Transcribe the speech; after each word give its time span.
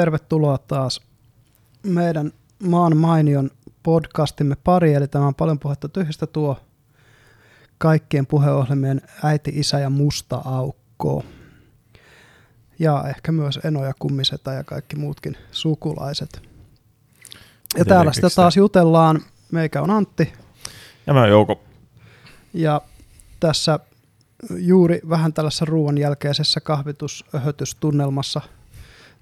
Tervetuloa 0.00 0.58
taas 0.58 1.00
meidän 1.82 2.32
maan 2.62 2.96
mainion 2.96 3.50
podcastimme 3.82 4.56
pari, 4.64 4.94
eli 4.94 5.08
tämä 5.08 5.26
on 5.26 5.34
paljon 5.34 5.58
puhetta 5.58 5.88
tyhjistä 5.88 6.26
tuo 6.26 6.56
kaikkien 7.78 8.26
puheohjelmien 8.26 9.00
äiti, 9.24 9.52
isä 9.54 9.78
ja 9.78 9.90
musta 9.90 10.42
aukko. 10.44 11.24
Ja 12.78 13.04
ehkä 13.08 13.32
myös 13.32 13.60
Eno 13.64 13.84
ja 13.84 13.92
Kummiseta 13.98 14.52
ja 14.52 14.64
kaikki 14.64 14.96
muutkin 14.96 15.36
sukulaiset. 15.52 16.42
Ja 17.78 17.84
täällä 17.84 18.12
sitä 18.12 18.30
taas 18.30 18.56
jutellaan. 18.56 19.20
Meikä 19.52 19.82
on 19.82 19.90
Antti. 19.90 20.32
Ja 21.06 21.14
mä 21.14 21.26
Jouko. 21.26 21.60
Ja 22.54 22.80
tässä 23.40 23.78
juuri 24.50 25.00
vähän 25.08 25.32
tällaisessa 25.32 25.64
ruoan 25.64 25.98
jälkeisessä 25.98 26.60
kahvitushöhötystunnelmassa 26.60 28.40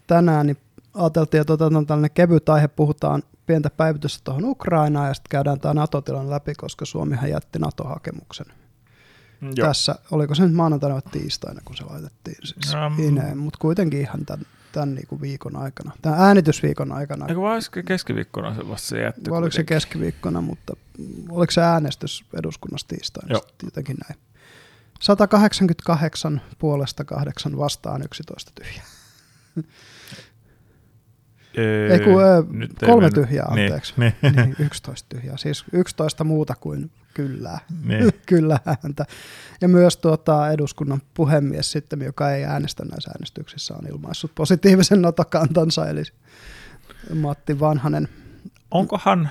tänään, 0.07 0.47
niin 0.47 0.57
ajateltiin, 0.99 1.41
että 1.41 1.53
otetaan 1.53 1.87
tällainen 1.87 2.11
kevyt 2.11 2.49
aihe, 2.49 2.69
puhutaan 2.69 3.23
pientä 3.47 3.71
päivitystä 3.71 4.25
tuohon 4.25 4.45
Ukrainaan 4.45 5.09
ja 5.09 5.15
sitten 5.15 5.31
käydään 5.31 5.61
tämä 5.61 5.75
NATO-tilan 5.75 6.31
läpi, 6.31 6.55
koska 6.55 6.85
Suomihan 6.85 7.31
jätti 7.31 7.59
NATO-hakemuksen. 7.59 8.47
Joo. 9.43 9.69
Tässä, 9.69 9.95
oliko 10.11 10.35
se 10.35 10.43
nyt 10.43 10.55
maanantaina 10.55 10.95
vai 10.95 11.03
tiistaina, 11.13 11.61
kun 11.65 11.77
se 11.77 11.85
laitettiin 11.85 12.37
siis 12.43 12.75
um, 12.75 13.05
ineen, 13.05 13.39
mutta 13.39 13.59
kuitenkin 13.59 14.01
ihan 14.01 14.27
tämän, 14.27 14.47
tämän 14.73 14.95
niinku 14.95 15.21
viikon 15.21 15.57
aikana, 15.57 15.93
tämän 16.03 16.21
äänitysviikon 16.21 16.93
aikana. 16.93 17.27
Eikö 17.29 17.41
vai 17.41 17.61
keskiviikkona 17.85 18.55
se 18.55 18.69
vasta 18.69 18.89
se 18.89 19.03
jätti? 19.03 19.31
Vai 19.31 19.39
oliko 19.39 19.53
se 19.53 19.65
keskiviikkona, 19.65 20.41
mutta 20.41 20.77
oliko 21.31 21.51
se 21.51 21.63
äänestys 21.63 22.25
eduskunnassa 22.39 22.89
tiistaina, 22.89 23.33
Joo. 23.33 23.43
jotenkin 23.63 23.97
näin. 24.09 24.21
188 25.01 26.41
puolesta 26.59 27.05
8 27.05 27.59
vastaan 27.59 28.03
11 28.03 28.53
tyhjää. 28.55 28.87
Ei, 31.59 31.93
ei 31.93 32.01
kun, 32.01 32.59
nyt 32.59 32.71
kolme 32.87 33.07
ei 33.07 33.11
tyhjää, 33.11 33.55
niin, 33.55 33.65
anteeksi. 33.65 33.95
Niin, 33.97 34.15
niin. 34.23 34.37
niin, 34.37 34.57
11 34.59 35.07
tyhjää, 35.09 35.37
siis 35.37 35.65
11 35.73 36.25
muuta 36.25 36.55
kuin 36.61 36.91
kyllä, 37.15 37.59
niin. 37.85 38.13
kyllä 38.27 38.59
ääntä. 38.67 39.05
Ja 39.61 39.69
myös 39.69 39.97
tuota, 39.97 40.51
eduskunnan 40.51 41.03
puhemies 41.15 41.73
sitten, 41.73 42.01
joka 42.01 42.31
ei 42.31 42.45
äänestä 42.45 42.85
näissä 42.85 43.11
äänestyksissä, 43.11 43.75
on 43.75 43.89
ilmaissut 43.89 44.35
positiivisen 44.35 45.03
notokantansa, 45.03 45.89
eli 45.89 46.03
Matti 47.15 47.61
Vanhanen. 47.61 48.09
Onkohan 48.71 49.29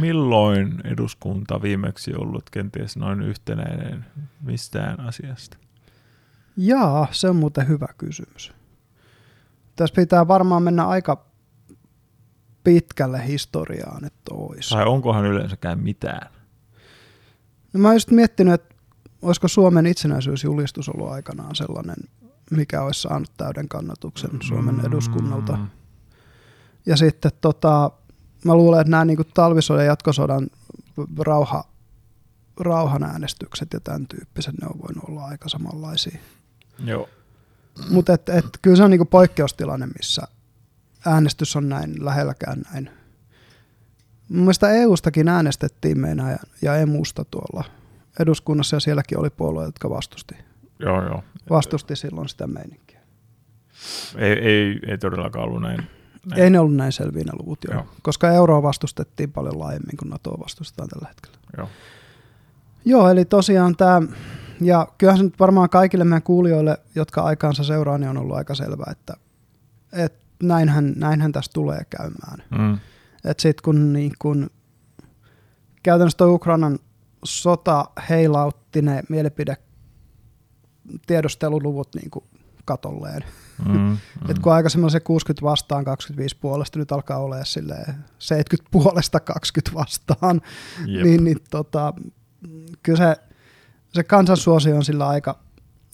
milloin 0.00 0.80
eduskunta 0.84 1.62
viimeksi 1.62 2.14
ollut 2.14 2.50
kenties 2.50 2.96
noin 2.96 3.22
yhtenäinen 3.22 4.04
mistään 4.40 5.00
asiasta? 5.00 5.56
Jaa, 6.56 7.08
se 7.10 7.28
on 7.28 7.36
muuten 7.36 7.68
hyvä 7.68 7.88
kysymys. 7.98 8.52
Tässä 9.76 9.94
pitää 9.94 10.28
varmaan 10.28 10.62
mennä 10.62 10.86
aika 10.86 11.26
pitkälle 12.64 13.26
historiaan, 13.26 14.04
että 14.04 14.34
olisi. 14.34 14.70
Tai 14.70 14.84
onkohan 14.86 15.26
yleensäkään 15.26 15.78
mitään? 15.78 16.30
No 17.72 17.80
mä 17.80 17.88
oon 17.88 17.96
just 17.96 18.10
miettinyt, 18.10 18.54
että 18.54 18.74
olisiko 19.22 19.48
Suomen 19.48 19.86
itsenäisyysjulistus 19.86 20.88
ollut 20.88 21.08
aikanaan 21.08 21.56
sellainen, 21.56 21.96
mikä 22.50 22.82
olisi 22.82 23.02
saanut 23.02 23.30
täyden 23.36 23.68
kannatuksen 23.68 24.30
Suomen 24.42 24.74
mm. 24.74 24.86
eduskunnalta. 24.86 25.58
Ja 26.86 26.96
sitten 26.96 27.32
tota, 27.40 27.90
mä 28.44 28.54
luulen, 28.54 28.80
että 28.80 28.90
nämä 28.90 29.04
niin 29.04 29.18
talvisodan 29.34 29.86
jatkosodan 29.86 30.46
rauha, 31.18 31.64
rauhan 32.60 33.02
äänestykset 33.02 33.72
ja 33.72 33.80
tämän 33.80 34.06
tyyppiset, 34.06 34.54
ne 34.60 34.66
on 34.66 34.80
voinut 34.82 35.04
olla 35.08 35.24
aika 35.24 35.48
samanlaisia. 35.48 36.18
Joo. 36.84 37.08
Mutta 37.90 38.12
et, 38.12 38.28
et, 38.28 38.44
kyllä 38.62 38.76
se 38.76 38.82
on 38.82 38.90
niinku 38.90 39.04
poikkeustilanne, 39.04 39.86
missä 39.86 40.22
äänestys 41.06 41.56
on 41.56 41.68
näin 41.68 42.04
lähelläkään 42.04 42.62
näin. 42.72 42.90
Mun 44.28 44.40
mielestä 44.40 44.70
EU-stakin 44.70 45.28
äänestettiin 45.28 46.00
meidän 46.00 46.30
ja, 46.30 46.38
ja 46.62 46.76
emusta 46.76 47.24
tuolla 47.24 47.64
eduskunnassa 48.20 48.76
ja 48.76 48.80
sielläkin 48.80 49.18
oli 49.18 49.30
puolueet, 49.30 49.68
jotka 49.68 49.90
vastusti. 49.90 50.34
Joo, 50.78 51.04
joo. 51.04 51.24
Vastusti 51.50 51.96
silloin 51.96 52.28
sitä 52.28 52.46
meininkiä. 52.46 53.00
Ei, 54.16 54.32
ei, 54.32 54.80
ei 54.86 54.98
todellakaan 54.98 55.44
ollut 55.44 55.62
näin. 55.62 55.86
näin. 56.30 56.42
Ei 56.42 56.50
ne 56.50 56.58
ollut 56.58 56.76
näin 56.76 56.92
selviä 56.92 57.24
ne 57.24 57.32
luvut, 57.38 57.58
joo. 57.64 57.74
joo. 57.74 57.86
Koska 58.02 58.30
euroa 58.30 58.62
vastustettiin 58.62 59.32
paljon 59.32 59.58
laajemmin 59.58 59.96
kuin 59.96 60.10
NATOa 60.10 60.40
vastustetaan 60.40 60.88
tällä 60.88 61.08
hetkellä. 61.08 61.38
Joo. 61.56 61.68
Joo, 62.84 63.08
eli 63.08 63.24
tosiaan 63.24 63.76
tämä 63.76 64.02
ja 64.60 64.88
kyllähän 64.98 65.18
se 65.18 65.24
nyt 65.24 65.40
varmaan 65.40 65.70
kaikille 65.70 66.04
meidän 66.04 66.22
kuulijoille, 66.22 66.78
jotka 66.94 67.22
aikaansa 67.22 67.64
seuraa, 67.64 67.98
niin 67.98 68.08
on 68.10 68.18
ollut 68.18 68.36
aika 68.36 68.54
selvää, 68.54 68.92
että, 68.92 69.14
että 69.92 70.23
näinhän, 70.42 70.92
näinhän 70.96 71.32
tässä 71.32 71.50
tulee 71.54 71.82
käymään. 71.90 72.42
Mm. 72.58 72.78
Että 73.24 73.42
sitten 73.42 73.62
kun, 73.64 73.92
niin 73.92 74.12
kun 74.18 74.50
käytännössä 75.82 76.16
tuo 76.18 76.34
Ukrainan 76.34 76.78
sota 77.24 77.84
heilautti 78.10 78.82
ne 78.82 79.02
mielipide 79.08 79.56
tiedusteluluvut 81.06 81.94
niin 81.94 82.10
kuin 82.10 82.24
katolleen. 82.64 83.24
Mm, 83.68 83.72
mm. 83.78 83.98
Et 84.28 84.38
kun 84.38 84.52
aikaisemmin 84.52 84.90
se 84.90 85.00
60 85.00 85.46
vastaan 85.46 85.84
25 85.84 86.36
puolesta, 86.36 86.78
nyt 86.78 86.92
alkaa 86.92 87.18
olla 87.18 87.36
70 87.44 88.70
puolesta 88.70 89.20
20 89.20 89.74
vastaan, 89.74 90.40
niin, 90.86 91.24
niin 91.24 91.38
tota, 91.50 91.94
kyllä 92.82 92.98
se 92.98 93.16
se 93.94 94.04
kansansuosio 94.04 94.76
on 94.76 94.84
sillä 94.84 95.08
aika, 95.08 95.38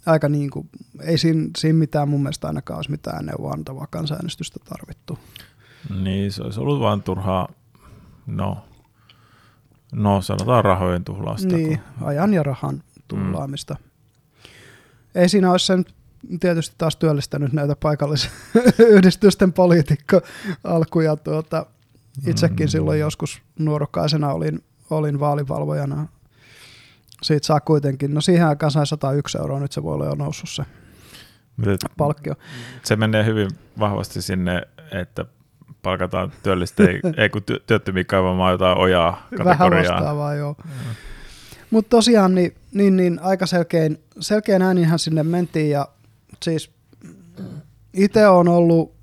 aika 0.05 0.29
niin 0.29 0.49
kuin, 0.49 0.69
ei 1.01 1.17
siinä, 1.17 1.49
siinä 1.57 1.79
mitään 1.79 2.09
mun 2.09 2.23
mielestä 2.23 2.47
ainakaan 2.47 2.77
olisi 2.77 2.91
mitään 2.91 3.25
neuvoantavaa 3.25 3.87
kansanäänestystä 3.87 4.59
tarvittu. 4.69 5.19
Niin, 6.03 6.31
se 6.31 6.43
olisi 6.43 6.59
ollut 6.59 6.79
vain 6.79 7.03
turhaa, 7.03 7.49
no, 8.25 8.57
no 9.91 10.21
sanotaan 10.21 10.63
rahojen 10.63 11.03
tuhlausta. 11.03 11.55
Niin, 11.55 11.79
kun... 11.99 12.07
ajan 12.07 12.33
ja 12.33 12.43
rahan 12.43 12.83
tuhlaamista. 13.07 13.73
Mm. 13.73 13.91
Ei 15.15 15.29
siinä 15.29 15.51
olisi 15.51 15.65
sen 15.65 15.85
tietysti 16.39 16.75
taas 16.77 16.95
työllistänyt 16.95 17.53
näitä 17.53 17.75
paikallisyhdistysten 17.75 19.53
poliitikko-alkuja. 19.61 21.15
Tuota, 21.15 21.65
itsekin 22.27 22.65
mm. 22.65 22.69
silloin 22.69 22.99
joskus 22.99 23.41
nuorukaisena 23.59 24.33
olin, 24.33 24.63
olin 24.89 25.19
vaalivalvojana 25.19 26.07
siitä 27.23 27.47
saa 27.47 27.59
kuitenkin, 27.59 28.13
no 28.13 28.21
siihen 28.21 28.47
aikaan 28.47 28.71
sai 28.71 28.87
101 28.87 29.37
euroa, 29.37 29.59
nyt 29.59 29.71
se 29.71 29.83
voi 29.83 29.93
olla 29.93 30.05
jo 30.05 30.15
noussut 30.15 30.49
se 30.49 30.63
palkkio. 31.97 32.33
Se 32.83 32.95
menee 32.95 33.25
hyvin 33.25 33.49
vahvasti 33.79 34.21
sinne, 34.21 34.61
että 34.91 35.25
palkataan 35.81 36.31
työllistä, 36.43 36.83
ei, 37.17 37.29
kun 37.29 37.41
työttömiä 37.67 38.03
kaivamaan 38.03 38.51
jotain 38.51 38.77
ojaa 38.77 39.27
kategoriaa. 39.37 39.59
Vähän 39.59 39.93
vastaavaa, 39.93 40.35
joo. 40.35 40.55
Mm. 40.63 40.71
Mutta 41.71 41.89
tosiaan 41.89 42.35
niin, 42.35 42.55
niin, 42.73 42.97
niin, 42.97 43.19
aika 43.21 43.45
selkein, 43.45 44.03
selkein 44.19 44.61
ääninhän 44.61 44.99
sinne 44.99 45.23
mentiin 45.23 45.69
ja 45.69 45.87
siis 46.43 46.71
itse 47.93 48.27
on 48.27 48.47
ollut 48.47 48.93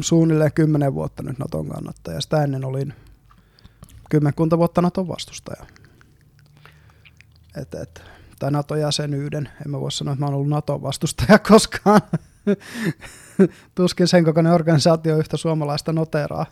suunnilleen 0.00 0.52
kymmenen 0.52 0.94
vuotta 0.94 1.22
nyt 1.22 1.38
Naton 1.38 1.68
kannattaja. 1.68 2.20
Sitä 2.20 2.44
ennen 2.44 2.64
olin 2.64 2.94
kymmenkunta 4.10 4.58
vuotta 4.58 4.82
Naton 4.82 5.08
vastustaja 5.08 5.66
et, 7.56 7.74
et, 7.74 8.02
tai 8.38 8.50
NATO-jäsenyyden. 8.50 9.48
En 9.66 9.70
mä 9.70 9.80
voi 9.80 9.92
sanoa, 9.92 10.12
että 10.12 10.20
mä 10.20 10.26
oon 10.26 10.34
ollut 10.34 10.48
NATO-vastustaja 10.48 11.38
koskaan. 11.50 12.00
Tuskin 13.74 14.08
sen 14.08 14.24
kokoinen 14.24 14.52
organisaatio 14.52 15.18
yhtä 15.18 15.36
suomalaista 15.36 15.92
noteraa 15.92 16.46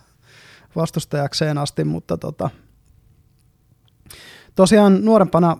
vastustajakseen 0.76 1.58
asti, 1.58 1.84
mutta 1.84 2.16
tota, 2.16 2.50
tosiaan 4.54 5.04
nuorempana 5.04 5.56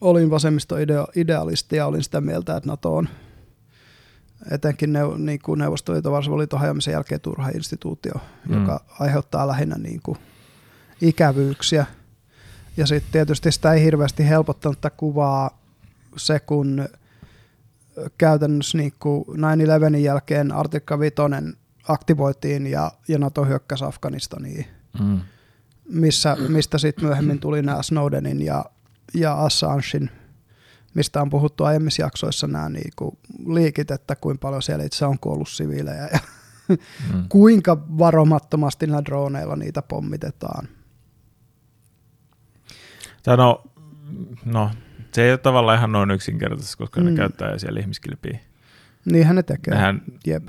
olin 0.00 0.30
vasemmistoidealisti 0.30 1.76
ja 1.76 1.86
olin 1.86 2.04
sitä 2.04 2.20
mieltä, 2.20 2.56
että 2.56 2.68
NATO 2.68 2.96
on 2.96 3.08
etenkin 4.50 4.92
ne, 4.92 5.00
niin 5.18 5.40
kuin 5.42 5.58
Neuvostoliiton 5.58 6.12
Varsovaliiton 6.12 6.60
hajoamisen 6.60 6.92
jälkeen 6.92 7.20
turha 7.20 7.48
instituutio, 7.48 8.14
mm. 8.48 8.60
joka 8.60 8.84
aiheuttaa 9.00 9.48
lähinnä 9.48 9.76
niin 9.78 10.00
kuin 10.02 10.18
ikävyyksiä– 11.00 11.86
ja 12.80 12.86
sitten 12.86 13.12
tietysti 13.12 13.52
sitä 13.52 13.72
ei 13.72 13.82
hirveästi 13.82 14.28
helpottanut 14.28 14.78
kuvaa 14.96 15.62
se, 16.16 16.40
kun 16.40 16.88
käytännössä 18.18 18.78
niin 18.78 18.92
9-11 19.92 19.96
jälkeen 19.96 20.52
artikka 20.52 20.98
5 21.00 21.14
aktivoitiin 21.88 22.66
ja, 22.66 22.92
ja 23.08 23.18
NATO 23.18 23.44
hyökkäsi 23.44 23.84
Afganistaniin, 23.84 24.66
mm. 25.00 25.20
missä, 25.88 26.36
mistä 26.48 26.78
sitten 26.78 27.04
myöhemmin 27.04 27.40
tuli 27.40 27.62
nämä 27.62 27.82
Snowdenin 27.82 28.42
ja, 28.42 28.64
ja 29.14 29.34
Assangein, 29.34 30.10
mistä 30.94 31.22
on 31.22 31.30
puhuttu 31.30 31.64
aiemmissa 31.64 32.02
jaksoissa 32.02 32.46
nämä 32.46 32.68
niin 32.68 32.90
kuin 32.96 33.18
liikit, 33.46 33.90
että 33.90 34.16
kuinka 34.16 34.40
paljon 34.40 34.62
siellä 34.62 34.84
itse 34.84 35.06
on 35.06 35.18
kuollut 35.18 35.48
siviilejä 35.48 36.08
ja 36.12 36.18
mm. 36.68 37.24
kuinka 37.28 37.76
varomattomasti 37.98 38.86
näillä 38.86 39.04
droneilla 39.04 39.56
niitä 39.56 39.82
pommitetaan– 39.82 40.68
tai 43.22 43.36
no, 43.36 43.62
no, 44.44 44.70
se 45.12 45.22
ei 45.22 45.30
ole 45.30 45.38
tavallaan 45.38 45.78
ihan 45.78 45.92
noin 45.92 46.10
yksinkertaisesti, 46.10 46.76
koska 46.76 47.00
mm. 47.00 47.06
ne 47.06 47.12
käyttää 47.16 47.58
siellä 47.58 47.80
ihmiskilpiä. 47.80 48.38
Niinhän 49.04 49.36
ne 49.36 49.42
tekee. 49.42 49.74
Nehän, 49.74 50.02
Jep. 50.26 50.48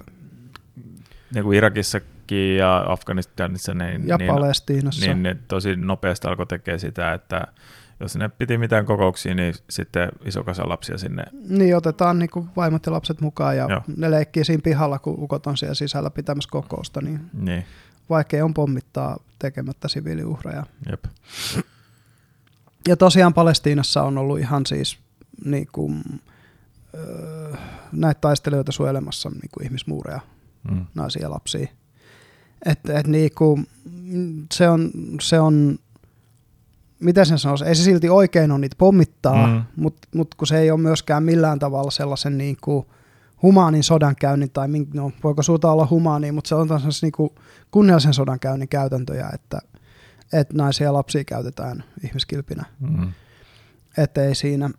niin 1.34 1.44
kuin 1.44 1.58
Irakissakin 1.58 2.58
ja 2.58 2.86
Afganistanissa, 2.88 3.74
niin, 3.74 4.08
Ja 4.08 4.18
niin, 4.18 4.34
Palestiinassa. 4.34 5.06
niin 5.06 5.24
ne 5.24 5.38
tosi 5.48 5.76
nopeasti 5.76 6.28
alkoi 6.28 6.46
tekemään 6.48 6.80
sitä, 6.80 7.14
että 7.14 7.48
jos 8.00 8.16
ne 8.16 8.30
piti 8.30 8.58
mitään 8.58 8.86
kokouksia, 8.86 9.36
niin 9.36 9.54
sitten 9.70 10.10
iso 10.26 10.44
kasa 10.44 10.70
lapsia 10.70 10.98
sinne. 10.98 11.24
Niin, 11.50 11.78
otetaan 11.78 12.20
niin 12.20 12.30
kuin 12.30 12.50
vaimot 12.56 12.86
ja 12.86 12.92
lapset 12.92 13.22
mukaan 13.22 13.58
ja 13.58 13.68
Joo. 13.70 13.82
ne 13.98 14.12
leikkii 14.12 14.46
siinä 14.46 14.62
pihalla, 14.64 15.00
kun 15.00 15.16
ukot 15.24 15.48
on 15.48 15.58
siellä 15.58 15.76
sisällä 15.76 16.10
pitämässä 16.10 16.50
kokousta, 16.52 17.02
niin 17.02 17.20
Niin, 17.34 17.66
vaikea 18.10 18.46
on 18.46 18.54
pommittaa 18.54 19.18
tekemättä 19.40 19.88
siviiliuhreja. 19.88 20.64
jep. 20.90 21.04
Ja 22.88 22.98
tosiaan 22.98 23.34
Palestiinassa 23.34 24.04
on 24.04 24.18
ollut 24.18 24.40
ihan 24.40 24.66
siis 24.66 24.98
niin 25.46 25.68
kuin, 25.72 26.04
öö, 26.94 27.54
näitä 27.92 28.22
taistelijoita 28.22 28.72
suojelemassa 28.72 29.30
niin 29.30 29.50
kuin 29.54 29.66
ihmismuureja, 29.66 30.20
Mm. 30.72 30.86
naisia 30.96 31.22
ja 31.22 31.30
lapsia. 31.32 31.68
Et, 32.66 32.90
et 32.90 33.08
niin 33.08 33.32
kuin, 33.38 33.68
se, 34.54 34.70
on, 34.70 34.92
se 35.22 35.40
on, 35.40 35.80
miten 37.00 37.26
sen 37.26 37.40
sanoisi, 37.40 37.66
ei 37.66 37.76
se 37.76 37.84
silti 37.84 38.10
oikein 38.10 38.52
ole 38.52 38.60
niitä 38.60 38.76
pommittaa, 38.80 39.48
Mm. 39.48 39.64
mutta 39.76 40.08
mut 40.16 40.36
kun 40.36 40.48
se 40.48 40.60
ei 40.60 40.72
ole 40.72 40.80
myöskään 40.80 41.24
millään 41.24 41.60
tavalla 41.60 41.92
sellaisen 41.92 42.38
niin 42.38 42.58
kuin 42.62 42.86
humaanin 43.42 43.84
sodankäynnin, 43.84 44.50
tai 44.52 44.68
no, 44.94 45.12
voiko 45.24 45.44
suuta 45.44 45.72
olla 45.72 45.88
humaani, 45.90 46.32
mutta 46.32 46.48
se 46.48 46.56
on 46.56 46.68
taas 46.68 47.02
niin 47.02 47.12
kuin 47.12 47.30
kunniallisen 47.72 48.14
sodankäynnin 48.14 48.68
käytäntöjä, 48.70 49.30
että, 49.34 49.60
että 50.34 50.58
naisia 50.58 50.86
ja 50.86 50.94
lapsia 50.94 51.24
käytetään 51.24 51.84
ihmiskilpinä 52.04 52.66
Mm. 52.80 53.14
ettei 53.98 54.36
siinä, 54.36 54.70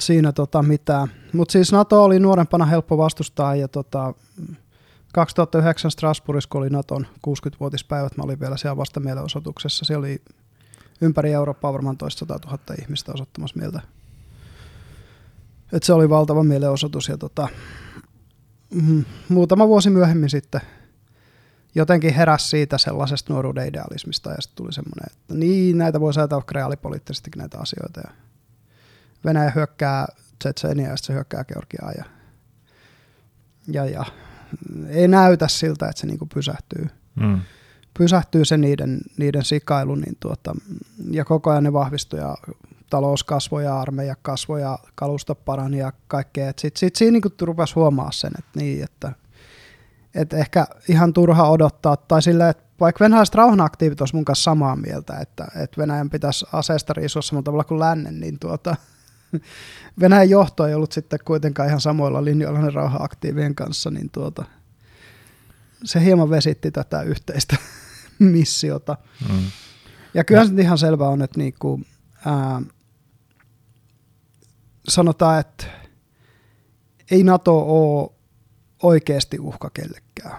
siinä 0.00 0.32
tota 0.32 0.62
mitään. 0.62 1.08
Mutta 1.32 1.52
siis 1.52 1.72
NATO 1.72 2.04
oli 2.04 2.20
nuorempana 2.20 2.64
helppo 2.64 2.98
vastustaa 2.98 3.56
ja 3.56 3.68
tota, 3.68 4.14
2009 5.14 5.90
Strasbourgissa, 5.90 6.48
kun 6.48 6.60
oli 6.60 6.70
Naton 6.70 7.06
60-vuotispäivät, 7.28 8.16
mä 8.16 8.24
olin 8.24 8.40
vielä 8.40 8.56
siellä 8.56 8.76
vastamielenosoituksessa. 8.76 9.84
Siellä 9.84 10.00
oli 10.00 10.22
ympäri 11.00 11.32
Eurooppaa 11.32 11.72
varmaan 11.72 11.96
toista 11.96 12.18
100 12.18 12.38
000 12.46 12.58
ihmistä 12.82 13.12
osoittamassa 13.12 13.58
mieltä. 13.58 13.80
Et 15.72 15.82
se 15.82 15.92
oli 15.92 16.10
valtava 16.10 16.44
mielenosoitus 16.44 17.08
ja 17.08 17.18
tota, 17.18 17.48
mm, 18.74 19.04
muutama 19.28 19.68
vuosi 19.68 19.90
myöhemmin 19.90 20.30
sitten 20.30 20.60
jotenkin 21.74 22.14
heräsi 22.14 22.48
siitä 22.48 22.78
sellaisesta 22.78 23.32
nuoruuden 23.32 23.68
idealismista 23.68 24.30
ja 24.30 24.40
sitten 24.40 24.56
tuli 24.56 24.72
semmoinen, 24.72 25.06
että 25.06 25.34
niin, 25.34 25.78
näitä 25.78 26.00
voi 26.00 26.12
ajatella 26.16 26.44
reaalipoliittisestikin 26.50 27.38
näitä 27.40 27.58
asioita. 27.58 28.00
Ja 28.00 28.10
Venäjä 29.24 29.50
hyökkää 29.50 30.06
Tsetseniä 30.38 30.88
ja 30.88 30.96
sitten 30.96 31.06
se 31.06 31.12
hyökkää 31.12 31.44
Georgiaa 31.44 31.92
ja, 31.92 32.04
ja, 33.68 33.86
ja 33.86 34.04
ei 34.88 35.08
näytä 35.08 35.48
siltä, 35.48 35.88
että 35.88 36.00
se 36.00 36.06
niinku 36.06 36.26
pysähtyy. 36.26 36.86
Mm. 37.14 37.40
Pysähtyy 37.98 38.44
se 38.44 38.56
niiden, 38.56 39.00
niiden 39.16 39.44
sikailu 39.44 39.94
niin 39.94 40.16
tuota, 40.20 40.54
ja 41.10 41.24
koko 41.24 41.50
ajan 41.50 41.64
ne 41.64 41.72
vahvistuu 41.72 42.18
ja 42.18 42.36
talous 42.90 43.24
kasvoi 43.24 43.64
ja 43.64 43.80
armeija 43.80 44.16
kasvoi 44.22 44.60
ja 44.60 44.78
kalusto 44.94 45.34
parani 45.34 45.78
ja 45.78 45.92
kaikkea. 46.08 46.52
Sitten 46.56 46.80
sit 46.80 46.96
siinä 46.96 47.12
niinku 47.12 47.28
rupesi 47.40 47.74
huomaa 47.74 48.12
sen, 48.12 48.32
että 48.38 48.60
niin, 48.60 48.84
että 48.84 49.12
et 50.14 50.32
ehkä 50.32 50.66
ihan 50.88 51.12
turha 51.12 51.50
odottaa, 51.50 51.96
tai 51.96 52.22
sillä, 52.22 52.48
että 52.48 52.64
vaikka 52.80 53.04
venäläiset 53.04 53.34
rauhanaktiivit 53.34 54.00
olisivat 54.00 54.18
mun 54.18 54.24
kanssa 54.24 54.42
samaa 54.42 54.76
mieltä, 54.76 55.18
että, 55.18 55.46
että 55.56 55.80
Venäjän 55.80 56.10
pitäisi 56.10 56.46
aseesta 56.52 56.92
riisua 56.92 57.22
samalla 57.22 57.44
tavalla 57.44 57.64
kuin 57.64 57.80
lännen, 57.80 58.20
niin 58.20 58.38
tuota, 58.38 58.76
Venäjän 60.00 60.30
johto 60.30 60.66
ei 60.66 60.74
ollut 60.74 60.92
sitten 60.92 61.18
kuitenkaan 61.24 61.68
ihan 61.68 61.80
samoilla 61.80 62.24
linjoilla 62.24 62.60
ne 62.60 62.70
rauhanaktiivien 62.70 63.54
kanssa, 63.54 63.90
niin 63.90 64.10
tuota, 64.10 64.44
se 65.84 66.04
hieman 66.04 66.30
vesitti 66.30 66.70
tätä 66.70 67.02
yhteistä 67.02 67.56
missiota. 68.18 68.96
Mm. 69.28 69.44
Ja 70.14 70.24
kyllä 70.24 70.46
se 70.46 70.52
ihan 70.58 70.78
selvä 70.78 71.08
on, 71.08 71.22
että 71.22 71.38
niinku, 71.38 71.80
ää, 72.26 72.62
sanotaan, 74.88 75.40
että 75.40 75.66
ei 77.10 77.22
NATO 77.22 77.58
ole 77.58 78.21
oikeasti 78.82 79.38
uhka 79.38 79.70
kellekään. 79.74 80.36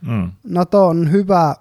Mm. 0.00 0.32
NATO 0.44 0.86
on 0.86 1.10
hyvä 1.12 1.54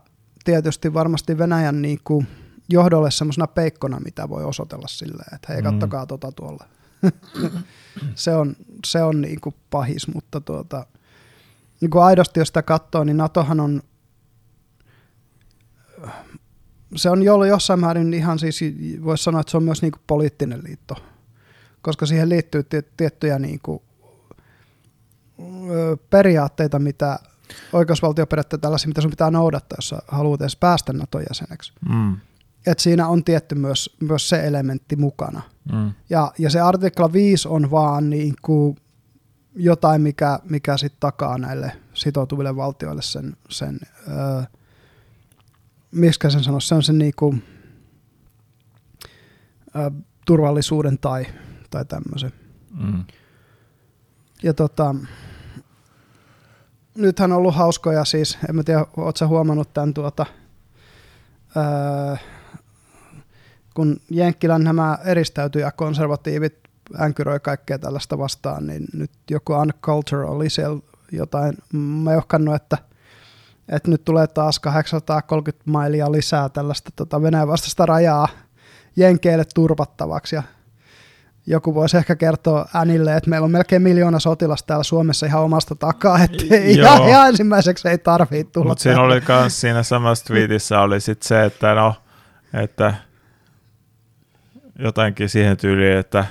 tietysti 0.43 0.93
varmasti 0.93 1.37
Venäjän 1.37 1.81
niinku 1.81 2.23
johdolle 2.69 3.11
semmoisena 3.11 3.47
peikkona, 3.47 3.99
mitä 3.99 4.29
voi 4.29 4.43
osoitella 4.43 4.87
sille, 4.87 5.23
että 5.35 5.53
hei 5.53 5.61
Mm. 5.61 5.65
kattokaa 5.65 6.05
tota 6.05 6.31
tuolla. 6.31 6.65
se 8.15 8.35
on, 8.35 8.55
se 8.85 9.03
on 9.03 9.21
niinku 9.21 9.53
pahis, 9.69 10.07
mutta 10.13 10.41
tuota, 10.41 10.85
niinku 11.81 11.99
aidosti 11.99 12.39
jos 12.39 12.47
sitä 12.47 12.61
katsoo, 12.63 13.03
niin 13.03 13.17
NATOhan 13.17 13.59
on 13.59 13.81
se 16.95 17.09
on 17.09 17.23
jo 17.23 17.43
jossain 17.43 17.79
määrin 17.79 18.13
ihan 18.13 18.39
siis, 18.39 18.59
voisi 19.03 19.23
sanoa, 19.23 19.41
että 19.41 19.51
se 19.51 19.57
on 19.57 19.63
myös 19.63 19.81
niinku 19.81 19.99
poliittinen 20.07 20.63
liitto, 20.63 20.95
koska 21.81 22.05
siihen 22.05 22.29
liittyy 22.29 22.63
tie- 22.63 22.83
tiettyjä 22.97 23.39
niinku, 23.39 23.83
ö, 23.83 23.90
periaatteita, 26.09 26.79
mitä 26.79 27.19
oikeusvaltioperiaatteita 27.73 28.61
tällaisia, 28.61 28.87
mitä 28.87 29.01
sun 29.01 29.11
pitää 29.11 29.31
noudattaa, 29.31 29.77
jos 29.77 29.95
haluat 30.07 30.41
edes 30.41 30.55
päästä 30.55 30.93
Naton 30.93 31.23
jäseneksi. 31.29 31.73
Mm. 31.89 32.17
Et 32.65 32.79
siinä 32.79 33.07
on 33.07 33.23
tietty 33.23 33.55
myös, 33.55 33.97
myös 33.99 34.29
se 34.29 34.47
elementti 34.47 34.95
mukana. 34.95 35.41
Mm. 35.71 35.91
Ja, 36.09 36.31
ja 36.37 36.49
se 36.49 36.59
artikla 36.59 37.13
5 37.13 37.47
on 37.47 37.71
vaan 37.71 38.09
niin 38.09 38.35
kuin 38.41 38.77
jotain, 39.55 40.01
mikä, 40.01 40.39
mikä 40.49 40.77
sit 40.77 40.93
takaa 40.99 41.37
näille 41.37 41.71
sitoutuville 41.93 42.55
valtioille 42.55 43.01
sen, 43.01 43.37
sen 43.49 43.79
öö, 44.07 44.43
miskä 45.91 46.29
sen 46.29 46.43
sanoisi, 46.43 46.67
se 46.67 46.75
on 46.75 46.83
sen 46.83 46.97
niin 46.97 47.13
kuin, 47.15 47.43
öö, 49.75 49.91
turvallisuuden 50.25 50.97
tai, 50.97 51.25
tai 51.69 51.85
tämmöisen. 51.85 52.33
Mm. 52.83 53.03
Ja 54.43 54.53
tota, 54.53 54.95
nythän 56.95 57.31
on 57.31 57.37
ollut 57.37 57.55
hauskoja 57.55 58.05
siis, 58.05 58.37
en 58.49 58.55
mä 58.55 58.63
tiedä, 58.63 58.85
ootko 58.97 59.27
huomannut 59.27 59.73
tämän 59.73 59.93
tuota, 59.93 60.25
öö, 61.57 62.15
kun 63.73 63.97
Jenkkilän 64.09 64.63
nämä 64.63 64.97
eristäytyjä 65.05 65.71
konservatiivit 65.71 66.61
änkyröi 67.01 67.39
kaikkea 67.39 67.79
tällaista 67.79 68.17
vastaan, 68.17 68.67
niin 68.67 68.85
nyt 68.93 69.11
joku 69.29 69.53
Unculture 69.53 70.25
oli 70.25 70.49
siellä 70.49 70.79
jotain 71.11 71.57
meuhkannut, 72.03 72.55
että, 72.55 72.77
että 73.69 73.91
nyt 73.91 74.05
tulee 74.05 74.27
taas 74.27 74.59
830 74.59 75.71
mailia 75.71 76.11
lisää 76.11 76.49
tällaista 76.49 76.91
tota 76.95 77.21
Venäjän 77.21 77.47
vastaista 77.47 77.85
rajaa 77.85 78.27
Jenkeille 78.95 79.45
turvattavaksi. 79.55 80.35
Ja 80.35 80.43
joku 81.47 81.75
voisi 81.75 81.97
ehkä 81.97 82.15
kertoa 82.15 82.65
Änille, 82.75 83.15
että 83.15 83.29
meillä 83.29 83.45
on 83.45 83.51
melkein 83.51 83.81
miljoona 83.81 84.19
sotilasta 84.19 84.67
täällä 84.67 84.83
Suomessa 84.83 85.25
ihan 85.25 85.41
omasta 85.41 85.75
takaa, 85.75 86.23
että 86.23 86.55
ihan, 86.55 87.07
ihan 87.07 87.27
ensimmäiseksi 87.27 87.89
ei 87.89 87.97
tarvitse 87.97 88.51
tulla. 88.51 88.67
Mutta 88.67 88.81
siinä 88.81 89.01
oli 89.01 89.21
myös 89.27 89.61
siinä 89.61 89.83
samassa 89.83 90.25
tweetissä 90.25 90.81
oli 90.81 91.01
sit 91.01 91.23
se, 91.23 91.45
että 91.45 91.73
no, 91.73 91.95
että 92.53 92.93
jotenkin 94.79 95.29
siihen 95.29 95.57
tyyliin, 95.57 95.97
että 95.97 96.25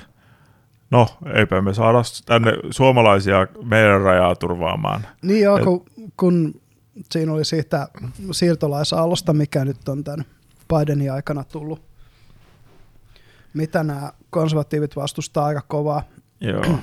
no, 0.91 1.07
eipä 1.35 1.61
me 1.61 1.73
saada 1.73 2.01
tänne 2.25 2.51
suomalaisia 2.69 3.47
meidän 3.63 4.01
rajaa 4.01 4.35
turvaamaan. 4.35 5.07
Niin 5.21 5.43
joo, 5.43 5.57
Et- 5.57 5.63
kun, 5.63 5.85
kun 6.17 6.61
siinä 7.11 7.33
oli 7.33 7.45
siitä 7.45 7.87
siirtolaisaallosta, 8.31 9.33
mikä 9.33 9.65
nyt 9.65 9.89
on 9.89 10.03
tämän 10.03 10.25
Bidenin 10.69 11.11
aikana 11.11 11.43
tullut. 11.43 11.90
Mitä 13.53 13.83
nämä 13.83 14.11
konservatiivit 14.29 14.95
vastustaa 14.95 15.45
aika 15.45 15.61
kovaa. 15.61 16.03
Joo. 16.41 16.63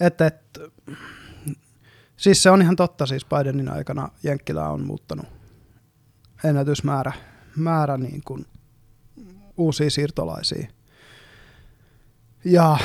Et, 0.00 0.20
et, 0.20 0.60
siis 2.16 2.42
se 2.42 2.50
on 2.50 2.62
ihan 2.62 2.76
totta, 2.76 3.06
siis 3.06 3.26
Bidenin 3.26 3.68
aikana 3.68 4.08
Jenkkilä 4.22 4.68
on 4.68 4.86
muuttanut 4.86 5.26
ennätysmäärä 6.44 7.12
määrä 7.56 7.96
niin 7.96 8.22
kuin 8.24 8.46
uusia 9.56 9.90
siirtolaisia. 9.90 10.66
Ja 12.44 12.78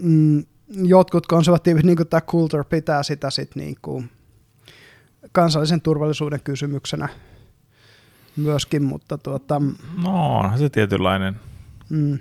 mm, 0.00 0.44
jotkut 0.68 1.26
konservatiivit, 1.26 1.84
niin 1.84 1.96
kuin 1.96 2.08
tämä 2.08 2.20
Coulter, 2.20 2.64
pitää 2.64 3.02
sitä 3.02 3.30
sit 3.30 3.56
niin 3.56 3.76
kuin 3.82 4.10
kansallisen 5.32 5.80
turvallisuuden 5.80 6.40
kysymyksenä 6.40 7.08
myöskin, 8.36 8.82
mutta 8.82 9.18
tuota, 9.18 9.62
No, 10.02 10.38
onhan 10.38 10.58
se 10.58 10.68
tietynlainen. 10.68 11.40
Mm, 11.94 12.18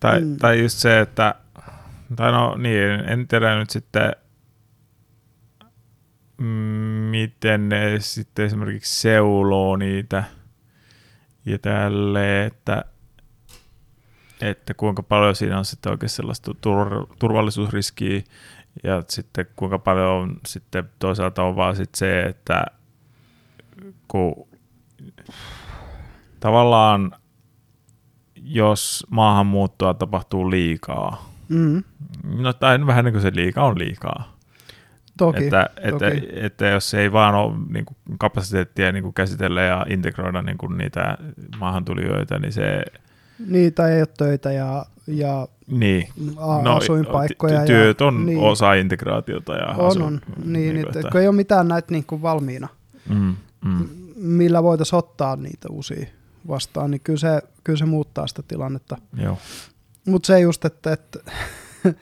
Tai, 0.00 0.20
Mm. 0.20 0.36
tai 0.36 0.62
just 0.62 0.78
se, 0.78 1.00
että, 1.00 1.34
tai 2.16 2.32
no 2.32 2.56
niin, 2.56 2.90
en 2.90 3.28
tiedä 3.28 3.58
nyt 3.58 3.70
sitten, 3.70 4.12
miten 7.10 7.68
ne 7.68 7.96
sitten 8.00 8.44
esimerkiksi 8.44 9.00
seuloo 9.00 9.76
niitä 9.76 10.24
ja 11.46 11.58
tälle, 11.58 12.44
että 12.46 12.84
että 14.40 14.74
kuinka 14.74 15.02
paljon 15.02 15.36
siinä 15.36 15.58
on 15.58 15.64
sitten 15.64 15.92
oikein 15.92 16.10
sellaista 16.10 16.50
tur- 16.50 17.16
turvallisuusriskiä 17.18 18.22
ja 18.84 19.02
sitten 19.08 19.46
kuinka 19.56 19.78
paljon 19.78 20.08
on 20.10 20.40
sitten 20.46 20.90
toisaalta 20.98 21.42
on 21.42 21.56
vaan 21.56 21.76
sitten 21.76 21.98
se, 21.98 22.22
että 22.22 22.64
kun 24.08 24.48
tavallaan 26.42 27.12
jos 28.36 29.06
maahanmuuttoa 29.10 29.94
tapahtuu 29.94 30.50
liikaa, 30.50 31.32
Mm, 31.48 31.82
no 32.24 32.52
tai 32.52 32.86
vähän 32.86 33.04
niin 33.04 33.12
kuin 33.12 33.22
se 33.22 33.30
liikaa 33.34 33.64
on 33.66 33.78
liikaa. 33.78 34.36
toki. 35.18 35.44
Että, 35.44 35.70
että, 35.76 36.10
toki. 36.10 36.28
että 36.32 36.66
jos 36.66 36.94
ei 36.94 37.12
vaan 37.12 37.34
ole 37.34 37.54
niin 37.68 37.84
kuin 37.84 37.96
kapasiteettia 38.18 38.92
niin 38.92 39.02
kuin 39.02 39.14
käsitellä 39.14 39.62
ja 39.62 39.86
integroida 39.88 40.42
niin 40.42 40.58
kuin 40.58 40.78
niitä 40.78 41.18
maahantulijoita, 41.58 42.38
niin 42.38 42.52
se... 42.52 42.82
Niitä 43.48 43.88
ei 43.88 44.00
ole 44.00 44.06
töitä 44.18 44.52
ja, 44.52 44.86
ja 45.06 45.48
Niin, 45.66 46.08
a- 46.36 46.62
no, 46.62 46.76
asuinpaikkoja. 46.76 47.62
ty- 47.62 47.66
työt 47.66 48.00
ja, 48.00 48.06
on 48.06 48.26
niin, 48.26 48.38
osa 48.38 48.74
integraatiota. 48.74 49.52
Ja 49.52 49.66
On, 49.66 49.86
asu, 49.86 50.04
on. 50.04 50.20
Niin, 50.36 50.52
niin 50.52 50.74
niin 50.74 50.86
kuin, 50.86 50.98
että, 50.98 51.10
kun 51.12 51.20
ei 51.20 51.28
ole 51.28 51.36
mitään 51.36 51.68
näitä 51.68 51.92
niin 51.92 52.04
kuin 52.06 52.22
valmiina, 52.22 52.68
mm, 53.08 53.34
mm, 53.64 53.88
millä 54.16 54.62
voitaisiin 54.62 54.98
ottaa 54.98 55.36
niitä 55.36 55.68
uusia 55.70 56.06
vastaan, 56.48 56.90
niin 56.90 57.00
kyllä 57.00 57.18
se, 57.18 57.42
kyllä 57.64 57.78
se 57.78 57.84
muuttaa 57.84 58.26
sitä 58.26 58.42
tilannetta. 58.42 58.96
Mutta 60.06 60.26
se 60.26 60.40
just, 60.40 60.64
että, 60.64 60.92
että 60.92 61.18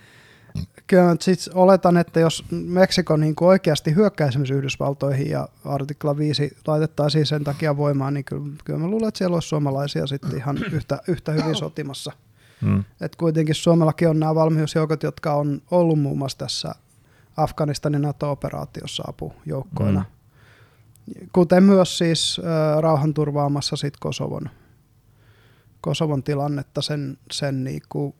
kyllä 0.86 1.16
sit 1.20 1.40
oletan, 1.54 1.96
että 1.96 2.20
jos 2.20 2.44
Meksiko 2.50 3.16
niin 3.16 3.34
kuin 3.34 3.48
oikeasti 3.48 3.94
hyökkää 3.94 4.28
esimerkiksi 4.28 4.54
Yhdysvaltoihin 4.54 5.30
ja 5.30 5.48
artikla 5.64 6.16
5 6.16 6.56
laitettaisiin 6.66 7.26
sen 7.26 7.44
takia 7.44 7.76
voimaan, 7.76 8.14
niin 8.14 8.24
kyllä, 8.24 8.46
kyllä 8.64 8.78
mä 8.78 8.88
luulen, 8.88 9.08
että 9.08 9.18
siellä 9.18 9.34
olisi 9.34 9.48
suomalaisia 9.48 10.06
sitten 10.06 10.36
ihan 10.40 10.58
yhtä, 10.72 11.00
yhtä 11.08 11.32
hyvin 11.32 11.56
sotimassa. 11.56 12.12
Mm, 12.60 12.84
Et 13.00 13.16
kuitenkin 13.16 13.54
Suomellakin 13.54 14.08
on 14.08 14.20
nämä 14.20 14.34
valmiusjoukot, 14.34 15.02
jotka 15.02 15.34
on 15.34 15.62
ollut 15.70 16.00
muun 16.00 16.18
muassa 16.18 16.38
tässä 16.38 16.74
Afganistanin 17.36 18.02
NATO-operaatiossa 18.02 19.02
apujoukkoina. 19.06 20.00
Mm. 20.00 20.19
Kuten 21.32 21.62
myös 21.62 21.98
siis 21.98 22.40
äh, 22.44 22.80
rauhanturvaamassa 22.82 23.76
sit 23.76 23.94
Kosovon, 24.00 24.50
Kosovon 25.80 26.22
tilannetta 26.22 26.82
sen, 26.82 27.18
sen 27.32 27.64
niinku 27.64 28.14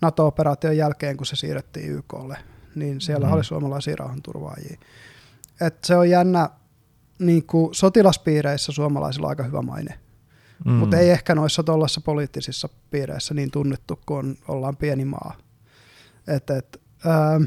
NATO-operaation 0.00 0.76
jälkeen, 0.76 1.16
kun 1.16 1.26
se 1.26 1.36
siirrettiin 1.36 1.90
YKlle, 1.90 2.38
niin 2.74 3.00
siellä 3.00 3.26
Mm. 3.26 3.30
mm. 3.30 3.34
oli 3.34 3.44
suomalaisia 3.44 3.96
rauhanturvaajia. 3.96 4.78
Et 5.60 5.84
se 5.84 5.96
on 5.96 6.10
jännä, 6.10 6.50
niinku 7.18 7.70
sotilaspiireissä 7.72 8.72
suomalaisilla 8.72 9.26
on 9.26 9.30
aika 9.30 9.42
hyvä 9.42 9.62
maine. 9.62 9.98
mm. 10.64 10.72
Mutta 10.72 10.98
ei 10.98 11.10
ehkä 11.10 11.34
noissa 11.34 11.62
tuollaisissa 11.62 12.00
poliittisissa 12.00 12.68
piireissä 12.90 13.34
niin 13.34 13.50
tunnettu, 13.50 14.00
kun 14.06 14.18
on, 14.18 14.36
ollaan 14.48 14.76
pieni 14.76 15.04
maa. 15.04 15.34
Et, 16.28 16.50
et, 16.50 16.82
ää, 17.06 17.40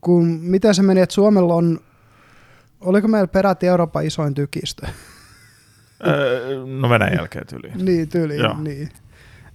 kun, 0.00 0.26
miten 0.26 0.74
se 0.74 0.82
meni, 0.82 1.00
että 1.00 1.14
Suomella 1.14 1.54
on, 1.54 1.80
oliko 2.80 3.08
meillä 3.08 3.28
peräti 3.28 3.66
Euroopan 3.66 4.06
isoin 4.06 4.34
tykistö? 4.34 4.86
Öö, 6.06 6.66
no 6.66 6.90
Venäjän 6.90 7.16
jälkeen 7.16 7.46
tyyliin. 7.46 7.84
niin, 7.84 8.08
tyyli, 8.08 8.36
Joo. 8.36 8.60
niin. 8.60 8.88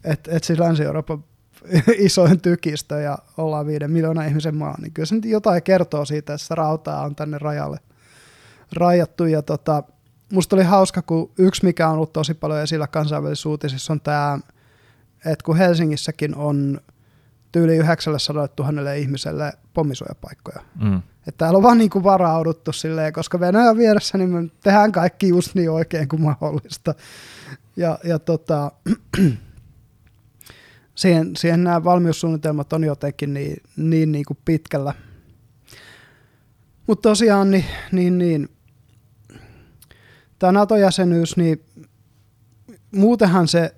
Että 0.03 0.31
et 0.31 0.43
siis 0.43 0.59
Länsi-Euroopan 0.59 1.23
isoin 1.97 2.41
tykistö 2.41 2.99
ja 2.99 3.17
ollaan 3.37 3.67
viiden 3.67 3.91
miljoonan 3.91 4.27
ihmisen 4.27 4.55
maa, 4.55 4.75
niin 4.81 4.93
kyllä 4.93 5.05
se 5.05 5.15
nyt 5.15 5.25
jotain 5.25 5.63
kertoo 5.63 6.05
siitä, 6.05 6.33
että 6.33 6.43
sitä 6.43 6.55
rautaa 6.55 7.03
on 7.03 7.15
tänne 7.15 7.37
rajalle 7.37 7.79
rajattu. 8.73 9.25
Ja 9.25 9.41
tota, 9.41 9.83
musta 10.33 10.55
oli 10.55 10.63
hauska, 10.63 11.01
kun 11.01 11.31
yksi 11.37 11.65
mikä 11.65 11.87
on 11.87 11.95
ollut 11.95 12.13
tosi 12.13 12.33
paljon 12.33 12.61
esillä 12.61 12.87
kansainvälisissä 12.87 13.49
uutisissa 13.49 13.93
on 13.93 14.01
tämä, 14.01 14.39
että 15.25 15.45
kun 15.45 15.57
Helsingissäkin 15.57 16.35
on 16.35 16.81
tyyli 17.51 17.75
900 17.77 18.47
000 18.59 18.93
ihmiselle 18.93 19.53
pommisuojapaikkoja. 19.73 20.59
Mm, 20.83 21.01
Että 21.27 21.37
täällä 21.37 21.57
on 21.57 21.63
vaan 21.63 21.77
niinku 21.77 22.03
varauduttu 22.03 22.71
silleen, 22.73 23.13
koska 23.13 23.39
Venäjä 23.39 23.69
on 23.69 23.77
vieressä, 23.77 24.17
niin 24.17 24.29
me 24.29 24.49
tehdään 24.63 24.91
kaikki 24.91 25.27
just 25.27 25.55
niin 25.55 25.71
oikein 25.71 26.07
kuin 26.07 26.21
mahdollista. 26.21 26.93
Ja, 27.75 27.99
ja 28.03 28.19
tota, 28.19 28.71
siihen, 30.95 31.35
siihen 31.37 31.63
nämä 31.63 31.83
valmiussuunnitelmat 31.83 32.73
on 32.73 32.83
jotenkin 32.83 33.33
niin, 33.33 33.57
niin, 33.77 34.11
niin 34.11 34.25
kuin 34.25 34.37
pitkällä. 34.45 34.93
Mutta 36.87 37.09
tosiaan, 37.09 37.51
niin, 37.51 37.65
niin, 37.91 38.17
niin 38.17 38.49
tämä 40.39 40.51
NATO-jäsenyys, 40.51 41.37
niin 41.37 41.63
muutenhan 42.95 43.47
se 43.47 43.75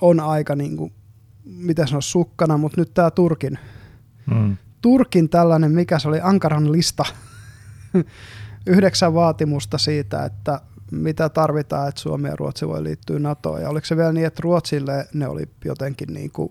on 0.00 0.20
aika, 0.20 0.54
niin 0.54 0.76
kuin, 0.76 0.92
miten 1.44 1.88
sanoa, 1.88 2.00
sukkana, 2.00 2.58
mutta 2.58 2.80
nyt 2.80 2.94
tämä 2.94 3.10
Turkin 3.10 3.58
mm, 4.26 4.56
Turkin 4.82 5.28
tällainen, 5.28 5.72
mikä 5.72 5.98
se 5.98 6.08
oli, 6.08 6.20
Ankaran 6.22 6.72
lista, 6.72 7.04
yhdeksän 8.66 9.14
vaatimusta 9.14 9.78
siitä, 9.78 10.24
että 10.24 10.60
mitä 10.90 11.28
tarvitaan, 11.28 11.88
että 11.88 12.00
Suomi 12.00 12.28
ja 12.28 12.36
Ruotsi 12.36 12.68
voi 12.68 12.84
liittyä 12.84 13.18
NATOon. 13.18 13.62
Ja 13.62 13.68
oliko 13.68 13.86
se 13.86 13.96
vielä 13.96 14.12
niin, 14.12 14.26
että 14.26 14.40
Ruotsille 14.42 15.08
ne 15.14 15.28
oli 15.28 15.42
jotenkin, 15.64 16.14
niin 16.14 16.30
kuin, 16.30 16.48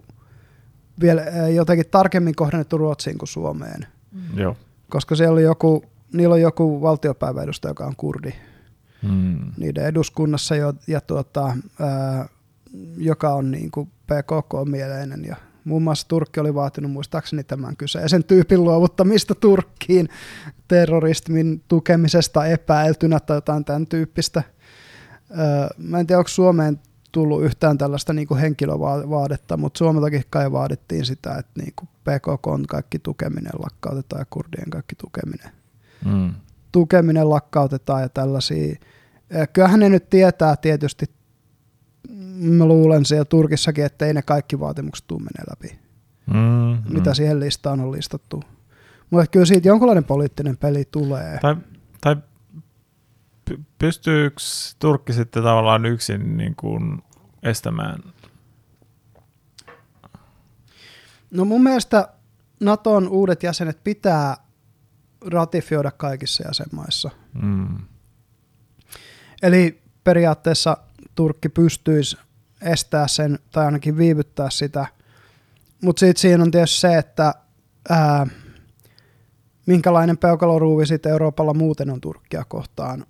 vielä, 1.02 1.24
eh, 1.24 1.56
jotenkin 1.56 1.86
tarkemmin 1.92 2.36
kohdennettu 2.36 2.78
Ruotsiin 2.78 3.18
kuin 3.18 3.30
Suomeen? 3.30 3.88
joo. 4.36 4.58
Koska 4.90 5.16
siellä 5.16 5.34
oli 5.34 5.44
joku, 5.44 5.84
niillä 6.14 6.34
on 6.34 6.42
joku 6.42 6.82
valtiopäiväedustaja, 6.82 7.70
joka 7.70 7.86
on 7.86 7.96
kurdi 7.96 8.32
Mm, 9.02 9.52
niiden 9.58 9.86
eduskunnassa, 9.86 10.56
jo, 10.56 10.74
ja 10.88 11.02
tuota, 11.02 11.58
ää, 11.80 12.30
joka 12.98 13.34
on 13.34 13.52
niin 13.52 13.72
kuin 13.72 13.92
PKK-mieleinen. 14.06 15.26
Ja 15.26 15.36
muun 15.64 15.84
muassa 15.84 16.08
Turkki 16.08 16.40
oli 16.40 16.54
vaatinut 16.54 16.92
muistaakseni 16.92 17.44
tämän 17.44 17.78
kyseisen 17.78 18.24
tyypin 18.24 18.64
luovuttamista 18.64 19.36
Turkkiin 19.36 20.10
terrorismin 20.68 21.64
tukemisesta 21.68 22.46
epäiltynä 22.46 23.20
tai 23.20 23.38
jotain 23.38 23.66
tämän 23.66 23.88
tyyppistä. 23.88 24.44
Ää, 25.32 25.70
mä 25.78 26.00
en 26.00 26.08
tiedä, 26.08 26.20
onko 26.20 26.28
Suomeen 26.28 26.80
tullut 27.12 27.44
yhtään 27.44 27.78
tällaista 27.78 28.14
niin 28.14 28.28
kuin 28.28 28.40
henkilövaadetta, 28.40 29.58
mutta 29.58 29.78
Suomeltakin 29.78 30.24
kai 30.30 30.52
vaadittiin 30.52 31.06
sitä, 31.06 31.36
että 31.36 31.62
niin 31.62 31.74
kuin 31.76 31.90
PKK 32.04 32.48
on 32.48 32.66
kaikki 32.68 33.00
tukeminen 33.00 33.54
lakkautetaan 33.60 34.20
ja 34.20 34.26
kurdien 34.30 34.70
kaikki 34.70 34.96
tukeminen 34.96 35.52
mm, 36.06 36.34
tukeminen 36.72 37.30
lakkautetaan 37.30 38.02
ja 38.02 38.10
tällaisia. 38.10 38.76
Kyllähän 39.54 39.80
ne 39.80 39.90
nyt 39.90 40.10
tietää 40.10 40.56
tietysti, 40.56 41.06
mä 42.42 42.66
luulen 42.66 43.06
siellä 43.06 43.26
Turkissakin, 43.26 43.86
että 43.86 44.06
ei 44.06 44.14
ne 44.14 44.22
kaikki 44.22 44.60
vaatimukset 44.60 45.08
tule 45.08 45.20
menee 45.20 45.46
läpi, 45.50 45.80
mm, 46.34 46.94
mitä 46.94 47.14
siihen 47.14 47.40
listaan 47.40 47.80
on 47.80 47.92
listattu. 47.92 48.44
Mutta 49.10 49.28
kyllä 49.28 49.46
siitä 49.46 49.68
jonkunlainen 49.68 50.04
poliittinen 50.04 50.58
peli 50.58 50.86
tulee. 50.92 51.40
Tai, 51.42 51.56
tai 52.02 52.16
py- 53.50 53.62
pystyykö 53.80 54.42
Turkki 54.80 55.14
sitten 55.14 55.44
tavallaan 55.44 55.86
yksin 55.86 56.38
niin 56.38 56.56
kuin 56.56 57.02
estämään? 57.44 58.04
No 61.32 61.46
mun 61.46 61.64
mielestä 61.64 62.08
Naton 62.60 63.08
uudet 63.08 63.44
jäsenet 63.44 63.84
pitää 63.84 64.38
ratifioida 65.32 65.92
kaikissa 65.92 66.44
jäsenmaissa. 66.48 67.10
Mm, 67.42 67.78
Eli 69.44 69.82
periaatteessa 70.04 70.78
Turkki 71.16 71.50
pystyisi 71.50 72.18
estää 72.62 73.08
sen 73.08 73.40
tai 73.52 73.66
ainakin 73.66 73.98
viivyttää 73.98 74.50
sitä. 74.50 74.86
Mutta 75.84 76.00
sitten 76.00 76.22
siinä 76.22 76.44
on 76.44 76.52
tietysti 76.52 76.80
se, 76.80 76.98
että 76.98 77.34
ää, 77.90 78.28
minkälainen 79.66 80.18
peukaloruuvi 80.18 80.86
sitten 80.86 81.12
Euroopalla 81.12 81.54
muuten 81.54 81.90
on 81.90 82.02
Turkkia 82.02 82.44
kohtaan 82.46 83.06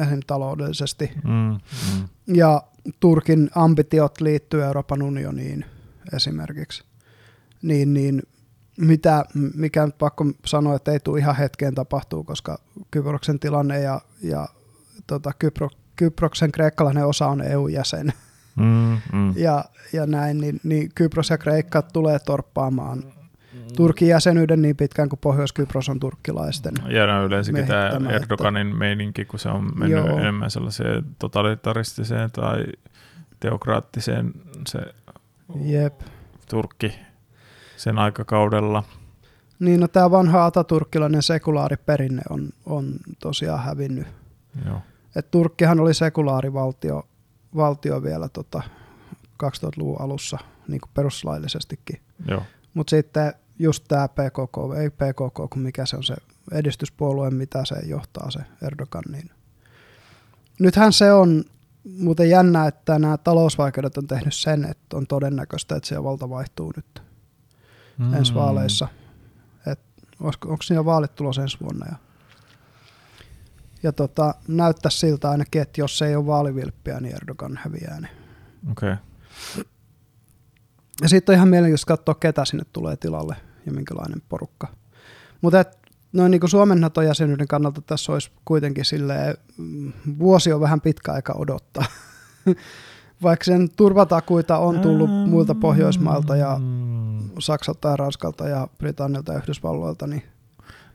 esimerkiksi 0.00 0.26
taloudellisesti. 0.26 1.10
mm, 1.24 1.58
mm, 1.98 2.08
Ja 2.34 2.62
Turkin 3.00 3.50
ambitiot 3.54 4.20
liittyy 4.20 4.64
Euroopan 4.64 5.02
unioniin 5.02 5.64
esimerkiksi. 6.12 6.84
Niin, 7.62 7.94
niin 7.94 8.22
mitä, 8.76 9.24
mikä 9.54 9.86
nyt 9.86 9.98
pakko 9.98 10.24
sanoa, 10.46 10.76
että 10.76 10.92
ei 10.92 11.00
tule 11.00 11.18
ihan 11.18 11.36
hetkeen 11.36 11.74
tapahtuu, 11.74 12.24
koska 12.24 12.58
Kyproksen 12.90 13.38
tilanne 13.38 13.80
ja, 13.80 14.00
ja 14.22 14.48
tota, 15.06 15.32
Kypro, 15.38 15.68
Kyproksen 15.96 16.52
kreikkalainen 16.52 17.06
osa 17.06 17.26
on 17.26 17.40
EU-jäsen 17.40 18.12
mm, 18.56 18.98
mm. 19.12 19.34
ja, 19.36 19.64
ja 19.92 20.06
näin, 20.06 20.40
niin, 20.40 20.60
niin 20.64 20.90
Kypros 20.94 21.30
ja 21.30 21.38
Kreikka 21.38 21.82
tulee 21.82 22.18
torppaamaan 22.18 23.04
Turkin 23.76 24.08
jäsenyyden 24.08 24.62
niin 24.62 24.76
pitkään 24.76 25.08
kuin 25.08 25.20
Pohjois-Kypros 25.20 25.88
on 25.88 26.00
turkkilaisten. 26.00 26.74
Ja 26.88 27.06
no 27.06 27.24
yleensäkin 27.24 27.66
tämä 27.66 27.80
miehittämä, 27.80 28.08
että- 28.10 28.22
Erdoganin 28.22 28.76
meininki, 28.76 29.24
kun 29.24 29.38
se 29.38 29.48
on 29.48 29.78
mennyt. 29.78 30.06
Joo. 30.06 30.18
enemmän 30.18 30.50
sellaiseen 30.50 31.04
totalitaristiseen 31.18 32.30
tai 32.30 32.64
teokraattiseen 33.40 34.32
se 34.66 34.80
Jep. 35.64 36.00
Turkki 36.50 36.94
sen 37.76 37.98
aikakaudella. 37.98 38.84
Niin, 39.58 39.80
no 39.80 39.88
tämä 39.88 40.10
vanha 40.10 40.46
ataturkkilainen 40.46 41.22
sekulaariperinne 41.22 42.22
on, 42.30 42.48
on 42.66 42.94
tosiaan 43.20 43.64
hävinnyt. 43.64 44.06
Joo. 44.66 44.80
Et 45.16 45.30
Turkkihan 45.30 45.80
oli 45.80 45.94
sekulaarivaltio 45.94 47.06
valtio 47.56 48.02
vielä 48.02 48.28
tota 48.28 48.62
2000-luvun 49.44 50.00
alussa 50.00 50.38
niin 50.68 50.80
kuin 50.80 50.90
peruslaillisestikin. 50.94 52.00
Joo. 52.28 52.42
Mutta 52.74 52.90
sitten 52.90 53.32
just 53.58 53.84
tämä 53.88 54.08
PKK, 54.08 54.76
ei 54.78 54.90
PKK, 54.90 55.50
kun 55.50 55.62
mikä 55.62 55.86
se 55.86 55.96
on 55.96 56.04
se 56.04 56.14
edistyspuolue, 56.52 57.30
mitä 57.30 57.64
se 57.64 57.76
johtaa 57.86 58.30
se 58.30 58.40
Erdogan, 58.62 59.04
niin 59.12 59.30
nythän 60.60 60.92
se 60.92 61.12
on 61.12 61.44
muuten 61.98 62.30
jännä, 62.30 62.66
että 62.66 62.98
nämä 62.98 63.16
talousvaikeudet 63.18 63.96
on 63.98 64.06
tehnyt 64.06 64.34
sen, 64.34 64.64
että 64.64 64.96
on 64.96 65.06
todennäköistä, 65.06 65.76
että 65.76 65.88
se 65.88 66.04
valta 66.04 66.30
vaihtuu 66.30 66.72
nyt 66.76 67.02
mm. 67.98 68.14
ensi 68.14 68.34
vaaleissa. 68.34 68.88
Et 69.66 69.80
onko 70.20 70.62
siinä 70.62 70.84
vaalit 70.84 71.14
tulossa 71.14 71.42
ensi 71.42 71.58
vuonna? 71.60 71.86
Ja, 71.86 71.96
ja 73.82 73.92
tota, 73.92 74.34
näyttää 74.48 74.90
siltä 74.90 75.30
ainakin, 75.30 75.62
että 75.62 75.80
jos 75.80 76.02
ei 76.02 76.16
ole 76.16 76.26
vaalivilppiä, 76.26 77.00
niin 77.00 77.16
Erdogan 77.16 77.58
häviää 77.62 78.00
ne. 78.00 78.08
Okei. 78.70 78.92
Okay. 78.92 78.96
Ja 81.02 81.08
sitten 81.08 81.32
on 81.32 81.36
ihan 81.36 81.48
mielenkiintoista 81.48 81.86
katsoa, 81.86 82.14
ketä 82.14 82.44
sinne 82.44 82.64
tulee 82.72 82.96
tilalle 82.96 83.36
ja 83.66 83.72
minkälainen 83.72 84.22
porukka. 84.28 84.68
Mutta 85.40 85.64
noin 86.12 86.30
niin 86.30 86.40
kuin 86.40 86.50
Suomen 86.50 86.80
NATO-jäsenyyden 86.80 87.48
kannalta 87.48 87.80
tässä 87.80 88.12
olisi 88.12 88.30
kuitenkin 88.44 88.84
silleen, 88.84 89.36
mm, 89.58 89.92
vuosi 90.18 90.52
on 90.52 90.60
vähän 90.60 90.80
pitkä 90.80 91.12
aika 91.12 91.34
odottaa. 91.36 91.84
Vaikka 93.22 93.44
sen 93.44 93.68
turvatakuita 93.76 94.58
on 94.58 94.80
tullut 94.80 95.10
muilta 95.10 95.54
Pohjoismailta 95.54 96.36
ja 96.36 96.60
Saksalta 97.38 97.88
ja 97.88 97.96
Ranskalta 97.96 98.48
ja 98.48 98.68
Britannialta 98.78 99.32
ja 99.32 99.38
Yhdysvalloilta, 99.38 100.06
niin 100.06 100.22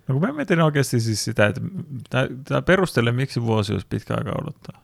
No 0.08 0.14
kun 0.14 0.22
mä 0.22 0.34
mietin 0.34 0.62
oikeasti 0.62 1.00
siis 1.00 1.24
sitä, 1.24 1.48
että 1.48 1.62
tämä 2.44 2.62
perustelee, 2.62 3.14
miksi 3.14 3.42
vuosi 3.42 3.74
olisi 3.74 3.88
pitkä 3.88 4.14
aika 4.14 4.32
odottaa. 4.42 4.84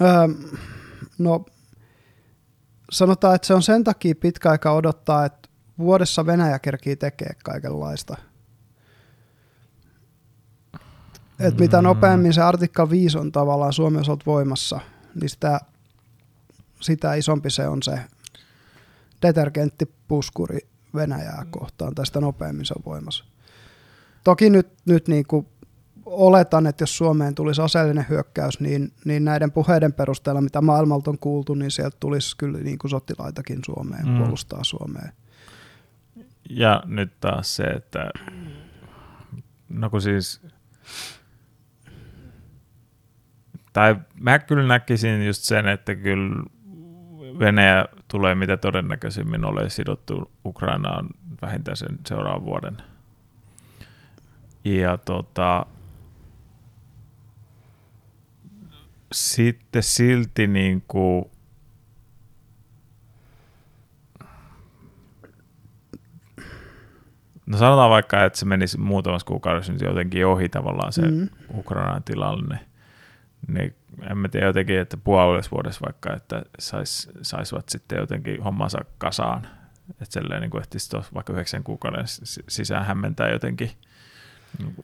Öö, 0.00 0.50
no 1.18 1.44
sanotaan, 2.90 3.34
että 3.34 3.46
se 3.46 3.54
on 3.54 3.62
sen 3.62 3.84
takia 3.84 4.14
pitkä 4.14 4.50
aika 4.50 4.72
odottaa, 4.72 5.24
että 5.24 5.48
vuodessa 5.78 6.26
Venäjä 6.26 6.58
kerkii 6.58 6.96
tekee 6.96 7.32
kaikenlaista. 7.44 8.16
Et 11.40 11.58
mitä 11.58 11.76
mm. 11.80 11.84
nopeammin 11.84 12.32
se 12.32 12.42
artikka 12.42 12.90
5 12.90 13.18
on 13.18 13.32
tavallaan 13.32 13.72
Suomen 13.72 14.00
osalta 14.00 14.26
voimassa, 14.26 14.80
niin 15.20 15.28
sitä, 15.28 15.60
sitä 16.80 17.14
isompi 17.14 17.50
se 17.50 17.68
on 17.68 17.82
se 17.82 18.00
detergenttipuskuri 19.22 20.58
Venäjää 20.94 21.46
kohtaan, 21.50 21.94
tästä 21.94 22.20
nopeammin 22.20 22.66
se 22.66 22.74
on 22.76 22.82
voimassa. 22.86 23.24
Toki 24.24 24.50
nyt, 24.50 24.68
nyt 24.84 25.08
niin 25.08 25.26
kuin 25.26 25.46
oletan, 26.06 26.66
että 26.66 26.82
jos 26.82 26.96
Suomeen 26.96 27.34
tulisi 27.34 27.62
aseellinen 27.62 28.06
hyökkäys, 28.08 28.60
niin, 28.60 28.92
niin 29.04 29.24
näiden 29.24 29.52
puheiden 29.52 29.92
perusteella, 29.92 30.40
mitä 30.40 30.60
maailmalta 30.60 31.10
on 31.10 31.18
kuultu, 31.18 31.54
niin 31.54 31.70
sieltä 31.70 31.96
tulisi 32.00 32.36
kyllä 32.36 32.58
niin 32.58 32.78
kuin 32.78 32.90
sotilaitakin 32.90 33.58
Suomeen, 33.66 34.08
mm. 34.08 34.18
puolustaa 34.18 34.64
Suomeen. 34.64 35.12
Ja 36.50 36.82
nyt 36.86 37.12
taas 37.20 37.56
se, 37.56 37.62
että 37.62 38.10
no 39.68 39.90
kun 39.90 40.02
siis, 40.02 40.42
tai 43.72 43.96
mä 44.20 44.38
kyllä 44.38 44.66
näkisin 44.66 45.26
just 45.26 45.42
sen, 45.42 45.68
että 45.68 45.94
kyllä 45.94 46.44
Venäjä 47.38 47.86
tulee 48.08 48.34
mitä 48.34 48.56
todennäköisimmin 48.56 49.44
ole 49.44 49.70
sidottu 49.70 50.30
Ukrainaan 50.44 51.08
vähintään 51.42 51.76
sen 51.76 51.98
seuraavan 52.06 52.44
vuoden. 52.44 52.76
Ja 54.64 54.98
tota, 54.98 55.66
sitten 59.12 59.82
silti 59.82 60.46
niin 60.46 60.84
kuin, 60.88 61.24
No 67.50 67.58
sanotaan 67.58 67.90
vaikka, 67.90 68.24
että 68.24 68.38
se 68.38 68.46
menisi 68.46 68.78
muutamassa 68.78 69.26
kuukaudessa 69.26 69.72
nyt 69.72 69.82
jotenkin 69.82 70.26
ohi 70.26 70.48
tavallaan 70.48 70.92
se 70.92 71.02
mm. 71.02 71.28
Ukrainan 71.54 72.02
tilanne. 72.02 72.58
Niin 73.48 73.74
en 74.10 74.18
mä 74.18 74.28
tiedä 74.28 74.46
jotenkin, 74.46 74.78
että 74.78 74.96
puolessa 74.96 75.50
vuodessa 75.50 75.80
vaikka, 75.84 76.14
että 76.14 76.42
sais, 76.58 77.10
saisivat 77.22 77.68
sitten 77.68 77.98
jotenkin 77.98 78.42
hommansa 78.42 78.78
kasaan. 78.98 79.46
Että 79.90 80.04
silleen 80.08 80.40
niin 80.40 80.50
kuin 80.50 80.60
ehtisi 80.60 80.96
vaikka 81.14 81.32
yhdeksän 81.32 81.64
kuukauden 81.64 82.04
sisään 82.48 82.86
hämmentää 82.86 83.28
jotenkin, 83.28 83.70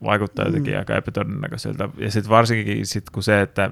vaikuttaa 0.03 0.45
jotenkin 0.45 0.73
mm. 0.73 0.79
aika 0.79 0.95
epätodennäköiseltä. 0.95 1.89
Ja 1.97 2.11
sitten 2.11 2.29
varsinkin 2.29 2.85
sit 2.85 3.09
kun 3.09 3.23
se, 3.23 3.41
että 3.41 3.71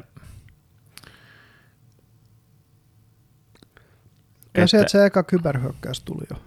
Ja 4.58 4.68
sieltä 4.68 4.90
se 4.90 5.06
eka 5.06 5.24
kyberhyökkäys 5.24 6.02
tuli 6.02 6.24
jo. 6.30 6.38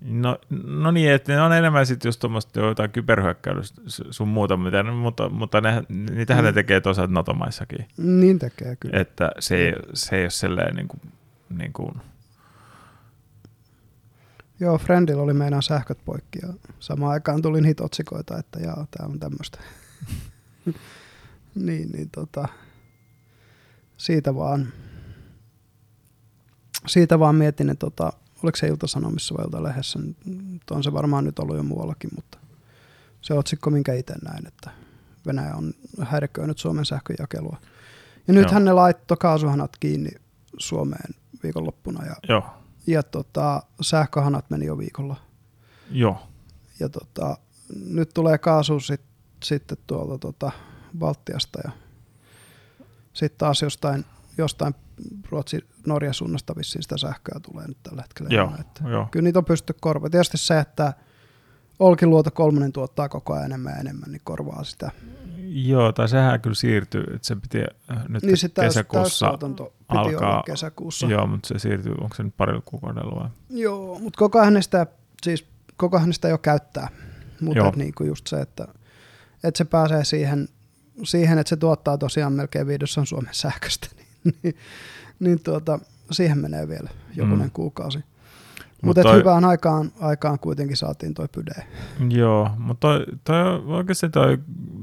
No, 0.00 0.38
no 0.66 0.90
niin, 0.90 1.10
että 1.10 1.32
ne 1.32 1.42
on 1.42 1.52
enemmän 1.52 1.86
sitten 1.86 2.08
just 2.08 2.20
tuommoista 2.20 2.60
jotain 2.60 2.90
kyberhyökkäystä 2.90 3.82
sun 4.10 4.28
muuta, 4.28 4.56
mitä, 4.56 4.82
mutta, 4.82 5.28
mutta 5.28 5.60
ne, 5.60 5.82
niitähän 5.88 6.44
mm. 6.44 6.46
ne 6.46 6.52
tekee 6.52 6.80
tosiaan 6.80 7.12
NATO-maissakin. 7.12 7.86
Niin 7.96 8.38
tekee 8.38 8.76
kyllä. 8.76 9.00
Että 9.00 9.30
se 9.38 9.56
ei, 9.56 9.74
se 9.94 10.16
ei 10.16 10.22
ole 10.22 10.30
silleen 10.30 10.76
niin 10.76 10.88
kuin, 10.88 11.00
niin 11.58 11.72
kuin... 11.72 11.94
Joo, 14.60 14.78
Friendillä 14.78 15.22
oli 15.22 15.34
meidän 15.34 15.62
sähköt 15.62 15.98
poikki 16.04 16.38
ja 16.42 16.48
samaan 16.80 17.12
aikaan 17.12 17.42
tuli 17.42 17.60
niitä 17.60 17.84
otsikoita, 17.84 18.38
että 18.38 18.60
jaa, 18.60 18.86
tää 18.90 19.06
on 19.06 19.18
tämmöistä. 19.18 19.58
niin, 21.54 21.90
niin 21.92 22.10
tota, 22.10 22.48
siitä 23.96 24.34
vaan 24.34 24.72
siitä 26.86 27.18
vaan 27.18 27.34
mietin, 27.34 27.70
että 27.70 27.86
tota, 27.86 28.12
oliko 28.42 28.56
se 28.56 28.66
Ilta-Sanomissa 28.66 29.34
vai 29.38 29.44
Ilta-lehdessä, 29.44 29.98
on 30.70 30.82
se 30.82 30.92
varmaan 30.92 31.24
nyt 31.24 31.38
ollut 31.38 31.56
jo 31.56 31.62
muuallakin, 31.62 32.10
mutta 32.16 32.38
se 33.20 33.34
otsikko, 33.34 33.70
minkä 33.70 33.94
itse 33.94 34.14
näin, 34.24 34.46
että 34.46 34.70
Venäjä 35.26 35.54
on 35.54 35.74
häiriköinyt 36.02 36.58
Suomen 36.58 36.84
sähköjakelua. 36.84 37.56
Ja 38.28 38.34
nythän 38.34 38.64
ne 38.64 38.72
laittoi 38.72 39.16
kaasuhanat 39.16 39.76
kiinni 39.80 40.10
Suomeen 40.58 41.14
viikonloppuna 41.42 42.06
ja, 42.06 42.14
Joo. 42.28 42.44
Ja 42.88 43.02
tota, 43.02 43.62
sähköhanat 43.80 44.50
meni 44.50 44.66
jo 44.66 44.78
viikolla. 44.78 45.16
Joo. 45.90 46.18
Ja 46.80 46.88
tota, 46.88 47.38
nyt 47.86 48.10
tulee 48.14 48.38
kaasu 48.38 48.80
sit, 48.80 49.00
sitten 49.44 49.78
tuolta 49.86 50.18
tota, 50.18 50.50
Baltiasta 50.98 51.58
ja 51.64 51.70
sitten 53.12 53.38
taas 53.38 53.62
jostain, 53.62 54.04
jostain 54.38 54.74
Ruotsi, 55.30 55.58
Norja 55.86 56.12
suunnasta 56.12 56.56
vissiin 56.56 56.82
sitä 56.82 56.98
sähköä 56.98 57.40
tulee 57.42 57.68
nyt 57.68 57.78
tällä 57.82 58.02
hetkellä. 58.02 58.34
Joo, 58.34 58.52
että 58.60 58.88
joo. 58.88 59.08
Kyllä 59.10 59.24
niitä 59.24 59.38
on 59.38 59.44
pysty 59.44 59.74
korvaamaan. 59.80 60.10
Tietysti 60.10 60.38
se, 60.38 60.58
että 60.58 60.92
Olkiluoto 61.78 62.30
kolmonen 62.30 62.72
tuottaa 62.72 63.08
koko 63.08 63.32
ajan 63.32 63.44
enemmän 63.44 63.72
ja 63.72 63.80
enemmän, 63.80 64.12
niin 64.12 64.20
korvaa 64.24 64.64
sitä. 64.64 64.90
Joo, 65.48 65.92
tai 65.92 66.08
sehän 66.08 66.40
kyllä 66.40 66.54
siirtyy, 66.54 67.04
että 67.14 67.26
se 67.26 67.36
piti 67.36 67.58
äh, 67.90 68.08
nyt 68.08 68.22
niin 68.22 68.36
se 68.36 68.48
täys, 68.48 68.68
kesäkuussa 68.68 69.38
piti 69.88 70.14
alkaa. 70.14 70.32
olla 70.32 70.42
kesäkuussa. 70.42 71.06
Joo, 71.06 71.26
mutta 71.26 71.48
se 71.48 71.58
siirtyy, 71.58 71.92
onko 72.00 72.14
se 72.16 72.22
nyt 72.22 72.34
parilla 72.36 72.62
kuukaudella 72.64 73.20
vai? 73.20 73.28
Joo, 73.50 73.98
mutta 73.98 74.18
koko 74.18 74.40
ajan 74.40 74.62
sitä, 74.62 74.86
siis 75.22 75.46
koko 75.76 75.96
ajan 75.96 76.12
sitä 76.12 76.28
jo 76.28 76.38
käyttää. 76.38 76.88
Mutta 77.40 77.72
niin 77.76 77.94
kuin 77.94 78.08
just 78.08 78.26
se, 78.26 78.40
että, 78.40 78.68
että 79.44 79.58
se 79.58 79.64
pääsee 79.64 80.04
siihen, 80.04 80.48
siihen, 81.04 81.38
että 81.38 81.48
se 81.48 81.56
tuottaa 81.56 81.98
tosiaan 81.98 82.32
melkein 82.32 82.66
viidossa 82.66 83.04
Suomen 83.04 83.34
sähköstä. 83.42 83.88
niin, 84.24 84.56
niin 85.20 85.42
tuota, 85.42 85.78
siihen 86.10 86.38
menee 86.38 86.68
vielä 86.68 86.90
jokunen 87.14 87.46
mm. 87.46 87.50
kuukausi. 87.52 87.98
Mutta 88.82 89.02
toi... 89.02 89.18
hyvään 89.18 89.44
aikaan, 89.44 89.92
aikaan 90.00 90.38
kuitenkin 90.38 90.76
saatiin 90.76 91.14
toi 91.14 91.28
pyde. 91.32 91.66
Joo, 92.10 92.50
mutta 92.58 92.88
toi, 92.88 93.06
toi, 93.24 93.62
oikeasti 93.66 94.08
toi 94.08 94.38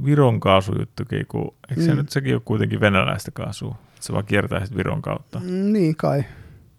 Viron 0.05 0.39
kaasujuttukin, 0.39 1.25
kun, 1.27 1.53
eikö 1.69 1.81
mm. 1.81 1.85
se 1.85 1.95
nyt 1.95 2.09
sekin 2.09 2.33
ole 2.35 2.41
kuitenkin 2.45 2.79
venäläistä 2.79 3.31
kaasua? 3.31 3.77
Se 4.05 4.13
vaan 4.13 4.25
kiertää 4.25 4.65
Viron 4.77 5.01
kautta. 5.01 5.39
Niin 5.39 5.95
kai. 5.95 6.23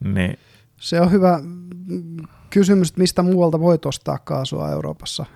Niin. 0.05 0.39
Se 0.81 1.01
on 1.01 1.11
hyvä 1.11 1.41
kysymys, 2.51 2.89
että 2.89 3.01
mistä 3.01 3.23
muualta 3.23 3.61
voi 3.61 3.79
ostaa 3.85 4.19
kaasua 4.19 4.71
Euroopassa. 4.71 5.27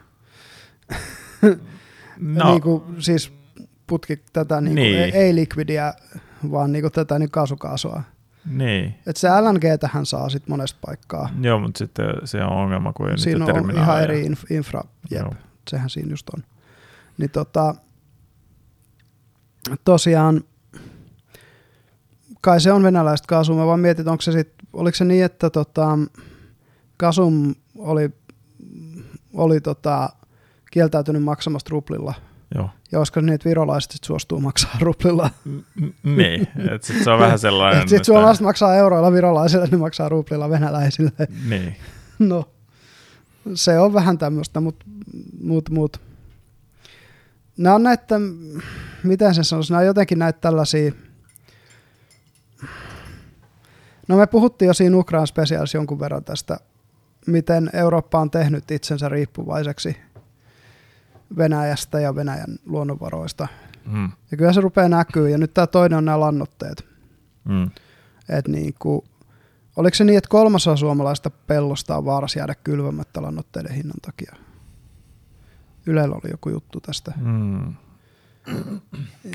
no. 2.20 2.50
niin 2.50 2.62
kuin, 2.62 2.82
siis 2.98 3.32
putki 3.86 4.16
tätä 4.32 4.60
niin 4.60 4.74
niin. 4.74 4.98
Ei, 4.98 5.10
ei 5.10 5.34
likvidiä 5.34 5.94
vaan 6.50 6.72
niinku 6.72 6.90
tätä 6.90 7.18
niin 7.18 7.30
kaasukaasua. 7.30 8.02
Niin. 8.50 8.94
Et 9.06 9.16
se 9.16 9.28
LNG 9.28 9.64
tähän 9.80 10.06
saa 10.06 10.28
sit 10.28 10.48
monesta 10.48 10.78
paikkaa. 10.86 11.28
Joo, 11.40 11.60
mutta 11.60 11.78
sitten 11.78 12.06
se 12.24 12.44
on 12.44 12.52
ongelma, 12.52 12.92
kun 12.92 13.10
ei 13.10 13.18
Siinä 13.18 13.44
on 13.44 13.70
ihan 13.70 14.02
eri 14.02 14.28
inf- 14.28 14.46
infra, 14.56 14.82
jep, 15.10 15.22
Joo. 15.22 15.34
sehän 15.70 15.90
siinä 15.90 16.10
just 16.10 16.28
on. 16.28 16.44
Niin 17.18 17.30
tota, 17.30 17.74
tosiaan, 19.84 20.40
kai 22.40 22.60
se 22.60 22.72
on 22.72 22.82
venäläistä 22.82 23.26
kaasua, 23.28 23.56
mä 23.56 23.66
vaan 23.66 23.80
mietin, 23.80 24.08
onko 24.08 24.22
se 24.22 24.32
sit, 24.32 24.52
oliko 24.72 24.96
se 24.96 25.04
niin, 25.04 25.24
että 25.24 25.50
tota, 25.50 25.98
Kasum 26.96 27.54
oli, 27.78 28.10
oli 29.34 29.60
tota, 29.60 30.08
kieltäytynyt 30.70 31.22
maksamasta 31.22 31.68
ruplilla 31.70 32.14
Joo. 32.54 32.70
Ja 32.92 32.98
olisiko 32.98 33.20
niin, 33.20 33.32
että 33.34 33.48
virolaiset 33.48 33.90
sit 33.90 34.04
suostuu 34.04 34.40
maksaa 34.40 34.76
ruplilla. 34.80 35.30
Niin, 36.02 36.48
että 36.72 36.86
sit 36.86 37.04
se 37.04 37.10
on 37.10 37.18
vähän 37.18 37.38
sellainen. 37.38 37.88
Sitten 37.88 38.04
suomalaiset 38.04 38.44
maksaa 38.44 38.76
euroilla 38.76 39.12
virolaisille, 39.12 39.66
ne 39.66 39.76
maksaa 39.76 40.08
ruplilla 40.08 40.50
venäläisille. 40.50 41.12
Niin. 41.48 41.76
No, 42.18 42.48
se 43.54 43.78
on 43.78 43.92
vähän 43.94 44.18
tämmöistä, 44.18 44.60
mutta 44.60 44.86
mut, 45.42 45.70
mut. 45.70 46.00
Nämä 47.56 47.74
on 47.74 47.82
näitä, 47.82 48.20
miten 49.02 49.34
sen 49.34 49.44
sanoisi, 49.44 49.72
nämä 49.72 49.80
on 49.80 49.86
jotenkin 49.86 50.18
näitä 50.18 50.40
tällaisia, 50.40 50.92
no 54.10 54.16
me 54.16 54.26
puhuttiin 54.26 54.66
jo 54.66 54.74
siinä 54.74 54.96
Ukrainan 54.96 55.26
specials 55.26 55.74
jonkun 55.74 56.00
verran 56.00 56.24
tästä, 56.24 56.56
miten 57.26 57.70
Eurooppa 57.72 58.18
on 58.18 58.30
tehnyt 58.30 58.70
itsensä 58.70 59.08
riippuvaiseksi 59.08 59.96
Venäjästä 61.36 62.00
ja 62.00 62.14
Venäjän 62.14 62.58
luonnonvaroista. 62.66 63.48
Mm. 63.86 64.12
Ja 64.30 64.36
kyllä 64.36 64.52
se 64.52 64.60
rupeaa 64.60 64.88
näkyy, 64.88 65.30
ja 65.30 65.38
nyt 65.38 65.54
tämä 65.54 65.66
toinen 65.66 65.98
on 65.98 66.04
nämä 66.04 66.20
lannoitteet. 66.20 66.84
Mm. 67.44 67.70
Et 68.28 68.48
niin 68.48 68.74
kuin, 68.78 69.04
oliko 69.76 69.94
se 69.94 70.04
niin, 70.04 70.18
että 70.18 70.28
kolmasosa 70.28 70.76
suomalaista 70.76 71.30
pellosta 71.30 71.96
on 71.96 72.04
vaarassa 72.04 72.38
jäädä 72.38 72.54
kylvämättä 72.54 73.22
lannoitteiden 73.22 73.74
hinnan 73.74 74.00
takia? 74.02 74.36
Ylellä 75.86 76.14
oli 76.14 76.30
joku 76.30 76.50
juttu 76.50 76.80
tästä. 76.80 77.12
Mm. 77.16 77.74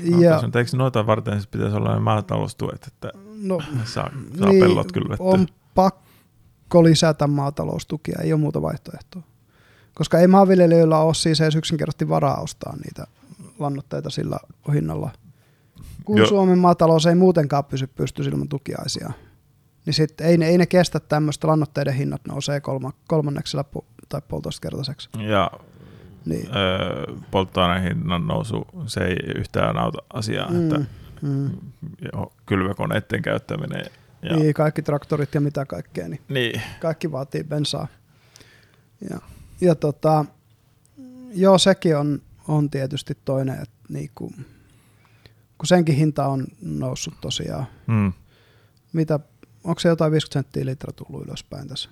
Ja, 0.02 0.18
Ja, 0.18 0.40
eikö 0.58 0.76
noita 0.76 1.06
varten 1.06 1.34
siis 1.34 1.46
pitäisi 1.46 1.76
olla 1.76 1.94
ne 1.94 2.00
maataloustuet, 2.00 2.86
että 2.86 3.12
no, 3.42 3.60
saa, 3.84 4.10
saa 4.38 4.48
niin, 4.48 4.60
pellot 4.60 4.92
kylvettyä? 4.92 5.26
on 5.26 5.46
pakko 5.74 6.84
lisätä 6.84 7.26
maataloustukia, 7.26 8.18
ei 8.22 8.32
ole 8.32 8.40
muuta 8.40 8.62
vaihtoehtoa. 8.62 9.22
Koska 9.94 10.18
ei 10.18 10.26
maanviljelijöillä 10.26 10.98
ole 10.98 11.14
siis 11.14 11.40
edes 11.40 11.56
yksinkertaisesti 11.56 12.08
varaa 12.08 12.40
ostaa 12.40 12.76
niitä 12.76 13.06
lannoitteita 13.58 14.10
sillä 14.10 14.38
hinnalla. 14.74 15.10
Kun 16.04 16.18
Jo. 16.18 16.26
Suomen 16.26 16.58
maatalous 16.58 17.06
ei 17.06 17.14
muutenkaan 17.14 17.64
pysy 17.64 17.86
pystyssä 17.86 18.30
ilman 18.30 18.48
tukiaisia, 18.48 19.10
niin 19.86 19.94
sit 19.94 20.20
ei, 20.20 20.38
ne, 20.38 20.46
ei 20.46 20.58
ne 20.58 20.66
kestä 20.66 21.00
tämmöistä 21.00 21.46
lannoitteiden 21.46 21.94
hinnat 21.94 22.20
nousee 22.28 22.60
kolma, 22.60 22.92
kolmanneksella 23.08 23.64
pu- 23.76 23.84
tai 24.08 24.20
puolitoistakertaiseksi. 24.28 25.08
Ja 25.18 25.50
Niin. 26.24 26.48
öö, 26.56 27.14
polttoaineen 27.30 27.82
hinnan 27.82 28.26
nousu, 28.26 28.66
se 28.86 29.00
ei 29.00 29.16
yhtään 29.36 29.78
auta 29.78 29.98
asiaa, 30.12 30.50
mm. 30.50 30.62
että 30.62 30.84
mm. 31.22 31.50
jo, 32.12 32.32
kylväkoneiden 32.46 33.22
käyttäminen. 33.22 33.84
Ja, 34.22 34.36
Niin, 34.36 34.54
kaikki 34.54 34.82
traktorit 34.82 35.34
ja 35.34 35.40
mitä 35.40 35.66
kaikkea, 35.66 36.08
niin 36.08 36.20
niin. 36.28 36.62
kaikki 36.80 37.12
vaatii 37.12 37.44
bensaa. 37.44 37.86
Ja, 39.10 39.18
ja 39.60 39.74
tota, 39.74 40.24
joo, 41.34 41.58
sekin 41.58 41.96
on, 41.96 42.22
on 42.48 42.70
tietysti 42.70 43.18
toinen, 43.24 43.54
että 43.54 43.76
niinku, 43.88 44.32
kun 45.58 45.66
senkin 45.66 45.94
hinta 45.94 46.26
on 46.26 46.46
noussut 46.62 47.14
tosiaan. 47.20 47.66
Mm. 47.86 48.12
Mitä, 48.92 49.20
onko 49.64 49.80
se 49.80 49.88
jotain 49.88 50.12
50 50.12 50.32
senttiä 50.32 50.66
litra 50.66 50.92
tullut 50.92 51.26
ylöspäin 51.26 51.68
tässä 51.68 51.90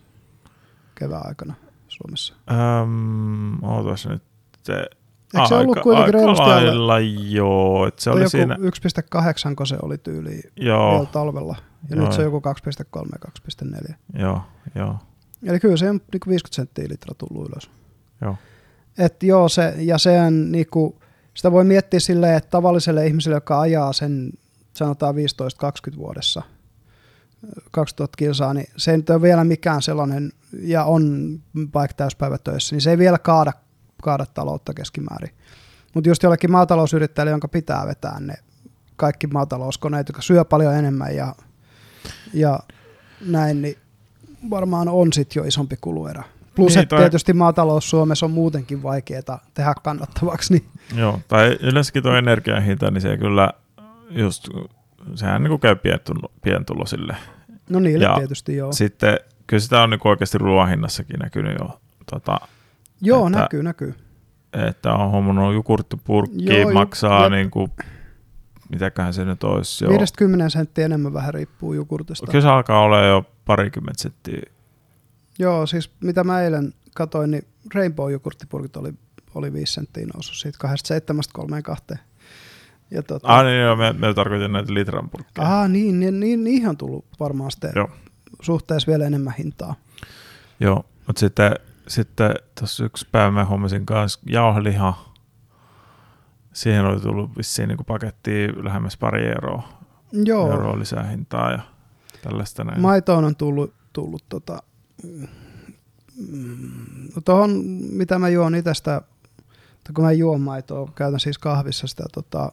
kevään 0.95 1.27
aikana 1.27 1.55
Suomessa? 1.89 2.35
Öm, 2.51 3.65
ootas 3.65 4.07
nyt. 4.07 4.23
Se, 4.63 4.91
Eikö 5.35 5.49
se 5.49 5.55
ollut 5.55 5.79
kuitenkin 5.83 6.15
reilusti 6.15 6.45
alle? 6.45 6.75
lailla, 6.75 6.99
joo. 7.29 7.87
Et 7.87 7.99
se 7.99 8.11
oli 8.11 8.21
joku 8.21 8.31
siinä, 8.31 8.55
1,8, 8.55 9.55
kun 9.57 9.67
se 9.67 9.77
oli 9.83 9.99
tyyli 9.99 10.41
joo, 10.57 10.93
vielä 10.93 11.07
talvella. 11.07 11.57
Ja 11.91 11.97
Joo. 11.97 12.05
nyt 12.05 12.13
se 12.13 12.21
on 12.21 12.25
joku 12.25 12.43
2,3 12.99 13.09
ja 13.13 13.31
2,4. 13.89 13.95
joo, 14.19 14.41
joo, 14.75 14.97
Eli 15.47 15.61
kyllä 15.61 15.77
se 15.77 15.91
on 15.91 16.01
niinku 16.13 16.31
50 16.31 16.57
senttiä 16.57 16.87
litra 16.89 17.15
tullut 17.15 17.49
ylös. 17.49 17.71
joo. 18.21 18.37
Et 18.99 19.23
joo, 19.23 19.49
se, 19.49 19.75
ja 19.79 19.99
sehän 19.99 20.53
niinku, 20.53 20.99
sitä 21.35 21.53
voi 21.53 21.65
miettiä 21.65 22.01
silleen, 22.01 22.37
että 22.37 22.51
tavalliselle 22.51 23.07
ihmiselle, 23.07 23.37
joka 23.37 23.61
ajaa 23.61 23.93
sen 23.93 24.33
sanotaan 24.75 25.15
15-20 25.95 25.97
vuodessa, 25.97 26.43
2000 27.71 28.17
kilsaa, 28.17 28.55
niin 28.55 28.67
se 28.77 28.91
ei 28.91 28.97
nyt 28.97 29.11
ole 29.11 29.23
vielä 29.23 29.45
mikään 29.45 29.83
sellainen, 29.83 30.33
ja 30.61 30.85
on 30.85 31.35
vaikka 31.75 31.95
täyspäivätöissä, 31.97 32.75
niin 32.75 32.81
se 32.81 32.91
ei 32.91 32.99
vielä 32.99 33.19
kaada, 33.19 33.53
kaada 34.05 34.27
taloutta 34.27 34.75
keskimäärin. 34.75 35.31
Mutta 35.95 36.11
just 36.11 36.23
jollekin 36.23 36.51
maatalousyrittäjälle, 36.53 37.31
jonka 37.31 37.49
pitää 37.49 37.87
vetää 37.87 38.21
ne 38.21 38.35
kaikki 38.97 39.27
maatalouskoneet, 39.27 40.09
jotka 40.09 40.23
syö 40.23 40.45
paljon 40.45 40.75
enemmän 40.75 41.17
ja, 41.17 41.35
ja 42.35 42.61
näin, 43.27 43.63
niin 43.63 43.77
varmaan 44.51 44.89
on 44.89 45.13
sitten 45.13 45.41
jo 45.41 45.45
isompi 45.45 45.77
kuluerä. 45.81 46.23
Plus, 46.55 46.73
Niin, 46.75 46.83
että 46.83 46.97
toi- 46.97 47.03
tietysti 47.03 47.33
maatalous 47.33 47.91
Suomessa 47.91 48.27
on 48.27 48.33
muutenkin 48.33 48.83
vaikeaa 48.83 49.39
tehdä 49.55 49.75
kannattavaksi, 49.83 50.53
niin 50.53 50.65
Joo, 50.97 51.21
tai 51.29 51.59
yleensäkin 51.61 52.03
tuo 52.03 52.13
energian 52.15 52.63
hinta, 52.63 52.91
niin 52.91 53.01
se 53.03 53.17
kyllä 53.17 53.53
just, 54.11 54.49
sehän 55.15 55.43
niin 55.45 55.61
käy 55.61 55.75
pientulo- 55.75 56.33
pientulosille. 56.43 57.17
no 57.69 57.79
niille 57.81 58.05
Ja 58.05 58.15
tietysti 58.19 58.57
joo. 58.57 58.73
Sitten 58.73 59.19
kyllä 59.47 59.61
sitä 59.61 59.83
on 59.83 59.91
niin 59.91 60.01
oikeasti 60.05 60.39
ruoan 60.39 60.69
hinnassakin 60.69 61.19
näkynyt 61.19 61.57
jo, 61.61 61.81
tota, 62.11 62.39
joo, 63.01 63.27
että- 63.27 63.39
näkyy, 63.39 63.63
näkyy. 63.63 63.95
että 64.69 64.93
on 64.93 65.11
hommannut 65.11 65.55
jogurttipurkki, 65.55 66.61
Joo, 66.61 66.73
maksaa 66.73 67.23
jep. 67.23 67.33
niin 67.33 67.51
kuin, 67.51 67.71
mitäköhän 68.69 69.15
se 69.15 69.25
nyt 69.25 69.45
olisi 69.45 69.85
jo. 69.85 69.91
50 69.91 70.49
senttiä 70.49 70.85
enemmän 70.85 71.13
vähän 71.13 71.35
riippuu 71.35 71.73
jogurtista. 71.73 72.27
Kyllä 72.27 72.43
se 72.43 72.49
alkaa 72.49 72.81
olla 72.81 73.01
jo 73.05 73.27
parikymmentä 73.45 74.03
senttiä. 74.03 74.43
Joo, 75.39 75.67
siis 75.67 75.91
mitä 76.01 76.25
mä 76.25 76.43
eilen 76.43 76.73
katoin, 76.95 77.31
niin 77.31 77.45
Rainbow 77.75 78.13
jogurttipurkit 78.13 78.77
oli, 78.77 78.93
oli 79.35 79.53
5 79.53 79.73
senttiä 79.73 80.07
noussut 80.15 80.37
siitä 80.37 80.59
27-32. 81.95 81.97
Ja 82.91 83.03
tota, 83.03 83.29
Ah 83.37 83.45
niin, 83.45 83.61
joo, 83.61 83.77
me, 83.77 83.93
me 83.93 84.15
tarkoitin 84.15 84.53
näitä 84.53 84.75
litran 84.75 85.11
purkkeja. 85.11 85.47
Aha, 85.47 85.69
niin, 85.69 86.01
niin, 86.01 86.21
niin, 86.21 86.45
niihin 86.45 86.69
on 86.69 86.77
tullut 86.77 87.05
varmaan 87.21 87.51
sitten 87.51 87.73
Joo. 87.77 87.91
suhteessa 88.43 88.87
vielä 88.91 89.07
enemmän 89.07 89.35
hintaa. 89.39 89.75
Joo, 90.61 90.85
mutta 91.07 91.21
sitten, 91.21 91.53
sitten 91.89 92.35
tuossa 92.59 92.85
yksi 92.85 93.07
päivä 93.13 93.31
mä 93.31 93.45
hommasin 93.45 93.87
kanssa 93.87 94.21
jauheliha. 94.27 95.15
Siihen 96.53 96.85
oli 96.85 97.01
tullut 97.01 97.37
vissiin 97.37 97.69
niin 97.69 97.79
pakettiin 97.87 98.65
lähemmäs 98.65 98.97
pari 98.97 99.29
euroa, 99.29 99.69
Joo, 100.13 100.51
euroa 100.51 100.79
lisää 100.79 101.03
hintaa 101.03 101.51
ja 101.53 101.59
tällaista 102.23 102.65
näin. 102.65 102.81
maitoon 102.81 103.25
on 103.25 103.37
tullut, 103.37 103.75
tullut 103.93 104.25
tota, 104.29 104.63
mm, 105.03 105.29
no 107.17 107.23
tohon, 107.25 107.51
mitä 107.91 108.19
mä 108.19 108.29
juon 108.29 108.55
itsestä, 108.55 109.03
tai 109.85 109.93
kun 109.95 110.05
mä 110.05 110.13
juon 110.13 110.41
maitoa, 110.41 110.93
käytän 110.95 111.21
siis 111.21 111.39
kahvissa 111.39 111.87
sitä 111.87 112.05
tota, 112.13 112.53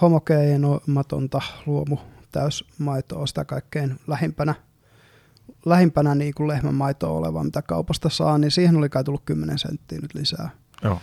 homogeenomatonta 0.00 1.40
luomu 1.66 1.96
täysmaitoa, 2.32 3.26
sitä 3.26 3.44
kaikkein 3.44 4.00
lähimpänä, 4.06 4.54
lähimpänä 5.64 6.14
niin 6.14 6.34
kuin 6.34 6.48
lehmän 6.48 6.74
maitoa 6.74 7.10
oleva, 7.10 7.44
mitä 7.44 7.62
kaupasta 7.62 8.08
saa, 8.08 8.38
niin 8.38 8.50
siihen 8.50 8.76
oli 8.76 8.88
kai 8.88 9.04
tullut 9.04 9.22
10 9.24 9.58
senttiä 9.58 9.98
nyt 10.02 10.14
lisää. 10.14 10.50
Joo. 10.84 11.00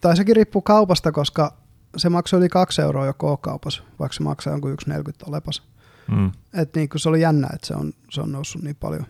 Tai 0.00 0.16
sekin 0.16 0.36
riippuu 0.36 0.62
kaupasta, 0.62 1.12
koska 1.12 1.52
se 1.96 2.08
maksoi 2.08 2.40
yli 2.40 2.48
2 2.48 2.82
euroa 2.82 3.06
jo 3.06 3.14
K-kaupassa, 3.14 3.82
vaikka 3.98 4.12
se 4.14 4.22
maksaa 4.22 4.52
jonkun 4.52 4.76
1,40 4.88 4.96
olepas. 5.28 5.62
Mm. 6.10 6.32
Et 6.54 6.74
niin 6.74 6.88
kuin 6.88 7.00
se 7.00 7.08
oli 7.08 7.20
jännä, 7.20 7.48
että 7.54 7.66
se 7.66 7.74
on, 7.74 7.92
se 8.10 8.20
on 8.20 8.32
noussut 8.32 8.62
niin 8.62 8.76
paljon, 8.76 9.06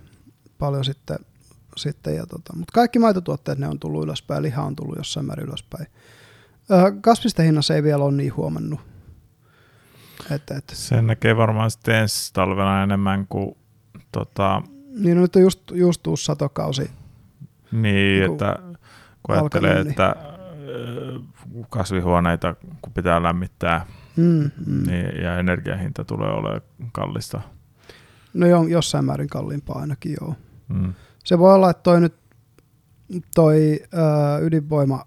paljon 0.58 0.84
sitten. 0.84 1.18
sitten 1.76 2.16
ja 2.16 2.26
tota. 2.26 2.56
Mutta 2.56 2.72
kaikki 2.72 2.98
maitotuotteet 2.98 3.58
ne 3.58 3.68
on 3.68 3.78
tullut 3.78 4.04
ylöspäin, 4.04 4.42
liha 4.42 4.62
on 4.62 4.76
tullut 4.76 4.96
jossain 4.96 5.26
määrin 5.26 5.46
ylöspäin. 5.46 5.86
Öö, 6.70 6.92
kasvistehinnassa 7.00 7.74
ei 7.74 7.82
vielä 7.82 8.04
ole 8.04 8.14
niin 8.14 8.36
huomannut. 8.36 8.80
Et, 10.30 10.50
et. 10.50 10.64
Sen 10.72 11.06
näkee 11.06 11.36
varmaan 11.36 11.70
sitten 11.70 11.94
ensi 11.94 12.32
talvena 12.32 12.82
enemmän 12.82 13.26
kuin 13.28 13.56
tota, 14.18 14.62
Niin 14.98 15.16
no 15.16 15.22
nyt 15.22 15.36
on 15.36 15.42
just, 15.42 15.60
just 15.70 16.06
uusi 16.06 16.24
satokausi. 16.24 16.90
niin, 17.72 18.20
Niinku 18.20 18.32
että 18.32 18.58
kun 19.22 19.34
ajattelee, 19.34 19.74
niin. 19.74 19.90
että 19.90 20.16
ö, 20.68 21.18
kasvihuoneita 21.70 22.54
kun 22.82 22.92
pitää 22.92 23.22
lämmittää 23.22 23.86
Mm, 24.16 24.50
mm. 24.66 24.82
niin, 24.86 25.22
ja 25.22 25.38
energiahinta 25.38 26.04
tulee 26.04 26.30
olemaan 26.30 26.60
kallista. 26.92 27.40
No 28.34 28.46
jo, 28.46 28.62
jossain 28.62 29.04
määrin 29.04 29.28
kalliimpaa 29.28 29.78
ainakin 29.78 30.16
joo. 30.20 30.34
Mm. 30.68 30.94
Se 31.24 31.38
voi 31.38 31.54
olla, 31.54 31.70
että 31.70 31.82
toi 31.82 32.00
nyt 32.00 32.14
toi 33.34 33.80
öö, 33.94 34.38
ydinvoima 34.46 35.04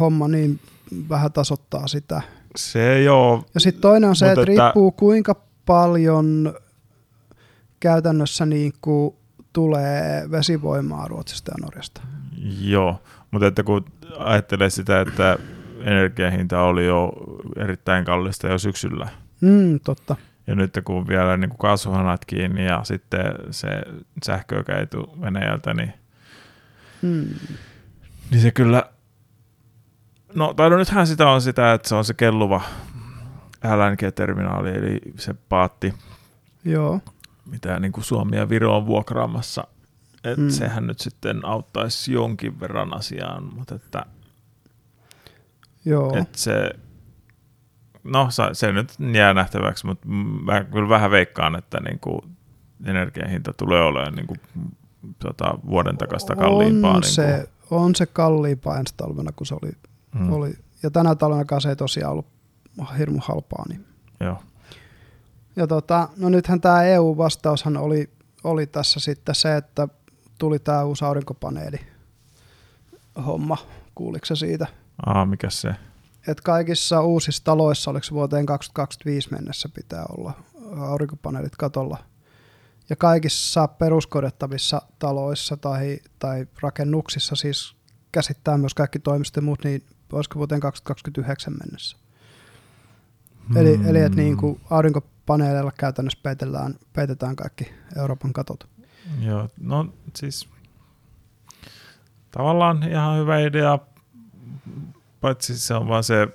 homma 0.00 0.28
niin 0.28 0.60
vähän 1.08 1.32
tasoittaa 1.32 1.86
sitä. 1.86 2.22
Se 2.56 3.10
ole, 3.10 3.42
Ja 3.54 3.60
sitten 3.60 3.80
toinen 3.80 4.08
on 4.10 4.16
se, 4.16 4.26
että 4.32 4.40
että- 4.40 4.44
riippuu 4.64 4.92
kuinka 4.92 5.34
paljon 5.66 6.54
käytännössä 7.80 8.46
niin 8.46 8.72
kuin 8.80 9.14
tulee 9.52 10.30
vesivoimaa 10.30 11.08
Ruotsista 11.08 11.50
ja 11.52 11.64
Norjasta. 11.64 12.00
joo, 12.60 13.02
mutta 13.30 13.46
että 13.46 13.62
kun 13.62 13.84
ajattelee 14.18 14.70
sitä, 14.70 15.00
että 15.00 15.38
energiahinta 15.80 16.60
oli 16.62 16.86
jo 16.86 17.12
erittäin 17.56 18.04
kallista 18.04 18.48
jo 18.48 18.58
syksyllä, 18.58 19.08
Mm, 19.40 19.80
totta. 19.80 20.16
ja 20.46 20.54
nyt 20.54 20.78
kun 20.84 21.08
vielä 21.08 21.36
niin 21.36 21.48
kuin 21.50 21.58
kaasuhanat 21.58 22.24
kiinni 22.24 22.66
ja 22.66 22.80
sitten 22.84 23.24
se 23.50 23.68
sähkö 24.24 24.56
ei 24.68 24.86
Venäjältä, 25.20 25.74
niin, 25.74 25.92
Mm. 27.02 27.28
niin 28.30 28.40
se 28.40 28.50
kyllä 28.50 28.82
No, 30.34 30.54
tai 30.54 30.70
no 30.70 30.76
nythän 30.76 31.06
sitä 31.06 31.28
on 31.28 31.40
sitä, 31.42 31.72
että 31.72 31.88
se 31.88 31.94
on 31.94 32.04
se 32.04 32.14
kelluva 32.14 32.60
LNG-terminaali, 33.64 34.70
eli 34.78 35.00
se 35.16 35.34
paatti, 35.48 35.94
Joo. 36.64 37.00
Mitä 37.46 37.80
niin 37.80 37.92
kuin 37.92 38.04
Suomi 38.04 38.36
ja 38.36 38.48
Viro 38.48 38.76
on 38.76 38.86
vuokraamassa. 38.86 39.66
Et 40.24 40.38
Mm. 40.38 40.48
Sehän 40.48 40.86
nyt 40.86 41.00
sitten 41.00 41.44
auttaisi 41.44 42.12
jonkin 42.12 42.60
verran 42.60 42.96
asiaan, 42.96 43.54
mutta 43.54 43.74
että, 43.74 44.06
Joo. 45.84 46.16
että 46.16 46.38
se, 46.38 46.70
no 48.04 48.28
se 48.52 48.72
nyt 48.72 48.92
jää 49.12 49.34
nähtäväksi, 49.34 49.86
mutta 49.86 50.08
mä 50.44 50.64
kyllä 50.64 50.88
vähän 50.88 51.10
veikkaan, 51.10 51.56
että 51.58 51.80
niin 51.80 51.98
kuin 51.98 52.20
energian 52.84 53.30
hinta 53.30 53.52
tulee 53.52 53.82
olemaan 53.82 54.14
niin 54.14 54.26
kuin, 54.26 54.40
tota, 55.18 55.58
vuoden 55.66 55.98
takasta 55.98 56.36
kalliimpaa. 56.36 56.94
On 56.94 57.00
niin 57.00 57.12
se, 57.12 57.48
on 57.70 57.94
se 57.94 58.06
kalliimpaa 58.06 58.78
ensi 58.78 58.94
talvena, 58.96 59.32
kun 59.32 59.46
se 59.46 59.54
oli, 59.62 59.72
mm. 60.14 60.32
oli. 60.32 60.54
Ja 60.82 60.90
tänä 60.90 61.14
talvena 61.14 61.60
se 61.60 61.68
ei 61.68 61.76
tosiaan 61.76 62.12
ollut 62.12 62.26
hirmu 62.98 63.18
halpaa. 63.22 63.64
Niin. 63.68 63.86
Joo. 64.20 64.42
Ja 65.56 65.66
tota, 65.66 66.08
no 66.16 66.28
nythän 66.28 66.60
tämä 66.60 66.82
EU-vastaushan 66.82 67.76
oli, 67.76 68.10
oli 68.44 68.66
tässä 68.66 69.00
sitten 69.00 69.34
se, 69.34 69.56
että 69.56 69.88
tuli 70.38 70.58
tämä 70.58 70.84
uusi 70.84 71.04
aurinkopaneeli 71.04 71.78
homma. 73.26 73.56
Kuuliko 73.94 74.26
se 74.26 74.36
siitä? 74.36 74.66
Aa, 75.06 75.26
mikä 75.26 75.50
se? 75.50 75.74
Että 76.28 76.42
kaikissa 76.42 77.02
uusissa 77.02 77.44
taloissa, 77.44 77.90
oliko 77.90 78.06
vuoteen 78.12 78.46
2025 78.46 79.28
mennessä 79.32 79.68
pitää 79.74 80.04
olla 80.18 80.32
aurinkopaneelit 80.78 81.56
katolla. 81.56 81.98
Ja 82.90 82.96
kaikissa 82.96 83.68
peruskorjattavissa 83.68 84.82
taloissa 84.98 85.56
tai, 85.56 85.98
tai 86.18 86.46
rakennuksissa 86.60 87.36
siis 87.36 87.76
käsittää 88.12 88.58
myös 88.58 88.74
kaikki 88.74 88.98
toimistot 88.98 89.36
ja 89.36 89.42
muut, 89.42 89.64
niin 89.64 89.82
olisiko 90.12 90.38
vuoteen 90.38 90.60
2029 90.60 91.54
mennessä. 91.64 91.96
Eli, 93.56 93.76
Hmm. 93.76 93.88
eli 93.88 94.00
että 94.00 94.16
niin 94.16 94.36
kuin 94.36 94.60
aurinkopaneeleilla 95.28 95.72
käytännössä 95.78 96.18
peitellään, 96.22 96.74
peitetään 96.92 97.36
kaikki 97.36 97.72
Euroopan 97.98 98.32
katot. 98.32 98.66
Joo, 99.20 99.48
no 99.60 99.86
siis 100.16 100.48
tavallaan 102.30 102.82
ihan 102.82 103.18
hyvä 103.18 103.38
idea, 103.38 103.78
paitsi 105.20 105.58
se 105.58 105.74
on 105.74 105.88
vaan 105.88 106.04
se 106.04 106.28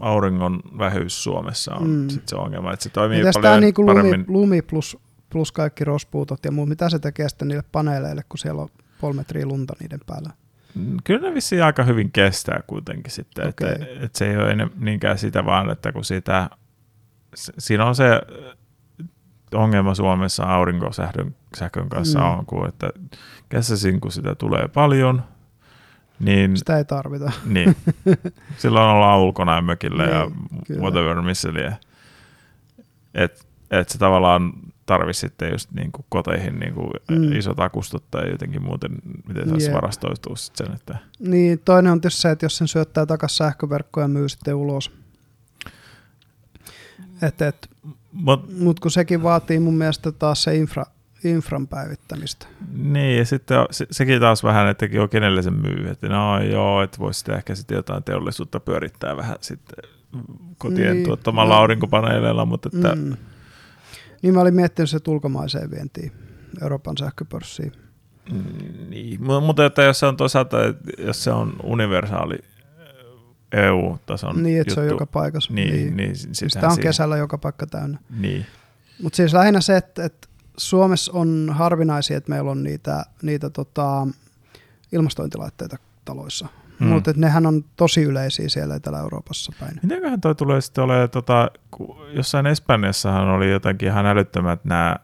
auringon 0.00 0.60
vähyys 0.78 1.24
Suomessa 1.24 1.74
on 1.74 1.88
Mm. 1.90 2.08
sit 2.08 2.28
se 2.28 2.36
ongelma, 2.36 2.72
että 2.72 2.82
se 2.82 2.90
toimii 2.90 3.18
Mitäs 3.18 3.32
paljon 3.32 3.50
tämä 3.52 3.60
niin 3.60 3.74
kuin 3.74 3.86
paremmin. 3.86 4.24
lumi, 4.28 4.32
lumi 4.40 4.62
plus, 4.62 4.96
plus 5.30 5.52
kaikki 5.52 5.84
rospuutot 5.84 6.44
ja 6.44 6.52
muu, 6.52 6.66
mitä 6.66 6.90
se 6.90 6.98
tekee 6.98 7.28
sitten 7.28 7.48
niille 7.48 7.64
paneeleille, 7.72 8.22
kun 8.28 8.38
siellä 8.38 8.62
on 8.62 8.68
puoli 9.00 9.16
metriä 9.16 9.46
lunta 9.46 9.74
niiden 9.80 10.00
päällä? 10.06 10.30
Mm, 10.74 10.96
Kyllä 11.04 11.28
ne 11.28 11.34
vissiin 11.34 11.62
aika 11.64 11.84
hyvin 11.84 12.12
kestää 12.12 12.60
kuitenkin 12.66 13.12
sitten, 13.12 13.48
okay. 13.48 13.68
Että, 13.72 13.86
että 14.04 14.18
se 14.18 14.30
ei 14.30 14.36
ole 14.36 14.54
niinkään 14.76 15.18
sitä 15.18 15.44
vaan, 15.44 15.70
että 15.70 15.92
kun 15.92 16.04
sitä, 16.04 16.50
se- 16.50 16.61
siinä 17.34 17.84
on 17.84 17.94
se 17.94 18.20
ongelma 19.54 19.94
Suomessa 19.94 20.44
aurinkosähkön 20.44 21.34
sähkön 21.56 21.88
kanssa 21.88 22.18
Mm. 22.18 22.24
on, 22.38 22.46
kun 22.46 22.68
että 22.68 22.90
kesäisin 23.48 24.00
kun 24.00 24.12
sitä 24.12 24.34
tulee 24.34 24.68
paljon, 24.68 25.22
niin 26.20 26.56
Sitä 26.56 26.78
ei 26.78 26.84
tarvita. 26.84 27.32
Niin. 27.44 27.76
Silloin 28.58 28.86
ollaan 28.90 29.18
ulkona 29.20 29.54
ja 29.56 29.62
mökillä 29.62 30.04
ja 30.04 30.24
Niin, 30.24 30.64
kyllä. 30.66 30.80
whatever 30.80 31.22
missä 31.22 31.52
lie. 31.54 31.76
Et, 33.14 33.46
et 33.70 33.88
se 33.88 33.98
tavallaan 33.98 34.52
tarvisi 34.86 35.20
sitten 35.20 35.52
just 35.52 35.70
niinku 35.72 36.04
koteihin 36.08 36.58
niinku 36.58 36.90
Mm. 37.10 37.16
mm. 37.16 37.32
isot 37.32 37.60
akustot 37.60 38.04
tai 38.10 38.30
jotenkin 38.30 38.62
muuten, 38.62 38.90
miten 39.28 39.48
saisi 39.48 39.66
Jep. 39.66 39.74
varastoitua 39.74 40.36
sen, 40.36 40.72
että 40.72 40.98
Niin, 41.18 41.58
toinen 41.64 41.92
on 41.92 42.00
tietysti 42.00 42.20
se, 42.22 42.30
että 42.30 42.44
jos 42.46 42.56
sen 42.58 42.68
syöttää 42.68 43.06
takaisin 43.06 43.36
sähköverkkoon 43.36 44.04
ja 44.04 44.08
myy 44.08 44.28
sitten 44.28 44.54
ulos. 44.54 45.01
Et, 47.22 47.42
et, 47.42 47.70
Mut, 48.12 48.58
Mutta 48.58 48.80
kun 48.80 48.90
sekin 48.90 49.22
vaatii 49.22 49.58
mun 49.60 49.74
mielestä 49.74 50.12
taas 50.12 50.42
se 50.42 50.56
infra, 50.56 50.84
infran 51.24 51.68
päivittämistä. 51.68 52.46
niin, 52.72 53.18
ja 53.18 53.24
sitten 53.24 53.58
se, 53.70 53.86
sekin 53.90 54.20
taas 54.20 54.44
vähän, 54.44 54.68
että 54.68 54.86
joo, 54.86 55.08
kenelle 55.08 55.42
se 55.42 55.50
myy. 55.50 55.88
Että 55.90 56.08
no 56.08 56.42
joo, 56.42 56.82
että 56.82 56.98
voisi 56.98 57.18
sitten 57.18 57.34
ehkä 57.34 57.54
sitten 57.54 57.76
jotain 57.76 58.02
teollisuutta 58.02 58.60
pyörittää 58.60 59.16
vähän 59.16 59.36
sitten 59.40 59.90
kotien 60.58 60.92
Niin, 60.94 61.06
tuottamalla 61.06 61.54
no. 61.54 61.60
aurinkopaneeleilla, 61.60 62.44
mutta 62.44 62.70
että 62.74 62.94
Mm. 62.94 63.16
Niin 64.22 64.34
mä 64.34 64.40
olin 64.40 64.54
miettinyt 64.54 64.90
se 64.90 64.98
ulkomaiseen 65.08 65.70
vientiin, 65.70 66.12
Euroopan 66.62 66.96
sähköpörssiin. 66.98 67.72
Mm, 68.32 68.44
Niin, 68.90 69.20
mu- 69.20 69.40
mutta 69.40 69.66
että 69.66 69.82
jos 69.82 69.98
se 70.00 70.06
on 70.06 70.16
toisaalta, 70.16 70.64
että 70.66 71.02
jos 71.02 71.24
se 71.24 71.30
on 71.30 71.56
universaali 71.62 72.38
EU-tason 73.52 74.42
niin, 74.42 74.60
että 74.60 74.74
se 74.74 74.80
on 74.80 74.86
joka 74.86 75.06
paikassa. 75.06 75.52
niin, 75.54 75.72
niin. 75.72 75.96
niin, 75.96 76.16
Sitä 76.16 76.34
sitähän 76.34 76.70
on 76.70 76.74
siinä- 76.74 76.88
kesällä 76.88 77.16
joka 77.16 77.38
paikka 77.38 77.66
täynnä. 77.66 77.98
Niin, 78.18 78.46
Mutta 79.02 79.16
siis 79.16 79.32
lähinnä 79.32 79.60
se, 79.60 79.76
että, 79.76 80.04
että 80.04 80.28
Suomessa 80.56 81.12
on 81.14 81.48
harvinaisia, 81.52 82.16
että 82.16 82.30
meillä 82.30 82.50
on 82.50 82.62
niitä, 82.62 83.04
niitä 83.22 83.50
tota, 83.50 84.06
ilmastointilaitteita 84.92 85.76
taloissa. 86.04 86.44
Mm. 86.46 86.86
Hmm. 86.86 86.88
Mutta 86.94 87.12
nehän 87.16 87.46
on 87.46 87.64
tosi 87.76 88.02
yleisiä 88.02 88.48
siellä 88.48 88.74
Etelä-Euroopassa 88.74 89.52
päin. 89.60 89.80
Mitenköhän 89.82 90.20
toi 90.20 90.34
tulee 90.34 90.60
sitten 90.60 90.84
olemaan, 90.84 91.10
tota, 91.10 91.50
jossain 92.12 92.46
Espanjassahan 92.46 93.28
oli 93.28 93.50
jotenkin 93.50 93.88
ihan 93.88 94.06
älyttömät 94.06 94.64
nämä, 94.64 94.96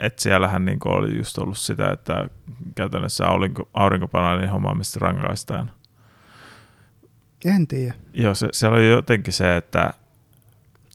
että 0.00 0.22
siellähän 0.22 0.64
niin 0.64 0.78
oli 0.84 1.16
just 1.16 1.38
ollut 1.38 1.58
sitä, 1.58 1.90
että 1.90 2.28
käytännössä 2.74 3.26
aurinko, 3.26 3.68
aurinkopaneelin 3.74 4.50
hommaamista 4.50 4.98
rangaistaan. 5.00 5.70
En 7.44 7.66
tiedä. 7.66 7.94
Joo, 8.12 8.34
se, 8.34 8.48
siellä 8.52 8.76
oli 8.76 8.90
jotenkin 8.90 9.32
se, 9.32 9.56
että 9.56 9.94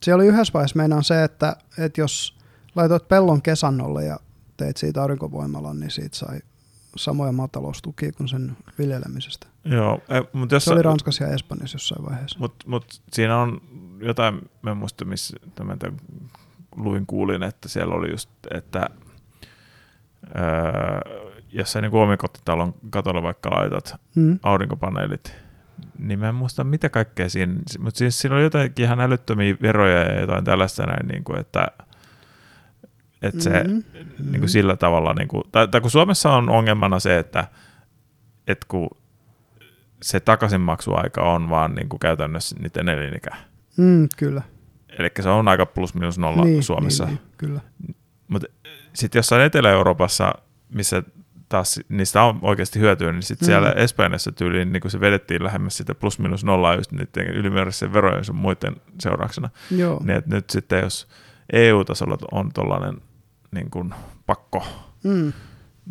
Siellä 0.02 0.22
oli 0.22 0.28
yhdessä 0.28 0.52
vaiheessa 0.52 0.76
meinaan 0.76 1.04
se, 1.04 1.24
että, 1.24 1.56
että 1.78 2.00
jos 2.00 2.38
laitoit 2.74 3.08
pellon 3.08 3.42
kesannolle 3.42 4.04
ja 4.04 4.18
teit 4.56 4.76
siitä 4.76 5.02
aurinkovoimalan, 5.02 5.80
niin 5.80 5.90
siitä 5.90 6.16
sai 6.16 6.40
samoja 6.96 7.32
maataloustukia 7.32 8.12
kuin 8.12 8.28
sen 8.28 8.56
viljelemisestä. 8.78 9.46
joo, 9.64 10.00
mutta 10.32 10.54
jos 10.54 10.64
Se 10.64 10.72
oli 10.72 10.82
Ranskassa 10.82 11.24
ja 11.24 11.30
Espanjassa 11.30 11.74
jossain 11.74 12.04
vaiheessa. 12.06 12.38
Mutta 12.38 12.64
mut 12.68 13.00
siinä 13.12 13.36
on 13.38 13.60
jotain, 14.00 14.50
mä 14.62 14.70
en 14.70 14.76
muista 14.76 15.04
missä 15.04 15.36
tämän, 15.54 15.78
tämän 15.78 15.96
luin 16.76 17.06
kuulin, 17.06 17.42
että 17.42 17.68
siellä 17.68 17.94
oli 17.94 18.10
just, 18.10 18.30
että 18.54 18.86
öö, 20.36 21.00
jos 21.52 21.72
sä 21.72 21.80
niin 21.80 21.94
omakotitalon 21.94 22.74
katolla 22.90 23.22
vaikka 23.22 23.50
laitat 23.50 23.94
Mm. 24.14 24.38
aurinkopaneelit, 24.42 25.32
niin 25.98 26.18
mä 26.18 26.28
en 26.28 26.34
muista 26.34 26.64
mitä 26.64 26.88
kaikkea 26.88 27.28
siinä, 27.28 27.54
mutta 27.78 27.98
siis 27.98 28.18
siinä 28.18 28.34
oli 28.36 28.42
jotenkin 28.42 28.84
ihan 28.84 29.00
älyttömiä 29.00 29.56
veroja 29.62 29.98
ja 29.98 30.20
jotain 30.20 30.44
tällaista 30.44 30.86
näin, 30.86 31.08
niin 31.08 31.24
kuin, 31.24 31.40
että, 31.40 31.66
että 33.22 33.42
se 33.42 33.64
Mhm. 33.64 34.30
niin 34.30 34.40
kuin 34.40 34.48
sillä 34.50 34.76
tavalla, 34.76 35.14
niin 35.14 35.28
kuin, 35.28 35.42
tai, 35.52 35.68
tai 35.68 35.80
kun 35.80 35.90
Suomessa 35.90 36.32
on 36.32 36.48
ongelmana 36.50 36.98
se, 37.00 37.18
että, 37.18 37.48
että 38.46 38.66
kun 38.68 38.88
se 40.02 40.20
takaisinmaksuaika 40.20 41.32
on 41.32 41.50
vaan 41.50 41.74
niin 41.74 41.88
kuin 41.88 42.00
käytännössä 42.00 42.56
niiden 42.60 42.88
elinikä. 42.88 43.30
Mm, 43.76 44.08
kyllä. 44.16 44.42
Eli 44.98 45.10
se 45.20 45.28
on 45.28 45.48
aika 45.48 45.66
plus 45.66 45.94
minus 45.94 46.18
nolla 46.18 46.44
niin, 46.44 46.62
Suomessa. 46.62 47.04
Niin, 47.04 47.14
niin, 47.14 47.32
kyllä. 47.38 47.60
Mutta 48.28 48.48
sitten 48.92 49.18
jossain 49.18 49.42
Etelä-Euroopassa, 49.42 50.34
missä 50.74 51.02
taas 51.54 51.80
niistä 51.88 52.22
on 52.22 52.38
oikeasti 52.42 52.78
hyötyä, 52.80 53.12
niin 53.12 53.22
sitten 53.22 53.46
Mm. 53.46 53.50
mm. 53.50 53.52
siellä 53.52 53.72
Espanjassa 53.72 54.32
tyyliin 54.32 54.72
niin 54.72 54.80
kun 54.80 54.90
se 54.90 55.00
vedettiin 55.00 55.44
lähemmäs 55.44 55.76
sitä 55.76 55.94
plus 55.94 56.18
minus 56.18 56.44
nollaa 56.44 56.74
just 56.74 56.92
niiden 56.92 57.26
ylimääräisen 57.34 57.92
verojen 57.92 58.18
ja 58.18 58.24
sun 58.24 58.36
muiden 58.36 58.76
seurauksena. 59.00 59.50
Joo. 59.70 60.00
Niin 60.04 60.16
että 60.18 60.34
nyt 60.34 60.50
sitten 60.50 60.82
jos 60.82 61.08
EU-tasolla 61.52 62.16
on 62.32 62.52
tollainen 62.52 63.00
niin 63.50 63.70
kuin 63.70 63.94
pakko, 64.26 64.66
Mm. 65.04 65.32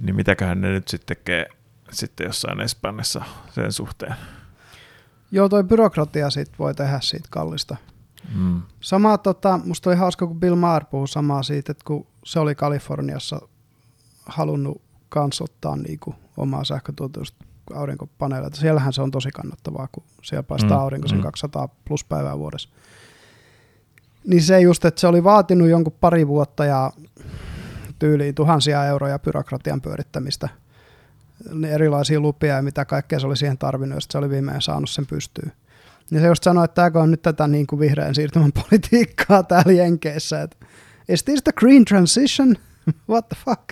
niin 0.01 0.15
mitäköhän 0.15 0.61
ne 0.61 0.69
nyt 0.71 0.87
sitten 0.87 1.17
tekee 1.17 1.45
sitten 1.91 2.25
jossain 2.25 2.61
Espanjassa 2.61 3.21
sen 3.51 3.71
suhteen. 3.71 4.15
Joo, 5.31 5.49
toi 5.49 5.63
byrokratia 5.63 6.29
sit 6.29 6.59
voi 6.59 6.75
tehdä 6.75 6.99
siitä 7.01 7.27
kallista. 7.31 7.77
Mm. 8.35 8.61
Sama, 8.81 9.17
tota, 9.17 9.59
musta 9.65 9.89
oli 9.89 9.97
hauska, 9.97 10.27
kun 10.27 10.39
Bill 10.39 10.55
Maher 10.55 10.85
puhui 10.85 11.07
samaa 11.07 11.43
siitä, 11.43 11.71
että 11.71 11.83
kun 11.85 12.07
se 12.25 12.39
oli 12.39 12.55
Kaliforniassa 12.55 13.41
halunnut 14.25 14.81
kansottaa 15.13 15.75
niinku 15.75 16.15
omaa 16.37 16.63
sähkötuotantosta 16.63 17.45
aurinkopaneeleita. 17.73 18.57
Siellähän 18.57 18.93
se 18.93 19.01
on 19.01 19.11
tosi 19.11 19.29
kannattavaa, 19.31 19.87
kun 19.91 20.03
siellä 20.23 20.43
paistaa 20.43 20.77
Mm, 20.77 20.83
aurinko 20.83 21.07
sen 21.07 21.17
mm. 21.17 21.23
200 21.23 21.67
plus 21.85 22.03
päivää 22.03 22.39
vuodessa. 22.39 22.69
Niin 24.27 24.41
se 24.41 24.59
just, 24.59 24.85
että 24.85 25.01
se 25.01 25.07
oli 25.07 25.23
vaatinut 25.23 25.69
jonkun 25.69 25.97
pari 26.01 26.27
vuotta 26.27 26.65
ja 26.65 26.91
tyyliin 27.99 28.35
tuhansia 28.35 28.85
euroja 28.85 29.19
byrokratian 29.19 29.81
pyörittämistä, 29.81 30.49
erilaisia 31.69 32.19
lupia 32.19 32.55
ja 32.55 32.61
mitä 32.61 32.85
kaikkea 32.85 33.19
se 33.19 33.27
oli 33.27 33.37
siihen 33.37 33.57
tarvinnut, 33.57 33.95
ja 33.95 34.01
sit 34.01 34.11
se 34.11 34.17
oli 34.17 34.29
viimein 34.29 34.61
saanut 34.61 34.89
sen 34.89 35.05
pystyyn. 35.05 35.51
Niin 36.11 36.21
se 36.21 36.27
just 36.27 36.43
sanoi, 36.43 36.65
että 36.65 36.75
tämäkö 36.75 36.99
on 36.99 37.11
nyt 37.11 37.21
tätä 37.21 37.47
niin 37.47 37.67
kuin 37.67 37.79
vihreän 37.79 38.15
siirtymän 38.15 38.51
politiikkaa 38.69 39.43
täällä 39.43 39.71
Jenkeissä, 39.71 40.41
että 40.41 40.57
is 41.09 41.23
this 41.23 41.43
the 41.43 41.51
green 41.51 41.85
transition? 41.85 42.55
What 43.09 43.29
the 43.29 43.37
fuck? 43.45 43.63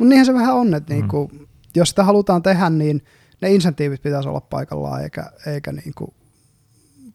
Mutta 0.00 0.08
niinhän 0.08 0.26
se 0.26 0.34
vähän 0.34 0.54
on, 0.54 0.74
että 0.74 0.94
Mm. 0.94 0.96
niin 0.96 1.08
kuin, 1.08 1.48
jos 1.74 1.88
sitä 1.88 2.04
halutaan 2.04 2.42
tehdä, 2.42 2.70
niin, 2.70 3.04
ne 3.40 3.50
insentiivit 3.50 4.02
pitäisi 4.02 4.28
olla 4.28 4.40
paikallaan, 4.40 5.02
eikä, 5.02 5.30
eikä 5.46 5.72
niin 5.72 5.92
kuin 5.94 6.14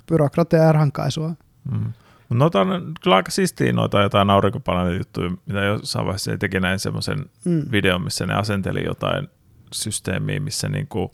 byrokratia 0.07 0.59
ja 0.59 0.71
rankaisua. 0.71 1.35
Mm. 1.71 1.93
Noita 2.29 2.61
on 2.61 2.93
kyllä 3.03 3.15
aika 3.15 3.31
siistiä 3.31 3.73
noita 3.73 4.01
jotain 4.01 4.29
aurinkopaneelijuttuja, 4.29 5.31
mitä 5.45 5.59
jossain 5.59 6.05
vaiheessa 6.05 6.37
teki 6.37 6.59
näin 6.59 6.79
semmoisen 6.79 7.25
mm. 7.45 7.63
videon, 7.71 8.03
missä 8.03 8.25
ne 8.25 8.33
asenteli 8.33 8.85
jotain 8.85 9.27
systeemiä, 9.73 10.39
missä 10.39 10.69
niinku, 10.69 11.11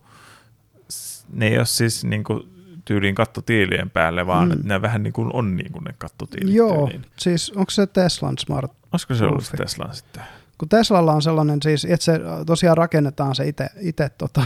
ne 1.34 1.48
ei 1.48 1.58
ole 1.58 1.66
siis 1.66 2.04
niinku 2.04 2.46
tyyliin 2.86 3.16
kattotiilien 3.16 3.90
päälle, 3.90 4.28
vaan 4.28 4.50
mm. 4.50 4.60
ne 4.64 4.82
vähän 4.82 5.04
niin 5.04 5.14
kuin 5.14 5.30
on 5.34 5.56
niin 5.56 5.72
kuin 5.72 5.84
ne 5.84 5.94
kattotiilit. 5.98 6.56
Joo, 6.56 6.88
tyyliin. 6.88 7.06
siis 7.18 7.52
onko 7.52 7.70
se 7.72 7.88
Teslan 7.88 8.38
Smart 8.38 8.72
Olisiko 8.92 9.16
se 9.16 9.26
ollut 9.26 9.52
Teslan 9.58 9.96
sitten? 9.96 10.24
Kun 10.62 10.70
Teslalla 10.70 11.14
on 11.14 11.22
sellainen 11.22 11.60
siis, 11.64 11.86
että 11.86 12.04
se 12.04 12.20
tosiaan 12.46 12.78
rakennetaan 12.78 13.36
se 13.36 13.44
itse 13.80 14.10
tota, 14.10 14.46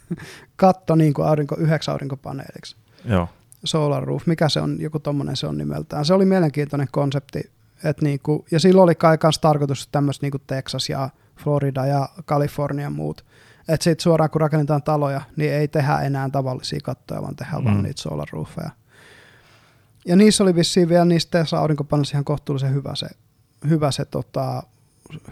katto 0.56 0.94
niin 0.94 1.14
kuin 1.14 1.28
aurinko, 1.28 1.56
yhdeksän 1.58 1.92
aurinkopaneeliksi. 1.92 2.76
Joo. 3.04 3.28
Solar 3.64 4.04
Roof, 4.04 4.26
mikä 4.26 4.48
se 4.48 4.60
on, 4.60 4.76
joku 4.80 4.98
tommonen 4.98 5.36
se 5.36 5.46
on 5.46 5.58
nimeltään. 5.58 6.04
Se 6.04 6.14
oli 6.14 6.24
mielenkiintoinen 6.24 6.88
konsepti, 6.90 7.50
että 7.84 8.04
niinku, 8.04 8.46
ja 8.50 8.60
silloin 8.60 8.84
oli 8.84 8.94
kai 8.94 9.18
kanssa 9.18 9.40
tarkoitus 9.40 9.88
tämmöistä 9.92 10.24
niinku 10.24 10.38
Texas 10.38 10.88
ja 10.88 11.10
Florida 11.36 11.86
ja 11.86 12.08
Kalifornia 12.24 12.86
ja 12.86 12.90
muut. 12.90 13.24
Että 13.68 13.84
sitten 13.84 14.02
suoraan 14.02 14.30
kun 14.30 14.40
rakennetaan 14.40 14.82
taloja, 14.82 15.20
niin 15.36 15.52
ei 15.52 15.68
tehdä 15.68 16.00
enää 16.00 16.28
tavallisia 16.30 16.80
kattoja, 16.82 17.22
vaan 17.22 17.36
tehdään 17.36 17.62
mm. 17.62 17.64
vaan 17.64 17.82
niitä 17.82 18.02
solar 18.02 18.28
roofeja. 18.32 18.70
Ja 20.06 20.16
niissä 20.16 20.44
oli 20.44 20.54
vissiin 20.54 20.88
vielä 20.88 21.04
niistä 21.04 21.38
Tesla 21.38 21.58
aurinkopaneelissa 21.58 22.14
ihan 22.16 22.24
kohtuullisen 22.24 22.74
hyvä 22.74 22.94
se, 22.94 23.06
hyvä 23.68 23.90
se 23.90 24.04
tota, 24.04 24.62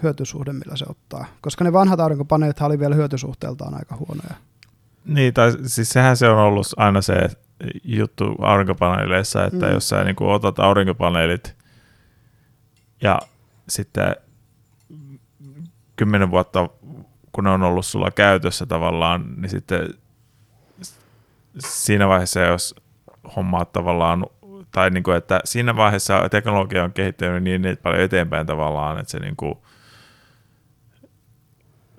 hyötysuhde, 0.03 0.53
millä 0.53 0.77
se 0.77 0.85
ottaa. 0.89 1.27
Koska 1.41 1.65
ne 1.65 1.73
vanhat 1.73 2.01
aurinkopaneelit 2.01 2.61
oli 2.61 2.79
vielä 2.79 2.95
hyötysuhteeltaan 2.95 3.75
aika 3.75 3.97
huonoja. 3.97 4.35
Niin, 5.05 5.35
tai 5.35 5.53
siis 5.67 5.89
sehän 5.89 6.17
se 6.17 6.29
on 6.29 6.39
ollut 6.39 6.67
aina 6.77 7.03
se 7.03 7.29
juttu 7.85 8.35
aurinkopaneeleissa, 8.41 9.45
että 9.45 9.67
mm. 9.67 9.73
jos 9.73 9.89
sä 9.89 10.05
niin 10.05 10.17
otat 10.19 10.59
aurinkopaneelit 10.59 11.57
ja 13.03 13.19
sitten 13.69 14.17
kymmenen 15.97 16.31
vuotta, 16.31 16.69
kun 17.33 17.45
ne 17.45 17.51
on 17.51 17.63
ollut 17.63 17.87
sulla 17.87 18.11
käytössä 18.11 18.67
tavallaan, 18.67 19.35
niin 19.37 19.51
sitten 19.51 19.95
siinä 21.59 22.09
vaiheessa, 22.09 22.41
jos 22.41 22.75
hommaat 23.37 23.73
tavallaan, 23.73 24.27
tai 24.75 24.91
niin 24.91 25.03
kuin, 25.03 25.17
että 25.17 25.41
siinä 25.45 25.77
vaiheessa 25.77 26.29
teknologia 26.29 26.85
on 26.85 26.93
kehittynyt 26.93 27.43
niin, 27.43 27.63
niin 27.63 27.77
paljon 27.77 28.03
eteenpäin 28.03 28.47
tavallaan, 28.47 28.99
että 28.99 29.11
se 29.11 29.19
niin 29.19 29.37
kuin, 29.37 29.55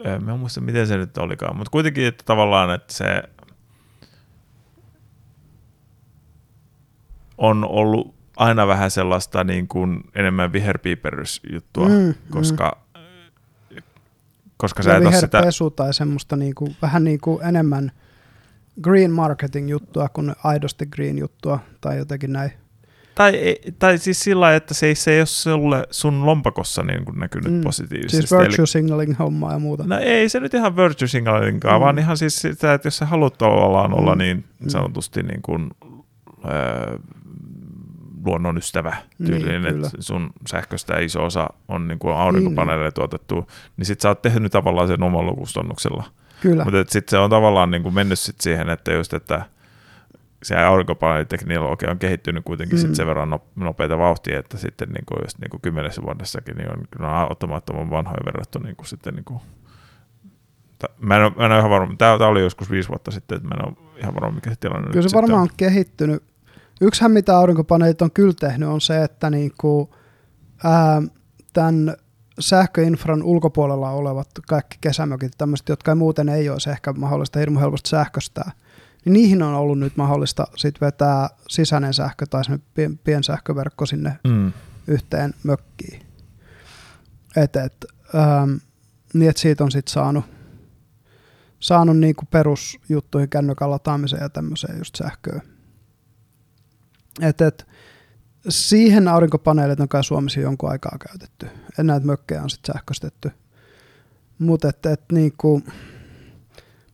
en 0.06 0.40
muista 0.40 0.62
miten 0.62 0.88
se 0.88 0.98
nyt 0.98 1.18
olikaan, 1.18 1.58
mutta 1.58 1.72
kuitenkin, 1.72 2.06
että 2.06 2.24
tavallaan, 2.26 2.76
että 2.76 2.94
se 2.94 3.24
on 7.38 7.66
ollut 7.66 8.16
aina 8.38 8.68
vähän 8.68 8.92
sellaista 8.92 9.44
niin 9.44 9.68
kuin 9.68 10.04
enemmän 10.16 10.54
viherpiiperysjuttua, 10.54 11.90
mm, 11.90 12.14
koska, 12.30 12.78
mm. 12.98 13.82
koska 14.58 14.84
sä 14.84 14.98
et 14.98 15.16
sitä... 15.20 15.42
pesu 15.42 15.70
tai 15.70 15.94
semmoista 15.94 16.36
niin 16.36 16.56
kuin, 16.56 16.76
vähän 16.82 17.04
niin 17.04 17.20
kuin 17.20 17.44
enemmän 17.44 17.92
green 18.82 19.12
marketing 19.12 19.70
juttua 19.70 20.10
kuin 20.10 20.36
aidosti 20.44 20.86
green 20.86 21.18
juttua 21.18 21.60
tai 21.82 21.98
jotenkin 21.98 22.34
näin. 22.34 22.65
Tai, 23.16 23.56
tai 23.80 23.98
siis 23.98 24.20
sillä 24.20 24.56
että 24.56 24.74
se 24.74 24.88
ei, 24.88 24.96
se 24.96 25.12
ei 25.12 25.20
ole 25.20 25.26
sulle 25.26 25.88
sun 25.92 26.26
lompakossa 26.26 26.84
niin 26.84 27.06
kuin 27.06 27.20
näkynyt 27.20 27.54
mm. 27.54 27.62
positiivisesti. 27.62 28.28
Siis 28.28 28.42
virtue 28.42 28.66
signaling 28.66 29.20
hommaa 29.20 29.54
ja 29.54 29.60
muuta. 29.60 29.84
No 29.88 29.98
ei 30.00 30.30
se 30.30 30.40
nyt 30.40 30.54
ihan 30.54 30.76
virtue 30.76 31.08
signalingkaan, 31.08 31.80
mm. 31.80 31.84
vaan 31.84 32.00
ihan 32.00 32.18
siis 32.18 32.42
sitä, 32.42 32.74
että 32.74 32.88
jos 32.88 32.98
sä 32.98 33.06
haluat 33.06 33.38
tavallaan 33.38 33.92
mm. 33.92 33.98
olla 33.98 34.16
niin 34.16 34.46
mm. 34.60 34.70
sanotusti 34.70 35.24
niin 35.24 35.42
kuin, 35.42 35.72
äh, 36.46 37.00
luonnonystävä 38.26 38.96
niin, 39.20 39.26
tyylinen, 39.26 39.62
niin, 39.62 39.86
että 39.86 39.90
sun 40.00 40.30
sähköstä 40.48 41.00
iso 41.00 41.26
osa 41.26 41.50
on 41.68 41.88
niin 41.88 42.00
kuin 42.00 42.16
aurinkopaneeleille 42.16 42.88
niin, 42.88 42.94
tuotettu, 42.94 43.48
niin 43.78 43.86
sit 43.86 44.02
sä 44.02 44.10
oot 44.10 44.22
tehnyt 44.22 44.52
tavallaan 44.52 44.88
sen 44.88 45.04
omalla 45.04 45.34
kustannuksella. 45.34 46.04
Kyllä. 46.42 46.64
Mutta 46.64 46.78
sitten 46.88 47.12
se 47.12 47.18
on 47.18 47.30
tavallaan 47.30 47.72
niin 47.72 47.84
kuin 47.84 47.96
mennyt 47.96 48.20
sit 48.20 48.42
siihen, 48.42 48.70
että 48.70 48.94
just, 48.94 49.14
että 49.14 49.46
se 50.46 50.56
aurinkopaneeliteknologia 50.56 51.92
on 51.92 52.00
kehittynyt 52.00 52.46
kuitenkin 52.46 52.78
mm. 52.78 52.82
sit 52.82 52.96
sen 52.96 53.08
verran 53.08 53.40
nopeita 53.56 53.98
vauhtia, 53.98 54.40
että 54.40 54.58
sitten 54.58 54.90
niin 54.90 55.06
kuin 55.06 55.20
just 55.24 55.40
niin 55.40 55.50
kuin 55.50 55.62
kymmenessä 55.62 56.02
vuodessakin 56.02 56.58
niin 56.58 56.72
on, 56.72 56.84
on 57.00 57.06
automaattoman 57.06 57.90
vanhoja 57.90 58.26
verrattu 58.26 58.60
niin 58.60 58.76
kuin 58.76 58.88
sitten 58.88 59.14
niin 59.14 59.26
kuin 59.26 59.40
Mä 61.00 61.16
en, 61.16 61.24
ole, 61.24 61.32
mä 61.38 61.46
en 61.46 61.52
ole 61.52 61.60
ihan 61.60 61.72
varma, 61.72 61.96
tämä, 61.98 62.18
tämä 62.18 62.30
oli 62.30 62.42
joskus 62.42 62.72
viisi 62.72 62.90
vuotta 62.90 63.12
sitten, 63.12 63.36
että 63.36 63.48
mä 63.48 63.56
en 63.60 63.68
ole 63.68 64.00
ihan 64.00 64.16
varma, 64.16 64.32
mikä 64.32 64.50
se 64.50 64.56
tilanne 64.60 64.92
Kyllä 64.92 65.10
se 65.10 65.16
varmaan 65.16 65.42
on 65.42 65.50
kehittynyt 65.58 66.24
Yksihän 66.82 67.12
mitä 67.12 67.38
aurinkopaneelit 67.38 68.02
on 68.02 68.12
kyllä 68.12 68.34
tehnyt 68.40 68.70
on 68.70 68.82
se, 68.82 69.04
että 69.04 69.30
niinku, 69.30 69.96
ää, 70.64 71.02
tämän 71.54 71.96
sähköinfran 72.40 73.24
ulkopuolella 73.24 73.90
olevat 73.90 74.28
kaikki 74.48 74.78
kesämökit, 74.82 75.32
tämmöiset, 75.38 75.70
jotka 75.70 75.92
ei 75.92 75.96
muuten 75.96 76.30
ei 76.30 76.50
olisi 76.50 76.70
ehkä 76.70 76.94
mahdollista 76.94 77.40
hirmu 77.40 77.60
helposti 77.60 77.90
sähköstää, 77.90 78.52
niin 79.06 79.14
niihin 79.14 79.44
on 79.44 79.54
ollut 79.54 79.80
nyt 79.80 79.98
mahdollista 79.98 80.48
sit 80.56 80.82
vetää 80.82 81.30
sisäinen 81.50 81.94
sähkö 81.94 82.26
tai 82.26 82.44
pien, 82.74 82.98
piensähköverkko 82.98 83.86
sinne 83.86 84.20
mm. 84.28 84.54
yhteen 84.88 85.34
mökkiin. 85.44 86.06
Et, 87.36 87.56
et, 87.56 87.86
ähm, 88.16 88.54
niin 89.14 89.30
että 89.30 89.42
siitä 89.42 89.64
on 89.64 89.72
sitten 89.72 89.94
saanut, 89.94 90.26
saanut 91.60 91.98
niinku 91.98 92.26
perusjuttuihin 92.32 93.30
kännykän 93.30 93.72
lataamiseen 93.72 94.22
ja 94.22 94.30
tämmöiseen 94.30 94.78
just 94.78 94.96
sähköön. 94.96 95.42
Et, 97.22 97.42
et, 97.42 97.68
siihen 98.50 99.08
aurinkopaneelit 99.08 99.80
on 99.80 99.90
kai 99.90 100.04
Suomessa 100.04 100.40
jonkun 100.40 100.70
aikaa 100.70 100.98
käytetty. 101.08 101.48
En 101.80 101.88
näitä 101.88 102.06
mökkejä 102.06 102.44
on 102.44 102.50
sitten 102.50 102.74
sähköistetty. 102.74 103.32
Mutta 104.40 104.70
et, 104.70 104.86
et, 104.86 105.02
niinku, 105.12 105.62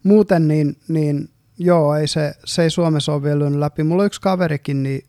muuten 0.04 0.48
niin, 0.48 0.78
niin 0.88 1.30
joo, 1.66 1.96
ei 1.96 2.08
se, 2.08 2.34
se 2.46 2.64
ei 2.64 2.70
Suomessa 2.70 3.14
ole 3.14 3.24
vielä 3.24 3.60
läpi. 3.60 3.84
Mulla 3.84 4.06
yksi 4.06 4.22
kaverikin, 4.22 4.84
niin 4.84 5.04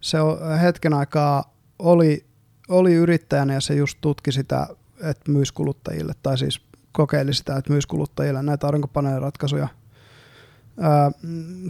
se 0.00 0.18
hetken 0.62 0.94
aikaa 0.94 1.54
oli, 1.78 2.26
oli 2.68 2.94
yrittäjänä 2.94 3.54
ja 3.54 3.60
se 3.60 3.74
just 3.74 3.98
tutki 4.00 4.32
sitä, 4.32 4.66
että 5.02 5.30
myys 5.30 5.52
kuluttajille, 5.52 6.12
tai 6.22 6.38
siis 6.38 6.60
kokeili 6.92 7.34
sitä, 7.34 7.56
että 7.56 7.72
myys 7.72 7.86
kuluttajille 7.86 8.42
näitä 8.42 8.66
aurinkopaneeliratkaisuja– 8.66 9.68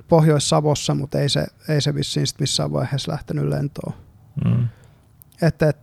Pohjois-Savossa, 0.09 0.95
mutta 0.95 1.21
ei 1.21 1.29
se, 1.29 1.47
ei 1.69 1.81
se 1.81 1.95
vissiin 1.95 2.27
sit 2.27 2.41
missään 2.41 2.73
vaiheessa 2.73 3.13
lähtenyt 3.13 3.49
lentoon. 3.49 3.95
Mm. 4.45 4.69
Että, 5.43 5.69
et, 5.69 5.77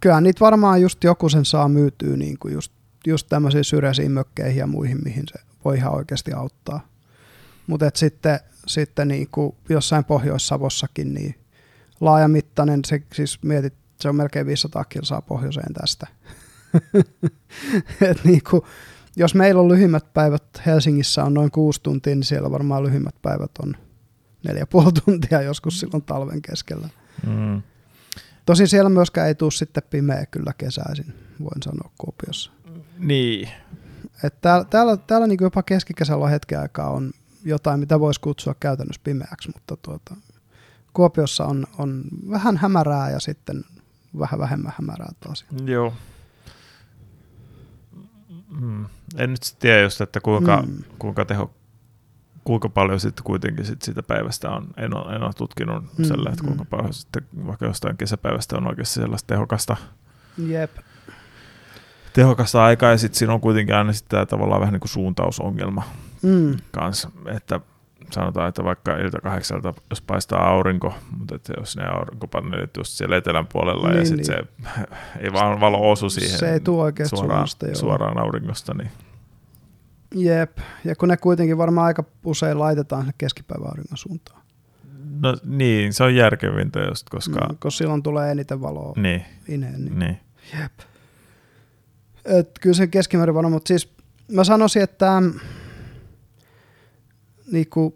kyllä 0.00 0.20
niitä 0.20 0.40
varmaan 0.40 0.82
just 0.82 1.04
joku 1.04 1.28
sen 1.28 1.44
saa 1.44 1.68
myytyä 1.68 2.16
niin 2.16 2.38
kuin 2.38 2.54
just, 2.54 2.72
just 3.06 3.26
tämmöisiin 3.28 3.64
syrjäisiin 3.64 4.12
mökkeihin 4.12 4.58
ja 4.58 4.66
muihin, 4.66 4.98
mihin 5.04 5.24
se 5.28 5.47
voi 5.64 5.76
ihan 5.76 5.94
oikeasti 5.94 6.32
auttaa. 6.32 6.88
Mutta 7.66 7.90
sitten, 7.94 8.40
sitten 8.66 9.08
niin 9.08 9.28
kuin 9.32 9.56
jossain 9.68 10.04
Pohjois-Savossakin 10.04 11.14
niin 11.14 11.34
laajamittainen, 12.00 12.80
se, 12.86 13.02
siis 13.12 13.42
mietit, 13.42 13.74
se 14.00 14.08
on 14.08 14.16
melkein 14.16 14.46
500 14.46 14.84
kilsaa 14.84 15.22
pohjoiseen 15.22 15.74
tästä. 15.74 16.06
Et 18.10 18.24
niin 18.24 18.42
kuin, 18.50 18.62
jos 19.16 19.34
meillä 19.34 19.60
on 19.60 19.68
lyhimmät 19.68 20.12
päivät 20.14 20.42
Helsingissä 20.66 21.24
on 21.24 21.34
noin 21.34 21.50
kuusi 21.50 21.82
tuntia, 21.82 22.14
niin 22.14 22.24
siellä 22.24 22.50
varmaan 22.50 22.82
lyhimmät 22.82 23.14
päivät 23.22 23.50
on 23.62 23.76
neljä 24.44 24.66
puoli 24.66 24.92
tuntia 25.04 25.42
joskus 25.42 25.80
silloin 25.80 26.02
talven 26.02 26.42
keskellä. 26.42 26.88
Mm. 27.26 27.62
Tosin 28.46 28.68
siellä 28.68 28.90
myöskään 28.90 29.28
ei 29.28 29.34
tule 29.34 29.50
sitten 29.50 29.82
pimeä 29.90 30.26
kyllä 30.26 30.52
kesäisin, 30.58 31.14
voin 31.40 31.62
sanoa 31.62 31.90
Kuopiossa. 31.98 32.52
Niin. 32.98 33.48
Et 34.24 34.40
täällä, 34.40 34.64
täällä, 34.64 34.96
täällä 34.96 35.26
niin 35.26 35.38
jopa 35.40 35.62
keskikesällä 35.62 36.28
hetken 36.28 36.60
aikaa 36.60 36.90
on 36.90 37.10
jotain, 37.44 37.80
mitä 37.80 38.00
voisi 38.00 38.20
kutsua 38.20 38.54
käytännössä 38.60 39.00
pimeäksi, 39.04 39.50
mutta 39.54 39.76
tuota, 39.76 40.16
Kuopiossa 40.92 41.44
on, 41.44 41.66
on 41.78 42.04
vähän 42.30 42.56
hämärää 42.56 43.10
ja 43.10 43.20
sitten 43.20 43.64
vähän 44.18 44.40
vähemmän 44.40 44.72
hämärää 44.76 45.12
taas. 45.20 45.44
Joo, 45.64 45.92
Mm. 48.60 48.86
En 49.16 49.30
nyt 49.30 49.56
tiedä 49.58 49.82
just, 49.82 50.00
että 50.00 50.20
kuinka, 50.20 50.62
mm. 50.66 50.84
kuinka 50.98 51.24
teho, 51.24 51.50
kuinka 52.44 52.68
paljon 52.68 53.00
sitten 53.00 53.24
kuitenkin 53.24 53.64
sit 53.64 53.82
siitä 53.82 54.02
päivästä 54.02 54.50
on, 54.50 54.66
en 54.76 54.94
ole, 54.94 55.16
en 55.16 55.22
ole 55.22 55.32
tutkinut 55.32 55.98
mm, 55.98 56.04
sellaista, 56.04 56.30
että 56.30 56.44
kuinka 56.44 56.64
mm. 56.64 56.70
paljon 56.70 56.94
sitten 56.94 57.26
vaikka 57.46 57.66
jostain 57.66 57.96
kesäpäivästä 57.96 58.56
on 58.56 58.66
oikeasti 58.66 58.94
sellaista 58.94 59.26
tehokasta, 59.26 59.76
Jep. 60.38 60.76
Tehokasta 62.12 62.64
aikaa, 62.64 62.90
ja 62.90 62.98
sitten 62.98 63.18
siinä 63.18 63.34
on 63.34 63.40
kuitenkin 63.40 63.74
aina 63.74 63.92
sitten 63.92 64.26
tavallaan 64.26 64.60
vähän 64.60 64.72
niin 64.72 64.80
kuin 64.80 64.90
suuntausongelma 64.90 65.82
mm. 66.22 66.56
kanssa, 66.70 67.10
että 67.26 67.60
sanotaan, 68.10 68.48
että 68.48 68.64
vaikka 68.64 68.96
ilta 68.96 69.20
kahdeksalta, 69.20 69.74
jos 69.90 70.02
paistaa 70.02 70.48
aurinko, 70.48 70.94
mutta 71.18 71.34
että 71.34 71.52
jos 71.56 71.76
ne 71.76 71.86
aurinkopaneelit 71.86 72.76
just 72.76 72.92
siellä 72.92 73.16
etelän 73.16 73.46
puolella 73.46 73.88
niin, 73.88 73.98
ja 73.98 74.04
sitten 74.04 74.36
niin. 74.36 74.78
se 74.78 74.84
ei 75.24 75.32
vaan 75.32 75.60
valo 75.60 75.90
osu 75.90 76.10
siihen 76.10 76.38
se 76.38 76.52
ei 76.52 76.60
tule 76.60 76.92
suoraan, 77.06 77.46
suoraan 77.72 78.18
auringosta, 78.18 78.74
niin 78.74 78.90
Jep, 80.14 80.58
ja 80.84 80.96
kun 80.96 81.08
ne 81.08 81.16
kuitenkin 81.16 81.58
varmaan 81.58 81.86
aika 81.86 82.04
usein 82.24 82.58
laitetaan 82.58 83.02
sinne 83.02 83.14
keskipäiväauringon 83.18 83.98
suuntaan. 83.98 84.42
No 85.20 85.36
niin, 85.44 85.92
se 85.92 86.04
on 86.04 86.14
järkevintä 86.14 86.80
just, 86.80 87.08
koska... 87.10 87.40
Mm, 87.40 87.56
koska 87.58 87.78
silloin 87.78 88.02
tulee 88.02 88.30
eniten 88.30 88.60
valoa 88.60 88.92
Niin, 88.96 89.24
ineen. 89.48 89.84
Niin. 89.84 89.98
niin. 89.98 90.20
Jep. 90.60 90.72
Et 92.28 92.50
kyllä 92.60 92.76
se 92.76 92.86
keskimäärin 92.86 93.34
varmaan, 93.34 93.52
mutta 93.52 93.68
siis 93.68 93.92
mä 94.32 94.44
sanoisin, 94.44 94.82
että 94.82 95.22
niinku, 97.52 97.94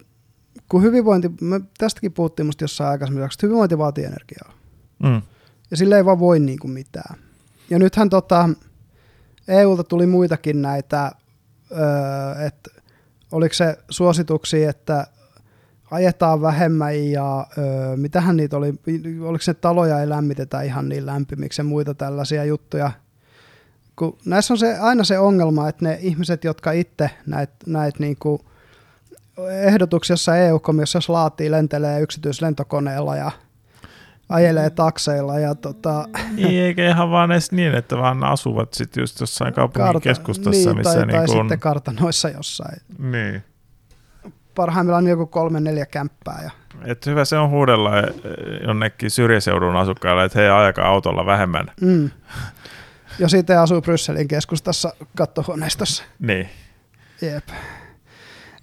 kun 0.69 0.83
hyvinvointi, 0.83 1.31
me 1.41 1.61
tästäkin 1.79 2.13
puhuttiin 2.13 2.47
musta 2.47 2.65
jossain 2.65 2.91
aikaisemmin, 2.91 3.25
että 3.25 3.37
hyvinvointi 3.43 3.79
vaatii 3.79 4.05
energiaa. 4.05 4.53
Mm. 5.03 5.23
Ja 5.71 5.77
sille 5.77 5.97
ei 5.97 6.05
vaan 6.05 6.19
voi 6.19 6.41
niinku 6.41 6.69
mitään. 6.69 7.19
Ja 7.71 7.79
nythän 7.79 8.11
tota, 8.11 8.49
EUlta 9.49 9.85
tuli 9.85 10.07
muitakin 10.07 10.63
näitä, 10.63 11.13
öö, 11.73 12.47
että 12.47 12.71
oliko 13.33 13.55
se 13.55 13.79
suosituksia, 13.91 14.71
että 14.71 15.07
ajetaan 15.91 16.43
vähemmän 16.43 17.11
ja 17.11 17.47
öö, 17.59 17.97
mitähän 17.97 18.37
niitä 18.37 18.57
oli, 18.57 18.75
oliko 19.21 19.43
se 19.43 19.55
taloja 19.55 20.01
ei 20.01 20.09
lämmitetä 20.09 20.63
ihan 20.63 20.89
niin 20.89 21.07
lämpimiksi 21.07 21.61
ja 21.61 21.65
muita 21.65 21.95
tällaisia 21.95 22.45
juttuja. 22.45 22.93
Kun 24.03 24.19
näissä 24.25 24.55
on 24.55 24.59
se, 24.59 24.79
aina 24.79 25.05
se 25.05 25.19
ongelma, 25.19 25.69
että 25.69 25.85
ne 25.85 25.99
ihmiset, 26.01 26.45
jotka 26.45 26.73
itse 26.73 27.11
näitä 27.27 27.55
näit 27.67 27.99
niinku 27.99 28.41
ehdotuksia 29.51 30.13
jossa 30.13 30.37
EU-komissiossa 30.37 31.13
laatii, 31.13 31.51
lentelee 31.51 32.01
yksityislentokoneella 32.01 33.17
ja 33.17 33.31
ajelee 34.29 34.71
takseilla 34.71 35.39
ja 35.39 35.55
tota, 35.55 36.09
Niin, 36.37 36.63
eikä 36.63 36.89
ihan 36.89 37.11
vaan 37.11 37.33
edes 37.33 37.53
niin, 37.53 37.75
että 37.75 37.97
vaan 37.97 38.25
asuvat 38.25 38.75
sitten 38.75 39.03
just 39.03 39.21
jossain 39.21 39.55
kaupungin 39.55 40.01
keskustassa, 40.01 40.71
niin, 40.71 40.77
missä 40.77 40.95
tai, 40.95 41.07
tai 41.07 41.19
niin 41.19 41.27
kuin... 41.27 41.39
sitten 41.39 41.61
kartanoissa 41.61 42.29
jossain. 42.29 42.81
Niin. 42.99 43.45
Parhaimmillaan 44.55 45.07
joku 45.07 45.27
kolme 45.27 45.61
neljä 45.61 45.87
kämppää. 45.87 46.41
Ja, 46.43 46.51
Et 46.85 47.07
hyvä 47.07 47.25
se 47.25 47.39
on 47.39 47.51
huudella 47.51 47.99
eh, 47.99 48.05
jonnekin 48.67 49.11
syrjäseudun 49.11 49.77
asukkaille, 49.77 50.25
että 50.25 50.39
hei 50.39 50.51
ajakaa 50.51 50.89
autolla 50.89 51.27
vähemmän. 51.27 51.67
mm. 51.81 52.11
Ja 53.19 53.29
sitten 53.29 53.59
asuu 53.61 53.83
Brysselin 53.83 54.29
keskustassa 54.29 54.93
kattohuoneistossa. 55.17 56.05
Niin. 56.19 56.49
Jep. 57.23 57.45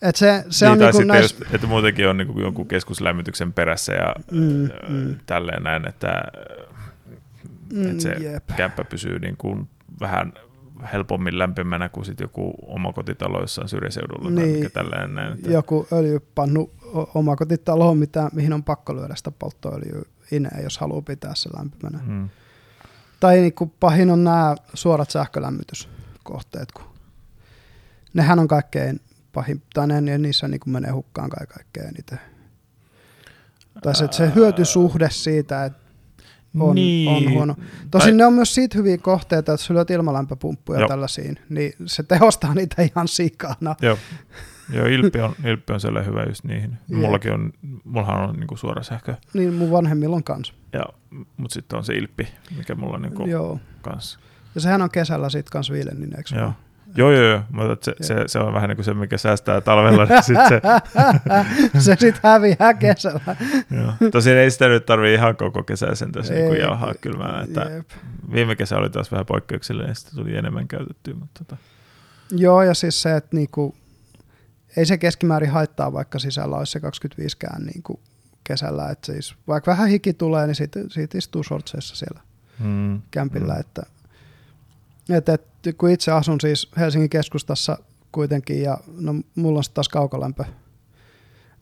Et 0.02 0.16
se, 0.16 0.44
se 0.50 0.66
niin, 0.66 0.72
on 0.72 0.78
tai 0.78 0.86
niinku 0.86 0.98
sitten 0.98 1.08
näis, 1.08 1.22
just, 1.40 1.54
että 1.54 1.68
muutenkin 1.68 2.08
on 2.10 2.18
niinku 2.18 2.40
jonkun 2.42 2.68
keskuslämmityksen 2.68 3.54
perässä 3.54 3.94
ja 3.94 4.16
Mm, 4.32 4.40
mm, 4.40 4.70
mm. 4.96 5.16
tälleen 5.26 5.64
näin, 5.64 5.88
että, 5.88 6.24
mm, 7.74 7.90
että 7.92 8.04
se 8.04 8.10
jep. 8.10 8.44
kämppä 8.58 8.84
pysyy 8.84 9.20
niin 9.20 9.38
kuin 9.38 9.70
vähän 10.00 10.34
helpommin 10.94 11.40
lämpimänä 11.40 11.90
kuin 11.90 12.06
sit 12.06 12.20
joku 12.20 12.54
omakotitalo 12.68 13.42
jossain 13.42 13.70
syrjäseudulla 13.70 14.32
tai 14.36 14.44
Niin. 14.44 14.56
mikä 14.56 14.70
tälleen 14.70 15.16
näin. 15.16 15.34
Että, 15.34 15.52
joku 15.52 15.88
öljypannu 15.92 16.72
omakotitalo, 17.14 17.96
mitä, 17.96 18.30
mihin 18.34 18.54
on 18.54 18.64
pakko 18.64 18.96
lyödä 18.96 19.16
sitä 19.16 19.32
polttoöljyä 19.32 20.02
ineen, 20.32 20.64
jos 20.64 20.78
haluaa 20.78 21.02
pitää 21.02 21.32
se 21.36 21.50
lämpimänä. 21.58 22.00
mm, 22.08 22.30
Tai 23.20 23.38
niin 23.38 23.54
kuin 23.54 23.74
pahin 23.80 24.10
on 24.10 24.24
nämä 24.24 24.56
suorat 24.74 25.10
sähkölämmityskohteet, 25.10 26.72
kun 26.72 26.86
nehän 28.14 28.40
on 28.40 28.48
kaikkein 28.48 29.00
pahin, 29.34 29.62
tai 29.74 29.88
ne, 29.88 30.02
ne- 30.02 30.18
niissä 30.18 30.48
niin 30.48 30.60
kuin 30.60 30.74
menee 30.74 30.92
hukkaan 30.92 31.30
kai 31.30 31.48
kaikkein 31.48 31.88
eniten. 31.88 32.20
Tai 33.82 33.96
se, 33.96 34.08
se 34.12 34.32
hyötysuhde 34.36 35.10
siitä, 35.10 35.66
että 35.66 35.90
on, 36.60 36.76
niin, 36.76 37.10
on 37.10 37.34
huono. 37.34 37.56
Tosin 37.92 38.18
ne 38.18 38.26
on 38.26 38.34
myös 38.34 38.56
siitä 38.56 38.78
hyviä 38.78 38.98
kohteita, 38.98 39.54
että 39.54 39.66
sä 39.66 39.74
ilmalämpöpumppuja 39.90 40.80
Joo. 40.80 40.88
tällaisiin, 40.88 41.40
niin 41.50 41.74
se 41.86 42.04
tehostaa 42.04 42.54
niitä 42.54 42.82
ihan 42.82 43.08
sikana. 43.08 43.76
Joo, 43.82 43.98
Joo 44.74 44.86
Ilppi 44.86 45.20
on, 45.20 45.36
Ilppi 45.46 45.74
on 45.74 45.80
sellainen 45.80 46.12
hyvä 46.12 46.24
just 46.24 46.44
niihin. 46.44 46.78
Mullakin 46.88 47.34
on, 47.34 47.52
mullahan 47.84 48.30
on 48.30 48.36
niinku 48.36 48.58
suora 48.58 48.84
sähkö, 48.84 49.16
Niin 49.34 49.54
mun 49.54 49.72
vanhemmilla 49.72 50.16
on 50.16 50.24
kans. 50.24 50.54
Ja, 50.74 50.84
mutta 51.38 51.54
sitten 51.54 51.78
on 51.78 51.84
se 51.84 51.94
Ilppi, 51.94 52.28
mikä 52.58 52.76
mulla 52.76 52.96
on 52.96 53.02
niinku 53.02 53.26
Joo. 53.28 53.60
kanssa. 53.82 54.20
Ja 54.56 54.62
sehän 54.62 54.82
on 54.82 54.92
kesällä 54.92 55.30
sit 55.30 55.50
kans 55.50 55.72
viilennin, 55.72 56.18
eikö 56.18 56.36
Joo. 56.36 56.54
Joo, 56.96 57.12
joo, 57.12 57.24
joo. 57.24 57.42
Mutta 57.52 57.86
se, 57.86 57.96
se, 58.02 58.16
se, 58.28 58.40
on 58.40 58.54
vähän 58.54 58.70
niin 58.70 58.78
kuin 58.78 58.86
se, 58.86 58.94
mikä 58.94 59.18
säästää 59.18 59.62
talvella. 59.62 60.06
Niin 60.06 60.24
sit 60.24 60.38
se, 60.50 60.62
se 61.86 61.96
sit 62.00 62.16
häviää 62.24 62.74
kesällä. 62.74 63.36
joo. 63.72 64.12
Tosin 64.12 64.38
ei 64.38 64.52
sitä 64.52 64.68
nyt 64.68 64.86
tarvii 64.86 65.14
ihan 65.14 65.36
koko 65.36 65.64
kesää 65.64 65.96
sen 65.96 66.12
tässä 66.12 66.34
niin 66.34 66.58
jauhaa 66.58 66.94
kylmänä. 67.02 67.42
Että 67.42 67.62
Jep. 67.62 67.90
viime 68.34 68.56
kesä 68.56 68.78
oli 68.78 68.90
taas 68.90 69.12
vähän 69.12 69.26
poikkeuksellinen, 69.26 69.90
ja 69.90 69.96
sitten 69.96 70.16
tuli 70.16 70.38
enemmän 70.38 70.68
käytettyä. 70.68 71.14
Mutta 71.14 71.46
tota. 71.46 71.62
Joo, 72.32 72.64
ja 72.64 72.74
siis 72.74 73.02
se, 73.02 73.16
että 73.16 73.36
niinku, 73.36 73.76
ei 74.78 74.86
se 74.86 74.98
keskimäärin 74.98 75.50
haittaa, 75.50 75.94
vaikka 75.94 76.20
sisällä 76.20 76.58
olisi 76.58 76.72
se 76.72 76.80
25kään 76.80 77.66
niinku 77.66 78.00
kesällä. 78.50 78.90
Et 78.90 79.04
siis, 79.04 79.36
vaikka 79.48 79.72
vähän 79.72 79.90
hiki 79.90 80.14
tulee, 80.14 80.48
niin 80.48 80.56
siitä, 80.56 80.80
siitä 80.90 81.18
istuu 81.18 81.44
shortseissa 81.44 81.96
siellä 81.96 82.22
Mm. 82.60 83.02
kämpillä. 83.12 83.54
Mm. 83.54 83.60
Että, 83.60 83.84
et, 85.10 85.28
et, 85.34 85.78
kun 85.78 85.90
itse 85.90 86.12
asun 86.12 86.42
siis 86.42 86.72
Helsingin 86.78 87.10
keskustassa 87.10 87.78
kuitenkin, 88.12 88.62
ja 88.62 88.78
no, 89.00 89.16
mulla 89.36 89.58
on 89.58 89.64
sitten 89.64 89.76
taas 89.76 89.90
kaukolämpö, 89.90 90.44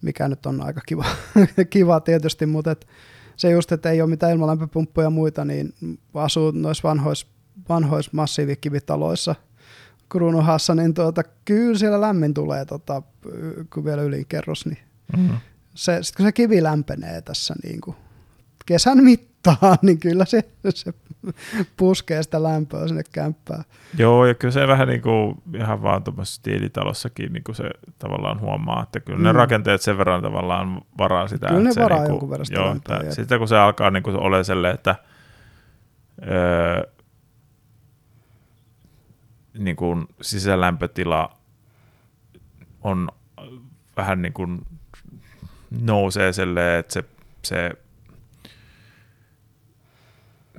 mikä 0.02 0.28
nyt 0.28 0.46
on 0.46 0.62
aika 0.62 0.82
kiva, 0.86 1.06
kiva 1.70 2.00
tietysti, 2.00 2.46
mutta 2.46 2.72
et, 2.72 2.88
se 3.36 3.50
just, 3.52 3.72
että 3.72 3.92
ei 3.92 4.02
ole 4.02 4.10
mitään 4.10 4.32
ilmalämpöpumppuja 4.32 5.06
ja 5.06 5.10
muita, 5.10 5.46
niin 5.46 5.74
asuu 6.14 6.52
noissa 6.52 6.88
vanhoissa 6.88 7.28
vanhois 7.70 8.14
massiivikivitaloissa 8.14 9.36
kruunuhassa, 10.10 10.76
niin 10.76 10.94
tuota, 10.94 11.24
kyllä 11.46 11.78
siellä 11.78 12.02
lämmin 12.02 12.34
tulee, 12.34 12.66
tota, 12.66 13.02
kun 13.74 13.86
vielä 13.86 14.02
ylinkerros, 14.02 14.66
niin 14.66 14.78
Mm. 15.18 15.30
Se, 15.78 16.04
sit 16.04 16.16
kun 16.16 16.26
se 16.26 16.32
kivi 16.32 16.64
lämpenee 16.64 17.22
tässä 17.22 17.54
niin 17.64 17.82
kuin 17.82 17.96
kesän 18.66 19.04
mittaan, 19.04 19.78
niin 19.82 20.00
kyllä 20.00 20.26
se, 20.26 20.44
se 20.70 20.94
puskee 21.78 22.24
sitä 22.24 22.44
lämpöä 22.44 22.88
sinne 22.88 23.04
kämppään. 23.12 23.64
Joo, 23.98 24.26
ja 24.26 24.34
kyllä 24.34 24.52
se 24.52 24.68
vähän 24.68 24.88
niin 24.88 25.02
kuin 25.02 25.36
ihan 25.56 25.82
vaan 25.82 26.04
tuommoisessa 26.04 26.44
tiilitalossakin 26.44 27.34
niin 27.34 27.44
kuin 27.44 27.56
se 27.56 27.70
tavallaan 28.00 28.40
huomaa, 28.40 28.84
että 28.84 29.00
kyllä 29.00 29.20
ne 29.20 29.32
Mm. 29.32 29.36
rakenteet 29.38 29.82
sen 29.82 29.98
verran 29.98 30.22
tavallaan 30.22 30.82
varaa 30.98 31.28
sitä. 31.28 31.48
Kyllä 31.48 31.62
ne 31.62 31.70
että 31.70 31.74
se 31.74 31.84
varaa 31.84 32.00
niin 32.00 32.10
jonkun 32.10 32.30
verran 32.30 32.46
sitä 32.46 32.60
joo, 32.60 32.70
lämpöä, 32.70 32.98
että. 33.00 33.16
Sitten 33.16 33.40
kun 33.40 33.48
se 33.48 33.58
alkaa 33.58 33.90
niin 33.92 34.04
kuin 34.04 34.18
olemaan 34.20 34.46
sellainen, 34.46 34.76
että 34.76 34.96
öö, 36.28 36.92
niin 39.58 39.76
kuin 39.76 40.06
sisälämpötila 40.22 41.38
on 42.82 43.10
vähän 43.98 44.22
niin 44.22 44.34
kuin 44.34 44.62
nousee 45.82 46.34
silleen, 46.34 46.80
että 46.80 46.94
se, 46.94 47.04
se 47.44 47.72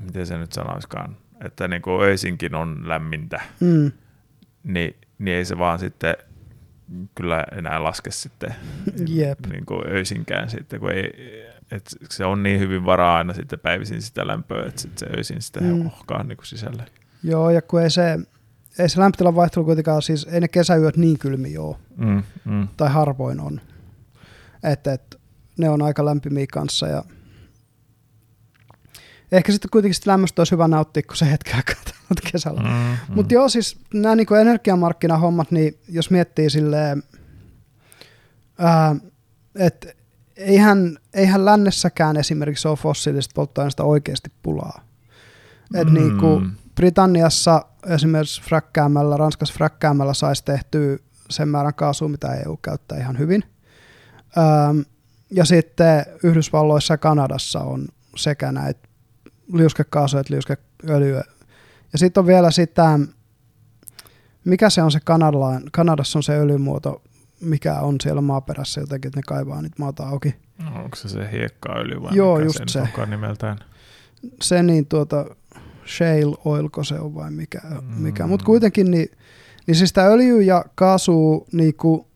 miten 0.00 0.26
se 0.26 0.38
nyt 0.38 0.52
sanoiskaan, 0.52 1.16
että 1.44 1.68
niin 1.68 1.82
kuin 1.82 2.02
öisinkin 2.02 2.54
on 2.54 2.88
lämmintä, 2.88 3.40
Mm. 3.60 3.92
niin, 4.64 4.96
niin 5.18 5.36
ei 5.36 5.44
se 5.44 5.58
vaan 5.58 5.78
sitten 5.78 6.16
kyllä 7.14 7.44
enää 7.56 7.82
laske 7.84 8.10
sitten 8.10 8.54
Jep. 9.08 9.38
niin 9.46 9.66
kuin 9.66 9.86
öisinkään 9.90 10.50
sitten, 10.50 10.80
kun 10.80 10.92
ei, 10.92 11.10
et 11.70 11.90
se 12.10 12.24
on 12.24 12.42
niin 12.42 12.60
hyvin 12.60 12.84
varaa 12.84 13.16
aina 13.18 13.32
sitten 13.32 13.58
päivisin 13.60 14.02
sitä 14.02 14.26
lämpöä, 14.26 14.66
että 14.66 14.80
sitten 14.80 15.08
se 15.08 15.16
öisin 15.16 15.42
sitä 15.42 15.60
Mm. 15.60 15.86
ohkaa 15.86 16.22
niin 16.22 16.36
kuin 16.36 16.46
sisälle. 16.46 16.84
Joo, 17.22 17.50
ja 17.50 17.62
kun 17.62 17.82
ei 17.82 17.90
se, 17.90 18.18
ei 18.78 18.88
se 18.88 19.00
lämpötilan 19.00 19.34
vaihtelu 19.34 19.64
kuitenkaan, 19.64 20.02
siis 20.02 20.24
ei 20.24 20.40
ne 20.40 20.48
kesäyöt 20.48 20.96
niin 20.96 21.18
kylmiä 21.18 21.60
ole, 21.62 21.76
Mm, 21.96 22.22
mm. 22.44 22.68
tai 22.76 22.88
harvoin 22.90 23.40
on. 23.40 23.60
Että 24.62 24.92
et, 24.92 25.20
ne 25.58 25.70
on 25.70 25.82
aika 25.82 26.04
lämpimiä 26.04 26.46
kanssa 26.52 26.86
ja 26.86 27.04
ehkä 29.32 29.52
sitten 29.52 29.70
kuitenkin 29.70 29.94
sitä 29.94 30.10
lämmöstä 30.10 30.40
olisi 30.40 30.52
hyvä 30.52 30.68
nauttia, 30.68 31.02
kun 31.02 31.16
se 31.16 31.30
hetki 31.30 31.50
aikaa 31.52 31.74
kesällä. 32.32 32.60
Mm, 32.60 32.68
mm. 32.68 33.14
Mutta 33.14 33.34
joo, 33.34 33.48
siis 33.48 33.78
nämä 33.94 34.14
niinku 34.16 34.34
energiamarkkinahommat, 34.34 35.50
niin 35.50 35.78
jos 35.88 36.10
miettii 36.10 36.50
silleen, 36.50 37.02
että 39.54 39.88
eihän, 40.36 40.98
eihän 41.14 41.44
lännessäkään 41.44 42.16
esimerkiksi 42.16 42.68
ole 42.68 42.76
fossiilisista 42.76 43.32
polttoaineista 43.34 43.84
oikeasti 43.84 44.32
pulaa. 44.42 44.84
Et 45.74 45.88
Mm. 45.88 45.94
niinku 45.94 46.42
Britanniassa 46.74 47.64
esimerkiksi 47.86 48.42
fräkkäämällä, 48.42 49.16
Ranskassa 49.16 49.54
fräkkäämällä 49.54 50.14
saisi 50.14 50.44
tehtyä 50.44 50.98
sen 51.30 51.48
määrän 51.48 51.74
kaasua, 51.74 52.08
mitä 52.08 52.34
EU 52.34 52.56
käyttää 52.56 52.98
ihan 52.98 53.18
hyvin. 53.18 53.44
Ähm, 54.38 54.80
ja 55.30 55.44
sitten 55.44 56.06
Yhdysvalloissa 56.22 56.94
ja 56.94 56.98
Kanadassa 56.98 57.60
on 57.60 57.88
sekä 58.16 58.52
näitä 58.52 58.88
liuskekaasuja 59.52 60.20
että 60.20 60.34
liuskeöljyä. 60.34 61.24
Ja 61.92 61.98
sitten 61.98 62.20
on 62.20 62.26
vielä 62.26 62.50
sitä, 62.50 62.98
mikä 64.44 64.70
se 64.70 64.82
on 64.82 64.92
se 64.92 65.00
Kanadalain, 65.04 65.62
Kanadassa 65.72 66.18
on 66.18 66.22
se 66.22 66.38
öljymuoto, 66.38 67.02
mikä 67.40 67.80
on 67.80 67.96
siellä 68.02 68.20
maaperässä 68.20 68.80
jotenkin, 68.80 69.08
että 69.08 69.18
ne 69.18 69.22
kaivaa 69.26 69.62
niitä 69.62 69.76
maata 69.78 70.08
auki. 70.08 70.34
No, 70.58 70.82
Onko 70.84 70.96
se 70.96 71.08
se 71.08 71.28
hiekkaöljy 71.32 72.02
vai 72.02 72.16
Joo, 72.16 72.34
mikä 72.36 72.44
just 72.44 72.58
se, 72.66 72.86
se. 72.96 73.06
nimeltään? 73.06 73.58
Se 74.42 74.62
niin 74.62 74.86
tuota, 74.86 75.24
shale 75.86 76.36
oilko 76.44 76.84
se 76.84 76.94
on 76.94 77.14
vai 77.14 77.30
mikä, 77.30 77.60
mikä. 77.96 78.22
Mm. 78.22 78.28
mutta 78.28 78.46
kuitenkin 78.46 78.90
niin 78.90 79.08
Niin 79.66 79.74
siis 79.76 79.88
sitä 79.88 80.06
öljy 80.06 80.42
ja 80.42 80.64
kaasu 80.74 81.46
niin 81.52 81.74
kuin 81.74 82.06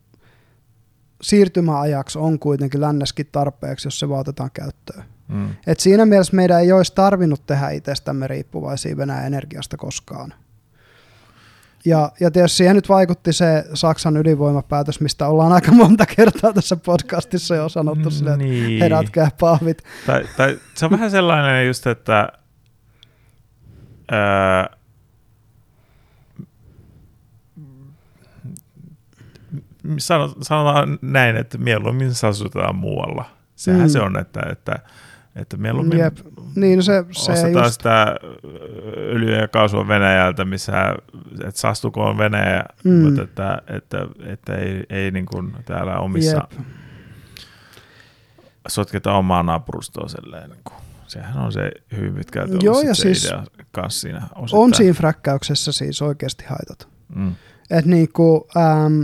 siirtymäajaksi 1.23 2.19
on 2.19 2.39
kuitenkin 2.39 2.81
länneskin 2.81 3.29
tarpeeksi, 3.33 3.87
jos 3.87 3.99
se 3.99 4.09
vaan 4.09 4.21
otetaan 4.21 4.51
käyttöön. 4.55 5.05
Mm. 5.29 5.49
Et 5.67 5.81
siinä 5.81 6.07
mielessä 6.07 6.37
meidän 6.37 6.61
ei 6.61 6.73
olisi 6.73 6.95
tarvinnut 6.95 7.47
tehdä 7.47 7.71
itsestämme 7.71 8.29
riippuvaisia 8.29 8.97
Venäjän 8.97 9.27
energiasta 9.27 9.77
koskaan. 9.77 10.35
Ja, 11.85 12.13
ja 12.21 12.31
tietysti 12.31 12.57
siihen 12.57 12.77
nyt 12.77 12.89
vaikutti 12.89 13.33
se 13.33 13.65
Saksan 13.75 14.17
ydinvoimapäätös, 14.17 15.01
mistä 15.01 15.29
ollaan 15.29 15.53
aika 15.53 15.73
monta 15.73 16.07
kertaa 16.07 16.53
tässä 16.53 16.77
podcastissa 16.77 17.55
jo 17.55 17.69
sanottu 17.69 18.11
sille, 18.11 18.37
niin. 18.37 18.73
että 18.73 18.85
herätkää 18.85 19.29
pahvit. 19.41 19.83
Tai, 20.07 20.25
tai 20.37 20.59
se 20.75 20.85
on 20.85 20.91
vähän 20.91 21.11
sellainen 21.11 21.67
just, 21.67 21.87
että 21.87 22.29
ää, 24.11 24.77
sanotaan 30.43 30.99
näin, 31.03 31.37
että 31.37 31.59
mieluummin 31.59 32.15
sasutetaan 32.15 32.77
muualla. 32.77 33.25
Sehän 33.57 33.81
mm. 33.81 33.89
se 33.89 34.01
on, 34.01 34.19
että, 34.19 34.41
että 34.51 34.79
että 35.37 35.57
mieluummin 35.57 35.99
Jep. 35.99 36.19
Niin, 36.57 36.77
no 36.77 36.83
se, 36.83 37.05
se 37.11 37.33
ostetaan 37.33 37.65
just... 37.65 37.73
sitä 37.73 38.17
öljyä 38.97 39.41
ja 39.41 39.49
kaasua 39.49 39.89
Venäjältä, 39.89 40.45
missä 40.45 40.73
että 41.41 41.61
saastukoon 41.61 42.19
Venäjä, 42.19 42.65
mm. 42.85 42.93
mutta 42.93 43.23
että, 43.23 43.63
että, 43.67 44.07
että 44.27 44.55
ei, 44.55 44.85
ei 44.91 45.11
niin 45.11 45.27
kuin 45.27 45.53
täällä 45.65 45.99
omissa 45.99 46.37
Jep. 46.37 46.67
sotketa 48.69 49.13
omaa 49.13 49.43
naapurustoa 49.43 50.09
silleen. 50.09 50.51
Niin 50.51 50.61
kuin. 50.65 50.77
Sehän 51.07 51.39
on 51.39 51.53
se 51.53 51.73
hyvin 51.97 52.15
pitkälti 52.15 52.57
Joo, 52.63 52.81
ja 52.81 52.95
se 52.95 53.03
siis 53.03 53.25
idea 53.25 53.45
kanssa 53.73 54.01
siinä 54.01 54.23
osittain. 54.35 54.63
On 54.63 54.75
siinä 54.75 54.95
fräkkäyksessä 54.95 55.73
siis 55.73 56.03
oikeasti 56.03 56.45
haitat. 56.45 56.89
Mm. 57.15 57.35
Et 57.71 57.85
niin 57.85 58.09
kuin, 58.13 58.43
ähm, 58.57 59.03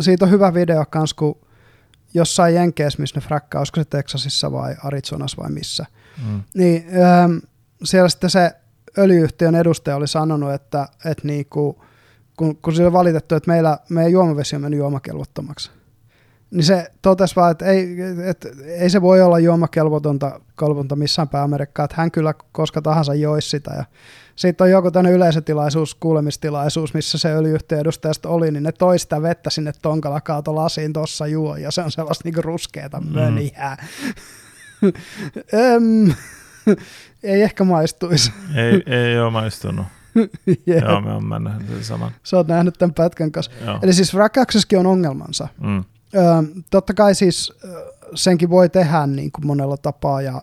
siitä 0.00 0.24
on 0.24 0.30
hyvä 0.30 0.54
video 0.54 0.84
kanssa, 0.90 1.16
kun 1.16 1.40
jossain 2.14 2.54
Jenkeissä, 2.54 3.00
missä 3.00 3.20
ne 3.20 3.26
fräkkää, 3.26 3.60
olisiko 3.60 3.80
se 3.80 3.84
Texasissa 3.84 4.52
vai 4.52 4.74
Arizonassa 4.84 5.42
vai 5.42 5.50
missä, 5.50 5.86
mm. 6.26 6.42
niin 6.54 6.86
ähm, 7.02 7.36
siellä 7.84 8.08
sitten 8.08 8.30
se 8.30 8.52
öljyyhtiön 8.98 9.54
edustaja 9.54 9.96
oli 9.96 10.08
sanonut, 10.08 10.52
että, 10.52 10.88
että 11.04 11.26
niinku, 11.26 11.84
kun, 12.36 12.56
kun 12.56 12.74
sillä 12.74 12.92
valitettu, 12.92 13.34
että 13.34 13.50
meillä, 13.50 13.78
meidän 13.88 14.12
juomavesi 14.12 14.56
on 14.56 14.62
mennyt 14.62 14.78
juomakelvottomaksi, 14.78 15.70
niin 16.50 16.64
se 16.64 16.92
totesi 17.02 17.36
vaan, 17.36 17.50
että 17.50 17.64
ei, 17.64 17.96
että 18.26 18.48
ei 18.66 18.90
se 18.90 19.02
voi 19.02 19.22
olla 19.22 19.38
juomakelvotonta 19.38 20.40
kalvonta 20.54 20.96
missään 20.96 21.28
päin 21.28 21.44
Amerikkaa, 21.44 21.84
että 21.84 21.96
hän 21.98 22.10
kyllä 22.10 22.34
koska 22.52 22.82
tahansa 22.82 23.14
joisi 23.14 23.48
sitä. 23.48 23.70
Ja 23.70 23.84
sitten 24.36 24.64
on 24.64 24.70
joku 24.70 24.90
tämmöinen 24.90 25.16
yleisötilaisuus, 25.16 25.94
kuulemistilaisuus, 25.94 26.94
missä 26.94 27.18
se 27.18 27.32
öljyyhtiön 27.34 27.80
edustajasta 27.80 28.28
oli, 28.28 28.50
niin 28.50 28.62
ne 28.62 28.72
toi 28.72 28.98
sitä 28.98 29.22
vettä 29.22 29.50
sinne 29.50 29.72
tonkalla 29.82 30.20
kaato 30.20 30.54
lasiin 30.54 30.92
tuossa 30.92 31.26
juo, 31.26 31.56
ja 31.56 31.70
se 31.70 31.82
on 31.82 31.90
sellaista 31.90 32.22
niinku 32.24 32.42
ruskeata 32.42 33.00
mm. 33.00 33.12
mönihää. 33.12 33.86
ei 37.22 37.42
ehkä 37.42 37.64
maistuisi. 37.64 38.32
ei, 38.54 38.82
ei 38.86 39.18
ole 39.18 39.30
maistunut. 39.30 39.86
yeah. 40.68 40.82
Joo, 40.90 41.00
me 41.00 41.12
on 41.12 41.24
mennyt 41.24 41.84
saman. 41.84 42.12
Sä 42.22 42.36
oot 42.36 42.48
nähnyt 42.48 42.74
tämän 42.78 42.94
pätkän 42.94 43.32
kanssa. 43.32 43.52
Joo. 43.64 43.78
Eli 43.82 43.92
siis 43.92 44.14
räkäyksessäkin 44.14 44.78
on 44.78 44.86
ongelmansa. 44.86 45.48
Mm. 45.60 45.78
Ö, 45.78 45.82
totta 46.70 46.94
kai 46.94 47.14
siis 47.14 47.52
senkin 48.14 48.50
voi 48.50 48.68
tehdä 48.68 49.06
niin 49.06 49.32
kuin 49.32 49.46
monella 49.46 49.76
tapaa 49.76 50.22
ja 50.22 50.42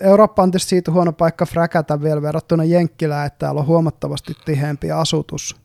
Eurooppa 0.00 0.42
on 0.42 0.50
tietysti 0.50 0.68
siitä 0.68 0.92
huono 0.92 1.12
paikka 1.12 1.46
fräkätä 1.46 2.02
vielä 2.02 2.22
verrattuna 2.22 2.64
Jenkkilään, 2.64 3.26
että 3.26 3.38
täällä 3.38 3.60
on 3.60 3.66
huomattavasti 3.66 4.32
tiheämpi 4.44 4.90
asutus. 4.90 5.56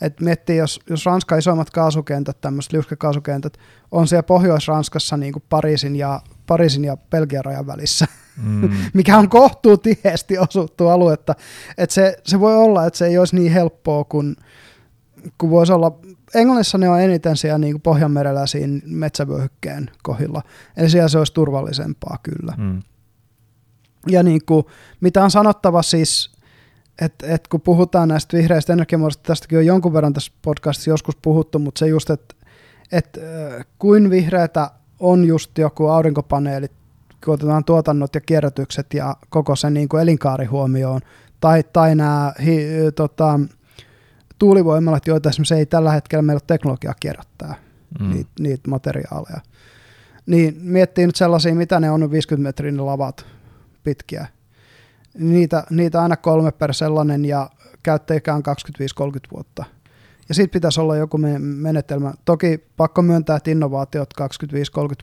Et 0.00 0.20
miettii, 0.20 0.56
jos, 0.56 0.80
jos 0.90 1.06
Ranska 1.06 1.36
isoimmat 1.36 1.70
kaasukentät, 1.70 2.40
tämmöiset 2.40 2.72
liuskekaasukentät, 2.72 3.58
on 3.90 4.08
siellä 4.08 4.22
Pohjois-Ranskassa 4.22 5.16
niin 5.16 5.32
kuin 5.32 5.42
Pariisin, 5.48 5.96
ja, 5.96 6.20
Pariisin 6.46 6.84
ja 6.84 6.96
Belgian 6.96 7.44
rajan 7.44 7.66
välissä, 7.66 8.06
mm. 8.42 8.70
mikä 8.94 9.18
on 9.18 9.28
kohtuu 9.28 9.76
tiheästi 9.76 10.38
asuttu 10.38 10.88
aluetta. 10.88 11.34
Et 11.78 11.90
se, 11.90 12.16
se 12.24 12.40
voi 12.40 12.56
olla, 12.56 12.86
että 12.86 12.98
se 12.98 13.06
ei 13.06 13.18
olisi 13.18 13.36
niin 13.36 13.52
helppoa 13.52 14.04
kuin, 14.04 14.36
kuin 15.38 15.50
voisi 15.50 15.72
olla. 15.72 15.98
Englannissa 16.34 16.78
ne 16.78 16.88
on 16.88 17.00
eniten 17.00 17.36
siellä 17.36 17.58
niin 17.58 17.72
kuin 17.72 17.82
Pohjanmerellä 17.82 18.46
siinä 18.46 18.80
metsävyöhykkeen 18.86 19.90
kohdilla, 20.02 20.42
eli 20.76 20.90
siellä 20.90 21.08
se 21.08 21.18
olisi 21.18 21.34
turvallisempaa 21.34 22.18
kyllä. 22.22 22.54
Mm 22.56 22.82
ja 24.06 24.22
niin 24.22 24.40
kuin, 24.46 24.64
mitä 25.00 25.24
on 25.24 25.30
sanottava 25.30 25.82
siis, 25.82 26.36
että 27.00 27.26
et 27.26 27.48
kun 27.48 27.60
puhutaan 27.60 28.08
näistä 28.08 28.36
vihreistä 28.36 28.72
energiamuodosta, 28.72 29.22
tästäkin 29.22 29.58
on 29.58 29.66
jonkun 29.66 29.92
verran 29.92 30.12
tässä 30.12 30.32
podcastissa 30.42 30.90
joskus 30.90 31.16
puhuttu, 31.16 31.58
mutta 31.58 31.78
se 31.78 31.86
just, 31.86 32.10
että 32.10 32.34
et, 32.92 33.18
kuin 33.78 34.10
vihreätä 34.10 34.70
on 35.00 35.24
just 35.24 35.58
joku 35.58 35.86
aurinkopaneelit, 35.86 36.72
kun 37.24 37.34
otetaan 37.34 37.64
tuotannot 37.64 38.14
ja 38.14 38.20
kierrätykset 38.20 38.94
ja 38.94 39.16
koko 39.28 39.56
sen 39.56 39.74
niin 39.74 39.88
kuin 39.88 40.02
elinkaari 40.02 40.46
huomioon, 40.46 41.00
tai, 41.40 41.64
tai 41.72 41.94
nämä 41.94 42.32
hi, 42.44 42.66
tota, 42.94 43.40
tuulivoimalat, 44.38 45.06
joita 45.06 45.28
esimerkiksi 45.28 45.54
ei 45.54 45.66
tällä 45.66 45.92
hetkellä 45.92 46.22
meillä 46.22 46.38
ole 46.38 46.46
teknologiaa 46.46 46.94
kierrättää, 47.00 47.54
mm. 48.00 48.10
niitä, 48.10 48.30
niitä 48.40 48.70
materiaaleja. 48.70 49.40
Niin 50.26 50.56
miettii 50.62 51.06
nyt 51.06 51.16
sellaisia, 51.16 51.54
mitä 51.54 51.80
ne 51.80 51.90
on 51.90 52.10
50 52.10 52.48
metrin 52.48 52.86
lavat, 52.86 53.26
pitkiä. 53.86 54.26
Niitä, 55.18 55.64
niitä 55.70 56.02
aina 56.02 56.16
kolme 56.16 56.52
per 56.52 56.74
sellainen 56.74 57.24
ja 57.24 57.50
käyttäjäkään 57.82 58.42
25-30 58.42 59.02
vuotta. 59.32 59.64
Ja 60.28 60.34
sitten 60.34 60.50
pitäisi 60.50 60.80
olla 60.80 60.96
joku 60.96 61.18
menetelmä. 61.38 62.14
Toki 62.24 62.64
pakko 62.76 63.02
myöntää, 63.02 63.36
että 63.36 63.50
innovaatiot 63.50 64.14
25-30 64.20 64.26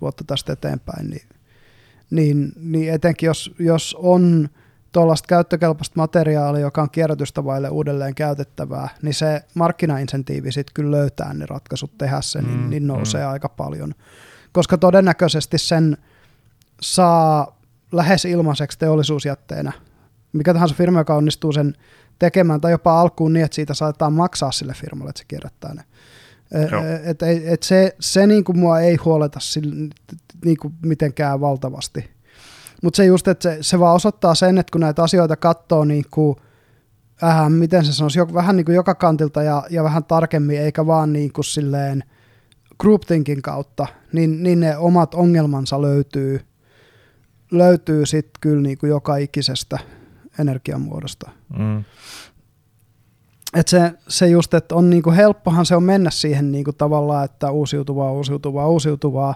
vuotta 0.01 0.23
tästä 0.27 0.53
eteenpäin, 0.53 1.09
niin, 1.09 1.27
niin, 2.09 2.51
niin 2.55 2.93
etenkin 2.93 3.27
jos, 3.27 3.55
jos 3.59 3.95
on 3.99 4.49
tuollaista 4.91 5.27
käyttökelpoista 5.27 5.93
materiaalia, 5.97 6.61
joka 6.61 6.81
on 6.81 6.89
kierrätystä 6.89 7.45
vaille 7.45 7.69
uudelleen 7.69 8.15
käytettävää, 8.15 8.89
niin 9.01 9.13
se 9.13 9.41
markkinainsentiivi 9.53 10.51
sitten 10.51 10.73
kyllä 10.73 10.97
löytää 10.97 11.33
ne 11.33 11.45
ratkaisut 11.45 11.97
tehdä 11.97 12.21
se, 12.21 12.41
niin, 12.41 12.59
mm, 12.59 12.69
niin 12.69 12.87
nousee 12.87 13.25
mm. 13.25 13.31
aika 13.31 13.49
paljon. 13.49 13.93
Koska 14.51 14.77
todennäköisesti 14.77 15.57
sen 15.57 15.97
saa 16.81 17.62
lähes 17.93 18.25
ilmaiseksi 18.25 18.79
teollisuusjätteenä. 18.79 19.71
Mikä 20.33 20.53
tahansa 20.53 20.75
firma, 20.75 20.99
joka 20.99 21.15
onnistuu 21.15 21.51
sen 21.51 21.73
tekemään, 22.19 22.61
tai 22.61 22.71
jopa 22.71 23.01
alkuun 23.01 23.33
niin, 23.33 23.45
että 23.45 23.55
siitä 23.55 23.73
saatetaan 23.73 24.13
maksaa 24.13 24.51
sille 24.51 24.73
firmalle, 24.73 25.09
että 25.09 25.19
se 25.19 25.25
kierrättää 25.27 25.73
ne. 25.73 25.83
E, 26.51 26.63
et, 27.09 27.23
et, 27.23 27.43
et 27.45 27.63
se, 27.63 27.95
se 27.99 28.27
niinku 28.27 28.53
mua 28.53 28.79
ei 28.79 28.95
huoleta 28.95 29.39
sille, 29.39 29.89
niinku 30.45 30.71
mitenkään 30.85 31.41
valtavasti. 31.41 32.09
Mutta 32.83 32.97
se 32.97 33.05
just, 33.05 33.27
että 33.27 33.43
se, 33.43 33.57
se 33.61 33.79
vaan 33.79 33.95
osoittaa 33.95 34.35
sen, 34.35 34.57
että 34.57 34.71
kun 34.71 34.81
näitä 34.81 35.03
asioita 35.03 35.35
katsoo 35.35 35.85
niinku, 35.85 36.37
äh, 37.23 37.49
miten 37.49 37.85
se 37.85 37.93
sanoisi, 37.93 38.19
vähän 38.33 38.55
niin 38.55 38.65
kuin 38.65 38.75
joka 38.75 38.95
kantilta 38.95 39.43
ja, 39.43 39.63
ja 39.69 39.83
vähän 39.83 40.03
tarkemmin, 40.03 40.59
eikä 40.59 40.85
vaan 40.85 41.13
niin 41.13 41.33
kuin 41.33 41.45
silleen 41.45 42.03
groupthinkin 42.79 43.41
kautta, 43.41 43.87
niin, 44.13 44.43
niin 44.43 44.59
ne 44.59 44.77
omat 44.77 45.13
ongelmansa 45.13 45.81
löytyy– 45.81 46.39
löytyy 47.57 48.05
sitten 48.05 48.41
kyllä 48.41 48.61
niin 48.61 48.77
kuin 48.77 48.89
joka 48.89 49.17
ikisestä 49.17 49.79
energiamuodosta. 50.39 51.31
Mm. 51.57 51.83
Et 53.53 53.67
se, 53.67 53.91
se 54.07 54.27
just, 54.27 54.53
että 54.53 54.75
on 54.75 54.89
niinku 54.89 55.11
helppohan 55.11 55.65
se 55.65 55.75
on 55.75 55.83
mennä 55.83 56.09
siihen 56.09 56.51
niinku 56.51 56.73
tavallaan, 56.73 57.25
että 57.25 57.51
uusiutuvaa, 57.51 58.11
uusiutuvaa, 58.11 58.67
uusiutuvaa, 58.67 59.35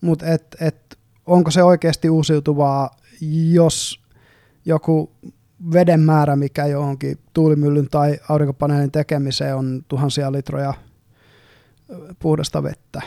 mutta 0.00 0.26
et, 0.26 0.56
et, 0.60 0.98
onko 1.26 1.50
se 1.50 1.62
oikeasti 1.62 2.10
uusiutuvaa, 2.10 2.90
jos 3.52 4.00
joku 4.64 5.12
veden 5.72 6.00
määrä, 6.00 6.36
mikä 6.36 6.66
johonkin 6.66 7.18
tuulimyllyn 7.32 7.88
tai 7.90 8.18
aurinkopaneelin 8.28 8.92
tekemiseen 8.92 9.56
on 9.56 9.84
tuhansia 9.88 10.32
litroja 10.32 10.74
puhdasta 12.18 12.62
vettä, 12.62 13.02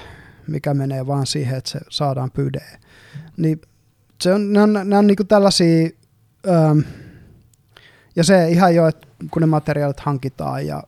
mikä 0.48 0.74
menee 0.74 1.08
vaan 1.08 1.28
siihen, 1.28 1.58
että 1.58 1.70
se 1.70 1.80
saadaan 1.90 2.32
pydeen. 2.32 2.80
Niin 3.38 3.62
se 4.22 4.34
on, 4.34 4.54
ne 4.54 4.62
on, 4.62 4.80
ne 4.84 4.98
on 4.98 5.08
niinku 5.08 5.24
tällaisia, 5.24 5.90
ähm, 6.50 6.80
ja 8.16 8.24
se 8.24 8.50
ihan 8.50 8.76
jo, 8.76 8.88
että 8.88 9.08
kun 9.32 9.42
ne 9.42 9.46
materiaalit 9.46 10.00
hankitaan 10.00 10.68
ja 10.68 10.84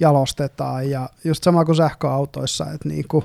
jalostetaan 0.00 0.90
ja 0.90 1.08
just 1.24 1.44
sama 1.44 1.64
kuin 1.64 1.76
sähköautoissa, 1.76 2.66
että 2.74 2.88
niinku 2.88 3.24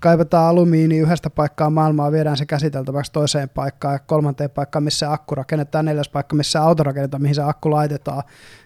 kaivetaan 0.00 0.48
alumiini 0.48 0.98
yhdestä 0.98 1.30
paikkaa 1.30 1.70
maailmaa, 1.70 2.12
viedään 2.12 2.36
se 2.36 2.46
käsiteltäväksi 2.46 3.12
toiseen 3.12 3.48
paikkaan 3.48 3.94
ja 3.94 3.98
kolmanteen 3.98 4.50
paikkaan, 4.50 4.82
missä 4.82 5.12
akku 5.12 5.34
rakennetaan, 5.34 5.84
neljäs 5.84 6.08
paikka, 6.08 6.36
missä 6.36 6.62
auto 6.62 6.82
rakennetaan, 6.82 7.22
mihin 7.22 7.34
se 7.34 7.42
akku 7.42 7.70
laitetaan. 7.70 8.22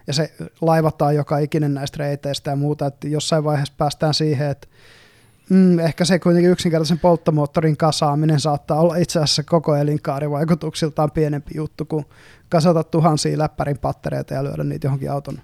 Ja 0.06 0.12
se 0.12 0.34
laivataan 0.60 1.14
joka 1.14 1.38
ikinen 1.38 1.74
näistä 1.74 1.96
reiteistä 1.98 2.50
ja 2.50 2.56
muuta, 2.56 2.86
että 2.86 3.08
jossain 3.08 3.44
vaiheessa 3.44 3.74
päästään 3.78 4.14
siihen, 4.14 4.50
että 4.50 4.68
Mm, 5.50 5.78
ehkä 5.78 6.04
se 6.04 6.18
kuitenkin 6.18 6.50
yksinkertaisen 6.50 6.98
polttomoottorin 6.98 7.76
kasaaminen 7.76 8.40
saattaa 8.40 8.80
olla 8.80 8.96
itse 8.96 9.18
asiassa 9.18 9.42
koko 9.42 9.76
elinkaarivaikutuksiltaan 9.76 11.10
pienempi 11.10 11.50
juttu 11.56 11.84
kuin 11.84 12.04
kasata 12.48 12.84
tuhansia 12.84 13.38
läppärin 13.38 13.78
pattereita 13.78 14.34
ja 14.34 14.44
lyödä 14.44 14.64
niitä 14.64 14.86
johonkin 14.86 15.10
auton, 15.10 15.38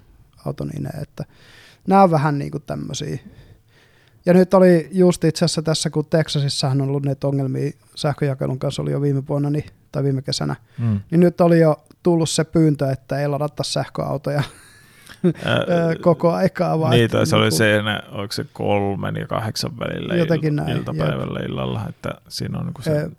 auton 0.45 0.69
ineen. 0.77 1.01
Että 1.01 1.25
nämä 1.87 2.03
on 2.03 2.11
vähän 2.11 2.39
niin 2.39 2.51
kuin 2.51 2.63
tämmöisiä. 2.67 3.17
Ja 4.25 4.33
nyt 4.33 4.53
oli 4.53 4.89
just 4.91 5.23
itse 5.23 5.45
asiassa 5.45 5.61
tässä, 5.61 5.89
kun 5.89 6.05
Texasissahan 6.05 6.81
on 6.81 6.87
ollut 6.87 7.03
näitä 7.03 7.27
ongelmia 7.27 7.71
sähköjakelun 7.95 8.59
kanssa 8.59 8.81
oli 8.81 8.91
jo 8.91 9.01
viime 9.01 9.27
vuonna 9.27 9.49
niin, 9.49 9.65
tai 9.91 10.03
viime 10.03 10.21
kesänä, 10.21 10.55
mm. 10.77 10.99
niin 11.11 11.19
nyt 11.19 11.41
oli 11.41 11.59
jo 11.59 11.83
tullut 12.03 12.29
se 12.29 12.43
pyyntö, 12.43 12.91
että 12.91 13.19
ei 13.19 13.27
ladata 13.27 13.63
sähköautoja 13.63 14.43
koko 16.01 16.31
aikaa. 16.31 16.79
Vaan 16.79 16.91
niin, 16.91 17.09
tai 17.09 17.25
se 17.25 17.35
oli 17.35 17.51
se, 17.51 17.81
onko 18.11 18.31
se 18.31 18.45
kolmen 18.53 19.15
ja 19.15 19.27
kahdeksan 19.27 19.79
välillä 19.79 20.15
Jotenkin 20.15 20.55
näin, 20.55 20.77
iltapäivällä 20.77 21.39
jep. 21.39 21.49
illalla, 21.49 21.85
että 21.89 22.09
siinä 22.27 22.59
on 22.59 22.65
niin 22.65 22.83
se 22.83 23.09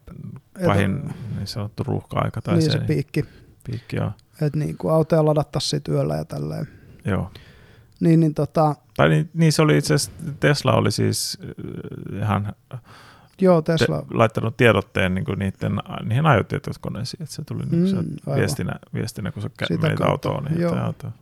e, 0.60 0.66
pahin 0.66 0.96
et, 0.96 1.16
niin 1.36 1.46
sanottu 1.46 1.82
ruuhka-aika. 1.82 2.42
Tai 2.42 2.54
niin 2.54 2.62
se, 2.62 2.70
se 2.70 2.78
piikki. 2.78 3.24
Piikki, 3.64 3.96
joo. 3.96 4.10
Että 4.40 4.58
niin 4.58 4.76
kuin 4.76 4.94
autoja 4.94 5.24
ladattaisiin 5.24 5.82
työllä 5.82 6.16
ja 6.16 6.24
tälleen. 6.24 6.68
Joo. 7.04 7.30
Niin, 8.00 8.20
niin, 8.20 8.34
tota, 8.34 8.74
tai 8.96 9.08
niin, 9.08 9.30
niin 9.34 9.52
se 9.52 9.62
oli 9.62 9.78
itse 9.78 9.94
asiassa, 9.94 10.22
Tesla 10.40 10.72
oli 10.72 10.90
siis 10.90 11.38
ihan 12.12 12.52
Joo, 13.42 13.62
Tesla. 13.62 14.02
Te, 14.02 14.14
laittanut 14.14 14.56
tiedotteen 14.56 15.14
niin 15.14 15.24
kuin 15.24 15.38
niiden, 15.38 15.78
niihin 16.04 16.26
ajotietokoneisiin, 16.26 17.22
että 17.22 17.34
se 17.34 17.42
tuli 17.44 17.62
niin 17.70 17.88
se 17.88 17.96
mm, 17.96 18.34
viestinä, 18.36 18.72
viestinä, 18.94 19.32
kun 19.32 19.42
sä 19.42 19.48
menit 19.82 20.00
autoon. 20.00 20.44
Niin 20.44 20.60
Joo. 20.60 20.74
autoon. 20.74 21.12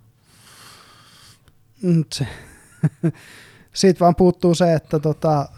Se. 2.12 2.26
Siitä 3.72 4.00
vaan 4.00 4.14
puuttuu 4.14 4.54
se, 4.54 4.74
että 4.74 4.98
tota, 4.98 5.48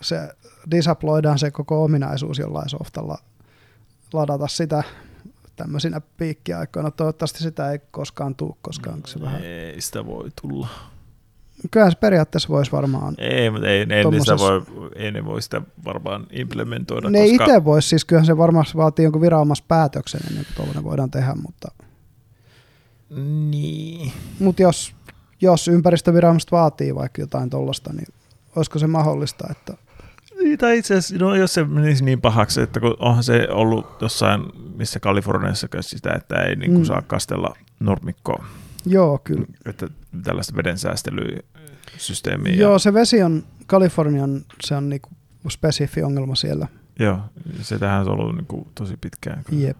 se 0.00 0.28
disaploidaan 0.70 1.38
se 1.38 1.50
koko 1.50 1.84
ominaisuus 1.84 2.38
jollain 2.38 2.68
softalla 2.68 3.18
ladata 4.12 4.48
sitä 4.48 4.82
tämmöisinä 5.56 6.00
piikkiaikoina. 6.16 6.90
Toivottavasti 6.90 7.38
sitä 7.38 7.70
ei 7.70 7.78
koskaan 7.90 8.34
tule, 8.34 8.54
koska 8.62 8.90
onko 8.90 9.06
se 9.06 9.20
vähän... 9.20 9.44
Ei 9.44 9.80
sitä 9.80 10.06
voi 10.06 10.30
tulla. 10.42 10.68
Kyllä 11.70 11.90
se 11.90 11.96
periaatteessa 11.96 12.48
voisi 12.48 12.72
varmaan... 12.72 13.14
Ei, 13.18 13.50
mutta 13.50 13.68
ei, 13.68 13.86
ei, 13.90 14.02
tommosessa... 14.02 14.38
voi, 14.38 14.62
ei 14.96 15.12
ne 15.12 15.24
voi 15.24 15.42
sitä 15.42 15.62
varmaan 15.84 16.26
implementoida. 16.30 17.10
Ne 17.10 17.28
koska... 17.28 17.44
itse 17.44 17.64
voisi, 17.64 17.88
siis 17.88 18.04
kyllähän 18.04 18.26
se 18.26 18.36
varmaan 18.36 18.66
vaatii 18.76 19.02
jonkun 19.02 19.22
päätöksen 19.68 20.20
ennen 20.28 20.44
kuin 20.44 20.54
tuollainen 20.56 20.84
voidaan 20.84 21.10
tehdä, 21.10 21.34
mutta... 21.34 21.68
Niin. 23.50 24.12
Mutta 24.38 24.62
jos, 24.62 24.93
jos 25.44 25.68
ympäristöviranomaiset 25.68 26.52
vaatii 26.52 26.94
vaikka 26.94 27.22
jotain 27.22 27.50
tuollaista, 27.50 27.92
niin 27.92 28.06
olisiko 28.56 28.78
se 28.78 28.86
mahdollista, 28.86 29.46
että 29.50 29.74
niin, 30.38 30.58
tai 30.58 30.78
itse 30.78 30.94
asiassa, 30.94 31.24
no 31.24 31.34
jos 31.34 31.54
se 31.54 31.64
menisi 31.64 32.04
niin 32.04 32.20
pahaksi, 32.20 32.60
että 32.60 32.80
kun 32.80 32.96
onhan 32.98 33.24
se 33.24 33.48
ollut 33.50 33.86
jossain, 34.00 34.42
missä 34.76 35.00
Kaliforniassa 35.00 35.68
sitä, 35.80 36.12
että 36.12 36.42
ei 36.42 36.56
niin 36.56 36.70
kuin 36.70 36.82
mm. 36.82 36.86
saa 36.86 37.02
kastella 37.02 37.56
nurmikkoa. 37.80 38.44
Joo, 38.86 39.20
kyllä. 39.24 39.46
Että 39.66 39.88
tällaista 40.22 40.56
veden 40.56 40.78
säästelysysteemiä. 40.78 42.54
Joo, 42.54 42.78
se 42.78 42.94
vesi 42.94 43.22
on, 43.22 43.44
Kalifornian, 43.66 44.44
se 44.64 44.74
on 44.74 44.88
niinku 44.88 45.10
spesifi 45.48 46.02
ongelma 46.02 46.34
siellä. 46.34 46.68
Joo, 46.98 47.18
se 47.60 47.78
tähän 47.78 48.00
on 48.00 48.08
ollut 48.08 48.36
niinku 48.36 48.68
tosi 48.74 48.96
pitkään. 49.00 49.44
Jep. 49.50 49.76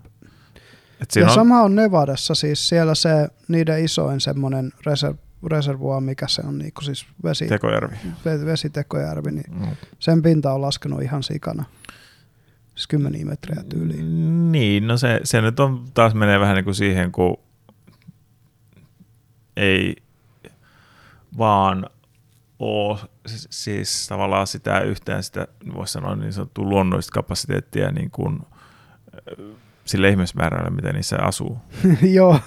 Et 1.01 1.17
ja 1.17 1.27
on... 1.27 1.35
sama 1.35 1.63
on 1.63 1.75
Nevadassa, 1.75 2.35
siis 2.35 2.69
siellä 2.69 2.95
se 2.95 3.29
niiden 3.49 3.85
isoin 3.85 4.21
semmoinen 4.21 4.73
reserv, 4.87 5.17
reservua, 5.47 6.01
mikä 6.01 6.29
se 6.29 6.43
on, 6.47 6.59
niinku 6.59 6.81
siis 6.81 7.07
vesi, 7.25 7.47
Tekojärvi. 7.47 7.97
Vesitekojärvi, 8.25 9.31
niin 9.31 9.61
mm. 9.61 9.77
sen 9.99 10.23
pinta 10.23 10.53
on 10.53 10.63
laskenut 10.63 11.03
ihan 11.03 11.23
sikana. 11.23 11.65
Siis 12.75 12.87
kymmeniä 12.87 13.25
metriä 13.25 13.65
tyyliin. 13.69 14.53
Niin, 14.53 14.87
no 14.87 14.97
se, 14.97 15.21
se 15.25 15.41
nyt 15.41 15.61
on 15.61 15.85
taas 15.95 16.15
menee 16.15 16.41
vähän 16.41 16.55
niin 16.55 16.65
kuin 16.65 16.75
siihen, 16.75 17.13
kun 17.13 17.37
ei 19.57 19.97
vaan 21.39 21.87
ole 22.59 22.99
siis 23.27 24.09
tavallaan 24.09 24.47
sitä 24.47 24.81
yhteen 24.81 25.23
sitä, 25.23 25.49
voisi 25.75 25.93
sanoa 25.93 26.17
niin 26.17 26.33
sanottua 26.33 26.65
luonnollista 26.65 27.13
kapasiteettia 27.13 27.91
niin 27.91 28.11
kuin, 28.11 28.41
sille 29.85 30.09
ihmismäärälle, 30.09 30.71
miten 30.71 30.95
niissä 30.95 31.19
asuu. 31.23 31.59
Joo, 32.03 32.41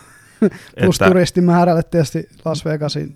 plus 0.80 0.96
että, 0.96 1.08
turistimäärälle 1.08 1.84
tietysti 1.84 2.30
Las 2.46 2.66
Vegasin 2.66 3.16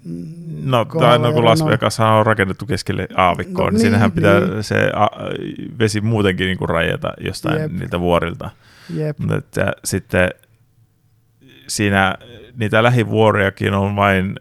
No, 0.64 0.86
tai 0.86 1.20
no 1.20 1.34
kun 1.34 1.46
Las 1.46 1.66
Vegas 1.66 2.00
on 2.00 2.26
rakennettu 2.26 2.66
keskelle 2.66 3.08
aavikkoa, 3.16 3.66
no, 3.66 3.70
niin, 3.70 3.74
niin 3.74 3.82
siinähän 3.82 4.12
pitää 4.12 4.40
niin. 4.40 4.64
se 4.64 4.92
a, 4.96 5.08
vesi 5.80 6.02
muutenkin 6.02 6.46
niin 6.46 6.58
kuin 6.58 6.70
rajata 6.70 7.14
jostain 7.26 7.62
Jep. 7.62 7.72
niiltä 7.72 8.00
vuorilta. 8.00 8.50
Jep. 8.96 9.20
Mutta 9.20 9.72
sitten 9.86 10.30
siinä 11.68 12.16
niitä 12.56 12.84
lähivuoriakin 12.84 13.74
on 13.74 13.96
vain 13.96 14.36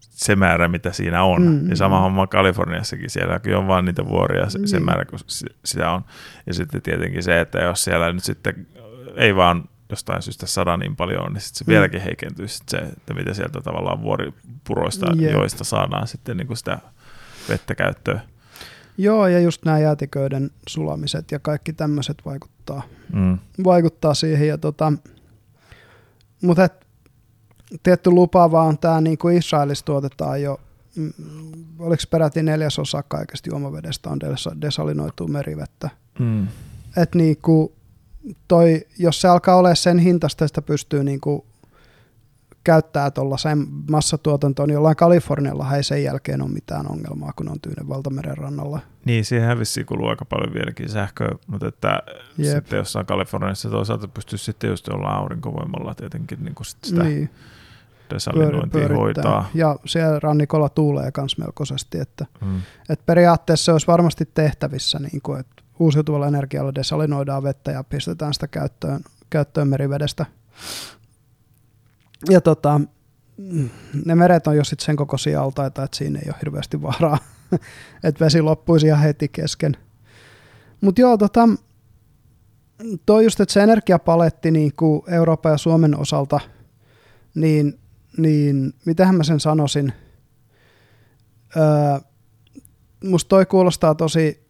se 0.00 0.36
määrä, 0.36 0.68
mitä 0.68 0.92
siinä 0.92 1.22
on. 1.22 1.42
Mm, 1.42 1.70
ja 1.70 1.76
sama 1.76 2.00
homma 2.00 2.26
Kaliforniassakin, 2.26 3.10
sielläkin 3.10 3.56
on 3.56 3.68
vain 3.68 3.84
niitä 3.84 4.06
vuoria 4.06 4.50
se, 4.50 4.58
niin. 4.58 4.68
se 4.68 4.80
määrä, 4.80 5.04
kun 5.04 5.18
sitä 5.64 5.90
on. 5.90 6.04
Ja 6.46 6.54
sitten 6.54 6.82
tietenkin 6.82 7.22
se, 7.22 7.40
että 7.40 7.58
jos 7.58 7.84
siellä 7.84 8.12
nyt 8.12 8.24
sitten 8.24 8.66
ei 9.16 9.36
vaan 9.36 9.68
jostain 9.92 10.22
syystä 10.22 10.46
sada 10.46 10.76
niin 10.76 10.96
paljon, 10.96 11.32
niin 11.32 11.40
sitten 11.40 11.58
se 11.58 11.64
mm. 11.64 11.72
vieläkin 11.72 12.00
heikentyy 12.00 12.48
sit 12.48 12.68
se, 12.68 12.76
että 12.76 13.14
mitä 13.14 13.34
sieltä 13.34 13.60
tavallaan 13.60 14.02
vuoripuroista, 14.02 15.06
yeah. 15.20 15.32
joista 15.32 15.64
saadaan 15.64 16.06
sitten 16.06 16.36
niin 16.36 16.46
kuin 16.46 16.56
sitä 16.56 16.78
vettä 17.48 17.74
käyttöön. 17.74 18.20
Joo, 18.98 19.26
ja 19.26 19.40
just 19.40 19.64
nämä 19.64 19.78
jäätiköiden 19.78 20.50
sulamiset 20.68 21.30
ja 21.30 21.38
kaikki 21.38 21.72
tämmöiset 21.72 22.16
vaikuttaa, 22.24 22.82
mm. 23.12 23.38
vaikuttaa 23.64 24.14
siihen. 24.14 24.48
Ja 24.48 24.58
tota, 24.58 24.92
mutta 26.42 26.68
tietty 27.82 28.10
lupaava 28.10 28.62
on 28.62 28.78
tämä, 28.78 29.00
niin 29.00 29.18
kuin 29.18 29.36
Israelissa 29.36 29.84
tuotetaan 29.84 30.42
jo, 30.42 30.60
mm, 30.96 31.12
oliko 31.78 32.02
peräti 32.10 32.42
neljäsosa 32.42 33.02
kaikesta 33.02 33.50
juomavedestä 33.50 34.10
on 34.10 34.18
desalinoitua 34.60 35.28
merivettä. 35.28 35.90
Mm. 36.18 36.48
Et 36.96 37.14
niin 37.14 37.36
kuin 37.36 37.72
toi, 38.48 38.80
jos 38.98 39.20
se 39.20 39.28
alkaa 39.28 39.56
olla 39.56 39.74
sen 39.74 39.98
hintasta, 39.98 40.46
sitä 40.46 40.62
pystyy 40.62 41.04
niin 41.04 41.20
kuin 41.20 41.42
käyttää 42.64 43.10
tuollaisen 43.10 43.66
massatuotantoon, 43.90 44.68
niin 44.68 44.74
jollain 44.74 44.96
Kalifornialla 44.96 45.76
ei 45.76 45.82
sen 45.82 46.04
jälkeen 46.04 46.42
ole 46.42 46.50
mitään 46.50 46.90
ongelmaa, 46.90 47.32
kun 47.36 47.48
on 47.48 47.60
Tyynen 47.60 47.88
valtameren 47.88 48.38
rannalla. 48.38 48.80
Niin, 49.04 49.24
siihen 49.24 49.58
vissiin 49.58 49.86
kuluu 49.86 50.08
aika 50.08 50.24
paljon 50.24 50.54
vieläkin 50.54 50.88
sähköä, 50.88 51.28
mutta 51.46 51.68
että 51.68 52.02
Jep. 52.38 52.54
sitten 52.54 52.76
jossain 52.76 53.06
Kaliforniassa 53.06 53.70
toisaalta 53.70 54.08
pystyy 54.08 54.38
sitten 54.38 54.70
just 54.70 54.88
olla 54.88 55.08
aurinkovoimalla 55.08 55.94
tietenkin 55.94 56.44
niin 56.44 56.54
kuin 56.54 56.66
sitä 56.66 57.02
niin. 57.02 57.30
desalinointia 58.10 58.88
hoitaa. 58.88 59.50
Ja 59.54 59.76
siellä 59.84 60.18
rannikolla 60.20 60.68
tuulee 60.68 61.10
myös 61.16 61.38
melkoisesti, 61.38 61.98
että, 61.98 62.26
hmm. 62.44 62.60
että 62.88 63.02
periaatteessa 63.06 63.64
se 63.64 63.72
olisi 63.72 63.86
varmasti 63.86 64.28
tehtävissä, 64.34 64.98
niin 64.98 65.22
kuin, 65.22 65.40
että 65.40 65.61
uusiutuvalla 65.82 66.28
energialla 66.28 66.74
desalinoidaan 66.74 67.42
vettä 67.42 67.70
ja 67.70 67.84
pistetään 67.84 68.34
sitä 68.34 68.48
käyttöön, 68.48 69.00
käyttöön 69.30 69.68
merivedestä 69.68 70.26
ja 72.30 72.40
tota, 72.40 72.80
ne 74.04 74.14
meret 74.14 74.46
on 74.46 74.56
jo 74.56 74.64
sitten 74.64 74.86
sen 74.86 74.96
kokoisia 74.96 75.42
altaita, 75.42 75.82
että 75.82 75.96
siinä 75.96 76.18
ei 76.18 76.28
ole 76.28 76.36
hirveästi 76.40 76.82
vaaraa, 76.82 77.18
että 78.04 78.24
vesi 78.24 78.42
loppuisi 78.42 78.86
ihan 78.86 79.00
heti 79.00 79.28
kesken. 79.28 79.76
Mutta 80.80 81.00
joo, 81.00 81.16
tota, 81.16 81.48
toi 83.06 83.24
just, 83.24 83.40
että 83.40 83.52
se 83.52 83.62
energiapaletti 83.62 84.50
niin 84.50 84.72
kuin 84.76 85.02
Euroopan 85.06 85.52
ja 85.52 85.58
Suomen 85.58 85.98
osalta, 85.98 86.40
niin, 87.34 87.78
niin 88.16 88.72
mitähän 88.84 89.14
mä 89.14 89.24
sen 89.24 89.40
sanoisin, 89.40 89.92
öö, 91.56 92.00
musta 93.04 93.28
toi 93.28 93.46
kuulostaa 93.46 93.94
tosi, 93.94 94.41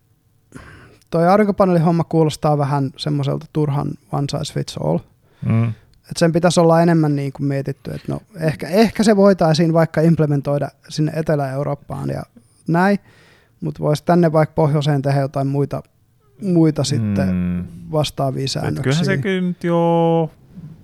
toi 1.13 1.29
aurinkopaneelihomma 1.29 2.05
kuulostaa 2.05 2.59
vähän 2.59 2.91
semmoiselta 2.97 3.47
turhan 3.53 3.89
one 4.13 4.27
size 4.31 4.55
fits 4.55 4.77
all. 4.77 4.99
Mm. 5.47 5.69
Et 6.11 6.17
sen 6.17 6.33
pitäisi 6.33 6.61
olla 6.61 6.83
enemmän 6.83 7.17
niin 7.17 7.33
kuin 7.33 7.47
mietitty, 7.47 7.91
että 7.91 8.13
no 8.13 8.21
ehkä, 8.41 8.69
ehkä 8.69 9.03
se 9.03 9.17
voitaisiin 9.17 9.73
vaikka 9.73 10.01
implementoida 10.01 10.69
sinne 10.89 11.13
Etelä-Eurooppaan 11.15 12.09
ja 12.09 12.23
näin, 12.69 12.99
mutta 13.61 13.83
voisi 13.83 14.05
tänne 14.05 14.33
vaikka 14.33 14.55
pohjoiseen 14.55 15.03
tehdä 15.03 15.21
jotain 15.21 15.47
muita, 15.47 15.83
muita 16.43 16.85
sitten 16.85 17.35
mm. 17.35 17.65
vastaavia 17.93 18.49
säännöksiä. 18.49 18.81
Et 18.81 18.85
kyllähän 18.85 19.05
se 19.05 19.19
kyllä 19.19 19.41
nyt 19.41 19.65
jo 19.65 20.31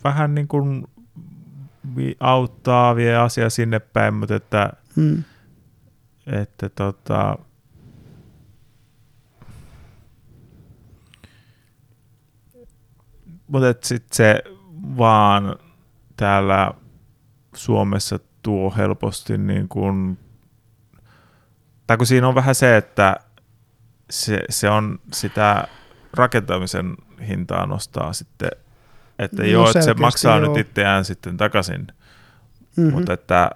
vähän 0.05 0.35
niin 0.35 0.49
kuin 0.49 0.87
auttaa, 2.21 2.97
vie 2.97 3.17
asia 3.17 3.51
sinne 3.51 3.79
päin, 3.79 4.15
mutta 4.15 4.35
että, 4.35 4.73
mm. 4.97 5.23
että 6.27 6.69
tota, 6.69 7.39
mutta 13.47 13.87
sitten 13.89 14.17
se 14.17 14.43
vaan 14.99 15.57
täällä 16.17 16.71
Suomessa 17.55 18.19
tuo 18.43 18.75
helposti 18.77 19.39
niin 19.39 19.69
kuin, 19.69 20.19
tai 21.87 21.97
kun 21.97 22.07
siinä 22.07 22.29
on 22.29 22.35
vähän 22.35 22.55
se, 22.55 22.77
että 22.77 23.17
se, 24.11 24.41
se 24.51 24.71
on 24.71 24.99
sitä 25.13 25.69
rakentamisen 26.15 26.97
hintaa 27.29 27.67
nostaa 27.67 28.13
sitten, 28.13 28.51
että 29.19 29.43
no, 29.43 29.49
joo, 29.49 29.67
että 29.67 29.83
se 29.83 29.95
maksaa 29.95 30.39
joo. 30.39 30.49
nyt 30.49 30.67
itseään 30.67 31.05
sitten 31.05 31.37
takaisin, 31.37 31.87
mm-hmm. 32.77 32.93
mutta 32.93 33.13
että 33.13 33.51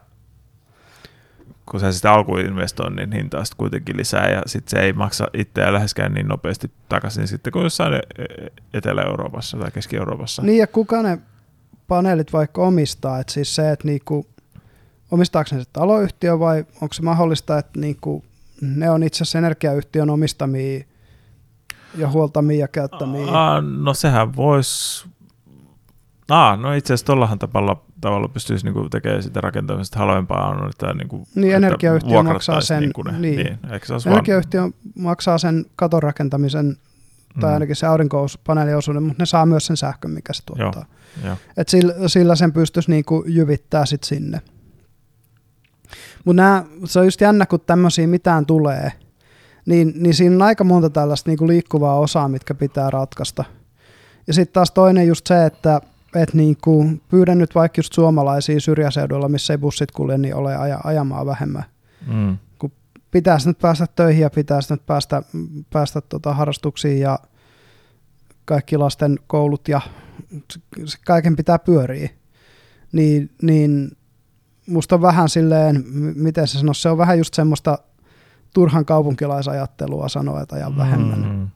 kun 1.73 1.81
sä 1.81 1.93
sitä 1.93 2.13
alkuinvestoinnin 2.13 3.13
hintaa 3.13 3.45
sitten 3.45 3.57
kuitenkin 3.57 3.97
lisää 3.97 4.31
ja 4.31 4.43
sitten 4.47 4.71
se 4.71 4.85
ei 4.85 4.93
maksa 4.93 5.29
itseä 5.35 5.73
läheskään 5.73 6.15
niin 6.15 6.29
nopeasti 6.29 6.71
takaisin 6.89 7.29
sitten 7.29 7.53
kuin 7.53 7.63
jossain 7.63 7.95
e- 7.95 8.01
e- 8.19 8.53
Etelä-Euroopassa 8.75 9.57
tai 9.57 9.71
Keski-Euroopassa. 9.71 10.43
Niin 10.43 10.59
ja 10.59 10.67
kuka 10.67 11.03
ne 11.03 11.19
paneelit 11.89 12.33
vaikka 12.33 12.63
omistaa, 12.63 13.21
että 13.21 13.33
siis 13.33 13.55
se, 13.55 13.71
että 13.71 13.89
niinku, 13.89 14.27
omistaako 15.11 15.49
ne 15.53 15.63
se 15.63 15.69
taloyhtiö 15.73 16.39
vai 16.39 16.65
onko 16.81 16.93
se 16.93 17.03
mahdollista, 17.03 17.59
että 17.59 17.81
niinku, 17.81 18.25
ne 18.61 18.91
on 18.91 19.03
itse 19.03 19.25
asiassa 19.25 19.39
energiayhtiön 19.39 20.11
omistamia 20.11 20.85
ja 21.97 22.11
huoltamia 22.11 22.61
ja 22.61 22.69
käyttämiä? 22.69 23.27
Ah, 23.29 23.65
no 23.65 23.95
sehän 23.95 24.37
voisi, 24.37 25.09
ah, 26.29 26.59
no 26.59 26.73
itse 26.73 26.95
asiassa 26.95 27.07
tuollahan 27.07 27.39
tavalla, 27.39 27.83
tavalla 28.03 28.29
pystyisi 28.29 28.65
niinku 28.65 28.89
tekemään 28.89 29.23
sitä 29.23 29.41
rakentamisesta 29.41 29.99
halvempaa. 29.99 30.49
On, 30.49 30.71
että, 30.71 30.95
niinku, 30.95 31.27
niin 31.35 31.55
energiayhtiö 31.55 32.23
maksaa 32.23 32.61
sen, 32.61 32.81
niinku 32.81 33.03
ne, 33.03 33.19
niin. 33.19 33.37
niin 33.37 33.59
se 33.99 34.11
energiayhtiö 34.11 34.61
vaan... 34.61 34.73
maksaa 34.95 35.39
sen 35.39 35.65
katon 35.77 36.03
rakentamisen 36.03 36.77
tai 37.41 37.51
mm. 37.51 37.55
ainakin 37.55 37.77
se 37.77 37.87
aurinkopaneeliosuuden, 37.87 39.03
mutta 39.03 39.23
ne 39.23 39.27
saa 39.27 39.47
myös 39.47 39.67
sen 39.67 39.77
sähkön, 39.77 40.11
mikä 40.11 40.33
se 40.33 40.43
tuottaa. 40.47 40.85
Joo, 41.25 41.37
Et 41.57 41.69
sillä, 41.69 41.95
sillä 42.07 42.37
sen 42.37 42.53
pystyisi 42.53 42.91
niinku 42.91 43.25
jyvittää 43.27 43.87
sit 43.87 44.05
sinne. 44.05 44.41
Mutta 46.25 46.65
se 46.85 46.99
on 46.99 47.05
just 47.05 47.21
jännä, 47.21 47.47
kun 47.47 47.61
tämmöisiä 47.61 48.07
mitään 48.07 48.47
tulee, 48.47 48.93
niin, 49.67 49.93
niin 49.97 50.15
siinä 50.15 50.35
on 50.35 50.43
aika 50.43 50.65
monta 50.65 50.91
tällaista 50.91 51.31
niinku 51.31 51.49
liikkuvaa 51.49 51.99
osaa, 51.99 52.29
mitkä 52.29 52.55
pitää 52.55 52.91
ratkaista. 52.91 53.45
Ja 54.27 54.35
sitten 54.35 54.53
taas 54.53 54.71
toinen 54.71 55.07
just 55.07 55.27
se, 55.27 55.47
että 55.47 55.81
et 56.15 56.35
niinku, 56.35 56.87
pyydän 57.09 57.39
nyt 57.39 57.55
vaikka 57.55 57.79
just 57.79 57.93
suomalaisia 57.93 58.61
syrjäseuduilla, 58.61 59.29
missä 59.29 59.53
ei 59.53 59.59
bussit 59.59 59.91
kulje, 59.91 60.19
niin 60.19 60.35
ole 60.35 60.57
aja, 60.57 60.81
ajamaan 60.85 61.27
vähemmän. 61.27 61.65
Mm. 62.07 62.39
Kun 62.59 62.73
pitäisi 63.11 63.49
nyt 63.49 63.59
päästä 63.59 63.87
töihin 63.87 64.23
ja 64.23 64.31
pitäisi 64.31 64.75
nyt 64.75 64.87
päästä, 64.87 65.23
päästä 65.71 66.01
tota 66.01 66.35
harrastuksiin 66.35 67.01
ja 67.01 67.19
kaikki 68.45 68.77
lasten 68.77 69.19
koulut 69.27 69.69
ja 69.69 69.81
kaiken 71.07 71.37
pitää 71.37 71.59
pyöriä. 71.59 72.11
Niin, 72.93 73.31
niin 73.43 73.91
musta 74.67 74.95
on 74.95 75.03
vähän 75.03 75.29
silleen, 75.29 75.85
miten 76.15 76.49
se 76.49 76.59
sanoo, 76.59 76.75
se 76.75 76.89
on 76.89 76.99
vähän 76.99 77.19
just 77.19 77.35
semmoista 77.35 77.79
turhan 78.55 78.85
kaupunkilaisajattelua 78.85 80.09
sanoa, 80.09 80.41
että 80.41 80.57
ajan 80.57 80.77
vähemmän. 80.77 81.21
Mm. 81.21 81.49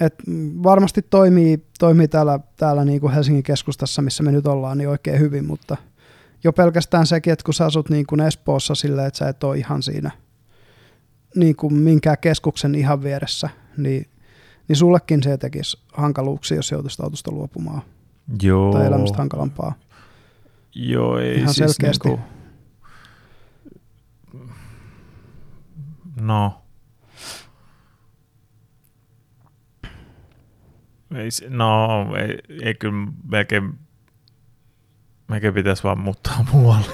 Et 0.00 0.14
varmasti 0.62 1.02
toimii, 1.02 1.66
toimii 1.78 2.08
täällä, 2.08 2.40
täällä 2.56 2.84
niin 2.84 3.00
kuin 3.00 3.12
Helsingin 3.12 3.42
keskustassa, 3.42 4.02
missä 4.02 4.22
me 4.22 4.32
nyt 4.32 4.46
ollaan, 4.46 4.78
niin 4.78 4.88
oikein 4.88 5.20
hyvin, 5.20 5.46
mutta 5.46 5.76
jo 6.44 6.52
pelkästään 6.52 7.06
sekin, 7.06 7.32
että 7.32 7.44
kun 7.44 7.54
sä 7.54 7.64
asut 7.64 7.90
niin 7.90 8.06
kuin 8.06 8.20
Espoossa 8.20 8.74
silleen, 8.74 9.06
että 9.06 9.18
sä 9.18 9.28
et 9.28 9.44
ole 9.44 9.58
ihan 9.58 9.82
siinä 9.82 10.10
niin 11.36 11.56
kuin 11.56 11.74
minkään 11.74 12.18
keskuksen 12.20 12.74
ihan 12.74 13.02
vieressä, 13.02 13.48
niin, 13.76 14.06
niin 14.68 14.76
sullekin 14.76 15.22
se 15.22 15.38
tekisi 15.38 15.78
hankaluuksia, 15.92 16.56
jos 16.56 16.70
joutuisit 16.70 17.00
autosta 17.00 17.30
luopumaan. 17.30 17.82
Joo. 18.42 18.72
Tai 18.72 18.86
elämästä 18.86 19.18
hankalampaa. 19.18 19.74
Joo, 20.74 21.18
ei 21.18 21.36
Ihan 21.36 21.54
siis 21.54 21.56
selkeästi. 21.56 22.08
Niinku, 22.08 22.24
no. 26.20 26.65
Ei, 31.14 31.28
no, 31.48 32.06
ei, 32.16 32.38
ei 32.62 32.74
kyllä 32.74 33.08
melkein, 33.30 33.78
melkein 35.28 35.54
pitäisi 35.54 35.82
vaan 35.82 36.00
muuttaa 36.00 36.46
muualle. 36.52 36.86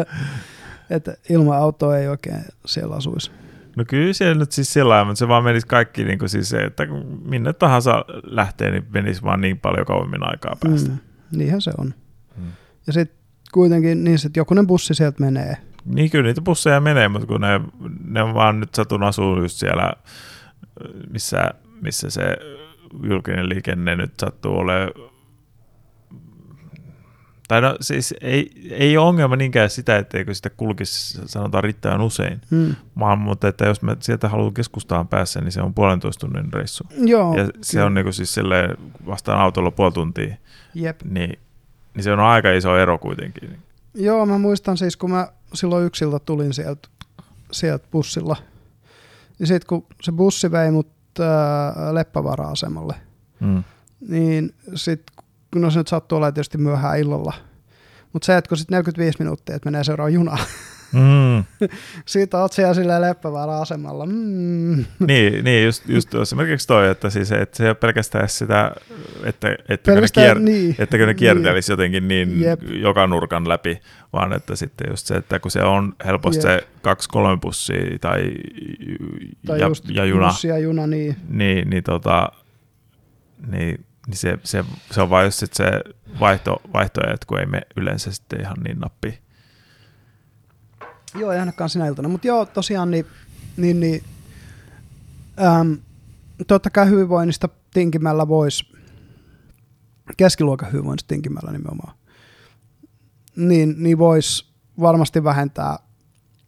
että 0.90 1.14
ilman 1.30 1.58
autoa 1.58 1.98
ei 1.98 2.08
oikein 2.08 2.44
siellä 2.66 2.94
asuisi. 2.94 3.30
No 3.76 3.84
kyllä 3.88 4.12
siellä 4.12 4.34
nyt 4.34 4.52
siis 4.52 4.72
sillä 4.72 4.88
lailla, 4.88 5.04
mutta 5.04 5.18
se 5.18 5.28
vaan 5.28 5.44
menisi 5.44 5.66
kaikki 5.66 6.04
niin 6.04 6.18
kuin 6.18 6.28
siis 6.28 6.48
se, 6.48 6.58
että 6.58 6.86
kun 6.86 7.22
minne 7.24 7.52
tahansa 7.52 8.04
lähtee, 8.22 8.70
niin 8.70 8.86
menisi 8.90 9.22
vaan 9.22 9.40
niin 9.40 9.58
paljon 9.58 9.86
kauemmin 9.86 10.30
aikaa 10.30 10.56
päästä. 10.60 10.90
Mm, 10.90 10.98
niinhän 11.32 11.60
se 11.60 11.70
on. 11.78 11.94
Mm. 12.36 12.46
Ja 12.86 12.92
sitten 12.92 13.18
kuitenkin 13.52 14.04
niin 14.04 14.18
sit 14.18 14.36
jokunen 14.36 14.66
bussi 14.66 14.94
sieltä 14.94 15.20
menee. 15.20 15.56
Niin 15.84 16.10
kyllä 16.10 16.24
niitä 16.24 16.40
busseja 16.40 16.80
menee, 16.80 17.08
mutta 17.08 17.26
kun 17.26 17.40
ne, 17.40 17.60
ne 18.04 18.22
on 18.22 18.34
vaan 18.34 18.60
nyt 18.60 18.74
satun 18.74 19.02
asuu 19.02 19.42
just 19.42 19.56
siellä, 19.56 19.92
missä, 21.10 21.50
missä 21.80 22.10
se 22.10 22.36
julkinen 23.02 23.48
liikenne 23.48 23.96
nyt 23.96 24.12
sattuu 24.20 24.56
olemaan 24.58 25.10
tai 27.48 27.60
no 27.60 27.76
siis 27.80 28.14
ei, 28.20 28.50
ei 28.70 28.96
ole 28.96 29.06
ongelma 29.08 29.36
niinkään 29.36 29.70
sitä, 29.70 29.96
etteikö 29.98 30.34
sitä 30.34 30.50
kulkisi 30.50 31.18
sanotaan 31.26 31.64
riittävän 31.64 32.00
usein, 32.00 32.40
Hmm. 32.50 32.74
vaan 32.98 33.18
mutta 33.18 33.48
että 33.48 33.64
jos 33.64 33.82
mä 33.82 33.96
sieltä 34.00 34.28
haluan 34.28 34.54
keskustaan 34.54 35.08
päässä, 35.08 35.40
niin 35.40 35.52
se 35.52 35.62
on 35.62 35.74
puolentoista 35.74 36.26
tunnin 36.26 36.52
reissu. 36.52 36.84
Joo. 36.98 37.36
ja 37.36 37.44
se 37.60 37.72
kyllä. 37.72 37.86
on 37.86 37.94
niinku 37.94 38.12
siis 38.12 38.34
silleen, 38.34 38.76
vastaan 39.06 39.40
autolla 39.40 39.70
puoli 39.70 39.92
tuntia, 39.92 40.34
Jep. 40.74 41.00
niin, 41.04 41.38
niin 41.94 42.04
se 42.04 42.12
on 42.12 42.20
aika 42.20 42.52
iso 42.52 42.76
ero 42.78 42.98
kuitenkin. 42.98 43.58
Joo, 43.94 44.26
mä 44.26 44.38
muistan 44.38 44.76
siis, 44.76 44.96
kun 44.96 45.10
mä 45.10 45.28
silloin 45.54 45.86
yksiltä 45.86 46.18
tulin 46.18 46.54
sieltä 46.54 46.88
sieltä 47.52 47.86
bussilla. 47.92 48.36
niin 49.38 49.46
sitten 49.46 49.66
kun 49.68 49.86
se 50.02 50.12
bussi 50.12 50.52
vei 50.52 50.70
mut 50.70 50.88
ää, 51.20 51.94
Leppävaara-asemalle, 51.94 52.94
Mm. 53.40 53.64
niin 54.08 54.54
sitten 54.74 55.24
kun 55.52 55.62
no 55.62 55.70
se 55.70 55.78
nyt 55.78 55.88
sattuu 55.88 56.16
olla 56.16 56.32
tietysti 56.32 56.58
myöhään 56.58 56.98
illalla, 56.98 57.32
mutta 58.12 58.26
se, 58.26 58.36
että 58.36 58.48
kun 58.48 58.58
sitten 58.58 58.74
45 58.76 59.18
minuuttia, 59.18 59.56
että 59.56 59.66
menee 59.66 59.84
seuraava 59.84 60.08
juna, 60.10 60.38
Mm. 60.92 61.44
siitä 62.06 62.38
oot 62.38 62.52
siellä 62.52 62.74
silleen 62.74 63.02
Leppävaara-asemalla. 63.02 64.06
Mm. 64.06 64.84
niin, 65.06 65.44
niin 65.44 65.64
just, 65.64 65.88
just 65.88 66.14
esimerkiksi 66.14 66.66
toi, 66.66 66.88
että, 66.88 67.10
siis, 67.10 67.32
että 67.32 67.56
se 67.56 67.64
ei 67.64 67.68
ole 67.68 67.74
pelkästään 67.74 68.28
sitä, 68.28 68.72
että, 69.24 69.56
että, 69.68 69.92
Pelkästään 69.92 70.26
ne, 70.26 70.32
kier, 70.32 70.38
niin. 70.38 70.74
että 70.78 70.96
ne 70.96 71.14
kiertelisi 71.24 71.72
jotenkin 71.72 72.08
niin 72.08 72.40
Jep. 72.40 72.60
joka 72.62 73.06
nurkan 73.06 73.48
läpi, 73.48 73.80
vaan 74.12 74.32
että 74.32 74.56
sitten 74.56 74.86
just 74.90 75.06
se, 75.06 75.14
että 75.14 75.38
kun 75.38 75.50
se 75.50 75.62
on 75.62 75.92
helposti 76.04 76.42
se 76.42 76.66
kaksi-kolme 76.82 77.36
bussia 77.40 77.98
tai, 78.00 78.32
Tai 79.46 79.60
ja, 79.60 79.68
just 79.68 79.84
ja 79.88 80.04
juna, 80.04 80.26
bussi 80.26 80.48
ja 80.48 80.58
juna, 80.58 80.86
niin. 80.86 81.16
niin, 81.28 81.70
niin, 81.70 81.84
tota, 81.84 82.28
niin, 83.46 83.84
niin 84.06 84.16
se, 84.16 84.38
se, 84.42 84.64
se, 84.90 85.02
on 85.02 85.10
vain 85.10 85.24
just 85.24 85.38
sit 85.38 85.54
se 85.54 85.64
vaihto, 86.20 86.62
vaihtoehdot, 86.72 87.24
kun 87.24 87.40
ei 87.40 87.46
me 87.46 87.62
yleensä 87.76 88.12
sitten 88.12 88.40
ihan 88.40 88.56
niin 88.64 88.78
nappi. 88.78 89.18
Joo, 91.14 91.32
ei 91.32 91.40
ainakaan 91.40 91.70
sinä 91.70 91.86
iltana. 91.86 92.08
Mutta 92.08 92.26
joo, 92.26 92.46
tosiaan 92.46 92.90
niin, 92.90 93.06
niin, 93.56 93.80
niin 93.80 94.04
äm, 95.42 95.78
totta 96.46 96.70
kai 96.70 96.88
hyvinvoinnista 96.90 97.48
tinkimällä 97.74 98.28
voisi, 98.28 98.72
keskiluokan 100.16 100.72
hyvinvoinnista 100.72 101.08
tinkimällä 101.08 101.52
nimenomaan, 101.52 101.94
niin, 103.36 103.74
niin 103.78 103.98
voisi 103.98 104.46
varmasti 104.80 105.24
vähentää 105.24 105.78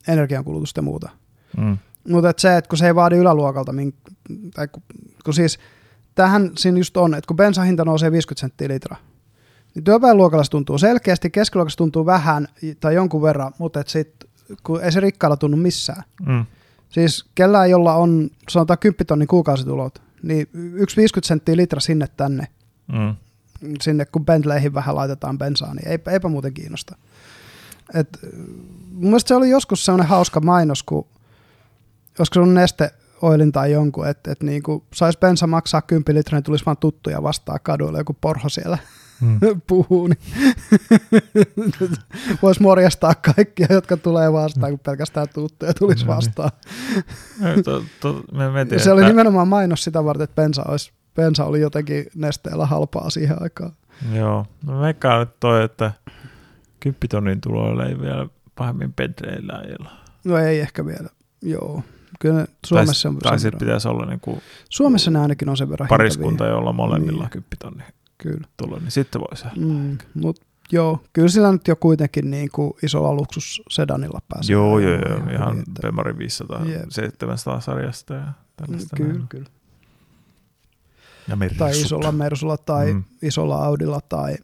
energiankulutusta 0.09 0.79
ja 0.79 0.83
muuta. 0.83 1.11
Mm. 1.57 1.79
Mutta 2.09 2.31
et 2.31 2.39
se, 2.39 2.57
että 2.57 2.69
kun 2.69 2.79
se 2.79 2.87
ei 2.87 2.95
vaadi 2.95 3.17
yläluokalta, 3.17 3.73
min, 3.73 3.95
tai 4.55 4.69
kun, 4.69 4.83
kun 5.25 5.35
siis 5.35 5.59
tähän 6.15 6.51
siinä 6.59 6.79
just 6.79 6.97
on, 6.97 7.15
että 7.15 7.29
kun 7.29 7.37
bensan 7.37 7.67
hinta 7.67 7.85
nousee 7.85 8.13
50 8.13 8.41
senttiä 8.41 8.69
litra, 8.69 8.97
niin 9.75 9.85
työväenluokalla 9.85 10.45
se 10.45 10.51
tuntuu 10.51 10.79
selkeästi, 10.79 11.31
keskiluokassa 11.31 11.77
tuntuu 11.77 12.07
vähän 12.07 12.49
tai 12.81 12.95
jonkun 12.95 13.23
verran, 13.23 13.53
mutta 13.59 13.81
et 13.81 13.89
sit, 13.89 14.15
kun 14.63 14.83
ei 14.85 14.93
se 14.93 15.01
rikkaalla 15.01 15.37
tunnu 15.37 15.57
missään. 15.57 16.03
Mm. 16.27 16.47
Siis 16.89 17.25
kellään, 17.35 17.71
jolla 17.71 17.95
on 17.95 18.31
sanotaan 18.49 18.79
10 18.79 19.07
tonnin 19.07 19.29
kuukausitulot, 19.29 20.03
niin 20.23 20.49
yksi 20.55 20.97
50 20.97 21.29
senttiä 21.29 21.57
litra 21.57 21.81
sinne 21.81 22.07
tänne, 22.17 22.47
Mm. 22.93 23.17
sinne 23.81 24.05
kun 24.05 24.25
Bentleyhin 24.25 24.75
vähän 24.75 24.95
laitetaan 24.97 25.39
bensaa, 25.39 25.75
niin 25.75 25.89
eipä, 25.89 26.11
eipä 26.11 26.29
muuten 26.29 26.55
kiinnosta. 26.55 26.97
Et, 27.95 28.19
mun 28.91 29.05
mielestä 29.05 29.29
se 29.29 29.35
oli 29.35 29.51
joskus 29.51 29.85
sellainen 29.85 30.09
hauska 30.09 30.41
mainos, 30.41 30.83
kun 30.83 31.07
olisiko 32.19 32.35
se 32.35 32.41
ollut 32.41 32.55
neste 32.55 32.91
oilin 33.23 33.53
tai 33.53 33.73
jonkun, 33.73 34.09
että 34.09 34.33
et 34.33 34.43
niinku, 34.43 34.85
sais 34.95 35.17
bensa 35.17 35.47
maksaa 35.47 35.83
10 35.83 36.19
litraa, 36.19 36.37
niin 36.37 36.45
tulisi 36.45 36.67
vaan 36.67 36.77
tuttuja 36.77 37.23
vastaan 37.23 37.59
kaduilla, 37.63 37.99
joku 37.99 38.17
porho 38.21 38.49
siellä 38.49 38.79
Mm. 39.23 39.39
puhuu, 39.69 40.07
niin 40.07 40.19
voisi 42.43 42.63
morjastaa 42.63 43.15
kaikkia, 43.15 43.67
jotka 43.71 43.97
tulee 43.97 44.33
vastaan, 44.33 44.73
kun 44.73 44.79
pelkästään 44.79 45.27
tuttuja 45.35 45.75
tulisi 45.75 46.07
No 46.07 46.13
niin. 46.13 46.17
vastaan. 46.17 46.51
To, 47.65 47.83
to, 48.01 48.23
me, 48.33 48.51
me 48.53 48.65
tiedän, 48.65 48.85
Se 48.85 48.93
oli 48.93 49.05
nimenomaan 49.05 49.49
mainos 49.49 49.85
sitä 49.85 50.05
varten, 50.05 50.25
että 50.25 50.43
bensa, 50.43 50.63
olisi, 50.69 50.93
bensa 51.15 51.45
oli 51.45 51.61
jotenkin 51.61 52.07
nesteellä 52.15 52.67
halpaa 52.67 53.11
siihen 53.11 53.43
aikaan. 53.43 53.73
Joo, 54.13 54.47
no 54.67 54.81
veikkaan 54.81 55.21
nyt 55.21 55.41
toi, 55.41 55.65
että 55.65 55.93
10 56.81 56.99
tonnin 57.11 57.41
tuloilla 57.41 57.87
ei 57.87 58.01
vielä 58.01 58.27
pahemmin 58.55 58.93
pedreillä 58.93 59.53
ajella. 59.55 59.91
No 60.25 60.37
ei 60.39 60.61
ehkä 60.61 60.87
vielä, 60.87 61.09
joo. 61.43 61.83
Kyllä 62.21 62.35
ne 62.41 62.47
Suomessa 62.67 63.09
on 63.09 63.17
tai, 63.19 63.31
tai 63.31 63.39
sen 63.39 63.41
sitten 63.41 63.59
pitäisi 63.67 63.89
olla 63.89 64.07
niin 64.07 64.21
kuin 64.21 64.43
Suomessa 64.69 65.11
ne 65.11 65.19
ainakin 65.19 65.49
on 65.49 65.57
sen 65.57 65.71
verran 65.71 65.89
pariskunta, 65.89 66.47
jolla 66.47 66.73
molemmilla 66.73 67.23
Niin. 67.23 67.31
10 67.31 67.47
tonnin 67.59 67.87
Kyllä. 68.19 68.47
tulo, 68.57 68.79
niin 68.79 68.91
sitten 68.91 69.21
voisi 69.21 69.45
Mm, 69.57 69.99
mut 70.15 70.41
Joo, 70.73 70.99
kyllä 71.13 71.29
sillä 71.29 71.53
nyt 71.53 71.69
jo 71.69 71.77
kuitenkin 71.77 72.31
niin 72.31 72.49
kuin 72.53 72.73
isolla 72.83 73.15
luksussedanilla 73.15 74.19
pääsee. 74.29 74.53
Joo, 74.53 74.79
joo, 74.79 74.91
joo. 74.91 75.01
Ihan, 75.17 75.31
ihan 75.31 75.33
ihan 75.35 75.65
Bemari 75.83 76.19
500, 76.19 76.65
Jep. 76.65 76.83
700 76.91 77.61
sarjasta 77.61 78.15
ja 78.15 78.33
tällaista. 78.57 78.97
Kyllä, 78.97 79.13
näin. 79.13 79.29
kyllä. 79.29 79.47
Ja 81.29 81.37
Tai 81.59 81.71
isolla 81.71 82.13
Mersulla 82.13 82.57
tai 82.57 82.93
Mm. 82.93 83.05
isolla 83.23 83.65
Audilla 83.65 84.01
tai, 84.09 84.35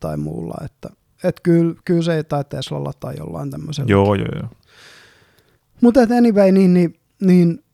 tai 0.00 0.16
muulla. 0.16 0.54
Että, 0.64 0.88
et 1.24 1.40
kyllä, 1.42 1.74
kyllä 1.84 2.02
se 2.02 2.22
tai 2.22 2.44
Teslalla 2.44 2.92
tai 3.00 3.14
jollain 3.18 3.50
tämmöisellä. 3.50 3.90
Joo, 3.90 4.14
joo, 4.14 4.28
joo. 4.40 4.48
Mutta 5.80 6.00
anyway, 6.00 6.52
niin, 6.52 6.74
niin, 6.74 7.00
niin 7.20 7.64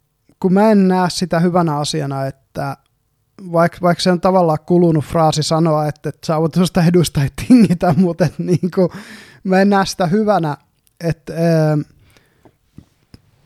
kun 0.41 0.53
mä 0.53 0.71
en 0.71 0.89
näe 0.89 1.11
sitä 1.11 1.41
hyvänä 1.41 1.77
asiana, 1.79 2.27
että 2.27 2.77
vaikka, 3.53 3.79
vaikka 3.83 4.03
se 4.03 4.13
on 4.13 4.21
tavallaan 4.21 4.59
kulunut 4.67 5.05
fraasi 5.05 5.43
sanoa, 5.43 5.89
että, 5.89 6.09
että 6.09 6.27
saavutusta 6.27 6.85
edusta 6.85 7.23
ei 7.23 7.29
tingitä, 7.49 7.95
mutta 7.97 8.25
että 8.25 8.43
niin 8.43 8.71
kuin, 8.75 8.89
mä 9.45 9.61
en 9.61 9.71
näe 9.71 9.87
sitä 9.87 10.07
hyvänä, 10.07 10.57
että, 11.01 11.33
ää, 11.33 11.79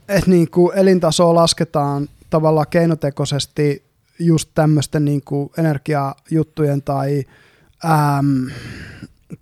että 0.07 0.29
niin 0.29 0.51
kuin 0.51 0.77
elintasoa 0.77 1.35
lasketaan 1.35 2.09
tavallaan 2.29 2.67
keinotekoisesti 2.69 3.91
just 4.19 4.49
tämmöisten 4.55 5.05
niin 5.05 5.21
kuin 5.21 5.49
energiajuttujen 5.57 6.81
tai, 6.81 7.23
äm, 7.85 8.47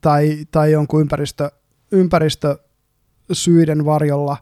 tai, 0.01 0.45
tai 0.51 0.71
jonkun 0.71 1.01
ympäristö, 1.01 1.51
ympäristösyiden 1.91 3.85
varjolla 3.85 4.37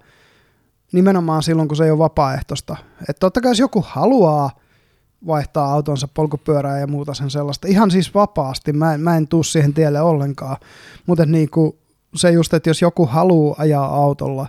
nimenomaan 0.92 1.44
silloin, 1.44 1.68
kun 1.68 1.78
se 1.78 1.86
ei 1.86 1.92
ole 1.92 2.00
vapaaehtoista. 2.00 2.76
Että 3.02 3.20
totta 3.20 3.42
kai 3.42 3.52
jos 3.52 3.60
joku 3.60 3.86
haluaa 3.88 4.60
vaihtaa 5.28 5.74
autonsa 5.74 6.08
polkupyörää 6.08 6.80
ja 6.80 6.88
muuta 6.88 7.14
sen 7.14 7.30
sellaista, 7.30 7.68
ihan 7.68 7.92
siis 7.92 8.14
vapaasti, 8.14 8.74
mä 8.74 8.94
en, 8.94 9.02
mä 9.02 9.18
en 9.18 9.28
tuu 9.28 9.44
siihen 9.44 9.74
tielle 9.74 10.02
ollenkaan, 10.02 10.58
mutta 11.06 11.26
niin 11.26 11.50
se 12.16 12.32
just, 12.32 12.54
että 12.54 12.70
jos 12.70 12.82
joku 12.82 13.06
haluaa 13.06 13.56
ajaa 13.60 13.96
autolla, 13.96 14.48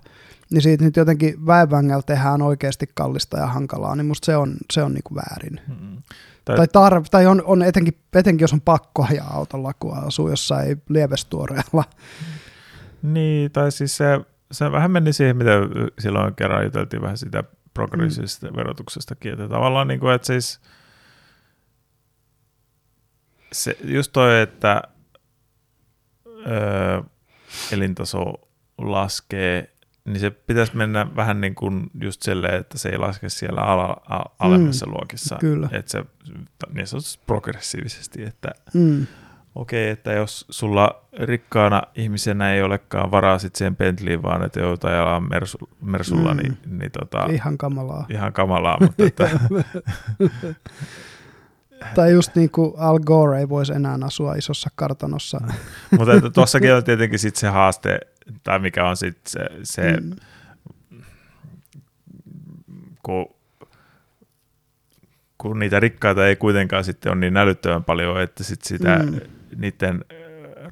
niin 0.50 0.62
siitä 0.62 0.84
nyt 0.84 0.96
jotenkin 0.96 1.46
väenvängällä 1.46 2.02
tehdään 2.02 2.42
oikeasti 2.42 2.86
kallista 2.94 3.38
ja 3.38 3.46
hankalaa, 3.46 3.96
niin 3.96 4.06
musta 4.06 4.26
se 4.26 4.36
on, 4.36 4.56
se 4.72 4.82
on 4.82 4.92
niin 4.92 5.02
kuin 5.04 5.16
väärin. 5.16 5.60
Mm. 5.68 6.02
Tai, 6.44 6.56
Tai, 6.56 6.68
tai, 6.68 6.90
tar- 6.90 7.04
tai 7.10 7.26
on, 7.26 7.42
on 7.46 7.62
etenkin, 7.62 7.94
etenkin, 8.14 8.44
jos 8.44 8.52
on 8.52 8.60
pakko 8.60 9.06
ajaa 9.10 9.34
autolla, 9.34 9.72
kun 9.80 9.94
asuu 9.94 10.28
jossain 10.28 10.82
lievestuoreella. 10.88 11.84
niin, 13.02 13.52
tai 13.52 13.72
siis 13.72 13.96
se, 13.96 14.20
se 14.52 14.72
vähän 14.72 14.90
meni 14.90 15.12
siihen, 15.12 15.36
mitä 15.36 15.50
silloin 15.98 16.34
kerran 16.34 16.64
juteltiin 16.64 17.02
vähän 17.02 17.18
sitä 17.18 17.44
progressiivisesta 17.78 18.50
mm. 18.50 18.56
verotuksestakin, 18.56 19.32
että 19.32 19.48
tavallaan 19.48 19.88
niin 19.88 20.00
kuin, 20.00 20.14
että 20.14 20.26
siis 20.26 20.60
se, 23.52 23.76
just 23.84 24.12
toi, 24.12 24.40
että 24.40 24.82
öö, 26.46 27.02
elintaso 27.72 28.32
laskee, 28.78 29.74
niin 30.04 30.20
se 30.20 30.30
pitäisi 30.30 30.76
mennä 30.76 31.16
vähän 31.16 31.40
niin 31.40 31.54
kuin 31.54 31.90
just 32.00 32.22
silleen, 32.22 32.54
että 32.54 32.78
se 32.78 32.88
ei 32.88 32.98
laske 32.98 33.28
siellä 33.28 33.60
ala, 33.60 33.96
a, 34.08 34.24
alemmissa 34.38 34.86
mm, 34.86 34.92
luokissa. 34.92 35.36
kyllä. 35.40 35.68
Että 35.72 35.90
se 35.90 36.04
niin 36.72 36.86
sanotusti 36.86 37.22
progressiivisesti, 37.26 38.22
että 38.22 38.48
Mm. 38.74 39.06
Okei, 39.58 39.88
että 39.90 40.12
jos 40.12 40.46
sulla 40.50 41.04
rikkaana 41.20 41.82
ihmisenä 41.94 42.52
ei 42.54 42.62
olekaan 42.62 43.10
varaa 43.10 43.38
sit 43.38 43.56
siihen 43.56 43.76
Bentleyyn, 43.76 44.22
vaan 44.22 44.44
että 44.44 44.60
joutuu 44.60 44.90
ajaa 44.90 45.20
mersu, 45.20 45.58
Mersulla, 45.82 46.34
Mm. 46.34 46.36
mm. 46.36 46.42
niin, 46.42 46.58
niin 46.78 46.90
tota, 46.90 47.26
Ihan 47.30 47.58
kamalaa. 47.58 48.06
ihan 48.08 48.32
kamalaa, 48.32 48.78
mutta 48.80 49.04
että, 49.04 49.30
Tai 51.94 52.12
just 52.12 52.34
niin 52.34 52.50
kuin 52.50 52.72
Al 52.78 52.98
Gore 53.00 53.38
ei 53.38 53.48
voisi 53.48 53.72
enää 53.72 53.98
asua 54.04 54.34
isossa 54.34 54.70
kartanossa. 54.74 55.40
mutta 55.98 56.14
että 56.14 56.30
tuossakin 56.30 56.74
on 56.74 56.84
tietenkin 56.84 57.18
sit 57.18 57.36
se 57.36 57.48
haaste, 57.48 58.00
tai 58.44 58.58
mikä 58.58 58.88
on 58.88 58.96
sitten 58.96 59.22
se, 59.26 59.40
se 59.62 59.96
Mm. 60.00 60.10
kun, 63.02 63.26
kun 65.38 65.58
niitä 65.58 65.80
rikkaita 65.80 66.26
ei 66.26 66.36
kuitenkaan 66.36 66.84
sitten 66.84 67.12
ole 67.12 67.20
niin 67.20 67.36
älyttömän 67.36 67.84
paljon, 67.84 68.20
että 68.20 68.44
sit 68.44 68.62
sitä 68.62 68.98
Mm. 68.98 69.20
Niiden 69.56 70.04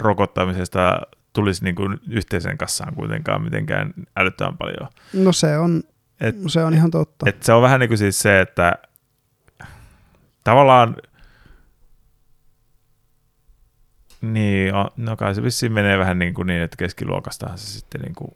rokottamisesta 0.00 1.00
tulisi 1.32 1.64
niin 1.64 1.74
kuin 1.74 2.00
yhteisen 2.10 2.58
kassaan 2.58 2.94
kuitenkaan 2.94 3.42
mitenkään 3.42 3.94
älyttömän 4.16 4.56
paljon. 4.56 4.88
No 5.12 5.32
se 5.32 5.58
on, 5.58 5.82
Et, 6.20 6.36
se 6.46 6.64
on 6.64 6.74
ihan 6.74 6.90
totta. 6.90 7.28
et 7.28 7.42
se 7.42 7.52
on 7.52 7.62
vähän 7.62 7.80
niin 7.80 7.88
kuin 7.88 7.98
siis 7.98 8.18
se, 8.18 8.40
että 8.40 8.72
tavallaan 10.44 10.96
niin, 14.20 14.72
no 14.96 15.16
kai 15.16 15.34
se 15.34 15.42
vissiin 15.42 15.72
menee 15.72 15.98
vähän 15.98 16.18
niin, 16.18 16.34
kuin 16.34 16.46
niin 16.46 16.62
että 16.62 16.76
keskiluokastahan 16.76 17.58
se 17.58 17.66
sitten 17.66 18.00
niin 18.00 18.14
kuin 18.14 18.30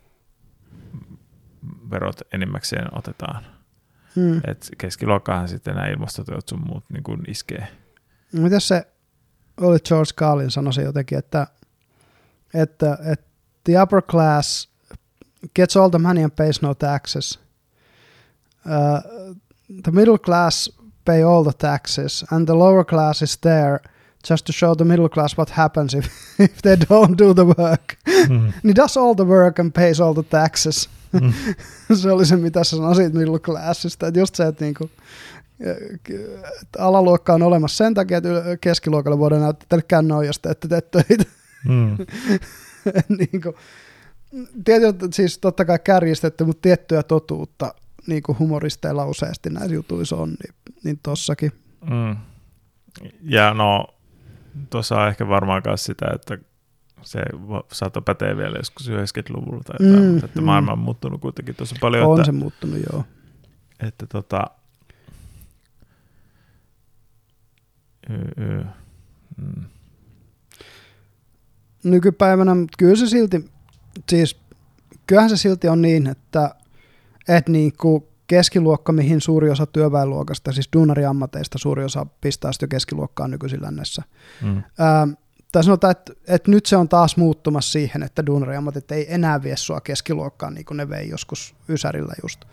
verot 1.90 2.20
enimmäkseen 2.32 2.98
otetaan. 2.98 3.44
Mm. 4.16 4.40
Et 4.46 4.68
keskiluokkaahan 4.78 5.48
sitten 5.48 5.74
nämä 5.74 5.86
ilmastotyöt 5.86 6.48
sun 6.48 6.66
muut 6.66 6.84
niin 6.92 7.02
kuin 7.02 7.20
iskee. 7.28 7.68
Mitäs 8.32 8.68
se 8.68 8.86
oli 9.60 9.78
George 9.78 10.12
Carlin 10.16 10.50
sanoi 10.50 10.72
se 10.72 10.82
jotenkin, 10.82 11.18
että, 11.18 11.46
että, 12.54 12.98
että 13.12 13.26
the 13.64 13.82
upper 13.82 14.02
class 14.02 14.68
gets 15.54 15.76
all 15.76 15.88
the 15.88 15.98
money 15.98 16.24
and 16.24 16.32
pays 16.36 16.62
no 16.62 16.74
taxes. 16.74 17.38
Uh, 18.66 19.34
the 19.82 19.92
middle 19.92 20.18
class 20.18 20.70
pay 21.04 21.22
all 21.22 21.42
the 21.42 21.52
taxes 21.58 22.24
and 22.30 22.46
the 22.46 22.54
lower 22.54 22.84
class 22.84 23.22
is 23.22 23.38
there 23.38 23.80
just 24.30 24.44
to 24.44 24.52
show 24.52 24.74
the 24.74 24.84
middle 24.84 25.08
class 25.08 25.36
what 25.36 25.50
happens 25.50 25.94
if, 25.94 26.06
if 26.38 26.62
they 26.62 26.76
don't 26.76 27.16
do 27.16 27.34
the 27.34 27.46
work. 27.46 27.96
Mm. 28.06 28.52
He 28.62 28.72
does 28.72 28.96
all 28.96 29.14
the 29.14 29.24
work 29.24 29.58
and 29.58 29.74
pays 29.74 30.00
all 30.00 30.14
the 30.14 30.22
taxes. 30.22 30.88
Mm. 31.12 31.32
se 31.94 32.10
oli 32.10 32.26
se, 32.26 32.36
mitä 32.36 32.64
sanoit 32.64 33.12
middle 33.12 33.38
classista. 33.38 34.06
Että 34.06 34.20
just 34.20 34.34
se, 34.34 34.46
että 34.46 34.64
niinku, 34.64 34.90
alaluokka 36.78 37.34
on 37.34 37.42
olemassa 37.42 37.84
sen 37.84 37.94
takia, 37.94 38.18
että 38.18 38.56
keskiluokalle 38.60 39.18
voidaan 39.18 39.42
näyttää 39.42 39.66
teille 39.68 39.84
kännoon, 39.88 40.26
jos 40.26 40.38
te 40.38 40.50
ette 40.50 40.68
tee 40.68 40.80
töitä. 40.80 41.24
Mm. 41.68 41.96
niinku, 43.18 43.54
tietysti, 44.64 45.06
siis 45.12 45.38
totta 45.38 45.64
kai 45.64 45.78
kärjistetty, 45.84 46.44
mutta 46.44 46.62
tiettyä 46.62 47.02
totuutta 47.02 47.74
niin 48.06 48.22
kuin 48.22 48.38
humoristeilla 48.38 49.06
useasti 49.06 49.50
näissä 49.50 49.74
jutuissa 49.74 50.16
on, 50.16 50.28
niin, 50.28 50.54
niin 50.84 51.00
tossakin. 51.02 51.52
Mm. 51.90 52.16
Ja 53.22 53.54
no, 53.54 53.86
tuossa 54.70 55.00
on 55.00 55.08
ehkä 55.08 55.28
varmaan 55.28 55.62
myös 55.66 55.84
sitä, 55.84 56.06
että 56.14 56.38
se 57.02 57.22
saattoi 57.72 58.02
päteä 58.02 58.36
vielä 58.36 58.56
joskus 58.56 58.88
90-luvulla 58.88 59.62
tai 59.64 59.86
jotain, 59.86 60.04
Mm, 60.04 60.10
mutta 60.10 60.26
että 60.26 60.40
mm. 60.40 60.44
maailma 60.44 60.72
on 60.72 60.78
muuttunut 60.78 61.20
kuitenkin 61.20 61.54
tosi 61.54 61.74
paljon, 61.80 62.06
On 62.06 62.18
että, 62.18 62.26
se 62.26 62.32
muuttunut, 62.32 62.78
joo. 62.92 63.04
että 63.80 64.06
tota, 64.06 64.44
y- 68.10 68.44
y- 68.44 68.64
mm. 69.36 69.64
nykypäivänä, 71.84 72.54
mutta 72.54 72.76
kyllä 72.78 72.96
se 72.96 73.06
silti, 73.06 73.50
siis 74.08 74.40
kyllähän 75.06 75.30
se 75.30 75.36
silti 75.36 75.68
on 75.68 75.82
niin, 75.82 76.06
että, 76.06 76.54
että 77.28 77.52
niin 77.52 77.72
kuin 77.80 78.04
keskiluokka, 78.26 78.92
mihin 78.92 79.20
suuri 79.20 79.50
osa 79.50 79.66
työväenluokasta, 79.66 80.52
siis 80.52 80.68
duunariammateista 80.72 81.58
suuri 81.58 81.84
osa 81.84 82.06
pistää 82.20 82.52
sitä 82.52 82.64
jo 82.64 82.68
keskiluokkaan 82.68 83.30
nykyisin 83.30 83.62
lännessä. 83.62 84.02
Mm. 84.42 84.62
Ää, 84.78 85.08
tai 85.52 85.64
sanotaan, 85.64 85.90
että, 85.90 86.12
että 86.28 86.50
nyt 86.50 86.66
se 86.66 86.76
on 86.76 86.88
taas 86.88 87.16
muuttumassa 87.16 87.72
siihen, 87.72 88.02
että 88.02 88.26
duunariammatit 88.26 88.92
ei 88.92 89.14
enää 89.14 89.42
vie 89.42 89.56
sua 89.56 89.80
keskiluokkaan 89.80 90.54
niin 90.54 90.64
kuin 90.64 90.76
ne 90.76 90.88
vei 90.88 91.08
joskus 91.08 91.54
Ysärillä 91.68 92.14
just. 92.22 92.44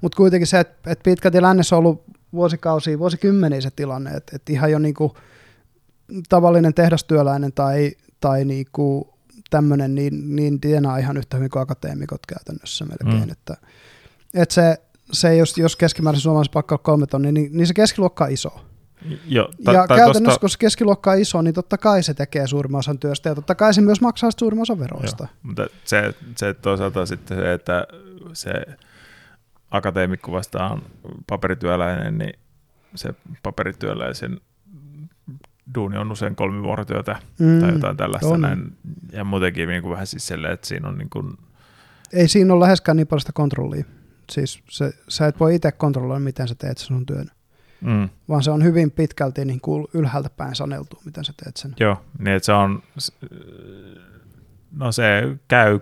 Mutta 0.00 0.16
kuitenkin 0.16 0.46
se, 0.46 0.60
että, 0.60 0.90
että 0.90 1.02
pitkälti 1.02 1.42
lännessä 1.42 1.76
on 1.76 1.78
ollut 1.78 2.04
vuosikausia, 2.32 2.98
vuosikymmeniä 2.98 3.60
se 3.60 3.70
tilanne, 3.70 4.10
että, 4.10 4.36
että 4.36 4.52
ihan 4.52 4.70
jo 4.70 4.78
niin 4.78 4.94
kuin 4.94 5.12
tavallinen 6.28 6.74
tehdastyöläinen 6.74 7.52
tai, 7.52 7.92
tai 8.20 8.44
niin 8.44 8.66
kuin 8.72 9.04
tämmöinen, 9.50 9.94
niin, 9.94 10.36
niin 10.36 10.60
tienaa 10.60 10.98
ihan 10.98 11.16
yhtä 11.16 11.36
hyvin 11.36 11.50
kuin 11.50 11.62
akateemikot 11.62 12.26
käytännössä 12.26 12.84
melkein. 12.84 13.26
Mm. 13.26 13.32
Että, 13.32 13.56
että 14.34 14.54
se, 14.54 14.76
se 15.12 15.36
jos, 15.36 15.58
jos 15.58 15.76
keskimäärin 15.76 16.20
suomalaisessa 16.20 16.52
pakka 16.52 16.74
on 16.74 16.78
kolme 16.82 17.06
tonnia, 17.06 17.32
niin, 17.32 17.50
niin 17.52 17.66
se 17.66 17.74
keskiluokka 17.74 18.24
on 18.24 18.30
iso. 18.30 18.50
Jo, 19.26 19.50
Ta, 19.64 19.72
ja 19.72 19.86
käytännössä, 19.86 20.24
tosta- 20.24 20.40
kun 20.40 20.50
se 20.50 20.58
keskiluokka 20.58 21.10
on 21.10 21.18
iso, 21.18 21.42
niin 21.42 21.54
totta 21.54 21.78
kai 21.78 22.02
se 22.02 22.14
tekee 22.14 22.46
suurimman 22.46 22.78
osan 22.78 22.98
työstä 22.98 23.28
ja 23.28 23.34
totta 23.34 23.54
kai 23.54 23.74
se 23.74 23.80
myös 23.80 24.00
maksaa 24.00 24.30
suurimman 24.38 24.62
osan 24.62 24.78
veroista. 24.78 25.24
Joo, 25.24 25.38
mutta 25.42 25.66
se, 25.84 26.14
se 26.36 26.54
toisaalta 26.54 27.06
sitten 27.06 27.36
se, 27.38 27.52
että 27.52 27.86
se 28.32 28.52
akateemikko 29.72 30.32
vastaan 30.32 30.82
paperityöläinen, 31.26 32.18
niin 32.18 32.38
se 32.94 33.14
paperityöläisen 33.42 34.40
duuni 35.74 35.98
on 35.98 36.12
usein 36.12 36.36
kolmivuorotyötä 36.36 37.16
Mm, 37.38 37.60
tai 37.60 37.72
jotain 37.72 37.96
tällaista 37.96 38.28
on. 38.28 38.40
näin. 38.40 38.76
Ja 39.12 39.24
muutenkin 39.24 39.68
niin 39.68 39.82
kuin 39.82 39.92
vähän 39.92 40.06
siis 40.06 40.26
silleen, 40.26 40.52
että 40.54 40.66
siinä 40.66 40.88
on 40.88 40.98
niin 40.98 41.10
kuin, 41.10 41.38
Ei 42.12 42.28
siinä 42.28 42.54
ole 42.54 42.60
läheskään 42.64 42.96
niin 42.96 43.06
paljon 43.06 43.20
sitä 43.20 43.32
kontrollia. 43.34 43.84
Siis 44.30 44.62
se, 44.70 44.92
sä 45.08 45.26
et 45.26 45.40
voi 45.40 45.54
itse 45.54 45.72
kontrolloida, 45.72 46.20
miten 46.20 46.48
sä 46.48 46.54
teet 46.54 46.78
sen 46.78 46.86
sun 46.86 47.06
työn. 47.06 47.26
Mm. 47.80 48.08
vaan 48.28 48.42
se 48.42 48.50
on 48.50 48.64
hyvin 48.64 48.90
pitkälti 48.90 49.44
niin 49.44 49.60
kuin 49.60 49.86
ylhäältä 49.94 50.30
päin 50.36 50.54
saneltu, 50.54 50.98
miten 51.04 51.24
sä 51.24 51.32
teet 51.44 51.56
sen. 51.56 51.74
Joo, 51.80 52.04
niin 52.18 52.36
että 52.36 52.46
se 52.46 52.52
on, 52.52 52.82
no 54.76 54.92
se 54.92 55.36
käy 55.48 55.80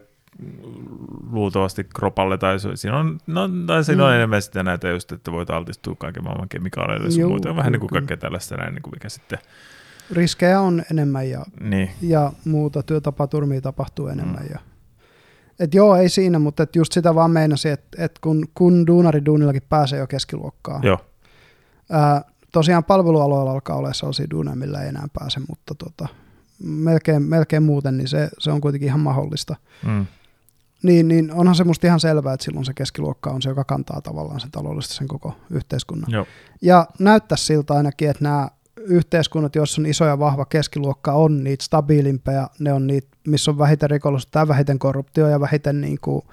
luultavasti 1.32 1.84
kropalle, 1.84 2.38
tai 2.38 2.56
siinä 2.74 2.98
on, 2.98 3.18
no, 3.26 3.48
tai 3.66 3.84
siinä 3.84 4.04
on 4.04 4.10
Mm. 4.10 4.14
enemmän 4.16 4.42
sitten 4.42 4.64
näitä 4.64 4.88
just, 4.88 5.12
että 5.12 5.32
voit 5.32 5.50
altistua 5.50 5.94
kaiken 5.98 6.24
maailman 6.24 6.48
kemikaaleille 6.48 7.08
Juu, 7.08 7.30
muuta. 7.30 7.56
Vähän 7.56 7.72
niin 7.72 7.80
kuin 7.80 7.90
kaikkea 7.90 8.16
tällaista 8.16 8.56
näin, 8.56 8.74
niin 8.74 8.82
kuin 8.82 8.94
mikä 8.94 9.08
sitten, 9.08 9.38
Riskejä 10.12 10.60
on 10.60 10.82
enemmän 10.90 11.30
ja, 11.30 11.44
niin, 11.60 11.90
ja 12.02 12.32
muuta 12.44 12.82
työtapaturmia 12.82 13.60
tapahtuu 13.60 14.08
enemmän. 14.08 14.42
Mm. 14.42 14.48
Ja, 14.52 14.58
et 15.60 15.74
joo, 15.74 15.96
ei 15.96 16.08
siinä, 16.08 16.38
mutta 16.38 16.62
et 16.62 16.76
just 16.76 16.92
sitä 16.92 17.14
vaan 17.14 17.30
meinasin, 17.30 17.72
että 17.72 18.04
et 18.04 18.18
kun, 18.18 18.48
kun 18.54 18.86
duunari 18.86 19.24
duunillakin 19.26 19.62
pääsee 19.68 19.98
jo 19.98 20.06
keskiluokkaan. 20.06 20.82
joo, 20.82 20.98
Ää, 21.90 22.22
tosiaan 22.52 22.84
palvelualoilla 22.84 23.50
alkaa 23.52 23.76
olla 23.76 23.92
sellaisia 23.92 24.26
duuneja, 24.30 24.56
millä 24.56 24.82
ei 24.82 24.88
enää 24.88 25.06
pääse, 25.12 25.40
mutta 25.48 25.74
tota, 25.74 26.08
melkein, 26.64 27.22
melkein 27.22 27.62
muuten, 27.62 27.96
niin 27.96 28.08
se, 28.08 28.28
se 28.38 28.50
on 28.50 28.60
kuitenkin 28.60 28.86
ihan 28.86 29.00
mahdollista. 29.00 29.56
mm, 29.86 30.06
Niin, 30.82 31.08
niin 31.08 31.32
onhan 31.32 31.54
se 31.54 31.64
musta 31.64 31.86
ihan 31.86 32.00
selvää, 32.00 32.34
että 32.34 32.44
silloin 32.44 32.64
se 32.64 32.74
keskiluokka 32.74 33.30
on 33.30 33.42
se, 33.42 33.48
joka 33.48 33.64
kantaa 33.64 34.00
tavallaan 34.00 34.40
sen 34.40 34.50
taloudellisesti 34.50 34.94
sen 34.94 35.08
koko 35.08 35.36
yhteiskunnan. 35.50 36.10
joo, 36.10 36.26
Ja 36.62 36.86
näyttää 36.98 37.36
siltä 37.36 37.74
ainakin, 37.74 38.10
että 38.10 38.24
nämä 38.24 38.48
yhteiskunnat, 38.76 39.54
joissa 39.54 39.82
on 39.82 39.86
iso 39.86 40.04
ja 40.04 40.18
vahva 40.18 40.44
keskiluokka, 40.44 41.12
on 41.12 41.44
niitä 41.44 41.64
stabiilimpia, 41.64 42.48
ne 42.58 42.72
on 42.72 42.86
niitä, 42.86 43.08
missä 43.26 43.50
on 43.50 43.58
vähiten 43.58 43.90
rikollisuutta 43.90 44.38
ja 44.38 44.48
vähiten 44.48 44.78
korruptio 44.78 45.28
ja 45.28 45.40
vähiten 45.40 45.80
niin 45.80 45.98
kuin 46.00 46.24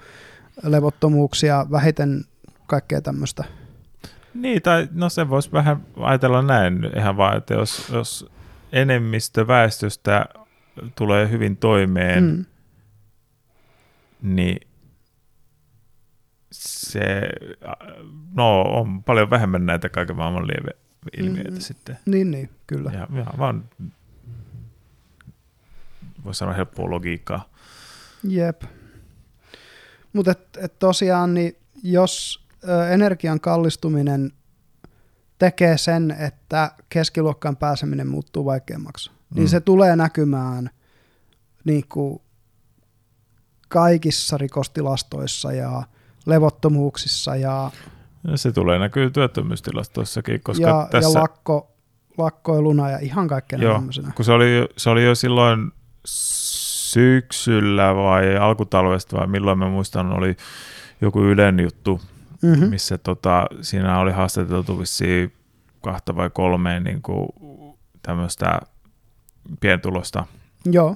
levottomuuksia, 0.63 1.65
vähiten 1.71 2.25
kaikkea 2.67 3.01
tämmöistä. 3.01 3.43
Niin, 4.33 4.61
tai 4.61 4.87
no 4.91 5.09
se 5.09 5.29
voisi 5.29 5.51
vähän 5.51 5.77
ajatella 5.99 6.41
näin 6.41 6.89
ihan 6.97 7.17
vaan, 7.17 7.37
että 7.37 7.53
jos, 7.53 7.89
jos 7.89 8.29
enemmistö 8.71 9.47
väestöstä 9.47 10.25
tulee 10.95 11.29
hyvin 11.29 11.57
toimeen, 11.57 12.23
mm. 12.23 12.45
Niin 14.21 14.67
se, 16.51 17.21
no 18.33 18.61
on 18.61 19.03
paljon 19.03 19.29
vähemmän 19.29 19.65
näitä 19.65 19.89
kaiken 19.89 20.15
maailman 20.15 20.47
lieveilmiöitä 20.47 21.51
Mm. 21.51 21.59
sitten. 21.59 21.97
Niin, 22.05 22.31
niin, 22.31 22.49
kyllä. 22.67 22.91
Ja, 22.91 23.07
ja 23.17 23.25
vaan, 23.37 23.69
voisi 26.25 26.37
sanoa 26.37 26.53
helppoa 26.53 26.89
logiikkaa. 26.89 27.49
Jep. 28.27 28.61
Mutta 30.13 30.31
et, 30.31 30.57
et 30.61 30.79
tosiaan, 30.79 31.33
niin 31.33 31.55
jos 31.83 32.45
ö, 32.69 32.87
energian 32.89 33.39
kallistuminen 33.39 34.31
tekee 35.39 35.77
sen, 35.77 36.11
että 36.11 36.71
keskiluokkaan 36.89 37.57
pääseminen 37.57 38.07
muuttuu 38.07 38.45
vaikeammaksi, 38.45 39.09
mm. 39.09 39.15
niin 39.35 39.43
Mm. 39.45 39.49
se 39.49 39.59
tulee 39.59 39.95
näkymään 39.95 40.69
niin 41.63 41.83
kuin 41.89 42.21
kaikissa 43.67 44.37
rikostilastoissa 44.37 45.51
ja 45.51 45.83
levottomuuksissa 46.25 47.35
ja, 47.35 47.71
Ja 48.27 48.37
se 48.37 48.51
tulee 48.51 48.79
näkyy 48.79 49.11
työttömyystilastoissakin, 49.11 50.41
koska 50.43 50.67
ja, 50.67 50.87
tässä... 50.91 51.19
ja 51.19 51.21
lakko, 51.21 51.71
lakkoiluna 52.17 52.89
ja 52.89 52.97
ihan 52.99 53.27
kaikkea 53.27 53.59
Joo, 53.59 53.73
tämmöisenä. 53.73 54.11
kun 54.15 54.25
se 54.25 54.31
oli, 54.31 54.67
se 54.77 54.89
oli 54.89 55.05
jo 55.05 55.15
silloin 55.15 55.71
syksyllä 56.05 57.95
vai 57.95 58.37
alkutalvesta 58.37 59.17
vai 59.17 59.27
milloin 59.27 59.59
mä 59.59 59.69
muistan, 59.69 60.17
oli 60.17 60.35
joku 61.01 61.21
Ylen 61.23 61.59
juttu, 61.59 62.01
Mm-hmm. 62.41 62.69
missä 62.69 62.97
tota, 62.97 63.47
siinä 63.61 63.99
oli 63.99 64.11
haastateltu 64.11 64.79
vissiin 64.79 65.33
kahta 65.81 66.15
vai 66.15 66.29
kolmeen 66.29 66.83
niin 66.83 67.01
kuin 67.01 67.27
tämmöistä 68.01 68.59
pientulosta. 69.59 70.25
Joo, 70.65 70.95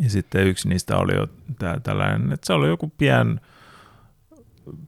Ja 0.00 0.10
sitten 0.10 0.46
yksi 0.46 0.68
niistä 0.68 0.96
oli 0.96 1.14
jo 1.14 1.26
tää, 1.58 1.80
tällainen, 1.80 2.32
että 2.32 2.46
se 2.46 2.52
oli 2.52 2.68
joku 2.68 2.92
pien, 2.98 3.40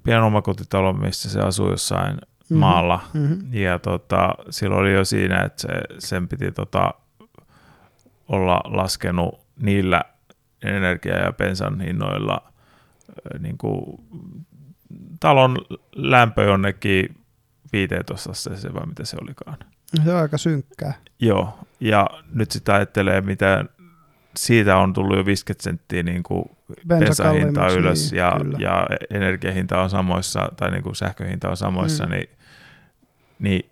pien 0.02 0.22
omakotitalo, 0.22 0.92
missä 0.92 1.30
se 1.30 1.40
asui 1.40 1.70
jossain 1.70 2.18
Mhm. 2.50 2.58
maalla. 2.60 3.00
mm-hmm. 3.14 3.54
Ja 3.54 3.78
tota, 3.78 4.34
silloin 4.50 4.80
oli 4.80 4.92
jo 4.92 5.04
siinä, 5.04 5.42
että 5.42 5.62
se, 5.62 5.68
sen 5.98 6.28
piti 6.28 6.52
tota, 6.52 6.94
olla 8.28 8.60
laskenut 8.64 9.40
niillä 9.60 10.04
energia- 10.62 11.18
ja 11.24 11.32
bensan 11.32 11.80
hinnoilla 11.80 12.52
niin 13.38 13.58
kuin, 13.58 13.84
talon 15.20 15.56
lämpö 15.96 16.42
jonnekin 16.42 17.16
15 17.72 18.56
se 18.56 18.74
vai 18.74 18.86
mitä 18.86 19.04
se 19.04 19.16
olikaan. 19.22 19.56
se 20.04 20.12
on 20.14 20.20
aika 20.20 20.38
synkkää. 20.38 20.94
Joo, 21.20 21.58
ja 21.80 22.06
nyt 22.32 22.50
sitä 22.50 22.74
ajattelee, 22.74 23.20
mitä 23.20 23.64
siitä 24.36 24.76
on 24.76 24.92
tullut 24.92 25.16
jo 25.16 25.26
50 25.26 25.62
senttiä 25.62 26.02
niin 26.02 26.22
kuin 26.22 26.44
Bensa 26.88 27.04
bensahinta 27.24 27.68
ylös 27.68 28.10
niin, 28.10 28.18
ja, 28.18 28.34
kyllä. 28.42 28.58
ja 28.60 28.86
energiahinta 29.10 29.82
on 29.82 29.90
samoissa, 29.90 30.48
tai 30.56 30.70
niin 30.70 30.82
kuin 30.82 30.96
sähköhinta 30.96 31.50
on 31.50 31.56
samoissa, 31.56 32.04
Mm. 32.04 32.10
niin, 32.10 32.28
niin 33.38 33.70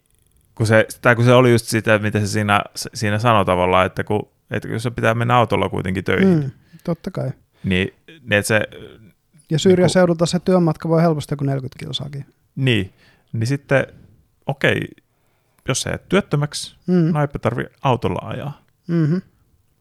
kun, 0.54 0.66
se, 0.66 0.86
tai 1.02 1.16
kun 1.16 1.24
se 1.24 1.32
oli 1.32 1.52
just 1.52 1.66
sitä, 1.66 1.98
mitä 1.98 2.20
se 2.20 2.26
siinä, 2.26 2.62
siinä 2.94 3.18
sanoi 3.18 3.44
tavallaan, 3.44 3.86
että 3.86 4.04
kun, 4.04 4.28
että 4.50 4.68
kun 4.68 4.80
se 4.80 4.90
pitää 4.90 5.14
mennä 5.14 5.36
autolla 5.36 5.68
kuitenkin 5.68 6.04
töihin, 6.04 6.38
Mm, 6.40 6.50
totta 6.84 7.10
kai. 7.10 7.30
niin, 7.64 7.94
niin, 8.06 8.32
että 8.32 8.48
se, 8.48 8.60
Ja 9.50 9.58
syrjäseudulta 9.58 10.26
se 10.26 10.38
työmatka 10.38 10.88
voi 10.88 11.02
helposti 11.02 11.32
joku 11.32 11.44
40 11.44 11.78
kilsaakin. 11.78 12.26
niin, 12.56 12.92
niin 13.32 13.46
sitten 13.46 13.86
okei, 14.46 14.80
jos 15.68 15.80
sä 15.80 15.90
jäät 15.90 16.08
työttömäksi, 16.08 16.76
Mm. 16.86 16.94
no 17.12 17.20
eipä 17.20 17.38
tarvi 17.38 17.64
autolla 17.82 18.28
ajaa. 18.28 18.62
Mm-hmm. 18.88 19.22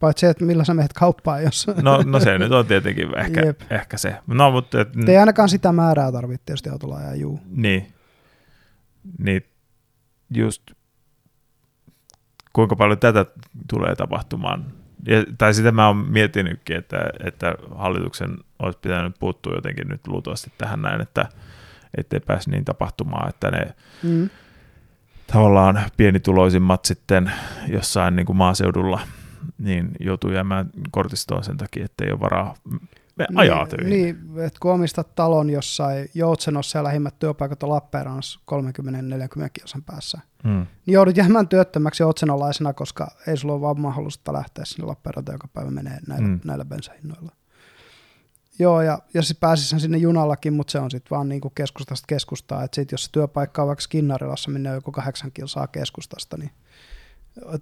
Paitsi, 0.01 0.25
että 0.25 0.45
millä 0.45 0.63
sä 0.63 0.73
menet 0.73 0.93
kauppaan, 0.93 1.43
jos... 1.43 1.67
No, 1.81 2.01
no 2.05 2.19
se 2.19 2.37
nyt 2.37 2.51
on 2.51 2.65
tietenkin 2.65 3.17
ehkä, 3.17 3.41
Jep. 3.41 3.61
ehkä 3.69 3.97
se. 3.97 4.15
No, 4.27 4.51
mutta 4.51 4.81
et, 4.81 4.89
Ei 5.07 5.17
ainakaan 5.17 5.49
sitä 5.49 5.71
määrää 5.71 6.11
tarvitse 6.11 6.45
tietysti 6.45 6.69
autolla 6.69 6.97
ajaa, 6.97 7.15
juu. 7.15 7.39
niin, 7.49 7.87
niin 9.19 9.45
just 10.33 10.63
kuinka 12.53 12.75
paljon 12.75 12.99
tätä 12.99 13.25
tulee 13.69 13.95
tapahtumaan. 13.95 14.65
Ja, 15.07 15.23
tai 15.37 15.53
sitä 15.53 15.71
mä 15.71 15.87
oon 15.87 15.97
miettinytkin, 15.97 16.77
että, 16.77 16.97
että 17.23 17.55
hallituksen 17.75 18.37
olisi 18.59 18.79
pitänyt 18.81 19.15
puuttua 19.19 19.53
jotenkin 19.55 19.87
nyt 19.87 20.07
luultavasti 20.07 20.51
tähän 20.57 20.81
näin, 20.81 21.01
että 21.01 21.25
ettei 21.97 22.19
pääse 22.19 22.51
niin 22.51 22.65
tapahtumaan, 22.65 23.29
että 23.29 23.51
ne 23.51 23.75
Mm. 24.03 24.29
tavallaan 25.27 25.79
pienituloisimmat 25.97 26.85
sitten 26.85 27.31
jossain 27.67 28.15
niin 28.15 28.25
kuin 28.25 28.37
maaseudulla 28.37 28.99
niin 29.57 29.91
joutuu 29.99 30.31
jäämään 30.31 30.69
kortistoon 30.91 31.43
sen 31.43 31.57
takia, 31.57 31.85
että 31.85 32.05
ei 32.05 32.11
ole 32.11 32.19
varaa 32.19 32.55
me 33.15 33.27
ajaa 33.35 33.67
töihin. 33.67 33.89
Niin, 33.89 34.17
että 34.45 34.59
kun 34.59 34.71
omistat 34.71 35.15
talon 35.15 35.49
jossain 35.49 36.09
Joutsenossa 36.13 36.77
ja 36.77 36.83
lähimmät 36.83 37.19
työpaikat 37.19 37.63
on 37.63 37.69
Lappeenrannassa 37.69 38.39
30-40 38.45 39.49
kilsan 39.53 39.83
päässä, 39.83 40.19
Mm. 40.43 40.65
niin 40.85 40.93
joudut 40.93 41.17
jäämään 41.17 41.47
työttömäksi 41.47 42.03
joutsenolaisena, 42.03 42.73
koska 42.73 43.07
ei 43.27 43.37
sulla 43.37 43.53
ole 43.53 43.61
vaan 43.61 43.79
mahdollista 43.79 44.33
lähteä 44.33 44.65
sinne 44.65 44.85
Lappeenrantaan, 44.85 45.33
joka 45.35 45.47
päivä 45.47 45.71
menee 45.71 45.97
näillä, 46.07 46.27
mm. 46.27 46.39
Näillä 46.45 46.65
bensahinnoilla. 46.65 47.31
Joo, 48.59 48.81
ja, 48.81 48.99
ja 49.13 49.21
sitten 49.21 49.39
pääsisin 49.39 49.79
sinne 49.79 49.97
junallakin, 49.97 50.53
mutta 50.53 50.71
se 50.71 50.79
on 50.79 50.91
sitten 50.91 51.09
vaan 51.09 51.29
niinku 51.29 51.49
keskustasta 51.49 52.05
keskustaa. 52.07 52.63
Että 52.63 52.75
sit 52.75 52.91
jos 52.91 53.03
se 53.03 53.11
työpaikka 53.11 53.61
on 53.61 53.67
vaikka 53.67 53.81
Skinnarilassa, 53.81 54.51
minne 54.51 54.69
on 54.69 54.75
joku 54.75 54.91
kahdeksan 54.91 55.31
kilsaa 55.33 55.67
keskustasta, 55.67 56.37
niin 56.37 56.51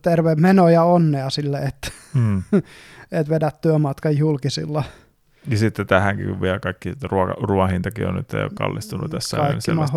terve 0.01 0.35
meno 0.35 0.69
ja 0.69 0.83
onnea 0.83 1.29
sille, 1.29 1.57
että 1.59 1.91
Mm. 2.13 2.43
et 3.11 3.29
vedät 3.29 3.61
työmatkan 3.61 4.17
julkisilla. 4.17 4.83
Ja 5.47 5.57
sitten 5.57 5.87
tähänkin 5.87 6.41
vielä 6.41 6.59
kaikki, 6.59 6.93
ruoka, 7.03 7.33
ruoan 7.33 7.69
hintakin 7.69 8.07
on 8.07 8.15
nyt 8.15 8.33
jo 8.33 8.49
kallistunut 8.55 9.11
tässä. 9.11 9.37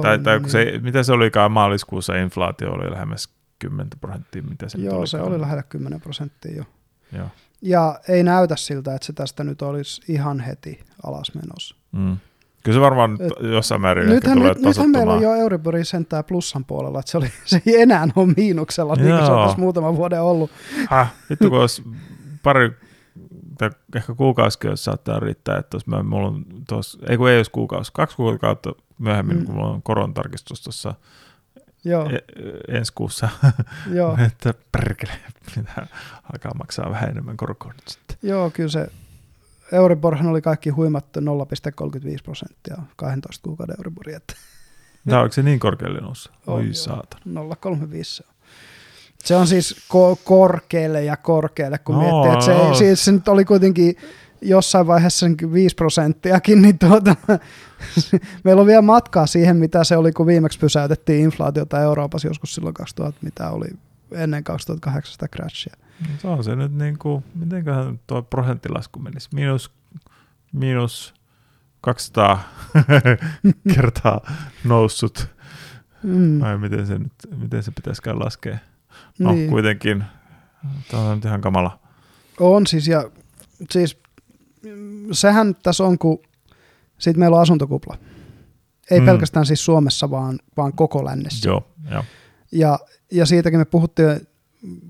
Tai, 0.03 0.19
tai 0.19 0.41
kun 0.41 0.51
se, 0.51 0.65
niin. 0.65 0.83
mitä 0.83 1.03
se 1.03 1.13
olikaan 1.13 1.53
maaliskuussa, 1.53 2.15
inflaatio 2.17 2.73
oli 2.73 2.91
lähemmäs 2.91 3.29
10 3.59 3.89
prosenttia, 4.01 4.43
mitä 4.43 4.69
se 4.69 4.79
Joo, 4.79 5.07
se 5.07 5.17
olikaan. 5.17 5.33
oli 5.33 5.41
lähellä 5.41 5.63
10 5.63 6.01
prosenttia 6.01 6.57
jo. 6.57 6.65
Joo. 7.13 7.27
Ja 7.63 8.01
ei 8.09 8.23
näytä 8.23 8.57
siltä, 8.57 8.95
että 8.95 9.07
se 9.07 9.13
tästä 9.13 9.45
nyt 9.45 9.63
olisi 9.63 10.03
ihan 10.09 10.41
heti 10.41 10.81
alasmenossa. 11.03 11.77
Mm. 11.93 12.17
Kyllä 12.63 12.77
se 12.77 12.81
varmaan 12.81 13.19
Et- 13.21 13.53
jossain 13.53 13.81
määrin 13.81 14.07
Nythän, 14.09 14.39
tulee 14.39 14.55
nyt, 14.55 14.63
nythän 14.63 14.91
meillä 14.91 15.13
on 15.13 15.23
jo 15.23 15.35
Euribori 15.35 15.85
sentään 15.85 16.25
plussan 16.25 16.65
puolella, 16.65 16.99
että 17.01 17.11
se, 17.11 17.19
oli, 17.19 17.29
se 17.45 17.63
ei 17.67 17.81
enää 17.83 18.09
ole 18.17 18.35
miinuksella, 18.37 18.95
niin 18.95 19.15
kuin 19.17 19.27
se 19.27 19.33
on 19.33 19.45
tässä 19.47 19.61
muutaman 19.61 19.97
vuoden 19.97 20.23
ollut. 20.23 20.51
Häh, 20.91 21.13
vittu 21.31 21.51
kun 21.51 21.61
olisi 21.61 21.83
pari 22.43 22.71
tai 23.59 23.71
ehkä 23.97 24.15
kuukausikin 24.15 24.71
jos 24.71 24.85
saattaa 24.85 25.21
riittää, 25.21 25.59
että 25.59 25.77
jos 25.77 25.87
mä, 25.87 26.03
mulla 26.03 26.29
on 26.29 26.45
tos, 26.69 26.99
ei 27.09 27.17
kun 27.17 27.29
ei 27.31 27.37
olisi 27.37 27.51
kuukausi, 27.51 27.93
kaksi 27.95 28.17
kuukautta 28.17 28.73
myöhemmin, 28.99 29.37
Mm. 29.37 29.41
mm. 29.41 29.47
kun 29.47 29.55
mulla 29.55 29.71
on 29.71 29.83
korontarkistus 29.83 30.63
tuossa 30.63 30.95
Joo, 31.85 32.11
e, 32.11 32.19
ensi 32.77 32.93
kuussa, 32.95 33.29
joo, 33.93 34.19
että 34.27 34.55
perkele, 34.73 35.13
pitää 35.55 35.87
alkaa 36.33 36.55
maksaa 36.59 36.91
vähän 36.91 37.11
enemmän 37.11 37.37
korkoa 37.37 37.73
nyt 37.73 37.89
sitten. 37.89 38.17
joo, 38.23 38.51
kyllä 38.51 38.69
se 38.69 38.87
Euriborhan 39.73 40.27
oli 40.27 40.43
kaikki 40.43 40.71
huimattu 40.71 41.21
0,35 41.21 41.27
prosenttia 42.25 42.77
12 42.97 43.43
kuukauden 43.45 43.77
Euribori. 43.79 44.15
Että 44.15 44.35
Tämä 45.09 45.23
onko 45.23 45.33
se 45.33 45.43
niin 45.43 45.61
korkealle 45.61 46.01
noussut? 46.01 46.33
Oi 46.47 46.69
saatana. 46.75 47.41
035 47.61 48.23
se 49.25 49.37
on. 49.37 49.47
Siis 49.47 49.77
ko- 49.89 50.19
korkealle 50.25 51.05
ja 51.05 51.17
korkealle, 51.17 51.79
kun 51.79 51.95
No, 51.95 52.01
miettii, 52.01 52.33
että 52.33 52.45
se, 52.45 52.69
no. 52.69 52.75
siis 52.75 53.05
se 53.05 53.13
nyt 53.13 53.29
oli 53.29 53.45
kuitenkin 53.45 53.97
jossain 54.41 54.87
vaiheessa 54.87 55.19
sen 55.19 55.37
5 55.53 55.75
prosenttiakin, 55.75 56.63
niin 56.63 56.79
tuota, 56.79 57.17
meillä 58.45 58.61
on 58.61 58.67
vielä 58.67 58.83
matkaa 58.83 59.27
siihen, 59.27 59.57
mitä 59.57 59.85
se 59.85 59.97
oli, 59.97 60.13
kun 60.13 60.27
viimeksi 60.27 60.59
pysäytettiin 60.59 61.21
inflaatiota 61.25 61.81
Euroopassa 61.81 62.29
joskus 62.29 62.55
silloin 62.55 62.75
2000, 62.75 63.19
mitä 63.23 63.51
oli 63.51 63.67
ennen 64.13 64.45
2008 64.45 65.13
sitä 65.13 65.29
crashia. 65.29 65.77
Se 66.19 66.29
on 66.29 66.45
se 66.45 66.57
nyt 66.57 66.73
niin 66.73 66.99
kuin, 66.99 67.25
mitenköhän 67.35 68.01
tuo 68.07 68.23
prosenttilasku 68.23 68.99
menisi? 68.99 69.29
Miinus, 69.33 69.71
miinus 70.53 71.15
200 71.81 72.49
kertaa 73.75 74.21
noussut. 74.65 75.29
Mm, 76.03 76.41
Vai 76.41 76.59
miten 76.59 76.87
se, 76.87 76.99
nyt, 76.99 77.13
miten 77.37 77.63
se 77.63 77.71
pitäisikään 77.71 78.19
laskea? 78.19 78.59
No 79.19 79.33
niin. 79.33 79.51
kuitenkin, 79.51 80.05
tämä 80.91 81.03
on 81.03 81.15
nyt 81.15 81.25
ihan 81.25 81.41
kamala. 81.41 81.79
On 82.41 82.67
siis, 82.67 82.89
ja 82.89 83.11
siis 83.71 83.99
mm, 84.63 85.09
sehän 85.13 85.55
tässä 85.63 85.85
on, 85.85 85.99
kun 85.99 86.19
sit 86.99 87.17
meillä 87.17 87.37
on 87.37 87.43
asuntokupla. 87.43 87.99
Ei 88.91 89.01
mm. 89.01 89.07
pelkästään 89.07 89.47
siis 89.47 89.65
Suomessa, 89.65 90.11
vaan, 90.11 90.39
vaan 90.57 90.73
koko 90.73 91.05
lännessä. 91.05 91.49
Joo, 91.49 91.69
joo. 91.91 92.05
Ja, 92.53 92.79
ja 93.13 93.27
siitäkin 93.27 93.59
me 93.59 93.65
puhuttiin, 93.65 94.27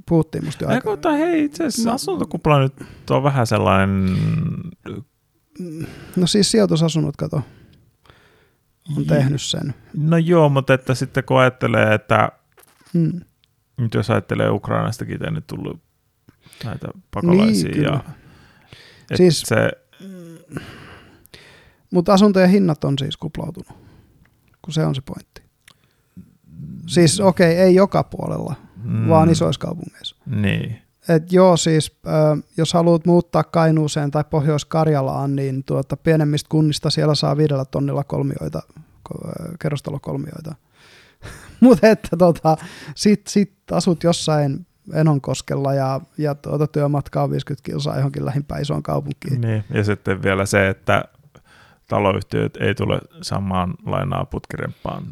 puhuttiin 0.08 0.44
musta 0.44 0.64
jo 0.64 0.70
aika. 0.70 0.90
mutta 0.90 1.12
hei, 1.12 1.44
itse 1.44 1.64
asiassa 1.64 1.88
No. 1.90 1.94
asuntokupla 1.94 2.60
nyt 2.62 2.74
on 3.10 3.22
vähän 3.22 3.46
sellainen... 3.46 4.16
No 6.16 6.26
siis 6.26 6.50
sijoitusasunnot, 6.50 7.16
kato, 7.16 7.42
on 8.96 9.04
tehnyt 9.06 9.42
sen. 9.42 9.74
No 9.96 10.16
joo, 10.16 10.48
mutta 10.48 10.74
että 10.74 10.94
sitten 10.94 11.24
kun 11.24 11.38
ajattelee, 11.40 11.94
että 11.94 12.32
Mm. 12.92 13.20
nyt 13.78 13.94
jos 13.94 14.10
ajattelee 14.10 14.50
Ukrainastakin 14.50 15.18
tänne 15.18 15.40
tullut 15.40 15.80
näitä 16.64 16.88
pakolaisia 17.14 17.68
Niin, 17.68 17.74
kyllä. 17.82 18.00
ja 19.10 19.16
Siis- 19.16 19.40
se, 19.46 19.70
Mutta 21.92 22.14
asuntojen 22.14 22.50
hinnat 22.50 22.84
on 22.84 22.98
siis 22.98 23.16
kuplautunut, 23.16 23.78
kun 24.62 24.74
se 24.74 24.86
on 24.86 24.94
se 24.94 25.00
pointti. 25.00 25.42
Siis 26.86 27.20
okei, 27.20 27.52
okay, 27.52 27.64
ei 27.64 27.74
joka 27.74 28.04
puolella, 28.04 28.54
mm. 28.84 29.08
vaan 29.08 29.30
isoissa 29.30 29.60
kaupungeissa. 29.60 30.16
Niin, 30.26 30.78
Et 31.08 31.32
joo, 31.32 31.56
siis 31.56 32.00
äh, 32.06 32.42
jos 32.56 32.72
haluat 32.72 33.06
muuttaa 33.06 33.44
Kainuuseen 33.44 34.10
tai 34.10 34.24
Pohjois-Karjalaan, 34.30 35.36
niin 35.36 35.64
tuota, 35.64 35.96
pienemmistä 35.96 36.48
kunnista 36.48 36.90
siellä 36.90 37.14
saa 37.14 37.36
viidellä 37.36 37.64
tonnilla 37.64 38.04
kolmioita, 38.04 38.62
ko- 39.08 39.56
kerrostalokolmioita. 39.60 40.54
Mutta 41.60 41.88
että 41.88 42.16
tota, 42.16 42.56
sit, 42.94 43.26
sit 43.26 43.52
asut 43.72 44.02
jossain 44.02 44.66
Enonkoskella 44.94 45.74
ja, 45.74 46.00
ja 46.18 46.34
tuota, 46.34 46.66
työmatka 46.66 47.22
on 47.22 47.30
50 47.30 47.66
kilsaa 47.66 47.96
johonkin 47.96 48.24
lähimpään 48.24 48.62
isoon 48.62 48.82
kaupunkiin. 48.82 49.40
niin, 49.40 49.64
ja 49.74 49.84
sitten 49.84 50.22
vielä 50.22 50.46
se, 50.46 50.68
että 50.68 51.04
taloyhtiöt 51.88 52.56
ei 52.56 52.74
tule 52.74 53.00
saamaan 53.22 53.74
lainaa 53.86 54.24
putkirempaan 54.24 55.04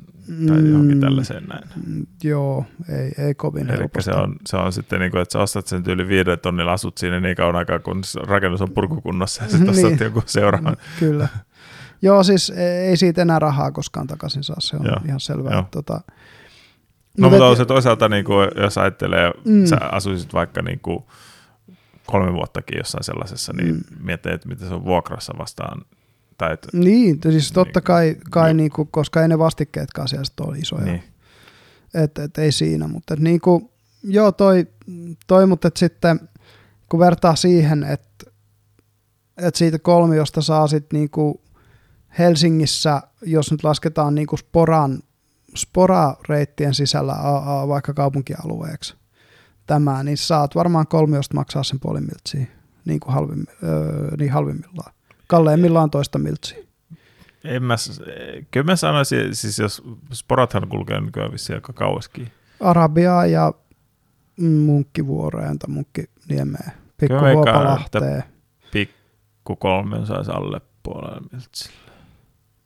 tai 0.49 0.69
johonkin 0.71 1.01
tällaiseen 1.01 1.45
näin. 1.45 1.65
Mm, 1.87 2.07
Joo, 2.25 2.65
ei, 2.89 3.27
ei 3.27 3.35
kovin 3.35 3.71
Eli 3.71 3.79
helposti. 3.79 4.03
se 4.03 4.11
on, 4.13 4.37
se 4.47 4.57
on 4.57 4.73
sitten 4.73 5.01
niin 5.01 5.11
kuin, 5.11 5.23
että 5.23 5.33
sä 5.33 5.39
ostat 5.39 5.67
sen 5.67 5.83
tyyli 5.83 6.09
viiden 6.09 6.39
tonnilla, 6.39 6.73
asut 6.73 6.99
siinä 6.99 7.21
niin 7.21 7.37
kauan 7.37 7.57
aikaa, 7.57 7.79
kun 7.79 8.03
rakennus 8.27 8.63
on 8.63 8.71
purkukunnossa 8.71 9.43
ja 9.45 9.49
sitten 9.51 9.75
Niin. 9.75 9.87
ostat 9.87 10.01
joku 10.01 10.23
seuraavan. 10.27 10.77
Kyllä. 10.99 11.29
Joo, 12.03 12.23
siis 12.23 12.51
ei 12.89 12.97
siitä 12.97 13.23
enää 13.23 13.39
rahaa 13.39 13.71
koskaan 13.73 14.07
takaisin 14.07 14.45
saa, 14.45 14.57
se 14.61 14.77
on 14.77 14.87
Joo, 14.87 14.97
ihan 15.07 15.21
selvää. 15.21 15.53
joo. 15.53 15.65
Tota, 15.71 16.01
No 17.19 17.23
Mut 17.29 17.31
mutta 17.31 17.47
on 17.47 17.57
se 17.57 17.65
toisaalta, 17.65 18.09
niin 18.09 18.25
kuin, 18.25 18.49
jos 18.57 18.79
ajattelee, 18.79 19.31
mm. 19.45 19.53
Mm. 19.53 19.67
sä 19.67 19.77
asuisit 19.93 20.33
vaikka 20.35 20.63
niin 20.63 20.81
kuin 20.81 21.05
kolme 22.07 22.33
vuottakin 22.33 22.79
jossain 22.79 23.05
sellaisessa, 23.05 23.53
niin 23.53 23.69
mm. 23.75 23.81
Mm. 23.91 24.07
miettii, 24.07 24.33
että 24.33 24.49
mitä 24.49 24.67
se 24.69 24.75
on 24.75 24.85
vuokrassa 24.85 25.33
vastaan. 25.39 25.83
Tai 26.41 26.53
et, 26.53 26.67
Niin, 26.73 27.19
siis 27.23 27.53
totta 27.53 27.79
Niin. 27.81 27.85
kai, 27.85 28.17
kai 28.31 28.49
Joo. 28.49 28.53
niinku, 28.57 28.85
koska 28.85 29.23
ei 29.23 29.29
ne 29.29 29.39
vastikkeetkaan 29.39 30.09
siellä 30.09 30.25
ole 30.41 30.59
isoja. 30.59 30.85
niin. 30.85 31.03
Et, 31.95 32.19
et 32.19 32.39
ei 32.39 32.53
siinä, 32.53 32.89
mutta 32.89 33.15
et 33.15 33.21
niinku, 33.21 33.71
joo 34.03 34.33
toi, 34.33 34.67
toi 35.27 35.47
mutta 35.47 35.69
et 35.69 35.77
sitten 35.77 36.21
kun 36.89 37.01
vertaa 37.01 37.37
siihen, 37.37 37.85
että 37.85 38.31
et 39.37 39.55
siitä 39.55 39.79
kolmiosta 39.79 40.43
saa 40.43 40.67
sit 40.67 40.93
niinku 40.93 41.41
Helsingissä, 42.19 43.03
jos 43.23 43.51
nyt 43.51 43.65
lasketaan 43.65 44.15
niinku 44.15 44.37
sporan, 44.37 45.03
sporareittien 45.57 46.75
sisällä 46.75 47.15
vaikka 47.69 47.95
kaupunkialueeksi 47.95 48.95
tämä, 49.67 50.03
niin 50.03 50.17
saat 50.17 50.55
varmaan 50.55 50.87
kolmiosta 50.87 51.35
maksaa 51.35 51.63
sen 51.63 51.81
puoli 51.81 52.01
miltsiä, 52.01 52.47
niin, 52.85 53.01
kuin 53.01 53.15
halvim, 53.15 53.47
öö, 53.63 54.17
niin 54.19 54.33
halvimmillaan. 54.33 54.93
Kalleimmillaan 55.31 55.91
toista 55.91 56.19
miltsiä. 56.19 56.59
En 57.45 57.63
mä, 57.63 57.75
kyllä 58.51 58.65
mä 58.65 58.77
sanoisin, 58.77 59.35
siis 59.35 59.59
jos 59.59 59.83
sporathan 60.13 60.69
kulkee 60.69 61.01
nykyään 61.01 61.33
vissiin 61.33 61.57
aika 61.57 61.73
kauaskin. 61.73 62.33
Arabiaa 62.61 63.27
ja 63.27 63.53
Munkkivuoreen 64.41 65.59
tai 65.59 65.71
Munkkiniemeen, 65.71 66.73
Kyllä 66.97 67.21
veikkaan, 67.23 67.25
Pikkuhuopalahteen. 67.25 68.25
Pikku 68.73 69.57
kolmen 69.57 70.07
saisi 70.07 70.31
alle 70.31 70.61
puolella 70.83 71.21
miltsillä. 71.33 71.75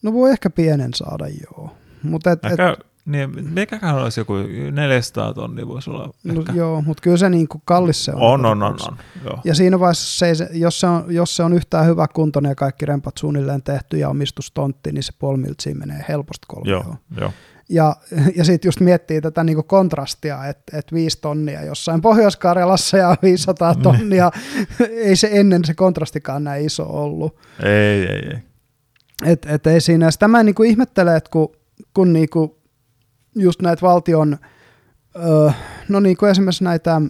No 0.02 0.12
voi 0.12 0.30
ehkä 0.30 0.50
pienen 0.50 0.94
saada, 0.94 1.26
joo. 1.28 1.76
Mutta 2.02 2.32
et, 2.32 2.44
et, 2.44 2.86
niin, 3.04 3.52
mikäköhän 3.52 3.96
olisi 3.96 4.20
joku 4.20 4.34
400 4.72 5.34
tonnia 5.34 5.68
voisi 5.68 5.90
olla. 5.90 6.10
no, 6.24 6.40
ehkä. 6.40 6.52
joo, 6.52 6.82
mutta 6.82 7.00
kyllä 7.00 7.16
se 7.16 7.28
niinku 7.28 7.62
kallis 7.64 8.04
se 8.04 8.12
on. 8.12 8.20
on, 8.20 8.46
on, 8.46 8.62
on, 8.62 8.76
on, 8.88 8.96
joo. 9.24 9.40
Ja 9.44 9.54
siinä 9.54 9.80
vaiheessa, 9.80 10.18
se, 10.18 10.46
ei 10.52 10.60
jos, 10.60 10.80
se 10.80 10.86
on, 10.86 11.04
jos 11.08 11.36
se 11.36 11.42
on 11.42 11.52
yhtään 11.52 11.86
hyvä 11.86 12.06
kuntoinen 12.08 12.50
ja 12.50 12.54
kaikki 12.54 12.86
rempat 12.86 13.18
suunnilleen 13.18 13.62
tehty 13.62 13.98
ja 13.98 14.08
omistustontti, 14.08 14.92
niin 14.92 15.02
se 15.02 15.12
puoli 15.18 15.38
miltsiä 15.38 15.74
menee 15.74 16.04
helposti 16.08 16.46
kolmioon. 16.48 16.84
Joo, 16.86 16.96
joo. 17.20 17.32
Ja, 17.68 17.96
ja 18.36 18.44
sitten 18.44 18.68
just 18.68 18.80
miettii 18.80 19.20
tätä 19.20 19.44
niinku 19.44 19.62
kontrastia, 19.62 20.46
että 20.46 20.78
et 20.78 20.92
viisi 20.92 21.20
tonnia 21.20 21.64
jossain 21.64 22.00
Pohjois-Karjalassa 22.00 22.96
ja 22.96 23.16
500 23.22 23.74
tonnia, 23.74 24.30
ei 25.04 25.16
se 25.16 25.28
ennen 25.32 25.64
se 25.64 25.74
kontrastikaan 25.74 26.44
näin 26.44 26.66
iso 26.66 26.86
ollut. 26.86 27.36
Ei, 27.62 28.06
ei, 28.06 28.28
ei. 28.32 28.38
Et, 29.24 29.46
et 29.46 29.66
ei 29.66 29.80
siinä. 29.80 30.10
Sitä 30.10 30.28
mä 30.28 30.42
niinku 30.42 30.62
ihmettelen, 30.62 31.16
että 31.16 31.30
kun, 31.30 31.56
kun 31.94 32.12
niinku 32.12 32.63
just 33.34 33.62
näitä 33.62 33.82
valtion, 33.82 34.38
öö, 35.16 35.50
no 35.88 36.00
niinku 36.00 36.26
esimerkiksi 36.26 36.64
näitä 36.64 37.00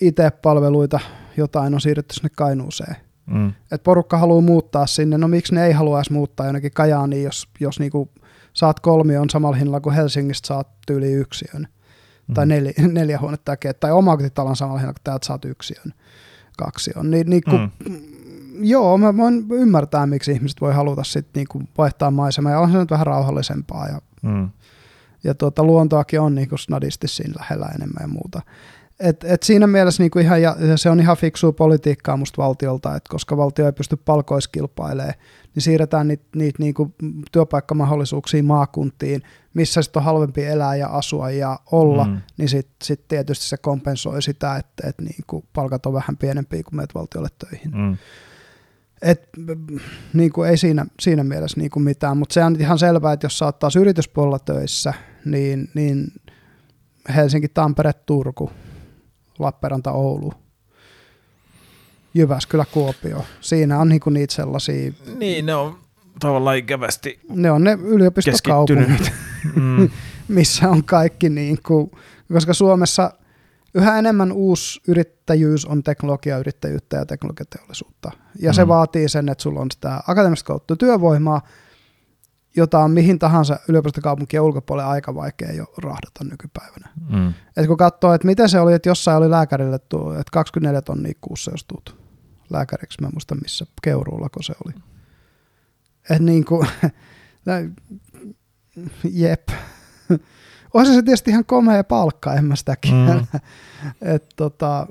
IT-palveluita, 0.00 1.00
jotain 1.36 1.74
on 1.74 1.80
siirretty 1.80 2.14
sinne 2.14 2.28
Kainuuseen. 2.36 2.96
Mm. 3.26 3.52
Et 3.72 3.82
porukka 3.82 4.18
haluaa 4.18 4.40
muuttaa 4.40 4.86
sinne, 4.86 5.18
no 5.18 5.28
miksi 5.28 5.54
ne 5.54 5.66
ei 5.66 5.72
halua 5.72 5.98
edes 5.98 6.10
muuttaa 6.10 6.46
jonnekin 6.46 6.72
Kajaaniin, 6.72 7.24
jos, 7.24 7.48
jos 7.60 7.80
niinku 7.80 8.10
saat 8.52 8.80
kolmion 8.80 9.30
samalla 9.30 9.56
hinnalla 9.56 9.80
kuin 9.80 9.94
Helsingistä 9.94 10.46
saat 10.46 10.68
tyyli 10.86 11.12
yksiön. 11.12 11.68
Mm. 12.28 12.34
Tai 12.34 12.46
neli, 12.46 12.74
neljä 12.92 13.18
huonetta 13.18 13.56
tai 13.80 13.92
omakotitalon 13.92 14.56
samalla 14.56 14.78
hinnalla 14.78 14.94
kuin 14.94 15.04
täältä 15.04 15.26
saat 15.26 15.44
yksiön, 15.44 15.92
kaksion. 16.58 17.10
Niin, 17.10 17.30
niin 17.30 17.42
kun, 17.42 17.70
Mm. 17.88 18.18
Joo, 18.60 18.98
mä 18.98 19.16
voin 19.16 19.46
ymmärtää, 19.50 20.06
miksi 20.06 20.32
ihmiset 20.32 20.60
voi 20.60 20.74
haluta 20.74 21.04
sit 21.04 21.26
niinku 21.34 21.62
vaihtaa 21.78 22.10
maisemaa, 22.10 22.52
ja 22.52 22.60
on 22.60 22.72
se 22.72 22.78
nyt 22.78 22.90
vähän 22.90 23.06
rauhallisempaa, 23.06 23.88
ja, 23.88 24.00
Mm. 24.22 24.48
Ja 25.24 25.34
tuota, 25.34 25.64
luontoakin 25.64 26.20
on 26.20 26.34
niinku 26.34 26.56
snadisti 26.56 27.08
siinä 27.08 27.34
lähellä 27.38 27.66
enemmän 27.66 28.00
ja 28.00 28.08
muuta. 28.08 28.42
Et, 29.00 29.24
et 29.24 29.42
siinä 29.42 29.66
mielessä 29.66 30.02
niinku 30.02 30.18
ihan, 30.18 30.42
ja 30.42 30.56
se 30.76 30.90
on 30.90 31.00
ihan 31.00 31.16
fiksua 31.16 31.52
politiikkaa 31.52 32.16
musta 32.16 32.42
valtiolta, 32.42 32.96
että 32.96 33.10
koska 33.10 33.36
valtio 33.36 33.66
ei 33.66 33.72
pysty 33.72 33.96
palkoissa 33.96 34.50
kilpailemaan, 34.50 35.14
niin 35.54 35.62
siirretään 35.62 36.08
niitä 36.08 36.24
niit 36.36 36.58
niinku 36.58 36.94
työpaikkamahdollisuuksia 37.32 38.42
maakuntiin, 38.42 39.22
missä 39.54 39.82
sitten 39.82 40.00
on 40.00 40.04
halvempi 40.04 40.44
elää 40.44 40.76
ja 40.76 40.88
asua 40.88 41.30
ja 41.30 41.58
olla, 41.72 42.04
Mm. 42.04 42.20
niin 42.36 42.48
sitten 42.48 42.76
sit 42.82 43.08
tietysti 43.08 43.44
se 43.44 43.56
kompensoi 43.56 44.22
sitä, 44.22 44.56
että 44.56 44.88
et 44.88 44.94
niinku 45.00 45.44
palkat 45.52 45.86
on 45.86 45.92
vähän 45.92 46.16
pienempiä 46.16 46.62
kuin 46.62 46.76
meet 46.76 46.94
valtiolle 46.94 47.28
töihin. 47.38 47.70
Mm. 47.76 47.96
Et, 49.02 49.28
niin 50.12 50.32
kuin 50.32 50.50
ei 50.50 50.56
siinä, 50.56 50.86
siinä 51.00 51.24
mielessä 51.24 51.60
niin 51.60 51.70
kuin 51.70 51.82
mitään, 51.82 52.16
mutta 52.16 52.32
se 52.32 52.44
on 52.44 52.56
ihan 52.60 52.78
selvää, 52.78 53.12
että 53.12 53.24
jos 53.26 53.38
sä 53.38 53.44
oot 53.44 53.58
taas 53.58 53.76
yrityspuolella 53.76 54.38
töissä, 54.38 54.94
niin, 55.24 55.70
niin 55.74 56.12
Helsinki, 57.14 57.48
Tampere, 57.48 57.92
Turku, 57.92 58.50
Lappeenranta, 59.38 59.92
Oulu, 59.92 60.32
Jyväskylä, 62.14 62.64
Kuopio. 62.72 63.24
Siinä 63.40 63.78
on 63.78 63.88
niin 63.88 64.00
kuin 64.00 64.14
niitä 64.14 64.34
sellaisia, 64.34 64.92
Niin, 65.18 65.46
ne 65.46 65.54
on 65.54 65.78
tavallaan 66.20 66.56
ikävästi 66.56 67.20
ne 67.28 67.50
on 67.50 67.64
ne 67.64 67.78
yliopistokaupungit, 67.82 69.12
mm. 69.56 69.90
missä 70.28 70.68
on 70.70 70.84
kaikki 70.84 71.28
niin 71.28 71.58
kuin, 71.66 71.90
koska 72.32 72.54
Suomessa 72.54 73.12
yhä 73.74 73.98
enemmän 73.98 74.32
uusi 74.32 74.80
yrittäjyys 74.88 75.66
on 75.66 75.82
teknologiayrittäjyyttä 75.82 76.96
ja 76.96 77.06
teknologiateollisuutta. 77.06 78.10
Ja 78.40 78.50
mm. 78.50 78.54
se 78.54 78.68
vaatii 78.68 79.08
sen, 79.08 79.28
että 79.28 79.42
sulla 79.42 79.60
on 79.60 79.70
sitä 79.70 80.00
akateemista 80.06 80.46
kautta 80.46 80.76
työvoimaa, 80.76 81.42
jota 82.56 82.78
on 82.78 82.90
mihin 82.90 83.18
tahansa 83.18 83.58
yliopistokaupunkien 83.68 84.42
ulkopuolelle 84.42 84.90
aika 84.90 85.14
vaikea 85.14 85.52
jo 85.52 85.66
rahdata 85.78 86.24
nykypäivänä. 86.24 86.88
Mm. 87.10 87.34
Et 87.56 87.66
kun 87.66 87.76
katsoo, 87.76 88.12
että 88.12 88.26
miten 88.26 88.48
se 88.48 88.60
oli, 88.60 88.72
että 88.72 88.88
jossain 88.88 89.18
oli 89.18 89.30
lääkärille 89.30 89.78
tuo, 89.78 90.12
että 90.12 90.30
24 90.32 90.82
tonnia 90.82 91.12
kuussa 91.20 91.50
jos 91.50 91.64
tuut 91.64 91.96
lääkäriksi, 92.50 93.00
mä 93.00 93.06
en 93.06 93.14
muista 93.14 93.34
missä, 93.34 93.66
Keuruulla 93.82 94.28
se 94.40 94.54
oli. 94.64 94.74
Että 96.10 96.22
niin 96.22 96.44
kuin, 96.44 96.68
jep. 99.12 99.48
Olisi 100.74 100.94
se 100.94 101.02
tietysti 101.02 101.30
ihan 101.30 101.44
komea 101.44 101.84
palkka, 101.84 102.34
en 102.34 102.44
mä 102.44 102.56
sitä 102.56 102.76
mm. 102.90 103.26
että 104.14 104.28
tota, 104.36 104.86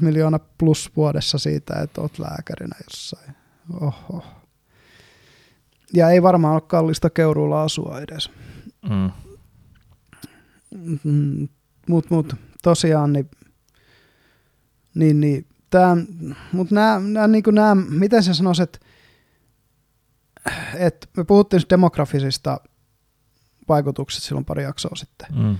miljoona 0.00 0.38
plus 0.58 0.92
vuodessa 0.96 1.38
siitä, 1.38 1.74
että 1.74 2.00
oot 2.00 2.18
lääkärinä 2.18 2.76
jossain. 2.90 3.34
Oho. 3.80 4.41
Ja 5.94 6.10
ei 6.10 6.22
varmaan 6.22 6.54
ole 6.54 6.60
kallista 6.60 7.10
Keuruulla 7.10 7.62
asua 7.62 8.00
edes. 8.00 8.30
Mm. 8.90 9.10
Mm, 11.04 11.48
mut, 11.88 12.10
mut, 12.10 12.34
tosiaan, 12.62 13.12
niin, 13.12 13.30
niin, 14.94 15.20
niin 15.20 15.46
tää, 15.70 15.96
mut 16.52 16.70
nää, 16.70 17.00
nää, 17.00 17.28
niinku 17.28 17.50
nää, 17.50 17.74
miten 17.74 18.22
se 18.22 18.34
sanoisi, 18.34 18.62
että 18.62 18.78
et 20.74 21.10
me 21.16 21.24
puhuttiin 21.24 21.62
demografisista 21.70 22.60
vaikutuksista 23.68 24.26
silloin 24.26 24.44
pari 24.44 24.62
jaksoa 24.62 24.96
sitten. 24.96 25.28
Mm. 25.34 25.56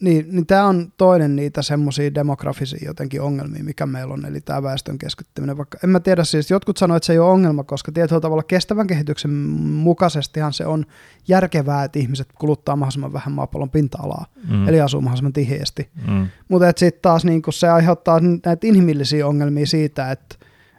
Niin, 0.00 0.26
niin 0.30 0.46
tämä 0.46 0.66
on 0.66 0.92
toinen 0.96 1.36
niitä 1.36 1.62
semmoisia 1.62 2.14
demografisia 2.14 2.78
jotenkin 2.84 3.20
ongelmia, 3.20 3.64
mikä 3.64 3.86
meillä 3.86 4.14
on, 4.14 4.26
eli 4.26 4.40
tämä 4.40 4.62
väestön 4.62 4.98
keskittyminen. 4.98 5.56
Vaikka, 5.56 5.78
en 5.84 5.90
mä 5.90 6.00
tiedä, 6.00 6.24
siis 6.24 6.50
jotkut 6.50 6.76
sanoivat, 6.76 6.96
että 6.96 7.06
se 7.06 7.12
ei 7.12 7.18
ole 7.18 7.30
ongelma, 7.30 7.64
koska 7.64 7.92
tietyllä 7.92 8.20
tavalla 8.20 8.42
kestävän 8.42 8.86
kehityksen 8.86 9.30
mukaisestihan 9.30 10.52
se 10.52 10.66
on 10.66 10.86
järkevää, 11.28 11.84
että 11.84 11.98
ihmiset 11.98 12.28
kuluttaa 12.38 12.76
mahdollisimman 12.76 13.12
vähän 13.12 13.32
maapallon 13.32 13.70
pinta-alaa, 13.70 14.26
mm. 14.48 14.68
eli 14.68 14.80
asuu 14.80 15.00
mahdollisimman 15.00 15.32
tiheästi. 15.32 15.88
Mm. 16.08 16.26
Mutta 16.48 16.72
sitten 16.76 17.02
taas 17.02 17.24
niin 17.24 17.42
se 17.50 17.68
aiheuttaa 17.68 18.20
näitä 18.20 18.66
inhimillisiä 18.66 19.26
ongelmia 19.26 19.66
siitä, 19.66 20.10
että 20.10 20.36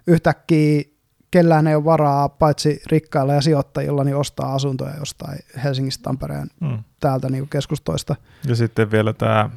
yhtäkkiä 0.07 0.83
kellään 1.31 1.67
ei 1.67 1.75
ole 1.75 1.85
varaa, 1.85 2.29
paitsi 2.29 2.81
rikkailla 2.87 3.33
ja 3.33 3.41
sijoittajilla, 3.41 4.03
niin 4.03 4.15
ostaa 4.15 4.53
asuntoja 4.53 4.97
jostain 4.99 5.39
Helsingistä, 5.63 6.03
Tampereen, 6.03 6.47
mm. 6.59 6.83
täältä 6.99 7.29
niin 7.29 7.49
keskustoista. 7.49 8.15
Ja 8.47 8.55
sitten 8.55 8.91
vielä 8.91 9.13
tämä, 9.13 9.49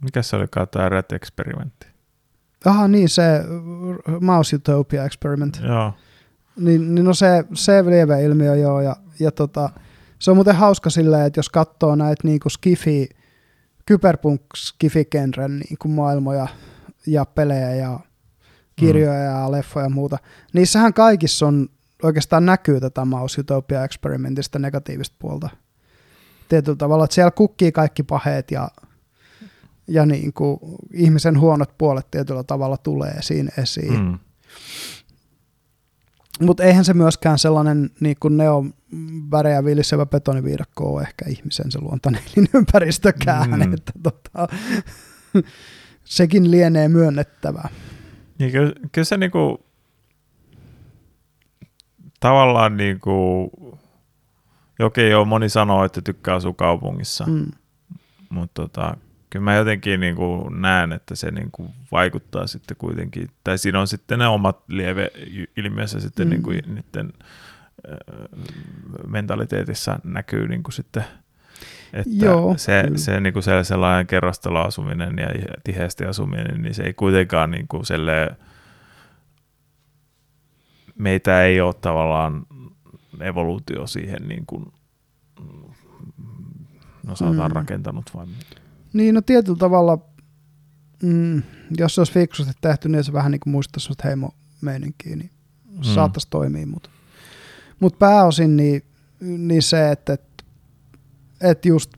mikä 0.00 0.22
se 0.22 0.36
olikaan 0.36 0.68
tämä 0.68 0.88
Red-eksperimentti? 0.88 1.86
Aha, 2.64 2.88
niin 2.88 3.08
se 3.08 3.22
Mouse 4.20 4.56
Utopia 4.56 5.04
Experiment. 5.04 5.60
Joo. 5.68 5.92
Niin, 6.56 6.94
niin 6.94 7.04
no 7.04 7.14
se, 7.14 7.44
se 7.54 7.84
lieve 7.86 8.24
ilmiö 8.24 8.54
joo, 8.56 8.80
ja, 8.80 8.96
ja 9.20 9.30
tota, 9.30 9.70
se 10.18 10.30
on 10.30 10.36
muuten 10.36 10.56
hauska 10.56 10.90
silleen, 10.90 11.26
että 11.26 11.38
jos 11.38 11.48
katsoo 11.48 11.96
näitä 11.96 12.28
niin 12.28 12.40
kuin 12.40 12.52
skifi, 12.52 13.08
kyberpunk 13.86 14.42
skifi 14.56 15.08
niin 15.48 15.78
kuin 15.78 15.92
maailmoja 15.92 16.48
ja 17.06 17.24
pelejä 17.24 17.74
ja 17.74 18.00
kirjoja 18.76 19.18
mm. 19.18 19.24
ja 19.24 19.52
leffoja 19.52 19.86
ja 19.86 19.90
muuta. 19.90 20.18
Niissähän 20.52 20.94
kaikissa 20.94 21.46
on, 21.46 21.68
oikeastaan 22.02 22.46
näkyy 22.46 22.80
tätä 22.80 23.04
Mouse 23.04 23.40
Utopia 23.40 23.84
Experimentista 23.84 24.58
negatiivista 24.58 25.16
puolta. 25.18 25.48
Tietyllä 26.48 26.76
tavalla, 26.76 27.04
että 27.04 27.14
siellä 27.14 27.30
kukkii 27.30 27.72
kaikki 27.72 28.02
paheet 28.02 28.50
ja, 28.50 28.68
ja 29.88 30.06
niin 30.06 30.32
kuin 30.32 30.60
ihmisen 30.92 31.40
huonot 31.40 31.78
puolet 31.78 32.10
tietyllä 32.10 32.42
tavalla 32.42 32.76
tulee 32.76 33.16
siinä 33.20 33.50
esiin. 33.58 34.00
Mm. 34.00 34.18
Mutta 36.40 36.62
eihän 36.62 36.84
se 36.84 36.94
myöskään 36.94 37.38
sellainen 37.38 37.90
niin 38.00 38.16
kuin 38.20 38.36
neo 38.36 38.64
värejä 39.30 39.64
viilisevä 39.64 40.06
betoniviidakko 40.06 40.94
ole 40.94 41.02
ehkä 41.02 41.24
ihmisen 41.28 41.72
se 41.72 41.78
luontainen 41.80 42.22
ympäristökään, 42.54 43.50
mm. 43.50 43.74
että 43.74 43.92
tota, 44.02 44.48
sekin 46.04 46.50
lienee 46.50 46.88
myönnettävä. 46.88 47.68
Niin 48.38 48.52
kyllä, 48.52 48.72
kyllä 48.92 49.04
se 49.04 49.16
niinku, 49.16 49.66
tavallaan 52.20 52.76
niinku, 52.76 53.50
okei 54.80 55.10
joo, 55.10 55.24
moni 55.24 55.48
sanoo, 55.48 55.84
että 55.84 56.02
tykkää 56.02 56.34
asua 56.34 56.52
kaupungissa, 56.52 57.26
mm. 57.26 57.46
mutta 58.28 58.62
tota, 58.62 58.96
kyllä 59.30 59.44
mä 59.44 59.54
jotenkin 59.54 60.00
niinku 60.00 60.48
näen, 60.48 60.92
että 60.92 61.14
se 61.14 61.30
niinku 61.30 61.70
vaikuttaa 61.92 62.46
sitten 62.46 62.76
kuitenkin, 62.76 63.30
tai 63.44 63.58
siinä 63.58 63.80
on 63.80 63.88
sitten 63.88 64.18
ne 64.18 64.26
omat 64.26 64.58
lieve-ilmiössä 64.68 66.00
sitten 66.00 66.26
mm. 66.26 66.30
niinku 66.30 66.50
niiden 66.50 67.12
mentaliteetissa 69.06 69.98
näkyy 70.04 70.48
niinku 70.48 70.70
sitten– 70.70 71.04
että 71.94 72.24
Joo, 72.24 72.54
se, 72.56 72.84
se, 72.96 73.20
niin 73.20 73.32
kuin 73.32 73.42
se 73.42 73.64
sellainen 73.64 74.06
kerrostaloasuminen 74.06 75.18
ja 75.18 75.28
tiheästi 75.64 76.04
asuminen, 76.04 76.62
niin 76.62 76.74
se 76.74 76.82
ei 76.82 76.94
kuitenkaan 76.94 77.50
niin 77.50 77.68
kuin 77.68 77.86
selle, 77.86 78.36
meitä 80.98 81.42
ei 81.42 81.60
ole 81.60 81.74
tavallaan 81.74 82.46
evoluutio 83.20 83.86
siihen 83.86 84.28
niin 84.28 84.46
kuin, 84.46 84.72
no 87.06 87.16
sanotaan 87.16 87.50
mm. 87.50 87.54
rakentanut 87.54 88.10
vai 88.14 88.26
Niin, 88.92 89.14
no 89.14 89.20
tietyllä 89.20 89.58
tavalla, 89.58 89.98
mm, 91.02 91.42
jos 91.78 91.94
se 91.94 92.00
olisi 92.00 92.12
fiksusti 92.12 92.52
tehty, 92.60 92.88
niin 92.88 93.04
se 93.04 93.12
vähän 93.12 93.32
niin 93.32 93.40
kuin 93.40 93.52
muistaisi 93.52 93.84
sellaista 93.84 94.08
heimo-meininkiä, 94.08 95.16
niin 95.16 95.30
mm. 95.70 95.82
saattaisi 95.82 96.26
toimia, 96.30 96.66
mutta 96.66 96.90
mut 97.80 97.98
pääosin 97.98 98.56
niin, 98.56 98.82
niin 99.20 99.62
se, 99.62 99.90
että, 99.90 100.12
että 100.12 100.33
että 101.44 101.68
just 101.68 101.90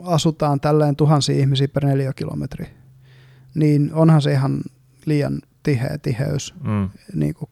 asutaan 0.00 0.60
tälleen 0.60 0.96
tuhansia 0.96 1.36
ihmisiä 1.36 1.68
per 1.68 1.84
neliökilometri, 1.84 2.66
niin 3.54 3.94
onhan 3.94 4.22
se 4.22 4.32
ihan 4.32 4.60
liian 5.06 5.42
tiheä 5.62 5.98
tiheys 5.98 6.54
mm. 6.62 6.90
niin 7.14 7.34
kuin 7.34 7.50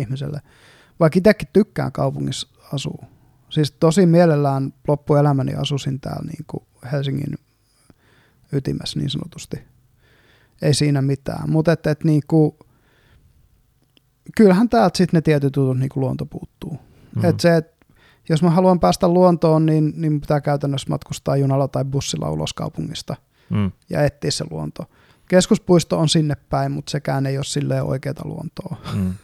ihmiselle. 0.00 0.40
Vaikka 1.00 1.18
itsekin 1.18 1.48
tykkään 1.52 1.92
kaupungissa 1.92 2.48
asua. 2.72 3.04
Siis 3.50 3.72
tosi 3.72 4.06
mielellään 4.06 4.72
loppuelämäni 4.88 5.54
asusin 5.54 6.00
täällä 6.00 6.26
niin 6.26 6.44
kuin 6.46 6.62
Helsingin 6.92 7.34
ytimessä 8.52 8.98
niin 8.98 9.10
sanotusti. 9.10 9.56
Ei 10.62 10.74
siinä 10.74 11.02
mitään. 11.02 11.50
Mutta 11.50 11.72
et, 11.72 11.86
et, 11.86 12.04
niin 12.04 12.22
kuin, 12.28 12.52
kyllähän 14.36 14.68
täältä 14.68 14.98
sitten 14.98 15.18
ne 15.18 15.22
tietyt 15.22 15.56
jutut 15.56 15.78
niin 15.78 15.88
kuin 15.88 16.00
luonto 16.00 16.26
puuttuu. 16.26 16.78
Mm. 17.16 17.24
Et 17.24 17.40
se, 17.40 17.56
et 17.56 17.77
jos 18.28 18.42
mä 18.42 18.50
haluan 18.50 18.80
päästä 18.80 19.08
luontoon, 19.08 19.66
niin, 19.66 19.92
niin 19.96 20.20
pitää 20.20 20.40
käytännössä 20.40 20.90
matkustaa 20.90 21.36
junalla 21.36 21.68
tai 21.68 21.84
bussilla 21.84 22.30
ulos 22.30 22.54
kaupungista 22.54 23.16
mm. 23.50 23.72
ja 23.90 24.02
etsiä 24.02 24.30
se 24.30 24.44
luonto. 24.50 24.84
Keskuspuisto 25.28 25.98
on 25.98 26.08
sinne 26.08 26.34
päin, 26.50 26.72
mutta 26.72 26.90
sekään 26.90 27.26
ei 27.26 27.38
ole 27.38 27.44
silleen 27.44 27.84
oikeaa 27.84 28.24
luontoa. 28.24 28.76
Mm. 28.94 29.14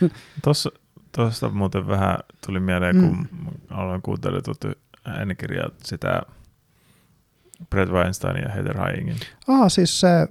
Tuossa, 0.44 0.70
tuosta 1.16 1.48
muuten 1.48 1.86
vähän 1.86 2.18
tuli 2.46 2.60
mieleen, 2.60 2.96
kun 2.96 3.28
mm. 3.32 3.46
aloin 3.70 4.02
kuuntelemaan 4.02 4.44
tuota 4.44 4.68
äänikirjaa 5.04 5.68
sitä 5.84 6.22
Brett 7.70 7.92
Weinstein 7.92 8.42
ja 8.42 8.48
Heather 8.52 8.78
Hyingin. 8.78 9.16
Ah, 9.48 9.70
siis 9.70 10.00
se, 10.00 10.28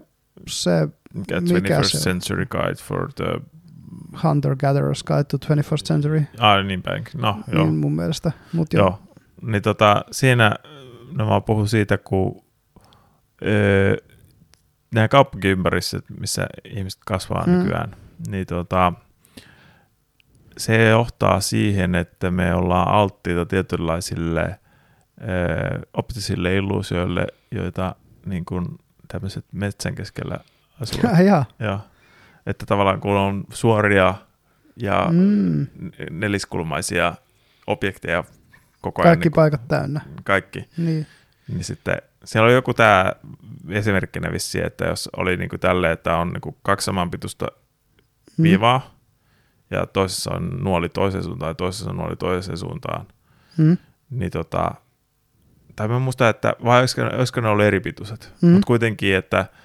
se 0.47 0.87
mikä, 1.13 1.79
21st 1.79 1.83
se 1.83 1.97
Century 1.97 2.45
Guide 2.45 2.75
for 2.75 3.13
the 3.13 3.25
Hunter-Gatherer's 4.13 5.03
Guide 5.05 5.23
to 5.23 5.37
21st 5.37 5.83
Century. 5.87 6.23
Ah, 6.39 6.65
niin 6.65 6.81
päin. 6.81 7.03
No, 7.15 7.39
niin 7.47 7.57
joo. 7.57 7.65
mun 7.65 7.95
mielestä. 7.95 8.31
Mut 8.53 8.73
joo. 8.73 8.85
joo. 8.85 8.99
Niin 9.41 9.61
tota, 9.61 10.05
siinä 10.11 10.55
no 11.11 11.29
mä 11.29 11.41
puhun 11.41 11.67
siitä, 11.67 11.97
kun 11.97 12.43
öö, 13.45 13.95
nämä 14.93 15.07
kaupunkiympäristöt, 15.07 16.05
missä 16.19 16.47
ihmiset 16.65 17.01
kasvaa 17.05 17.43
mm. 17.47 17.53
nykyään, 17.53 17.95
niin 18.27 18.45
tota, 18.45 18.93
se 20.57 20.89
johtaa 20.89 21.39
siihen, 21.39 21.95
että 21.95 22.31
me 22.31 22.55
ollaan 22.55 22.87
alttiita 22.87 23.45
tietynlaisille 23.45 24.59
öö, 25.21 25.81
optisille 25.93 26.55
illuusioille, 26.55 27.27
joita 27.51 27.95
niin 28.25 28.45
kuin 28.45 28.65
tämmöiset 29.07 29.45
metsän 29.51 29.95
keskellä 29.95 30.37
asuvat. 30.81 31.17
Ja, 31.25 31.45
ja 31.59 31.79
että 32.45 32.65
tavallaan 32.65 32.99
kun 32.99 33.17
on 33.17 33.43
suoria 33.49 34.15
ja 34.77 35.07
mm. 35.11 35.67
neliskulmaisia 36.11 37.15
objekteja 37.67 38.23
koko 38.81 39.01
ajan. 39.01 39.09
Kaikki 39.09 39.29
niin 39.29 39.35
paikat 39.35 39.67
täynnä. 39.67 40.01
Kaikki. 40.23 40.69
Niin. 40.77 41.07
niin 41.47 41.63
sitten 41.63 41.97
siellä 42.23 42.47
on 42.47 42.53
joku 42.53 42.73
tämä 42.73 43.13
esimerkkinä 43.69 44.31
vissi, 44.31 44.61
että 44.61 44.85
jos 44.85 45.09
oli 45.17 45.37
niin 45.37 45.49
kuin 45.49 45.59
tälle, 45.59 45.91
että 45.91 46.17
on 46.17 46.29
niin 46.29 46.41
kuin 46.41 46.55
kaksi 46.61 46.85
samanpituista 46.85 47.47
mm. 48.37 48.43
viivaa 48.43 48.77
mm. 48.77 49.77
ja 49.77 49.85
toisessa 49.85 50.31
on 50.33 50.49
nuoli 50.63 50.89
toiseen 50.89 51.23
suuntaan 51.23 51.49
ja 51.49 51.53
toisessa 51.53 51.89
on 51.89 51.97
nuoli 51.97 52.15
toiseen 52.15 52.57
suuntaan, 52.57 53.05
mm. 53.57 53.77
niin 54.09 54.31
tota, 54.31 54.71
tai 55.75 55.87
mä 55.87 55.99
muistan, 55.99 56.29
että 56.29 56.55
vai 56.63 56.79
olisiko, 56.79 57.01
olisiko 57.01 57.41
ne 57.41 57.47
ollut 57.47 57.65
eri 57.65 57.79
pituiset, 57.79 58.33
mm. 58.41 58.49
mutta 58.49 58.67
kuitenkin, 58.67 59.15
että– 59.15 59.45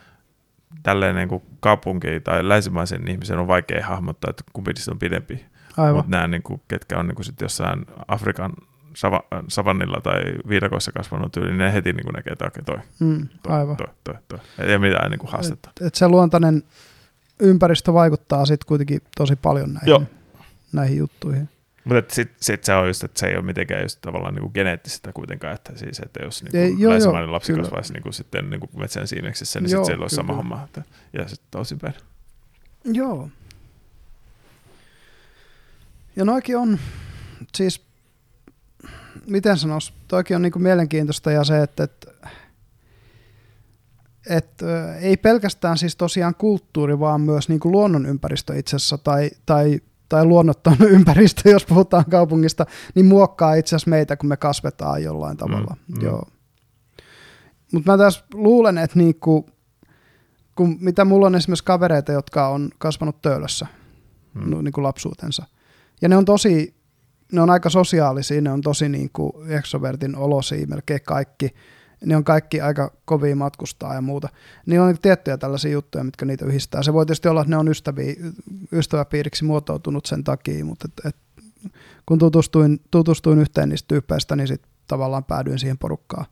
tälleen 0.82 1.16
niin 1.16 1.28
kuin 1.28 1.42
kaupunki 1.60 2.20
tai 2.24 2.48
länsimaisen 2.48 3.08
ihmisen 3.08 3.38
on 3.38 3.46
vaikea 3.46 3.86
hahmottaa, 3.86 4.30
että 4.30 4.44
kumpi 4.52 4.72
on 4.90 4.98
pidempi. 4.98 5.44
Mutta 5.94 6.10
nämä, 6.10 6.28
niin 6.28 6.42
kuin, 6.42 6.60
ketkä 6.68 6.98
on 6.98 7.06
niin 7.08 7.14
kuin 7.14 7.24
sit 7.26 7.40
jossain 7.40 7.86
Afrikan 8.08 8.52
sava, 8.94 9.22
savannilla 9.48 10.00
tai 10.00 10.20
viidakoissa 10.48 10.92
kasvanut 10.92 11.32
tyyli, 11.32 11.48
niin 11.48 11.58
ne 11.58 11.72
heti 11.72 11.92
niin 11.92 12.04
kuin 12.04 12.12
näkee, 12.14 12.32
että 12.32 12.46
okei, 12.46 12.62
toi, 12.64 12.78
Mm, 13.00 13.28
toi, 13.42 13.52
aivan. 13.52 13.76
toi, 13.76 13.86
toi, 14.04 14.14
toi. 14.28 14.38
Ei 14.58 14.76
ole 14.76 14.78
mitään 14.88 15.10
niin 15.10 15.18
kuin 15.18 15.30
haastetta. 15.32 15.70
Et, 15.80 15.86
et 15.86 15.94
se 15.94 16.08
luontainen 16.08 16.62
ympäristö 17.40 17.92
vaikuttaa 17.92 18.46
sitten 18.46 18.66
kuitenkin 18.66 19.00
tosi 19.16 19.36
paljon 19.36 19.72
näihin, 19.74 19.88
Joo. 19.90 20.02
näihin 20.72 20.98
juttuihin. 20.98 21.48
Mutta 21.88 22.14
sitten 22.14 22.36
sit 22.40 22.64
se 22.64 22.74
on 22.74 22.86
just, 22.86 23.04
että 23.04 23.20
se 23.20 23.26
ei 23.26 23.36
ole 23.36 23.44
mitenkään 23.44 23.82
just 23.82 24.00
tavallaan 24.00 24.34
niinku 24.34 24.50
geneettistä 24.50 25.12
kuitenkaan, 25.12 25.54
että 25.54 25.72
siis, 25.76 26.00
että 26.00 26.20
jos 26.22 26.44
Ei, 26.54 26.60
niinku 26.60 26.82
joo, 26.82 26.92
länsimainen 26.92 27.26
joo, 27.26 27.32
lapsi 27.32 27.52
kyllä. 27.52 27.62
kasvaisi 27.62 27.92
niinku 27.92 28.12
sitten 28.12 28.50
niinku 28.50 28.68
metsän 28.76 29.08
siimeksessä, 29.08 29.60
niin 29.60 29.70
Joo, 29.70 29.84
sitten 29.84 29.86
siellä 29.86 30.04
olisi 30.04 30.16
sama 30.16 30.34
homma. 30.34 30.64
Että, 30.64 30.82
ja 31.12 31.28
sitten 31.28 31.48
toisinpäin. 31.50 31.94
Joo. 32.84 33.30
Ja 36.16 36.24
noikin 36.24 36.56
on, 36.56 36.78
siis 37.54 37.86
miten 39.26 39.58
sanois, 39.58 39.92
toikin 40.08 40.36
on 40.36 40.42
niinku 40.42 40.58
mielenkiintoista 40.58 41.30
ja 41.30 41.44
se, 41.44 41.62
että, 41.62 41.84
että 41.84 42.12
et, 44.28 44.62
ei 45.00 45.16
pelkästään 45.16 45.78
siis 45.78 45.96
tosiaan 45.96 46.34
kulttuuri, 46.34 46.98
vaan 46.98 47.20
myös 47.20 47.48
niinku 47.48 47.72
luonnonympäristö 47.72 48.58
itse 48.58 48.76
asiassa 48.76 48.98
tai, 48.98 49.30
tai, 49.46 49.80
tai 50.08 50.24
luonnotton 50.24 50.76
ympäristö, 50.94 51.50
jos 51.50 51.66
puhutaan 51.66 52.04
kaupungista, 52.10 52.66
niin 52.94 53.06
muokkaa 53.06 53.54
itse 53.54 53.76
asiassa 53.76 53.90
meitä, 53.90 54.16
kun 54.16 54.28
me 54.28 54.36
kasvetaan 54.36 55.02
jollain 55.02 55.36
tavalla. 55.36 55.76
Mm, 55.88 55.94
Mm, 55.94 55.98
mm. 56.00 56.04
Joo. 56.06 56.22
Mutta 57.72 57.92
mä 57.92 57.98
taas 57.98 58.24
luulen, 58.34 58.78
että 58.78 58.98
niinku, 58.98 59.46
kun 60.54 60.76
mitä 60.80 61.04
mulla 61.04 61.26
on 61.26 61.34
esimerkiksi 61.34 61.64
kavereita, 61.64 62.12
jotka 62.12 62.48
on 62.48 62.70
kasvanut 62.78 63.22
töölössä 63.22 63.66
Mm. 64.34 64.54
mm. 64.56 64.64
niin 64.64 64.72
kuin 64.72 64.84
lapsuutensa. 64.84 65.44
Ja 66.02 66.08
ne 66.08 66.16
on 66.16 66.24
tosi, 66.24 66.74
ne 67.32 67.40
on 67.40 67.50
aika 67.50 67.70
sosiaalisia, 67.70 68.40
ne 68.40 68.50
on 68.52 68.60
tosi 68.60 68.88
niin 68.88 69.10
kuin 69.12 69.32
extrovertin 69.50 70.16
olosia 70.16 70.66
melkein 70.66 71.02
kaikki. 71.02 71.54
Ne 72.04 72.16
on 72.16 72.24
kaikki 72.24 72.60
aika 72.60 72.92
kovia 73.04 73.36
matkustaa 73.36 73.94
ja 73.94 74.00
muuta. 74.00 74.28
Niin 74.66 74.80
on 74.80 74.98
tiettyjä 75.02 75.38
tällaisia 75.38 75.70
juttuja, 75.70 76.04
mitkä 76.04 76.24
niitä 76.24 76.44
yhdistää. 76.44 76.82
Se 76.82 76.92
voi 76.92 77.06
tietysti 77.06 77.28
olla, 77.28 77.40
että 77.40 77.50
ne 77.50 77.56
on 77.56 77.68
ystäviä, 77.68 78.14
ystäväpiiriksi 78.72 79.44
muotoutunut 79.44 80.06
sen 80.06 80.24
takia, 80.24 80.64
mutta 80.64 80.88
et, 80.88 81.06
et, 81.06 81.16
kun 82.06 82.18
tutustuin, 82.18 82.80
tutustuin 82.90 83.38
yhteen 83.38 83.68
niistä 83.68 83.88
tyyppeistä, 83.88 84.36
niin 84.36 84.48
sitten 84.48 84.70
tavallaan 84.86 85.24
päädyin 85.24 85.58
siihen 85.58 85.78
porukkaan. 85.78 86.26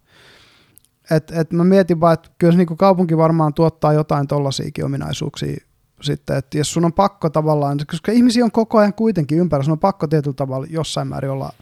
Et, 1.10 1.30
et 1.30 1.52
mä 1.52 1.64
mietin 1.64 2.00
vaan, 2.00 2.14
että 2.14 2.30
kyllä 2.38 2.52
se 2.52 2.56
niinku 2.56 2.76
kaupunki 2.76 3.16
varmaan 3.16 3.54
tuottaa 3.54 3.92
jotain 3.92 4.26
tollaisiakin 4.26 4.84
ominaisuuksia 4.84 5.56
sitten, 6.00 6.36
että 6.36 6.58
jos 6.58 6.72
sun 6.72 6.84
on 6.84 6.92
pakko 6.92 7.30
tavallaan, 7.30 7.78
koska 7.90 8.12
ihmisiä 8.12 8.44
on 8.44 8.50
koko 8.50 8.78
ajan 8.78 8.94
kuitenkin 8.94 9.38
ympärillä, 9.38 9.64
sun 9.64 9.72
on 9.72 9.78
pakko 9.78 10.06
tietyllä 10.06 10.34
tavalla 10.34 10.66
jossain 10.70 11.08
määrin 11.08 11.30
olla, 11.30 11.52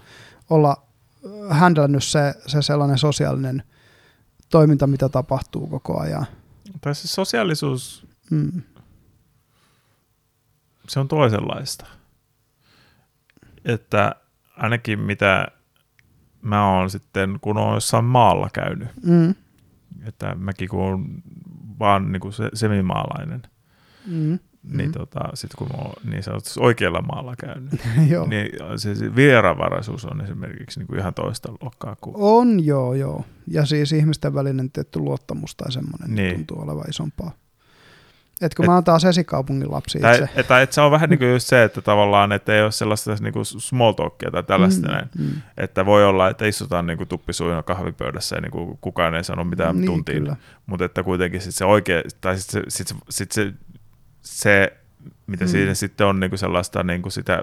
olla 0.51 0.77
handlannut 1.51 2.05
se, 2.05 2.35
se 2.47 2.63
sellainen 2.63 2.99
sosiaalinen 2.99 3.63
toiminta, 4.51 4.87
mitä 4.87 5.09
tapahtuu 5.09 5.67
koko 5.67 6.01
ajan. 6.01 6.27
Tai 6.81 6.95
se 6.95 7.09
sosiaalisuus, 7.09 8.07
Mm. 8.31 8.63
se 10.89 11.01
on 11.01 11.09
toisenlaista. 11.09 11.87
Että 13.65 14.15
ainakin 14.57 15.01
mitä 15.01 15.49
mä 16.43 16.71
oon 16.77 16.91
sitten, 16.91 17.39
kun 17.41 17.59
oon 17.59 17.75
jossain 17.75 18.05
maalla 18.05 18.49
käynyt, 18.53 18.89
Mm. 19.03 19.35
että 20.07 20.35
mäkin 20.35 20.69
kun 20.69 20.81
oon 20.81 21.23
vaan 21.79 22.13
niin 22.13 22.21
kuin 22.21 22.33
se, 22.33 22.51
semimaalainen, 22.55 23.43
Mm. 24.07 24.39
Niin 24.73 24.89
Mm. 24.89 24.93
tota, 24.93 25.21
sitten 25.35 25.59
kun 25.59 25.69
mä 25.77 25.83
oon 25.85 25.95
niin 26.05 26.23
sanotusti 26.23 26.61
oikealla 26.63 27.03
maalla 27.03 27.35
käynyt, 27.37 27.73
joo. 28.13 28.27
niin 28.27 28.49
se, 28.77 28.95
se 28.95 29.17
vieraanvaraisuus 29.17 30.05
on 30.05 30.21
esimerkiksi 30.21 30.81
niin 30.81 30.87
kuin 30.87 30.99
ihan 30.99 31.15
toista 31.15 31.53
luokkaa 31.61 31.97
kuin 32.01 32.15
On, 32.19 32.65
joo, 32.65 32.95
joo. 32.95 33.25
Ja 33.47 33.67
siis 33.67 33.93
ihmisten 33.93 34.35
välinen 34.35 34.71
tietty 34.71 34.99
luottamus 34.99 35.57
tai 35.57 35.73
semmoinen 35.73 36.15
Niin. 36.15 36.17
niin. 36.17 36.35
tuntuu 36.47 36.61
olevan 36.63 36.85
isompaa. 36.91 37.31
Et 38.41 38.55
kun 38.55 38.65
Et- 38.65 38.69
mä 38.69 38.75
oon 38.75 38.85
taas 38.85 39.05
esikaupungin 39.05 39.71
lapsi 39.71 39.99
Tai, 40.01 40.13
itse. 40.15 40.29
että, 40.37 40.61
että 40.63 40.75
se 40.75 40.81
on 40.81 40.91
vähän 40.91 41.11
niin 41.11 41.19
kuin 41.19 41.31
just 41.33 41.47
se, 41.49 41.65
että 41.65 41.81
tavallaan 41.81 42.33
että 42.33 42.55
ei 42.55 42.63
ole 42.63 42.73
sellaista 42.73 43.17
niin 43.21 43.33
kuin 43.33 43.45
small 43.47 43.93
talkia 43.93 44.31
tai 44.31 44.43
tällaista 44.43 44.89
näin. 44.89 45.09
mm. 45.19 45.31
Että 45.57 45.87
voi 45.87 46.05
olla, 46.05 46.29
että 46.31 46.47
istutaan 46.47 46.87
niin 46.87 46.97
kuin 46.99 47.09
tuppisuina 47.09 47.63
kahvipöydässä 47.63 48.37
ja 48.37 48.41
niin 48.41 48.51
kuin 48.53 48.79
kukaan 48.81 49.15
ei 49.15 49.25
sano 49.25 49.45
mitään 49.45 49.77
niin, 49.77 49.87
tuntiin. 49.87 50.37
Mutta 50.67 50.85
että 50.85 51.03
kuitenkin 51.03 51.41
sit 51.41 51.55
se 51.55 51.65
oikea, 51.65 52.03
tai 52.21 52.39
sit 52.39 52.51
se, 52.51 52.63
sit 52.69 52.89
se, 52.89 52.95
sit 53.11 53.33
se, 53.33 53.53
se 54.25 54.77
mitä 55.27 55.45
Mm. 55.45 55.49
siinä 55.49 55.75
sitten 55.75 56.07
on 56.07 56.21
niin 56.21 56.31
kuin 56.31 56.39
sellaista 56.39 56.83
niin 56.83 57.03
kuin 57.03 57.13
sitä 57.13 57.43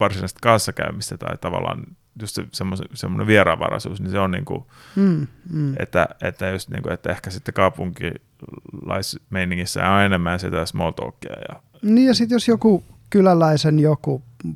varsinaista 0.00 0.38
kanssakäymistä 0.42 1.18
tai 1.18 1.36
tavallaan 1.40 1.84
just 2.20 2.34
se, 2.34 2.46
semmoinen 2.94 3.26
vieraanvaraisuus, 3.26 4.00
niin 4.00 4.10
se 4.10 4.18
on 4.18 4.30
niin 4.30 4.44
kuin, 4.44 4.64
Mm, 4.96 5.26
mm. 5.52 5.74
että, 5.78 6.08
että, 6.22 6.48
just 6.50 6.68
niin 6.70 6.82
kuin, 6.82 6.92
että 6.92 7.10
ehkä 7.10 7.30
sitten 7.30 7.54
kaupunkilaismeiningissä 7.54 9.90
on 9.90 10.00
enemmän 10.02 10.40
sitä 10.40 10.66
small 10.66 10.90
talkia 10.90 11.32
ja 11.48 11.62
Niin 11.82 12.06
ja 12.08 12.14
sitten 12.14 12.36
jos 12.36 12.48
joku 12.48 12.84
kyläläisen 13.10 13.78
joku 13.78 14.22
mm, 14.44 14.52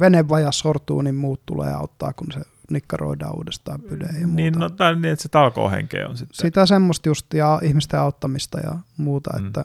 venevaja 0.00 0.52
sortuu, 0.52 1.02
niin 1.02 1.14
muut 1.14 1.46
tulee 1.46 1.72
auttaa, 1.72 2.12
kun 2.12 2.32
se 2.32 2.40
nikkaroidaan 2.70 3.36
uudestaan 3.36 3.80
pydeen 3.80 4.14
ja 4.20 4.26
muuta. 4.26 4.36
Niin, 4.36 4.54
no, 4.54 4.70
tai 4.70 4.94
niin, 4.96 5.12
että 5.12 5.22
se 5.22 5.28
talkoohenkeä 5.28 6.08
on 6.08 6.16
sitten. 6.16 6.36
Sitä 6.36 6.66
semmoista 6.66 7.08
just 7.08 7.34
ja 7.34 7.60
ihmisten 7.62 8.00
auttamista 8.00 8.60
ja 8.60 8.74
muuta, 8.96 9.30
Mm. 9.38 9.46
että 9.46 9.64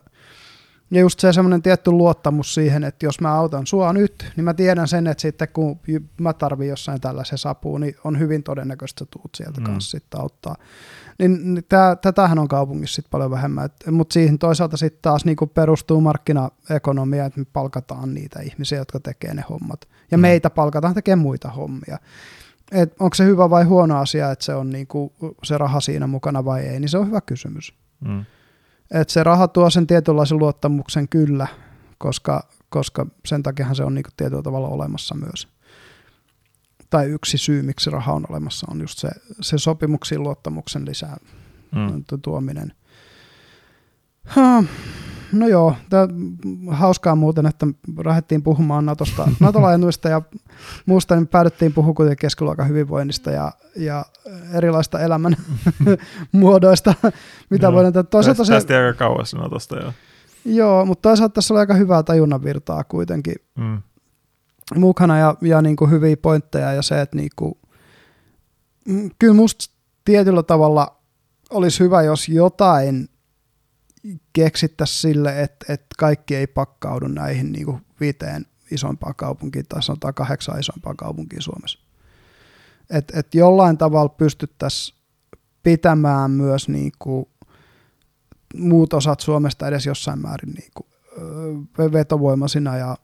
ja 0.91 1.01
just 1.01 1.19
se 1.19 1.33
semmoinen 1.33 1.61
tietty 1.61 1.91
luottamus 1.91 2.53
siihen, 2.53 2.83
että 2.83 3.05
jos 3.05 3.21
mä 3.21 3.33
autan 3.33 3.67
sua 3.67 3.93
nyt, 3.93 4.31
niin 4.35 4.45
mä 4.45 4.53
tiedän 4.53 4.87
sen, 4.87 5.07
että 5.07 5.21
sitten 5.21 5.47
kun 5.53 5.79
mä 6.21 6.33
tarvin 6.33 6.67
jossain 6.67 7.01
tällaisen 7.01 7.39
apua, 7.45 7.79
niin 7.79 7.95
on 8.03 8.19
hyvin 8.19 8.43
todennäköistä, 8.43 9.03
että 9.03 9.17
sä 9.17 9.21
tuut 9.21 9.35
sieltä 9.35 9.61
Mm. 9.61 9.65
kanssa 9.65 9.91
sitten 9.91 10.21
auttaa. 10.21 10.55
Niin, 11.19 11.53
niin 11.53 11.65
tää, 11.69 11.95
tätähän 11.95 12.39
on 12.39 12.47
kaupungissa 12.47 12.95
sitten 12.95 13.09
paljon 13.09 13.31
vähemmän, 13.31 13.69
mutta 13.91 14.13
siihen 14.13 14.39
toisaalta 14.39 14.77
sitten 14.77 15.01
taas 15.01 15.25
niinku 15.25 15.47
perustuu 15.47 16.01
markkinaekonomia, 16.01 17.25
että 17.25 17.39
me 17.39 17.45
palkataan 17.53 18.13
niitä 18.13 18.39
ihmisiä, 18.39 18.77
jotka 18.77 18.99
tekee 18.99 19.33
ne 19.33 19.43
hommat. 19.49 19.87
Ja 20.11 20.17
mm. 20.17 20.21
meitä 20.21 20.49
palkataan 20.49 20.93
tekemään 20.93 21.23
muita 21.23 21.49
hommia. 21.49 21.97
Et 22.71 22.95
onko 22.99 23.15
se 23.15 23.25
hyvä 23.25 23.49
vai 23.49 23.63
huono 23.63 23.97
asia, 23.99 24.31
että 24.31 24.45
se 24.45 24.53
on 24.53 24.69
niinku 24.69 25.13
se 25.43 25.57
raha 25.57 25.79
siinä 25.79 26.07
mukana 26.07 26.45
vai 26.45 26.61
ei, 26.61 26.79
niin 26.79 26.89
se 26.89 26.97
on 26.97 27.07
hyvä 27.07 27.21
kysymys. 27.21 27.73
Mm. 27.99 28.25
Et 28.91 29.09
se 29.09 29.23
raha 29.23 29.47
tuo 29.47 29.69
sen 29.69 29.87
tietynlaisen 29.87 30.39
luottamuksen 30.39 31.09
kyllä, 31.09 31.47
koska, 31.97 32.47
koska 32.69 33.05
sen 33.25 33.43
takiahan 33.43 33.75
se 33.75 33.83
on 33.83 33.95
niinku 33.95 34.09
tietyllä 34.17 34.43
tavalla 34.43 34.67
olemassa 34.67 35.15
myös. 35.15 35.47
Tai 36.89 37.05
yksi 37.05 37.37
syy, 37.37 37.61
miksi 37.61 37.89
raha 37.89 38.13
on 38.13 38.25
olemassa, 38.29 38.67
on 38.71 38.81
just 38.81 38.99
se, 38.99 39.09
se 39.41 39.57
sopimuksiin 39.57 40.23
luottamuksen 40.23 40.85
lisää 40.85 41.17
Mm. 41.71 42.03
tu- 42.09 42.17
tuominen. 42.17 42.73
Ha, 44.25 44.63
No 45.31 45.47
joo, 45.47 45.75
tää, 45.89 46.07
hauskaa 46.67 47.15
muuten, 47.15 47.45
että 47.45 47.67
lähdettiin 48.05 48.43
puhumaan 48.43 48.85
Natosta, 48.85 49.27
NATO-laajennuista 49.39 50.09
ja 50.09 50.21
muusta, 50.85 51.15
niin 51.15 51.27
päädyttiin 51.27 51.73
puhumaan 51.73 51.95
kuitenkin 51.95 52.21
keskiluokan 52.21 52.67
hyvinvoinnista 52.69 53.31
ja, 53.31 53.51
ja 53.75 54.05
erilaista 54.53 54.99
elämän 54.99 55.35
muodoista, 56.31 56.93
mitä 57.49 57.65
Joo. 57.65 57.73
voidaan 57.73 57.93
tehdä. 57.93 58.03
Toisaalta 58.03 58.37
Tästä, 58.37 58.53
se, 58.53 58.67
tästä 58.67 58.85
aika 58.85 58.93
kauas 58.97 59.33
Natosta 59.33 59.75
jo. 59.75 59.93
joo, 60.45 60.85
mutta 60.85 61.09
toisaalta 61.09 61.33
tässä 61.33 61.53
oli 61.53 61.59
aika 61.59 61.73
hyvää 61.73 62.03
tajunnan 62.03 62.43
virtaa 62.43 62.83
kuitenkin 62.83 63.35
Mm. 63.57 63.81
mukana 64.75 65.17
ja, 65.17 65.35
ja 65.41 65.61
niin 65.61 65.75
kuin 65.75 65.91
hyviä 65.91 66.17
pointteja 66.17 66.73
ja 66.73 66.81
se, 66.81 67.01
että 67.01 67.15
niin 67.17 67.29
kuin, 67.35 67.53
mm, 68.87 69.09
kyllä 69.19 69.33
musta 69.33 69.65
tietyllä 70.05 70.43
tavalla 70.43 70.95
olisi 71.49 71.79
hyvä, 71.79 72.01
jos 72.01 72.29
jotain 72.29 73.09
keksittäisiin 74.33 75.01
sille, 75.01 75.41
että, 75.41 75.73
että 75.73 75.95
kaikki 75.97 76.35
ei 76.35 76.47
pakkaudu 76.47 77.07
näihin 77.07 77.51
niin 77.51 77.65
kuin 77.65 77.81
viiteen 77.99 78.45
isompaan 78.71 79.15
kaupunkiin 79.15 79.65
tai 79.69 79.83
sanotaan 79.83 80.13
kahdeksan 80.13 80.59
isompaan 80.59 80.97
kaupunkiin 80.97 81.41
Suomessa. 81.41 81.79
Että 82.89 83.19
et 83.19 83.35
jollain 83.35 83.77
tavalla 83.77 84.09
pystyttäisiin 84.09 84.99
pitämään 85.63 86.31
myös 86.31 86.69
niin 86.69 86.91
kuin 86.99 87.25
muut 88.55 88.93
osat 88.93 89.19
Suomesta 89.19 89.67
edes 89.67 89.85
jossain 89.85 90.21
määrin 90.21 90.53
niin 90.53 90.71
kuin, 90.73 90.87
vetovoimaisina 91.93 92.77
ja 92.77 92.97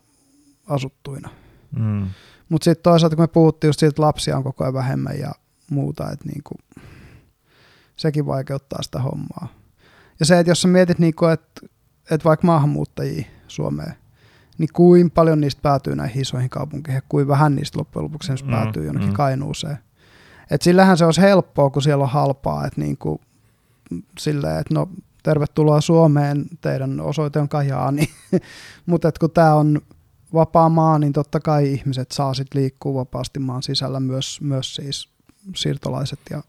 asuttuina. 0.68 1.30
Mm. 1.76 2.08
Mutta 2.50 2.66
sitten 2.66 2.84
toisaalta 2.84 3.16
kun 3.16 3.24
me 3.24 3.28
puhuttiin 3.28 3.70
just 3.70 3.80
siitä, 3.80 3.90
että 3.90 4.02
lapsia 4.02 4.38
on 4.38 4.44
koko 4.44 4.64
ajan 4.64 4.74
vähemmän 4.74 5.20
ja 5.20 5.32
muuta, 5.70 6.12
että 6.12 6.26
niinku, 6.26 6.56
sekin 7.96 8.26
vaikeuttaa 8.26 8.82
sitä 8.82 9.02
hommaa. 9.02 9.61
Ja 10.22 10.26
se, 10.26 10.40
että 10.40 10.52
jos 10.52 10.62
sä 10.62 10.68
mietit, 10.68 11.00
niinku, 11.00 11.26
että 11.26 11.62
et 12.12 12.26
vaikka 12.26 12.48
maahanmuuttajia 12.48 13.26
Suomeen, 13.48 13.94
niin 14.58 14.70
kuin 14.74 15.12
paljon 15.12 15.42
niistä 15.42 15.62
päätyy 15.62 15.96
näihin 15.96 16.22
isoihin 16.22 16.50
kaupunkeihin 16.50 17.02
kuin 17.10 17.28
vähän 17.28 17.56
niistä 17.56 17.80
loppujen 17.80 18.04
lopuksi 18.04 18.32
mm, 18.32 18.52
päätyy 18.52 18.86
jonnekin 18.86 19.10
mm. 19.10 19.16
Kainuuseen. 19.16 19.78
Et 20.52 20.62
sillähän 20.62 20.98
se 20.98 21.06
olisi 21.06 21.22
helppoa, 21.22 21.70
kun 21.70 21.82
siellä 21.82 22.04
on 22.04 22.10
halpaa, 22.10 22.66
että 22.66 22.82
niinku, 22.82 23.22
silleen, 24.20 24.60
että 24.60 24.74
no 24.74 24.90
tervetuloa 25.24 25.82
Suomeen, 25.82 26.46
teidän 26.62 27.00
osoite 27.00 27.40
on 27.40 27.50
Kajaani, 27.50 28.10
mutta 28.86 29.12
kun 29.20 29.32
tämä 29.32 29.56
on 29.56 29.82
vapaa 30.34 30.70
maa, 30.70 31.00
niin 31.00 31.14
totta 31.14 31.40
kai 31.40 31.74
ihmiset 31.74 32.12
saa 32.12 32.34
sit 32.34 32.54
liikkua 32.54 32.94
vapaasti 32.94 33.40
maan 33.40 33.64
sisällä, 33.64 34.00
myös, 34.00 34.42
myös 34.42 34.76
siis 34.76 35.10
siirtolaiset 35.56 36.20
ja 36.30 36.44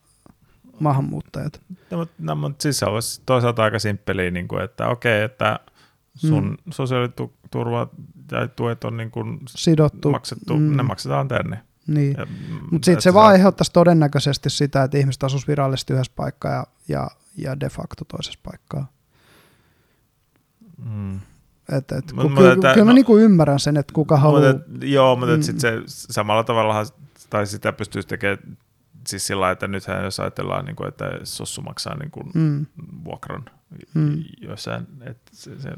maahanmuuttajat. 0.82 1.60
No, 1.90 1.98
mutta, 1.98 2.14
no, 2.18 2.34
mutta 2.34 2.62
siis 2.62 2.78
se 2.78 2.86
olisi 2.86 3.22
toisaalta 3.26 3.62
aika 3.62 3.78
simppeliä, 3.78 4.30
niin 4.30 4.48
kuin, 4.48 4.64
että 4.64 4.88
okei, 4.88 5.22
että 5.22 5.60
sun 6.14 6.44
mm. 6.44 6.56
sosiaaliturva 6.72 7.88
tai 8.26 8.48
tuet 8.56 8.84
on 8.84 8.96
niin 8.96 9.10
kuin 9.10 9.40
Sidottu. 9.48 10.10
maksettu, 10.10 10.56
mm. 10.59 10.76
ne 10.76 10.82
maksetaan 10.82 11.28
tänne. 11.28 11.62
Niin. 11.86 12.16
Mutta 12.70 12.86
sitten 12.86 13.02
se 13.02 13.14
vaan 13.14 13.28
aiheuttaisi 13.28 13.72
todennäköisesti 13.72 14.50
sitä, 14.50 14.82
että 14.82 14.98
ihmiset 14.98 15.24
asuisivat 15.24 15.48
virallisesti 15.48 15.92
yhdessä 15.92 16.12
paikkaa 16.16 16.52
ja, 16.52 16.66
ja, 16.88 17.10
ja 17.36 17.60
de 17.60 17.68
facto 17.68 18.04
toisessa 18.04 18.40
paikkaa. 18.42 18.86
Mm. 20.84 21.16
Et, 21.72 21.92
et, 21.92 22.12
kun, 22.12 22.34
kyllä, 22.34 22.52
että, 22.52 22.72
kyllä 22.72 22.84
mä 22.84 22.90
no, 22.90 22.94
niinku 22.94 23.16
ymmärrän 23.16 23.60
sen, 23.60 23.76
että 23.76 23.92
kuka 23.92 24.16
haluaa. 24.16 24.54
Joo, 24.80 25.16
mutta 25.16 25.36
mm. 25.36 25.42
sitten 25.42 25.60
se 25.60 25.82
samalla 25.86 26.44
tavalla, 26.44 26.84
tai 27.30 27.46
sitä 27.46 27.72
pystyisi 27.72 28.09
tekemään 28.09 28.38
siis 29.07 29.27
sillä 29.27 29.51
että 29.51 29.69
nythän 29.69 30.05
jos 30.05 30.20
ajatellaan, 30.20 30.65
niin 30.65 30.77
kuin, 30.77 30.89
että 30.89 31.11
sossu 31.24 31.62
maksaa 31.62 31.97
niin 31.97 32.11
kuin 32.11 32.31
mm. 32.35 32.66
vuokran 33.05 33.45
mm. 33.95 34.24
jossain, 34.41 34.87
että 35.01 35.31
se, 35.33 35.61
se, 35.61 35.70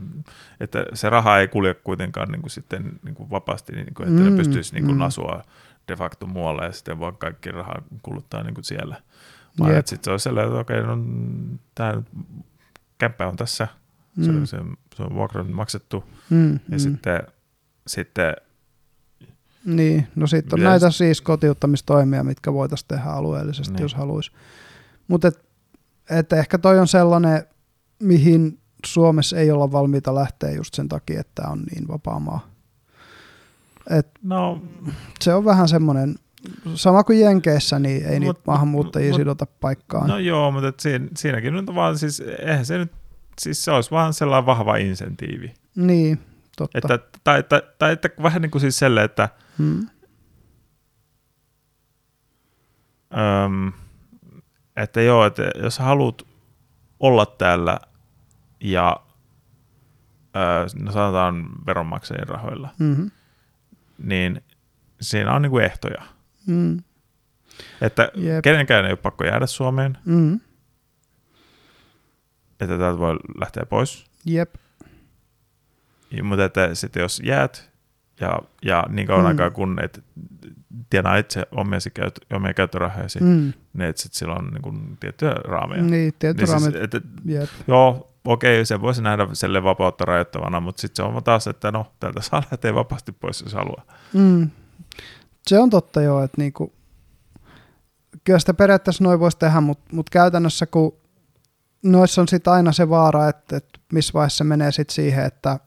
että 0.61 0.85
se 0.95 1.11
raha 1.11 1.39
ei 1.39 1.49
kulje 1.49 1.75
kuitenkaan 1.75 2.29
niin 2.29 2.43
kuin 2.43 2.51
sitten 2.51 2.93
niin 3.03 3.15
kuin 3.15 3.31
vapaasti, 3.31 3.73
niin 3.73 3.95
kuin, 3.95 4.09
että 4.09 4.21
mm. 4.21 4.31
ne 4.31 4.37
pystyisi 4.37 4.75
niin 4.75 4.85
kuin, 4.85 4.97
mm. 4.97 5.03
asua 5.03 5.43
de 5.89 5.97
facto 5.97 6.27
muualle 6.27 6.65
ja 6.65 6.73
sitten 6.73 7.01
vaan 7.01 7.17
kaikki 7.17 7.51
rahaa 7.51 7.83
kuluttaa 8.03 8.43
niin 8.43 8.55
kuin 8.55 8.65
siellä. 8.65 9.03
Vaan 9.59 9.75
sitten 9.75 10.05
se 10.05 10.11
on 10.11 10.21
sellainen, 10.21 10.49
että 10.49 10.61
okei, 10.61 10.83
no 10.83 10.99
tämä 11.75 12.03
kämppä 12.99 13.29
on 13.29 13.37
tässä, 13.37 13.69
mm. 14.17 14.25
se, 14.25 14.47
se, 14.47 14.57
se 14.97 15.03
on 15.03 15.15
vuokran 15.15 15.53
maksettu 15.53 16.05
mm. 16.31 16.53
ja 16.53 16.59
mm. 16.71 16.79
sitten, 16.79 17.23
sitten 17.87 18.37
niin, 19.65 20.07
no 20.17 20.27
sitten 20.27 20.61
on 20.61 20.61
Yes. 20.61 20.71
näitä 20.71 20.91
siis 20.91 21.21
kotiuttamistoimia, 21.21 22.25
mitkä 22.25 22.53
voitaisiin 22.53 22.89
tehdä 22.89 23.05
alueellisesti, 23.05 23.73
niin. 23.73 23.83
jos 23.83 23.95
haluaisi. 23.95 24.31
Mutta 25.09 25.29
et, 25.29 25.45
et 26.11 26.33
ehkä 26.33 26.59
toi 26.59 26.79
on 26.79 26.89
sellainen, 26.89 27.43
mihin 27.99 28.59
Suomessa 28.87 29.37
ei 29.37 29.51
olla 29.51 29.73
valmiita 29.73 30.15
lähteä 30.15 30.51
just 30.51 30.75
sen 30.75 30.89
takia, 30.89 31.21
että 31.21 31.43
on 31.49 31.63
niin 31.63 31.89
vapaa 31.89 32.21
maa. 32.21 32.49
Et 33.91 34.09
no, 34.23 34.63
se 35.21 35.35
on 35.35 35.45
vähän 35.45 35.69
semmoinen, 35.69 36.15
sama 36.75 37.05
kuin 37.05 37.21
Jenkeissä, 37.21 37.79
niin 37.79 38.07
ei 38.07 38.21
mut, 38.21 38.21
niitä 38.21 38.41
maahanmuuttajia 38.47 39.11
mut, 39.11 39.21
sidota 39.21 39.47
paikkaan. 39.61 40.09
No 40.09 40.19
joo, 40.19 40.51
mutta 40.51 40.69
et 40.69 40.81
siinä, 40.81 41.09
siinäkin 41.17 41.55
nyt 41.55 41.67
vaan 41.75 41.99
siis, 41.99 42.23
eihän 42.39 42.67
se 42.67 42.79
nyt, 42.79 42.93
siis 43.41 43.65
se 43.65 43.71
olisi 43.71 43.91
vaan 43.91 44.15
sellainen 44.15 44.47
vahva 44.47 44.77
insentiivi. 44.77 45.55
Niin, 45.77 46.19
totta. 46.57 46.79
Että, 46.79 46.99
tai, 47.25 47.43
tai, 47.43 47.63
tai 47.79 47.93
että 47.93 48.09
vähän 48.23 48.43
niin 48.43 48.51
kuin 48.51 48.61
siis 48.61 48.79
selle, 48.79 49.05
että 49.05 49.29
hmm. 49.59 49.89
öm, 53.45 53.73
että 54.77 55.01
joo, 55.01 55.27
että 55.27 55.43
jos 55.63 55.79
haluat 55.79 56.23
olla 57.01 57.27
täällä 57.27 57.79
ja 58.61 58.97
no 60.75 60.93
sanotaan 60.93 61.49
veronmaksajien 61.67 62.29
rahoilla, 62.29 62.69
mm-hmm. 62.79 63.11
niin 63.99 64.45
siinä 65.01 65.33
on 65.33 65.43
niinku 65.43 65.59
ehtoja. 65.59 66.03
Mm. 66.47 66.83
Että 67.81 68.11
Jep. 68.15 68.43
kenenkään 68.43 68.85
ei 68.85 68.91
ole 68.91 68.97
pakko 68.97 69.25
jäädä 69.25 69.47
Suomeen. 69.47 69.99
Mm. 70.05 70.41
Että 72.61 72.79
täältä 72.79 72.99
voi 72.99 73.17
lähteä 73.41 73.67
pois. 73.67 74.05
Jep. 74.25 74.55
Mutta 76.23 76.45
että 76.45 76.75
sitten 76.75 77.01
jos 77.01 77.23
jäät 77.25 77.71
ja, 78.21 78.39
ja 78.63 78.85
niin 78.89 79.07
kauan 79.07 79.23
mm. 79.23 79.29
aikaa 79.29 79.51
kun 79.51 79.79
et 79.83 80.05
tienaa 80.91 81.17
itse 81.17 81.47
omia, 81.53 81.79
käyt, 81.95 82.21
omia 82.33 82.55
käyttörahojasi, 82.55 83.21
mm. 83.21 83.53
niin 83.73 83.89
että 83.89 84.03
sitten 84.03 84.19
sillä 84.19 84.35
on 84.35 84.47
niin 84.47 84.63
kuin, 84.63 84.97
tiettyjä 85.01 85.33
raameja. 85.45 85.83
Niin, 85.83 86.15
tiettyjä 86.19 86.47
niin 86.47 86.73
siis, 86.73 87.03
Jep. 87.25 87.49
Joo, 87.67 88.11
okei, 88.25 88.67
se 88.67 88.81
voisi 88.81 89.03
nähdä 89.03 89.29
selle 89.33 89.63
vapautta 89.63 90.05
rajoittavana, 90.05 90.61
mutta 90.61 90.81
sitten 90.81 90.97
se 90.97 91.03
on 91.03 91.25
taas, 91.25 91.47
että 91.47 91.73
no, 91.73 91.87
täältä 92.01 92.21
saa 92.21 92.43
lähteä 92.51 92.75
vapaasti 92.75 93.13
pois, 93.13 93.43
jos 93.43 93.55
haluaa. 93.55 93.85
Mm. 94.13 94.51
Se 95.47 95.59
on 95.59 95.71
totta 95.71 96.03
joo, 96.03 96.23
että 96.23 96.41
niinku, 96.41 96.73
kyllä 98.25 98.39
sitä 98.39 98.55
periaatteessa 98.55 99.05
noin 99.05 99.21
voisi 99.21 99.39
tehdä, 99.39 99.61
mutta 99.61 99.85
mut 99.93 100.11
käytännössä 100.11 100.67
kun 100.67 100.97
noissa 101.83 102.21
on 102.21 102.29
sitten 102.29 102.53
aina 102.53 102.73
se 102.73 102.89
vaara, 102.89 103.29
että, 103.29 103.57
että 103.57 103.81
missä 103.93 104.13
vaiheessa 104.13 104.39
se 104.39 104.45
menee 104.45 104.73
sitten 104.73 104.95
siihen, 104.95 105.25
että 105.25 105.59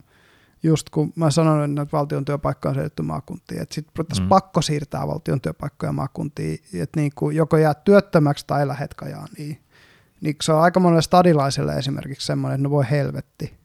just 0.63 0.89
kun 0.89 1.13
mä 1.15 1.31
sanoin, 1.31 1.77
että 1.77 1.97
valtion 1.97 2.25
työpaikka 2.25 2.69
on 2.69 2.75
siirretty 2.75 3.03
maakuntiin, 3.03 3.61
että 3.61 3.75
sitten 3.75 4.05
mm. 4.19 4.27
pakko 4.27 4.61
siirtää 4.61 5.07
valtion 5.07 5.41
työpaikkoja 5.41 5.91
maakuntiin, 5.91 6.59
että 6.73 6.99
niin 6.99 7.11
kuin 7.15 7.35
joko 7.35 7.57
jää 7.57 7.73
työttömäksi 7.73 8.47
tai 8.47 8.67
lähet 8.67 8.93
kajaan, 8.93 9.27
niin 9.37 9.59
niin 10.21 10.35
se 10.41 10.53
on 10.53 10.61
aika 10.61 10.79
monelle 10.79 11.01
stadilaiselle 11.01 11.73
esimerkiksi 11.73 12.27
semmoinen, 12.27 12.55
että 12.55 12.63
no 12.63 12.69
voi 12.69 12.85
helvetti. 12.91 13.57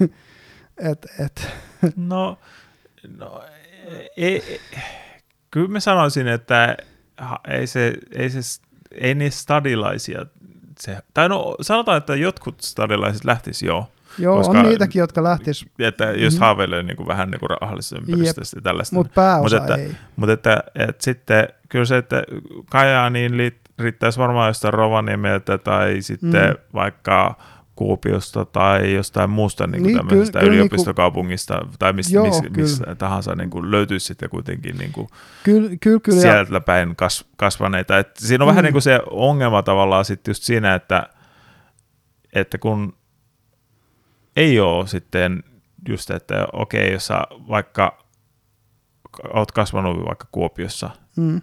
et, 0.90 1.06
et. 1.18 1.48
No, 1.96 2.38
no 3.16 3.44
ei, 4.16 4.42
ei, 4.42 4.60
kyllä 5.50 5.68
mä 5.68 5.80
sanoisin, 5.80 6.28
että 6.28 6.76
ei 7.48 7.66
se, 7.66 7.94
ei 8.12 8.30
se 8.30 8.40
ei 8.90 9.14
niin 9.14 9.32
stadilaisia, 9.32 10.26
se, 10.80 10.98
tai 11.14 11.28
no 11.28 11.56
sanotaan, 11.60 11.98
että 11.98 12.16
jotkut 12.16 12.60
stadilaiset 12.60 13.24
lähtis 13.24 13.62
jo. 13.62 13.90
Joo, 14.18 14.36
koska, 14.36 14.58
on 14.58 14.68
niitäkin, 14.68 15.00
jotka 15.00 15.22
lähtis. 15.22 15.66
Että 15.78 16.12
just 16.12 16.36
mm. 16.36 16.40
haaveilee 16.40 16.82
niin 16.82 16.96
kuin 16.96 17.06
vähän 17.06 17.30
niin 17.30 17.40
kuin 17.40 17.50
rahallisesta 17.50 17.96
ympäristöstä 17.98 18.56
ja 18.56 18.62
tällaista. 18.62 18.96
Mutta 18.96 19.12
pääosa 19.14 19.60
Mut 19.60 19.70
että, 19.70 19.82
ei. 19.82 19.96
Mutta 20.16 20.32
että, 20.32 20.64
että 20.74 21.04
sitten 21.04 21.48
kyllä 21.68 21.84
se, 21.84 21.96
että 21.96 22.22
Kajaaniin 22.70 23.32
riittäisi 23.78 24.18
varmaan 24.18 24.48
jostain 24.48 24.74
Rovaniemeltä 24.74 25.58
tai 25.58 25.96
sitten 26.00 26.50
mm. 26.50 26.56
vaikka 26.74 27.36
Kuopiosta 27.76 28.44
tai 28.44 28.94
jostain 28.94 29.30
muusta 29.30 29.66
niin 29.66 29.82
niin, 29.82 29.96
tämmöisestä 29.96 30.40
kyllä, 30.40 30.52
yliopistokaupungista 30.52 31.54
niin 31.54 31.66
kuin, 31.66 31.78
tai 31.78 31.92
mistä, 31.92 32.14
joo, 32.14 32.26
missä, 32.26 32.44
missä 32.56 32.94
tahansa 32.94 33.34
niin 33.34 33.50
kuin, 33.50 33.70
löytyisi 33.70 34.06
sitten 34.06 34.30
kuitenkin 34.30 34.76
niin 34.76 34.92
kuin, 34.92 35.08
kyllä, 35.42 35.70
kyllä, 35.80 36.00
kyllä, 36.00 36.20
sieltä 36.20 36.54
ja... 36.54 36.60
päin 36.60 36.96
kas, 36.96 37.24
kasvaneita. 37.36 37.98
Et 37.98 38.16
siinä 38.16 38.44
on 38.44 38.46
mm. 38.46 38.50
vähän 38.50 38.64
niin 38.64 38.72
kuin 38.72 38.82
se 38.82 39.00
ongelma 39.10 39.62
tavallaan 39.62 40.04
sitten 40.04 40.30
just 40.30 40.42
siinä, 40.42 40.74
että, 40.74 41.08
että 42.32 42.58
kun 42.58 42.95
ei 44.36 44.60
ole 44.60 44.86
sitten 44.86 45.42
just, 45.88 46.10
että 46.10 46.46
okei, 46.52 46.92
jos 46.92 47.06
sä 47.06 47.22
vaikka 47.48 48.04
oot 49.34 49.52
kasvanut 49.52 50.06
vaikka 50.06 50.28
Kuopiossa, 50.32 50.90
mm 51.16 51.40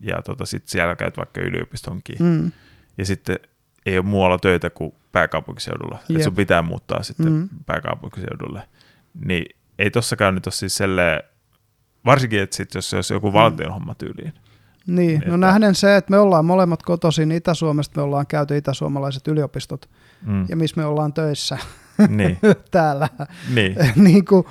ja 0.00 0.22
tota, 0.22 0.46
sitten 0.46 0.70
siellä 0.70 0.96
käyt 0.96 1.16
vaikka 1.16 1.40
yliopistonkin. 1.40 2.16
Mm. 2.20 2.52
Ja 2.98 3.04
sitten 3.04 3.38
ei 3.86 3.98
ole 3.98 4.06
muualla 4.06 4.38
töitä 4.38 4.70
kuin 4.70 4.94
pääkaupunkiseudulla. 5.12 5.98
Että 6.10 6.24
sun 6.24 6.34
pitää 6.34 6.62
muuttaa 6.62 7.02
sitten 7.02 7.32
mm. 7.32 7.48
pääkaupunkiseudulle. 7.66 8.62
Niin 9.24 9.56
ei 9.78 9.90
tossakaan 9.90 10.34
nyt 10.34 10.46
ole 10.46 10.52
siis 10.52 10.76
selleen, 10.76 11.22
varsinkin, 12.04 12.40
että 12.40 12.56
sit, 12.56 12.74
jos 12.74 12.90
se 12.90 12.96
olisi 12.96 13.14
joku 13.14 13.28
mm. 13.28 13.32
valtion 13.32 13.72
homma 13.72 13.94
tyyliin. 13.94 14.32
Niin, 14.86 15.12
no 15.12 15.16
että... 15.16 15.30
no 15.30 15.36
nähden 15.36 15.74
se, 15.74 15.96
että 15.96 16.10
me 16.10 16.18
ollaan 16.18 16.44
molemmat 16.44 16.82
kotoisin 16.82 17.32
Itä-Suomesta, 17.32 18.00
me 18.00 18.02
ollaan 18.02 18.26
käyty 18.26 18.56
itäsuomalaiset 18.56 19.28
yliopistot, 19.28 19.90
mm. 20.26 20.46
ja 20.48 20.56
missä 20.56 20.76
me 20.76 20.84
ollaan 20.84 21.12
töissä 21.12 21.58
niin. 22.08 22.38
täällä. 22.70 23.08
Niin. 23.54 23.76
niin 23.96 24.24
kuin, 24.24 24.46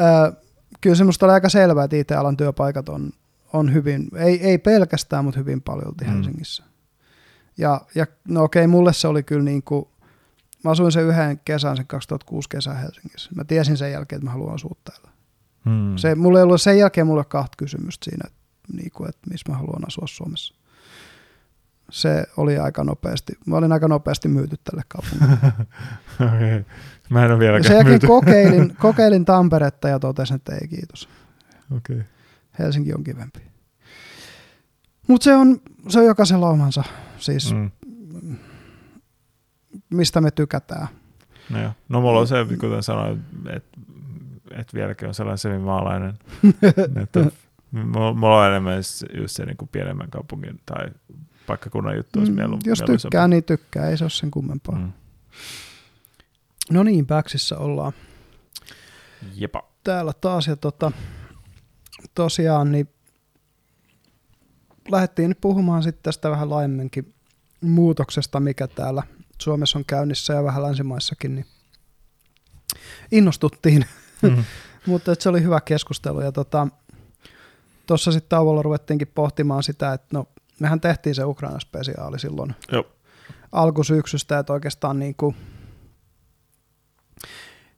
äh, 0.00 0.32
kyllä 0.80 0.96
semmoista 0.96 1.26
oli 1.26 1.32
aika 1.32 1.48
selvää, 1.48 1.84
että 1.84 1.96
IT-alan 1.96 2.36
työpaikat 2.36 2.88
on, 2.88 3.10
on 3.52 3.74
hyvin, 3.74 4.08
ei, 4.16 4.46
ei 4.46 4.58
pelkästään, 4.58 5.24
mutta 5.24 5.40
hyvin 5.40 5.62
paljon 5.62 5.94
mm. 6.00 6.06
Helsingissä. 6.06 6.64
Ja, 7.58 7.80
ja 7.94 8.06
no 8.28 8.42
okei, 8.42 8.66
mulle 8.66 8.92
se 8.92 9.08
oli 9.08 9.22
kyllä 9.22 9.44
niin 9.44 9.62
kuin, 9.62 9.88
mä 10.64 10.70
asuin 10.70 10.92
sen 10.92 11.04
yhden 11.04 11.40
kesän, 11.44 11.76
sen 11.76 11.86
2006 11.86 12.48
kesän 12.48 12.76
Helsingissä. 12.76 13.30
Mä 13.34 13.44
tiesin 13.44 13.76
sen 13.76 13.92
jälkeen, 13.92 14.16
että 14.16 14.26
mä 14.26 14.32
haluan 14.32 14.54
asua 14.54 14.76
täällä. 14.84 15.10
Hmm. 15.64 15.96
Se, 15.96 16.14
mulle 16.14 16.38
ei 16.38 16.42
ollut 16.42 16.62
sen 16.62 16.78
jälkeen 16.78 17.06
mulle 17.06 17.24
kahta 17.24 17.56
kysymystä 17.56 18.04
siinä, 18.04 18.24
että, 18.26 18.38
niin 18.72 18.90
kuin, 18.90 19.08
että 19.08 19.30
missä 19.30 19.52
mä 19.52 19.58
haluan 19.58 19.86
asua 19.86 20.06
Suomessa. 20.06 20.54
Se 21.92 22.24
oli 22.36 22.58
aika 22.58 22.84
nopeasti, 22.84 23.32
mä 23.46 23.56
olin 23.56 23.72
aika 23.72 23.88
nopeasti 23.88 24.28
myyty 24.28 24.56
tälle 24.64 24.82
kaupungille. 24.88 25.52
okay. 26.36 26.64
Mä 27.10 27.24
en 27.24 27.30
ole 27.30 27.38
vieläkään 27.38 27.64
Sen 27.64 27.76
jälkeen 27.76 28.00
kokeilin, 28.10 28.76
kokeilin 28.76 29.24
Tamperetta 29.24 29.88
ja 29.88 29.98
totesin, 29.98 30.36
että 30.36 30.54
ei 30.54 30.68
kiitos. 30.68 31.08
Okay. 31.76 32.02
Helsinki 32.58 32.94
on 32.94 33.04
kivempi. 33.04 33.40
Mutta 35.08 35.24
se 35.24 35.34
on, 35.34 35.60
se 35.88 35.98
on 35.98 36.06
jokaisella 36.06 36.48
omansa, 36.48 36.84
siis 37.18 37.54
mm. 37.54 37.70
mistä 39.90 40.20
me 40.20 40.30
tykätään. 40.30 40.88
No, 41.50 41.62
joo. 41.62 41.72
no 41.88 42.00
mulla 42.00 42.20
on 42.20 42.28
se, 42.28 42.36
kuten 42.60 42.82
sanoin, 42.82 43.24
että 43.50 43.78
et 44.50 44.74
vieläkin 44.74 45.08
on 45.08 45.14
sellainen 45.14 45.38
semimaalainen, 45.38 46.14
että 47.02 47.24
mulla 48.14 48.40
on 48.40 48.48
enemmän 48.48 48.76
just 49.14 49.36
se 49.36 49.46
niin 49.46 49.56
kuin 49.56 49.68
pienemmän 49.72 50.10
kaupungin 50.10 50.60
tai 50.66 50.86
paikkakunnan 51.52 51.96
juttu 51.96 52.18
olisi 52.18 52.32
mm, 52.32 52.36
mielu, 52.36 52.58
Jos 52.64 52.82
tykkää, 52.86 53.28
niin 53.28 53.44
tykkää, 53.44 53.88
ei 53.88 53.98
se 53.98 54.04
ole 54.04 54.10
sen 54.10 54.30
kummempaa. 54.30 54.76
Mm. 54.76 54.92
No 56.70 56.82
niin, 56.82 57.06
Päksissä 57.06 57.58
ollaan. 57.58 57.92
Jepa. 59.34 59.68
täällä 59.84 60.12
taas 60.20 60.46
ja 60.46 60.56
tota, 60.56 60.92
tosiaan 62.14 62.72
niin 62.72 62.88
lähdettiin 64.90 65.28
nyt 65.28 65.40
puhumaan 65.40 65.82
sitten 65.82 66.02
tästä 66.02 66.30
vähän 66.30 66.50
laajemminkin 66.50 67.14
muutoksesta, 67.60 68.40
mikä 68.40 68.68
täällä 68.68 69.02
Suomessa 69.38 69.78
on 69.78 69.84
käynnissä 69.84 70.32
ja 70.34 70.44
vähän 70.44 70.62
länsimaissakin, 70.62 71.34
niin 71.34 71.46
innostuttiin, 73.10 73.84
mm-hmm. 74.22 74.44
mutta 74.86 75.14
se 75.18 75.28
oli 75.28 75.42
hyvä 75.42 75.60
keskustelu 75.60 76.20
ja 76.20 76.32
tota, 76.32 76.68
tuossa 77.86 78.12
sitten 78.12 78.28
tauolla 78.28 78.62
ruvettiinkin 78.62 79.08
pohtimaan 79.14 79.62
sitä, 79.62 79.92
että 79.92 80.08
no 80.12 80.28
mehän 80.60 80.80
tehtiin 80.80 81.14
se 81.14 81.24
Ukraina-spesiaali 81.24 82.18
silloin 82.18 82.54
Joo. 82.72 82.84
alkusyksystä, 83.52 84.38
että 84.38 84.52
oikeastaan 84.52 84.98
niin 84.98 85.14
kuin 85.14 85.36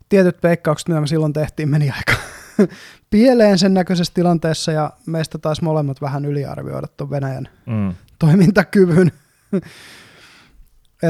tietyt 0.08 0.42
veikkaukset, 0.42 0.88
mitä 0.88 1.00
me 1.00 1.06
silloin 1.06 1.32
tehtiin, 1.32 1.68
meni 1.68 1.90
aika 1.90 2.14
pieleen 3.10 3.58
sen 3.58 3.74
näköisessä 3.74 4.14
tilanteessa 4.14 4.72
ja 4.72 4.90
meistä 5.06 5.38
taisi 5.38 5.64
molemmat 5.64 6.00
vähän 6.00 6.24
yliarvioida 6.24 6.86
tuon 6.96 7.10
Venäjän 7.10 7.48
mm. 7.66 7.94
toimintakyvyn. 8.18 9.12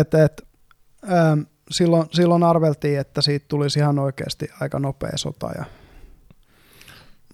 et, 0.00 0.14
et, 0.14 0.42
ähm, 1.12 1.40
silloin, 1.70 2.06
silloin 2.12 2.42
arveltiin, 2.42 2.98
että 2.98 3.22
siitä 3.22 3.46
tulisi 3.48 3.78
ihan 3.78 3.98
oikeasti 3.98 4.48
aika 4.60 4.78
nopea 4.78 5.16
sota 5.16 5.50
ja 5.58 5.64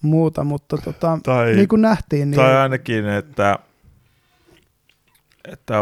muuta, 0.01 0.43
mutta 0.43 0.77
tota, 0.77 1.19
tai, 1.23 1.55
niin 1.55 1.67
kuin 1.67 1.81
nähtiin. 1.81 2.31
Niin 2.31 2.41
tai 2.41 2.57
ainakin, 2.57 3.07
että, 3.07 3.59
että 5.45 5.75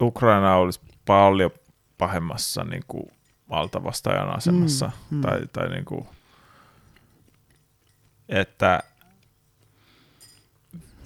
Ukraina 0.00 0.56
olisi 0.56 0.80
paljon 1.06 1.50
pahemmassa 1.98 2.64
niin 2.64 2.84
kuin 2.88 3.10
valtavastajan 3.50 4.36
asemassa. 4.36 4.90
Mm, 5.10 5.16
mm. 5.16 5.22
Tai, 5.22 5.40
tai 5.52 5.68
niin 5.68 5.84
kuin, 5.84 6.06
että 8.28 8.82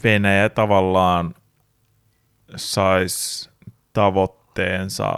Venäjä 0.04 0.48
tavallaan 0.48 1.34
saisi 2.56 3.50
tavoitteensa 3.92 5.16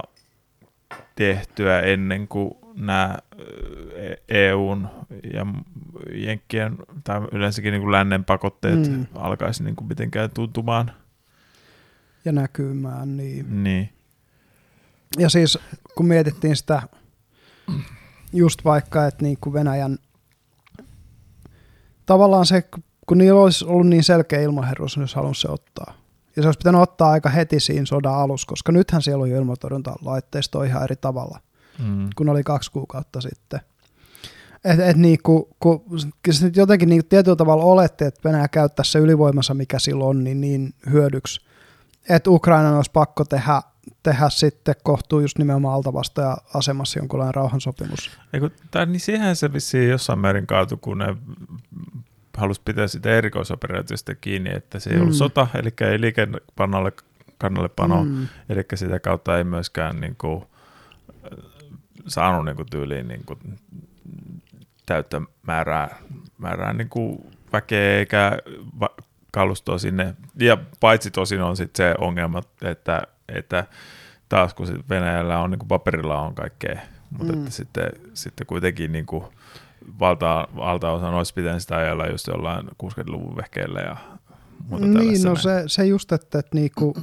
tehtyä 1.14 1.80
ennen 1.80 2.28
kuin 2.28 2.50
nämä 2.74 3.18
EUn 4.28 4.88
ja 5.32 5.46
Jenkkien 6.14 6.76
tai 7.04 7.20
yleensäkin 7.32 7.72
niin 7.72 7.82
kuin 7.82 7.92
lännen 7.92 8.24
pakotteet 8.24 8.90
mm. 8.90 9.06
alkaisi 9.14 9.64
niin 9.64 9.76
kuin 9.76 9.88
mitenkään 9.88 10.30
tuntumaan. 10.30 10.92
Ja 12.28 12.32
näkymään, 12.32 13.16
niin. 13.16 13.64
niin. 13.64 13.88
Ja 15.18 15.28
siis 15.28 15.58
kun 15.96 16.06
mietittiin 16.06 16.56
sitä 16.56 16.82
just 18.32 18.64
vaikka, 18.64 19.06
että 19.06 19.24
niin 19.24 19.38
kuin 19.40 19.52
Venäjän 19.52 19.98
tavallaan 22.06 22.46
se, 22.46 22.68
kun 23.06 23.18
niillä 23.18 23.40
olisi 23.40 23.64
ollut 23.64 23.86
niin 23.86 24.04
selkeä 24.04 24.40
ilmaherruus, 24.40 24.96
niin 24.96 25.02
jos 25.02 25.14
halunnut 25.14 25.38
se 25.38 25.48
ottaa. 25.48 25.94
Ja 26.36 26.42
se 26.42 26.48
olisi 26.48 26.58
pitänyt 26.58 26.80
ottaa 26.80 27.10
aika 27.10 27.28
heti 27.28 27.60
siinä 27.60 27.86
sodan 27.86 28.14
alussa, 28.14 28.46
koska 28.46 28.72
nythän 28.72 29.02
siellä 29.02 29.22
on 29.22 29.30
jo 29.30 29.36
ilmatorjuntalaitteisto 29.36 30.62
ihan 30.62 30.84
eri 30.84 30.96
tavalla 30.96 31.40
mm. 31.78 32.08
kun 32.16 32.28
oli 32.28 32.42
kaksi 32.42 32.72
kuukautta 32.72 33.20
sitten. 33.20 33.60
Et, 34.64 34.80
et 34.80 34.96
niin, 34.96 35.18
ku, 35.22 35.48
ku, 35.60 35.84
sit 36.30 36.56
jotenkin 36.56 36.88
niin 36.88 37.04
tietyllä 37.08 37.36
tavalla 37.36 37.64
olette, 37.64 38.06
että 38.06 38.28
Venäjä 38.28 38.48
käyttää 38.48 38.84
se 38.84 38.98
ylivoimansa, 38.98 39.54
mikä 39.54 39.78
silloin 39.78 40.16
on, 40.16 40.24
niin, 40.24 40.40
niin 40.40 40.74
hyödyksi, 40.90 41.40
että 42.08 42.30
Ukraina 42.30 42.76
olisi 42.76 42.90
pakko 42.90 43.24
tehdä, 43.24 43.62
tehdä 44.02 44.28
sitten 44.28 44.74
kohtuu 44.82 45.20
just 45.20 45.38
nimenomaan 45.38 45.74
altavasta 45.74 46.22
ja 46.22 46.36
asemassa 46.54 46.98
jonkunlainen 46.98 47.34
rauhansopimus. 47.34 48.18
Eiku, 48.32 48.50
tai 48.70 48.86
niin 48.86 49.00
siihen 49.00 49.36
se 49.36 49.52
vissiin 49.52 49.88
jossain 49.88 50.18
määrin 50.18 50.46
kaatu, 50.46 50.76
kun 50.76 50.98
ne 50.98 51.16
halusi 52.36 52.60
pitää 52.64 52.88
sitä 52.88 53.10
erikoisoperaatiosta 53.10 54.14
kiinni, 54.14 54.50
että 54.54 54.78
se 54.78 54.90
ei 54.90 54.96
mm. 54.96 55.02
ollut 55.02 55.16
sota, 55.16 55.46
eli 55.54 55.72
ei 55.80 56.00
liikennepannalle 56.00 56.92
kannalle 57.38 57.68
pano, 57.68 58.04
mm. 58.04 58.28
eli 58.48 58.64
sitä 58.74 59.00
kautta 59.00 59.38
ei 59.38 59.44
myöskään 59.44 60.00
niin 60.00 60.16
kuin, 60.18 60.44
saanut 62.06 62.44
niin 62.44 62.56
kuin 62.56 62.70
tyyliin 62.70 63.08
niin 63.08 63.24
kuin 63.26 63.38
täyttä 64.86 65.20
määrää, 65.42 65.96
määrää 66.38 66.72
niin 66.72 66.88
kuin 66.88 67.26
väkeä 67.52 67.98
eikä 67.98 68.38
kalustoa 69.32 69.78
sinne. 69.78 70.14
Ja 70.38 70.58
paitsi 70.80 71.10
tosin 71.10 71.40
on 71.40 71.56
sitten 71.56 71.86
se 71.86 71.94
ongelma, 71.98 72.42
että, 72.62 73.02
että 73.28 73.64
taas 74.28 74.54
kun 74.54 74.66
sit 74.66 74.88
Venäjällä 74.88 75.38
on 75.38 75.50
niin 75.50 75.58
kuin 75.58 75.68
paperilla 75.68 76.20
on 76.20 76.34
kaikkea, 76.34 76.80
mutta 77.10 77.32
mm. 77.32 77.38
että 77.38 77.50
sitten, 77.50 77.90
sitten 78.14 78.46
kuitenkin 78.46 78.92
niin 78.92 79.06
kuin 79.06 79.24
valta, 80.00 80.48
valtaosa 80.56 81.08
olisi 81.08 81.34
pitänyt 81.34 81.62
sitä 81.62 81.76
ajalla 81.76 82.06
just 82.06 82.26
jollain 82.26 82.66
60-luvun 82.66 83.36
vehkeillä 83.36 83.80
ja 83.80 83.96
muuta 84.68 84.86
Niin, 84.86 85.22
no 85.22 85.36
se, 85.36 85.62
se 85.66 85.86
just, 85.86 86.12
että, 86.12 86.38
että 86.38 86.56
niinku, 86.56 86.96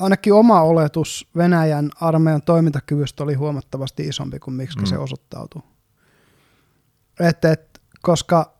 ainakin 0.00 0.32
oma 0.32 0.62
oletus 0.62 1.28
Venäjän 1.36 1.90
armeijan 2.00 2.42
toimintakyvystä 2.42 3.24
oli 3.24 3.34
huomattavasti 3.34 4.08
isompi 4.08 4.38
kuin 4.38 4.54
miksi 4.54 4.78
mm. 4.78 4.86
se 4.86 4.98
osoittautui. 4.98 5.62
Et, 7.20 7.44
et, 7.44 7.80
koska 8.02 8.56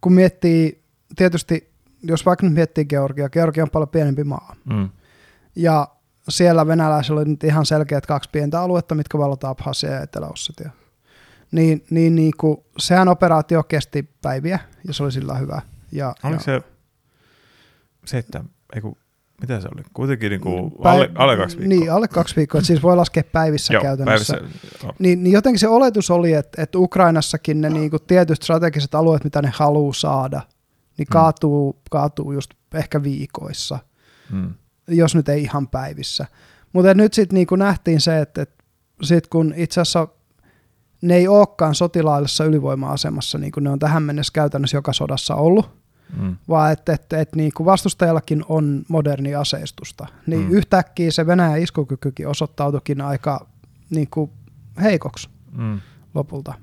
kun 0.00 0.12
miettii, 0.12 0.79
tietysti 1.16 1.70
jos 2.02 2.26
vaikka 2.26 2.46
nyt 2.46 2.54
miettii 2.54 2.84
Georgia, 2.84 3.28
Georgia 3.28 3.64
on 3.64 3.70
paljon 3.70 3.88
pienempi 3.88 4.24
maa. 4.24 4.56
Mm. 4.64 4.88
Ja 5.56 5.88
siellä 6.28 6.66
venäläisillä 6.66 7.20
oli 7.20 7.28
nyt 7.28 7.44
ihan 7.44 7.66
selkeät 7.66 8.06
kaksi 8.06 8.30
pientä 8.32 8.60
aluetta, 8.60 8.94
mitkä 8.94 9.18
vallotaan 9.18 9.50
Abhasia 9.50 9.90
ja 9.90 10.00
etelä 10.00 10.26
-Ossetia. 10.26 10.70
Niin, 11.52 11.84
niin, 11.90 12.14
niin 12.14 12.32
kuin, 12.36 12.58
sehän 12.78 13.08
operaatio 13.08 13.62
kesti 13.62 14.10
päiviä 14.22 14.58
ja 14.86 14.94
se 14.94 15.02
oli 15.02 15.12
sillä 15.12 15.34
hyvä. 15.34 15.62
Ja, 15.92 16.14
Oliko 16.24 16.40
ja, 16.40 16.44
se 16.44 16.62
se, 18.04 18.18
että 18.18 18.44
ei 18.74 18.80
kun 18.80 18.96
mitä 19.40 19.60
se 19.60 19.68
oli? 19.74 19.82
Kuitenkin 19.94 20.30
niin 20.30 20.40
kuin 20.40 20.72
Päiv- 20.72 20.84
alle, 20.84 21.10
alle 21.14 21.36
kaksi 21.36 21.58
viikkoa. 21.58 21.78
Niin, 21.78 21.92
alle 21.92 22.08
kaksi 22.08 22.36
viikkoa, 22.36 22.58
että 22.58 22.66
siis 22.66 22.82
voi 22.82 22.96
laskea 22.96 23.22
päivissä 23.32 23.72
Joo, 23.74 23.82
käytännössä. 23.82 24.34
Päivissä, 24.34 24.86
oh. 24.86 24.94
niin, 24.98 25.22
niin 25.22 25.32
jotenkin 25.32 25.58
se 25.58 25.68
oletus 25.68 26.10
oli, 26.10 26.32
että, 26.32 26.62
että 26.62 26.78
Ukrainassakin 26.78 27.60
ne 27.60 27.70
niin 27.70 27.90
kuin 27.90 28.02
tietyt 28.06 28.42
strategiset 28.42 28.94
alueet, 28.94 29.24
mitä 29.24 29.42
ne 29.42 29.52
haluaa 29.54 29.92
saada, 29.92 30.40
niin 31.00 31.06
hmm. 31.10 31.12
kaatuu, 31.12 31.80
kaatuu 31.90 32.32
just 32.32 32.50
ehkä 32.74 33.02
viikoissa, 33.02 33.78
hmm. 34.30 34.54
jos 34.88 35.14
nyt 35.14 35.28
ei 35.28 35.42
ihan 35.42 35.68
päivissä. 35.68 36.26
Mutta 36.72 36.94
nyt 36.94 37.14
sitten 37.14 37.34
niin 37.34 37.46
nähtiin 37.56 38.00
se, 38.00 38.20
että, 38.20 38.42
että 38.42 38.64
sit 39.02 39.26
kun 39.26 39.54
itse 39.56 39.80
asiassa 39.80 40.08
ne 41.02 41.16
ei 41.16 41.28
olekaan 41.28 41.74
sotilaallisessa 41.74 42.44
ylivoima-asemassa, 42.44 43.38
niin 43.38 43.52
kuin 43.52 43.64
ne 43.64 43.70
on 43.70 43.78
tähän 43.78 44.02
mennessä 44.02 44.32
käytännössä 44.32 44.76
joka 44.76 44.92
sodassa 44.92 45.34
ollut, 45.34 45.70
mm. 46.20 46.36
vaan 46.48 46.72
että 46.72 46.92
et, 46.92 47.12
et, 47.12 47.36
niin 47.36 47.52
kuin 47.56 47.64
vastustajallakin 47.64 48.44
on 48.48 48.82
moderni 48.88 49.34
aseistusta. 49.34 50.06
Niin 50.26 50.42
mm. 50.42 50.50
yhtäkkiä 50.50 51.10
se 51.10 51.26
Venäjän 51.26 51.62
iskukykykin 51.62 52.28
osoittautuikin 52.28 53.00
aika 53.00 53.46
niin 53.90 54.08
kuin 54.10 54.30
heikoksi 54.82 55.28
mm. 55.52 55.80
lopulta. 56.14 56.54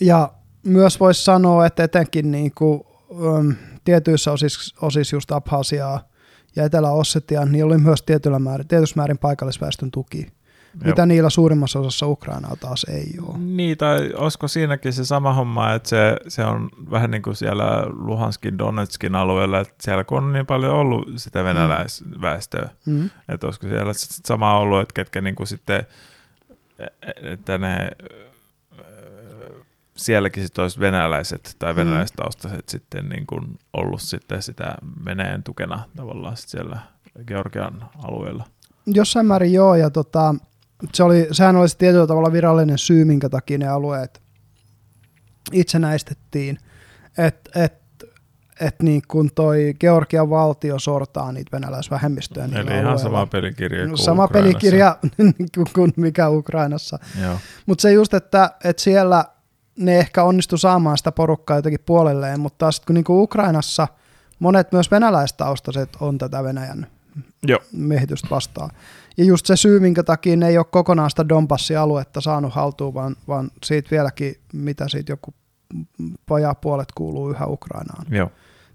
Ja 0.00 0.32
myös 0.64 1.00
voisi 1.00 1.24
sanoa, 1.24 1.66
että 1.66 1.84
etenkin 1.84 2.30
niin 2.30 2.52
kuin, 2.54 2.80
um, 3.08 3.54
tietyissä 3.84 4.32
osissa, 4.32 4.76
osissa 4.82 5.16
just 5.16 5.32
Abhasiaa 5.32 6.08
ja 6.56 6.64
Etelä-Ossetia, 6.64 7.44
niin 7.44 7.64
oli 7.64 7.78
myös 7.78 8.02
tietyllä 8.02 8.38
määrin, 8.38 8.68
tietyssä 8.68 8.96
määrin 8.96 9.18
paikallisväestön 9.18 9.90
tuki 9.90 10.26
mitä 10.84 11.06
niillä 11.06 11.30
suurimmassa 11.30 11.78
osassa 11.78 12.06
Ukrainaa 12.06 12.56
taas 12.56 12.86
ei 12.88 13.06
ole. 13.22 13.38
Niin, 13.38 13.78
tai 13.78 14.12
olisiko 14.16 14.48
siinäkin 14.48 14.92
se 14.92 15.04
sama 15.04 15.32
homma, 15.32 15.72
että 15.72 15.88
se, 15.88 16.16
se 16.28 16.44
on 16.44 16.68
vähän 16.90 17.10
niin 17.10 17.22
kuin 17.22 17.36
siellä 17.36 17.86
Luhanskin, 17.86 18.58
Donetskin 18.58 19.14
alueella, 19.14 19.60
että 19.60 19.74
siellä 19.80 20.04
kun 20.04 20.18
on 20.18 20.32
niin 20.32 20.46
paljon 20.46 20.74
ollut 20.74 21.08
sitä 21.16 21.38
mm. 21.38 21.44
venäläisväestöä, 21.44 22.68
mm. 22.86 23.10
että 23.28 23.46
olisiko 23.46 23.68
siellä 23.68 23.92
sama 23.96 24.58
ollut, 24.58 24.80
että 24.80 24.94
ketkä 24.94 25.20
niin 25.20 25.34
kuin 25.34 25.46
sitten, 25.46 25.86
että 27.22 27.58
ne 27.58 27.90
sielläkin 29.96 30.42
sitten 30.42 30.62
olisi 30.62 30.80
venäläiset 30.80 31.56
tai 31.58 31.72
mm. 31.72 31.76
venäläistaustaiset 31.76 32.66
mm. 32.66 32.70
sitten 32.70 33.08
niin 33.08 33.26
kuin 33.26 33.58
ollut 33.72 34.02
sitten 34.02 34.42
sitä 34.42 34.74
Venäjän 35.04 35.42
tukena 35.42 35.84
tavallaan 35.96 36.36
siellä 36.36 36.78
Georgian 37.26 37.90
alueella. 38.04 38.44
Jossain 38.86 39.26
määrin 39.26 39.52
joo, 39.52 39.74
ja 39.74 39.90
tota, 39.90 40.34
se 40.92 41.02
oli, 41.02 41.28
sehän 41.32 41.56
oli 41.56 41.68
tietyllä 41.78 42.06
tavalla 42.06 42.32
virallinen 42.32 42.78
syy, 42.78 43.04
minkä 43.04 43.28
takia 43.28 43.58
ne 43.58 43.68
alueet 43.68 44.22
itsenäistettiin, 45.52 46.58
että 47.18 47.64
et, 47.64 47.74
et 48.60 48.82
niin 48.82 49.02
kun 49.08 49.30
toi 49.34 49.74
Georgian 49.80 50.30
valtio 50.30 50.78
sortaa 50.78 51.32
niitä 51.32 51.56
venäläisvähemmistöjä 51.56 52.44
Eli 52.44 52.78
ihan 52.80 52.98
sama 52.98 53.26
pelikirja 53.26 53.86
kuin 53.86 53.98
Sama 53.98 54.24
Ukrainassa. 54.24 54.52
pelikirja 54.52 54.96
kuin 55.74 55.92
mikä 55.96 56.28
Ukrainassa. 56.28 56.98
Mutta 57.66 57.82
se 57.82 57.92
just, 57.92 58.14
että, 58.14 58.50
että 58.64 58.82
siellä 58.82 59.24
ne 59.76 59.98
ehkä 59.98 60.24
onnistu 60.24 60.58
saamaan 60.58 60.98
sitä 60.98 61.12
porukkaa 61.12 61.56
jotenkin 61.56 61.84
puolelleen, 61.86 62.40
mutta 62.40 62.58
taas 62.58 62.80
kun 62.80 62.94
niinku 62.94 63.22
Ukrainassa 63.22 63.88
monet 64.38 64.72
myös 64.72 64.90
venäläistaustaiset 64.90 65.90
on 66.00 66.18
tätä 66.18 66.44
Venäjän 66.44 66.86
Joo. 67.46 67.60
miehitystä 67.72 68.28
vastaan. 68.30 68.70
Ja 69.16 69.24
just 69.24 69.46
se 69.46 69.56
syy, 69.56 69.80
minkä 69.80 70.02
takia 70.02 70.36
ne 70.36 70.48
ei 70.48 70.58
ole 70.58 70.66
kokonaan 70.70 71.10
sitä 71.10 71.28
Donbassin 71.28 71.78
aluetta 71.78 72.20
saanut 72.20 72.54
haltuun, 72.54 72.94
vaan, 72.94 73.16
vaan 73.28 73.50
siitä 73.64 73.90
vieläkin, 73.90 74.34
mitä 74.52 74.88
siitä 74.88 75.12
joku 75.12 75.34
vajaa 76.30 76.54
puolet 76.54 76.92
kuuluu 76.94 77.30
yhä 77.30 77.46
Ukrainaan. 77.46 78.06
Joo. 78.10 78.30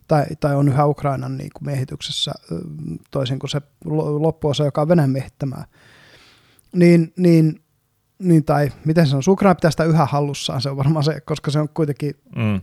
Tai, 0.08 0.26
tai 0.40 0.56
on 0.56 0.68
yhä 0.68 0.86
Ukrainan 0.86 1.38
niin 1.38 1.50
kuin 1.54 1.66
miehityksessä, 1.66 2.32
toisin 3.12 3.40
kuin 3.40 3.50
se 3.50 3.62
loppuosa, 4.20 4.66
joka 4.66 4.82
on 4.82 4.88
Venäjän 4.88 5.10
miehittämää. 5.10 5.66
Niin, 6.74 7.14
niin, 7.18 7.62
niin, 8.20 8.46
tai 8.46 8.72
miten 8.86 9.08
se 9.08 9.16
on, 9.16 9.22
Ukraina 9.28 9.56
pitää 9.56 9.72
sitä 9.72 9.84
yhä 9.84 10.06
hallussaan, 10.06 10.62
se 10.62 10.70
on 10.70 10.78
varmaan 10.78 11.04
se, 11.04 11.22
koska 11.22 11.52
se 11.52 11.60
on 11.60 11.70
kuitenkin, 11.70 12.16
mm. 12.36 12.62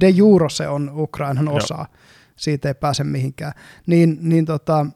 de 0.00 0.08
jure 0.08 0.50
se 0.50 0.68
on 0.68 0.90
Ukrainan 0.94 1.48
osa, 1.48 1.74
Joo. 1.74 1.86
siitä 2.36 2.68
ei 2.68 2.74
pääse 2.74 3.04
mihinkään. 3.04 3.52
Niin, 3.86 4.18
niin 4.20 4.44
tota, 4.44 4.86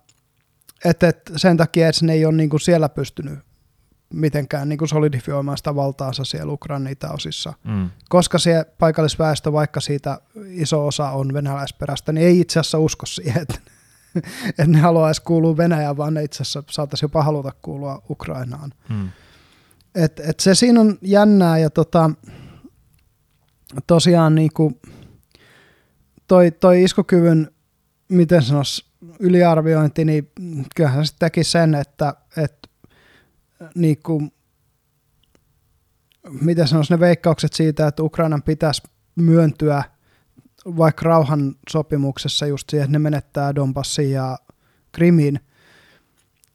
et, 0.85 1.03
et 1.03 1.33
sen 1.37 1.57
takia, 1.57 1.89
että 1.89 2.07
ne 2.07 2.13
ei 2.13 2.25
ole 2.25 2.35
niin 2.35 2.51
kuin 2.51 2.61
siellä 2.61 2.89
pystynyt 2.89 3.39
mitenkään 4.13 4.69
niin 4.69 4.79
kuin 4.79 4.89
solidifioimaan 4.89 5.57
sitä 5.57 5.75
valtaansa 5.75 6.25
siellä 6.25 6.53
Ukrainan 6.53 6.93
itäosissa. 6.93 7.53
Mm. 7.65 7.91
Koska 8.09 8.39
se 8.39 8.65
paikallisväestö, 8.79 9.53
vaikka 9.53 9.81
siitä 9.81 10.21
iso 10.45 10.87
osa 10.87 11.11
on 11.11 11.35
venäläisperäistä, 11.35 12.13
niin 12.13 12.27
ei 12.27 12.41
itse 12.41 12.61
asiassa 12.61 12.79
usko 12.79 13.07
siihen, 13.07 13.43
että, 13.43 13.59
että 14.49 14.67
ne 14.67 14.79
haluaisi 14.79 15.23
kuulua 15.23 15.57
Venäjään, 15.57 15.97
vaan 15.97 16.15
ne 16.15 16.25
itse 16.25 16.43
asiassa 16.43 16.63
saattaisi 16.71 17.05
jopa 17.05 17.23
haluta 17.23 17.53
kuulua 17.63 18.03
Ukrainaan. 18.11 18.73
Mm. 18.89 19.09
Et, 19.95 20.21
et 20.21 20.41
se 20.41 20.55
siinä 20.55 20.81
on 20.81 20.99
jännää 21.03 21.59
ja 21.59 21.71
tota, 21.71 22.11
tosiaan 23.87 24.35
niin 24.35 24.51
kuin 24.55 24.81
toi, 26.27 26.51
toi 26.51 26.83
iskokyvyn, 26.83 27.51
miten 28.09 28.43
sanoisi, 28.43 28.85
yliarviointi, 29.21 30.05
niin 30.05 30.31
kyllähän 30.77 31.07
se 31.07 31.15
teki 31.19 31.45
sen, 31.45 31.75
että, 31.75 32.15
että 32.37 32.69
niin 33.75 34.03
kuin, 34.03 34.33
miten 36.41 36.69
sanoisi 36.69 36.95
ne 36.95 37.01
veikkaukset 37.01 37.53
siitä, 37.53 37.87
että 37.87 38.03
Ukrainan 38.03 38.43
pitäisi 38.43 38.83
myöntyä 39.17 39.85
vaikka 40.67 41.05
rauhan 41.05 41.55
sopimuksessa 41.71 42.47
just 42.47 42.71
siihen, 42.71 42.85
että 42.85 42.93
ne 42.93 42.99
menettää 42.99 43.55
Donbassin 43.55 44.11
ja 44.11 44.39
Krimin, 44.93 45.41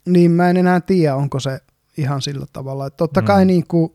niin 0.05 0.31
mä 0.31 0.49
en 0.49 0.57
enää 0.57 0.81
tiedä, 0.81 1.15
onko 1.15 1.39
se 1.39 1.59
ihan 1.97 2.21
sillä 2.21 2.45
tavalla. 2.53 2.87
Että 2.87 2.97
totta 2.97 3.21
mm. 3.21 3.27
kai 3.27 3.45
niin 3.45 3.67
kuin 3.67 3.91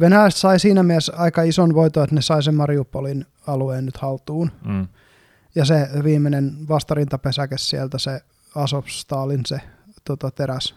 Venäjät 0.00 0.34
sai 0.34 0.58
siinä 0.58 0.82
mielessä 0.82 1.12
aika 1.16 1.42
ison 1.42 1.74
voito, 1.74 2.02
että 2.02 2.14
ne 2.14 2.22
sai 2.22 2.42
sen 2.42 2.54
Mariupolin 2.54 3.26
alueen 3.46 3.86
nyt 3.86 3.96
haltuun. 3.96 4.50
Mm. 4.64 4.88
Ja 5.54 5.64
se 5.64 5.88
viimeinen 6.04 6.68
vastarintapesäke 6.68 7.58
sieltä, 7.58 7.98
se 7.98 8.20
Azovstalin, 8.54 9.40
se 9.46 9.60
tota, 10.04 10.30
teräs, 10.30 10.74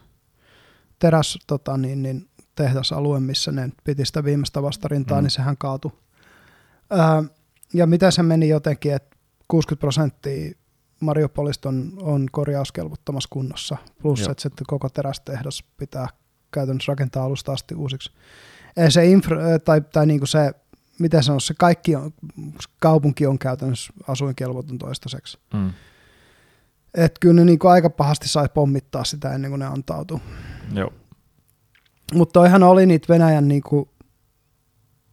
teräs 1.00 1.40
tota, 1.48 1.78
niin, 1.78 2.04
niin, 2.04 2.28
tehdasalue, 2.56 3.20
missä 3.20 3.52
ne 3.52 3.70
piti 3.84 4.06
sitä 4.06 4.24
viimeistä 4.24 4.62
vastarintaa, 4.62 5.18
mm. 5.18 5.24
niin 5.24 5.32
sehän 5.32 5.58
kaatui. 5.58 5.92
Ää, 6.90 7.24
ja 7.74 7.88
mitä 7.88 8.12
se 8.12 8.24
meni 8.24 8.50
jotenkin, 8.50 8.94
että 8.94 9.16
60 9.48 9.80
prosenttia 9.80 10.56
Mariupolista 11.00 11.70
on, 11.70 11.94
on 12.02 12.28
korjauskelvottomassa 12.32 13.30
kunnossa, 13.32 13.78
plus 14.02 14.20
Joo. 14.20 14.32
että 14.32 14.42
sitten 14.42 14.66
koko 14.68 14.90
terästehdas 14.90 15.64
pitää 15.78 16.08
käytännössä 16.56 16.92
rakentaa 16.92 17.24
alusta 17.24 17.52
asti 17.52 17.76
uusiksi. 17.76 18.12
Se 18.90 19.06
infra, 19.06 19.60
tai, 19.66 19.82
tai 19.82 20.06
niin 20.06 20.20
kuin 20.20 20.28
se, 20.28 20.52
miten 21.00 21.24
sanoa, 21.24 21.40
se 21.40 21.54
kaikki 21.54 21.96
on, 21.96 22.14
kaupunki 22.80 23.28
on 23.28 23.40
käytännössä 23.40 23.94
asuinkelvoton 24.08 24.78
toistaiseksi. 24.78 25.38
Mm. 25.54 25.74
Että 26.94 27.20
kyllä 27.20 27.34
ne 27.34 27.46
niin 27.46 27.60
kuin 27.60 27.72
aika 27.72 27.90
pahasti 27.90 28.28
sai 28.28 28.50
pommittaa 28.54 29.04
sitä 29.04 29.34
ennen 29.34 29.52
kuin 29.52 29.60
ne 29.60 29.66
antautui. 29.66 30.20
Joo. 30.74 30.94
Mutta 32.14 32.34
toihan 32.34 32.64
oli 32.64 32.86
niitä 32.86 33.14
Venäjän 33.14 33.48
niin 33.48 33.62
kuin 33.62 33.90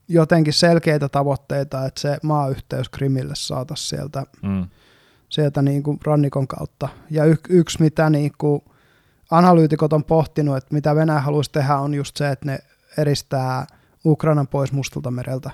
jotenkin 0.09 0.53
selkeitä 0.53 1.09
tavoitteita, 1.09 1.87
että 1.87 2.01
se 2.01 2.19
maayhteys 2.23 2.89
Krimille 2.89 3.35
saataisiin 3.37 3.89
sieltä, 3.89 4.25
mm. 4.43 4.67
sieltä 5.29 5.63
niin 5.63 5.83
kuin 5.83 5.99
rannikon 6.05 6.49
kautta. 6.49 6.89
Ja 7.11 7.25
y- 7.25 7.37
yksi, 7.49 7.83
mitä 7.83 8.11
niin 8.11 8.33
kuin 8.39 8.63
analyytikot 9.33 9.93
on 9.93 10.05
pohtinut, 10.05 10.57
että 10.57 10.75
mitä 10.75 10.95
Venäjä 10.95 11.21
haluaisi 11.21 11.53
tehdä, 11.53 11.77
on 11.77 11.95
just 11.95 12.17
se, 12.17 12.31
että 12.31 12.47
ne 12.47 12.59
eristää 12.99 13.67
Ukrainan 14.05 14.49
pois 14.49 14.73
Mustalta 14.73 15.11
mereltä. 15.11 15.51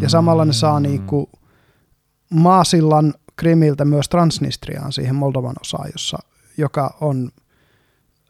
Ja 0.00 0.08
samalla 0.08 0.44
ne 0.44 0.52
saa 0.52 0.80
niin 0.80 1.02
kuin 1.02 1.26
maasillan 2.30 3.14
Krimiltä 3.36 3.84
myös 3.84 4.08
Transnistriaan 4.08 4.92
siihen 4.92 5.14
Moldovan 5.14 5.54
osaan, 5.60 5.88
jossa, 5.92 6.18
joka 6.56 6.96
on 7.00 7.30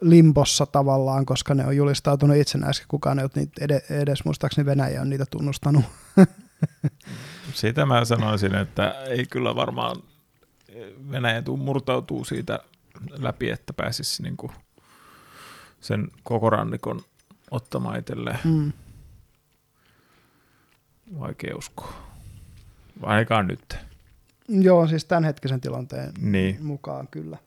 limbossa 0.01 0.67
tavallaan, 0.67 1.27
koska 1.27 1.55
ne 1.55 1.67
on 1.67 1.77
julistautunut 1.77 2.37
itsenäisesti. 2.37 2.87
Kukaan 2.89 3.19
ei 3.19 3.25
ole 3.25 3.31
niitä 3.35 3.81
edes, 3.91 4.25
muistaakseni 4.25 4.67
Venäjä 4.67 5.01
on 5.01 5.11
niitä 5.11 5.25
tunnustanut. 5.31 5.85
Sitä 7.55 7.87
mä 7.87 8.05
sanoisin, 8.05 8.55
että 8.55 8.91
ei 8.91 9.27
kyllä 9.27 9.55
varmaan 9.55 9.97
Venäjä 11.11 11.43
tuu 11.43 11.57
murtautuu 11.57 12.25
siitä 12.25 12.59
läpi, 13.11 13.51
että 13.51 13.73
pääsisi 13.73 14.23
niin 14.23 14.37
kuin 14.37 14.53
sen 15.81 16.09
koko 16.23 16.51
rannikon 16.51 17.01
ottamaan 17.51 17.99
itselleen. 17.99 18.39
Mm. 18.45 18.73
Vaikea 21.19 21.57
uskoa. 21.57 21.93
Ainakaan 23.03 23.47
nyt. 23.47 23.77
Joo, 24.49 24.87
siis 24.87 25.05
tämänhetkisen 25.05 25.61
tilanteen 25.61 26.13
niin. 26.21 26.65
mukaan 26.65 27.09
kyllä. 27.09 27.39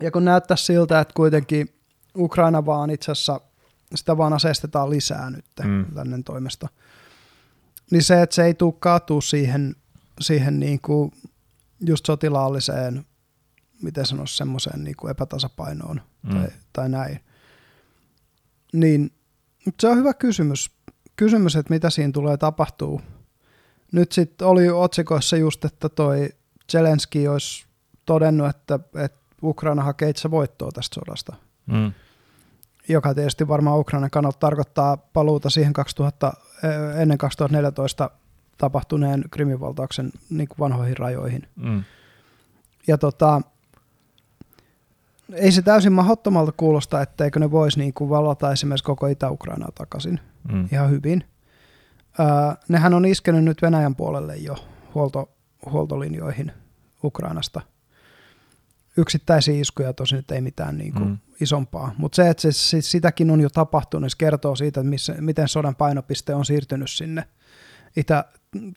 Ja 0.00 0.10
kun 0.10 0.24
näyttää 0.24 0.56
siltä, 0.56 1.00
että 1.00 1.14
kuitenkin 1.14 1.68
Ukraina 2.16 2.66
vaan 2.66 2.90
itse 2.90 3.12
asiassa 3.12 3.40
sitä 3.94 4.16
vaan 4.16 4.32
asestetaan 4.32 4.90
lisää 4.90 5.30
nyt 5.30 5.44
mm. 5.64 5.86
lännen 5.94 6.24
toimesta, 6.24 6.68
niin 7.90 8.02
se, 8.02 8.22
että 8.22 8.34
se 8.34 8.44
ei 8.44 8.54
tule 8.54 8.74
kaatua 8.78 9.20
siihen, 9.20 9.76
siihen 10.20 10.60
niin 10.60 10.80
kuin 10.80 11.12
just 11.86 12.06
sotilaalliseen, 12.06 13.06
miten 13.82 14.06
sanoisi, 14.06 14.36
semmoiseen 14.36 14.84
niin 14.84 14.96
kuin 14.96 15.10
epätasapainoon 15.10 16.00
mm. 16.22 16.30
tai, 16.30 16.48
tai 16.72 16.88
näin. 16.88 17.20
Niin 18.72 19.12
se 19.80 19.88
on 19.88 19.96
hyvä 19.96 20.14
kysymys, 20.14 20.70
kysymys, 21.16 21.56
että 21.56 21.74
mitä 21.74 21.90
siinä 21.90 22.12
tulee 22.12 22.36
tapahtuu. 22.36 23.00
Nyt 23.92 24.12
sitten 24.12 24.48
oli 24.48 24.68
otsikoissa 24.68 25.36
just, 25.36 25.64
että 25.64 25.88
toi 25.88 26.28
Zelenski 26.72 27.28
olisi 27.28 27.66
todennut, 28.06 28.48
että, 28.48 28.78
että 28.94 29.20
Ukraina 29.42 29.82
hakee 29.82 30.08
itse 30.08 30.30
voittoa 30.30 30.72
tästä 30.72 30.94
sodasta. 30.94 31.36
Mm. 31.66 31.92
Joka 32.88 33.14
tietysti 33.14 33.48
varmaan 33.48 33.78
Ukrainan 33.78 34.10
kannalta 34.10 34.38
tarkoittaa 34.38 34.96
paluuta 34.96 35.50
siihen 35.50 35.72
2000, 35.72 36.32
eh, 36.64 37.00
ennen 37.00 37.18
2014 37.18 38.10
tapahtuneen 38.60 39.24
krimivaltauksen 39.30 40.12
niin 40.30 40.48
kuin 40.48 40.58
vanhoihin 40.58 40.96
rajoihin. 40.96 41.42
Mm. 41.56 41.84
Ja 42.86 42.98
tota, 42.98 43.40
ei 45.32 45.52
se 45.52 45.62
täysin 45.62 45.92
mahdottomalta 45.92 46.52
kuulosta, 46.56 47.02
etteikö 47.02 47.40
ne 47.40 47.50
voisi 47.50 47.78
niin 47.78 47.94
kuin 47.94 48.10
valata 48.10 48.52
esimerkiksi 48.52 48.84
koko 48.84 49.06
Itä-Ukrainaa 49.06 49.72
takaisin 49.74 50.20
mm. 50.52 50.68
ihan 50.72 50.90
hyvin. 50.90 51.24
Öö, 52.20 52.26
nehän 52.68 52.94
on 52.94 53.04
iskenyt 53.04 53.44
nyt 53.44 53.62
Venäjän 53.62 53.96
puolelle 53.96 54.36
jo 54.36 54.56
huolto, 54.94 55.30
huoltolinjoihin 55.70 56.52
Ukrainasta. 57.04 57.60
Yksittäisiä 58.96 59.60
iskuja 59.60 59.92
tosin 59.92 60.16
nyt 60.16 60.30
ei 60.30 60.40
mitään 60.40 60.78
niin 60.78 60.92
kuin 60.92 61.08
mm. 61.08 61.18
isompaa, 61.40 61.94
mutta 61.98 62.16
se, 62.16 62.28
että 62.28 62.40
se, 62.40 62.52
se, 62.52 62.80
sitäkin 62.80 63.30
on 63.30 63.40
jo 63.40 63.50
tapahtunut, 63.50 64.02
niin 64.02 64.10
se 64.10 64.16
kertoo 64.18 64.56
siitä, 64.56 64.80
että 64.80 64.90
missä, 64.90 65.14
miten 65.20 65.48
sodan 65.48 65.76
painopiste 65.76 66.34
on 66.34 66.44
siirtynyt 66.44 66.90
sinne 66.90 67.24
itä, 67.96 68.24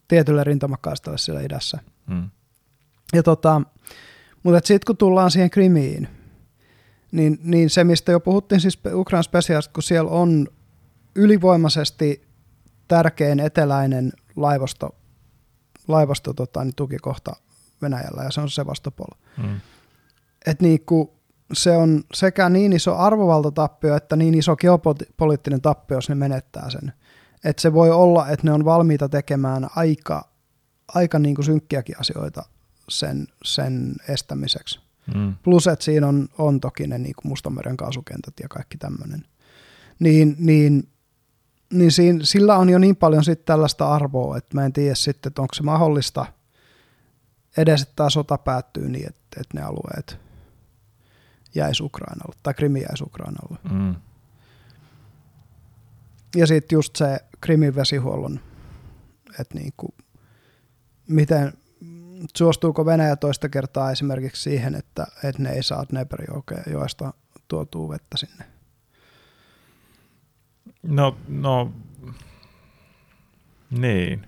tietylle 0.07 0.43
rintamakaistalle 0.43 1.17
siellä 1.17 1.41
idässä. 1.41 1.79
Mm. 2.07 2.29
Ja 3.13 3.23
tota, 3.23 3.61
mutta 4.43 4.67
sitten 4.67 4.85
kun 4.87 4.97
tullaan 4.97 5.31
siihen 5.31 5.49
Krimiin, 5.49 6.07
niin, 7.11 7.39
niin 7.43 7.69
se, 7.69 7.83
mistä 7.83 8.11
jo 8.11 8.19
puhuttiin 8.19 8.61
siis 8.61 8.79
Ukrainan 8.93 9.23
spesiaalista, 9.23 9.73
kun 9.73 9.83
siellä 9.83 10.11
on 10.11 10.47
ylivoimaisesti 11.15 12.27
tärkein 12.87 13.39
eteläinen 13.39 14.13
laivasto, 14.35 14.95
laivasto 15.87 16.33
tota, 16.33 16.63
niin 16.63 16.75
tukikohta 16.75 17.35
Venäjällä, 17.81 18.23
ja 18.23 18.31
se 18.31 18.41
on 18.41 18.49
Sevastopol. 18.49 19.17
Mm. 19.37 19.59
Et 20.45 20.61
niin 20.61 20.85
kuin, 20.85 21.09
se 21.53 21.77
on 21.77 22.03
sekä 22.13 22.49
niin 22.49 22.73
iso 22.73 22.95
arvovaltatappio, 22.95 23.95
että 23.95 24.15
niin 24.15 24.33
iso 24.33 24.55
geopoliittinen 24.55 25.61
tappio, 25.61 25.97
jos 25.97 26.09
ne 26.09 26.15
menettää 26.15 26.69
sen. 26.69 26.93
Että 27.43 27.61
se 27.61 27.73
voi 27.73 27.91
olla, 27.91 28.29
että 28.29 28.47
ne 28.47 28.53
on 28.53 28.65
valmiita 28.65 29.09
tekemään 29.09 29.67
aika, 29.75 30.29
aika 30.87 31.19
niin 31.19 31.35
kuin 31.35 31.45
synkkiäkin 31.45 31.99
asioita 31.99 32.45
sen, 32.89 33.27
sen 33.43 33.95
estämiseksi. 34.07 34.79
Mm. 35.15 35.35
Plus, 35.43 35.67
että 35.67 35.85
siinä 35.85 36.07
on, 36.07 36.29
on 36.37 36.59
toki 36.59 36.87
ne 36.87 36.97
niin 36.97 37.15
kuin 37.15 37.29
Mustanmeren 37.31 37.77
kaasukentät 37.77 38.33
ja 38.41 38.47
kaikki 38.49 38.77
tämmöinen. 38.77 39.25
Niin, 39.99 40.35
niin, 40.39 40.89
niin 41.73 41.91
siinä, 41.91 42.19
sillä 42.23 42.57
on 42.57 42.69
jo 42.69 42.77
niin 42.77 42.95
paljon 42.95 43.23
sitten 43.23 43.45
tällaista 43.45 43.93
arvoa, 43.93 44.37
että 44.37 44.55
mä 44.57 44.65
en 44.65 44.73
tiedä 44.73 44.95
sitten, 44.95 45.29
että 45.29 45.41
onko 45.41 45.53
se 45.53 45.63
mahdollista, 45.63 46.25
edes, 47.57 47.81
että 47.81 47.93
tämä 47.95 48.09
sota 48.09 48.37
päättyy 48.37 48.89
niin, 48.89 49.07
että, 49.07 49.41
että 49.41 49.59
ne 49.59 49.61
alueet 49.61 50.19
jäisi 51.55 51.83
Ukrainalle, 51.83 52.35
tai 52.43 52.53
Krimi 52.53 52.81
jäisi 52.81 53.03
Ukrainalle. 53.03 53.57
Mm. 53.71 53.95
Ja 56.35 56.47
sitten 56.47 56.75
just 56.75 56.95
se 56.95 57.19
Krimin 57.41 57.75
vesihuollon, 57.75 58.39
että 59.39 59.55
niin 59.59 59.73
kuin, 59.77 59.93
miten, 61.07 61.53
suostuuko 62.37 62.85
Venäjä 62.85 63.15
toista 63.15 63.49
kertaa 63.49 63.91
esimerkiksi 63.91 64.41
siihen, 64.41 64.75
että, 64.75 65.07
että 65.23 65.43
ne 65.43 65.49
ei 65.49 65.63
saa 65.63 65.85
Dneperjoesta 65.91 67.13
tuotua 67.47 67.89
vettä 67.89 68.17
sinne? 68.17 68.45
No, 70.83 71.17
no, 71.27 71.73
niin. 73.71 74.27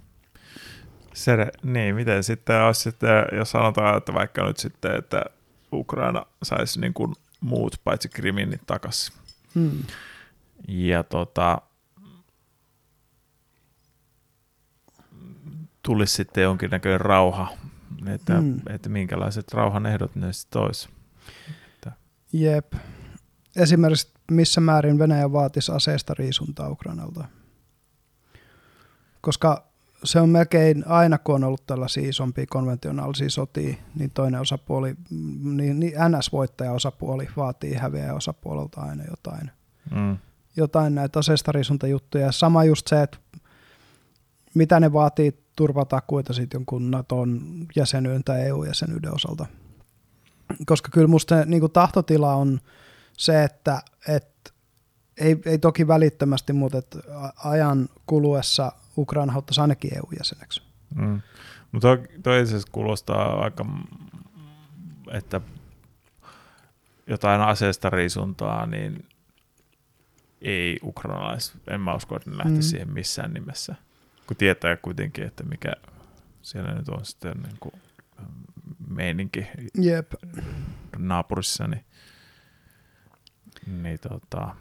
Se, 1.14 1.52
niin, 1.64 1.95
miten 1.95 2.23
sitten 2.23 2.61
olisi 2.61 2.82
sitten, 2.82 3.26
jos 3.38 3.52
sanotaan, 3.52 3.98
että 3.98 4.14
vaikka 4.14 4.48
nyt 4.48 4.57
sitten, 4.57 4.95
että 4.95 5.26
Ukraina 5.73 6.26
saisi 6.44 6.80
niin 6.80 6.94
kuin 6.94 7.14
muut 7.41 7.82
paitsi 7.84 8.10
Krimin 8.10 8.49
niin 8.49 8.61
takaisin. 8.68 9.15
Hmm. 9.56 9.84
Ja 10.68 11.03
tota, 11.03 11.61
tulisi 15.85 16.13
sitten 16.13 16.43
jonkinnäköinen 16.43 17.01
rauha, 17.01 17.47
että, 18.07 18.37
Hmm. 18.37 18.59
että 18.69 18.89
minkälaiset 18.89 19.53
rauhan 19.53 19.85
ehdot 19.85 20.15
ne 20.15 20.33
sitten 20.33 20.61
olisi. 20.61 20.89
Jep. 22.33 22.73
Esimerkiksi 23.55 24.13
missä 24.31 24.61
määrin 24.61 24.99
Venäjä 24.99 25.31
vaatisi 25.31 25.71
aseesta 25.71 26.13
riisuntaa 26.13 26.69
Ukrainalta. 26.69 27.25
Koska 29.21 29.67
se 30.03 30.19
on 30.19 30.29
melkein 30.29 30.87
aina, 30.87 31.17
kun 31.17 31.35
on 31.35 31.43
ollut 31.43 31.65
tällaisia 31.65 32.09
isompia 32.09 32.45
konventionaalisia 32.49 33.29
sotia, 33.29 33.75
niin 33.95 34.11
toinen 34.11 34.41
osapuoli, 34.41 34.95
mm, 35.11 35.57
niin, 35.57 35.79
niin 35.79 35.93
NS-voittaja-osapuoli 35.93 37.29
vaatii 37.37 37.73
häviäjä 37.73 38.13
osapuolelta 38.13 38.81
aina 38.81 39.03
jotain. 39.09 39.51
Mm. 39.95 40.17
Jotain 40.57 40.95
näitä 40.95 41.19
aseistariisuntajuttuja. 41.19 42.31
Sama 42.31 42.63
just 42.63 42.87
se, 42.87 43.01
että 43.01 43.17
mitä 44.56 44.80
ne 44.80 44.94
vaatii 44.94 45.40
turvatakuita 45.56 46.34
sitten 46.34 46.57
jonkun 46.57 46.91
Naton 46.91 47.41
jäsenyyden 47.76 48.23
tai 48.23 48.41
EU-jäsenyyden 48.41 49.15
osalta. 49.15 49.45
Koska 50.65 50.90
kyllä 50.94 51.07
musta 51.07 51.45
niin 51.45 51.60
kuin 51.60 51.72
tahtotila 51.72 52.36
on 52.36 52.60
se, 53.18 53.44
että, 53.44 53.82
että 54.07 54.52
ei, 55.18 55.41
ei 55.45 55.57
toki 55.57 55.88
välittömästi, 55.88 56.53
mutta 56.53 56.77
että 56.77 56.99
ajan 57.44 57.90
kuluessa 58.06 58.72
Ukraina 58.98 59.32
haluttaisi 59.34 59.61
ainakin 59.61 59.98
EU-jäseneksi. 59.98 60.61
Mm. 60.95 61.22
Mutta 61.72 61.88
toi, 62.23 62.41
itse 62.41 62.49
asiassa 62.52 62.72
kuulostaa 62.72 63.44
aika, 63.44 63.65
että 65.11 65.41
jotain 67.07 67.41
aseesta 67.41 67.90
riisuntaa, 67.90 68.65
niin 68.65 69.06
ei 70.41 70.80
ukrainalais, 70.84 71.53
en 71.68 71.82
mä 71.82 71.95
usko, 71.95 72.15
että 72.15 72.30
ne 72.30 72.38
lähtisi 72.38 72.57
Mm. 72.57 72.69
siihen 72.69 72.94
missään 72.94 73.34
nimessä. 73.34 73.76
Kun 74.27 74.38
tietää 74.38 74.76
kuitenkin, 74.77 75.23
että 75.26 75.43
mikä 75.43 75.73
siellä 76.41 76.73
nyt 76.73 76.89
on 76.89 77.06
sitten 77.06 77.34
niin 77.43 77.57
kuin 77.60 77.73
meininki 78.89 79.47
Jep. 79.81 80.14
naapurissa, 80.97 81.68
niin, 81.68 81.85
niin 83.81 83.99
tota, 84.10 84.56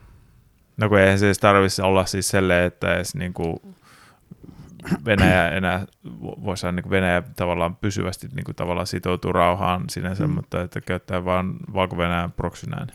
no 0.76 0.88
kun 0.88 0.98
eihän 0.98 1.18
se 1.18 1.26
edes 1.26 1.38
tarvitsisi 1.38 1.82
olla 1.82 2.06
siis 2.06 2.28
selleen, 2.28 2.66
että 2.66 2.94
edes 2.94 3.14
niin 3.14 3.34
kuin 3.34 3.56
Venäjä 5.04 5.48
enää, 5.48 5.86
voisi 6.20 6.60
sanoa 6.60 6.72
niin 6.72 6.90
Venäjä 6.90 7.22
tavallaan 7.36 7.76
pysyvästi 7.76 8.28
niin 8.34 8.44
kuin 8.44 8.54
tavallaan 8.56 8.86
sitoutuu 8.86 9.32
rauhaan 9.32 9.84
sinänsä, 9.90 10.26
Mm. 10.26 10.32
mutta 10.34 10.62
että 10.62 10.80
käyttää 10.80 11.24
vaan 11.24 11.56
valko-Venäjän 11.74 12.32
proksynään. 12.32 12.86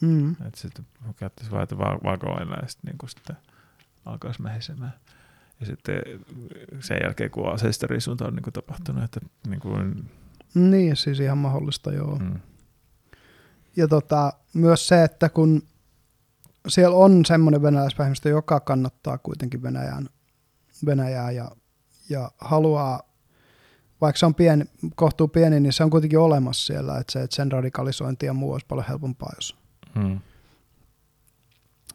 Mm. 0.00 0.30
Että 0.32 0.60
sitten 0.60 0.86
käyttäisi 1.16 1.50
vaan, 1.50 1.62
että 1.62 1.78
val- 1.78 1.98
valko-Venäjä 2.04 2.66
sitten, 2.68 2.88
niin 2.90 2.98
kuin 2.98 3.10
sitten 3.10 3.36
alkaisi 4.06 4.42
mehisemään. 4.42 4.92
Ja 5.60 5.66
sitten 5.66 6.02
sen 6.80 6.98
jälkeen, 7.02 7.30
kun 7.30 7.52
aseistariisunta 7.52 8.26
on 8.26 8.34
niin 8.34 8.42
kuin 8.42 8.52
tapahtunut, 8.54 9.04
että 9.04 9.20
niin 9.48 9.60
kuin, 9.60 10.10
Niin, 10.54 10.96
siis 10.96 11.20
ihan 11.20 11.38
mahdollista, 11.38 11.92
joo. 11.92 12.18
mm, 12.18 12.40
Ja 13.76 13.88
tota, 13.88 14.32
myös 14.54 14.88
se, 14.88 15.04
että 15.04 15.28
kun 15.28 15.62
siellä 16.68 16.96
on 16.96 17.24
semmoinen 17.24 17.62
venäläisvähemmistö, 17.62 18.28
joka 18.28 18.60
kannattaa 18.60 19.18
kuitenkin 19.18 19.62
Venäjän, 19.62 20.08
Venäjää 20.86 21.30
ja, 21.30 21.50
ja 22.08 22.30
haluaa, 22.38 23.02
vaikka 24.00 24.18
se 24.18 24.26
on 24.26 24.34
pieni, 24.34 24.64
kohtuu 24.94 25.28
pieni, 25.28 25.60
niin 25.60 25.72
se 25.72 25.84
on 25.84 25.90
kuitenkin 25.90 26.18
olemassa 26.18 26.66
siellä, 26.66 26.98
että, 26.98 27.12
se, 27.12 27.22
että 27.22 27.36
sen 27.36 27.52
radikalisointi 27.52 28.26
ja 28.26 28.32
muu 28.32 28.52
olisi 28.52 28.66
paljon 28.66 28.86
helpompaa, 28.88 29.32
jos 29.36 29.56
mm, 29.94 30.20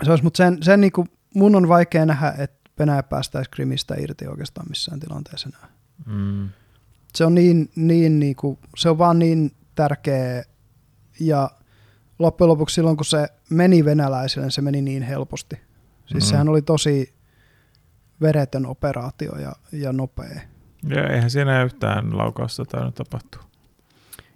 se 0.03 0.09
olisi, 0.09 0.23
mutta 0.23 0.37
sen, 0.37 0.63
sen 0.63 0.81
niin 0.81 0.91
kuin, 0.91 1.07
mun 1.35 1.55
on 1.55 1.67
vaikea 1.67 2.05
nähdä, 2.05 2.33
että 2.37 2.62
Venäjä 2.79 3.03
päästäisi 3.03 3.49
Krimistä 3.49 3.95
irti 3.99 4.27
oikeastaan 4.27 4.65
missään 4.69 4.99
tilanteessa 4.99 5.49
enää. 5.49 5.69
mm, 6.05 6.49
se 7.15 7.25
on 7.25 7.35
niin, 7.35 7.71
niin, 7.75 8.19
niin 8.19 8.35
kuin, 8.35 8.59
se 8.77 8.89
on 8.89 8.97
vaan 8.97 9.19
niin 9.19 9.51
tärkeä 9.75 10.43
ja 11.19 11.51
loppujen 12.19 12.49
lopuksi 12.49 12.73
silloin, 12.75 12.97
kun 12.97 13.05
se 13.05 13.27
meni 13.49 13.85
venäläisille, 13.85 14.45
niin 14.45 14.51
se 14.51 14.61
meni 14.61 14.81
niin 14.81 15.03
helposti. 15.03 15.55
Siis 16.05 16.23
Mhm. 16.23 16.29
sehän 16.29 16.49
oli 16.49 16.61
tosi 16.61 17.13
veretön 18.21 18.65
operaatio 18.65 19.31
ja, 19.39 19.55
ja 19.71 19.93
nopea. 19.93 20.41
Ja 20.89 21.07
eihän 21.09 21.29
siinä 21.29 21.63
yhtään 21.63 22.17
laukausta 22.17 22.65
tainnut 22.65 22.95
tapahtua. 22.95 23.43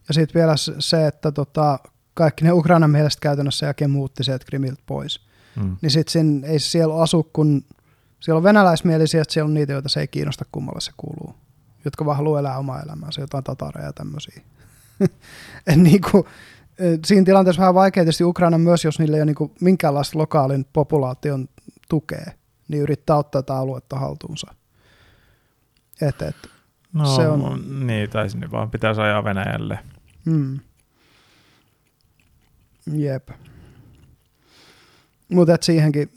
Ja 0.08 0.14
sitten 0.14 0.40
vielä 0.40 0.54
se- 0.80 1.08
että 1.08 1.32
tota, 1.32 1.80
kaikki 2.14 2.44
ne 2.44 2.52
Ukrainan 2.52 2.90
mielestä 2.90 3.20
käytännössä 3.22 3.66
jälkeen 3.66 3.92
muutti 3.92 4.24
sieltä 4.24 4.46
Krimiltä 4.46 4.84
pois. 4.86 5.28
Mm. 5.56 5.78
Niin 5.82 5.92
sitten 5.92 6.44
ei 6.44 6.60
siellä 6.60 7.02
asu, 7.02 7.24
kun 7.34 7.66
siellä 8.20 8.38
on 8.38 8.44
venäläismielisiä, 8.44 9.22
että 9.22 9.34
siellä 9.34 9.48
on 9.48 9.54
niitä, 9.54 9.74
joita 9.74 9.90
se 9.90 10.00
ei 10.00 10.08
kiinnosta 10.08 10.46
kummalle 10.52 10.82
se 10.82 10.92
kuuluu. 10.98 11.36
Jotka 11.86 12.06
vaan 12.06 12.18
haluaa 12.18 12.40
elää 12.40 12.58
omaa 12.58 12.82
elämäänsä, 12.82 13.22
jotain 13.22 13.44
tatareja 13.44 13.86
ja 13.88 13.94
tämmöisiä. 13.94 14.42
Et 15.68 15.76
niinku, 15.76 16.28
eh, 16.80 17.00
siinä 17.06 17.26
tilanteessa 17.26 17.60
vähän 17.60 17.76
vaikea 17.76 18.04
tietysti 18.04 18.24
Ukraina 18.24 18.58
myös, 18.58 18.86
jos 18.86 19.00
niillä 19.00 19.16
ei 19.18 19.22
ole 19.22 19.26
niinku 19.26 19.52
minkäänlaista 19.62 20.18
lokaalin 20.18 20.66
populaation 20.74 21.48
tukea, 21.90 22.26
niin 22.68 22.82
yrittää 22.84 23.16
ottaa 23.18 23.42
tätä 23.42 23.58
aluetta 23.58 24.00
haltuunsa. 24.00 24.54
Et, 26.02 26.22
et, 26.22 26.36
No, 26.94 27.16
Se 27.16 27.28
on- 27.28 27.88
niin, 27.88 28.10
tai 28.10 28.30
sinne 28.30 28.52
vaan 28.52 28.72
pitäisi 28.72 29.02
ajaa 29.02 29.24
Venäjälle. 29.24 29.80
mm. 30.26 30.60
Jep. 32.94 33.30
Mutta 35.30 35.58
siihenkin, 35.62 36.10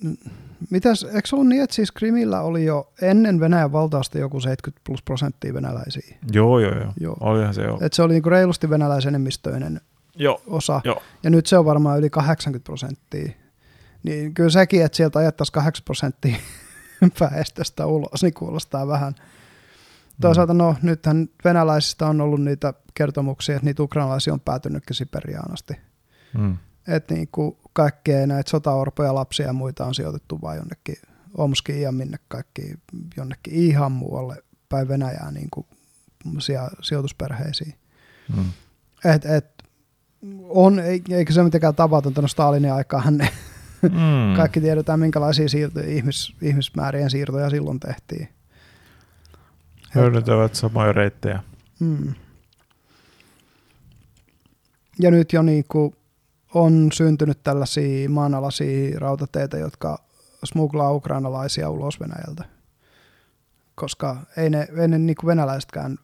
mitäs, 0.71 1.05
eikö 1.05 1.29
ollut 1.33 1.49
niin, 1.49 1.63
että 1.63 1.77
siis 1.77 1.93
Krimillä 1.93 2.41
oli 2.41 2.65
jo 2.65 2.93
ennen 3.03 3.41
Venäjän 3.41 3.73
valtausta 3.73 4.19
joku 4.19 4.41
70 4.41 4.81
plus 4.87 5.03
prosenttia 5.03 5.55
venäläisiä? 5.55 6.17
Joo, 6.33 6.59
joo, 6.59 6.75
joo. 6.75 6.93
Joo. 7.01 7.17
Olihan 7.21 7.55
se 7.55 7.63
jo. 7.63 7.79
Et 7.81 7.93
se 7.93 8.03
oli 8.03 8.13
niinku 8.13 8.31
reilusti 8.31 8.71
venäläisenemmistöinen 8.71 9.81
Joo, 10.17 10.43
osa, 10.47 10.81
joo. 10.85 11.03
ja 11.23 11.31
nyt 11.31 11.47
se 11.47 11.59
on 11.59 11.65
varmaan 11.65 11.99
yli 11.99 12.11
80 12.11 12.65
prosenttia. 12.65 13.33
Niin 14.03 14.35
kyllä 14.35 14.51
sekin, 14.51 14.85
että 14.85 14.97
sieltä 14.97 15.19
ajettaisiin 15.19 15.53
8 15.53 15.85
prosenttia 15.85 16.37
väestöstä 17.21 17.87
ulos, 17.87 18.23
niin 18.23 18.35
kuulostaa 18.35 18.87
vähän. 18.87 19.15
Toisaalta 20.21 20.55
no, 20.55 20.77
nythän 20.83 21.29
venäläisistä 21.45 22.07
on 22.07 22.21
ollut 22.21 22.41
niitä 22.41 22.75
kertomuksia, 22.95 23.57
että 23.57 23.67
niitä 23.67 23.83
ukrainalaisia 23.83 24.33
on 24.33 24.41
päätynytkin 24.41 24.97
Siperiaan 24.97 25.53
asti. 25.53 25.75
Mm. 26.39 26.57
Että 26.89 27.15
niinku 27.15 27.59
kaikkea 27.73 28.27
näitä 28.27 28.51
sotaorpoja, 28.51 29.15
lapsia 29.15 29.47
ja 29.47 29.53
muita 29.53 29.87
on 29.87 29.95
sijoitettu 29.95 30.39
vain 30.43 30.59
jonnekin 30.59 30.97
Omskiin 31.37 31.83
ja 31.83 31.93
minne 31.93 32.17
kaikki 32.29 32.63
jonnekin 33.17 33.55
ihan 33.55 33.93
muualle 33.93 34.37
päin 34.69 34.89
Venäjää 34.89 35.31
niinku 35.31 35.67
sijo- 36.39 36.77
sijoitusperheisiin. 36.83 37.75
Mm. 38.37 38.45
Et, 39.05 39.25
et, 39.25 39.47
on, 40.49 40.79
ei- 40.79 41.03
eikä 41.11 41.33
se 41.33 41.43
mitenkään 41.43 41.75
tavatonta, 41.75 42.23
no 42.23 42.29
Stalinin 42.29 42.73
aikaan 42.73 43.17
ne 43.19 43.33
Mm. 43.83 44.35
kaikki 44.37 44.61
tiedetään, 44.61 45.01
minkälaisia 45.01 45.49
siirtoja, 45.49 45.89
ihmis, 45.89 46.35
ihmismäärien 46.43 47.11
siirtoja 47.11 47.51
silloin 47.51 47.81
tehtiin. 47.81 48.29
Hyödyntävät 49.95 50.55
samoja 50.55 50.93
reittejä. 50.93 51.43
Mm. 51.81 52.15
Ja 54.99 55.11
nyt 55.11 55.33
jo 55.33 55.43
niinku 55.43 55.95
on 56.55 56.89
syntynyt 56.93 57.43
tällaisia 57.45 58.09
maanalaisia 58.09 58.99
rautateitä, 58.99 59.59
jotka 59.59 59.99
smuglaa 60.45 60.93
ukrainalaisia 60.93 61.71
ulos 61.71 62.01
Venäjältä. 62.01 62.45
Koska 63.75 64.17
ei 64.37 64.51
ne, 64.51 64.69
ei 64.77 64.89
ne 64.89 64.99
niinku 64.99 65.27
venäläisetkään, 65.27 65.99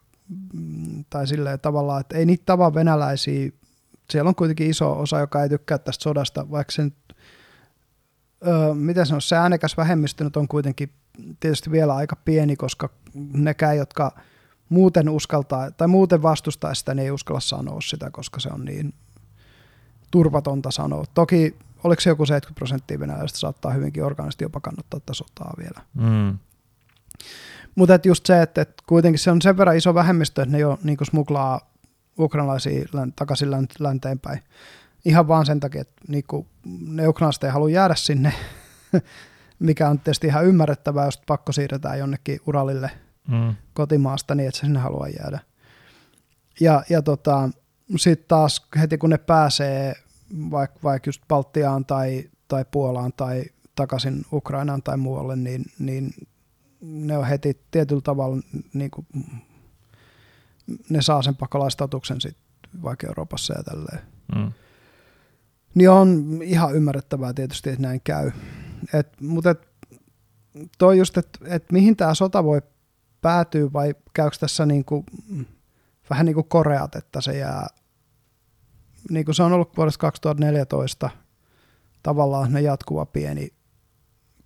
mm, 0.52 1.04
tai 1.10 1.26
silleen 1.26 1.60
tavallaan, 1.60 2.00
että 2.00 2.16
ei 2.16 2.26
niitä 2.26 2.42
tavaa 2.46 2.74
venäläisiä. 2.74 3.50
Siellä 4.10 4.28
on 4.28 4.34
kuitenkin 4.34 4.70
iso 4.70 5.00
osa, 5.00 5.20
joka 5.20 5.42
ei 5.42 5.48
tykkää 5.48 5.78
tästä 5.78 6.02
sodasta, 6.02 6.50
vaikka 6.50 6.72
sen, 6.72 6.92
öö, 8.46 8.74
miten 8.74 9.06
sanoisi, 9.06 9.28
se 9.28 9.36
äänekäs 9.36 9.76
vähemmistö 9.76 10.24
nyt 10.24 10.36
on 10.36 10.48
kuitenkin 10.48 10.92
tietysti 11.40 11.70
vielä 11.70 11.94
aika 11.94 12.16
pieni, 12.16 12.56
koska 12.56 12.88
nekään, 13.32 13.76
jotka 13.76 14.12
muuten 14.68 15.08
uskaltaa, 15.08 15.70
tai 15.70 15.88
muuten 15.88 16.22
vastustaa 16.22 16.74
sitä, 16.74 16.94
niin 16.94 17.04
ei 17.04 17.10
uskalla 17.10 17.40
sanoa 17.40 17.80
sitä, 17.80 18.10
koska 18.10 18.40
se 18.40 18.48
on 18.48 18.64
niin 18.64 18.94
turvatonta 20.10 20.70
sanoa. 20.70 21.04
Toki 21.14 21.56
oliko 21.84 22.00
se 22.00 22.10
joku 22.10 22.26
70 22.26 22.58
prosenttia 22.58 23.00
venäläistä 23.00 23.38
saattaa 23.38 23.72
hyvinkin 23.72 24.04
orgaanisesti 24.04 24.44
jopa 24.44 24.60
kannattaa 24.60 25.00
tätä 25.00 25.14
sotaa 25.14 25.54
vielä. 25.58 25.80
Mm. 25.94 26.38
Mutta 27.74 27.98
just 28.04 28.26
se, 28.26 28.42
että, 28.42 28.62
että 28.62 28.82
kuitenkin 28.86 29.18
se 29.18 29.30
on 29.30 29.42
sen 29.42 29.56
verran 29.56 29.76
iso 29.76 29.94
vähemmistö, 29.94 30.42
että 30.42 30.52
ne 30.52 30.58
jo 30.58 30.78
niin 30.82 30.96
smuglaa 31.02 31.70
ukrainalaisia 32.18 32.86
takaisin 33.16 33.50
länteen 33.78 34.18
päin. 34.18 34.40
Ihan 35.04 35.28
vaan 35.28 35.46
sen 35.46 35.60
takia, 35.60 35.80
että 35.80 36.02
niin 36.08 36.24
kuin, 36.28 36.46
ne 36.86 37.08
ukrainalaiset 37.08 37.44
ei 37.44 37.50
halua 37.50 37.70
jäädä 37.70 37.94
sinne, 37.94 38.32
mikä 39.58 39.88
on 39.88 39.98
tietysti 39.98 40.26
ihan 40.26 40.46
ymmärrettävää, 40.46 41.04
jos 41.04 41.22
pakko 41.26 41.52
siirretään 41.52 41.98
jonnekin 41.98 42.40
Uralille 42.46 42.90
mm. 43.28 43.54
kotimaasta 43.74 44.34
niin, 44.34 44.48
että 44.48 44.60
se 44.60 44.66
sinne 44.66 44.80
haluaa 44.80 45.08
jäädä. 45.08 45.38
Ja, 46.60 46.82
ja 46.90 47.02
tota, 47.02 47.50
sitten 47.96 48.28
taas 48.28 48.66
heti 48.80 48.98
kun 48.98 49.10
ne 49.10 49.18
pääsee 49.18 49.94
vaikka 50.50 50.78
vaik 50.82 51.06
just 51.06 51.22
Baltiaan 51.28 51.84
tai, 51.84 52.30
tai 52.48 52.64
Puolaan 52.70 53.12
tai 53.12 53.44
takaisin 53.74 54.24
Ukrainaan 54.32 54.82
tai 54.82 54.96
muualle, 54.96 55.36
niin, 55.36 55.64
niin 55.78 56.10
ne 56.80 57.18
on 57.18 57.26
heti 57.26 57.60
tietyllä 57.70 58.00
tavalla, 58.00 58.42
niin 58.74 58.90
kuin, 58.90 59.06
ne 60.88 61.02
saa 61.02 61.22
sen 61.22 61.36
pakolaistatuksen 61.36 62.20
sitten 62.20 62.82
vaikka 62.82 63.06
Euroopassa 63.06 63.54
ja 63.54 63.62
tälleen. 63.62 64.00
Mm. 64.34 64.52
Niin 65.74 65.90
on 65.90 66.40
ihan 66.42 66.74
ymmärrettävää 66.74 67.32
tietysti, 67.32 67.70
että 67.70 67.82
näin 67.82 68.00
käy. 68.04 68.30
Et, 68.92 69.20
mutta 69.20 69.50
et, 69.50 69.68
toi 70.78 70.98
just, 70.98 71.18
että 71.18 71.38
et 71.44 71.72
mihin 71.72 71.96
tämä 71.96 72.14
sota 72.14 72.44
voi 72.44 72.62
päätyä 73.22 73.72
vai 73.72 73.94
käykö 74.12 74.36
tässä 74.40 74.66
niinku, 74.66 75.04
vähän 76.10 76.26
niin 76.26 76.34
kuin 76.34 76.48
Koreat, 76.48 76.96
että 76.96 77.20
se 77.20 77.38
jää, 77.38 77.66
niin 79.10 79.24
kuin 79.24 79.34
se 79.34 79.42
on 79.42 79.52
ollut 79.52 79.76
vuodesta 79.76 80.00
2014 80.00 81.10
tavallaan 82.02 82.52
ne 82.52 82.60
jatkuva 82.60 83.06
pieni 83.06 83.52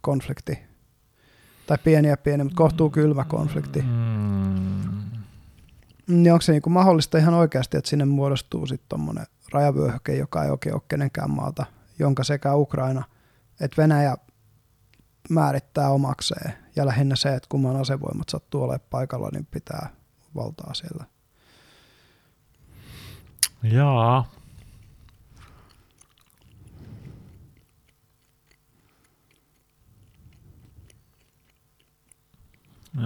konflikti. 0.01 0.59
Tai 1.66 1.78
pieni 1.85 2.09
ja 2.09 2.16
pieni, 2.16 2.45
mutta 2.45 2.57
kohtuu 2.57 2.91
kylmä 2.91 3.24
konflikti. 3.24 3.82
Mm. 3.82 5.01
Niin 6.07 6.32
onko 6.32 6.43
se 6.43 6.53
niin 6.53 6.62
kuin 6.62 6.73
mahdollista 6.73 7.19
ihan 7.19 7.35
oikeasti, 7.35 7.77
että 7.77 7.91
sinne 7.91 8.05
muodostuu 8.05 8.66
sitten 8.66 8.89
tuommoinen 8.89 9.27
rajavyöhyke, 9.53 10.16
joka 10.16 10.45
ei 10.45 10.51
oikein 10.51 10.74
ole 10.74 10.82
kenenkään 10.89 11.31
maalta, 11.31 11.66
jonka 11.99 12.24
sekä 12.24 12.55
Ukraina 12.55 13.05
että 13.61 13.82
Venäjä 13.82 14.16
määrittää 15.31 15.91
omakseen. 15.91 16.53
Ja 16.77 16.87
lähinnä 16.87 17.16
se, 17.16 17.35
että 17.35 17.49
kumman 17.49 17.77
asevoimat 17.77 18.28
sattuu 18.28 18.62
olemaan 18.62 18.89
paikalla, 18.91 19.28
niin 19.32 19.47
pitää 19.51 19.91
valtaa 20.35 20.74
siellä. 20.74 21.05
Jaa. 23.62 24.31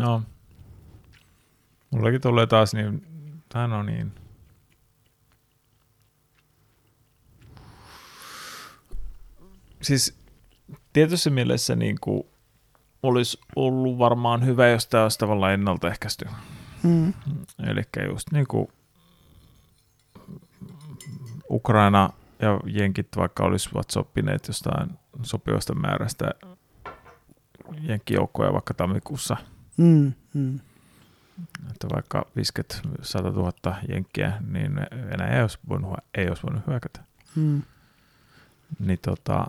Joo. 0.00 0.22
Mullakin 1.90 2.20
tulee 2.20 2.46
taas 2.46 2.74
niin, 2.74 3.06
tai 3.48 3.68
no 3.68 3.82
niin. 3.82 4.12
Siis 9.82 10.18
tietyssä 10.92 11.30
mielessä 11.30 11.76
niin 11.76 11.96
kuin 12.00 12.22
olisi 13.02 13.40
ollut 13.56 13.98
varmaan 13.98 14.44
hyvä, 14.46 14.68
jos 14.68 14.86
tämä 14.86 15.02
olisi 15.02 15.18
tavallaan 15.18 15.52
ennaltaehkäisty. 15.52 16.24
Mm. 16.82 17.12
Eli 17.66 17.82
just 18.08 18.32
niin 18.32 18.46
kuin 18.46 18.68
Ukraina 21.50 22.10
ja 22.38 22.60
jenkit 22.66 23.08
vaikka 23.16 23.44
olisivat 23.44 23.90
sopineet 23.90 24.48
jostain 24.48 24.90
sopivasta 25.22 25.74
määrästä 25.74 26.30
jenkkijoukkoja 27.80 28.52
vaikka 28.52 28.74
tammikuussa. 28.74 29.36
Mm, 29.76 30.12
mm. 30.34 30.60
Että 31.70 31.88
vaikka 31.94 32.26
50 32.36 32.74
100 33.02 33.30
000 33.30 33.52
jenkkiä, 33.88 34.32
niin 34.50 34.74
Venäjä 35.10 35.36
ei 35.36 35.42
olisi 35.42 35.58
voinut, 35.68 35.98
ei 36.14 36.28
olisi 36.28 36.42
voinut 36.42 36.66
hyökätä. 36.66 37.00
Mm. 37.36 37.62
Niin 38.78 38.98
tota, 39.02 39.46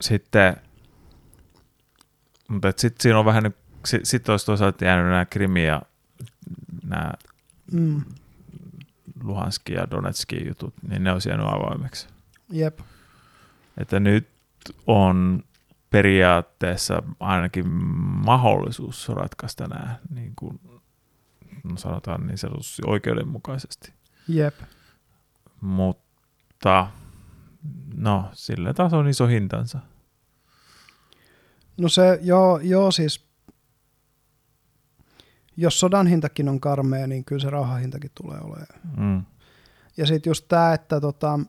sitten, 0.00 0.56
mutta 2.48 2.72
sitten 2.76 3.02
siinä 3.02 3.18
on 3.18 3.24
vähän, 3.24 3.54
sitten 3.84 4.06
sit 4.06 4.28
olisi 4.28 4.46
toisaalta 4.46 4.84
jäänyt 4.84 5.06
nämä 5.06 5.24
Krimi 5.24 5.66
ja 5.66 5.82
nämä 6.84 7.12
mm. 7.72 8.02
Luhanski 9.24 9.72
ja 9.72 9.90
Donetski 9.90 10.46
jutut, 10.46 10.74
niin 10.88 11.04
ne 11.04 11.12
olisi 11.12 11.28
jäänyt 11.28 11.46
avoimeksi. 11.46 12.08
Jep. 12.50 12.78
Että 13.78 14.00
nyt 14.00 14.28
on 14.86 15.42
periaatteessa 15.90 17.02
ainakin 17.20 17.68
mahdollisuus 18.24 19.08
ratkaista 19.08 19.66
nämä, 19.66 19.96
niin 20.10 20.32
kuin 20.36 20.60
no 21.64 21.76
sanotaan 21.76 22.26
niin 22.26 22.38
sanotusti 22.38 22.82
oikeudenmukaisesti. 22.86 23.92
Jep. 24.28 24.54
Mutta 25.60 26.88
no, 27.94 28.30
sillä 28.32 28.74
taas 28.74 28.92
on 28.92 29.08
iso 29.08 29.26
hintansa. 29.26 29.78
No 31.76 31.88
se, 31.88 32.18
joo, 32.22 32.58
joo 32.58 32.90
siis, 32.90 33.26
jos 35.56 35.80
sodan 35.80 36.06
hintakin 36.06 36.48
on 36.48 36.60
karmea, 36.60 37.06
niin 37.06 37.24
kyllä 37.24 37.42
se 37.42 37.50
rauhan 37.50 37.80
hintakin 37.80 38.10
tulee 38.22 38.38
olemaan. 38.40 38.80
Mm. 38.96 39.22
Ja 39.96 40.06
sitten 40.06 40.30
just 40.30 40.44
tämä, 40.48 40.74
että 40.74 41.00
tota, 41.00 41.40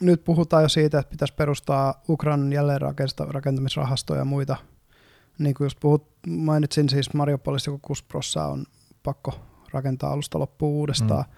nyt 0.00 0.24
puhutaan 0.24 0.62
jo 0.62 0.68
siitä, 0.68 0.98
että 0.98 1.10
pitäisi 1.10 1.34
perustaa 1.34 2.02
Ukrainan 2.08 2.52
jälleenrakentamisrahastoja 2.52 4.18
ja 4.18 4.24
muita. 4.24 4.56
Niin 5.38 5.54
kuin 5.54 5.66
just 5.66 5.80
puhut, 5.80 6.08
mainitsin 6.28 6.88
siis 6.88 7.14
Mariupolissa, 7.14 7.70
kun 7.70 7.80
Kusprossa 7.80 8.44
on 8.44 8.64
pakko 9.02 9.40
rakentaa 9.72 10.12
alusta 10.12 10.38
loppuun 10.38 10.72
uudestaan. 10.72 11.24
Mm. 11.24 11.32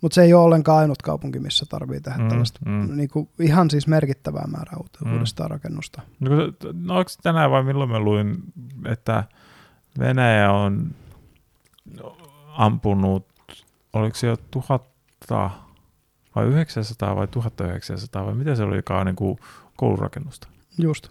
Mutta 0.00 0.14
se 0.14 0.22
ei 0.22 0.34
ole 0.34 0.44
ollenkaan 0.44 0.78
ainut 0.78 1.02
kaupunki, 1.02 1.38
missä 1.38 1.66
tarvii 1.68 2.00
tehdä 2.00 2.18
mm, 2.18 2.28
tällaista 2.28 2.60
mm. 2.66 2.96
Niin 2.96 3.08
kuin 3.08 3.28
ihan 3.40 3.70
siis 3.70 3.86
merkittävää 3.86 4.46
määrää 4.46 4.76
mm. 5.04 5.12
uudestaan 5.12 5.50
rakennusta. 5.50 6.02
No, 6.20 6.30
no 6.72 6.98
onko 6.98 7.10
tänään 7.22 7.50
vai 7.50 7.62
milloin 7.62 7.90
mä 7.90 8.00
luin, 8.00 8.36
että 8.84 9.24
Venäjä 9.98 10.52
on 10.52 10.90
ampunut, 12.56 13.26
oliko 13.92 14.16
se 14.16 14.26
jo 14.26 14.36
tuhatta 14.36 15.50
vai 16.34 16.46
900 16.46 17.16
vai 17.16 17.28
1900 17.28 18.26
vai 18.26 18.34
mitä 18.34 18.54
se 18.54 18.62
oli, 18.62 18.76
joka 18.76 18.98
on 18.98 19.06
niin 19.06 19.16
kuin 19.16 19.38
koulurakennusta? 19.76 20.48
Just. 20.78 21.08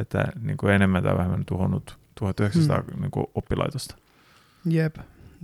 Että 0.00 0.24
niin 0.42 0.56
kuin 0.56 0.72
enemmän 0.72 1.02
tai 1.02 1.16
vähemmän 1.18 1.44
tuhonnut 1.44 1.98
1900 2.14 2.78
mm. 2.78 3.00
niin 3.00 3.10
kuin 3.10 3.26
oppilaitosta. 3.34 3.96
Jep, 4.64 4.96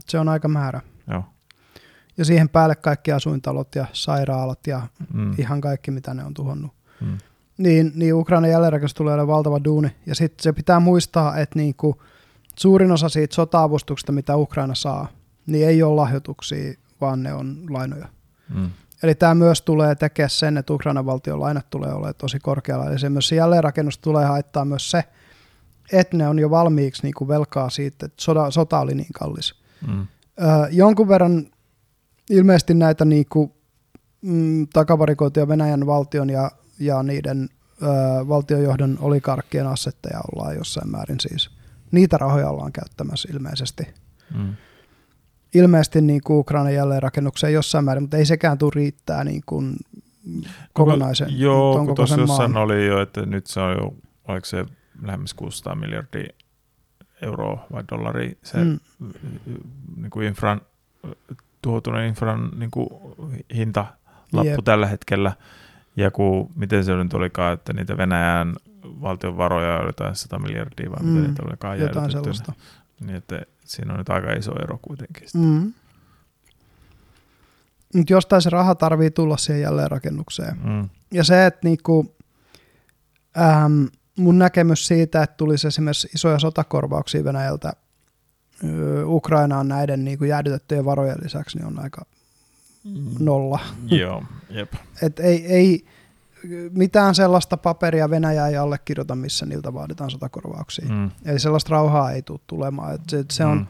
se 0.09 0.19
on 0.19 0.29
aika 0.29 0.49
määrä. 0.49 0.81
Joo 1.11 1.25
ja 2.17 2.25
siihen 2.25 2.49
päälle 2.49 2.77
kaikki 2.77 3.13
asuintalot 3.13 3.75
ja 3.75 3.87
sairaalat 3.93 4.67
ja 4.67 4.83
mm. 5.13 5.35
ihan 5.39 5.61
kaikki, 5.61 5.91
mitä 5.91 6.15
ne 6.15 6.25
on 6.25 6.35
tuhonnut. 6.35 6.73
Mm. 7.01 7.19
Niin, 7.59 7.93
niin 7.95 8.15
Ukraina 8.15 8.49
jälleenrakennus 8.49 8.95
tulee 8.95 9.15
olemaan 9.15 9.37
valtava 9.37 9.65
duuni. 9.65 9.97
Ja 10.07 10.15
sitten 10.15 10.43
se 10.43 10.53
pitää 10.53 10.81
muistaa, 10.81 11.37
että 11.39 11.59
niinku, 11.59 12.03
suurin 12.57 12.93
osa 12.93 13.09
siitä 13.09 13.35
sota-avustuksesta, 13.35 14.13
mitä 14.13 14.37
Ukraina 14.37 14.75
saa, 14.75 15.09
niin 15.47 15.69
ei 15.69 15.83
ole 15.83 15.95
lahjoituksia, 15.95 16.75
vaan 17.01 17.23
ne 17.23 17.33
on 17.33 17.59
lainoja. 17.71 18.09
Mm. 18.55 18.71
Eli 19.03 19.15
tämä 19.15 19.35
myös 19.35 19.63
tulee 19.63 19.95
tekemään 19.95 20.31
sen, 20.31 20.57
että 20.57 20.73
Ukrainan 20.73 21.07
valtion 21.07 21.41
lainat 21.41 21.71
tulee 21.71 21.93
olemaan 21.93 22.15
tosi 22.19 22.39
korkealla. 22.39 22.87
Eli 22.87 22.99
se 22.99 23.09
myös 23.09 23.33
jälleenrakennus 23.33 23.99
tulee 23.99 24.25
haittaa 24.25 24.65
myös 24.65 24.91
se, 24.91 25.05
että 25.93 26.17
ne 26.17 26.29
on 26.29 26.39
jo 26.39 26.51
valmiiksi 26.51 27.03
niinku 27.03 27.29
velkaa 27.29 27.71
siitä, 27.71 28.07
että 28.07 28.23
sota, 28.23 28.51
sota 28.51 28.81
oli 28.81 28.95
niin 28.95 29.13
kallis. 29.15 29.55
Mm. 29.87 30.01
Ö, 30.01 30.07
jonkun 30.71 31.09
verran 31.09 31.47
ilmeisesti 32.31 32.75
näitä 32.75 33.05
niin 33.05 33.27
kuin, 33.29 33.53
mm, 34.23 34.67
takavarikoituja 34.73 35.49
Venäjän 35.49 35.87
valtion 35.87 36.31
ja, 36.31 36.51
ja 36.79 37.03
niiden 37.03 37.49
ö, 37.83 37.87
valtiojohdon 38.29 38.99
olikarkkien 39.01 39.67
assetteja 39.67 40.21
ollaan 40.33 40.57
jossain 40.57 40.91
määrin 40.91 41.21
siis. 41.21 41.51
Niitä 41.95 42.19
rahoja 42.19 42.49
ollaan 42.49 42.73
käyttämässä 42.73 43.29
ilmeisesti. 43.33 43.87
Mm. 44.35 44.55
Ilmeisesti 45.55 46.01
niin 46.01 46.21
kuin 46.25 46.39
Ukrainan 46.39 46.75
jälleenrakennukseen 46.75 47.53
jossain 47.53 47.85
määrin, 47.85 48.03
mutta 48.03 48.16
ei 48.16 48.27
sekään 48.27 48.59
tule 48.59 48.73
riittää 48.75 49.25
niin 49.25 49.43
kuin 49.47 49.77
kokonaisen. 50.73 51.29
No, 51.29 51.37
joo, 51.37 51.85
kun 51.87 51.95
tuossa 51.95 52.21
jossain 52.21 52.57
oli 52.57 52.87
jo, 52.87 53.03
että 53.03 53.27
nyt 53.27 53.47
se 53.47 53.61
on 53.61 53.73
jo, 53.73 53.95
oliko 54.29 54.45
se 54.47 54.65
lähemmäs 55.03 55.35
600 55.35 55.75
miljardia 55.75 56.29
euroa 57.23 57.66
vai 57.73 57.85
dollaria 57.91 58.35
se 58.43 58.65
mm. 58.65 58.79
niin 59.97 60.11
kuin 60.11 60.27
infran 60.27 60.61
tuhoutuneen 61.62 62.09
infran 62.09 62.51
niin 62.57 62.71
kuin, 62.71 62.89
hinta 63.55 63.87
lappu 64.33 64.49
yep. 64.49 64.65
tällä 64.65 64.87
hetkellä. 64.87 65.33
Ja 65.97 66.11
kun, 66.11 66.51
miten 66.57 66.85
se 66.85 66.97
nyt 66.97 67.15
olikaan, 67.15 67.55
että 67.55 67.73
niitä 67.73 67.97
Venäjän 67.97 68.55
valtion 69.01 69.37
varoja 69.37 69.79
oli 69.79 69.89
jotain 69.89 70.16
100 70.16 70.39
miljardia, 70.39 70.91
vai 70.91 71.03
mm, 71.03 71.09
miten 71.09 71.29
niitä 71.31 71.43
olikaan 71.47 71.81
Jotain 71.81 72.11
sellaista. 72.11 72.53
Niin, 73.01 73.16
että 73.16 73.43
siinä 73.65 73.93
on 73.93 73.99
nyt 73.99 74.09
aika 74.09 74.33
iso 74.33 74.53
ero 74.62 74.79
kuitenkin. 74.83 75.29
Mm. 75.35 75.73
Mutta 77.95 78.12
jostain 78.12 78.43
se 78.43 78.51
raha 78.51 78.75
tarvii 78.75 79.11
tulla 79.11 79.37
siihen 79.37 79.62
jälleenrakennukseen. 79.62 80.57
Mm. 80.65 80.89
Ja 81.12 81.25
se, 81.25 81.47
että 81.47 81.61
niinku, 81.65 82.16
ähm, 83.39 83.85
mun 84.19 84.39
näkemys 84.39 84.87
siitä, 84.87 85.23
että 85.23 85.37
tulisi 85.37 85.66
esimerkiksi 85.66 86.09
isoja 86.15 86.39
sotakorvauksia 86.39 87.25
Venäjältä 87.25 87.73
öö, 88.65 89.05
Ukrainaan 89.07 89.69
näiden 89.69 90.05
niinku 90.05 90.25
jäädytettyjen 90.25 90.85
varojen 90.85 91.19
lisäksi, 91.23 91.59
niin 91.59 91.66
on 91.66 91.79
aika 91.79 92.07
nolla. 93.19 93.61
Joo, 93.87 94.25
jep. 94.51 94.73
Et 95.03 95.21
ei, 95.21 95.47
ei 95.47 95.87
mitään 96.71 97.15
sellaista 97.15 97.57
paperia 97.57 98.11
Venäjä 98.11 98.47
ei 98.49 98.57
allekirjoita, 98.57 99.15
missä 99.15 99.47
niiltä 99.47 99.75
vaaditaan 99.75 100.11
sotakorvauksia. 100.11 100.89
Mm. 100.89 101.11
Eli 101.25 101.39
sellaista 101.39 101.71
rauhaa 101.71 102.11
ei 102.12 102.23
tule 102.23 102.41
tulemaan. 102.47 102.95
Et 102.95 103.01
se, 103.09 103.25
se 103.31 103.45
on 103.45 103.59
Mm. 103.59 103.66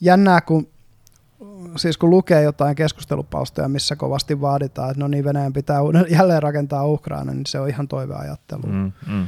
jännää, 0.00 0.40
kun, 0.40 0.68
siis 1.76 1.98
kun 1.98 2.10
lukee 2.10 2.42
jotain 2.42 2.76
keskustelupalstoja, 2.76 3.68
missä 3.68 3.96
kovasti 3.96 4.40
vaaditaan, 4.40 4.90
että 4.90 5.00
no 5.00 5.08
niin, 5.08 5.24
Venäjän 5.24 5.52
pitää 5.52 5.80
jälleen 6.08 6.42
rakentaa 6.42 6.86
Ukraina, 6.86 7.32
niin 7.32 7.46
se 7.46 7.60
on 7.60 7.68
ihan 7.68 7.88
toiveajattelu. 7.88 8.66
Mm. 8.66 8.92
Mm. 9.06 9.26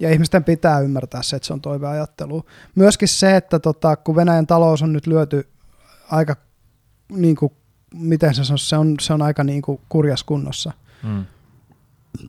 Ja 0.00 0.10
ihmisten 0.10 0.44
pitää 0.44 0.80
ymmärtää 0.80 1.22
se, 1.22 1.36
että 1.36 1.46
se 1.46 1.52
on 1.52 1.60
toiveajattelu. 1.60 2.44
Myöskin 2.74 3.08
se, 3.08 3.36
että 3.36 3.58
tota, 3.58 3.96
kun 3.96 4.16
Venäjän 4.16 4.46
talous 4.46 4.82
on 4.82 4.92
nyt 4.92 5.06
lyöty 5.06 5.48
aika, 6.10 6.36
niin 7.08 7.36
kuin, 7.36 7.52
miten 7.94 8.34
se 8.34 8.44
sanoisi, 8.44 8.68
se 8.68 8.76
on, 8.76 8.94
se 9.00 9.12
on 9.12 9.22
aika 9.22 9.44
niin 9.44 9.62
kuin 9.62 9.80
kurjas 9.88 10.24
kunnossa, 10.24 10.72
Mm. 11.02 11.24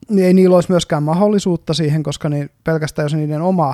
Niin 0.09 0.25
ei 0.25 0.33
niillä 0.33 0.55
olisi 0.55 0.71
myöskään 0.71 1.03
mahdollisuutta 1.03 1.73
siihen, 1.73 2.03
koska 2.03 2.29
niin 2.29 2.49
pelkästään 2.63 3.05
jos 3.05 3.13
niiden 3.13 3.41
oma, 3.41 3.73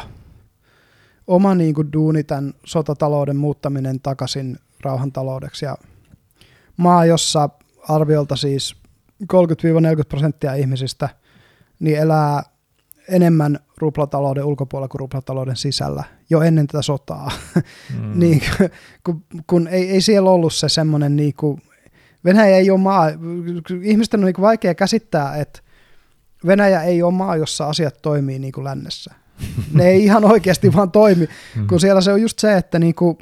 oma 1.27 1.55
niin 1.55 1.73
kuin 1.73 1.93
duuni 1.93 2.23
tämän 2.23 2.53
sotatalouden 2.65 3.37
muuttaminen 3.37 3.99
takaisin 3.99 4.57
rauhantaloudeksi 4.83 5.65
ja 5.65 5.77
maa, 6.77 7.05
jossa 7.05 7.49
arviolta 7.89 8.35
siis 8.35 8.75
30-40 9.23 9.27
prosenttia 10.09 10.53
ihmisistä 10.53 11.09
niin 11.79 11.97
elää 11.97 12.43
enemmän 13.09 13.59
ruplatalouden 13.77 14.45
ulkopuolella 14.45 14.87
kuin 14.87 14.99
ruplatalouden 14.99 15.55
sisällä 15.55 16.03
jo 16.29 16.41
ennen 16.41 16.67
tätä 16.67 16.81
sotaa. 16.81 17.31
Mm. 17.99 18.11
niin, 18.19 18.41
kun, 19.03 19.23
kun 19.47 19.67
ei, 19.67 19.89
ei 19.89 20.01
siellä 20.01 20.29
ollut 20.29 20.53
se 20.53 20.69
semmoinen, 20.69 21.15
niin 21.15 21.33
kuin, 21.33 21.61
Venäjä 22.25 22.57
ei 22.57 22.71
ole 22.71 22.79
maa, 22.79 23.07
ihmisten 23.83 24.19
on 24.19 24.25
niin 24.25 24.41
vaikea 24.41 24.75
käsittää, 24.75 25.37
että 25.37 25.61
Venäjä 26.47 26.81
ei 26.83 27.03
ole 27.03 27.13
maa, 27.13 27.35
jossa 27.35 27.67
asiat 27.69 28.01
toimii 28.01 28.39
niin 28.39 28.53
kuin 28.53 28.63
lännessä. 28.63 29.13
Ne 29.73 29.87
ei 29.87 30.03
ihan 30.03 30.25
oikeasti 30.25 30.73
vaan 30.73 30.91
toimi, 30.91 31.27
Mm. 31.55 31.67
kun 31.67 31.79
siellä 31.79 32.01
se 32.01 32.13
on 32.13 32.21
just 32.21 32.39
se, 32.39 32.57
että 32.57 32.79
niin 32.79 32.95
kuin, 32.95 33.17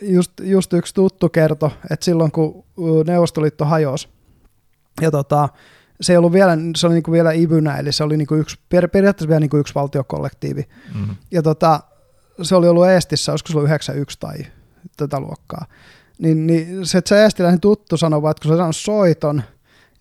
just, 0.00 0.32
just 0.42 0.72
yksi 0.72 0.94
tuttu 0.94 1.28
kertoi, 1.28 1.70
että 1.90 2.04
silloin 2.04 2.32
kun 2.32 2.64
Neuvostoliitto 3.06 3.64
hajosi, 3.64 4.08
ja 5.00 5.10
tota, 5.10 5.48
se 6.00 6.12
ei 6.12 6.16
ollut 6.16 6.32
vielä, 6.32 6.58
se 6.76 6.86
oli 6.86 6.94
niin 6.94 7.02
kuin 7.02 7.12
vielä 7.12 7.32
IBYnä, 7.32 7.76
eli 7.78 7.92
se 7.92 8.04
oli 8.04 8.16
niin 8.16 8.26
kuin 8.26 8.40
yksi, 8.40 8.58
per, 8.68 8.88
periaatteessa 8.88 9.28
vielä 9.28 9.40
niin 9.40 9.50
kuin 9.50 9.60
yksi 9.60 9.74
valtiokollektiivi, 9.74 10.68
Mm. 10.94 11.16
ja 11.30 11.42
tota, 11.42 11.80
se 12.42 12.54
oli 12.56 12.68
ollut 12.68 12.86
Eestissä, 12.86 13.32
olisiko 13.32 13.48
se 13.52 13.58
ollut 13.58 13.68
91 13.68 14.18
tai 14.20 14.38
tätä 14.96 15.20
luokkaa. 15.20 15.66
Niin, 16.18 16.46
niin 16.46 16.86
se, 16.86 16.98
että 16.98 17.08
se 17.08 17.22
eestiläinen 17.22 17.60
tuttu 17.60 17.96
sanoi 17.96 18.30
että 18.30 18.42
kun 18.42 18.52
se 18.52 18.56
saanut 18.56 18.76
soiton, 18.76 19.42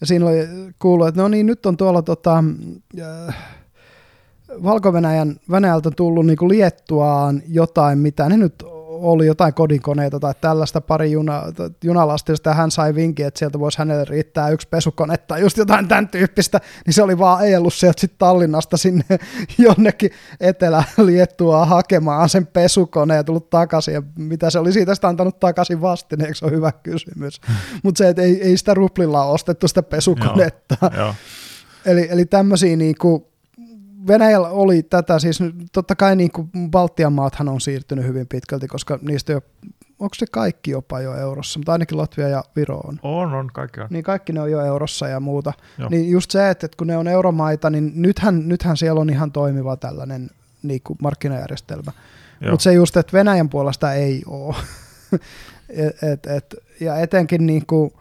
ja 0.02 0.08
siinä 0.08 0.26
oli 0.26 0.48
kuullut, 0.80 1.08
että 1.08 1.22
no 1.22 1.28
niin, 1.28 1.46
nyt 1.46 1.66
on 1.66 1.78
tuolla 1.78 2.02
tota, 2.02 2.44
äh, 3.00 3.36
Valko-Venäjän 4.64 5.36
Venäjältä 5.52 5.92
tullut 5.92 6.26
niin 6.26 6.38
kuin 6.38 6.50
Liettuaan 6.50 7.42
jotain, 7.48 8.00
mitä 8.00 8.30
ne 8.30 8.38
nyt 8.38 8.64
oli, 9.02 9.26
jotain 9.26 9.54
kodinkoneita 9.54 10.20
tai 10.20 10.34
tällaista 10.42 10.82
pari 10.82 11.12
juna, 11.12 11.44
junalastista, 11.84 12.50
ja 12.50 12.54
hän 12.54 12.72
sai 12.72 12.96
vinkin, 12.96 13.26
että 13.26 13.38
sieltä 13.40 13.60
voisi 13.60 13.78
hänelle 13.78 14.06
riittää 14.06 14.50
yksi 14.50 14.68
pesukone 14.68 15.18
tai 15.18 15.42
just 15.42 15.58
jotain 15.58 15.88
tämän 15.88 16.08
tyyppistä, 16.08 16.62
niin 16.86 16.94
se 16.94 17.04
oli 17.04 17.18
vaan 17.20 17.40
ajellut 17.40 17.74
sieltä 17.74 18.02
sitten 18.02 18.20
Tallinnasta 18.20 18.78
sinne 18.78 19.06
jonnekin 19.68 20.12
Etelä-Liettuaan 20.40 21.68
hakemaan 21.68 22.30
sen 22.30 22.48
pesukoneen 22.48 23.18
ja 23.18 23.24
tullut 23.24 23.50
takaisin, 23.50 23.94
ja 23.94 24.04
mitä 24.16 24.50
se 24.50 24.60
oli 24.60 24.72
siitä 24.72 24.96
sitä 24.96 25.08
antanut 25.08 25.40
takaisin 25.40 25.82
vastineeksi, 25.82 26.40
se 26.40 26.46
on 26.46 26.52
hyvä 26.52 26.72
kysymys. 26.72 27.42
Mutta 27.84 27.98
se, 27.98 28.10
että 28.10 28.22
ei, 28.22 28.42
ei 28.42 28.58
sitä 28.58 28.74
ruplilla 28.74 29.26
ostettu 29.26 29.68
sitä 29.68 29.84
pesukonetta. 29.84 30.76
Joo. 30.98 31.16
Eli, 31.86 32.08
eli 32.12 32.26
tämmöisiä 32.26 32.76
niinku, 32.76 33.31
Venäjällä 34.08 34.50
oli 34.50 34.84
tätä, 34.84 35.20
siis 35.20 35.40
totta 35.72 35.96
kai 35.96 36.16
niinku 36.16 36.50
Baltian 36.70 37.14
maathan 37.14 37.50
on 37.50 37.62
siirtynyt 37.62 38.06
hyvin 38.06 38.28
pitkälti, 38.28 38.68
koska 38.68 39.00
niistä 39.02 39.32
jo, 39.32 39.42
onko 40.00 40.16
se 40.16 40.26
kaikki 40.32 40.72
jopa 40.72 41.02
jo 41.02 41.16
eurossa, 41.16 41.60
mutta 41.60 41.72
ainakin 41.72 41.98
Latvia 41.98 42.28
ja 42.28 42.44
Viro 42.56 42.78
on. 42.78 43.00
On, 43.04 43.34
on, 43.34 43.50
kaikki 43.54 43.82
on. 43.82 43.88
Niin 43.90 44.04
kaikki 44.04 44.34
ne 44.34 44.42
on 44.42 44.52
jo 44.52 44.66
eurossa 44.66 45.08
ja 45.08 45.20
muuta. 45.20 45.54
Joo. 45.78 45.90
Niin 45.90 46.12
just 46.12 46.32
se, 46.32 46.50
että, 46.50 46.66
että 46.66 46.78
kun 46.78 46.88
ne 46.88 46.98
on 46.98 47.08
euromaita, 47.08 47.70
niin 47.70 47.92
nythän, 47.96 48.50
nythän 48.50 48.78
siellä 48.78 49.02
on 49.02 49.10
ihan 49.10 49.32
toimiva 49.32 49.78
tällainen 49.78 50.30
niinku 50.64 50.98
markkinajärjestelmä. 51.02 51.92
Joo. 52.42 52.52
Mutta 52.52 52.64
se 52.64 52.74
just, 52.74 52.98
että 52.98 53.14
Venäjän 53.14 53.50
puolesta 53.50 53.94
ei 53.94 54.24
ole. 54.26 54.56
et, 55.70 56.04
et, 56.04 56.28
et, 56.28 56.56
ja 56.80 56.96
etenkin 56.96 57.46
niin 57.46 57.66
kuin, 57.66 57.94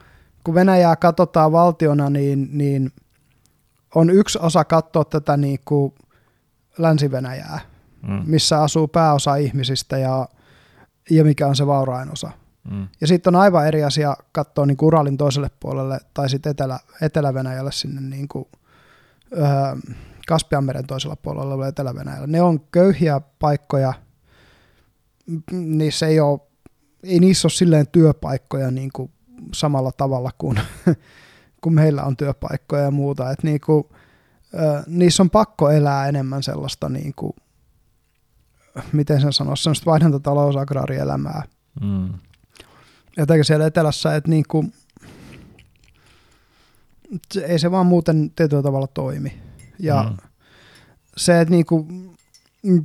kun 0.44 0.55
Venäjää 0.55 0.97
katsotaan 0.97 1.52
valtiona, 1.52 2.10
niin, 2.10 2.48
niin 2.52 2.93
on 3.95 4.11
yksi 4.11 4.39
osa 4.43 4.65
katsoa 4.65 5.05
tätä 5.05 5.37
niin 5.37 5.59
kuin 5.65 5.95
Länsi-Venäjää, 6.79 7.61
Mm. 8.09 8.23
missä 8.27 8.62
asuu 8.62 8.89
pääosa 8.89 9.37
ihmisistä 9.37 9.99
ja, 9.99 10.29
ja 11.11 11.25
mikä 11.25 11.47
on 11.47 11.57
se 11.57 11.67
vaurain 11.67 12.12
osa. 12.12 12.31
Mm. 12.71 12.89
Ja 13.01 13.07
sitten 13.07 13.35
on 13.35 13.41
aivan 13.41 13.67
eri 13.67 13.85
asia 13.85 14.17
katsoa 14.33 14.67
niin 14.67 14.77
Uralin 14.83 15.17
toiselle 15.17 15.51
puolelle 15.61 15.99
tai 16.15 16.29
sitten 16.31 16.51
Etelä, 16.51 16.79
Etelä-Venäjälle 17.03 17.73
sinne 17.73 18.01
niin 18.01 18.29
kuin, 18.29 18.45
öö, 19.39 19.45
Kaspianmeren 20.29 20.87
toisella 20.87 21.17
puolella 21.17 21.55
oleva 21.55 21.67
Etelä-Venäjällä. 21.67 22.27
Ne 22.27 22.43
on 22.43 22.61
köyhiä 22.61 23.21
paikkoja, 23.39 23.93
niissä 25.53 26.07
ei, 26.07 26.21
ole, 26.21 26.41
ei 27.03 27.21
niissä 27.21 27.47
ole 27.47 27.53
silleen 27.53 27.87
työpaikkoja 27.93 28.71
niin 28.71 28.91
kuin 28.93 29.11
samalla 29.55 29.93
tavalla 29.93 30.31
kuin, 30.39 30.61
kuin 31.61 31.74
meillä 31.74 32.05
on 32.05 32.16
työpaikkoja 32.16 32.82
ja 32.82 32.91
muuta. 32.91 33.31
Et 33.31 33.43
niin 33.43 33.61
kuin, 33.61 33.85
niissä 34.87 35.23
on 35.23 35.31
pakko 35.31 35.70
elää 35.70 36.09
enemmän 36.09 36.43
sellaista, 36.43 36.89
niin 36.89 37.12
kuin, 37.16 37.32
miten 38.93 39.20
sen 39.20 39.32
sanoisi, 39.32 39.62
sellaista 39.62 39.91
vaihdantatalousagраarielämää. 39.91 41.43
Mm. 41.81 42.09
Jotenkin 43.16 43.45
siellä 43.45 43.66
etelässä, 43.66 44.16
että 44.16 44.31
niin 44.31 44.45
kuin, 44.49 44.73
ei 47.43 47.59
se 47.59 47.70
vaan 47.70 47.87
muuten 47.87 48.31
tietyllä 48.37 48.62
tavalla 48.62 48.87
toimi. 48.87 49.41
Ja 49.78 50.03
Mm. 50.03 50.16
se, 51.16 51.41
että 51.41 51.55
niin 51.55 51.66
kuin 51.66 52.16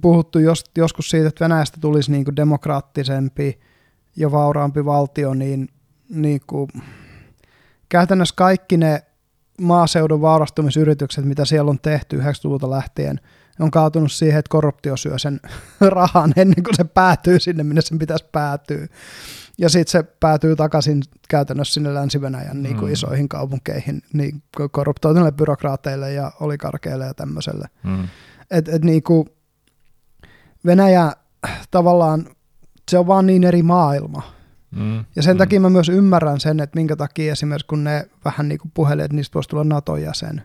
puhuttu 0.02 0.39
jos, 0.39 0.64
joskus 0.77 1.10
siitä, 1.10 1.27
että 1.27 1.43
Venäjästä 1.43 1.77
tulisi 1.81 2.11
niin 2.11 2.26
kuin 2.26 2.35
demokraattisempi 2.35 3.60
ja 4.15 4.31
vauraampi 4.31 4.85
valtio, 4.85 5.34
niin, 5.34 5.69
niin 6.10 6.41
kuin, 6.47 6.69
käytännössä 7.95 8.35
kaikki 8.38 8.77
ne 8.77 9.03
maaseudun 9.61 10.22
vaurastumisyritykset, 10.22 11.26
mitä 11.26 11.45
siellä 11.45 11.69
on 11.69 11.80
tehty 11.80 12.19
90-luvulta 12.19 12.69
lähtien, 12.69 13.19
on 13.59 13.72
kaatunut 13.72 14.11
siihen, 14.11 14.39
että 14.39 14.49
korruptio 14.49 14.97
syö 14.97 15.17
sen 15.17 15.39
rahan 15.81 16.34
ennen 16.35 16.63
kuin 16.63 16.76
se 16.76 16.84
päätyy 16.84 17.39
sinne, 17.39 17.63
minne 17.63 17.81
sen 17.81 17.99
pitäisi 17.99 18.26
päätyä. 18.31 18.88
Ja 19.57 19.69
sitten 19.69 19.91
se 19.91 20.03
päätyy 20.03 20.55
takaisin 20.55 21.03
käytännössä 21.30 21.73
sinne 21.73 21.93
Länsi-Venäjän 21.93 22.63
niin 22.63 22.76
kuin 22.76 22.89
Mm. 22.89 22.93
isoihin 22.93 23.30
kaupunkeihin, 23.30 24.01
niin 24.13 24.43
korruptoituneille 24.72 25.31
byrokraateille 25.31 26.13
ja 26.13 26.31
olikarkeille 26.39 27.05
ja 27.05 27.13
tämmöiselle. 27.13 27.67
Mm. 27.84 28.07
Et, 28.51 28.67
et 28.67 28.84
niinku 28.84 29.27
Venäjä 30.65 31.11
tavallaan, 31.72 32.26
se 32.91 32.97
on 32.97 33.07
vaan 33.07 33.26
niin 33.26 33.43
eri 33.43 33.63
maailma. 33.63 34.35
Mm. 34.76 35.06
Ja 35.15 35.23
sen 35.23 35.35
mm. 35.35 35.38
takia 35.38 35.60
mä 35.60 35.69
myös 35.69 35.89
ymmärrän 35.89 36.39
sen, 36.39 36.60
että 36.60 36.76
minkä 36.76 36.95
takia 36.95 37.31
esimerkiksi 37.31 37.68
kun 37.68 37.84
ne 37.84 38.10
vähän 38.26 38.49
niin 38.49 38.60
kuin 38.60 38.72
puheli, 38.73 39.02
että 39.02 39.15
niistä 39.15 39.34
voisi 39.34 39.49
tulla 39.49 39.64
NATO-jäsen, 39.64 40.41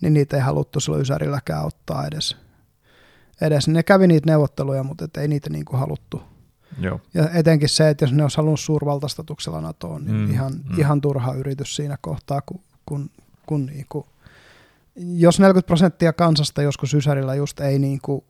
niin 0.00 0.14
niitä 0.14 0.36
ei 0.36 0.42
haluttu 0.42 0.80
silloin 0.80 1.02
Ysärilläkään 1.02 1.64
ottaa 1.64 2.06
edes. 2.06 2.36
edes. 3.40 3.68
Ne 3.68 3.82
kävi 3.82 4.06
niitä 4.06 4.30
neuvotteluja, 4.30 4.82
mutta 4.82 5.04
et 5.04 5.16
ei 5.16 5.28
niitä 5.28 5.50
niin 5.50 5.64
kuin 5.64 5.80
haluttu. 5.80 6.22
Joo. 6.80 7.00
Ja 7.14 7.30
etenkin 7.30 7.68
se, 7.68 7.88
että 7.88 8.04
jos 8.04 8.12
ne 8.12 8.22
olisi 8.22 8.36
halunnut 8.36 8.60
suurvaltastatuksella 8.60 9.60
NATOon, 9.60 10.04
niin 10.04 10.16
Mm, 10.16 10.30
ihan, 10.30 10.52
mm. 10.52 10.78
ihan 10.78 11.00
turha 11.00 11.34
yritys 11.34 11.76
siinä 11.76 11.98
kohtaa, 12.00 12.40
kun, 12.40 12.60
kun, 12.86 13.10
kun 13.46 13.66
niin 13.66 13.86
kuin, 13.88 14.04
jos 14.96 15.40
40 15.40 15.66
prosenttia 15.66 16.12
kansasta 16.12 16.62
joskus 16.62 16.94
Ysärillä 16.94 17.34
just 17.34 17.60
ei 17.60 17.78
niin 17.78 17.98
kuin 18.02 18.24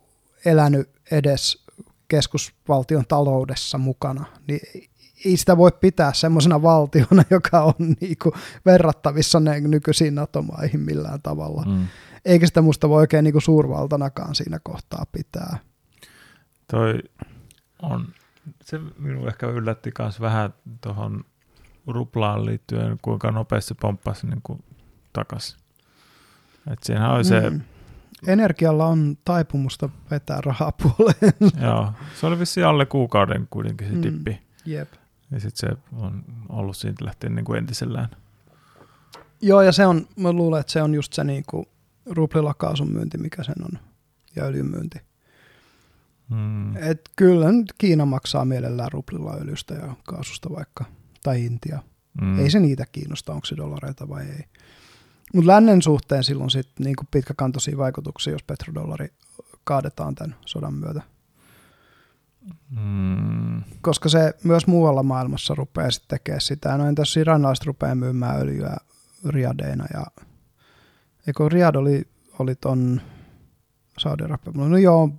elänyt 0.44 0.90
edes 1.10 1.64
keskusvaltion 2.08 3.04
taloudessa 3.08 3.78
mukana, 3.78 4.24
niin 4.48 4.89
ei 5.24 5.36
sitä 5.36 5.56
voi 5.56 5.72
pitää 5.80 6.12
semmoisena 6.12 6.62
valtiona, 6.62 7.24
joka 7.30 7.62
on 7.62 7.74
niin 8.00 8.16
kuin 8.22 8.32
verrattavissa 8.66 9.40
ne 9.40 9.60
nykyisiin 9.60 10.14
NATO-maihin 10.14 10.80
millään 10.80 11.22
tavalla. 11.22 11.64
Mm. 11.66 11.86
Eikä 12.24 12.46
sitä 12.46 12.62
musta 12.62 12.88
voi 12.88 13.00
oikein 13.00 13.24
niin 13.24 13.32
kuin 13.32 13.42
suurvaltanakaan 13.42 14.34
siinä 14.34 14.58
kohtaa 14.62 15.04
pitää. 15.12 15.58
Toi 16.70 16.98
on 17.82 18.06
Se 18.62 18.80
minun 18.98 19.28
ehkä 19.28 19.46
yllätti 19.46 19.92
myös 19.98 20.20
vähän 20.20 20.54
tuohon 20.80 21.24
ruplaan 21.86 22.46
liittyen, 22.46 22.98
kuinka 23.02 23.30
nopeasti 23.30 23.68
se 23.68 23.74
pomppasi 23.80 24.26
niin 24.26 24.40
kuin 24.42 24.64
takaisin. 25.12 25.60
Et 26.70 26.78
siinähän 26.82 27.10
oli 27.10 27.24
se... 27.24 27.50
Mm. 27.50 27.60
Energialla 28.26 28.86
on 28.86 29.18
taipumusta 29.24 29.88
vetää 30.10 30.40
rahaa 30.40 30.72
puoleen. 30.72 31.34
Joo, 31.66 31.92
se 32.20 32.26
oli 32.26 32.38
vissiin 32.38 32.66
alle 32.66 32.86
kuukauden 32.86 33.46
kuitenkin 33.50 33.88
se 33.88 33.94
mm. 33.94 34.02
dippi. 34.02 34.40
Jep. 34.66 34.88
Ja 35.30 35.40
sitten 35.40 35.70
se 35.70 35.96
on 35.96 36.24
ollut 36.48 36.76
siitä 36.76 37.04
lähtien 37.04 37.34
niin 37.34 37.44
kuin 37.44 37.58
entisellään. 37.58 38.08
Joo, 39.42 39.62
ja 39.62 39.72
se 39.72 39.86
on, 39.86 40.06
mä 40.16 40.32
luulen, 40.32 40.60
että 40.60 40.72
se 40.72 40.82
on 40.82 40.94
just 40.94 41.12
se 41.12 41.24
niin 41.24 41.44
kuin 41.50 41.66
ruplilla 42.06 42.54
kaasun 42.54 42.92
myynti, 42.92 43.18
mikä 43.18 43.42
sen 43.42 43.64
on, 43.64 43.78
ja 44.36 44.44
öljyn 44.44 44.70
myynti. 44.70 44.98
Hmm. 46.30 46.76
Et 46.76 47.10
kyllä 47.16 47.52
nyt 47.52 47.72
Kiina 47.78 48.06
maksaa 48.06 48.44
mielellään 48.44 48.92
ruplilla 48.92 49.34
öljystä 49.34 49.74
ja 49.74 49.94
kaasusta 50.04 50.50
vaikka, 50.50 50.84
tai 51.22 51.44
Intia. 51.44 51.82
Hmm. 52.20 52.38
Ei 52.38 52.50
se 52.50 52.60
niitä 52.60 52.86
kiinnosta, 52.92 53.32
onko 53.32 53.46
se 53.46 53.56
dollareita 53.56 54.08
vai 54.08 54.22
ei. 54.26 54.44
Mutta 55.34 55.50
lännen 55.50 55.82
suhteen 55.82 56.24
silloin 56.24 56.50
sitten 56.50 56.84
niin 56.84 56.96
pitkäkantoisia 57.10 57.78
vaikutuksia, 57.78 58.32
jos 58.32 58.42
petrodollari 58.42 59.08
kaadetaan 59.64 60.14
tämän 60.14 60.36
sodan 60.46 60.74
myötä. 60.74 61.02
Hmm. 62.74 63.62
Koska 63.80 64.08
se 64.08 64.34
myös 64.44 64.66
muualla 64.66 65.02
maailmassa 65.02 65.54
rupeaa 65.54 65.90
sitten 65.90 66.18
tekemään 66.18 66.40
sitä. 66.40 66.78
No 66.78 66.88
entäs 66.88 67.16
iranilaiset 67.16 67.66
rupeaa 67.66 67.94
myymään 67.94 68.40
öljyä 68.40 68.76
riadeina 69.28 69.84
ja 69.94 70.06
eikö 71.26 71.48
Riad 71.48 71.74
oli, 71.74 72.08
oli 72.38 72.54
ton 72.54 73.00
saudi 73.98 74.24
No 74.54 74.76
joo, 74.76 75.10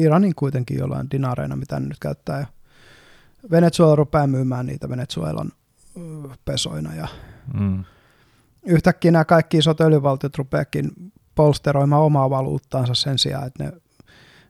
Iranin 0.00 0.34
kuitenkin 0.34 0.78
jollain 0.78 1.10
dinareina, 1.10 1.56
mitä 1.56 1.80
ne 1.80 1.86
nyt 1.86 1.98
käyttää. 2.00 2.40
Ja 2.40 2.46
Venezuela 3.50 3.96
rupeaa 3.96 4.26
myymään 4.26 4.66
niitä 4.66 4.88
Venezuelan 4.88 5.52
pesoina 6.44 6.94
ja 6.94 7.08
mm. 7.60 7.84
yhtäkkiä 8.66 9.10
nämä 9.10 9.24
kaikki 9.24 9.58
isot 9.58 9.80
öljyvaltiot 9.80 10.38
rupeakin 10.38 10.90
polsteroimaan 11.34 12.02
omaa 12.02 12.30
valuuttaansa 12.30 12.94
sen 12.94 13.18
sijaan, 13.18 13.46
että 13.46 13.64
ne 13.64 13.72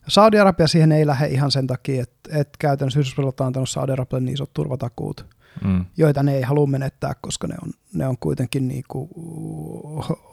Saudi-Arabia 0.09 0.67
siihen 0.67 0.93
ei 0.93 1.07
lähde 1.07 1.27
ihan 1.27 1.51
sen 1.51 1.67
takia, 1.67 2.03
että, 2.03 2.41
että 2.41 2.57
käytännössä 2.59 3.01
Yhdysvallat 3.01 3.41
on 3.41 3.47
antanut 3.47 3.69
Saudi-Arabialle 3.69 4.25
niin 4.25 4.35
isot 4.35 4.53
turvatakuut, 4.55 5.27
mm. 5.65 5.85
joita 5.97 6.23
ne 6.23 6.37
ei 6.37 6.43
halua 6.43 6.67
menettää, 6.67 7.13
koska 7.21 7.47
ne 7.47 7.55
on, 7.63 7.71
ne 7.93 8.07
on 8.07 8.19
kuitenkin 8.19 8.69
niin 8.69 8.85
kuin 8.89 9.11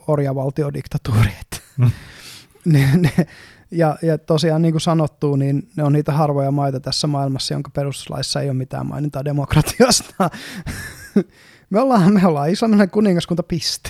orjavaltiodiktatuuri. 0.08 1.30
Mm. 1.78 1.92
ne, 2.74 2.90
ne, 2.98 3.28
ja, 3.72 3.98
ja 4.02 4.18
tosiaan 4.18 4.62
niin 4.62 4.74
kuin 4.74 4.82
sanottu, 4.82 5.36
niin 5.36 5.70
ne 5.78 5.84
on 5.84 5.94
niitä 5.94 6.12
harvoja 6.12 6.52
maita 6.52 6.80
tässä 6.80 7.08
maailmassa, 7.08 7.54
jonka 7.54 7.70
perustuslaissa 7.74 8.42
ei 8.42 8.50
ole 8.50 8.58
mitään 8.58 8.88
mainintaa 8.88 9.26
demokratiasta. 9.26 10.30
me 11.74 11.80
ollaan, 11.80 12.14
me 12.14 12.28
ollaan 12.28 12.50
islamilainen 12.50 12.90
kuningaskunta 12.90 13.44
piste. 13.44 13.90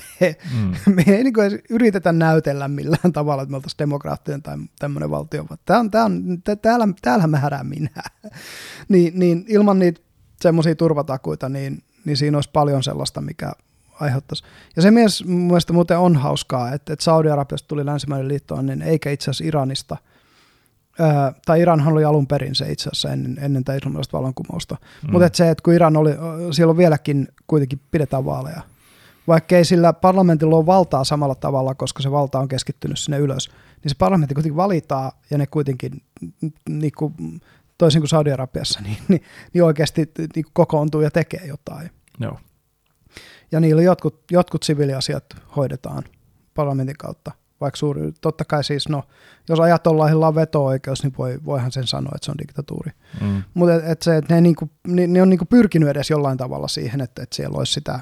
Mm. 0.53 0.73
Me 0.95 1.03
ei 1.07 1.23
niin 1.23 1.33
kuin 1.33 1.59
yritetä 1.69 2.11
näytellä 2.11 2.67
millään 2.67 3.13
tavalla, 3.13 3.43
että 3.43 3.51
me 3.51 3.55
oltaisiin 3.55 3.77
demokraattinen 3.77 4.41
tai 4.41 4.57
tämmöinen 4.79 5.11
valtio. 5.11 5.45
Tää 5.65 5.79
on, 5.79 5.91
tää 5.91 6.05
on, 6.05 6.41
täällä, 6.61 6.87
täällä 7.01 7.27
mä 7.27 7.37
härään 7.37 7.67
minä. 7.67 8.03
niin, 8.89 9.19
niin 9.19 9.45
ilman 9.47 9.79
niitä 9.79 10.01
semmoisia 10.41 10.75
turvatakuita, 10.75 11.49
niin, 11.49 11.83
niin 12.05 12.17
siinä 12.17 12.37
olisi 12.37 12.49
paljon 12.53 12.83
sellaista, 12.83 13.21
mikä 13.21 13.51
aiheuttaisi. 13.99 14.43
Ja 14.75 14.81
se 14.81 14.91
mies 14.91 15.25
mielestäni 15.25 15.75
muuten 15.75 15.97
on 15.97 16.15
hauskaa, 16.15 16.73
että, 16.73 16.93
että 16.93 17.03
Saudi-Arabiasta 17.03 17.67
tuli 17.67 17.85
länsimainen 17.85 18.27
liittoon, 18.27 18.81
eikä 18.81 19.11
itse 19.11 19.31
asiassa 19.31 19.47
Iranista. 19.47 19.97
Ää, 20.99 21.33
tai 21.45 21.61
Iranhan 21.61 21.93
oli 21.93 22.03
alun 22.03 22.27
perin 22.27 22.55
se 22.55 22.71
itse 22.71 22.89
asiassa 22.89 23.11
ennen, 23.11 23.37
ennen 23.41 23.63
tätä 23.63 23.77
islamilaista 23.77 24.17
vallankumousta. 24.17 24.77
Mm. 25.03 25.11
Mutta 25.11 25.25
et 25.25 25.35
se, 25.35 25.49
että 25.49 25.61
kun 25.63 25.73
Iran 25.73 25.97
oli, 25.97 26.11
siellä 26.51 26.71
on 26.71 26.77
vieläkin 26.77 27.27
kuitenkin 27.47 27.81
pidetään 27.91 28.25
vaaleja. 28.25 28.61
Vaikka 29.27 29.55
ei 29.55 29.65
sillä 29.65 29.93
parlamentilla 29.93 30.55
ole 30.55 30.65
valtaa 30.65 31.03
samalla 31.03 31.35
tavalla, 31.35 31.75
koska 31.75 32.03
se 32.03 32.11
valta 32.11 32.39
on 32.39 32.47
keskittynyt 32.47 32.99
sinne 32.99 33.17
ylös, 33.17 33.49
niin 33.83 33.89
se 33.89 33.95
parlamentti 33.99 34.35
kuitenkin 34.35 34.55
valitaa 34.57 35.11
ja 35.29 35.37
ne 35.37 35.47
kuitenkin 35.47 36.01
niin 36.69 36.91
kuin, 36.97 37.13
toisin 37.77 38.01
kuin 38.01 38.09
Saudi-Arabiassa, 38.09 38.81
niin, 38.83 38.97
niin, 39.07 39.21
niin 39.53 39.63
oikeasti 39.63 40.11
niin 40.35 40.45
kokoontuu 40.53 41.01
ja 41.01 41.11
tekee 41.11 41.45
jotain. 41.45 41.89
Joo. 42.19 42.39
Ja 43.51 43.59
niillä 43.59 43.81
jotkut, 43.81 44.23
jotkut 44.31 44.63
siviiliasiat 44.63 45.25
hoidetaan 45.55 46.03
parlamentin 46.53 46.97
kautta. 46.97 47.31
Vaikka 47.63 47.77
suuri, 47.77 48.11
totta 48.21 48.45
kai 48.45 48.63
siis, 48.63 48.89
no, 48.89 49.03
jos 49.49 49.59
ajatollahilla 49.59 50.27
on 50.27 50.35
veto-oikeus, 50.35 51.03
niin 51.03 51.13
voi, 51.17 51.39
voihan 51.45 51.71
sen 51.71 51.87
sanoa, 51.87 52.11
että 52.15 52.25
se 52.25 52.31
on 52.31 52.37
diktatuuri. 52.37 52.91
Mm. 53.21 53.43
Mutta 53.53 53.75
et, 53.75 53.83
et 53.85 54.01
se, 54.01 54.17
et 54.17 54.29
ne, 54.29 54.41
niinku, 54.41 54.69
ne, 54.87 55.07
ne 55.07 55.21
on 55.21 55.29
niinku 55.29 55.45
pyrkinyt 55.45 55.89
edes 55.89 56.09
jollain 56.09 56.37
tavalla 56.37 56.67
siihen, 56.67 57.01
että, 57.01 57.23
että 57.23 57.35
siellä 57.35 57.57
olisi 57.57 57.73
sitä 57.73 57.99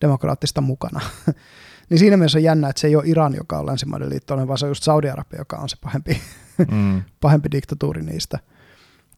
demokraattista 0.00 0.60
mukana. 0.60 1.00
niin 1.90 1.98
siinä 1.98 2.16
mielessä 2.16 2.38
on 2.38 2.42
jännä, 2.42 2.68
että 2.68 2.80
se 2.80 2.86
ei 2.86 2.96
ole 2.96 3.04
Iran, 3.06 3.34
joka 3.34 3.58
on 3.58 3.66
länsimaiden 3.66 4.10
liittoinen, 4.10 4.48
vaan 4.48 4.58
se 4.58 4.66
on 4.66 4.70
just 4.70 4.82
Saudi-Arabia, 4.82 5.38
joka 5.38 5.56
on 5.56 5.68
se 5.68 5.76
pahempi, 5.80 6.22
mm. 6.70 7.02
pahempi 7.20 7.50
diktatuuri 7.52 8.02
niistä. 8.02 8.38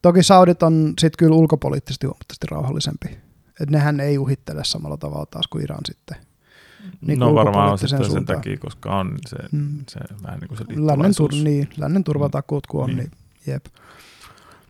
Toki 0.01 0.23
Saudit 0.23 0.63
on 0.63 0.93
sitten 0.99 1.17
kyllä 1.17 1.35
ulkopoliittisesti 1.35 2.07
huomattavasti 2.07 2.47
rauhallisempi. 2.51 3.07
Että 3.47 3.71
nehän 3.71 3.99
ei 3.99 4.17
uhittele 4.17 4.63
samalla 4.63 4.97
tavalla 4.97 5.25
taas 5.25 5.47
kuin 5.47 5.63
Iran 5.63 5.85
sitten. 5.85 6.26
Niin 7.01 7.19
no 7.19 7.35
varmaan 7.35 7.71
on 7.71 7.77
sitten 7.77 8.11
sen 8.11 8.25
takia, 8.25 8.57
koska 8.57 8.99
on 8.99 9.17
se, 9.27 9.37
mm. 9.51 9.77
se 9.89 9.99
vähän 10.23 10.39
niin 10.39 10.47
kuin 10.47 10.57
se 10.57 10.63
lännen, 10.75 11.15
tur, 11.17 11.31
niin, 11.31 11.69
lännen 11.77 12.03
turvatakuut 12.03 12.67
kun 12.67 12.83
on, 12.83 12.89
niin, 12.89 12.97
niin 12.97 13.11
jep. 13.47 13.65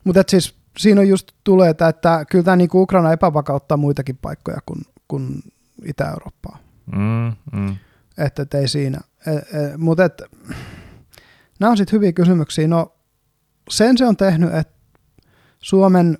Mutta 0.03 0.23
siis 0.27 0.56
siinä 0.77 1.02
on 1.02 1.07
just 1.07 1.31
tulee, 1.44 1.69
että, 1.69 1.88
että 1.88 2.26
kyllä 2.30 2.44
tämä 2.44 2.56
niin 2.56 2.69
Ukraina 2.73 3.11
epävakauttaa 3.11 3.77
muitakin 3.77 4.18
paikkoja 4.18 4.57
kuin, 4.65 4.81
kuin 5.07 5.44
Itä-Eurooppaa. 5.85 6.57
Mm, 6.95 7.34
mm. 7.60 7.76
Että 8.18 8.41
et 8.41 8.53
ei 8.53 8.68
siinä. 8.68 8.99
E, 9.27 9.31
e, 9.31 9.77
Mutta 9.77 10.10
nämä 11.60 11.72
on 11.72 11.77
sitten 11.77 11.94
hyviä 11.94 12.11
kysymyksiä. 12.11 12.68
No 12.68 12.95
sen 13.69 13.98
se 13.98 14.06
on 14.06 14.18
tehnyt, 14.18 14.53
että 14.53 14.73
Suomen 15.60 16.18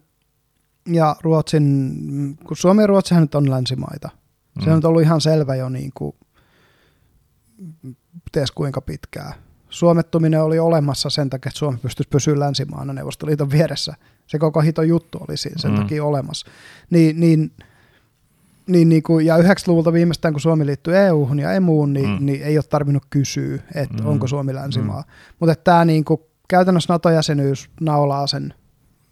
ja 0.88 1.16
Ruotsin, 1.22 2.38
kun 2.44 2.58
Suomi 2.58 2.84
ja 2.84 2.88
Ruotsihan 2.88 3.24
nyt 3.24 3.36
on 3.36 3.50
länsimaita. 3.50 4.10
Mm. 4.58 4.64
Se 4.64 4.72
on 4.72 4.86
ollut 4.86 5.02
ihan 5.02 5.22
selvä 5.22 5.56
jo 5.56 5.70
niin 5.70 5.92
kuin, 5.94 6.16
ties 8.32 8.52
kuinka 8.52 8.82
pitkää. 8.82 9.34
Suomettuminen 9.70 10.44
oli 10.44 10.60
olemassa 10.60 11.10
sen 11.10 11.30
takia, 11.30 11.50
että 11.50 11.60
Suomi 11.60 11.78
pystyisi 11.78 12.10
pysyä 12.10 12.40
länsimaana 12.40 12.94
Neuvostoliiton 12.94 13.52
vieressä. 13.52 13.94
Se 14.28 14.40
koko 14.40 14.62
hito 14.62 14.82
juttu 14.82 15.18
oli 15.28 15.38
siinä 15.38 15.58
sen 15.58 15.72
mm. 15.72 15.78
takia 15.78 16.06
olemassa. 16.06 16.48
Niin, 16.90 17.20
niin, 17.20 17.52
niin, 18.68 18.90
niin 18.90 19.04
kuin, 19.04 19.26
ja 19.26 19.38
90-luvulta 19.38 19.94
viimeistään, 19.94 20.34
kun 20.34 20.42
Suomi 20.42 20.66
liittyi 20.66 20.96
EU-hun 20.96 21.40
ja 21.40 21.54
EMUun, 21.54 21.94
niin, 21.94 22.10
mm. 22.10 22.26
niin 22.26 22.44
ei 22.44 22.58
ole 22.58 22.66
tarvinnut 22.70 23.04
kysyä, 23.10 23.60
että 23.76 24.04
mm. 24.04 24.10
onko 24.10 24.28
Suomi 24.28 24.54
länsimaa. 24.56 25.02
Mm. 25.02 25.08
Mutta 25.40 25.56
tämä 25.56 25.86
niin 25.86 26.06
kuin, 26.06 26.22
käytännössä 26.48 26.94
NATO-jäsenyys 26.94 27.70
naulaa 27.82 28.28
sen 28.28 28.54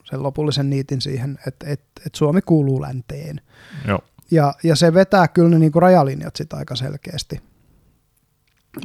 sen 0.05 0.23
lopullisen 0.23 0.69
niitin 0.69 1.01
siihen, 1.01 1.39
että, 1.47 1.65
että, 1.69 2.01
että 2.05 2.17
Suomi 2.17 2.41
kuuluu 2.41 2.81
länteen. 2.81 3.41
Joo. 3.87 3.99
Ja, 4.31 4.53
ja 4.63 4.75
se 4.75 4.93
vetää 4.93 5.27
kyllä 5.27 5.49
ne 5.49 5.59
niinku 5.59 5.79
rajalinjat 5.79 6.35
sitä 6.35 6.57
aika 6.57 6.75
selkeästi. 6.75 7.41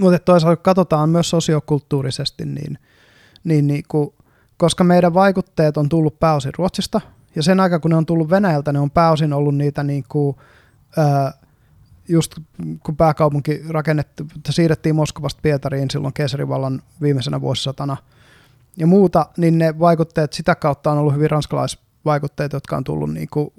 Mutta 0.01 0.19
toisaalta 0.19 0.57
kun 0.57 0.63
katsotaan 0.63 1.09
myös 1.09 1.31
sosiokulttuurisesti, 1.31 2.45
niin, 2.45 2.79
niin 3.45 3.67
niinku, 3.67 4.15
koska 4.57 4.85
meidän 4.85 5.15
vaikutteet 5.15 5.77
on 5.77 5.89
tullut 5.89 6.21
pääosin 6.21 6.53
Ruotsista, 6.59 7.01
ja 7.37 7.43
sen 7.43 7.61
aika 7.61 7.81
kun 7.81 7.91
ne 7.91 7.97
on 7.97 8.07
tullut 8.07 8.31
Venäjältä, 8.31 8.73
ne 8.73 8.79
on 8.79 8.91
pääosin 8.91 9.33
ollut 9.33 9.55
niitä 9.57 9.83
niinku, 9.83 10.39
ää, 10.97 11.33
just 12.09 12.39
kun 12.83 12.97
pääkaupunki 12.97 13.63
rakennettu, 13.69 14.27
siirrettiin 14.51 14.95
Moskovasta 14.95 15.41
Pietariin 15.43 15.91
silloin 15.91 16.15
keisarivallan 16.15 16.83
viimeisenä 17.01 17.41
vuosisatana– 17.41 17.97
ja 18.77 18.87
muuta, 18.87 19.27
niin 19.37 19.59
ne 19.59 19.79
vaikutteet 19.79 20.33
sitä 20.33 20.55
kautta 20.55 20.93
on 20.93 20.99
ollut 20.99 21.15
hyvin 21.15 21.31
ranskalaisvaikutteet, 21.31 22.53
jotka 22.53 22.77
on 22.77 22.85
tullut 22.85 23.13
niin 23.13 23.29
kuin 23.31 23.53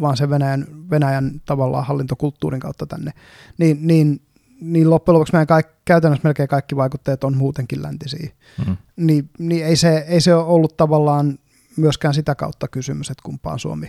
vaan 0.00 0.16
sen 0.16 0.30
Venäjän, 0.30 0.66
Venäjän 0.90 1.40
tavallaan 1.44 1.86
hallintokulttuurin 1.86 2.60
kautta 2.60 2.86
tänne. 2.86 3.12
Niin, 3.58 3.86
niin, 3.86 4.20
niin 4.60 4.90
loppujen 4.90 5.14
lopuksi 5.14 5.32
meidän 5.32 5.46
kaikki, 5.46 5.72
käytännössä 5.84 6.28
melkein 6.28 6.48
kaikki 6.48 6.76
vaikutteet 6.76 7.24
on 7.24 7.36
muutenkin 7.36 7.82
läntisiä. 7.82 8.30
Mm. 8.66 8.76
Niin, 8.96 9.30
niin 9.38 9.66
ei, 9.66 9.76
se, 9.76 10.04
ei 10.08 10.20
se 10.20 10.34
ole 10.34 10.44
ollut 10.44 10.76
tavallaan 10.76 11.38
myöskään 11.76 12.14
sitä 12.14 12.34
kautta 12.34 12.68
kysymys, 12.68 13.10
että 13.10 13.22
kumpaan 13.22 13.58
Suomi 13.58 13.88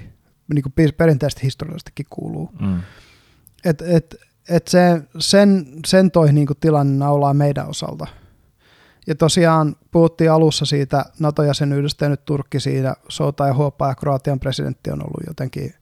niin 0.54 0.64
kuin 0.64 0.94
perinteisesti 0.98 1.44
historiallisestikin 1.44 2.06
kuuluu. 2.10 2.50
Mm. 2.60 2.82
Et, 3.66 3.82
et, 3.82 4.16
et 4.50 4.68
se, 4.68 5.02
sen, 5.20 5.66
sen 5.86 6.12
toi 6.12 6.34
niin 6.34 6.48
kuin 6.48 6.58
tilanne 6.60 6.98
naulaa 6.98 7.34
meidän 7.34 7.70
osalta– 7.70 8.08
ja 9.08 9.16
tosiaan 9.16 9.76
puhuttiin 9.92 10.32
alussa 10.32 10.66
siitä 10.66 11.06
NATO-jäsenyydestä 11.20 12.06
ja 12.06 12.10
nyt 12.10 12.26
Turkki 12.26 12.60
siinä 12.60 12.96
sota 13.10 13.48
ja 13.48 13.54
huopaa 13.54 13.90
ja 13.90 13.96
Kroatian 13.96 14.40
presidentti 14.40 14.92
on 14.92 15.02
ollut 15.02 15.28
jotenkin, 15.28 15.74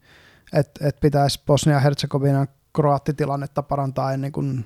että 0.58 0.88
et 0.88 1.00
pitäisi 1.00 1.40
Bosnia-Herzegovinan 1.46 2.48
kroattitilannetta 2.74 3.62
parantaa 3.62 4.12
ennen 4.12 4.32
kuin 4.32 4.64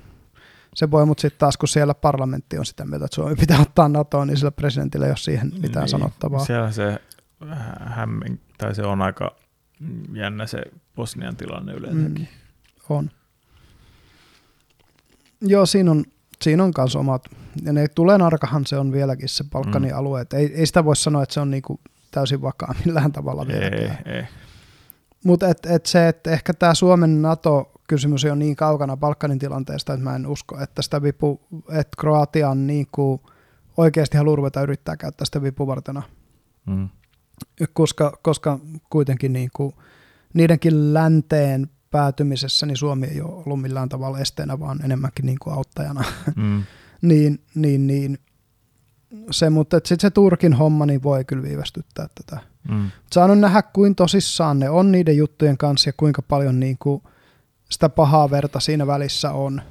se 0.75 0.91
voi, 0.91 1.05
mutta 1.05 1.21
sitten 1.21 1.39
taas 1.39 1.57
kun 1.57 1.69
siellä 1.69 1.93
parlamentti 1.93 2.57
on 2.57 2.65
sitä 2.65 2.85
mieltä, 2.85 3.05
että 3.05 3.15
Suomi 3.15 3.35
pitää 3.35 3.59
ottaa 3.61 3.89
NATOon, 3.89 4.27
niin 4.27 4.37
sillä 4.37 4.51
presidentillä 4.51 5.05
ei 5.05 5.11
ole 5.11 5.17
siihen 5.17 5.51
mitään 5.61 5.83
niin, 5.83 5.89
sanottavaa. 5.89 6.45
Siellä 6.45 6.71
se 6.71 7.01
hämmen, 7.79 8.39
tai 8.57 8.75
se 8.75 8.83
on 8.83 9.01
aika 9.01 9.35
jännä 10.13 10.47
se 10.47 10.61
Bosnian 10.95 11.35
tilanne 11.35 11.73
yleensäkin. 11.73 12.27
Mm, 12.89 12.95
on. 12.95 13.11
Joo, 15.41 15.65
siinä 15.65 15.91
on, 15.91 16.03
siinä 16.41 16.63
on 16.63 16.73
kanssa 16.73 16.99
omat, 16.99 17.25
ja 17.63 17.73
ne 17.73 17.87
tulen 17.87 18.21
arkahan 18.21 18.65
se 18.65 18.77
on 18.77 18.91
vieläkin 18.91 19.29
se 19.29 19.43
Balkanin 19.43 19.91
mm. 19.91 19.97
alue, 19.97 20.25
ei, 20.33 20.53
ei 20.55 20.65
sitä 20.65 20.85
voi 20.85 20.95
sanoa, 20.95 21.23
että 21.23 21.33
se 21.33 21.39
on 21.39 21.51
niinku 21.51 21.79
täysin 22.11 22.41
vakaa 22.41 22.73
millään 22.85 23.11
tavalla 23.11 23.47
vieläkään. 23.47 23.97
Ei, 24.05 24.13
ei. 24.13 24.23
Mutta 25.25 25.49
et, 25.49 25.65
et 25.65 25.85
se, 25.85 26.07
että 26.07 26.31
ehkä 26.31 26.53
tämä 26.53 26.73
Suomen 26.73 27.21
NATO-kysymys 27.21 28.25
on 28.25 28.39
niin 28.39 28.55
kaukana 28.55 28.97
Balkanin 28.97 29.39
tilanteesta, 29.39 29.93
että 29.93 30.03
mä 30.03 30.15
en 30.15 30.27
usko, 30.27 30.59
että 30.59 30.81
sitä 30.81 31.01
vipu, 31.01 31.41
että 31.69 31.97
Kroatia 31.99 32.49
on 32.49 32.67
niin 32.67 32.87
kuin 32.91 33.21
oikeasti 33.77 34.17
haluaa 34.17 34.35
ruveta 34.35 34.61
yrittää 34.61 34.97
käyttää 34.97 35.25
sitä 35.25 35.41
vipuvartena. 35.41 36.01
Mm. 36.65 36.89
Koska, 37.73 38.19
koska 38.21 38.59
kuitenkin 38.89 39.33
niin 39.33 39.49
kuin 39.53 39.75
niidenkin 40.33 40.93
länteen 40.93 41.69
päätymisessä 41.91 42.65
niin 42.65 42.77
Suomi 42.77 43.07
ei 43.07 43.21
ole 43.21 43.43
ollut 43.45 43.61
millään 43.61 43.89
tavalla 43.89 44.19
esteenä, 44.19 44.59
vaan 44.59 44.85
enemmänkin 44.85 45.25
niin 45.25 45.39
kuin 45.39 45.55
auttajana. 45.55 46.03
Mm. 46.35 46.63
niin, 47.09 47.43
niin, 47.55 47.87
niin, 47.87 48.17
se, 49.31 49.49
mutta 49.49 49.77
sitten 49.77 49.99
se 49.99 50.09
Turkin 50.09 50.53
homma 50.53 50.85
niin 50.85 51.03
voi 51.03 51.25
kyllä 51.25 51.43
viivästyttää 51.43 52.07
tätä. 52.15 52.50
Mm. 52.69 52.91
Saanut 53.11 53.39
nähdä, 53.39 53.61
kuin 53.61 53.95
tosissaan 53.95 54.59
ne 54.59 54.69
on 54.69 54.91
niiden 54.91 55.17
juttujen 55.17 55.57
kanssa 55.57 55.89
ja 55.89 55.93
kuinka 55.97 56.21
paljon 56.21 56.59
niin 56.59 56.77
kuin 56.77 57.03
sitä 57.69 57.89
pahaa 57.89 58.31
verta 58.31 58.59
siinä 58.59 58.87
välissä 58.87 59.31
on. 59.31 59.61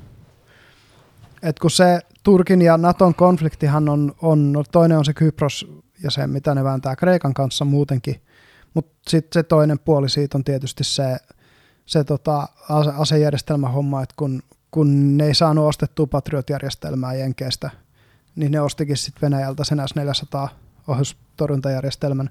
Et 1.42 1.58
kun 1.58 1.70
se 1.70 2.00
Turkin 2.22 2.62
ja 2.62 2.76
Naton 2.76 3.14
konfliktihan 3.14 3.88
on, 3.88 4.14
on 4.22 4.52
no 4.52 4.64
toinen 4.72 4.98
on 4.98 5.04
se 5.04 5.14
Kypros 5.14 5.66
ja 6.02 6.10
se, 6.10 6.26
mitä 6.26 6.54
ne 6.54 6.64
vääntää 6.64 6.96
Kreikan 6.96 7.34
kanssa 7.34 7.64
muutenkin, 7.64 8.22
mutta 8.74 8.92
sitten 9.08 9.40
se 9.40 9.42
toinen 9.42 9.78
puoli 9.78 10.08
siitä 10.08 10.38
on 10.38 10.44
tietysti 10.44 10.84
se, 10.84 11.16
se 11.86 12.04
tota, 12.04 12.48
asejärjestelmähomma, 12.98 14.02
että 14.02 14.14
kun, 14.18 14.42
kun 14.70 15.16
ne 15.16 15.26
ei 15.26 15.34
saanut 15.34 15.68
ostettua 15.68 16.06
Patriot-järjestelmää 16.06 17.14
Jenkeistä, 17.14 17.70
niin 18.36 18.52
ne 18.52 18.60
ostikin 18.60 18.96
sitten 18.96 19.20
Venäjältä 19.22 19.64
sen 19.64 19.82
S-400 19.88 20.48
ohjustorjuntajärjestelmän, 20.88 22.30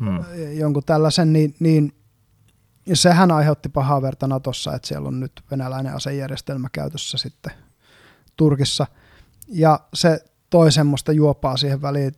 hmm. 0.00 0.24
jonkun 0.52 0.82
tällaisen, 0.86 1.32
niin, 1.32 1.54
niin 1.60 1.92
sehän 2.94 3.30
aiheutti 3.30 3.68
pahaa 3.68 4.02
verta 4.02 4.26
Natossa, 4.26 4.74
että 4.74 4.88
siellä 4.88 5.08
on 5.08 5.20
nyt 5.20 5.42
venäläinen 5.50 5.94
asejärjestelmä 5.94 6.68
käytössä 6.72 7.18
sitten 7.18 7.52
Turkissa. 8.36 8.86
Ja 9.48 9.80
se 9.94 10.24
toi 10.50 10.72
semmoista 10.72 11.12
juopaa 11.12 11.56
siihen 11.56 11.82
väliin. 11.82 12.12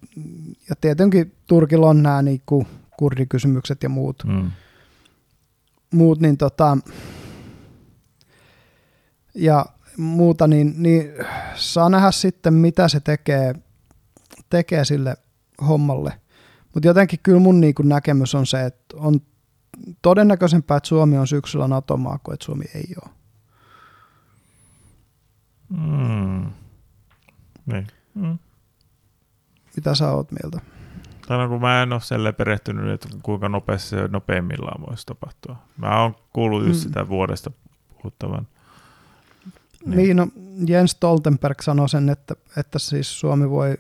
Ja 0.69 0.77
tietenkin 0.81 1.35
Turkilla 1.47 1.89
on 1.89 2.03
nämä 2.03 2.23
niin 2.23 2.43
kuin 2.47 2.67
kurdikysymykset 2.97 3.83
ja 3.83 3.89
muut. 3.89 4.23
Mm. 4.27 4.51
Muut, 5.93 6.21
niin 6.21 6.37
tota, 6.37 6.79
ja 9.35 9.67
muuta, 9.97 10.47
niin, 10.47 10.75
niin 10.77 11.09
saa 11.55 11.89
nähdä 11.89 12.11
sitten, 12.11 12.55
mitä 12.55 12.89
se 12.89 13.01
tekee, 13.01 13.55
tekee 14.51 14.85
sille 14.85 15.17
hommalle. 15.69 16.22
Mutta 16.75 16.89
jotenkin 16.89 17.19
kyllä 17.23 17.41
mun 17.41 17.61
niin 17.61 17.75
kuin 17.75 17.89
näkemys 17.89 18.35
on 18.35 18.47
se, 18.47 18.67
että 18.67 18.97
on 18.97 19.21
todennäköisempää, 20.03 20.77
että 20.77 20.89
Suomi 20.89 21.19
on 21.19 21.27
syksyllä 21.27 21.69
NATO-maa 21.69 22.19
kuin 22.19 22.35
että 22.35 22.45
Suomi 22.45 22.65
ei 22.75 22.95
ole. 23.05 23.11
Mm. 25.69 26.51
Niin. 27.67 27.87
Mm. 28.15 28.39
Mitä 29.77 29.95
sä 29.95 30.11
oot 30.11 30.29
mieltä? 30.33 30.61
Tai 31.27 31.49
kun 31.49 31.61
mä 31.61 31.83
en 31.83 31.93
ole 31.93 32.01
selle 32.01 32.33
perehtynyt, 32.33 32.89
että 32.89 33.09
kuinka 33.23 33.49
nopeasti 33.49 33.89
se 33.89 34.09
nopeimmillaan 34.09 34.83
voisi 34.89 35.07
tapahtua. 35.07 35.57
Mä 35.77 36.03
oon 36.03 36.15
kuullut 36.33 36.67
just 36.67 36.81
mm. 36.81 36.83
sitä 36.83 37.09
vuodesta 37.09 37.51
puhuttavan. 37.89 38.47
Niin. 39.87 39.97
niin, 39.97 40.17
no 40.17 40.29
Jens 40.67 40.91
Stoltenberg 40.91 41.61
sanoi 41.61 41.89
sen, 41.89 42.09
että, 42.09 42.35
että 42.57 42.79
siis 42.79 43.21
Suomi 43.21 43.51
voi, 43.51 43.79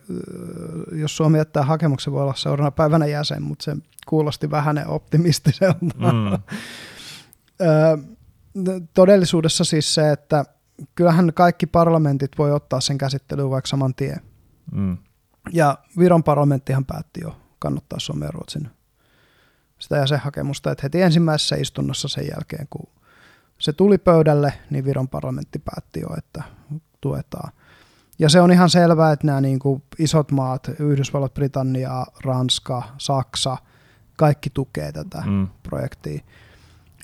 jos 0.92 1.16
Suomi 1.16 1.38
jättää 1.38 1.62
hakemuksen, 1.62 2.12
voi 2.12 2.22
olla 2.22 2.34
seuraavana 2.34 2.70
päivänä 2.70 3.06
jäsen, 3.06 3.42
mutta 3.42 3.64
se 3.64 3.76
kuulosti 4.06 4.50
vähän 4.50 4.84
optimistiselta. 4.86 6.12
Mm. 6.12 6.42
Todellisuudessa 8.94 9.64
siis 9.64 9.94
se, 9.94 10.12
että 10.12 10.44
kyllähän 10.94 11.32
kaikki 11.34 11.66
parlamentit 11.66 12.30
voi 12.38 12.52
ottaa 12.52 12.80
sen 12.80 12.98
käsittelyyn 12.98 13.50
vaikka 13.50 13.68
saman 13.68 13.94
tien. 13.94 14.20
Mm. 14.72 14.98
Ja 15.52 15.78
Viron 15.98 16.22
parlamenttihan 16.22 16.84
päätti 16.84 17.20
jo 17.20 17.36
kannattaa 17.58 17.98
Suomen 17.98 18.26
ja 18.26 18.30
Ruotsin 18.30 18.68
sitä 19.82 19.96
jäsenhakemusta, 19.96 20.70
että 20.70 20.82
heti 20.82 21.02
ensimmäisessä 21.02 21.56
istunnossa 21.56 22.08
sen 22.08 22.26
jälkeen, 22.34 22.66
kun 22.70 22.86
se 23.58 23.72
tuli 23.72 23.98
pöydälle, 23.98 24.52
niin 24.70 24.84
Viron 24.84 25.08
parlamentti 25.08 25.58
päätti 25.58 26.00
jo, 26.00 26.08
että 26.18 26.42
tuetaan. 27.00 27.52
Ja 28.18 28.28
se 28.28 28.40
on 28.40 28.52
ihan 28.52 28.70
selvää, 28.70 29.12
että 29.12 29.26
nämä 29.26 29.40
niin 29.40 29.58
kuin 29.58 29.82
isot 29.98 30.30
maat, 30.30 30.68
Yhdysvallat, 30.78 31.34
Britannia, 31.34 32.06
Ranska, 32.24 32.82
Saksa, 32.98 33.56
kaikki 34.16 34.50
tukee 34.50 34.92
tätä 34.92 35.22
mm. 35.26 35.48
projektia. 35.62 36.24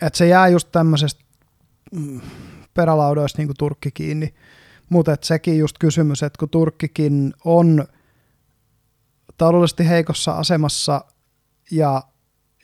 Että 0.03 0.17
se 0.17 0.27
jää 0.27 0.49
just 0.49 0.69
tämmöisestä 0.73 1.25
mm, 1.93 2.21
perälaudoista 2.75 3.39
niin 3.39 3.49
kuin 3.49 3.57
Turkki 3.59 3.91
kiinni. 3.91 4.35
Mutta 4.89 5.17
sekin 5.23 5.59
just 5.59 5.79
kysymys, 5.79 6.23
että 6.23 6.39
kun 6.39 6.49
Turkkikin 6.49 7.35
on 7.45 7.87
taloudellisesti 9.39 9.89
heikossa 9.89 10.33
asemassa 10.33 11.05
ja, 11.71 12.03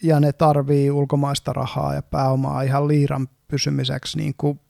ja 0.03 0.21
ne 0.21 0.33
tarvii 0.33 0.91
ulkomaista 0.91 1.53
rahaa 1.53 1.95
ja 1.95 2.03
pääomaa 2.03 2.63
ihan 2.63 2.89
liiran 2.89 3.29
pysymiseksi 3.55 4.19
niin 4.19 4.35
kuin 4.39 4.61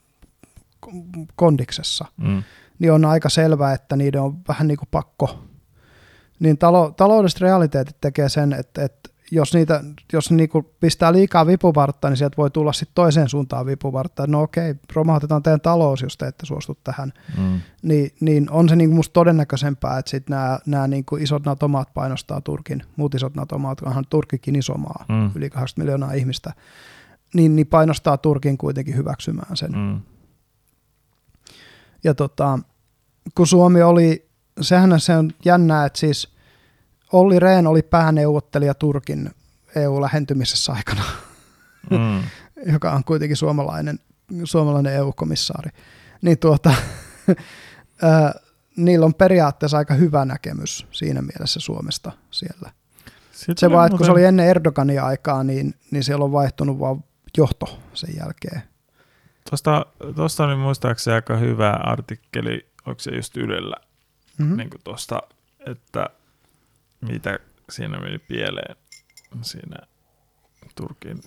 kondiksessa, 1.36 2.04
mm. 2.16 2.42
niin 2.78 2.92
on 2.92 3.04
aika 3.04 3.28
selvää, 3.28 3.72
että 3.72 3.96
niiden 3.96 4.20
on 4.20 4.38
vähän 4.48 4.68
niin 4.68 4.78
kuin 4.78 4.88
pakko. 4.90 5.44
Niin 6.40 6.58
talo, 6.58 6.90
taloudelliset 6.90 7.40
realiteetit 7.40 7.96
tekee 8.00 8.28
sen, 8.28 8.52
että, 8.52 8.84
että 8.84 9.10
jos, 9.30 9.54
niitä, 9.54 9.84
jos 10.12 10.30
niinku 10.30 10.74
pistää 10.80 11.12
liikaa 11.12 11.46
vipuvartta, 11.46 12.08
niin 12.08 12.16
sieltä 12.16 12.36
voi 12.36 12.50
tulla 12.50 12.72
sitten 12.72 12.94
toiseen 12.94 13.28
suuntaan 13.28 13.66
vipuvartta. 13.66 14.26
No 14.26 14.42
okei, 14.42 14.74
romahtetaan 14.94 15.42
teidän 15.42 15.60
talous, 15.60 16.02
jos 16.02 16.16
te 16.16 16.26
ette 16.26 16.46
suostu 16.46 16.78
tähän. 16.84 17.12
Mm. 17.38 17.60
Ni, 17.82 18.14
niin 18.20 18.50
on 18.50 18.68
se 18.68 18.76
niinku 18.76 18.96
musta 18.96 19.12
todennäköisempää, 19.12 19.98
että 19.98 20.10
sitten 20.10 20.36
nämä, 20.36 20.58
nämä 20.66 20.88
niinku 20.88 21.16
isot 21.16 21.46
NATO-maat 21.46 21.94
painostaa 21.94 22.40
Turkin, 22.40 22.82
muut 22.96 23.14
isot 23.14 23.34
NATO-maat, 23.34 23.80
onhan 23.80 24.04
Turkikin 24.10 24.56
iso 24.56 24.74
maa, 24.74 25.04
mm. 25.08 25.30
yli 25.34 25.50
80 25.50 25.74
miljoonaa 25.82 26.12
ihmistä, 26.12 26.52
niin, 27.34 27.56
niin 27.56 27.66
painostaa 27.66 28.18
Turkin 28.18 28.58
kuitenkin 28.58 28.96
hyväksymään 28.96 29.56
sen. 29.56 29.72
Mm. 29.72 30.00
Ja 32.04 32.14
tota, 32.14 32.58
kun 33.34 33.46
Suomi 33.46 33.82
oli, 33.82 34.28
sehän 34.60 35.00
se 35.00 35.16
on 35.16 35.30
jännää, 35.44 35.86
että 35.86 35.98
siis– 35.98 36.28
Olli 37.14 37.40
Rehn 37.40 37.66
oli 37.66 37.82
pääneuvottelija 37.82 38.74
Turkin 38.74 39.30
EU-lähentymisessä 39.76 40.72
aikana, 40.72 41.02
mm. 41.90 42.22
joka 42.72 42.92
on 42.92 43.04
kuitenkin 43.04 43.36
suomalainen, 43.36 43.98
suomalainen 44.44 44.94
EU-komissaari. 44.94 45.70
Niin 46.22 46.38
tuota, 46.38 46.74
ää, 48.02 48.34
niillä 48.76 49.06
on 49.06 49.14
periaatteessa 49.14 49.78
aika 49.78 49.94
hyvä 49.94 50.24
näkemys 50.24 50.86
siinä 50.90 51.22
mielessä 51.22 51.60
Suomesta 51.60 52.12
siellä. 52.30 52.70
Sitten 53.32 53.58
se 53.58 53.70
vaan, 53.70 53.86
että 53.86 53.96
kun 53.96 54.06
se 54.06 54.12
oli 54.12 54.24
ennen 54.24 54.46
Erdogania 54.46 55.04
aikaa, 55.04 55.44
niin, 55.44 55.74
niin 55.90 56.04
siellä 56.04 56.24
on 56.24 56.32
vaihtunut 56.32 56.78
vaan 56.78 57.04
johto 57.36 57.80
sen 57.94 58.16
jälkeen. 58.16 58.62
Tuosta, 59.50 59.86
tuosta 60.16 60.44
oli 60.44 60.56
muistaakseni 60.56 61.14
aika 61.14 61.36
hyvä 61.36 61.70
artikkeli, 61.70 62.66
onko 62.86 63.00
se 63.00 63.10
just 63.10 63.36
Ylellä, 63.36 63.76
mm-hmm. 64.38 64.56
niin 64.56 64.70
tuosta, 64.84 65.22
että 65.66 66.06
mitä 67.00 67.38
siinä 67.70 68.00
meni 68.00 68.18
pieleen 68.18 68.76
siinä 69.42 69.76
Turkin. 70.74 71.20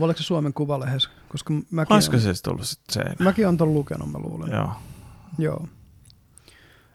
Oliko 0.00 0.18
se 0.18 0.24
Suomen 0.24 0.52
kuvalehes? 0.52 1.10
Koska 1.28 1.54
mäkin 1.70 1.94
Olisiko 1.94 2.16
on, 2.16 2.22
se 2.22 2.34
sitten 2.34 2.52
ollut 2.52 2.66
sit 2.66 2.80
se? 2.88 3.02
Mäkin 3.18 3.46
olen 3.46 3.56
tuon 3.56 3.74
lukenut, 3.74 4.12
mä 4.12 4.18
luulen. 4.18 4.52
Joo. 4.52 4.72
Joo. 5.38 5.68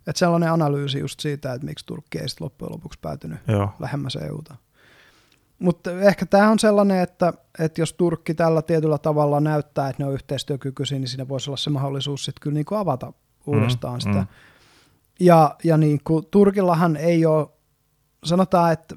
Että 0.07 0.19
sellainen 0.19 0.51
analyysi 0.51 0.99
just 0.99 1.19
siitä, 1.19 1.53
että 1.53 1.65
miksi 1.65 1.85
Turkki 1.85 2.19
ei 2.19 2.29
sitten 2.29 2.45
loppujen 2.45 2.71
lopuksi 2.71 2.99
päätynyt 3.01 3.39
Joo. 3.47 3.73
lähemmäs 3.79 4.15
EUta. 4.15 4.55
Mutta 5.59 5.91
ehkä 5.91 6.25
tämä 6.25 6.51
on 6.51 6.59
sellainen, 6.59 6.99
että, 6.99 7.33
että 7.59 7.81
jos 7.81 7.93
Turkki 7.93 8.33
tällä 8.33 8.61
tietyllä 8.61 8.97
tavalla 8.97 9.39
näyttää, 9.39 9.89
että 9.89 10.03
ne 10.03 10.07
on 10.07 10.13
yhteistyökykyisiä, 10.13 10.99
niin 10.99 11.07
siinä 11.07 11.27
voisi 11.27 11.49
olla 11.49 11.57
se 11.57 11.69
mahdollisuus 11.69 12.25
sitten 12.25 12.41
kyllä 12.41 12.53
niin 12.53 12.65
kuin 12.65 12.79
avata 12.79 13.13
uudestaan 13.47 13.95
mm, 13.95 13.99
sitä. 13.99 14.19
Mm. 14.19 14.27
Ja, 15.19 15.55
ja 15.63 15.77
niin 15.77 15.99
kuin 16.03 16.25
Turkillahan 16.31 16.95
ei 16.95 17.25
ole 17.25 17.47
sanotaan, 18.23 18.73
että 18.73 18.95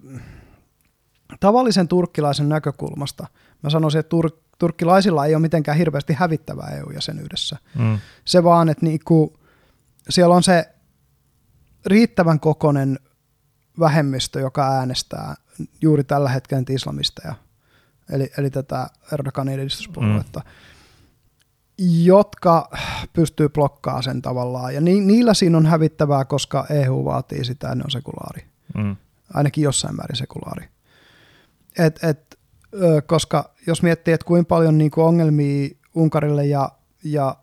tavallisen 1.41 1.89
turkkilaisen 1.89 2.49
näkökulmasta 2.49 3.27
mä 3.63 3.71
sanoisin, 3.71 3.99
että 3.99 4.17
tur- 4.17 4.43
turkkilaisilla 4.59 5.27
ei 5.27 5.35
ole 5.35 5.43
mitenkään 5.43 5.79
hirveästi 5.79 6.13
hävittävää 6.13 6.69
EU-jäsenyydessä. 6.69 7.57
Mm. 7.79 7.99
Se 8.25 8.45
vaan, 8.45 8.69
että 8.69 8.87
niinku, 8.87 9.39
siellä 10.09 10.35
on 10.35 10.43
se 10.43 10.69
riittävän 11.87 12.41
kokonen 12.41 12.99
vähemmistö, 13.79 14.41
joka 14.41 14.69
äänestää 14.69 15.35
juuri 15.81 16.05
tällä 16.05 16.29
hetkellä 16.29 16.65
islamisteja, 16.71 17.35
eli, 18.13 18.31
eli 18.39 18.51
tätä 18.51 18.91
Erdoganin 19.13 19.61
edistyspuoluetta, 19.61 20.41
mm. 20.41 20.45
jotka 22.05 22.71
pystyy 23.13 23.49
blokkaamaan 23.49 24.03
sen 24.03 24.23
tavallaan. 24.23 24.75
Ja 24.75 24.81
ni, 24.81 25.01
niillä 25.01 25.35
siinä 25.35 25.57
on 25.57 25.67
hävittävää, 25.67 26.25
koska 26.25 26.67
EU 26.71 27.05
vaatii 27.05 27.45
sitä, 27.45 27.75
ne 27.75 27.85
on 27.85 27.91
sekulaari. 27.91 28.45
Mm. 28.75 28.97
Ainakin 29.35 29.65
jossain 29.65 29.97
määrin 29.97 30.17
sekulaari. 30.17 30.69
Et, 31.79 32.05
et, 32.05 32.39
koska 33.07 33.55
jos 33.67 33.83
miettii, 33.83 34.15
että 34.15 34.27
kuinka 34.27 34.49
paljon 34.49 34.79
niin 34.79 34.91
kuin 34.91 35.05
ongelmia 35.05 35.69
Unkarille 35.95 36.47
ja, 36.47 36.71
ja 37.05 37.37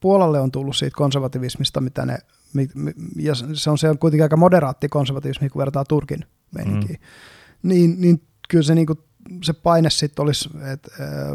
Puolalle 0.00 0.40
on 0.40 0.50
tullut 0.50 0.76
siitä 0.76 0.96
konservativismista, 0.96 1.80
mitä 1.80 2.06
ne, 2.06 2.18
ja 3.16 3.34
se 3.34 3.70
on, 3.70 3.78
se 3.78 3.90
on 3.90 3.98
kuitenkin 3.98 4.22
aika 4.22 4.36
moderaatti 4.36 4.88
konservativismi, 4.88 5.48
kun 5.48 5.60
vertaa 5.60 5.84
Turkin 5.84 6.24
meininkiin, 6.54 7.00
mm. 7.00 7.06
Niin, 7.62 8.00
niin 8.00 8.26
kyllä 8.48 8.64
se, 8.64 8.74
niin 8.74 8.86
kuin, 8.86 8.98
se 9.44 9.52
paine 9.52 9.90
sitten 9.90 10.22
olisi 10.22 10.50
et, 10.72 10.88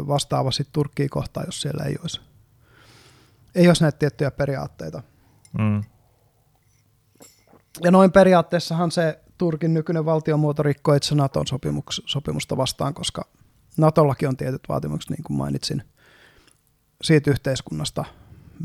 vastaava 0.06 0.50
sit 0.50 0.68
Turkkiin 0.72 1.10
kohtaan, 1.10 1.46
jos 1.46 1.60
siellä 1.60 1.84
ei 1.84 1.96
olisi. 2.00 2.20
Ei 3.54 3.68
olisi 3.68 3.82
näitä 3.82 3.98
tiettyjä 3.98 4.30
periaatteita. 4.30 5.02
Mm. 5.58 5.84
Ja 7.82 7.90
noin 7.90 8.12
periaatteessahan 8.12 8.90
se 8.90 9.20
Turkin 9.38 9.74
nykyinen 9.74 10.04
valtiomuoto 10.04 10.62
rikkoi 10.62 10.96
itse 10.96 11.14
Naton 11.14 11.46
sopimuks, 11.46 12.02
sopimusta 12.06 12.56
vastaan, 12.56 12.94
koska 12.94 13.24
Natollakin 13.76 14.28
on 14.28 14.36
tietyt 14.36 14.62
vaatimukset, 14.68 15.10
niin 15.10 15.22
kuin 15.22 15.36
mainitsin, 15.36 15.82
siitä 17.02 17.30
yhteiskunnasta, 17.30 18.04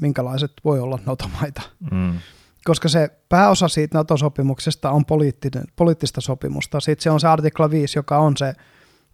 minkälaiset 0.02 0.52
voi 0.66 0.80
olla 0.80 1.00
NATO-maita. 1.06 1.62
Mm. 1.92 2.20
Koska 2.66 2.90
se 2.90 3.10
pääosa 3.30 3.68
siitä 3.68 3.98
NATO-sopimuksesta 3.98 4.92
on 4.92 5.06
poliittinen, 5.06 5.64
poliittista 5.76 6.22
sopimusta. 6.22 6.80
Sitten 6.80 7.04
se 7.04 7.12
on 7.12 7.20
se 7.20 7.28
artikla 7.28 7.72
5, 7.72 8.00
joka 8.00 8.18
on 8.18 8.38
se 8.38 8.54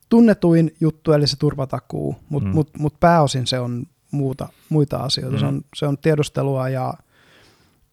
tunnetuin 0.10 0.76
juttu, 0.80 1.12
eli 1.14 1.28
se 1.28 1.38
turvatakuu, 1.38 2.16
mutta 2.30 2.50
mm. 2.50 2.56
mut, 2.56 2.70
mut 2.78 3.00
pääosin 3.00 3.48
se 3.48 3.60
on 3.60 3.86
muuta, 4.12 4.50
muita 4.70 4.98
asioita. 4.98 5.36
Mm. 5.36 5.40
Se, 5.40 5.46
on, 5.46 5.62
se 5.76 5.88
on 5.88 5.98
tiedustelua 5.98 6.70
ja, 6.70 6.94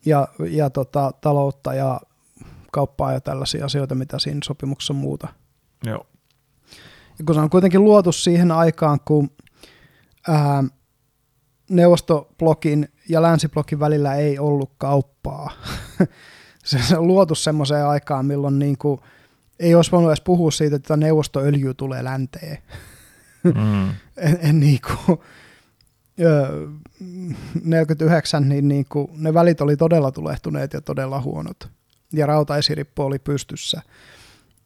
ja, 0.06 0.28
ja 0.50 0.70
tota, 0.70 1.12
taloutta 1.20 1.74
ja 1.74 2.00
kauppaa 2.72 3.12
ja 3.12 3.20
tällaisia 3.20 3.64
asioita, 3.64 3.94
mitä 3.94 4.18
siinä 4.18 4.40
sopimuksessa 4.44 4.92
on 4.92 4.98
muuta. 5.00 5.28
Joo. 5.84 6.06
Ja 7.18 7.24
kun 7.24 7.34
se 7.34 7.40
on 7.40 7.50
kuitenkin 7.50 7.84
luotu 7.84 8.12
siihen 8.12 8.50
aikaan, 8.50 9.00
kun 9.04 9.30
ää, 10.28 10.64
neuvostoblokin 11.70 12.88
ja 13.08 13.22
länsiblokin 13.22 13.80
välillä 13.80 14.14
ei 14.14 14.38
ollut 14.38 14.72
kauppaa. 14.78 15.50
se 16.64 16.98
on 16.98 17.06
luotu 17.06 17.34
semmoiseen 17.34 17.86
aikaan, 17.86 18.26
milloin 18.26 18.58
niin 18.58 18.78
kuin, 18.78 19.00
ei 19.58 19.74
olisi 19.74 19.92
voinut 19.92 20.10
edes 20.10 20.20
puhua 20.20 20.50
siitä, 20.50 20.76
että 20.76 20.96
neuvostoöljy 20.96 21.74
tulee 21.74 22.04
länteen. 22.04 22.58
Mm. 23.44 23.88
en, 24.16 24.38
en 24.42 24.60
niin 24.60 24.78
kuin, 24.86 25.18
49, 27.64 28.48
niin, 28.48 28.68
niin 28.68 28.86
kuin, 28.88 29.08
ne 29.16 29.34
välit 29.34 29.60
oli 29.60 29.76
todella 29.76 30.12
tulehtuneet 30.12 30.72
ja 30.72 30.80
todella 30.80 31.20
huonot. 31.20 31.68
Ja 32.12 32.26
rautaisirippu 32.26 33.02
oli 33.02 33.18
pystyssä. 33.18 33.82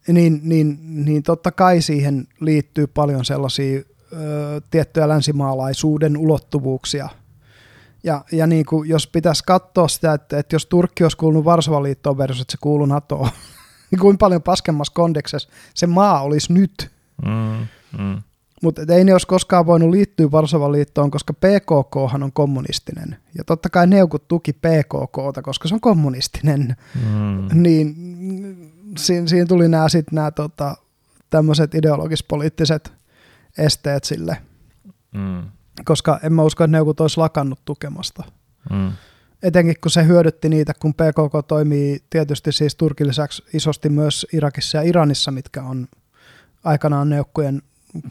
Niin, 0.08 0.40
niin, 0.42 0.78
niin 1.04 1.22
totta 1.22 1.52
kai 1.52 1.82
siihen 1.82 2.28
liittyy 2.40 2.86
paljon 2.86 3.24
sellaisia 3.24 3.80
ö, 4.12 4.60
tiettyjä 4.70 5.08
länsimaalaisuuden 5.08 6.16
ulottuvuuksia. 6.16 7.08
Ja, 8.06 8.24
ja 8.32 8.46
niin 8.46 8.66
kuin, 8.66 8.88
jos 8.88 9.06
pitäisi 9.06 9.44
katsoa 9.46 9.88
sitä, 9.88 10.12
että, 10.12 10.38
että 10.38 10.54
jos 10.54 10.66
Turkki 10.66 11.04
olisi 11.04 11.16
kuulunut 11.16 11.44
Varsovan 11.44 11.82
liittoon 11.82 12.18
versus, 12.18 12.40
että 12.40 12.52
se 12.52 12.58
kuuluu 12.60 12.86
NATOon, 12.86 13.28
niin 13.90 13.98
kuinka 13.98 14.18
paljon 14.18 14.42
paskemmassa 14.42 14.92
kondeksessa 14.94 15.48
se 15.74 15.86
maa 15.86 16.22
olisi 16.22 16.52
nyt. 16.52 16.90
Mm, 17.24 17.66
mm. 17.98 18.22
Mutta 18.62 18.82
ei 18.94 19.04
ne 19.04 19.12
olisi 19.12 19.26
koskaan 19.26 19.66
voinut 19.66 19.90
liittyä 19.90 20.30
Varsovan 20.30 20.72
liittoon, 20.72 21.10
koska 21.10 21.32
PKK 21.32 21.96
on 21.96 22.32
kommunistinen. 22.32 23.16
Ja 23.38 23.44
totta 23.44 23.70
kai 23.70 23.86
Neukut 23.86 24.28
tuki 24.28 24.52
PKKta, 24.52 25.42
koska 25.42 25.68
se 25.68 25.74
on 25.74 25.80
kommunistinen. 25.80 26.76
Mm. 26.94 27.62
Niin 27.62 27.94
siinä, 28.98 29.26
siinä 29.26 29.46
tuli 29.46 29.68
nämä 29.68 29.88
sitten 29.88 30.14
nämä 30.14 30.30
tota, 30.30 30.76
tämmöiset 31.30 31.74
ideologis-poliittiset 31.74 32.92
esteet 33.58 34.04
sille. 34.04 34.36
Mm. 35.12 35.42
Koska 35.84 36.20
en 36.22 36.32
mä 36.32 36.42
usko, 36.42 36.64
että 36.64 36.72
Neukut 36.72 37.00
olisi 37.00 37.18
lakannut 37.18 37.60
tukemasta. 37.64 38.24
Mm. 38.70 38.92
Etenkin 39.42 39.74
kun 39.80 39.90
se 39.90 40.06
hyödytti 40.06 40.48
niitä, 40.48 40.72
kun 40.80 40.94
PKK 40.94 41.46
toimii 41.48 41.98
tietysti 42.10 42.52
siis 42.52 42.74
Turkin 42.74 43.08
lisäksi 43.08 43.44
isosti 43.54 43.88
myös 43.88 44.26
Irakissa 44.32 44.78
ja 44.78 44.82
Iranissa, 44.82 45.30
mitkä 45.30 45.62
on 45.62 45.88
aikanaan 46.64 47.08
neukkujen 47.08 47.62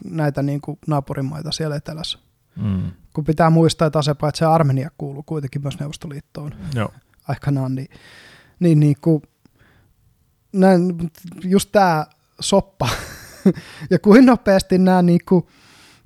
näitä 0.04 0.42
niin 0.42 0.60
kuin 0.60 0.78
naapurimaita 0.86 1.52
siellä 1.52 1.76
etelässä. 1.76 2.18
Mm. 2.56 2.90
Kun 3.14 3.24
pitää 3.24 3.50
muistaa, 3.50 3.86
että 3.86 3.98
Asepaitsi 3.98 4.44
ja 4.44 4.54
Armenia 4.54 4.90
kuuluu 4.98 5.22
kuitenkin 5.22 5.62
myös 5.62 5.78
Neuvostoliittoon 5.80 6.54
Joo. 6.74 6.92
aikanaan, 7.28 7.74
niin, 7.74 7.88
niin, 8.60 8.80
niin 8.80 8.96
kuin, 9.00 9.22
näin, 10.52 11.10
just 11.44 11.72
tämä 11.72 12.06
soppa 12.40 12.88
ja 13.90 13.98
kuin 13.98 14.26
nopeasti 14.26 14.78
nämä 14.78 15.02
niin 15.02 15.20
kuin, 15.28 15.46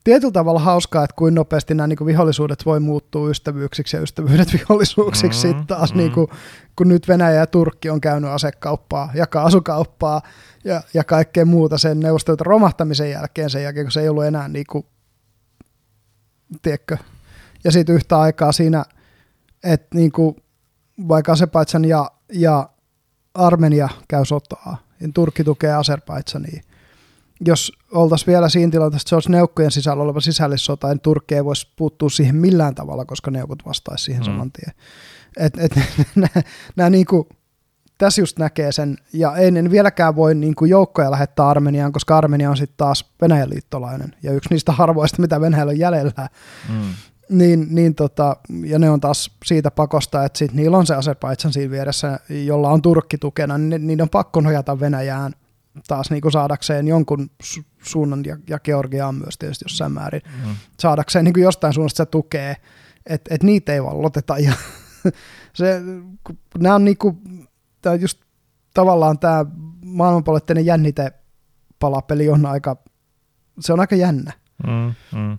tietyllä 0.04 0.32
tavalla 0.32 0.60
hauskaa, 0.60 1.04
että 1.04 1.16
kuin 1.16 1.34
nopeasti 1.34 1.74
nämä 1.74 1.86
niin 1.86 2.06
vihollisuudet 2.06 2.66
voi 2.66 2.80
muuttua 2.80 3.30
ystävyyksiksi 3.30 3.96
ja 3.96 4.02
ystävyydet 4.02 4.52
vihollisuuksiksi. 4.52 5.46
Mm, 5.46 5.50
sitten 5.50 5.66
taas, 5.66 5.94
mm. 5.94 5.98
niin 5.98 6.12
kuin, 6.12 6.26
kun 6.76 6.88
nyt 6.88 7.08
Venäjä 7.08 7.38
ja 7.38 7.46
Turkki 7.46 7.90
on 7.90 8.00
käynyt 8.00 8.30
asekauppaa 8.30 9.10
ja 9.14 9.26
kaasukauppaa 9.26 10.22
ja, 10.64 10.82
ja 10.94 11.04
kaikkea 11.04 11.44
muuta 11.44 11.78
sen 11.78 12.00
neuvostoliiton 12.00 12.46
romahtamisen 12.46 13.10
jälkeen, 13.10 13.50
sen 13.50 13.62
jälkeen 13.62 13.86
kun 13.86 13.92
se 13.92 14.00
ei 14.00 14.08
ollut 14.08 14.24
enää 14.24 14.48
niin 14.48 14.66
kuin, 14.70 14.86
tiedätkö, 16.62 16.96
ja 17.64 17.72
sitten 17.72 17.94
yhtä 17.94 18.20
aikaa 18.20 18.52
siinä, 18.52 18.84
että 19.64 19.98
niin 19.98 20.12
kuin, 20.12 20.36
vaikka 21.08 21.32
Azerbaidsan 21.32 21.84
ja, 21.84 22.10
ja 22.32 22.68
Armenia 23.34 23.88
käy 24.08 24.24
sotaa, 24.24 24.76
niin 25.00 25.12
Turkki 25.12 25.44
tukee 25.44 25.74
Azerbaidsania, 25.74 26.62
jos 27.46 27.72
oltaisiin 27.92 28.26
vielä 28.26 28.48
siinä 28.48 28.70
tilanteessa, 28.70 29.04
että 29.04 29.08
se 29.08 29.16
olisi 29.16 29.30
neukkojen 29.30 29.70
sisällä 29.70 30.02
oleva 30.02 30.20
sisällissota, 30.20 30.88
niin 30.88 31.00
Turkki 31.00 31.34
ei 31.34 31.44
voisi 31.44 31.72
puuttua 31.76 32.10
siihen 32.10 32.36
millään 32.36 32.74
tavalla, 32.74 33.04
koska 33.04 33.30
neukot 33.30 33.66
vastaisi 33.66 34.04
siihen 34.04 34.22
mm. 34.22 34.24
saman 34.24 34.52
tien. 34.52 34.74
Et, 35.36 35.58
et, 35.58 35.72
nämä 36.76 36.90
niinku, 36.90 37.28
tässä 37.98 38.20
just 38.20 38.38
näkee 38.38 38.72
sen, 38.72 38.96
ja 39.12 39.36
ei 39.36 39.48
en 39.48 39.70
vieläkään 39.70 40.16
voi 40.16 40.34
niinku 40.34 40.64
joukkoja 40.64 41.10
lähettää 41.10 41.48
Armeniaan, 41.48 41.92
koska 41.92 42.18
Armenia 42.18 42.50
on 42.50 42.56
sitten 42.56 42.76
taas 42.76 43.12
Venäjän 43.22 43.50
liittolainen, 43.50 44.14
ja 44.22 44.32
yksi 44.32 44.50
niistä 44.50 44.72
harvoista, 44.72 45.22
mitä 45.22 45.40
Venäjällä 45.40 45.70
on 45.70 45.78
jäljellä. 45.78 46.28
Mm. 46.68 46.94
Niin, 47.28 47.66
niin 47.70 47.94
tota, 47.94 48.36
ja 48.64 48.78
ne 48.78 48.90
on 48.90 49.00
taas 49.00 49.30
siitä 49.44 49.70
pakosta, 49.70 50.24
että 50.24 50.38
sit 50.38 50.52
niillä 50.52 50.78
on 50.78 50.86
se 50.86 50.94
Azerbaidsan 50.94 51.52
siinä 51.52 51.70
vieressä, 51.70 52.20
jolla 52.28 52.70
on 52.70 52.82
Turkki 52.82 53.18
tukena, 53.18 53.58
niin 53.58 53.86
niiden 53.86 54.02
on 54.02 54.08
pakko 54.08 54.40
nojata 54.40 54.80
Venäjään 54.80 55.34
taas 55.88 56.10
niin 56.10 56.20
kuin 56.20 56.32
saadakseen 56.32 56.88
jonkun 56.88 57.30
su- 57.44 57.64
suunnan 57.82 58.24
ja, 58.24 58.36
ja 58.48 58.58
Georgiaan 58.58 59.14
myös 59.14 59.38
tietysti 59.38 59.64
jossain 59.64 59.92
määrin, 59.92 60.22
mm. 60.46 60.54
saadakseen 60.80 61.24
niin 61.24 61.34
kuin 61.34 61.44
jostain 61.44 61.74
suunnasta 61.74 61.96
se 61.96 62.06
tukee, 62.06 62.56
että 63.06 63.34
et 63.34 63.42
niitä 63.42 63.72
ei 63.72 63.84
valloteta. 63.84 64.38
Ja 64.38 64.52
se, 65.52 65.82
nämä 66.58 66.74
on 66.74 66.84
niin 66.84 66.98
kuin, 66.98 67.18
tämä 67.82 67.94
just 67.94 68.20
tavallaan 68.74 69.18
tämä 69.18 69.46
maailmanpoliittinen 69.84 70.66
jännite 70.66 71.12
palapeli 71.78 72.28
on 72.28 72.46
aika, 72.46 72.76
se 73.60 73.72
on 73.72 73.80
aika 73.80 73.96
jännä. 73.96 74.32
Mm, 74.66 75.18
mm. 75.18 75.38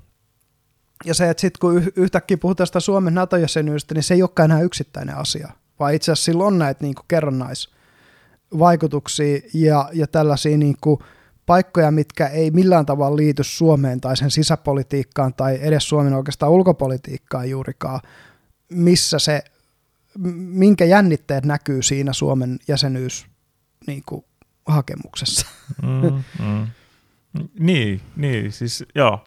Ja 1.06 1.14
se, 1.14 1.30
että 1.30 1.42
sitten 1.42 1.60
kun 1.60 1.84
yhtäkkiä 1.96 2.38
puhutaan 2.38 2.68
sitä 2.68 2.80
Suomen 2.80 3.14
NATO-jäsenyydestä, 3.14 3.94
niin 3.94 4.04
se 4.04 4.14
ei 4.14 4.22
olekaan 4.22 4.52
enää 4.52 4.64
yksittäinen 4.64 5.18
asia, 5.18 5.52
vaan 5.80 5.94
itse 5.94 6.12
asiassa 6.12 6.26
sillä 6.26 6.44
on 6.44 6.58
näitä 6.58 6.84
niin 6.84 6.96
kerrannais- 7.08 7.81
vaikutuksia 8.60 9.40
ja, 9.54 9.90
ja 9.94 10.08
tällaisia 10.08 10.58
niin 10.58 10.76
kuin 10.82 11.00
paikkoja, 11.46 11.92
mitkä 11.92 12.28
ei 12.28 12.52
millään 12.52 12.86
tavalla 12.86 13.18
liity 13.18 13.44
Suomeen 13.44 14.02
tai 14.02 14.18
sen 14.18 14.32
sisäpolitiikkaan 14.32 15.34
tai 15.34 15.60
edes 15.62 15.90
Suomen 15.90 16.14
oikeastaan 16.14 16.52
ulkopolitiikkaan 16.52 17.50
juurikaan, 17.50 18.00
missä 18.70 19.20
se, 19.20 19.44
minkä 20.36 20.86
jännitteet 20.86 21.46
näkyy 21.46 21.82
siinä 21.82 22.14
Suomen 22.14 22.60
jäsenyys 22.68 23.26
niin 23.88 24.04
kuin, 24.06 24.26
hakemuksessa. 24.66 25.48
Mm, 25.82 26.24
mm. 26.46 26.68
Niin, 27.60 28.02
niin, 28.16 28.52
siis 28.52 28.86
joo. 28.96 29.26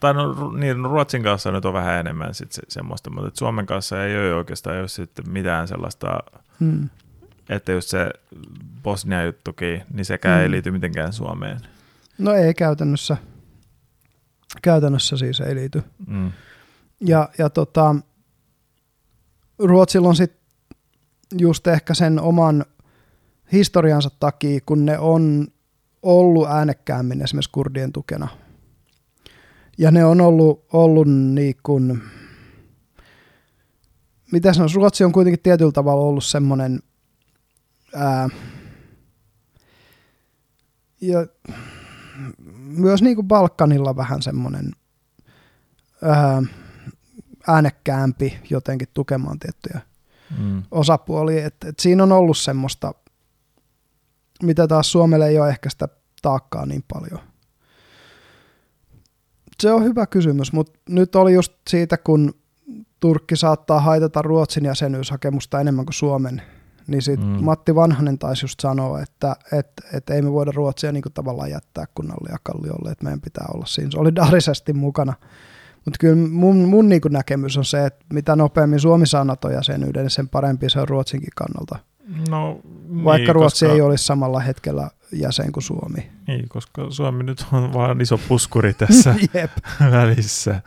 Tai 0.00 0.14
no, 0.14 0.50
niin, 0.50 0.82
no 0.82 0.88
Ruotsin 0.88 1.22
kanssa 1.22 1.52
nyt 1.52 1.64
on 1.64 1.72
vähän 1.72 2.00
enemmän 2.00 2.34
sit 2.34 2.52
se, 2.52 2.62
semmoista, 2.68 3.10
mutta 3.10 3.30
Suomen 3.38 3.66
kanssa 3.66 4.04
ei 4.04 4.16
ole 4.16 4.34
oikeastaan 4.34 4.76
ei 4.76 4.82
ole 4.82 4.88
sitten 4.88 5.30
mitään 5.30 5.68
sellaista 5.68 6.18
hmm 6.60 6.88
että 7.48 7.72
just 7.72 7.88
se 7.88 8.10
Bosnia-juttukin, 8.82 9.82
niin 9.92 10.04
sekään 10.04 10.38
mm. 10.38 10.42
ei 10.42 10.50
liity 10.50 10.70
mitenkään 10.70 11.12
Suomeen. 11.12 11.60
No 12.18 12.32
ei 12.32 12.54
käytännössä. 12.54 13.16
Käytännössä 14.62 15.16
siis 15.16 15.40
ei 15.40 15.54
liity. 15.54 15.82
Mm. 16.06 16.32
Ja, 17.00 17.28
ja 17.38 17.50
tota, 17.50 17.96
Ruotsilla 19.58 20.08
on 20.08 20.16
sitten 20.16 20.40
just 21.38 21.66
ehkä 21.66 21.94
sen 21.94 22.20
oman 22.20 22.64
historiansa 23.52 24.10
takia, 24.20 24.60
kun 24.66 24.86
ne 24.86 24.98
on 24.98 25.46
ollut 26.02 26.48
äänekkäämmin 26.48 27.22
esimerkiksi 27.22 27.50
kurdien 27.50 27.92
tukena. 27.92 28.28
Ja 29.78 29.90
ne 29.90 30.04
on 30.04 30.20
ollut, 30.20 30.64
ollut 30.72 31.08
niin 31.08 31.54
kuin, 31.62 32.02
mitä 34.32 34.52
sanoisi, 34.52 34.76
Ruotsi 34.76 35.04
on 35.04 35.12
kuitenkin 35.12 35.42
tietyllä 35.42 35.72
tavalla 35.72 36.02
ollut 36.02 36.24
semmoinen, 36.24 36.80
ää, 37.94 38.28
ja 41.00 41.26
myös 42.54 43.02
niin 43.02 43.16
kuin 43.16 43.28
Balkanilla 43.28 43.96
vähän 43.96 44.22
semmoinen 44.22 44.72
ää, 46.02 46.42
äänekkäämpi 47.48 48.38
jotenkin 48.50 48.88
tukemaan 48.94 49.38
tiettyjä 49.38 49.80
mm. 50.38 50.62
osapuolia. 50.70 51.46
Et, 51.46 51.56
et 51.66 51.78
siinä 51.78 52.02
on 52.02 52.12
ollut 52.12 52.38
semmoista, 52.38 52.94
mitä 54.42 54.68
taas 54.68 54.92
Suomelle 54.92 55.28
ei 55.28 55.38
ole 55.38 55.48
ehkä 55.48 55.70
sitä 55.70 55.88
taakkaa 56.22 56.66
niin 56.66 56.84
paljon. 56.92 57.20
Se 59.62 59.72
on 59.72 59.84
hyvä 59.84 60.06
kysymys, 60.06 60.52
mutta 60.52 60.78
nyt 60.88 61.14
oli 61.14 61.34
just 61.34 61.52
siitä, 61.70 61.96
kun 61.96 62.34
Turkki 63.00 63.36
saattaa 63.36 63.80
haitata 63.80 64.22
Ruotsin 64.22 64.64
jäsenyyshakemusta 64.64 65.60
enemmän 65.60 65.86
kuin 65.86 65.94
Suomen, 65.94 66.42
niin 66.88 67.02
sitten 67.02 67.28
mm. 67.28 67.44
Matti 67.44 67.74
Vanhanen 67.74 68.18
taisi 68.18 68.44
just 68.44 68.60
sanoa, 68.60 69.02
että 69.02 69.36
et, 69.52 69.70
et 69.92 70.10
ei 70.10 70.22
me 70.22 70.32
voida 70.32 70.52
Ruotsia 70.54 70.92
niin 70.92 71.04
tavallaan 71.14 71.50
jättää 71.50 71.84
kunnalle 71.94 72.28
ja 72.32 72.38
kalliolle, 72.42 72.90
että 72.90 73.04
meidän 73.04 73.20
pitää 73.20 73.46
olla 73.54 73.66
siinä 73.66 73.90
solidaarisesti 73.90 74.72
mukana. 74.72 75.14
Mutta 75.84 75.98
kyllä 76.00 76.28
mun, 76.28 76.56
mun 76.56 76.88
niin 76.88 77.00
näkemys 77.10 77.56
on 77.56 77.64
se, 77.64 77.86
että 77.86 78.04
mitä 78.12 78.36
nopeammin 78.36 78.80
Suomi 78.80 79.06
saa 79.06 79.24
NATO-jäsenyyden, 79.24 80.02
niin 80.02 80.10
sen 80.10 80.28
parempi 80.28 80.70
se 80.70 80.80
on 80.80 80.88
Ruotsinkin 80.88 81.32
kannalta. 81.34 81.78
No, 82.28 82.60
Vaikka 83.04 83.26
niin, 83.26 83.34
Ruotsi 83.34 83.64
koska... 83.64 83.74
ei 83.74 83.80
olisi 83.80 84.04
samalla 84.04 84.40
hetkellä 84.40 84.90
jäsen 85.12 85.52
kuin 85.52 85.64
Suomi. 85.64 86.10
Niin, 86.26 86.48
koska 86.48 86.86
Suomi 86.90 87.24
nyt 87.24 87.46
on 87.52 87.72
vaan 87.72 88.00
iso 88.00 88.20
puskuri 88.28 88.74
tässä 88.74 89.14
välissä. 89.90 90.60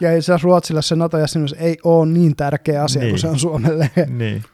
Ja 0.00 0.16
itse 0.16 0.32
asiassa 0.32 0.44
Ruotsille 0.44 0.82
se 0.82 0.96
NATO-jäsenyys 0.96 1.54
ei 1.58 1.78
ole 1.84 2.06
niin 2.06 2.36
tärkeä 2.36 2.82
asia 2.82 3.02
niin. 3.02 3.10
kuin 3.10 3.20
se 3.20 3.28
on 3.28 3.38
Suomelle. 3.38 3.90
Niin. 4.08 4.44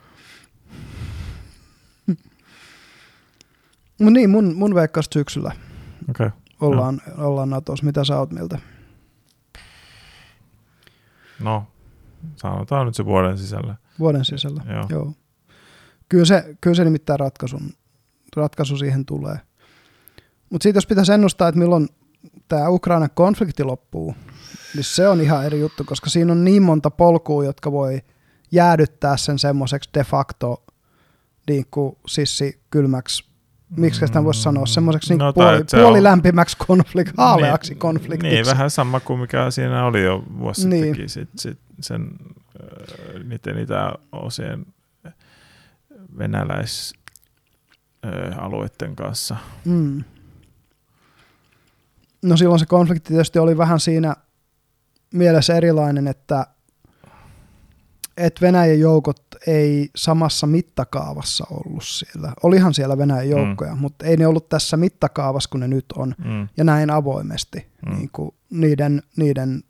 Mutta 4.00 4.10
niin, 4.10 4.30
mun, 4.30 4.54
mun 4.54 4.74
veikkaus 4.74 5.08
syksyllä 5.12 5.52
okay. 6.10 6.30
ollaan, 6.60 7.00
no. 7.16 7.26
ollaan 7.26 7.50
Natossa. 7.50 7.86
Mitä 7.86 8.04
sä 8.04 8.18
oot 8.18 8.32
mieltä? 8.32 8.58
No, 11.40 11.66
sanotaan 12.36 12.86
nyt 12.86 12.94
se 12.94 13.04
vuoden 13.04 13.38
sisällä. 13.38 13.76
Vuoden 13.98 14.24
sisällä, 14.24 14.62
joo. 14.72 14.86
joo. 14.90 15.12
Kyllä, 16.08 16.24
se, 16.24 16.56
kyllä 16.60 16.74
se 16.74 16.84
nimittäin 16.84 17.20
ratkaisun, 17.20 17.70
ratkaisu 18.36 18.76
siihen 18.76 19.06
tulee. 19.06 19.36
Mutta 20.50 20.62
sitten 20.62 20.76
jos 20.78 20.86
pitäisi 20.86 21.12
ennustaa, 21.12 21.48
että 21.48 21.58
milloin 21.58 21.88
tämä 22.48 22.68
Ukrainan 22.68 23.10
konflikti 23.14 23.64
loppuu, 23.64 24.14
niin 24.74 24.84
se 24.84 25.08
on 25.08 25.20
ihan 25.20 25.46
eri 25.46 25.60
juttu, 25.60 25.84
koska 25.84 26.10
siinä 26.10 26.32
on 26.32 26.44
niin 26.44 26.62
monta 26.62 26.90
polkua, 26.90 27.44
jotka 27.44 27.72
voi 27.72 28.00
jäädyttää 28.52 29.16
sen 29.16 29.38
semmoiseksi 29.38 29.90
de 29.94 30.04
facto 30.04 30.64
niin 31.48 31.66
kuin 31.70 31.96
sissi 32.06 32.60
kylmäksi 32.70 33.29
miksi 33.76 34.06
sitä 34.06 34.24
voisi 34.24 34.42
sanoa, 34.42 34.66
semmoiseksi 34.66 35.16
no, 35.16 35.24
niin 35.24 35.34
puoli, 35.34 35.64
puolilämpimäksi 35.82 36.56
konflikt, 36.66 37.12
haaleaksi 37.16 37.72
niin, 37.72 37.78
konfliktiksi. 37.78 38.34
Niin, 38.34 38.46
vähän 38.46 38.70
sama 38.70 39.00
kuin 39.00 39.20
mikä 39.20 39.50
siinä 39.50 39.84
oli 39.84 40.04
jo 40.04 40.22
vuosi 40.38 40.68
niin. 40.68 40.84
sittenkin, 40.84 41.08
sit, 41.08 41.28
sit 41.38 41.58
sen, 41.80 42.02
äh, 42.02 42.08
niiden 43.24 43.56
niitä 43.56 43.92
osien 44.12 44.66
venäläisalueiden 46.18 48.96
kanssa. 48.96 49.36
Mm. 49.64 50.04
No 52.22 52.36
silloin 52.36 52.60
se 52.60 52.66
konflikti 52.66 53.08
tietysti 53.08 53.38
oli 53.38 53.58
vähän 53.58 53.80
siinä 53.80 54.16
mielessä 55.14 55.54
erilainen, 55.54 56.06
että 56.06 56.46
että 58.16 58.40
Venäjän 58.40 58.80
joukot 58.80 59.22
ei 59.46 59.90
samassa 59.96 60.46
mittakaavassa 60.46 61.46
ollut 61.50 61.84
siellä. 61.84 62.32
Olihan 62.42 62.74
siellä 62.74 62.98
Venäjän 62.98 63.24
mm. 63.24 63.30
joukkoja, 63.30 63.74
mm. 63.74 63.80
mutta 63.80 64.06
ei 64.06 64.16
ne 64.16 64.26
ollut 64.26 64.48
tässä 64.48 64.76
mittakaavassa, 64.76 65.50
kun 65.50 65.60
ne 65.60 65.68
nyt 65.68 65.84
on, 65.96 66.14
mm. 66.24 66.48
ja 66.56 66.64
näin 66.64 66.90
avoimesti 66.90 67.66
mm. 67.86 67.96
niin 67.96 68.10
kuin 68.12 68.34
niiden, 68.50 69.02
niiden 69.16 69.62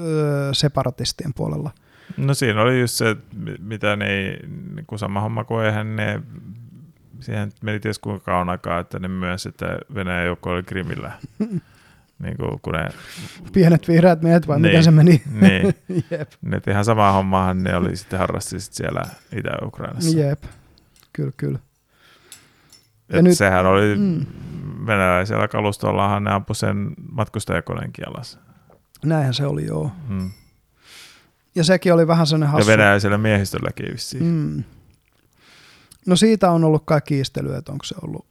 öö, 0.00 0.54
separatistien 0.54 1.34
puolella. 1.34 1.70
No 2.16 2.34
siinä 2.34 2.62
oli 2.62 2.80
just 2.80 2.94
se, 2.94 3.16
mitä 3.60 3.96
ne 3.96 4.06
ei, 4.06 4.38
niin 4.74 4.86
kuin 4.86 4.98
sama 4.98 5.20
homma 5.20 5.44
kuin 5.44 5.66
eihän 5.66 5.96
ne, 5.96 6.22
siihen 7.20 7.52
meni 7.62 7.80
ties 7.80 7.98
kuinka 7.98 8.24
kauan 8.24 8.48
aikaa, 8.48 8.80
että 8.80 8.98
ne 8.98 9.08
myös, 9.08 9.46
että 9.46 9.78
Venäjän 9.94 10.26
joukko 10.26 10.50
oli 10.50 10.62
Krimillä. 10.62 11.12
Niin 12.18 12.36
kuin, 12.36 12.60
kun 12.62 12.72
ne, 12.72 12.88
Pienet 13.52 13.88
vihreät 13.88 14.22
miehet 14.22 14.48
vai 14.48 14.56
niin, 14.56 14.62
miten 14.62 14.84
se 14.84 14.90
meni? 14.90 15.22
Niin. 15.30 15.74
Jep. 16.10 16.32
Ne 16.42 16.60
ihan 16.70 16.84
samaa 16.84 17.12
hommaahan 17.12 17.62
ne 17.62 17.76
oli 17.76 17.96
sitten 17.96 18.18
harrasti 18.18 18.60
sit 18.60 18.74
siellä 18.74 19.02
Itä-Ukrainassa. 19.32 20.18
Jep, 20.18 20.44
kyllä, 21.12 21.32
kyllä. 21.36 21.58
Et 23.10 23.24
nyt, 23.24 23.38
sehän 23.38 23.66
oli 23.66 23.96
mm. 23.96 24.26
venäläisellä 24.86 25.48
kalustollahan 25.48 26.24
ne 26.24 26.30
ampui 26.30 26.56
sen 26.56 26.94
matkustajakoneenkin 27.12 28.08
alas. 28.08 28.38
Näinhän 29.04 29.34
se 29.34 29.46
oli, 29.46 29.66
joo. 29.66 29.92
Mm. 30.08 30.30
Ja 31.54 31.64
sekin 31.64 31.94
oli 31.94 32.06
vähän 32.06 32.26
sellainen 32.26 32.48
hassu. 32.48 32.70
Ja 32.70 32.76
venäläisellä 32.76 33.18
miehistölläkin 33.18 33.92
vissiin. 33.92 34.24
Mm. 34.24 34.64
No 36.06 36.16
siitä 36.16 36.50
on 36.50 36.64
ollut 36.64 36.82
kai 36.84 37.00
kiistelyä, 37.00 37.58
että 37.58 37.72
onko 37.72 37.84
se 37.84 37.94
ollut 38.02 38.26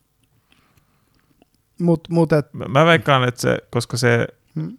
Mut, 1.79 2.09
mut 2.09 2.33
et... 2.33 2.53
Mä 2.53 2.85
veikkaan, 2.85 3.27
että 3.27 3.41
se, 3.41 3.57
koska 3.69 3.97
se, 3.97 4.27
hmm. 4.55 4.77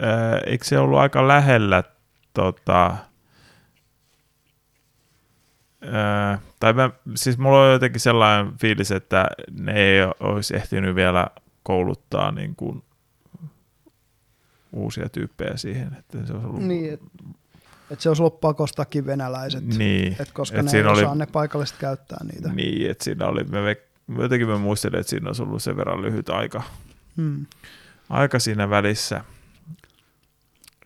ää, 0.00 0.38
eikö 0.38 0.64
se 0.64 0.78
ollut 0.78 0.98
aika 0.98 1.28
lähellä 1.28 1.84
tota, 2.34 2.96
ää, 5.80 6.38
tai 6.60 6.72
mä, 6.72 6.90
siis 7.14 7.38
mulla 7.38 7.62
on 7.62 7.72
jotenkin 7.72 8.00
sellainen 8.00 8.58
fiilis, 8.58 8.90
että 8.90 9.26
ne 9.50 9.72
ei 9.72 10.00
olisi 10.20 10.56
ehtinyt 10.56 10.94
vielä 10.94 11.26
kouluttaa 11.62 12.32
niin 12.32 12.56
kuin 12.56 12.82
uusia 14.72 15.08
tyyppejä 15.08 15.56
siihen. 15.56 15.96
Että 15.98 16.26
se 16.26 16.32
olisi 16.32 16.46
ollut... 16.46 16.62
Niin, 16.62 16.92
että 16.92 17.06
et 17.90 18.00
se 18.00 18.08
olisi 18.08 18.22
ollut 18.22 18.40
pakostakin 18.40 19.06
venäläiset, 19.06 19.64
niin, 19.64 20.16
et 20.20 20.32
koska 20.32 20.58
et 20.58 20.64
ne 20.64 20.78
ei 20.78 20.84
osaa 20.84 21.10
oli, 21.10 21.18
ne 21.18 21.26
paikalliset 21.26 21.76
käyttää 21.78 22.18
niitä. 22.32 22.52
Niin, 22.52 22.90
että 22.90 23.04
siinä 23.04 23.26
oli, 23.26 23.44
me 23.44 23.76
jotenkin 24.18 24.48
mä 24.48 24.58
muistelin, 24.58 25.00
että 25.00 25.10
siinä 25.10 25.26
olisi 25.26 25.42
ollut 25.42 25.62
sen 25.62 25.76
verran 25.76 26.02
lyhyt 26.02 26.28
aika, 26.28 26.62
hmm. 27.16 27.46
aika 28.10 28.38
siinä 28.38 28.70
välissä. 28.70 29.24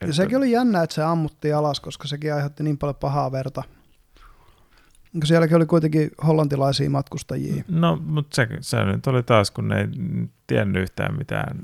Ja 0.01 0.13
sekin 0.13 0.39
oli 0.39 0.51
jännä, 0.51 0.83
että 0.83 0.95
se 0.95 1.03
ammuttiin 1.03 1.57
alas, 1.57 1.81
koska 1.81 2.09
sekin 2.09 2.35
aiheutti 2.35 2.63
niin 2.63 2.79
paljon 2.79 2.97
pahaa 2.97 3.33
verta. 3.33 3.63
Sielläkin 5.25 5.57
oli 5.57 5.67
kuitenkin 5.67 6.11
hollantilaisia 6.27 6.91
matkustajia. 6.91 7.65
No, 7.69 7.99
mutta 8.05 8.35
se, 8.37 8.49
se 8.61 8.85
nyt 8.85 9.07
oli 9.07 9.23
taas, 9.23 9.51
kun 9.51 9.69
ne 9.69 9.81
ei 9.81 9.87
tiennyt 10.47 10.83
yhtään 10.83 11.19
mitään, 11.19 11.59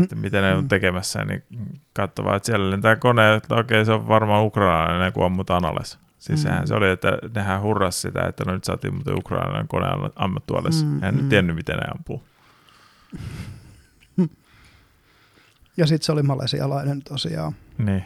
että 0.00 0.16
mitä 0.16 0.40
ne 0.40 0.54
on 0.54 0.68
tekemässä, 0.68 1.24
niin 1.24 1.42
katsovaa, 1.94 2.36
että 2.36 2.46
siellä 2.46 2.70
lentää 2.70 2.96
kone, 2.96 3.34
että 3.34 3.54
okei, 3.54 3.84
se 3.84 3.92
on 3.92 4.08
varmaan 4.08 4.44
ukrainalainen, 4.44 5.12
kun 5.12 5.24
ammutaan 5.24 5.64
alas. 5.64 5.98
Siis 6.22 6.44
mm. 6.44 6.50
se 6.64 6.74
oli, 6.74 6.90
että 6.90 7.18
nehän 7.34 7.62
hurras 7.62 8.02
sitä, 8.02 8.22
että 8.28 8.44
no 8.44 8.52
nyt 8.52 8.64
saatiin 8.64 8.94
muuten 8.94 9.18
Ukrainan 9.18 9.68
koneen 9.68 10.10
ammattu 10.16 10.54
alas. 10.54 10.84
Mm, 10.84 11.00
Hän 11.00 11.22
mm. 11.22 11.28
tiennyt, 11.28 11.56
miten 11.56 11.76
ne 11.76 11.84
ampuu. 11.94 12.22
Ja 15.76 15.86
sitten 15.86 16.06
se 16.06 16.12
oli 16.12 16.22
malesialainen 16.22 17.02
tosiaan. 17.02 17.52
Niin. 17.78 18.04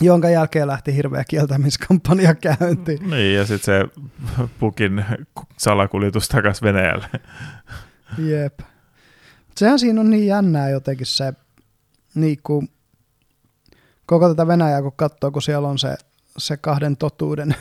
Jonka 0.00 0.28
jälkeen 0.28 0.66
lähti 0.66 0.96
hirveä 0.96 1.24
kieltämiskampanja 1.24 2.34
käyntiin. 2.34 3.10
Niin, 3.10 3.34
ja 3.34 3.46
sitten 3.46 3.90
se 3.94 4.02
pukin 4.58 5.04
salakuljetus 5.56 6.28
takaisin 6.28 6.66
Venäjälle. 6.66 7.06
Jep. 8.18 8.60
Sehän 9.56 9.78
siinä 9.78 10.00
on 10.00 10.10
niin 10.10 10.26
jännää 10.26 10.70
jotenkin 10.70 11.06
se, 11.06 11.32
niin 12.14 12.38
kuin, 12.42 12.68
koko 14.06 14.28
tätä 14.28 14.46
Venäjää 14.46 14.82
kun 14.82 14.92
katsoo, 14.96 15.30
kun 15.30 15.42
siellä 15.42 15.68
on 15.68 15.78
se 15.78 15.96
se 16.38 16.56
kahden 16.56 16.96
totuuden, 16.96 17.54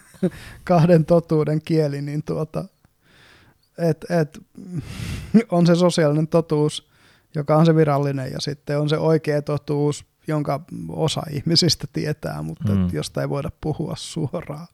kahden 0.64 1.04
totuuden 1.04 1.62
kieli, 1.64 2.02
niin 2.02 2.22
tuota, 2.22 2.64
et, 3.78 4.06
et, 4.10 4.38
on 5.50 5.66
se 5.66 5.74
sosiaalinen 5.74 6.28
totuus, 6.28 6.90
joka 7.34 7.56
on 7.56 7.66
se 7.66 7.76
virallinen, 7.76 8.32
ja 8.32 8.40
sitten 8.40 8.80
on 8.80 8.88
se 8.88 8.98
oikea 8.98 9.42
totuus, 9.42 10.04
jonka 10.26 10.60
osa 10.88 11.22
ihmisistä 11.30 11.86
tietää, 11.92 12.42
mutta 12.42 12.74
mm. 12.74 12.88
josta 12.92 13.20
ei 13.20 13.28
voida 13.28 13.50
puhua 13.60 13.94
suoraan. 13.96 14.66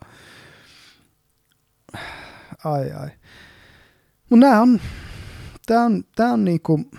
Ai 2.64 2.92
ai. 2.92 3.10
Mutta 4.30 4.46
nämä 4.46 4.62
on, 4.62 4.80
tämä 5.66 5.84
on, 5.84 6.04
tää 6.16 6.32
on 6.32 6.44
niinku, 6.44 6.90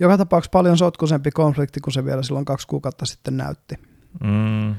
joka 0.00 0.18
tapauksessa 0.18 0.50
paljon 0.50 0.78
sotkuisempi 0.78 1.30
konflikti 1.30 1.80
kuin 1.80 1.94
se 1.94 2.04
vielä 2.04 2.22
silloin 2.22 2.44
kaksi 2.44 2.66
kuukautta 2.66 3.06
sitten 3.06 3.36
näytti. 3.36 3.87
Mm. 4.20 4.70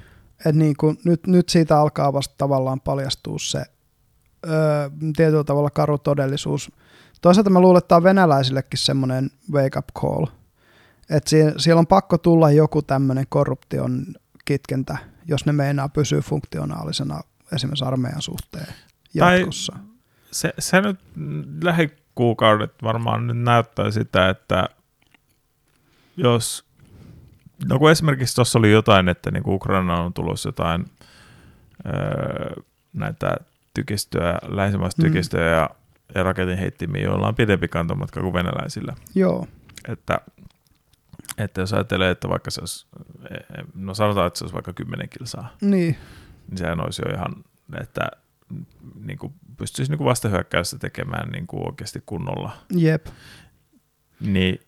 Et 0.46 0.56
niin 0.56 0.78
kuin, 0.78 0.98
nyt, 1.06 1.28
nyt 1.28 1.50
siitä 1.50 1.80
alkaa 1.80 2.14
vasta 2.14 2.36
tavallaan 2.38 2.82
paljastua 2.82 3.36
se, 3.40 3.64
öö, 4.48 4.90
tietyllä 5.16 5.44
tavalla 5.44 5.70
karu 5.70 5.98
todellisuus. 5.98 6.72
Toisaalta 7.22 7.50
mä 7.50 7.60
luulen, 7.62 7.78
että 7.78 7.88
tämä 7.88 7.98
on 7.98 8.04
venäläisillekin 8.04 8.80
semmoinen 8.80 9.30
wake 9.52 9.80
up 9.80 9.88
call. 10.00 10.26
Että 11.10 11.30
sie- 11.30 11.54
siellä 11.58 11.80
on 11.80 11.88
pakko 11.88 12.18
tulla 12.18 12.52
joku 12.52 12.82
tämmöinen 12.82 13.26
korruption 13.30 14.06
kitkentä, 14.46 14.98
jos 15.26 15.46
ne 15.46 15.52
meinaa 15.52 15.90
pysyä 15.90 16.22
funktionaalisena 16.22 17.22
esimerkiksi 17.52 17.86
armeijan 17.86 18.22
suhteen 18.22 18.74
jatkossa. 19.14 19.74
Tai 19.74 19.82
se, 20.32 20.54
se 20.60 20.82
nyt 20.82 21.00
lähikuukaudet 21.64 22.74
varmaan 22.84 23.28
nyt 23.28 23.38
näyttää 23.38 23.92
sitä, 23.92 24.30
että 24.30 24.70
jos, 26.18 26.69
no 27.66 27.80
kun 27.80 27.92
esimerkiksi 27.92 28.36
tuossa 28.36 28.60
oli 28.60 28.72
jotain, 28.72 29.10
että 29.10 29.32
niin 29.32 29.44
Ukraina 29.48 30.02
on 30.02 30.14
tulossa 30.14 30.50
jotain 30.50 30.86
öö, 31.86 32.54
näitä 32.94 33.36
tykistöjä, 33.74 34.40
länsimaista 34.48 35.02
mm. 35.02 35.06
tykistöjä 35.06 35.50
ja, 35.50 35.70
ja 36.16 36.24
raketin 36.24 36.58
heittimiä, 36.58 37.04
joilla 37.04 37.28
on 37.28 37.36
pidempi 37.36 37.68
kantomatka 37.68 38.22
kuin 38.22 38.34
venäläisillä. 38.34 38.96
Joo. 39.16 39.48
Että, 39.88 40.22
että 41.38 41.62
jos 41.62 41.74
ajattelee, 41.74 42.12
että 42.12 42.30
vaikka 42.30 42.52
se 42.52 42.62
olisi, 42.62 42.88
e, 43.30 43.36
e, 43.36 43.64
no 43.76 43.94
sanotaan, 43.94 44.28
että 44.28 44.40
se 44.40 44.44
olisi 44.44 44.54
vaikka 44.54 44.74
10 44.74 45.10
kilsaa, 45.10 45.54
niin, 45.62 45.98
niin 46.50 46.58
sehän 46.58 46.86
olisi 46.86 47.02
jo 47.06 47.14
ihan, 47.14 47.36
että 47.82 48.12
niin 49.06 49.18
kuin 49.18 49.34
pystyisi 49.58 49.92
niin 49.92 49.98
kuin 49.98 50.06
vastahyökkäystä 50.06 50.78
tekemään 50.78 51.30
niin 51.30 51.48
kuin 51.48 51.66
oikeasti 51.66 52.04
kunnolla. 52.06 52.52
Jep. 52.76 53.06
Niin, 54.20 54.60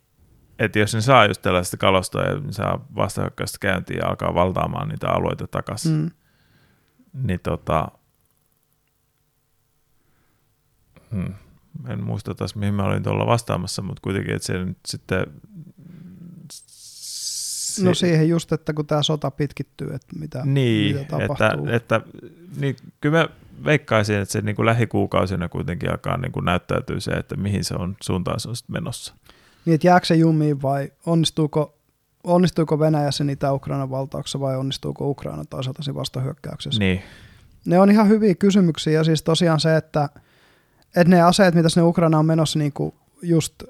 että 0.64 0.78
jos 0.78 0.94
ne 0.94 1.00
saa 1.00 1.26
just 1.26 1.42
tällaista 1.42 1.76
kalostoa 1.76 2.22
ja 2.22 2.40
saa 2.50 2.86
vastahyökkäystä 2.96 3.58
käyntiin 3.60 3.98
ja 3.98 4.08
alkaa 4.08 4.34
valtaamaan 4.34 4.88
niitä 4.88 5.08
alueita 5.08 5.46
takaisin, 5.46 5.92
mm. 5.92 6.10
niin 7.12 7.40
tota, 7.40 7.88
hmm, 11.10 11.34
en 11.88 12.04
muista 12.04 12.34
taas 12.34 12.54
mihin 12.54 12.74
mä 12.74 12.84
olin 12.84 13.02
tuolla 13.02 13.26
vastaamassa, 13.26 13.82
mutta 13.82 14.00
kuitenkin, 14.02 14.34
että 14.34 14.46
se 14.46 14.64
nyt 14.64 14.78
sitten 14.88 15.26
se, 17.72 17.84
no 17.84 17.94
siihen 17.94 18.28
just, 18.28 18.52
että 18.52 18.72
kun 18.72 18.86
tämä 18.86 19.02
sota 19.02 19.30
pitkittyy, 19.30 19.94
että 19.94 20.18
mitä, 20.18 20.42
niin, 20.44 20.96
mitä 20.96 21.18
tapahtuu. 21.18 21.66
Että, 21.66 21.96
että, 21.96 22.00
niin, 22.56 22.76
kyllä 23.00 23.18
mä 23.18 23.28
veikkaisin, 23.64 24.16
että 24.16 24.32
se 24.32 24.40
niin 24.40 24.56
kuin 24.56 24.66
lähikuukausina 24.66 25.48
kuitenkin 25.48 25.90
alkaa 25.90 26.16
niin 26.16 26.32
kuin 26.32 26.44
näyttäytyy 26.44 27.00
se, 27.00 27.10
että 27.10 27.36
mihin 27.36 27.64
se 27.64 27.74
on 27.74 27.96
suuntaan 28.02 28.40
se 28.40 28.48
on 28.48 28.54
menossa. 28.68 29.14
Niin, 29.64 29.74
että 29.74 29.86
jääkö 29.86 30.06
se 30.06 30.14
jumiin 30.14 30.62
vai 30.62 30.92
onnistuuko, 31.06 31.78
onnistuuko 32.24 32.78
Venäjä 32.78 33.10
sen 33.10 33.30
Itä-Ukrainan 33.30 33.90
valtauksessa 33.90 34.40
vai 34.40 34.56
onnistuuko 34.56 35.10
Ukraina 35.10 35.44
toisaalta 35.44 35.82
sen 35.82 35.94
vastahyökkäyksessä? 35.94 36.78
Niin. 36.78 37.02
Ne 37.64 37.78
on 37.78 37.90
ihan 37.90 38.08
hyviä 38.08 38.34
kysymyksiä 38.34 38.92
ja 38.92 39.04
siis 39.04 39.22
tosiaan 39.22 39.60
se, 39.60 39.76
että, 39.76 40.08
että 40.96 41.10
ne 41.10 41.22
aseet, 41.22 41.54
mitä 41.54 41.68
sinne 41.68 41.86
Ukraina 41.86 42.18
on 42.18 42.26
menossa 42.26 42.58
niin 42.58 42.72
kuin 42.72 42.94
just 43.22 43.62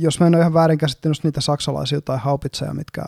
jos 0.00 0.20
mä 0.20 0.26
en 0.26 0.34
ole 0.34 0.40
ihan 0.40 0.54
väärin 0.54 0.78
käsittänyt 0.78 1.24
niitä 1.24 1.40
saksalaisia 1.40 2.00
tai 2.00 2.18
haupitseja, 2.18 2.74
mitkä 2.74 3.04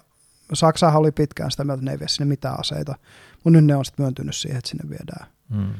Saksahan 0.53 1.01
oli 1.01 1.13
pitkään 1.13 1.51
sitä 1.51 1.65
mieltä, 1.65 1.79
että 1.79 1.85
ne 1.85 1.91
ei 1.91 1.99
vie 1.99 2.09
sinne 2.09 2.29
mitään 2.29 2.61
aseita, 2.61 2.95
mutta 3.35 3.51
nyt 3.51 3.65
ne 3.65 3.77
on 3.77 3.85
sitten 3.85 4.05
myöntynyt 4.05 4.37
siihen, 4.37 4.59
että 4.59 4.71
sinne 4.71 4.91
viedään, 4.91 5.27
hmm. 5.55 5.75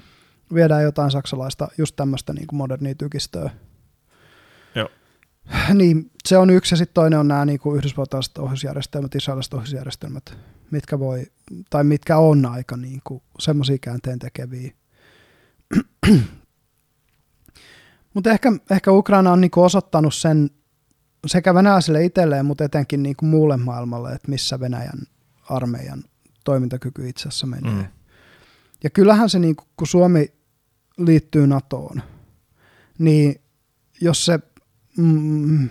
viedään 0.55 0.83
jotain 0.83 1.11
saksalaista, 1.11 1.69
just 1.79 1.97
tämmöistä 1.97 2.33
niin 2.33 2.47
modernia 2.53 2.95
tykistöä. 2.95 3.51
Niin, 5.75 6.11
se 6.29 6.39
on 6.39 6.51
yksi 6.51 6.75
ja 6.75 6.77
sitten 6.77 6.95
toinen 6.95 7.19
on 7.19 7.29
nämä 7.29 7.45
niin 7.45 7.59
kuin 7.59 7.77
yhdysvaltalaiset 7.77 8.39
ohjausjärjestelmät, 8.39 9.15
israelilaiset 9.15 9.55
ohjausjärjestelmät, 9.55 10.37
mitkä 10.71 10.99
voi, 10.99 11.27
tai 11.71 11.85
mitkä 11.85 12.19
on 12.19 12.47
aika 12.47 12.77
niin 12.77 13.01
kuin 13.05 13.23
semmoisia 13.39 13.79
käänteen 13.79 14.19
tekeviä. 14.19 14.73
Mutta 18.15 18.31
ehkä, 18.31 18.53
ehkä 18.71 18.93
Ukraina 18.93 19.33
on 19.33 19.41
niinku 19.41 19.63
osoittanut 19.63 20.15
sen 20.15 20.51
sekä 21.27 21.55
venäläisille 21.55 22.05
itselleen, 22.05 22.47
mutta 22.47 22.65
etenkin 22.65 23.03
niinku 23.03 23.27
muulle 23.27 23.57
maailmalle, 23.57 24.13
että 24.13 24.31
missä 24.31 24.61
Venäjän 24.61 24.99
armeijan 25.51 26.05
toimintakyky 26.45 27.09
itse 27.09 27.29
asiassa 27.29 27.47
menee. 27.47 27.73
Mm. 27.73 27.85
Ja 28.85 28.91
kyllähän 28.91 29.31
se, 29.31 29.39
niinku, 29.39 29.65
kun 29.77 29.87
Suomi 29.87 30.33
liittyy 30.99 31.47
NATOon, 31.47 32.03
niin 32.99 33.41
jos 34.01 34.25
se 34.25 34.39
mm, 34.97 35.69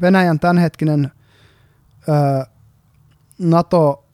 Venäjän 0.00 0.40
tämänhetkinen 0.40 1.10
ö, 2.08 2.46
NATO, 3.38 4.08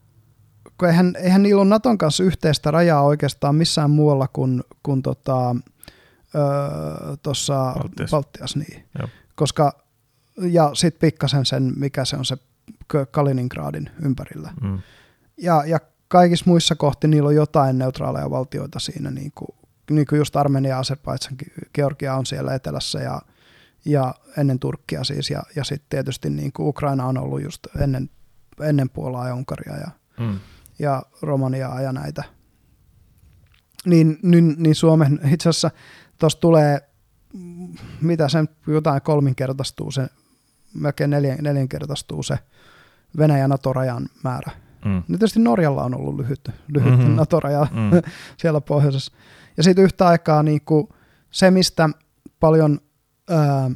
kun 0.78 0.88
eihän, 0.88 1.14
eihän 1.18 1.42
niillä 1.42 1.62
ole 1.62 1.68
Naton 1.68 1.98
kanssa 1.98 2.24
yhteistä 2.24 2.70
rajaa 2.70 3.02
oikeastaan 3.02 3.54
missään 3.54 3.90
muualla 3.90 4.28
kuin, 4.28 4.64
kuin 4.82 5.02
tota, 5.02 5.56
tuossa 7.22 7.72
Baltias. 7.78 8.10
Baltias 8.10 8.56
niin. 8.56 8.84
Koska, 9.34 9.72
ja 10.36 10.70
sitten 10.74 11.00
pikkasen 11.00 11.46
sen, 11.46 11.72
mikä 11.76 12.04
se 12.04 12.16
on 12.16 12.24
se 12.24 12.36
Kaliningradin 13.10 13.90
ympärillä. 14.02 14.52
Mm. 14.62 14.78
Ja, 15.36 15.64
ja 15.66 15.78
kaikissa 16.08 16.44
muissa 16.46 16.74
kohti 16.74 17.08
niillä 17.08 17.28
on 17.28 17.34
jotain 17.34 17.78
neutraaleja 17.78 18.30
valtioita 18.30 18.78
siinä, 18.78 19.10
niin 19.10 19.32
kuin, 19.34 19.48
niin 19.90 20.06
kuin 20.06 20.18
just 20.18 20.36
Armenia, 20.36 20.78
Azerbaidsan, 20.78 21.36
Georgia 21.74 22.14
on 22.14 22.26
siellä 22.26 22.54
etelässä 22.54 22.98
ja, 22.98 23.22
ja 23.84 24.14
ennen 24.36 24.58
Turkkia 24.58 25.04
siis, 25.04 25.30
ja, 25.30 25.42
ja 25.56 25.64
sitten 25.64 25.88
tietysti 25.88 26.30
niin 26.30 26.52
kuin 26.52 26.68
Ukraina 26.68 27.06
on 27.06 27.18
ollut 27.18 27.42
just 27.42 27.66
ennen, 27.80 28.10
ennen 28.60 28.90
Puolaa 28.90 29.28
ja 29.28 29.34
Unkaria 29.34 29.76
ja, 29.76 29.90
mm. 30.20 30.38
ja 30.78 31.02
Romaniaa 31.22 31.80
ja 31.80 31.92
näitä. 31.92 32.24
Niin, 33.84 34.18
niin, 34.22 34.54
niin 34.58 34.74
Suomen 34.74 35.20
itse 35.34 35.48
asiassa 35.48 35.70
tuossa 36.18 36.40
tulee, 36.40 36.90
mitä 38.00 38.28
sen 38.28 38.48
jotain 38.66 39.02
kolminkertaistuu 39.02 39.90
se, 39.90 40.06
melkein 40.74 41.10
neljän, 41.10 41.38
neljänkertaistuu 41.40 42.22
se 42.22 42.38
Venäjän 43.18 43.50
NATO-rajan 43.50 44.08
määrä. 44.24 44.52
Mm. 44.84 44.96
Nyt 44.96 45.18
tietysti 45.18 45.40
Norjalla 45.40 45.84
on 45.84 45.94
ollut 45.94 46.16
lyhyt, 46.16 46.50
lyhyt 46.68 46.98
mm-hmm. 46.98 47.14
NATO-raja 47.14 47.66
mm. 47.70 48.10
siellä 48.40 48.60
pohjoisessa. 48.60 49.12
Ja 49.56 49.62
sitten 49.62 49.84
yhtä 49.84 50.06
aikaa 50.06 50.42
niin 50.42 50.60
kuin 50.60 50.88
se, 51.30 51.50
mistä 51.50 51.88
paljon, 52.40 52.80
ää, 53.30 53.70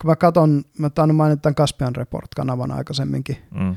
kun 0.00 0.10
mä 0.10 0.16
katson, 0.16 0.64
mä 0.78 0.90
tainnut 0.90 1.16
mainita 1.16 1.42
tämän 1.42 1.54
Caspian 1.54 1.96
Report-kanavan 1.96 2.72
aikaisemminkin, 2.72 3.36
mm. 3.54 3.76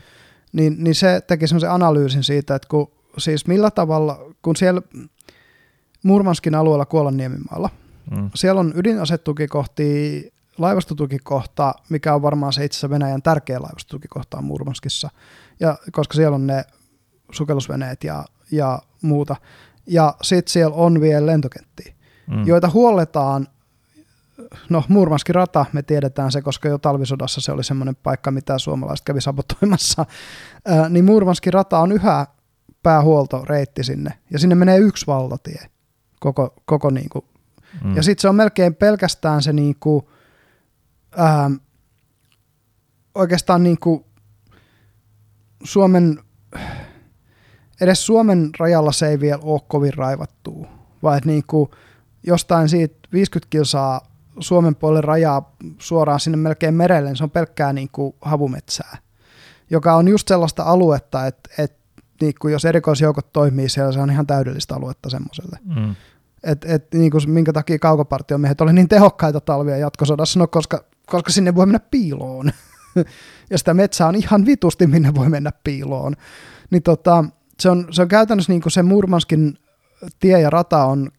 niin, 0.54 0.76
niin 0.84 0.96
se 0.96 1.22
teki 1.28 1.48
semmoisen 1.48 1.72
analyysin 1.72 2.24
siitä, 2.24 2.56
että 2.56 2.68
kun, 2.68 2.92
siis 3.18 3.48
millä 3.48 3.72
tavalla, 3.72 4.20
kun 4.42 4.56
siellä 4.56 4.82
Murmanskin 6.04 6.56
alueella 6.56 6.86
Kuolanniemimaalla– 6.86 7.70
Mm. 8.12 8.30
Siellä 8.36 8.60
on 8.60 8.74
ydinasetukikohti, 8.76 10.34
laivastotukikohta, 10.58 11.74
mikä 11.90 12.16
on 12.16 12.22
varmaan 12.22 12.54
se 12.54 12.66
itse 12.66 12.90
Venäjän 12.90 13.22
tärkeä 13.22 13.62
laivastotukikohta 13.62 14.38
on 14.38 14.44
Murmanskissa, 14.44 15.10
ja, 15.60 15.78
koska 15.92 16.14
siellä 16.14 16.36
on 16.36 16.48
ne 16.48 16.64
sukellusveneet 17.32 18.04
ja, 18.04 18.26
ja 18.52 18.80
muuta. 19.02 19.36
Ja 19.88 20.16
sitten 20.22 20.52
siellä 20.52 20.76
on 20.76 21.02
vielä 21.02 21.26
lentokenttiä, 21.26 21.94
mm. 22.28 22.48
joita 22.48 22.70
huolletaan 22.70 23.48
no 24.70 24.84
Murmanskin 24.88 25.36
rata, 25.36 25.66
me 25.74 25.84
tiedetään 25.84 26.32
se, 26.32 26.42
koska 26.42 26.70
jo 26.70 26.78
talvisodassa 26.78 27.42
se 27.42 27.52
oli 27.52 27.64
semmoinen 27.64 27.96
paikka, 27.96 28.32
mitä 28.32 28.58
suomalaiset 28.58 29.06
kävi 29.06 29.22
sabotoimassa, 29.22 30.06
ää, 30.66 30.90
niin 30.90 31.06
Murmanskin 31.06 31.54
rata 31.54 31.80
on 31.80 31.92
yhä 31.92 32.28
päähuoltoreitti 32.84 33.84
sinne, 33.84 34.12
ja 34.32 34.40
sinne 34.40 34.56
menee 34.56 34.78
yksi 34.78 35.08
valtatie 35.08 35.70
koko, 36.20 36.54
koko 36.66 36.90
niin 36.90 37.10
kuin. 37.10 37.26
Mm. 37.84 37.96
Ja 37.96 38.04
sitten 38.04 38.22
se 38.22 38.30
on 38.30 38.36
melkein 38.36 38.76
pelkästään 38.76 39.44
se 39.44 39.54
niinku, 39.54 40.10
ää, 41.18 41.52
oikeastaan 43.16 43.64
niinku 43.64 44.06
Suomen, 45.64 46.20
edes 47.82 48.06
Suomen 48.06 48.50
rajalla 48.60 48.92
se 48.92 49.08
ei 49.08 49.20
vielä 49.20 49.42
ole 49.44 49.62
kovin 49.68 49.94
raivattua, 49.94 50.68
vaan 51.04 51.18
että 51.18 51.30
niinku 51.30 51.72
jostain 52.24 52.70
siitä 52.70 52.96
50 53.14 53.50
kilsaa 53.50 54.15
Suomen 54.40 54.76
puolelle 54.76 55.02
rajaa 55.02 55.56
suoraan 55.78 56.20
sinne 56.20 56.38
melkein 56.38 56.74
merelle, 56.74 57.10
niin 57.10 57.18
se 57.18 57.24
on 57.24 57.32
pelkkää 57.32 57.74
niinku 57.74 58.16
havumetsää, 58.22 58.98
joka 59.70 59.96
on 59.96 60.08
just 60.08 60.28
sellaista 60.28 60.64
aluetta, 60.64 61.28
että, 61.28 61.50
että 61.58 61.86
niin 62.22 62.34
kuin 62.42 62.52
jos 62.52 62.66
erikoisjoukot 62.66 63.34
toimii 63.34 63.70
siellä, 63.70 63.92
se 63.92 64.00
on 64.00 64.12
ihan 64.12 64.28
täydellistä 64.28 64.76
aluetta 64.76 65.10
semmoiselle. 65.10 65.60
Mm. 65.76 65.96
Et, 66.44 66.66
et, 66.66 66.94
niin 66.94 67.12
kuin, 67.12 67.30
minkä 67.30 67.54
takia 67.54 67.80
kaukopartiomiehet 67.80 68.62
oli 68.62 68.74
niin 68.74 68.90
tehokkaita 68.90 69.42
talvia 69.42 69.78
jatkosodassa, 69.78 70.40
no 70.40 70.48
koska, 70.48 70.84
koska 71.06 71.32
sinne 71.32 71.56
voi 71.56 71.66
mennä 71.66 71.80
piiloon. 71.80 72.52
ja 73.52 73.58
sitä 73.58 73.74
metsää 73.74 74.08
on 74.08 74.16
ihan 74.16 74.46
vitusti, 74.46 74.88
minne 74.88 75.16
voi 75.16 75.30
mennä 75.30 75.52
piiloon. 75.64 76.16
Niin 76.70 76.84
tota, 76.84 77.26
se, 77.60 77.70
on, 77.70 77.88
se 77.92 78.02
on 78.02 78.08
käytännössä 78.08 78.52
niin 78.52 78.62
kuin 78.62 78.72
se 78.72 78.84
Murmanskin 78.84 79.58
tie 80.20 80.42
ja 80.42 80.50
rata 80.50 80.86
on 80.86 81.12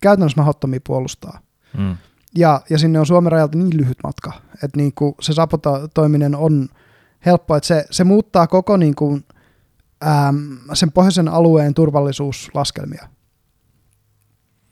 käytännössä 0.00 0.40
mahdottomia 0.40 0.80
puolustaa. 0.86 1.40
Mm. 1.78 1.96
Ja, 2.36 2.60
ja 2.70 2.78
sinne 2.78 3.00
on 3.00 3.06
Suomen 3.06 3.32
rajalta 3.32 3.58
niin 3.58 3.76
lyhyt 3.76 3.98
matka, 4.04 4.32
että 4.54 4.76
niin 4.76 4.92
kuin 4.94 5.14
se 5.20 5.32
sapotoiminen 5.32 6.34
on 6.34 6.68
helppoa, 7.26 7.56
että 7.56 7.66
se, 7.66 7.84
se 7.90 8.04
muuttaa 8.04 8.46
koko 8.46 8.76
niin 8.76 8.94
kuin, 8.94 9.24
äm, 10.06 10.58
sen 10.74 10.92
pohjoisen 10.92 11.28
alueen 11.28 11.74
turvallisuuslaskelmia. 11.74 13.08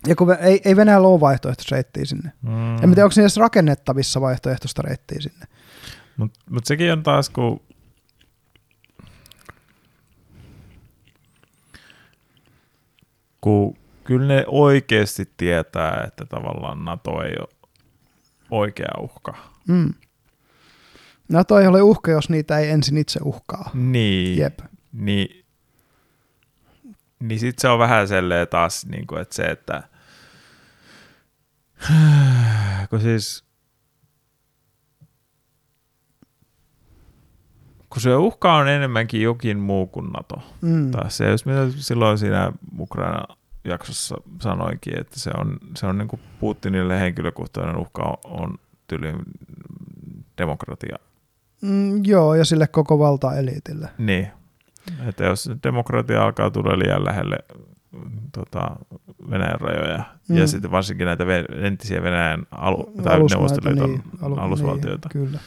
Ja 0.07 0.17
kun 0.17 0.37
ei, 0.41 0.61
ei 0.65 0.77
Venäjällä 0.77 1.09
ole 1.09 1.21
vaihtoehtoista 1.21 1.75
reittiä 1.75 2.05
sinne. 2.05 2.33
Mm. 2.43 2.75
En 2.75 2.81
tiedä, 2.81 3.05
onko 3.05 3.13
se 3.13 3.21
edes 3.21 3.37
rakennettavissa 3.37 4.21
vaihtoehtoista 4.21 4.83
reittiä 4.83 5.21
sinne. 5.21 5.47
Mutta 6.17 6.41
mut 6.51 6.67
sekin 6.67 6.93
on 6.93 7.03
taas, 7.03 7.31
kun 7.31 7.61
kun 13.41 13.77
kyllä 14.05 14.27
ne 14.27 14.45
oikeasti 14.47 15.31
tietää, 15.37 16.05
että 16.07 16.25
tavallaan 16.27 16.85
NATO 16.85 17.23
ei 17.23 17.35
ole 17.41 17.49
oikea 18.51 18.95
uhka. 19.01 19.35
Mm. 19.69 19.95
NATO 21.29 21.59
ei 21.59 21.67
ole 21.67 21.83
uhka, 21.83 22.11
jos 22.11 22.31
niitä 22.31 22.59
ei 22.59 22.71
ensin 22.71 22.97
itse 22.97 23.21
uhkaa. 23.23 23.71
Niin. 23.75 24.39
Jep. 24.39 24.59
Niin, 24.93 25.45
niin 27.21 27.41
sit 27.41 27.59
se 27.59 27.69
on 27.69 27.79
vähän 27.79 28.09
selleen 28.09 28.49
taas, 28.49 28.87
niin 28.87 29.07
kuin, 29.07 29.23
että 29.23 29.35
se, 29.35 29.43
että 29.43 29.83
kun 32.91 33.01
siis 33.01 33.45
kun 37.91 38.03
se 38.03 38.17
uhka 38.17 38.55
on 38.55 38.69
enemmänkin 38.69 39.23
jokin 39.23 39.59
muu 39.59 39.87
kuin 39.87 40.07
NATO. 40.13 40.43
Mm. 40.61 40.91
Taas 40.91 41.17
se, 41.17 41.31
jos 41.31 41.47
mitä 41.47 41.67
silloin 41.77 42.19
siinä 42.19 42.53
Ukraina 42.79 43.37
jaksossa 43.65 44.17
sanoinkin, 44.41 45.01
että 45.01 45.21
se 45.21 45.31
on, 45.39 45.59
se 45.77 45.87
on 45.87 45.99
niin 45.99 46.09
kuin 46.09 46.21
Putinille 46.41 47.01
henkilökohtainen 47.01 47.77
uhka 47.77 48.03
on, 48.03 48.19
on 48.25 48.59
tyylin 48.87 49.17
demokratia. 50.39 50.97
Mm, 51.61 52.05
joo, 52.05 52.35
ja 52.35 52.45
sille 52.45 52.67
koko 52.67 52.99
valtaeliitille. 52.99 53.89
Niin. 53.99 54.29
Että 55.09 55.25
jos 55.25 55.51
demokratia 55.63 56.25
alkaa 56.25 56.51
tulla 56.51 56.79
liian 56.79 57.05
lähelle 57.05 57.39
tota, 58.33 58.77
Venäjän 59.31 59.61
rajoja, 59.61 60.05
mm. 60.29 60.37
ja 60.37 60.47
sitten 60.47 60.71
varsinkin 60.71 61.05
näitä 61.05 61.25
entisiä 61.63 62.03
Venäjän 62.03 62.47
alu- 62.51 62.93
tai 63.03 63.19
Neuvostoliiton 63.19 63.91
niin, 63.91 64.03
alu- 64.23 64.41
alusvaltioita. 64.41 65.09
Niin, 65.15 65.27
kyllä. 65.27 65.39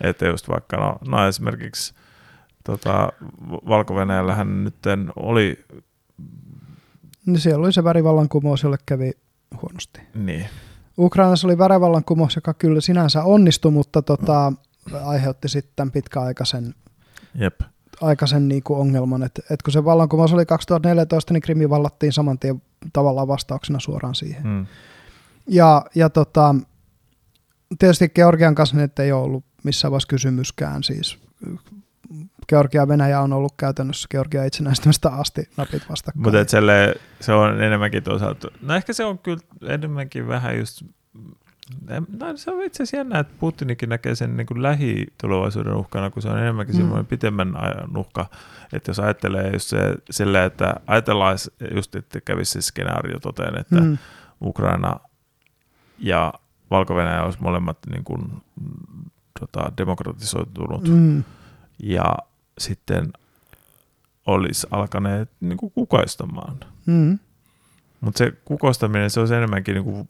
Että 0.00 0.26
just 0.26 0.48
vaikka, 0.48 0.76
no, 0.76 0.98
no 1.08 1.28
esimerkiksi 1.28 1.94
tota, 2.64 3.12
Valko-Venäjällähän 3.50 4.64
nyt 4.64 4.76
oli, 5.16 5.64
Niin 7.26 7.40
siellä 7.40 7.64
oli 7.64 7.72
se 7.72 7.84
värivallankumous, 7.84 8.62
jolle 8.62 8.78
kävi 8.86 9.12
huonosti. 9.62 10.00
niin, 10.14 10.46
Ukrainassa 10.98 11.46
oli 11.46 11.58
värivallankumous, 11.58 12.36
joka 12.36 12.54
kyllä 12.54 12.80
sinänsä 12.80 13.24
onnistui, 13.24 13.70
mutta 13.70 14.02
tota, 14.02 14.52
aiheutti 15.04 15.48
sitten 15.48 15.90
pitkäaikaisen 15.90 16.74
jep, 17.34 17.60
aikaisen 18.00 18.48
niin 18.48 18.62
kuin 18.62 18.80
ongelman, 18.80 19.22
että, 19.22 19.42
että 19.42 19.64
kun 19.64 19.72
se 19.72 19.84
vallankumous 19.84 20.32
oli 20.32 20.46
2014, 20.46 21.32
niin 21.32 21.40
Krimi 21.40 21.70
vallattiin 21.70 22.12
saman 22.12 22.38
tien 22.38 22.62
tavallaan 22.92 23.28
vastauksena 23.28 23.80
suoraan 23.80 24.14
siihen. 24.14 24.46
mm, 24.46 24.66
Ja, 25.46 25.84
ja 25.94 26.10
tota, 26.10 26.54
tietysti 27.78 28.08
Georgian 28.08 28.54
kanssa 28.54 28.76
nyt 28.76 28.98
ei 28.98 29.12
ole 29.12 29.22
ollut 29.22 29.44
missään 29.64 29.92
vaiheessa 29.92 30.08
kysymyskään. 30.08 30.82
Siis 30.82 31.18
Georgia 32.48 32.80
ja 32.80 32.88
Venäjä 32.88 33.20
on 33.20 33.32
ollut 33.32 33.52
käytännössä 33.56 34.08
Georgia 34.10 34.44
itsenäistymästä 34.44 35.08
asti 35.08 35.48
napit 35.56 35.90
vastakkain. 35.90 36.22
mutta 36.22 36.38
se 37.20 37.32
on 37.32 37.62
enemmänkin 37.62 38.02
toisaalta, 38.02 38.48
no 38.62 38.74
ehkä 38.74 38.92
se 38.92 39.04
on 39.04 39.18
kyllä 39.18 39.40
enemmänkin 39.68 40.28
vähän 40.28 40.58
just, 40.58 40.82
no 42.18 42.36
se 42.36 42.50
on 42.50 42.62
itse 42.62 42.82
asiassa 42.82 42.96
jännä, 42.96 43.18
että 43.18 43.34
Putinikin 43.40 43.88
näkee 43.88 44.14
sen 44.14 44.36
niin 44.36 44.46
kuin 44.46 44.62
lähitulevaisuuden 44.62 45.74
uhkana, 45.74 46.10
kun 46.10 46.22
se 46.22 46.28
on 46.28 46.38
enemmänkin 46.38 46.74
Mm. 46.74 46.78
mm. 46.78 46.82
semmoinen 46.82 47.06
pitemmän 47.06 47.56
ajan 47.56 47.96
uhka, 47.96 48.26
että 48.72 48.90
jos 48.90 49.00
ajattelee 49.00 49.50
just 49.52 49.68
se, 49.68 49.94
silleen, 50.10 50.44
että 50.44 50.74
ajatellaan 50.86 51.38
just, 51.74 51.94
että 51.94 52.20
kävisi 52.20 52.52
se 52.52 52.60
skenaario 52.62 53.18
toteen, 53.18 53.58
että 53.60 53.80
mm. 53.80 53.98
Ukraina 54.42 55.00
ja 55.98 56.34
valko 56.70 56.94
olisi 57.24 57.42
molemmat 57.42 57.78
niin 57.90 58.04
kuin, 58.04 58.20
mm, 58.60 59.10
tota, 59.40 59.72
demokratisoitunut 59.78 60.88
mm, 60.88 61.24
ja 61.82 62.14
sitten 62.58 63.12
olisi 64.26 64.66
alkaneet 64.70 65.30
niin 65.40 65.56
kuin 65.58 65.72
kukoistamaan. 65.72 66.56
mm, 66.86 67.18
Mutta 68.00 68.18
se 68.18 68.32
kukoistaminen, 68.44 69.10
se 69.10 69.20
olisi 69.20 69.34
enemmänkin 69.34 69.74
niin 69.74 69.84
kuin 69.84 70.08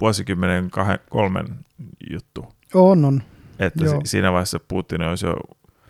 vuosikymmenen 0.00 0.70
kahden, 0.70 0.98
kolmen 1.10 1.46
juttu. 2.10 2.46
on, 2.74 3.04
on, 3.04 3.22
Että 3.58 3.84
Joo. 3.84 4.00
si- 4.04 4.10
siinä 4.10 4.32
vaiheessa 4.32 4.60
Putin 4.68 5.02
olisi 5.02 5.26
jo 5.26 5.34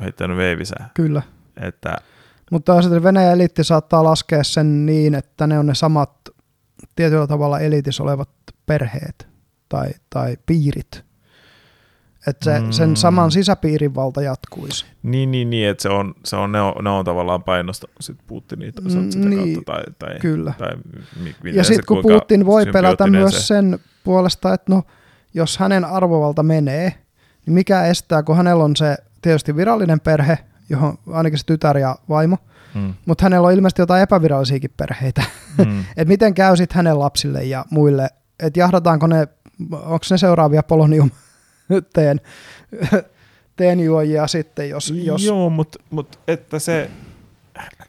heittänyt 0.01 0.37
veivisää. 0.37 0.91
kyllä. 0.95 1.23
Että 1.61 1.97
Mutta 2.51 2.75
Venäjän 3.03 3.33
eliitti 3.33 3.65
saattaa 3.65 4.05
laskea 4.05 4.45
sen 4.45 4.87
niin, 4.87 5.15
että 5.15 5.47
ne 5.47 5.59
on 5.59 5.67
ne 5.67 5.75
samat 5.75 6.13
tietyllä 6.97 7.27
tavalla 7.27 7.59
eliitissä 7.61 8.03
olevat 8.03 8.31
perheet 8.67 9.29
tai, 9.69 9.89
tai 10.11 10.37
piirit. 10.47 11.05
Että 12.27 12.45
se, 12.45 12.61
Mm. 12.61 12.71
sen 12.73 12.97
saman 12.97 13.31
sisäpiirin 13.31 13.95
valta 13.95 14.23
jatkuisi. 14.23 14.87
niin, 15.03 15.31
niin, 15.31 15.51
niin 15.51 15.69
että 15.69 15.83
se 15.83 15.89
on, 15.89 16.15
se 16.25 16.37
on, 16.37 16.53
ne, 16.53 16.61
on, 16.61 16.85
ne 16.85 16.91
on 16.91 17.05
tavallaan 17.05 17.43
painostanut 17.43 17.97
sit 18.01 18.17
Putinia 18.27 18.73
toisaalta 18.73 19.11
sitä 19.13 19.29
niin, 19.29 19.55
kautta. 19.55 19.73
Tai, 19.73 19.83
tai, 19.99 20.19
Kyllä. 20.21 20.53
tai 20.59 20.77
mi- 21.23 21.35
miten 21.43 21.59
Ja 21.59 21.65
se, 21.65 21.69
sitten 21.69 21.87
kun 21.87 22.03
Putin 22.03 22.47
voi 22.47 22.67
pelätä 22.67 23.05
symbioottinen 23.05 23.21
myös 23.21 23.33
se- 23.35 23.47
sen 23.47 23.79
puolesta, 24.05 24.55
että 24.55 24.73
no, 24.75 24.83
jos 25.35 25.59
hänen 25.59 25.85
arvovalta 25.85 26.43
menee, 26.43 26.95
niin 27.47 27.55
mikä 27.55 27.85
estää, 27.85 28.23
kun 28.23 28.37
hänellä 28.37 28.65
on 28.65 28.77
se 28.77 28.97
tietysti 29.23 29.57
virallinen 29.57 30.01
perhe, 30.01 30.39
johon 30.69 30.99
ainakin 31.13 31.39
se 31.39 31.47
tytär 31.47 31.79
ja 31.79 31.97
vaimo, 32.09 32.37
Mm, 32.75 32.95
mutta 33.07 33.25
hänellä 33.25 33.47
on 33.49 33.53
ilmeisesti 33.55 33.83
jotain 33.83 34.03
epävirallisiakin 34.03 34.71
perheitä. 34.77 35.23
mm, 35.59 35.81
että 35.97 36.05
miten 36.05 36.35
käy 36.35 36.57
sitten 36.57 36.77
hänen 36.77 36.99
lapsille 36.99 37.45
ja 37.45 37.65
muille, 37.71 38.09
että 38.41 38.61
jahdataanko 38.61 39.07
ne, 39.07 39.29
onko 39.73 39.99
ne 40.11 40.19
seuraavia 40.19 40.63
polonium 40.63 41.11
teen, 41.93 42.21
teenjuojia 43.57 44.27
sitten, 44.27 44.71
jos... 44.71 44.95
jos 44.97 45.25
Joo, 45.25 45.51
mutta 45.51 45.79
mut, 45.91 46.19
että, 46.29 46.59
se, 46.59 46.91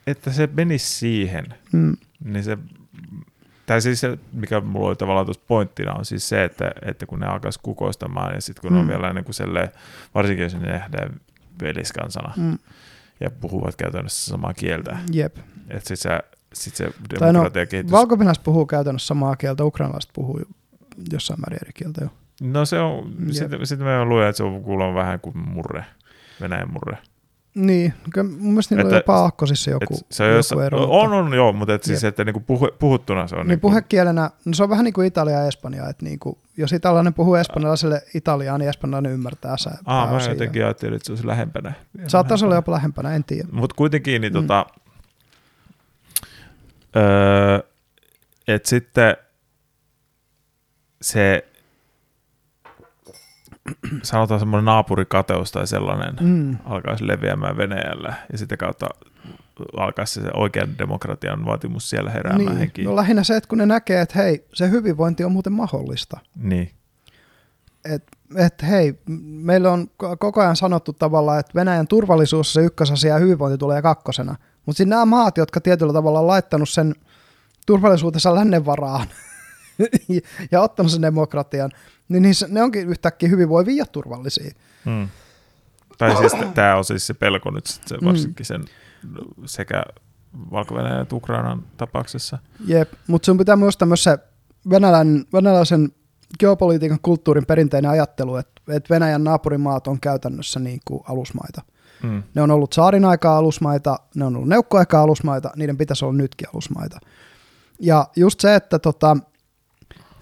että 0.08 0.32
se 0.32 0.50
menisi 0.54 0.86
siihen, 0.86 1.46
mm, 1.72 1.98
niin 2.24 2.44
se, 2.44 2.58
tai 3.66 3.82
siis 3.82 4.00
se, 4.00 4.18
mikä 4.34 4.62
mulla 4.62 4.88
oli 4.88 4.96
tavallaan 4.96 5.26
tuossa 5.26 5.44
pointtina, 5.48 5.94
on 5.94 6.06
siis 6.06 6.30
se, 6.30 6.44
että, 6.44 6.72
että 6.82 7.06
kun 7.06 7.20
ne 7.20 7.28
alkaisi 7.28 7.60
kukoistamaan, 7.64 8.36
ja 8.36 8.42
sitten 8.42 8.62
kun 8.62 8.72
mm. 8.72 8.80
on 8.80 8.88
vielä 8.88 9.14
niin 9.14 9.26
kuin 9.26 9.36
selleen, 9.36 9.70
varsinkin 10.16 10.44
jos 10.44 10.56
ne 10.56 10.72
nähdään 10.72 11.20
veliskansana, 11.62 12.34
mm, 12.38 12.58
ja 13.20 13.32
puhuvat 13.32 13.76
käytännössä 13.76 14.32
samaa 14.32 14.54
kieltä, 14.54 14.98
jep. 15.12 15.38
että 15.70 15.88
sit 15.88 16.00
se, 16.00 16.20
sit 16.54 16.76
se 16.76 16.86
no, 16.86 16.94
demokratia 17.20 17.66
kehitys... 17.66 17.92
Valko-Venäjä 17.92 18.34
puhuu 18.44 18.66
käytännössä 18.66 19.08
samaa 19.08 19.36
kieltä, 19.36 19.64
ukrainalaiset 19.64 20.12
puhuu 20.14 20.42
jossain 21.12 21.40
määrin 21.40 21.60
eri 21.64 21.74
kieltä 21.74 22.04
jo. 22.04 22.10
No 22.42 22.66
se 22.66 22.80
on, 22.80 23.14
sitten 23.32 23.66
sit 23.68 23.80
mä 23.80 24.06
luulen, 24.06 24.28
että 24.30 24.38
se 24.38 24.44
on 24.44 24.64
kuulemma 24.64 24.94
vähän 24.96 25.20
kuin 25.20 25.38
murre, 25.38 25.86
Venäjän 26.42 26.72
murre. 26.72 26.98
Niin, 27.56 27.94
mun 28.16 28.52
mielestä 28.52 28.76
niillä 28.76 28.90
on 28.90 28.96
jopa 28.96 29.16
aakkosissa 29.16 29.72
joku, 29.72 30.00
se 30.12 30.24
on, 30.24 30.30
joku 30.30 30.38
jossa, 30.38 30.66
ero. 30.66 30.88
on, 30.90 31.14
on, 31.14 31.34
joo, 31.34 31.54
mutta 31.54 31.74
et 31.74 31.84
siis, 31.84 32.04
Jep. 32.04 32.10
että 32.10 32.24
niinku 32.24 32.40
puhu, 32.40 32.68
puhuttuna 32.80 33.28
se 33.28 33.36
on 33.36 33.40
niin 33.42 33.48
niinku, 33.48 33.68
puhekielenä, 33.70 34.30
no 34.46 34.54
se 34.54 34.64
on 34.64 34.70
vähän 34.70 34.86
niin 34.86 34.94
kuin 34.94 35.08
Italia 35.08 35.40
ja 35.40 35.48
Espanja, 35.48 35.90
että 35.90 36.06
niin 36.06 36.20
kuin, 36.20 36.38
jos 36.58 36.74
italialainen 36.74 37.14
puhuu 37.14 37.36
espanjalaiselle 37.36 38.02
italiaa, 38.14 38.58
niin 38.58 38.70
espanjalainen 38.70 39.12
ymmärtää 39.12 39.58
se. 39.58 39.70
Aa, 39.86 40.12
mä 40.12 40.20
jotenkin 40.30 40.66
ajattelin, 40.66 40.96
että 40.96 41.06
se 41.06 41.12
olisi 41.12 41.28
lähempänä. 41.28 41.74
Saattaisi 42.08 42.46
olla 42.46 42.56
jopa 42.56 42.72
lähempänä, 42.72 43.16
en 43.16 43.24
tiedä. 43.24 43.48
Mutta 43.52 43.76
kuitenkin, 43.76 44.22
niin 44.22 44.34
Mm. 44.34 44.42
tota, 44.42 44.66
öö, 46.96 47.60
että 48.48 48.70
sitten 48.70 49.18
se, 51.02 51.51
sanotaan 54.04 54.40
semmoinen 54.40 54.66
naapurikateus 54.66 55.52
tai 55.52 55.68
sellainen, 55.68 56.16
Mm. 56.22 56.58
alkaisi 56.66 57.08
leviämään 57.08 57.58
Venäjällä 57.58 58.14
ja 58.32 58.38
sitä 58.38 58.58
kautta 58.58 58.88
alkaisi 59.78 60.22
se 60.22 60.28
oikean 60.34 60.78
demokratian 60.78 61.46
vaatimus 61.46 61.90
siellä 61.90 62.12
heräämään 62.12 62.46
Niin. 62.46 62.58
henkiin. 62.58 62.86
No 62.86 62.96
lähinnä 62.96 63.24
se, 63.24 63.36
että 63.38 63.48
kun 63.48 63.58
ne 63.58 63.66
näkee, 63.66 64.02
että 64.02 64.20
hei, 64.20 64.46
se 64.54 64.70
hyvinvointi 64.70 65.24
on 65.24 65.32
muuten 65.32 65.54
mahdollista. 65.54 66.20
Niin, 66.36 66.72
Että 67.86 68.18
et, 68.36 68.64
hei, 68.70 68.92
m- 69.06 69.14
meille 69.24 69.70
on 69.70 69.88
ko- 70.04 70.18
koko 70.20 70.42
ajan 70.42 70.56
sanottu 70.56 70.94
tavallaan, 70.94 71.40
että 71.40 71.52
Venäjän 71.56 71.88
turvallisuus 71.88 72.54
se 72.54 72.62
ykkösasia 72.62 73.14
ja 73.14 73.20
hyvinvointi 73.20 73.58
tulee 73.58 73.82
kakkosena. 73.82 74.36
Mutta 74.66 74.78
sitten 74.78 74.90
nämä 74.90 75.06
maat, 75.06 75.38
jotka 75.38 75.62
tietyllä 75.62 75.94
tavalla 75.94 76.20
on 76.20 76.28
laittanut 76.28 76.70
sen 76.70 76.96
turvallisuutensa 77.68 78.36
lännen 78.36 78.66
varaan 78.66 79.08
ja 80.52 80.62
ottanut 80.62 80.92
sen 80.92 81.02
demokratian, 81.02 81.72
niin 82.12 82.24
niissä, 82.24 82.48
ne 82.50 82.64
onkin 82.64 82.90
yhtäkkiä 82.90 83.30
hyvinvoivia 83.30 83.76
ja 83.76 83.86
turvallisia. 83.86 84.52
mm. 84.86 85.08
Tai 85.98 86.16
siis 86.18 86.34
tämä 86.54 86.76
on 86.76 86.86
siis 86.86 87.08
se 87.08 87.14
pelko 87.14 87.52
nyt 87.52 87.66
sit 87.68 87.88
se 87.88 87.98
Mm. 87.98 88.08
varsinkin 88.08 88.46
sen 88.46 88.66
sekä 89.46 89.84
valko 90.52 90.76
että 91.02 91.16
Ukrainan 91.16 91.64
tapauksessa. 91.78 92.38
Jep, 92.66 92.92
mutta 93.08 93.26
sun 93.26 93.38
pitää 93.38 93.56
muistaa 93.56 93.86
myös 93.88 94.04
se 94.04 94.18
venäläinen, 94.70 95.26
venäläisen 95.34 95.92
geopolitiikan 96.40 97.00
kulttuurin 97.02 97.46
perinteinen 97.46 97.92
ajattelu, 97.92 98.36
että, 98.36 98.62
että 98.70 98.94
Venäjän 98.94 99.24
naapurimaat 99.24 99.88
on 99.88 100.00
käytännössä 100.00 100.60
niin 100.60 100.80
kuin 100.86 101.04
alusmaita. 101.10 101.62
Mm. 102.04 102.24
Ne 102.34 102.42
on 102.42 102.52
ollut 102.52 102.74
saarin 102.74 103.06
aikaa 103.06 103.38
alusmaita, 103.38 104.00
ne 104.16 104.26
on 104.26 104.36
ollut 104.36 104.50
neukkoaikaa 104.50 105.02
alusmaita, 105.04 105.52
niiden 105.56 105.78
pitäisi 105.78 106.06
olla 106.06 106.14
nytkin 106.14 106.48
alusmaita. 106.54 107.00
Ja 107.80 108.08
just 108.16 108.40
se, 108.40 108.56
että 108.56 108.80
tota, 108.80 109.18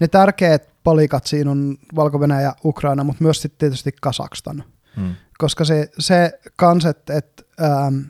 ne 0.00 0.08
tärkeät 0.08 0.69
palikat 0.84 1.26
siinä 1.26 1.50
on 1.50 1.78
valko 1.96 2.24
ja 2.42 2.54
Ukraina, 2.64 3.04
mutta 3.04 3.24
myös 3.24 3.42
sitten 3.42 3.58
tietysti 3.58 3.92
Kasakstan. 4.00 4.64
Hmm. 4.96 5.14
Koska 5.38 5.64
se, 5.64 5.90
se 5.98 6.40
kans, 6.56 6.84
että 6.84 7.14
et, 7.14 7.46
ähm, 7.62 8.00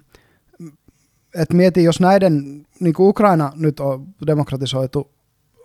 et 1.35 1.53
mieti, 1.53 1.85
jos 1.85 2.01
näiden, 2.01 2.67
niin 2.81 2.95
kuin 2.95 3.09
Ukraina 3.09 3.53
nyt 3.57 3.81
on 3.81 4.07
demokratisoitu, 4.27 5.11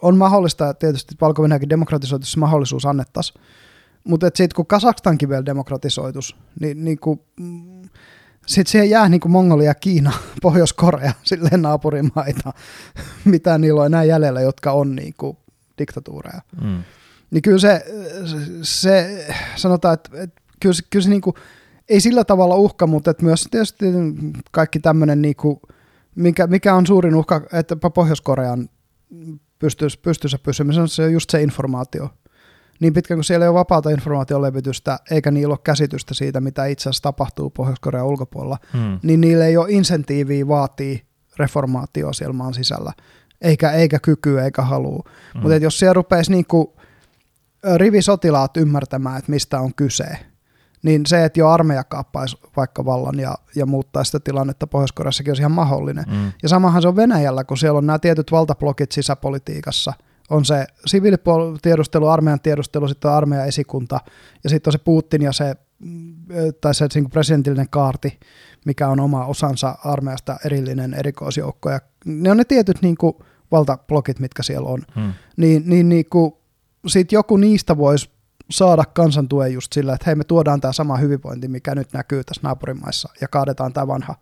on 0.01 0.17
mahdollista 0.17 0.73
tietysti 0.73 1.15
valko 1.21 1.43
demokratisoitu, 1.69 2.25
se 2.25 2.39
mahdollisuus 2.39 2.85
annettaisiin, 2.85 3.41
mutta 4.03 4.25
sitten 4.25 4.55
kun 4.55 4.67
Kasakstankin 4.67 5.29
vielä 5.29 5.45
demokratisoitus, 5.45 6.35
niin, 6.59 6.85
niin 6.85 6.99
kuin, 6.99 7.21
mm, 7.39 7.89
sitten 8.45 8.71
siihen 8.71 8.89
jää 8.89 9.09
niin 9.09 9.21
kuin 9.21 9.31
Mongolia, 9.31 9.75
Kiina, 9.75 10.11
Pohjois-Korea, 10.41 11.13
silleen 11.23 11.61
naapurimaita, 11.61 12.53
mitä 13.25 13.57
niillä 13.57 13.81
on 13.81 13.85
enää 13.85 14.03
jäljellä, 14.03 14.41
jotka 14.41 14.71
on 14.71 14.95
niin 14.95 15.13
kuin 15.17 15.37
diktatuureja. 15.77 16.41
Mm. 16.61 16.83
Niin 17.31 17.41
kyllä 17.41 17.59
se, 17.59 17.85
se 18.61 19.25
sanotaan, 19.55 19.93
että, 19.93 20.09
että 20.21 20.41
kyllä, 20.59 20.75
kyllä 20.89 21.03
se 21.03 21.09
niin 21.09 21.21
kuin, 21.21 21.35
ei 21.89 22.01
sillä 22.01 22.23
tavalla 22.23 22.55
uhka, 22.55 22.87
mutta 22.87 23.11
että 23.11 23.23
myös 23.23 23.47
tietysti 23.51 23.85
kaikki 24.51 24.79
tämmöinen, 24.79 25.21
niin 25.21 25.35
kuin, 25.35 25.59
mikä, 26.15 26.47
mikä 26.47 26.75
on 26.75 26.87
suurin 26.87 27.15
uhka, 27.15 27.41
että 27.53 27.75
Pohjois-Korean 27.75 28.69
pystyisi, 29.59 29.99
pystyisi 29.99 30.37
pysymään, 30.37 30.87
se 30.87 31.03
on 31.03 31.13
just 31.13 31.29
se 31.29 31.41
informaatio 31.41 32.09
niin 32.79 32.93
pitkään 32.93 33.17
kuin 33.17 33.23
siellä 33.23 33.45
ei 33.45 33.49
ole 33.49 33.59
vapaata 33.59 33.89
informaation 33.89 34.41
levitystä, 34.41 34.99
eikä 35.11 35.31
niillä 35.31 35.51
ole 35.51 35.59
käsitystä 35.63 36.13
siitä, 36.13 36.41
mitä 36.41 36.65
itse 36.65 36.89
asiassa 36.89 37.03
tapahtuu 37.03 37.49
Pohjois-Korean 37.49 38.05
ulkopuolella, 38.05 38.57
hmm. 38.73 38.99
niin 39.03 39.21
niillä 39.21 39.45
ei 39.45 39.57
ole 39.57 39.71
insentiiviä 39.71 40.47
vaatii 40.47 41.05
reformaatio 41.39 42.13
siellä 42.13 42.33
maan 42.33 42.53
sisällä, 42.53 42.93
eikä, 43.41 43.71
eikä 43.71 43.99
kykyä 43.99 44.45
eikä 44.45 44.61
halua. 44.61 45.03
Hmm. 45.33 45.41
Mutta 45.41 45.55
jos 45.55 45.79
siellä 45.79 45.93
rupeisi 45.93 46.31
niinku 46.31 46.74
rivisotilaat 47.77 48.57
ymmärtämään, 48.57 49.17
että 49.17 49.31
mistä 49.31 49.59
on 49.59 49.73
kyse, 49.75 50.07
niin 50.83 51.05
se, 51.05 51.25
että 51.25 51.39
jo 51.39 51.49
armeija 51.49 51.83
kaappaisi 51.83 52.37
vaikka 52.57 52.85
vallan 52.85 53.19
ja, 53.19 53.35
ja 53.55 53.65
muuttaisi 53.65 54.09
sitä 54.09 54.19
tilannetta 54.19 54.67
Pohjois-Koreassakin 54.67 55.31
olisi 55.31 55.41
ihan 55.41 55.51
mahdollinen. 55.51 56.05
Mm. 56.07 56.31
Ja 56.43 56.49
samahan 56.49 56.81
se 56.81 56.87
on 56.87 56.95
Venäjällä, 56.95 57.43
kun 57.43 57.57
siellä 57.57 57.77
on 57.77 57.85
nämä 57.85 57.99
tietyt 57.99 58.31
valtablokit 58.31 58.91
sisäpolitiikassa– 58.91 59.93
on 60.29 60.45
se 60.45 60.67
siviilitiedustelu, 60.85 62.07
armeijan 62.07 62.39
tiedustelu, 62.39 62.87
sitten 62.87 63.11
on 63.11 63.17
armeijan 63.17 63.47
esikunta 63.47 63.99
ja 64.43 64.49
sitten 64.49 64.69
on 64.69 64.71
se 64.71 64.77
Putin 64.77 65.21
ja 65.21 65.31
se, 65.31 65.55
mm, 65.79 66.15
tai 66.61 66.75
se 66.75 66.87
niin 66.95 67.09
presidentillinen 67.09 67.69
kaarti, 67.69 68.19
mikä 68.65 68.87
on 68.87 68.99
oma 68.99 69.25
osansa 69.25 69.77
armeijasta 69.83 70.37
erillinen 70.45 70.93
erikoisjoukko. 70.93 71.69
Ja 71.69 71.79
ne 72.05 72.31
on 72.31 72.37
ne 72.37 72.43
tietyt 72.43 72.81
niin 72.81 72.97
kuin, 72.97 73.13
valtablokit, 73.51 74.19
mitkä 74.19 74.43
siellä 74.43 74.69
on. 74.69 74.81
Hmm. 74.95 75.13
Niin, 75.37 75.63
niin, 75.65 75.89
niin 75.89 76.05
kuin, 76.09 76.33
sit 76.87 77.11
joku 77.11 77.37
niistä 77.37 77.77
voisi 77.77 78.09
saada 78.51 78.85
kansantuen 78.85 79.53
just 79.53 79.73
sillä, 79.73 79.93
että 79.93 80.05
hei 80.05 80.15
me 80.15 80.23
tuodaan 80.23 80.61
tämä 80.61 80.73
sama 80.73 80.97
hyvinvointi, 80.97 81.47
mikä 81.47 81.75
nyt 81.75 81.93
näkyy 81.93 82.23
tässä 82.23 82.41
naapurimaissa 82.43 83.09
ja 83.21 83.27
kaadetaan 83.27 83.73
tämä 83.73 83.87
vanha 83.87 84.15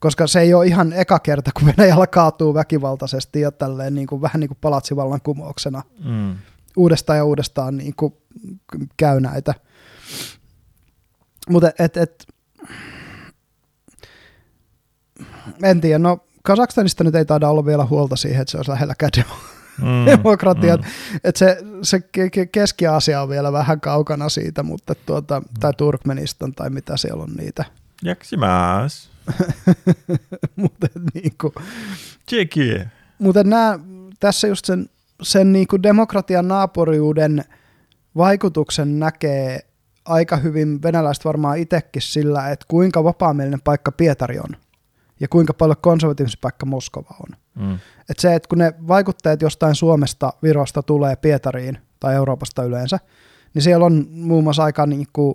koska 0.00 0.26
se 0.26 0.40
ei 0.40 0.54
ole 0.54 0.66
ihan 0.66 0.92
eka 0.92 1.18
kerta, 1.18 1.50
kun 1.52 1.66
Venäjällä 1.66 2.06
kaatuu 2.06 2.54
väkivaltaisesti 2.54 3.40
ja 3.40 3.52
tälleen 3.52 3.94
niin 3.94 4.06
kuin, 4.06 4.22
vähän 4.22 4.40
niin 4.40 4.48
kuin 4.48 4.58
palatsivallan 4.60 5.20
kumouksena. 5.20 5.82
Mm. 6.04 6.36
Uudestaan 6.76 7.16
ja 7.16 7.24
uudestaan 7.24 7.76
niin 7.76 7.94
kuin, 7.96 8.14
käy 8.96 9.20
näitä. 9.20 9.54
Mutta 11.48 11.70
et, 11.78 11.96
et, 11.96 12.26
en 15.62 15.80
tiedä, 15.80 15.98
no 15.98 16.18
Kazakstanista 16.42 17.04
nyt 17.04 17.14
ei 17.14 17.24
taida 17.24 17.48
olla 17.48 17.66
vielä 17.66 17.84
huolta 17.84 18.16
siihen, 18.16 18.40
että 18.40 18.50
se 18.52 18.56
olisi 18.56 18.70
lähelläkään 18.70 19.10
mm, 19.78 20.06
demokratia. 20.12 20.76
Mm. 20.76 20.82
Et 21.24 21.36
se, 21.36 21.58
se 21.82 22.00
Keski-Aasia 22.52 23.22
on 23.22 23.28
vielä 23.28 23.52
vähän 23.52 23.80
kaukana 23.80 24.28
siitä, 24.28 24.62
mutta 24.62 24.94
tuota, 24.94 25.42
tai 25.60 25.72
Turkmenistan 25.76 26.54
tai 26.54 26.70
mitä 26.70 26.96
siellä 26.96 27.22
on 27.22 27.32
niitä. 27.38 27.64
Jaksimas. 28.02 29.10
mutta 30.56 30.86
niinku. 31.14 31.54
Mutta 33.18 33.44
nämä, 33.44 33.78
tässä 34.20 34.48
just 34.48 34.64
sen, 34.64 34.88
sen 35.22 35.52
niinku 35.52 35.82
demokratian 35.82 36.48
naapuriuden 36.48 37.44
vaikutuksen 38.16 38.98
näkee 38.98 39.60
aika 40.04 40.36
hyvin 40.36 40.82
venäläiset 40.82 41.24
varmaan 41.24 41.58
itsekin 41.58 42.02
sillä, 42.02 42.50
että 42.50 42.66
kuinka 42.68 43.04
vapaamielinen 43.04 43.60
paikka 43.60 43.92
Pietari 43.92 44.38
on 44.38 44.56
ja 45.20 45.28
kuinka 45.28 45.54
paljon 45.54 45.76
konservatiivisempi 45.80 46.40
paikka 46.40 46.66
Moskova 46.66 47.16
on. 47.20 47.36
Mm. 47.64 47.78
Et 48.10 48.18
se, 48.18 48.34
että 48.34 48.48
kun 48.48 48.58
ne 48.58 48.74
vaikutteet 48.88 49.42
jostain 49.42 49.74
Suomesta, 49.74 50.32
Virosta 50.42 50.82
tulee 50.82 51.16
Pietariin 51.16 51.78
tai 52.00 52.14
Euroopasta 52.14 52.64
yleensä, 52.64 52.98
niin 53.54 53.62
siellä 53.62 53.86
on 53.86 54.06
muun 54.10 54.44
muassa 54.44 54.64
aika 54.64 54.86
niin 54.86 55.06
kuin, 55.12 55.34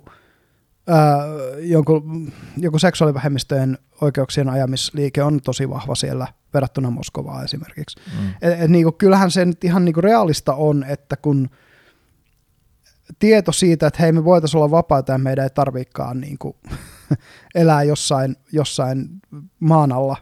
Öö, 0.88 1.60
jonkun, 1.60 2.32
joku 2.56 2.78
seksuaalivähemmistöjen 2.78 3.78
oikeuksien 4.00 4.48
ajamisliike 4.48 5.22
on 5.22 5.40
tosi 5.40 5.70
vahva 5.70 5.94
siellä 5.94 6.26
verrattuna 6.54 6.90
Moskovaan 6.90 7.44
esimerkiksi. 7.44 8.00
Mm. 8.20 8.28
Et, 8.42 8.60
et 8.60 8.70
niinku, 8.70 8.92
kyllähän 8.92 9.30
se 9.30 9.44
nyt 9.44 9.64
ihan 9.64 9.84
niinku 9.84 10.00
realista 10.00 10.54
on, 10.54 10.84
että 10.84 11.16
kun 11.16 11.50
tieto 13.18 13.52
siitä, 13.52 13.86
että 13.86 14.02
hei 14.02 14.12
me 14.12 14.24
voitaisiin 14.24 14.58
olla 14.58 14.70
vapaita 14.70 15.12
ja 15.12 15.18
meidän 15.18 15.42
ei 15.42 15.50
tarvikaan 15.50 16.20
niinku, 16.20 16.56
elää 17.54 17.82
jossain, 17.82 18.36
jossain 18.52 19.08
maan 19.60 19.92
alla 19.92 20.16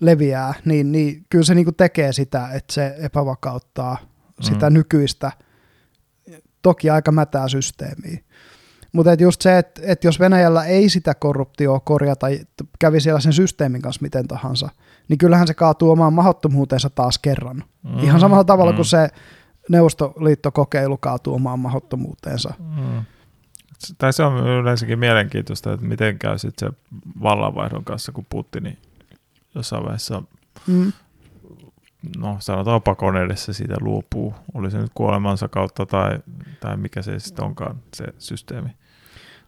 leviää, 0.00 0.54
niin, 0.64 0.92
niin 0.92 1.26
kyllä 1.30 1.44
se 1.44 1.54
niinku 1.54 1.72
tekee 1.72 2.12
sitä, 2.12 2.48
että 2.52 2.72
se 2.72 2.94
epävakauttaa 2.98 3.96
mm. 4.02 4.42
sitä 4.42 4.70
nykyistä, 4.70 5.32
toki 6.62 6.90
aika 6.90 7.12
mätää 7.12 7.48
systeemiä. 7.48 8.18
Mutta 8.92 9.12
et 9.12 9.20
just 9.20 9.40
se, 9.40 9.58
että 9.58 9.82
et 9.84 10.04
jos 10.04 10.20
Venäjällä 10.20 10.64
ei 10.64 10.88
sitä 10.88 11.14
korruptioa 11.14 11.80
korjata, 11.80 12.26
kävi 12.78 13.00
siellä 13.00 13.20
sen 13.20 13.32
systeemin 13.32 13.82
kanssa 13.82 14.02
miten 14.02 14.28
tahansa, 14.28 14.68
niin 15.08 15.18
kyllähän 15.18 15.46
se 15.46 15.54
kaatuu 15.54 15.90
omaan 15.90 16.12
mahdottomuutensa 16.12 16.90
taas 16.90 17.18
kerran. 17.18 17.64
Mm, 17.82 17.98
Ihan 17.98 18.20
samalla 18.20 18.44
tavalla 18.44 18.72
mm. 18.72 18.76
kuin 18.76 18.86
se 18.86 19.08
Neuvostoliittokokeilu 19.68 20.96
kaatuu 20.96 21.34
omaan 21.34 21.58
mahdottomuuteensa. 21.58 22.54
Mm. 22.58 23.04
Tai 23.98 24.12
se 24.12 24.22
on 24.22 24.46
yleensäkin 24.46 24.98
mielenkiintoista, 24.98 25.72
että 25.72 25.86
miten 25.86 26.18
käy 26.18 26.38
sitten 26.38 26.68
se 26.68 26.76
vallanvaihdon 27.22 27.84
kanssa, 27.84 28.12
kun 28.12 28.26
Putini 28.28 28.78
jossain 29.54 29.82
vaiheessa, 29.82 30.22
mm. 30.66 30.92
no 32.16 32.36
sanotaan 32.40 32.82
pakon 32.82 33.16
edessä 33.16 33.52
siitä 33.52 33.74
luopuu, 33.80 34.34
oli 34.54 34.70
se 34.70 34.78
nyt 34.78 34.90
kuolemansa 34.94 35.48
kautta 35.48 35.86
tai, 35.86 36.18
tai 36.60 36.76
mikä 36.76 37.02
se 37.02 37.18
sitten 37.18 37.44
onkaan 37.44 37.76
se 37.94 38.04
systeemi. 38.18 38.68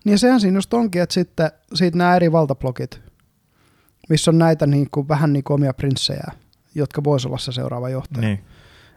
Niin 0.05 0.18
sehän 0.18 0.40
siinä 0.40 0.56
just 0.56 0.74
onkin, 0.74 1.02
että 1.02 1.15
sitten 1.15 1.50
siitä 1.74 1.98
nämä 1.98 2.16
eri 2.16 2.32
valtablogit, 2.32 3.00
missä 4.08 4.31
on 4.31 4.39
näitä 4.39 4.66
niin 4.66 4.89
kuin, 4.90 5.08
vähän 5.08 5.32
niin 5.32 5.44
kuin 5.44 5.55
omia 5.55 5.74
prinssejä, 5.74 6.32
jotka 6.74 7.05
voisi 7.05 7.28
olla 7.28 7.39
se 7.39 7.52
seuraava 7.52 7.89
johtaja. 7.89 8.28
Niin. 8.28 8.44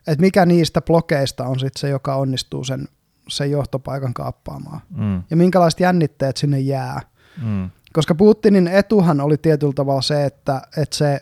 Et 0.08 0.20
mikä 0.20 0.46
niistä 0.46 0.82
blokeista 0.82 1.46
on 1.46 1.60
sitten 1.60 1.80
se, 1.80 1.90
joka 1.90 2.16
onnistuu 2.16 2.64
sen, 2.64 2.88
sen 3.30 3.52
johtopaikan 3.52 4.14
kaappaamaan. 4.14 4.82
Mm. 4.90 5.24
Ja 5.30 5.38
minkälaiset 5.38 5.80
jännitteet 5.80 6.38
sinne 6.38 6.60
jää. 6.60 7.02
Mm. 7.46 7.70
Koska 7.94 8.16
Putinin 8.16 8.68
etuhan 8.68 9.22
oli 9.22 9.38
tietyllä 9.38 9.74
tavalla 9.74 10.02
se, 10.02 10.26
että, 10.26 10.62
että 10.78 10.96
se 10.96 11.22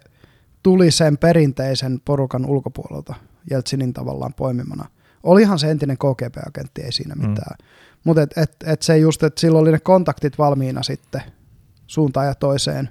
tuli 0.63 0.91
sen 0.91 1.17
perinteisen 1.17 2.01
porukan 2.05 2.45
ulkopuolelta 2.45 3.15
Jeltsinin 3.51 3.93
tavallaan 3.93 4.33
poimimana. 4.33 4.85
Olihan 5.23 5.59
se 5.59 5.71
entinen 5.71 5.97
KGB-agentti, 5.97 6.81
ei 6.81 6.91
siinä 6.91 7.15
mm. 7.15 7.29
mitään. 7.29 7.55
Mm. 7.59 7.65
Mutta 8.03 8.21
et, 8.21 8.37
et, 8.37 8.55
et 8.65 8.81
se 8.81 8.97
just, 8.97 9.23
että 9.23 9.41
silloin 9.41 9.61
oli 9.61 9.71
ne 9.71 9.79
kontaktit 9.79 10.37
valmiina 10.37 10.83
sitten 10.83 11.21
suuntaan 11.87 12.27
ja 12.27 12.35
toiseen, 12.35 12.89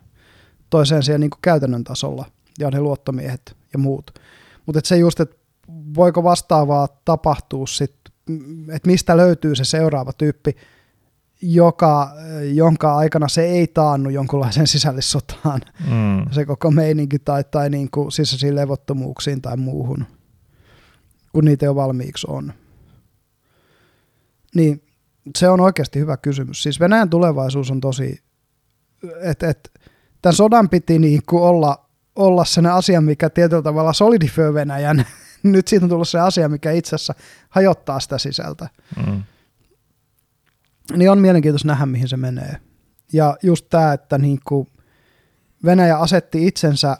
toiseen 0.70 1.02
siellä 1.02 1.18
niin 1.18 1.30
käytännön 1.42 1.84
tasolla 1.84 2.26
ja 2.58 2.70
ne 2.70 2.80
luottomiehet 2.80 3.56
ja 3.72 3.78
muut. 3.78 4.18
Mutta 4.66 4.80
se 4.84 4.96
just, 4.96 5.20
että 5.20 5.36
voiko 5.94 6.24
vastaavaa 6.24 6.88
tapahtua 7.04 7.66
sitten, 7.66 8.05
että 8.72 8.86
mistä 8.86 9.16
löytyy 9.16 9.54
se 9.54 9.64
seuraava 9.64 10.12
tyyppi, 10.12 10.56
joka, 11.42 12.12
jonka 12.54 12.96
aikana 12.96 13.28
se 13.28 13.44
ei 13.44 13.66
taannu 13.66 14.10
jonkunlaisen 14.10 14.66
sisällissotaan, 14.66 15.60
mm. 15.90 16.30
se 16.30 16.44
koko 16.44 16.70
meininki 16.70 17.18
tai, 17.18 17.44
tai 17.44 17.70
niin 17.70 17.90
kuin 17.90 18.12
sisäisiin 18.12 18.56
levottomuuksiin 18.56 19.42
tai 19.42 19.56
muuhun, 19.56 20.06
kun 21.32 21.44
niitä 21.44 21.64
jo 21.64 21.74
valmiiksi 21.74 22.26
on. 22.30 22.52
Niin 24.54 24.82
se 25.38 25.48
on 25.48 25.60
oikeasti 25.60 25.98
hyvä 25.98 26.16
kysymys. 26.16 26.62
Siis 26.62 26.80
Venäjän 26.80 27.10
tulevaisuus 27.10 27.70
on 27.70 27.80
tosi, 27.80 28.22
että 29.20 29.48
et, 29.48 29.72
tämän 30.22 30.36
sodan 30.36 30.68
piti 30.68 30.98
niinku 30.98 31.42
olla, 31.42 31.88
olla 32.16 32.44
sen 32.44 32.66
asia, 32.66 33.00
mikä 33.00 33.30
tietyllä 33.30 33.62
tavalla 33.62 33.92
solidifioi 33.92 34.54
Venäjän. 34.54 35.04
Nyt 35.42 35.68
siitä 35.68 35.84
on 35.84 35.90
tullut 35.90 36.08
se 36.08 36.20
asia, 36.20 36.48
mikä 36.48 36.70
itse 36.70 36.94
asiassa 36.94 37.14
hajottaa 37.48 38.00
sitä 38.00 38.18
sisältä. 38.18 38.68
Mm. 39.06 39.22
Niin 40.96 41.10
on 41.10 41.18
mielenkiintoista 41.18 41.68
nähdä, 41.68 41.86
mihin 41.86 42.08
se 42.08 42.16
menee. 42.16 42.56
Ja 43.12 43.36
just 43.42 43.66
tämä, 43.70 43.92
että 43.92 44.18
niinku 44.18 44.68
Venäjä 45.64 45.98
asetti 45.98 46.46
itsensä 46.46 46.96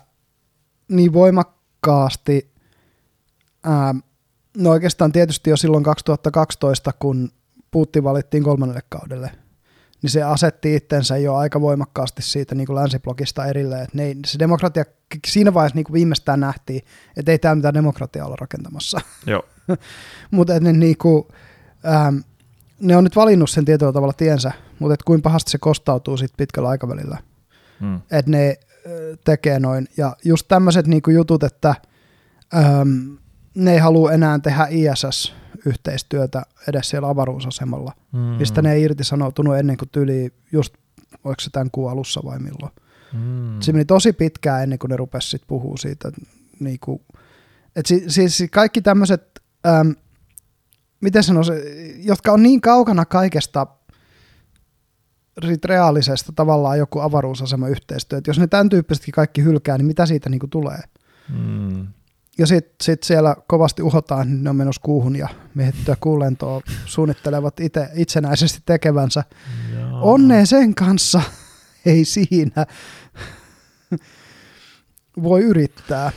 niin 0.89 1.13
voimakkaasti 1.13 2.53
ää, 3.65 3.95
No 4.57 4.71
oikeastaan 4.71 5.13
tietysti 5.13 5.51
jo 5.51 5.57
silloin 5.57 5.85
2012, 5.85 6.93
kun 6.99 7.31
Putin 7.71 8.05
valittiin 8.05 8.43
kolmannelle 8.43 8.83
kaudelle, 8.89 9.31
niin 10.07 10.12
se 10.12 10.23
asetti 10.23 10.75
itsensä 10.75 11.17
jo 11.17 11.35
aika 11.35 11.60
voimakkaasti 11.60 12.23
siitä 12.23 12.55
niin 12.55 12.67
kuin 12.67 12.76
länsiblogista 12.76 13.47
erilleen. 13.47 13.83
Että 13.83 13.97
ne, 13.97 14.17
se 14.26 14.39
demokratia 14.39 14.85
siinä 15.26 15.55
vaiheessa 15.55 15.76
niin 15.76 15.85
kuin 15.85 15.93
viimeistään 15.93 16.41
nähtiin, 16.41 16.83
että 17.17 17.33
ei 17.33 17.39
täällä 17.39 17.57
mitään 17.57 17.75
demokratiaa 17.75 18.26
olla 18.26 18.36
rakentamassa. 18.41 19.01
Joo. 19.26 19.43
mutta 20.31 20.60
ne, 20.60 20.73
niin 20.73 20.99
kuin, 20.99 21.25
ähm, 21.86 22.17
ne 22.81 22.97
on 22.97 23.05
nyt 23.05 23.17
valinnut 23.17 23.51
sen 23.51 23.65
tietyllä 23.65 23.93
tavalla 23.93 24.12
tiensä, 24.12 24.52
mutta 24.78 24.94
et 24.94 25.02
kuinka 25.02 25.28
pahasti 25.28 25.51
se 25.51 25.59
kostautuu 25.59 26.17
sit 26.17 26.33
pitkällä 26.36 26.68
aikavälillä. 26.68 27.18
Mm. 27.81 28.01
Että 28.10 28.31
ne 28.31 28.49
äh, 28.49 28.93
tekee 29.25 29.60
noin. 29.60 29.89
Ja 29.97 30.17
just 30.25 30.49
tämmöiset 30.49 30.86
niin 30.86 31.02
jutut, 31.12 31.43
että 31.43 31.75
ähm, 32.55 33.15
ne 33.55 33.73
ei 33.73 33.78
halua 33.78 34.12
enää 34.12 34.39
tehdä 34.39 34.67
ISS-yhteistyötä 35.67 36.43
edes 36.69 36.89
siellä 36.89 37.09
avaruusasemalla, 37.09 37.93
mm. 38.12 38.19
mistä 38.19 38.62
ne 38.62 38.73
ei 38.73 38.83
irtisanoutunut 38.83 39.57
ennen 39.57 39.77
kuin 39.77 39.89
tyli 39.89 40.33
just, 40.53 40.75
oliko 41.25 41.41
se 41.41 41.51
tämän 41.51 41.70
kuun 41.70 41.91
alussa 41.91 42.20
vai 42.25 42.39
milloin. 42.39 42.73
Mm. 43.12 43.61
Se 43.61 43.73
meni 43.73 43.85
tosi 43.85 44.12
pitkään 44.12 44.62
ennen 44.62 44.78
kuin 44.78 44.91
ne 44.91 44.97
rupesivat 44.97 45.31
sit 45.31 45.43
puhua 45.47 45.77
siitä. 45.77 46.12
Niin 46.61 46.78
kuin, 46.81 47.01
et 47.77 47.86
si, 47.86 48.05
siis 48.09 48.45
kaikki 48.53 48.83
tämmöiset, 48.83 49.43
ähm, 49.67 49.91
miten 51.01 51.23
sanoisi, 51.23 51.53
jotka 51.99 52.33
on 52.33 52.43
niin 52.43 52.61
kaukana 52.61 53.05
kaikesta 53.05 53.67
reaalisesta 55.65 56.33
tavallaan 56.33 56.78
joku 56.78 57.01
avaruusasema 57.01 57.69
yhteistyö, 57.69 58.19
että 58.19 58.31
jos 58.31 58.39
ne 58.39 58.47
tämän 58.47 58.69
tyyppisetkin 58.69 59.12
kaikki 59.12 59.45
hylkää, 59.45 59.78
niin 59.78 59.86
mitä 59.86 60.07
siitä 60.07 60.28
niin 60.28 60.41
kuin 60.41 60.51
tulee? 60.51 60.81
Mm 61.28 61.86
ja 62.39 62.47
sitten 62.47 62.77
sit 62.83 63.03
siellä 63.03 63.37
kovasti 63.47 63.83
uhotaan, 63.83 64.29
niin 64.29 64.45
ne 64.45 64.51
on 64.51 64.57
menossa 64.57 64.81
kuuhun 64.85 65.17
ja 65.17 65.29
miehittyä 65.55 65.97
kuulentoa 66.01 66.61
suunnittelevat 66.85 67.61
ite, 67.61 67.89
itsenäisesti 67.95 68.59
tekevänsä. 68.67 69.25
Joo. 69.75 70.13
Onnea 70.13 70.47
sen 70.47 70.75
kanssa, 70.75 71.23
ei 71.87 72.05
siinä. 72.05 72.67
voi 75.23 75.43
yrittää. 75.43 76.13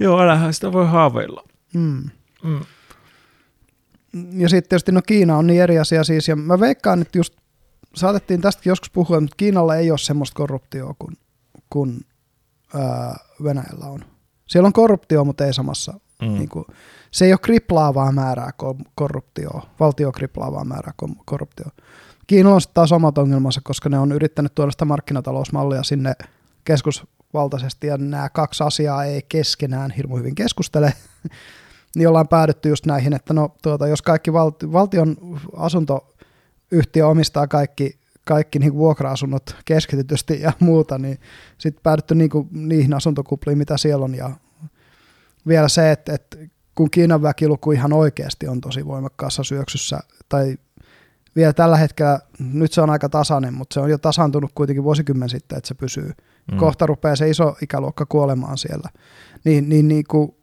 Joo, 0.00 0.20
älähän 0.20 0.54
sitä 0.54 0.72
voi 0.72 0.86
haaveilla. 0.86 1.44
Mm. 1.74 2.10
Mm. 2.42 2.60
Ja 4.32 4.48
sitten 4.48 4.68
tietysti 4.68 4.92
no 4.92 5.02
Kiina 5.06 5.36
on 5.36 5.46
niin 5.46 5.62
eri 5.62 5.78
asia 5.78 6.04
siis, 6.04 6.28
ja 6.28 6.36
mä 6.36 6.60
veikkaan, 6.60 7.02
että 7.02 7.18
just 7.18 7.34
saatettiin 7.94 8.40
tästäkin 8.40 8.70
joskus 8.70 8.90
puhua, 8.90 9.20
mutta 9.20 9.36
Kiinalla 9.36 9.76
ei 9.76 9.90
ole 9.90 9.98
semmoista 9.98 10.34
korruptioa 10.34 10.94
kuin, 10.98 11.16
kuin 11.70 12.00
ää, 12.74 13.16
Venäjällä 13.44 13.84
on. 13.84 14.04
Siellä 14.48 14.66
on 14.66 14.72
korruptio, 14.72 15.24
mutta 15.24 15.46
ei 15.46 15.52
samassa. 15.52 16.00
Mm. 16.22 16.28
Niin 16.28 16.48
kuin, 16.48 16.64
se 17.10 17.24
ei 17.24 17.32
ole 17.32 17.38
kriplaavaa 17.42 18.12
määrää 18.12 18.50
korruptioa, 18.94 19.66
valtio 19.80 20.12
kriplaavaa 20.12 20.64
määrää 20.64 20.92
korruptioa. 21.24 21.70
Kiinalla 22.26 22.54
on 22.54 22.60
taas 22.74 22.92
omat 22.92 23.18
ongelmansa, 23.18 23.60
koska 23.64 23.88
ne 23.88 23.98
on 23.98 24.12
yrittänyt 24.12 24.54
tuoda 24.54 24.70
sitä 24.70 24.84
markkinatalousmallia 24.84 25.82
sinne 25.82 26.14
keskusvaltaisesti, 26.64 27.86
ja 27.86 27.98
nämä 27.98 28.28
kaksi 28.28 28.64
asiaa 28.64 29.04
ei 29.04 29.22
keskenään 29.28 29.90
hirmu 29.90 30.16
hyvin 30.16 30.34
keskustele, 30.34 30.92
niin 31.96 32.08
ollaan 32.08 32.28
päädytty 32.28 32.68
just 32.68 32.86
näihin, 32.86 33.12
että 33.12 33.34
no 33.34 33.54
tuota, 33.62 33.86
jos 33.86 34.02
kaikki 34.02 34.32
valti, 34.32 34.72
valtion 34.72 35.16
asuntoyhtiö 35.56 37.06
omistaa 37.06 37.46
kaikki 37.46 37.98
kaikki 38.28 38.58
niin 38.58 38.74
vuokra-asunnot 38.74 39.56
keskitytysti 39.64 40.40
ja 40.40 40.52
muuta, 40.60 40.98
niin 40.98 41.18
sitten 41.58 41.82
päädytty 41.82 42.14
niin 42.14 42.30
kuin 42.30 42.48
niihin 42.50 42.94
asuntokupliin, 42.94 43.58
mitä 43.58 43.76
siellä 43.76 44.04
on. 44.04 44.14
Ja 44.14 44.30
vielä 45.46 45.68
se, 45.68 45.92
että, 45.92 46.14
että 46.14 46.36
kun 46.74 46.90
Kiinan 46.90 47.22
väkiluku 47.22 47.72
ihan 47.72 47.92
oikeasti 47.92 48.48
on 48.48 48.60
tosi 48.60 48.86
voimakkaassa 48.86 49.44
syöksyssä, 49.44 50.00
tai 50.28 50.58
vielä 51.36 51.52
tällä 51.52 51.76
hetkellä, 51.76 52.20
nyt 52.38 52.72
se 52.72 52.80
on 52.80 52.90
aika 52.90 53.08
tasainen, 53.08 53.54
mutta 53.54 53.74
se 53.74 53.80
on 53.80 53.90
jo 53.90 53.98
tasantunut 53.98 54.50
kuitenkin 54.54 54.84
vuosikymmen 54.84 55.28
sitten, 55.28 55.58
että 55.58 55.68
se 55.68 55.74
pysyy. 55.74 56.12
Mm. 56.52 56.58
Kohta 56.58 56.86
rupeaa 56.86 57.16
se 57.16 57.30
iso 57.30 57.56
ikäluokka 57.62 58.06
kuolemaan 58.06 58.58
siellä. 58.58 58.90
Niin, 59.44 59.68
niin, 59.68 59.88
niin 59.88 60.04
kuin, 60.08 60.34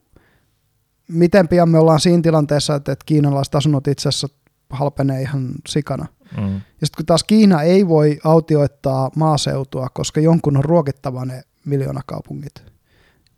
miten 1.07 1.47
pian 1.47 1.69
me 1.69 1.79
ollaan 1.79 1.99
siinä 1.99 2.21
tilanteessa, 2.21 2.75
että, 2.75 2.91
että 2.91 3.05
kiinalaiset 3.05 3.55
asunnot 3.55 3.87
itse 3.87 4.09
asiassa 4.09 4.27
halpenee 4.69 5.21
ihan 5.21 5.51
sikana. 5.67 6.05
Mm. 6.37 6.53
Ja 6.53 6.87
sitten 6.87 6.97
kun 6.97 7.05
taas 7.05 7.23
Kiina 7.23 7.61
ei 7.61 7.87
voi 7.87 8.19
autioittaa 8.23 9.11
maaseutua, 9.15 9.87
koska 9.93 10.19
jonkun 10.19 10.57
on 10.57 10.63
ruokittava 10.63 11.25
ne 11.25 11.43
miljoonakaupungit 11.65 12.75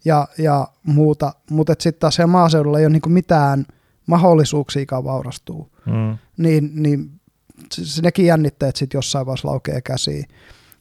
ja, 0.08 0.28
ja 0.38 0.68
muuta, 0.84 1.34
mutta 1.50 1.74
sitten 1.80 2.00
taas 2.00 2.16
siellä 2.16 2.32
maaseudulla 2.32 2.80
ei 2.80 2.86
ole 2.86 2.94
niinku 2.94 3.10
mitään 3.10 3.66
mahdollisuuksia 4.06 5.04
vaurastuu, 5.04 5.72
mm. 5.86 6.18
niin, 6.38 6.72
niin 6.74 7.12
se, 7.72 8.02
nekin 8.02 8.26
jännitteet 8.26 8.76
sitten 8.76 8.98
jossain 8.98 9.26
vaiheessa 9.26 9.48
laukee 9.48 9.82
käsiin. 9.82 10.26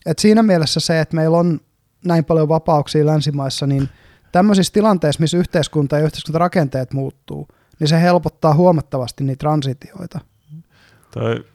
Et 0.05 0.19
siinä 0.19 0.43
mielessä 0.43 0.79
se, 0.79 0.99
että 0.99 1.15
meillä 1.15 1.37
on 1.37 1.59
näin 2.05 2.25
paljon 2.25 2.49
vapauksia 2.49 3.05
länsimaissa, 3.05 3.67
niin 3.67 3.89
tämmöisissä 4.31 4.73
tilanteissa, 4.73 5.21
missä 5.21 5.37
yhteiskunta 5.37 5.97
ja 5.97 6.05
yhteiskuntarakenteet 6.05 6.93
muuttuu, 6.93 7.47
niin 7.79 7.87
se 7.87 8.01
helpottaa 8.01 8.53
huomattavasti 8.53 9.23
niitä 9.23 9.39
transitioita. 9.39 10.19
Toi 11.11 11.45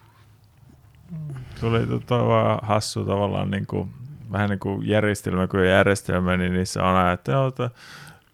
tuli 1.62 1.86
tota 1.86 2.26
vaan 2.26 2.58
hassu 2.62 3.04
tavallaan 3.04 3.50
niin 3.50 3.66
kuin, 3.66 3.88
vähän 4.32 4.50
niin 4.50 4.58
kuin 4.58 4.88
järjestelmä 4.88 5.46
kuin 5.46 5.68
järjestelmä, 5.68 6.36
niin 6.36 6.52
niissä 6.52 6.82
on 6.82 6.86
aina, 6.88 7.12
että, 7.12 7.32
joo, 7.32 7.48
että 7.48 7.70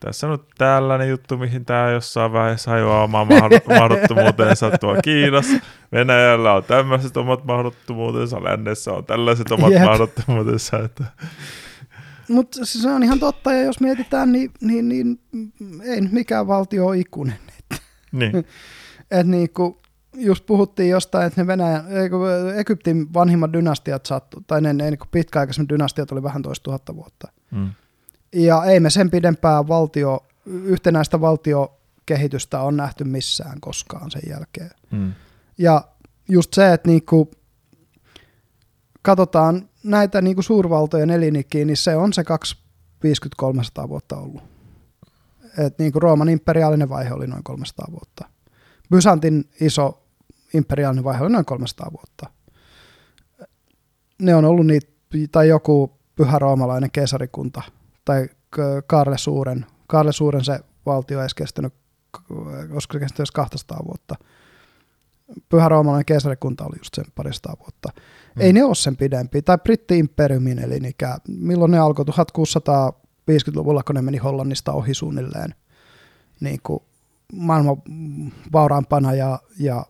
tässä 0.01 0.27
on 0.27 0.31
nyt 0.31 0.43
tällainen 0.59 1.09
juttu, 1.09 1.37
mihin 1.37 1.65
tämä 1.65 1.91
jossain 1.91 2.33
vaiheessa 2.33 2.71
hajoaa 2.71 3.03
omaan 3.03 3.29
mahdottomuutensa 3.69 4.71
tuo 4.81 4.97
Kiinassa. 5.05 5.57
Venäjällä 5.93 6.55
on 6.55 6.65
tämmöiset 6.65 7.17
omat 7.17 7.45
mahdottomuutensa, 7.45 8.45
lännessä 8.45 8.93
on 8.93 9.05
tällaiset 9.05 9.51
omat 9.51 9.71
yep. 9.71 9.83
mahdottomuutensa. 9.83 10.79
Että. 10.79 11.05
Mutta 12.29 12.59
se 12.63 12.91
on 12.91 13.03
ihan 13.03 13.19
totta, 13.19 13.53
ja 13.53 13.63
jos 13.63 13.81
mietitään, 13.81 14.33
niin, 14.33 14.51
niin, 14.61 14.89
niin 14.89 15.21
ei 15.85 16.01
mikään 16.01 16.47
valtio 16.47 16.87
ole 16.87 16.99
ikuinen. 16.99 17.39
Niin. 18.13 18.33
Et 19.11 19.27
niin 19.27 19.51
kuin, 19.51 19.77
just 20.19 20.47
puhuttiin 20.47 20.91
jostain, 20.91 21.27
että 21.27 21.41
ne 21.41 21.47
Venäjän, 21.47 21.85
Egyptin 22.57 23.15
vanhimmat 23.15 23.53
dynastiat 23.53 24.07
sattu, 24.07 24.43
tai 24.47 24.61
ne, 24.61 24.73
ne 24.73 24.91
niin 24.91 24.99
pitkäaikaisemmat 25.11 25.69
dynastiat 25.69 26.13
oli 26.13 26.23
vähän 26.23 26.43
toista 26.43 26.65
tuhatta 26.65 26.97
vuotta. 26.97 27.33
Mm. 27.51 27.71
Ja 28.33 28.65
ei 28.65 28.81
me 28.81 28.91
sen 28.91 29.11
pidempää 29.11 29.69
valtio, 29.69 30.27
yhtenäistä 30.47 31.21
valtiokehitystä 31.21 32.61
on 32.61 32.77
nähty 32.77 33.05
missään 33.05 33.61
koskaan 33.61 34.11
sen 34.11 34.23
jälkeen. 34.29 34.71
Mm. 34.91 35.13
Ja 35.59 35.85
just 36.29 36.55
se, 36.55 36.73
että 36.73 36.89
niinku, 36.89 37.31
katsotaan 39.03 39.69
näitä 39.83 40.23
niinku 40.23 40.43
suurvaltojen 40.43 41.11
elinikiä, 41.11 41.65
niin 41.65 41.77
se 41.77 41.97
on 41.97 42.13
se 42.13 42.23
250-300 43.85 43.89
vuotta 43.89 44.17
ollut. 44.17 44.43
Et 45.59 45.79
niinku 45.79 46.01
Rooman 46.01 46.29
imperiaalinen 46.29 46.89
vaihe 46.89 47.13
oli 47.13 47.27
noin 47.27 47.45
300 47.45 47.87
vuotta. 47.91 48.25
Byzantin 48.91 49.51
iso 49.61 50.08
imperiaalinen 50.55 51.05
vaihe 51.05 51.23
oli 51.23 51.33
noin 51.33 51.45
300 51.45 51.93
vuotta. 51.93 52.31
Ne 54.19 54.35
on 54.35 54.45
ollut 54.45 54.67
niitä, 54.67 54.91
tai 55.33 55.49
joku 55.49 55.99
pyhä 56.15 56.39
roomalainen 56.39 56.91
keisarikunta, 56.91 57.63
tai 58.05 58.29
Karle 58.87 59.19
Suuren. 59.19 59.67
Karle 59.87 60.13
Suuren 60.13 60.45
se 60.45 60.61
valtio 60.87 61.23
ei 61.23 61.29
kestänyt, 61.37 61.75
koska 62.75 62.93
se 62.93 63.01
kestänyt 63.01 63.31
200 63.31 63.79
vuotta. 63.87 64.15
Pyhä 65.49 65.69
roomalainen 65.69 66.05
keisarikunta 66.05 66.65
oli 66.65 66.77
just 66.79 66.95
sen 66.95 67.05
parista 67.15 67.57
vuotta. 67.59 67.89
Mm. 67.95 68.43
Ei 68.43 68.53
ne 68.53 68.65
ole 68.65 68.75
sen 68.75 68.97
pidempi. 68.97 69.43
Tai 69.43 69.59
britti-imperiumin 69.59 70.59
elinikä. 70.59 71.19
Milloin 71.29 71.71
ne 71.71 71.79
alkoi? 71.79 72.05
1650-luvulla, 72.05 73.83
kun 73.83 73.95
ne 73.95 74.03
meni 74.03 74.19
Hollannista 74.19 74.73
ohi 74.73 74.95
suunnilleen. 74.95 75.55
Niin 76.41 76.61
kuin 76.63 76.83
maailman 77.33 77.77
vauraampana 78.53 79.15
ja, 79.15 79.39
ja 79.59 79.87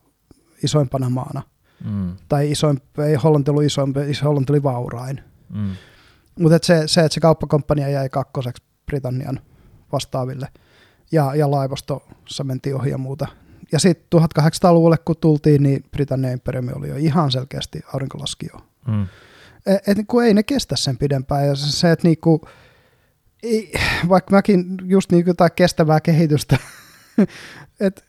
isoimpana 0.63 1.11
maana. 1.11 1.43
Mm. 1.85 2.17
Tai 2.29 2.51
isoin, 2.51 2.83
ei 3.09 3.15
Hollanti 3.15 3.51
ollut 3.51 3.65
isoimpi, 3.65 4.01
Hollanti 4.25 4.53
oli 4.53 4.63
vaurain. 4.63 5.21
Mm. 5.55 5.71
Mutta 6.39 6.59
se, 6.63 6.83
se, 6.87 7.01
että 7.01 7.15
se 7.15 7.21
kauppakomppania 7.21 7.89
jäi 7.89 8.09
kakkoseksi 8.09 8.63
Britannian 8.87 9.41
vastaaville 9.93 10.49
ja, 11.13 11.35
ja 11.35 11.51
laivastossa 11.51 12.45
mentiin 12.45 12.77
ohi 12.77 12.91
ja 12.91 12.99
muuta. 12.99 13.27
Ja 13.73 13.79
sitten 13.79 14.21
1800-luvulle 14.21 14.97
kun 15.05 15.17
tultiin, 15.21 15.63
niin 15.63 15.85
Britannian 15.91 16.33
imperiumi 16.33 16.73
oli 16.73 16.89
jo 16.89 16.97
ihan 16.97 17.31
selkeästi 17.31 17.81
aurinkolaskio. 17.93 18.61
Mm. 18.87 19.07
Et, 19.67 19.99
et, 19.99 19.99
kun 20.07 20.25
ei 20.25 20.35
ne 20.35 20.43
kestä 20.43 20.77
sen 20.77 20.99
pidempään. 20.99 21.47
Ja 21.47 21.55
se, 21.57 21.73
se 21.73 21.93
että 21.93 22.09
niinku, 22.09 22.41
ei, 23.43 23.73
vaikka 24.09 24.31
mäkin 24.37 24.77
just 24.85 25.13
niinku 25.13 25.31
jotain 25.31 25.51
kestävää 25.57 26.01
kehitystä 26.01 26.59
et 27.81 28.05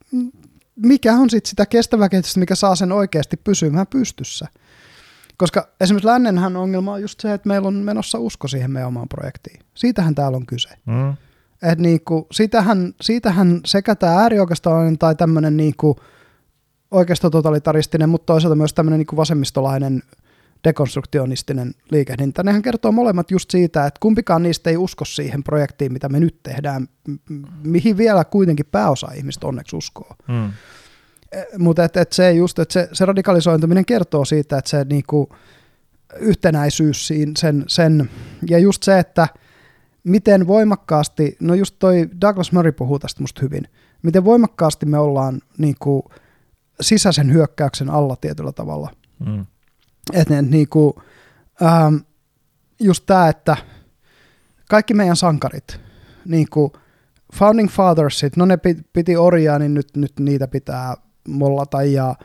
mikä 0.86 1.14
on 1.14 1.30
sitten 1.30 1.50
sitä 1.50 1.66
kestävää 1.66 2.10
kehitystä, 2.10 2.40
mikä 2.40 2.56
saa 2.56 2.76
sen 2.76 2.92
oikeasti 2.92 3.38
pysymään 3.38 3.88
pystyssä. 3.88 4.48
Koska 5.38 5.68
esimerkiksi 5.82 6.08
lännenhän 6.08 6.56
ongelma 6.56 6.94
on 6.94 7.02
just 7.02 7.20
se, 7.20 7.34
että 7.34 7.48
meillä 7.48 7.68
on 7.68 7.74
menossa 7.74 8.20
usko 8.20 8.48
siihen 8.48 8.72
meidän 8.72 8.88
omaan 8.88 9.10
projektiin. 9.10 9.60
Siitähän 9.76 10.16
täällä 10.16 10.36
on 10.36 10.46
kyse. 10.46 10.70
Mm. 10.86 11.14
Et 11.72 11.80
niinku, 11.80 12.28
siitähän, 12.32 12.94
siitähän 13.02 13.62
sekä 13.66 13.96
tämä 13.96 14.22
äärioikeistolainen 14.22 14.98
tai 14.98 15.16
tämmöinen 15.16 15.58
niinku 15.58 15.96
oikeistototalitaristinen, 16.92 18.10
mutta 18.10 18.26
toisaalta 18.26 18.56
myös 18.56 18.74
tämmöinen 18.74 18.98
niinku 18.98 19.18
vasemmistolainen 19.18 20.04
dekonstruktionistinen 20.64 21.74
liikehdintä. 21.92 22.44
Nehän 22.44 22.62
kertoo 22.62 22.92
molemmat 22.92 23.32
just 23.32 23.52
siitä, 23.52 23.86
että 23.86 24.00
kumpikaan 24.00 24.44
niistä 24.44 24.70
ei 24.70 24.78
usko 24.78 25.06
siihen 25.06 25.44
projektiin, 25.44 25.94
mitä 25.94 26.10
me 26.10 26.20
nyt 26.20 26.44
tehdään, 26.44 26.88
mihin 27.64 27.98
vielä 27.98 28.26
kuitenkin 28.26 28.66
pääosa 28.66 29.12
ihmistä 29.16 29.48
onneksi 29.48 29.76
uskoo. 29.76 30.16
Mm. 30.28 30.52
Mutta 31.58 31.84
et, 31.84 31.98
et 31.98 32.14
se 32.14 32.32
just, 32.32 32.60
että 32.60 32.74
se, 32.74 32.90
se 32.94 33.06
radikalisointuminen 33.06 33.86
kertoo 33.86 34.26
siitä, 34.26 34.58
että 34.58 34.70
se 34.70 34.86
niinku, 34.90 35.30
yhtenäisyys 36.20 37.08
siinä, 37.08 37.32
sen, 37.38 37.64
sen, 37.68 38.10
ja 38.50 38.60
just 38.60 38.84
se, 38.84 39.00
että 39.00 39.28
miten 40.04 40.48
voimakkaasti, 40.48 41.38
no 41.40 41.54
just 41.54 41.76
toi 41.80 42.10
Douglas 42.22 42.52
Murray 42.52 42.72
puhuu 42.72 43.00
tästä 43.00 43.22
musta 43.24 43.42
hyvin, 43.42 43.64
miten 44.02 44.26
voimakkaasti 44.26 44.86
me 44.86 44.98
ollaan 44.98 45.42
niinku, 45.58 46.12
sisäisen 46.82 47.34
hyökkäyksen 47.34 47.90
alla 47.90 48.16
tietyllä 48.16 48.52
tavalla. 48.52 48.92
Mm. 49.26 49.46
Että 50.14 50.42
niinku, 50.42 51.02
ähm, 51.64 51.96
just 52.80 53.04
tämä, 53.06 53.30
että 53.30 53.58
kaikki 54.70 54.94
meidän 54.94 55.16
sankarit, 55.16 55.80
niinku, 56.26 56.74
Founding 57.36 57.70
Fathersit, 57.70 58.38
no 58.38 58.46
ne 58.46 58.58
piti 58.94 59.18
orjaa, 59.18 59.60
niin 59.60 59.74
nyt, 59.74 59.88
nyt 59.98 60.20
niitä 60.20 60.48
pitää 60.48 60.96
mollata 61.28 61.84
ja 61.84 62.16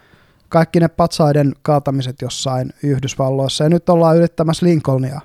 kaikki 0.49 0.81
ne 0.81 0.89
patsaiden 0.89 1.53
kaatamiset 1.63 2.23
jossain 2.23 2.73
Yhdysvalloissa 2.83 3.65
ja 3.65 3.71
nyt 3.71 3.89
ollaan 3.89 4.17
yrittämässä 4.17 4.67
Lincolnia. 4.67 5.21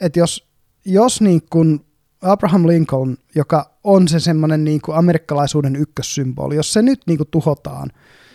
Että 0.00 0.18
jos, 0.18 0.48
jos 0.84 1.20
niin 1.20 1.42
kuin 1.50 1.86
Abraham 2.22 2.66
Lincoln, 2.66 3.16
joka 3.34 3.70
on 3.84 4.08
se 4.08 4.20
semmoinen 4.20 4.64
niin 4.64 4.80
kuin 4.80 4.98
amerikkalaisuuden 4.98 5.76
ykkössymboli, 5.76 6.56
jos 6.56 6.72
se 6.72 6.82
nyt 6.82 7.00
niin 7.06 7.16
kuin 7.16 7.28
tuhotaan, 7.30 7.90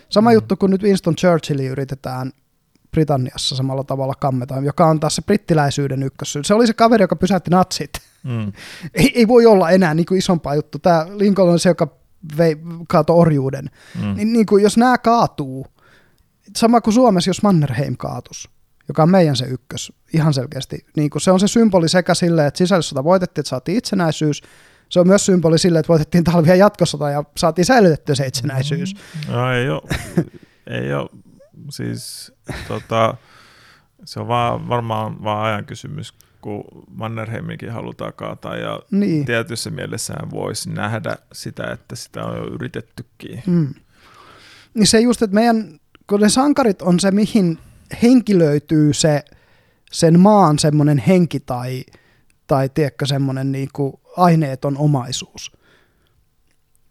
sama 0.08 0.30
mm. 0.30 0.34
juttu 0.34 0.56
kuin 0.56 0.70
nyt 0.70 0.82
Winston 0.82 1.16
Churchilli 1.16 1.66
yritetään 1.66 2.32
Britanniassa 2.90 3.56
samalla 3.56 3.84
tavalla 3.84 4.14
kammetaan, 4.14 4.64
joka 4.64 4.86
on 4.86 5.00
taas 5.00 5.16
se 5.16 5.22
brittiläisyyden 5.22 6.02
ykkössymboli. 6.02 6.46
Se 6.46 6.54
oli 6.54 6.66
se 6.66 6.74
kaveri, 6.74 7.02
joka 7.02 7.16
pysäytti 7.16 7.50
natsit. 7.50 7.90
Mm. 8.22 8.52
ei, 8.94 9.12
ei 9.14 9.28
voi 9.28 9.46
olla 9.46 9.70
enää 9.70 9.94
niin 9.94 10.06
kuin 10.06 10.18
isompaa 10.18 10.54
juttu. 10.54 10.78
Tämä 10.78 11.06
Lincoln 11.16 11.52
on 11.52 11.58
se, 11.58 11.68
joka 11.68 11.88
vei, 12.38 12.56
kaato 12.88 13.18
orjuuden. 13.18 13.70
Mm. 14.02 14.14
Niin, 14.14 14.32
niin 14.32 14.46
kuin 14.46 14.62
jos 14.62 14.76
nämä 14.76 14.98
kaatuu, 14.98 15.66
sama 16.56 16.80
kuin 16.80 16.94
Suomessa, 16.94 17.30
jos 17.30 17.42
Mannerheim 17.42 17.96
kaatus, 17.96 18.50
joka 18.88 19.02
on 19.02 19.10
meidän 19.10 19.36
se 19.36 19.46
ykkös, 19.46 19.92
ihan 20.14 20.34
selkeästi. 20.34 20.86
Niin 20.96 21.10
kuin 21.10 21.22
se 21.22 21.30
on 21.30 21.40
se 21.40 21.48
symboli 21.48 21.88
sekä 21.88 22.14
sille, 22.14 22.46
että 22.46 22.58
sisällissota 22.58 23.04
voitettiin, 23.04 23.42
että 23.42 23.50
saatiin 23.50 23.78
itsenäisyys, 23.78 24.42
se 24.88 25.00
on 25.00 25.06
myös 25.06 25.26
symboli 25.26 25.58
sille, 25.58 25.78
että 25.78 25.88
voitettiin 25.88 26.24
talvia 26.24 26.54
jatkosota 26.54 27.10
ja 27.10 27.24
saatiin 27.36 27.64
säilytettyä 27.64 28.14
se 28.14 28.26
itsenäisyys. 28.26 28.94
Mm. 28.94 29.32
No 29.32 29.52
ei 29.52 29.70
ole, 29.70 29.82
ei 30.80 30.94
ole 30.94 31.10
siis 31.70 32.32
tota, 32.68 33.14
se 34.04 34.20
on 34.20 34.28
vaan, 34.28 34.68
varmaan 34.68 35.24
vaan 35.24 35.44
ajan 35.44 35.64
kysymys, 35.64 36.14
kun 36.40 36.64
Mannerheiminkin 36.90 37.72
halutaan 37.72 38.12
kaataa 38.12 38.56
ja 38.56 38.80
niin. 38.90 39.26
tietyssä 39.26 39.70
mielessään 39.70 40.30
voisi 40.30 40.70
nähdä 40.70 41.16
sitä, 41.32 41.72
että 41.72 41.96
sitä 41.96 42.24
on 42.24 42.36
jo 42.36 42.46
yritettykin. 42.46 43.42
Mm. 43.46 43.74
Niin 44.74 44.86
se 44.86 45.00
just, 45.00 45.22
että 45.22 45.34
meidän, 45.34 45.80
kun 46.06 46.20
ne 46.20 46.28
sankarit 46.28 46.82
on 46.82 47.00
se, 47.00 47.10
mihin 47.10 47.58
henkilöityy 48.02 48.92
se, 48.92 49.24
sen 49.92 50.20
maan 50.20 50.58
semmoinen 50.58 50.98
henki 50.98 51.40
tai, 51.40 51.84
tai 52.46 52.68
tiedätkö, 52.68 53.06
semmoinen 53.06 53.52
niin 53.52 53.68
kuin 53.72 53.92
aineeton 54.16 54.76
omaisuus. 54.76 55.59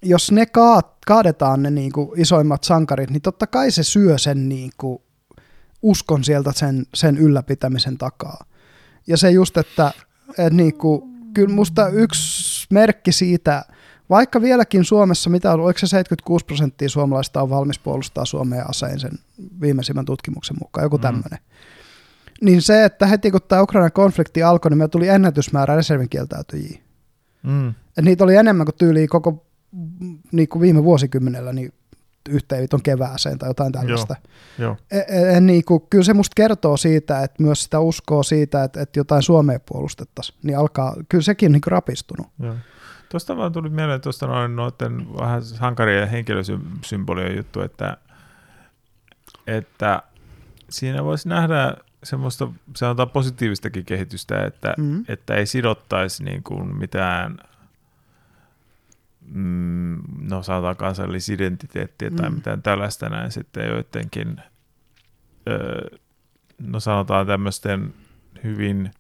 Jos 0.02 0.32
ne 0.32 0.45
kaat, 0.45 0.98
kaadetaan 1.08 1.64
ne 1.64 1.72
niin 1.72 1.92
kuin 1.92 2.19
isoimmat 2.19 2.64
sankarit, 2.64 3.10
niin 3.10 3.22
totta 3.22 3.48
kai 3.48 3.72
se 3.72 3.84
syö 3.84 4.18
sen 4.18 4.50
niin 4.50 4.72
kuin 4.78 5.02
uskon 5.82 6.24
sieltä 6.24 6.52
sen, 6.56 6.86
sen 6.94 7.18
ylläpitämisen 7.18 7.98
takaa. 7.98 8.45
Ja 9.08 9.18
se 9.18 9.32
just, 9.32 9.58
että, 9.58 9.92
että 10.30 10.50
niin 10.50 10.78
kuin, 10.78 11.02
kyllä 11.34 11.56
musta 11.56 11.88
yksi 11.88 12.68
merkki 12.69 13.11
siitä, 13.11 13.66
vaikka 14.10 14.42
vieläkin 14.42 14.86
Suomessa, 14.86 15.30
mitä 15.30 15.53
on, 15.53 15.60
oliko 15.60 15.80
se 15.80 15.88
76 15.88 16.45
prosenttia 16.45 16.90
suomalaista 16.90 17.42
on 17.42 17.50
valmis 17.50 17.80
puolustaa 17.80 18.26
Suomea 18.26 18.66
asein 18.66 19.00
sen 19.00 19.11
viimeisimmän 19.61 20.06
tutkimuksen 20.06 20.58
mukaan, 20.60 20.86
joku 20.86 20.98
tämmöinen. 20.98 21.40
Mm. 21.40 22.45
Niin 22.45 22.61
se, 22.61 22.86
että 22.86 23.06
heti 23.06 23.32
kun 23.32 23.42
tämä 23.48 23.61
Ukrainan 23.61 23.92
konflikti 23.92 24.44
alkoi, 24.44 24.72
niin 24.72 24.78
meillä 24.78 24.92
tuli 24.92 25.08
ennätysmäärä 25.08 25.76
reservin 25.76 26.10
kieltäytyjiä. 26.10 26.80
Mm. 27.44 27.69
Et 27.69 28.06
niitä 28.06 28.24
oli 28.24 28.36
enemmän 28.36 28.66
kuin 28.66 28.76
tyyliin 28.76 29.10
koko 29.10 29.45
niin 30.31 30.48
kuin 30.48 30.61
viime 30.61 30.83
vuosikymmenellä 30.83 31.53
niin 31.53 31.73
yhteen 32.30 32.61
viton 32.61 32.81
kevääseen 32.81 33.39
tai 33.39 33.49
jotain 33.49 33.72
tällaista. 33.72 34.15
Joo, 34.57 34.67
joo. 34.67 34.77
E, 34.91 34.99
e, 34.99 35.35
e, 35.35 35.41
niin 35.41 35.65
kuin, 35.65 35.83
kyllä 35.89 36.03
se 36.03 36.14
musta 36.14 36.33
kertoo 36.35 36.77
siitä, 36.77 37.23
että 37.23 37.43
myös 37.43 37.64
sitä 37.64 37.80
uskoo 37.80 38.23
siitä, 38.23 38.64
että, 38.64 38.81
että 38.81 38.99
jotain 38.99 39.23
Suomea 39.23 39.59
puolustettaisiin, 39.59 40.39
niin 40.43 40.57
alkaa, 40.57 40.95
kyllä 41.09 41.22
sekin 41.22 41.48
on 41.48 41.51
niin 41.51 41.61
rapistunut. 41.67 42.27
Joo. 42.39 42.56
Tuosta 43.09 43.38
vaan 43.38 43.51
tuli 43.51 43.69
mieleen 43.69 44.01
tuosta 44.01 44.27
noin 44.27 44.56
noiden 44.56 45.07
vähän 45.19 45.41
hankarien 45.59 46.09
henkilösymbolien 46.09 47.38
juttu, 47.38 47.61
että, 47.61 47.98
että 49.48 50.03
siinä 50.69 51.03
voisi 51.03 51.30
nähdä 51.30 51.73
semmoista 52.03 52.48
sanotaan 52.75 53.09
positiivistakin 53.09 53.85
kehitystä, 53.85 54.45
että, 54.45 54.73
mm-hmm. 54.77 55.06
että 55.07 55.35
ei 55.35 55.45
sidottaisi 55.45 56.23
niin 56.23 56.43
kuin 56.43 56.77
mitään 56.77 57.38
mm, 59.33 60.01
no 60.30 60.43
sanotaan 60.43 60.75
kansallisidentiteettiä 60.75 62.11
tai 62.11 62.30
mm. 62.30 62.35
mitään 62.35 62.61
tällaista 62.61 63.09
näin 63.09 63.32
sitten 63.32 63.67
joidenkin, 63.67 64.41
no 66.59 66.80
sanotaan 66.80 67.27
tämmöisten 67.27 67.93
hyvin 68.43 68.91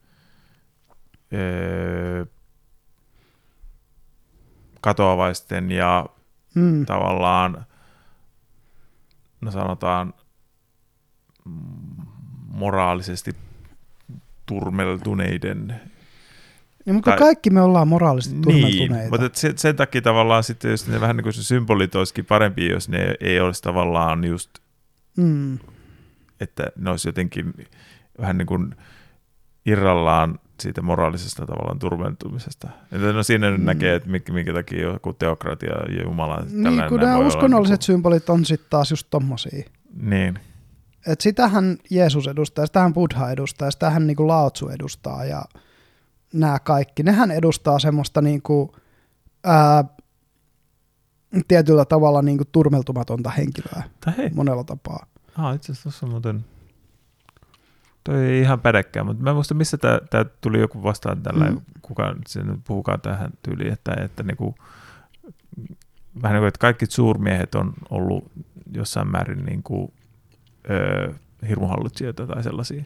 katoavaisten 4.81 5.71
ja 5.71 6.05
mm. 6.55 6.85
tavallaan, 6.85 7.65
no 9.41 9.51
sanotaan, 9.51 10.13
moraalisesti 12.47 13.31
turmeltuneiden 14.45 15.81
niin, 16.85 16.95
mutta 16.95 17.11
tai, 17.11 17.19
kaikki 17.19 17.49
me 17.49 17.61
ollaan 17.61 17.87
moraalisesti 17.87 18.39
turmeltuneita. 18.41 18.95
Niin, 18.95 19.09
mutta 19.09 19.29
sen, 19.39 19.57
sen 19.57 19.75
takia 19.75 20.01
tavallaan 20.01 20.43
sitten, 20.43 20.71
jos 20.71 20.87
ne 20.87 21.01
vähän 21.01 21.17
niin 21.17 21.23
kuin 21.23 21.33
se 21.33 21.43
symbolit 21.43 21.95
olisikin 21.95 22.25
parempi, 22.25 22.67
jos 22.69 22.89
ne 22.89 23.15
ei 23.19 23.39
olisi 23.39 23.63
tavallaan 23.63 24.23
just, 24.23 24.49
mm. 25.17 25.59
että 26.39 26.71
ne 26.77 26.89
olisi 26.89 27.07
jotenkin 27.07 27.53
vähän 28.21 28.37
niin 28.37 28.45
kuin 28.45 28.75
irrallaan 29.65 30.39
siitä 30.59 30.81
moraalisesta 30.81 31.45
tavallaan 31.45 31.79
turmentumisesta. 31.79 32.67
Että 32.91 33.13
no 33.13 33.23
siinä 33.23 33.57
mm. 33.57 33.65
näkee, 33.65 33.95
että 33.95 34.09
minkä, 34.09 34.33
minkä 34.33 34.53
takia 34.53 34.81
joku 34.81 35.13
teokratia 35.13 35.69
ja 35.69 36.03
Jumala 36.03 36.43
Niin, 36.51 36.83
kun 36.89 36.99
nämä 36.99 37.17
uskonnolliset 37.17 37.71
niin 37.71 37.77
kuin... 37.77 37.85
symbolit 37.85 38.29
on 38.29 38.45
sitten 38.45 38.69
taas 38.69 38.91
just 38.91 39.07
tommosia. 39.09 39.63
Niin. 40.01 40.39
Et 41.07 41.21
sitähän 41.21 41.77
Jeesus 41.89 42.27
edustaa, 42.27 42.65
sitähän 42.65 42.93
Buddha 42.93 43.31
edustaa, 43.31 43.71
sitähän 43.71 44.07
niin 44.07 44.17
kuin 44.17 44.27
Laotsu 44.27 44.69
edustaa 44.69 45.25
ja 45.25 45.41
nämä 46.33 46.59
kaikki. 46.59 47.03
Nehän 47.03 47.31
edustaa 47.31 47.79
semmoista 47.79 48.21
niin 48.21 48.41
kuin, 48.41 48.71
ää, 49.43 49.83
tietyllä 51.47 51.85
tavalla 51.85 52.21
niin 52.21 52.37
kuin 52.37 52.47
turmeltumatonta 52.51 53.29
henkilöä 53.29 53.83
hei. 54.17 54.29
monella 54.29 54.63
tapaa. 54.63 55.05
Ah, 55.37 55.55
itse 55.55 55.71
asiassa 55.71 55.83
tuossa 55.83 56.07
muuten 56.07 56.45
Toi 58.03 58.25
ei 58.25 58.41
ihan 58.41 58.59
pädekään, 58.59 59.05
mutta 59.05 59.23
mä 59.23 59.29
en 59.29 59.35
muista, 59.35 59.53
missä 59.53 59.77
tämä 60.09 60.25
tuli 60.41 60.59
joku 60.59 60.83
vastaan 60.83 61.21
tällä, 61.21 61.45
mm. 61.45 61.61
kuka 61.81 62.15
sen 62.27 62.61
puhukaan 62.67 63.01
tähän 63.01 63.31
tyyliin, 63.43 63.73
että, 63.73 63.93
että 63.93 64.23
niinku, 64.23 64.55
vähän 66.21 66.33
niin 66.33 66.41
kuin, 66.41 66.47
että 66.47 66.59
kaikki 66.59 66.85
suurmiehet 66.85 67.55
on 67.55 67.73
ollut 67.89 68.31
jossain 68.73 69.11
määrin 69.11 69.45
niinku, 69.45 69.93
öö, 70.69 71.13
hirmuhallitsijoita 71.47 72.27
tai 72.27 72.43
sellaisia. 72.43 72.83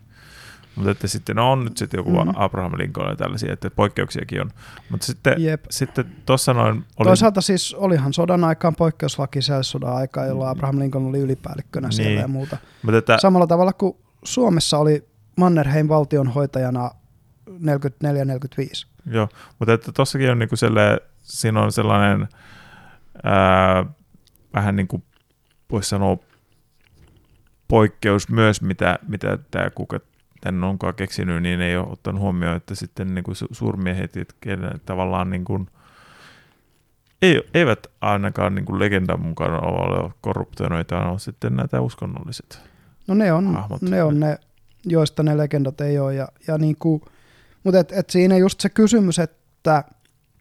Mutta 0.76 0.92
että 0.92 1.08
sitten 1.08 1.36
no 1.36 1.52
on 1.52 1.64
nyt 1.64 1.78
sitten 1.78 1.98
joku 1.98 2.10
mm-hmm. 2.10 2.34
Abraham 2.36 2.72
Lincoln 2.78 3.10
ja 3.10 3.16
tällaisia, 3.16 3.54
että 3.54 3.70
poikkeuksiakin 3.70 4.42
on. 4.42 4.52
Mutta 4.90 5.06
sitten, 5.06 5.44
Jep. 5.44 5.66
sitten 5.70 6.06
tuossa 6.26 6.54
noin... 6.54 6.86
Oli... 7.00 7.08
Toisaalta 7.08 7.42
siis 7.42 7.74
olihan 7.74 8.14
sodan 8.14 8.44
aikaan 8.44 8.76
poikkeuslaki 8.76 9.40
sodan 9.62 9.96
aikaan, 9.96 10.28
jolloin 10.28 10.50
Abraham 10.50 10.80
Lincoln 10.80 11.06
oli 11.06 11.20
ylipäällikkönä 11.20 11.88
niin. 11.88 11.96
siellä 11.96 12.22
ja 12.22 12.28
muuta. 12.28 12.58
Mutta 12.84 12.98
että... 12.98 13.18
Samalla 13.20 13.48
tavalla 13.48 13.74
kuin 13.74 13.98
Suomessa 14.24 14.78
oli 14.78 15.08
Mannerheim 15.38 15.88
valtionhoitajana 15.88 16.92
44-45. 17.50 17.54
Joo, 19.06 19.30
mutta 19.60 19.74
että 19.74 19.92
tossakin 19.92 20.32
on 20.32 20.40
niinku 20.40 20.56
selle, 20.56 21.00
siinä 21.22 21.62
on 21.62 21.72
sellainen 21.72 22.28
ää, 23.24 23.86
vähän 24.54 24.76
niin 24.76 24.88
kuin 24.88 25.04
voisi 25.72 25.90
sanoa 25.90 26.18
poikkeus 27.68 28.30
myös, 28.30 28.62
mitä, 28.62 29.00
mitä 29.08 29.38
tämä 29.52 29.70
kuka 29.70 30.00
tämän 30.44 30.64
onkaan 30.64 30.96
keksinyt, 30.96 31.44
niin 31.44 31.62
ei 31.62 31.78
ole 31.78 31.88
ottanut 31.92 32.22
huomioon, 32.22 32.56
että 32.56 32.76
sitten 32.76 33.16
niin 33.16 33.24
kuin 33.24 33.36
suurmiehet, 33.52 34.16
jotka 34.16 34.50
tavallaan 34.86 35.30
niin 35.30 35.46
kuin, 35.46 35.68
ei, 37.22 37.42
eivät 37.54 37.88
ainakaan 38.02 38.56
niin 38.56 38.66
kuin 38.66 38.80
legendan 38.80 39.22
mukana 39.22 39.60
ole 39.60 40.12
korruptoineita, 40.22 41.06
on 41.06 41.20
sitten 41.20 41.56
näitä 41.56 41.82
uskonnolliset 41.82 42.62
No 43.08 43.14
ne 43.14 43.34
on 43.34 43.54
hahmot. 43.54 43.82
ne, 43.82 44.04
on 44.04 44.20
ne 44.20 44.38
joista 44.86 45.24
ne 45.24 45.38
legendat 45.38 45.82
ei 45.82 46.00
ole. 46.00 46.16
Ja, 46.16 46.28
ja 46.48 46.58
niin 46.58 46.76
kuin, 46.80 47.02
mutta 47.64 47.80
et, 47.80 47.92
et 47.92 48.10
siinä 48.10 48.38
just 48.38 48.60
se 48.60 48.70
kysymys, 48.70 49.20
että 49.20 49.84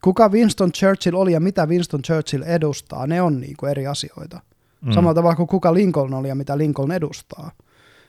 kuka 0.04 0.28
Winston 0.28 0.72
Churchill 0.72 1.16
oli 1.16 1.32
ja 1.32 1.40
mitä 1.40 1.66
Winston 1.66 2.02
Churchill 2.02 2.42
edustaa, 2.42 3.06
ne 3.06 3.22
on 3.22 3.40
niin 3.40 3.56
kuin 3.56 3.70
eri 3.70 3.86
asioita. 3.86 4.40
Mm. 4.80 4.92
Samalla 4.92 5.14
tavalla 5.14 5.36
kuin 5.36 5.48
kuka 5.48 5.74
Lincoln 5.74 6.14
oli 6.14 6.28
ja 6.28 6.34
mitä 6.34 6.58
Lincoln 6.58 6.92
edustaa. 6.92 7.50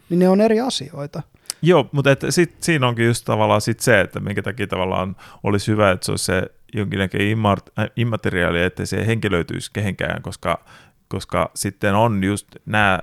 Niin 0.09 0.19
ne 0.19 0.30
on 0.30 0.41
eri 0.41 0.59
asioita. 0.59 1.22
Joo, 1.66 1.90
mutta 1.92 2.11
et 2.11 2.22
sit, 2.30 2.56
siinä 2.59 2.88
onkin 2.88 3.06
just 3.06 3.25
tavallaan 3.25 3.61
sit 3.61 3.80
se, 3.80 4.01
että 4.01 4.19
minkä 4.19 4.42
takia 4.42 4.67
tavallaan 4.67 5.16
olisi 5.43 5.72
hyvä, 5.72 5.92
että 5.92 6.06
se 6.06 6.11
olisi 6.11 6.25
se 6.25 6.43
jonkinlainen 6.74 7.45
äh, 7.80 7.90
immateriaali, 7.95 8.61
että 8.61 8.85
se 8.85 9.08
henkilöityisi 9.08 9.72
kehenkään, 9.74 10.22
koska, 10.22 10.66
koska 11.08 11.51
sitten 11.56 11.95
on 11.95 12.24
just 12.24 12.48
nämä, 12.66 13.00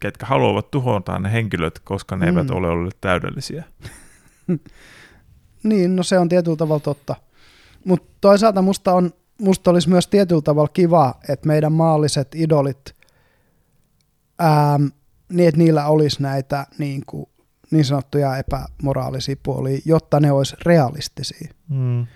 ketkä 0.00 0.26
haluavat 0.26 0.70
tuhota 0.70 1.18
ne 1.18 1.32
henkilöt, 1.32 1.78
koska 1.78 2.16
ne 2.16 2.26
mm. 2.26 2.38
eivät 2.38 2.50
ole 2.50 2.68
olleet 2.68 2.96
täydellisiä. 3.00 3.64
niin, 5.62 5.96
no 5.96 6.02
se 6.02 6.18
on 6.18 6.28
tietyllä 6.28 6.56
tavalla 6.56 6.80
totta. 6.80 7.16
Mutta 7.84 8.12
toisaalta 8.20 8.62
musta, 8.62 8.92
on, 8.92 9.10
musta 9.40 9.70
olisi 9.70 9.88
myös 9.88 10.06
tietyllä 10.06 10.42
tavalla 10.42 10.70
kiva, 10.72 11.14
että 11.28 11.46
meidän 11.46 11.72
maalliset 11.72 12.34
idolit, 12.34 12.94
ää, 14.38 14.78
niin 15.32 15.48
että 15.48 15.58
niillä 15.58 15.86
olisi 15.86 16.22
näitä 16.22 16.66
niin, 16.78 17.02
kuin, 17.06 17.26
niin 17.70 17.84
sanottuja 17.84 18.36
epämoraalisia 18.36 19.36
puolia, 19.42 19.78
jotta 19.84 20.20
ne 20.20 20.32
olisi 20.32 20.56
realistisia. 20.66 21.48
Mm. 21.68 22.06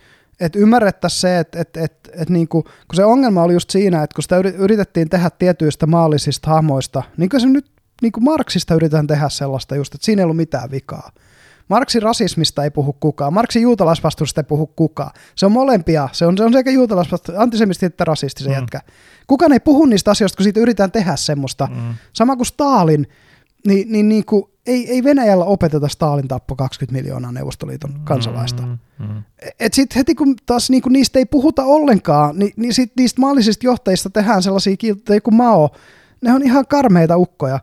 Et 0.40 0.56
ymmärrettäisiin 0.56 1.20
se, 1.20 1.38
että 1.38 1.60
et, 1.60 1.76
et, 1.76 2.10
et 2.12 2.30
niinku, 2.30 2.62
kun 2.62 2.94
se 2.94 3.04
ongelma 3.04 3.42
oli 3.42 3.52
just 3.52 3.70
siinä, 3.70 4.02
että 4.02 4.14
kun 4.14 4.22
sitä 4.22 4.36
yritettiin 4.36 5.08
tehdä 5.08 5.30
tietyistä 5.30 5.86
maallisista 5.86 6.50
hahmoista, 6.50 7.02
niin 7.16 7.30
kuin 7.30 7.40
se 7.40 7.46
nyt 7.46 7.70
niin 8.02 8.12
kuin 8.12 8.24
Marksista 8.24 8.74
yritetään 8.74 9.06
tehdä 9.06 9.28
sellaista 9.28 9.76
just, 9.76 9.94
että 9.94 10.04
siinä 10.04 10.20
ei 10.20 10.24
ollut 10.24 10.36
mitään 10.36 10.70
vikaa. 10.70 11.12
Marksin 11.68 12.02
rasismista 12.02 12.64
ei 12.64 12.70
puhu 12.70 12.92
kukaan, 13.00 13.32
Marksin 13.32 13.62
juutalaisvastuusta 13.62 14.40
ei 14.40 14.44
puhu 14.44 14.66
kukaan. 14.66 15.10
Se 15.34 15.46
on 15.46 15.52
molempia, 15.52 16.08
se 16.12 16.26
on, 16.26 16.36
se 16.36 16.44
on 16.44 16.52
sekä 16.52 16.70
juutalaisvastuusta, 16.70 17.42
antisemisti 17.42 17.86
että 17.86 18.04
rasisti 18.04 18.42
se 18.42 18.48
mm. 18.48 18.54
jätkä. 18.54 18.80
Kukaan 19.26 19.52
ei 19.52 19.60
puhu 19.60 19.86
niistä 19.86 20.10
asioista, 20.10 20.36
kun 20.36 20.44
siitä 20.44 20.60
yritetään 20.60 20.92
tehdä 20.92 21.16
semmoista. 21.16 21.68
Mm. 21.70 21.94
Sama 22.12 22.36
kuin 22.36 22.46
Stalin, 22.46 23.06
niin, 23.66 23.92
niin, 23.92 24.08
niin 24.08 24.24
kuin, 24.24 24.44
ei, 24.68 24.90
ei 24.90 25.04
Venäjällä 25.04 25.44
opeteta 25.44 25.88
Stalin 25.88 26.28
tappo 26.28 26.56
20 26.56 27.02
miljoonaa 27.02 27.32
Neuvostoliiton 27.32 27.90
mm, 27.90 28.04
kansalaista. 28.04 28.62
Mm, 28.62 28.78
mm. 28.98 29.22
Et 29.60 29.74
sitten 29.74 29.96
heti 29.96 30.14
kun 30.14 30.36
taas 30.46 30.70
niin 30.70 30.82
kuin 30.82 30.92
niistä 30.92 31.18
ei 31.18 31.26
puhuta 31.26 31.64
ollenkaan, 31.64 32.38
niin, 32.38 32.52
niin 32.56 32.74
sit 32.74 32.92
niistä 32.96 33.20
maallisista 33.20 33.66
johtajista 33.66 34.10
tehdään 34.10 34.42
sellaisia 34.42 34.76
kiltoja 34.76 35.20
kuin 35.20 35.34
Mao. 35.34 35.70
Ne 36.20 36.32
on 36.32 36.42
ihan 36.42 36.66
karmeita 36.66 37.16
ukkoja. 37.16 37.60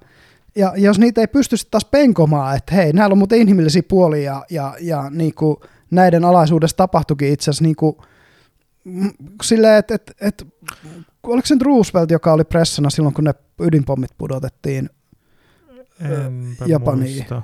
Ja 0.56 0.74
jos 0.78 1.00
niitä 1.00 1.22
ei 1.22 1.28
pysty 1.28 1.56
taas 1.72 1.86
penkomaan, 1.86 2.58
että 2.58 2.76
hei, 2.76 2.94
näillä 2.94 3.14
on 3.14 3.18
muuten 3.18 3.40
inhimillisiä 3.40 3.84
puolia 3.88 4.24
ja, 4.32 4.46
ja, 4.50 4.74
ja 4.82 5.10
niin 5.10 5.34
kuin 5.34 5.58
näiden 5.92 6.26
alaisuudessa 6.26 6.78
tapahtuikin 6.78 7.34
itse 7.34 7.44
asiassa 7.44 7.64
niin 7.64 7.76
kuin, 7.76 7.96
silleen, 9.44 9.80
että 9.80 9.96
et, 9.96 10.16
et, 10.22 10.48
oliko 11.24 11.46
se 11.46 11.56
Roosevelt, 11.64 12.12
joka 12.12 12.34
oli 12.34 12.44
pressana 12.44 12.90
silloin, 12.90 13.16
kun 13.16 13.24
ne 13.24 13.34
ydinpommit 13.60 14.12
pudotettiin 14.18 14.90
Enpä 16.00 16.66
Japaniin? 16.66 17.16
Muista. 17.16 17.42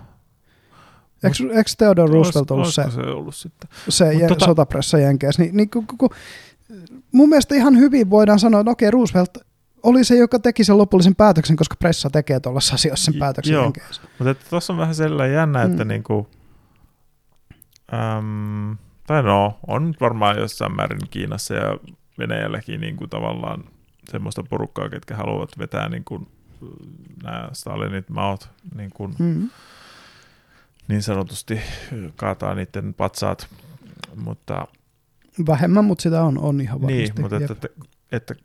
Eikö, 1.23 1.57
eikö 1.57 1.71
Theodore 1.77 2.13
Roosevelt 2.13 2.51
ollut 2.51 2.73
se, 2.73 2.83
se, 2.91 3.01
ollut 3.01 3.35
sitten? 3.35 3.69
se 3.89 4.13
jä, 4.13 4.27
tota... 4.27 4.45
sotapressa 4.45 4.97
Jenkeissä? 4.97 5.41
Niin, 5.41 5.57
niin, 5.57 5.69
ku, 5.69 5.83
ku, 5.97 6.09
mun 7.11 7.29
mielestä 7.29 7.55
ihan 7.55 7.77
hyvin 7.77 8.09
voidaan 8.09 8.39
sanoa, 8.39 8.61
että 8.61 8.71
okei, 8.71 8.91
Roosevelt 8.91 9.37
oli 9.83 10.03
se, 10.03 10.15
joka 10.15 10.39
teki 10.39 10.63
sen 10.63 10.77
lopullisen 10.77 11.15
päätöksen, 11.15 11.55
koska 11.55 11.75
pressa 11.79 12.09
tekee 12.09 12.39
tuollaisessa 12.39 12.75
asioissa 12.75 13.11
sen 13.11 13.19
päätöksen 13.19 13.53
Joo, 13.53 13.73
mutta 14.19 14.35
tuossa 14.49 14.73
on 14.73 14.79
vähän 14.79 14.95
sellainen 14.95 15.35
jännä, 15.35 15.63
että 15.63 15.83
mm. 15.83 15.87
niinku, 15.87 16.27
äm, 17.93 18.77
tai 19.07 19.23
no, 19.23 19.59
on 19.67 19.93
varmaan 20.01 20.37
jossain 20.37 20.75
määrin 20.75 20.99
Kiinassa 21.09 21.53
ja 21.53 21.77
Venäjälläkin 22.19 22.81
niinku 22.81 23.07
tavallaan 23.07 23.63
semmoista 24.09 24.43
porukkaa, 24.49 24.89
ketkä 24.89 25.15
haluavat 25.15 25.57
vetää 25.57 25.89
niinku 25.89 26.27
nämä 27.23 27.49
Stalinit, 27.53 28.09
Maot 28.09 28.49
niin, 28.75 28.89
kuin, 28.93 29.15
mm. 29.19 29.49
niin 30.87 31.03
sanotusti 31.03 31.61
kaataa 32.15 32.55
niiden 32.55 32.93
patsaat, 32.93 33.47
mutta 34.15 34.67
Vähemmän, 35.47 35.85
mutta 35.85 36.01
sitä 36.01 36.23
on, 36.23 36.37
on 36.37 36.61
ihan 36.61 36.81
varmasti. 36.81 37.03
Niin, 37.03 37.21
mutta 37.21 37.37
että, 37.37 37.53
että, 37.53 37.67
että, 38.11 38.35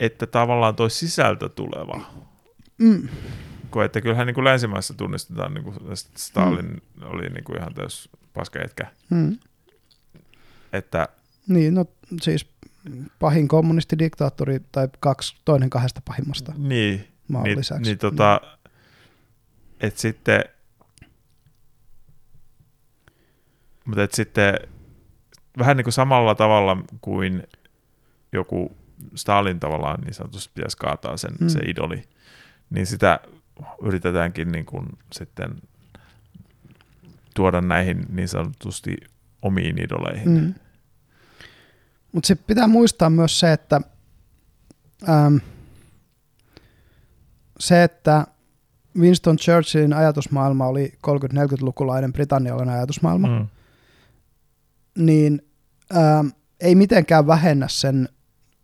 että 0.00 0.26
tavallaan 0.26 0.76
tuo 0.76 0.88
sisältö 0.88 1.48
tuleva. 1.48 2.00
Mm. 2.78 3.08
Kun, 3.70 3.84
että 3.84 4.00
kyllähän 4.00 4.26
niin 4.26 4.34
kuin 4.34 4.44
länsimaissa 4.44 4.94
tunnistetaan, 4.94 5.54
niin 5.54 5.64
kuin 5.64 5.76
Stalin 6.16 6.66
mm. 6.66 7.02
oli 7.02 7.28
niin 7.28 7.44
kuin 7.44 7.58
ihan 7.58 7.74
täys 7.74 8.08
paskajätkä. 8.34 8.86
Mm. 9.10 9.38
Että, 10.72 11.08
niin, 11.48 11.74
no 11.74 11.86
siis 12.22 12.46
pahin 13.18 13.48
kommunistidiktaattori 13.48 14.60
tai 14.72 14.88
kaksi, 15.00 15.36
toinen 15.44 15.70
kahdesta 15.70 16.02
pahimmasta 16.04 16.52
niin, 16.56 17.08
maan 17.28 17.44
niin, 17.44 17.58
lisäksi. 17.58 17.82
Niin, 17.82 17.98
tota, 17.98 18.40
että 19.80 20.00
sitten, 20.00 20.44
mutta 23.84 24.02
et 24.02 24.14
sitten 24.14 24.54
vähän 25.58 25.76
niin 25.76 25.84
kuin 25.84 25.92
samalla 25.92 26.34
tavalla 26.34 26.76
kuin 27.00 27.42
joku 28.32 28.76
Stalin 29.14 29.60
tavallaan 29.60 30.00
niin 30.00 30.14
sanotusti 30.14 30.52
pitäisi 30.54 30.76
kaataa 30.76 31.16
sen, 31.16 31.34
mm. 31.40 31.48
se 31.48 31.58
idoli, 31.66 32.02
niin 32.70 32.86
sitä 32.86 33.20
yritetäänkin 33.82 34.52
niin 34.52 34.66
kuin 34.66 34.86
sitten 35.12 35.50
tuoda 37.34 37.60
näihin 37.60 38.06
niin 38.08 38.28
sanotusti 38.28 38.96
omiin 39.42 39.82
idoleihin. 39.82 40.28
Mm. 40.28 40.54
Mutta 42.12 42.26
sitten 42.26 42.46
pitää 42.46 42.68
muistaa 42.68 43.10
myös 43.10 43.40
se, 43.40 43.52
että 43.52 43.80
ähm, 45.08 45.36
se, 47.60 47.82
että 47.82 48.26
Winston 48.98 49.36
Churchillin 49.36 49.92
ajatusmaailma 49.92 50.66
oli 50.66 50.92
30-40-lukulainen 51.06 52.12
britannialainen 52.12 52.74
ajatusmaailma, 52.74 53.28
mm. 53.28 53.46
niin 55.04 55.42
ähm, 55.96 56.26
ei 56.60 56.74
mitenkään 56.74 57.26
vähennä 57.26 57.68
sen, 57.68 58.08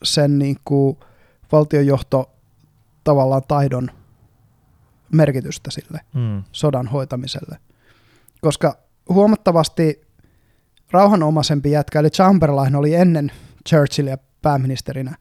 sen 0.02 0.38
niin 0.38 0.56
kuin 0.64 0.98
valtionjohto 1.52 2.30
tavallaan 3.04 3.42
taidon 3.48 3.90
merkitystä 5.12 5.70
sille 5.70 6.00
mm. 6.14 6.42
sodan 6.52 6.86
hoitamiselle. 6.86 7.58
Koska 8.40 8.78
huomattavasti 9.08 10.06
rauhanomaisempi 10.92 11.70
jätkä, 11.70 12.00
eli 12.00 12.10
Chamberlain 12.10 12.76
oli 12.76 12.94
ennen 12.94 13.32
Churchillia 13.68 14.18
pääministerinä. 14.42 15.16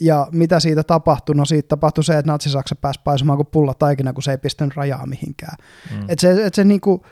Ja 0.00 0.28
mitä 0.32 0.60
siitä 0.60 0.82
tapahtui? 0.82 1.34
No 1.34 1.44
siitä 1.44 1.68
tapahtui 1.68 2.04
se, 2.04 2.18
että 2.18 2.32
Natsi-Saksa 2.32 2.76
pääsi 2.76 3.00
paisumaan 3.04 3.36
kuin 3.36 3.48
pulla 3.52 3.74
taikina, 3.74 4.12
kun 4.12 4.22
se 4.22 4.30
ei 4.30 4.38
pistänyt 4.38 4.76
rajaa 4.76 5.06
mihinkään. 5.06 5.56
Mm. 5.94 6.04
Et 6.08 6.18
se, 6.18 6.46
et 6.46 6.54
se 6.54 6.64
niinku, 6.64 7.04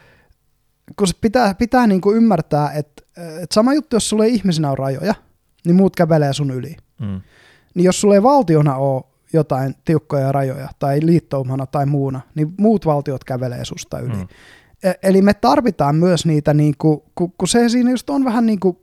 kun 0.96 1.06
se 1.06 1.16
pitää, 1.20 1.54
pitää 1.54 1.86
niinku 1.86 2.12
ymmärtää, 2.12 2.72
että 2.72 3.02
et 3.42 3.52
sama 3.52 3.74
juttu, 3.74 3.96
jos 3.96 4.08
sulla 4.08 4.24
ei 4.24 4.34
ihmisenä 4.34 4.68
ole 4.68 4.76
rajoja, 4.76 5.14
niin 5.64 5.76
muut 5.76 5.96
kävelee 5.96 6.32
sun 6.32 6.50
yli. 6.50 6.76
Mm. 7.00 7.20
Niin 7.74 7.84
jos 7.84 8.00
sulla 8.00 8.14
ei 8.14 8.22
valtiona 8.22 8.76
ole 8.76 9.02
jotain 9.32 9.74
tiukkoja 9.84 10.32
rajoja 10.32 10.68
tai 10.78 11.00
liittoumana 11.02 11.66
tai 11.66 11.86
muuna, 11.86 12.20
niin 12.34 12.54
muut 12.58 12.86
valtiot 12.86 13.24
kävelee 13.24 13.64
susta 13.64 13.98
yli. 13.98 14.16
Mm. 14.16 14.28
E, 14.86 14.92
eli 15.02 15.22
me 15.22 15.34
tarvitaan 15.34 15.96
myös 15.96 16.26
niitä, 16.26 16.54
niin 16.54 16.74
kuin, 16.78 17.00
kun, 17.14 17.32
kun 17.38 17.48
se 17.48 17.68
siinä 17.68 17.90
just 17.90 18.10
on 18.10 18.24
vähän 18.24 18.46
niin 18.46 18.60
kuin 18.60 18.78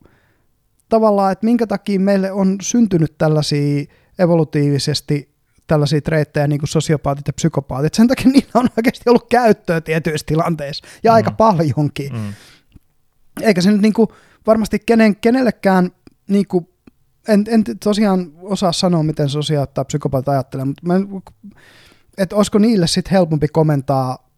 tavallaan, 0.89 1.31
että 1.31 1.45
minkä 1.45 1.67
takia 1.67 1.99
meille 1.99 2.31
on 2.31 2.57
syntynyt 2.61 3.17
tällaisia 3.17 3.85
evolutiivisesti 4.19 5.33
tällaisia 5.67 6.01
treittejä 6.01 6.47
niin 6.47 6.59
kuin 6.59 6.69
sosiopaatit 6.69 7.27
ja 7.27 7.33
psykopaatit. 7.33 7.93
Sen 7.93 8.07
takia 8.07 8.31
niillä 8.31 8.51
on 8.53 8.67
oikeasti 8.77 9.09
ollut 9.09 9.29
käyttöä 9.29 9.81
tietyissä 9.81 10.25
tilanteissa 10.25 10.87
ja 11.03 11.11
mm. 11.11 11.15
aika 11.15 11.31
paljonkin. 11.31 12.13
Mm. 12.13 12.33
Eikä 13.41 13.61
se 13.61 13.71
nyt 13.71 13.81
niin 13.81 13.93
kuin 13.93 14.07
varmasti 14.47 14.79
kenen, 14.79 15.15
kenellekään, 15.15 15.91
niin 16.27 16.47
kuin, 16.47 16.69
en, 17.27 17.43
en 17.47 17.63
tosiaan 17.83 18.31
osaa 18.41 18.71
sanoa, 18.71 19.03
miten 19.03 19.29
sosiaaliset 19.29 19.73
tai 19.73 19.85
psykopaatit 19.85 20.29
ajattelee, 20.29 20.65
mutta 20.65 20.81
mä, 20.85 20.93
että 22.17 22.35
olisiko 22.35 22.57
niille 22.57 22.87
sitten 22.87 23.11
helpompi 23.11 23.47
komentaa 23.47 24.29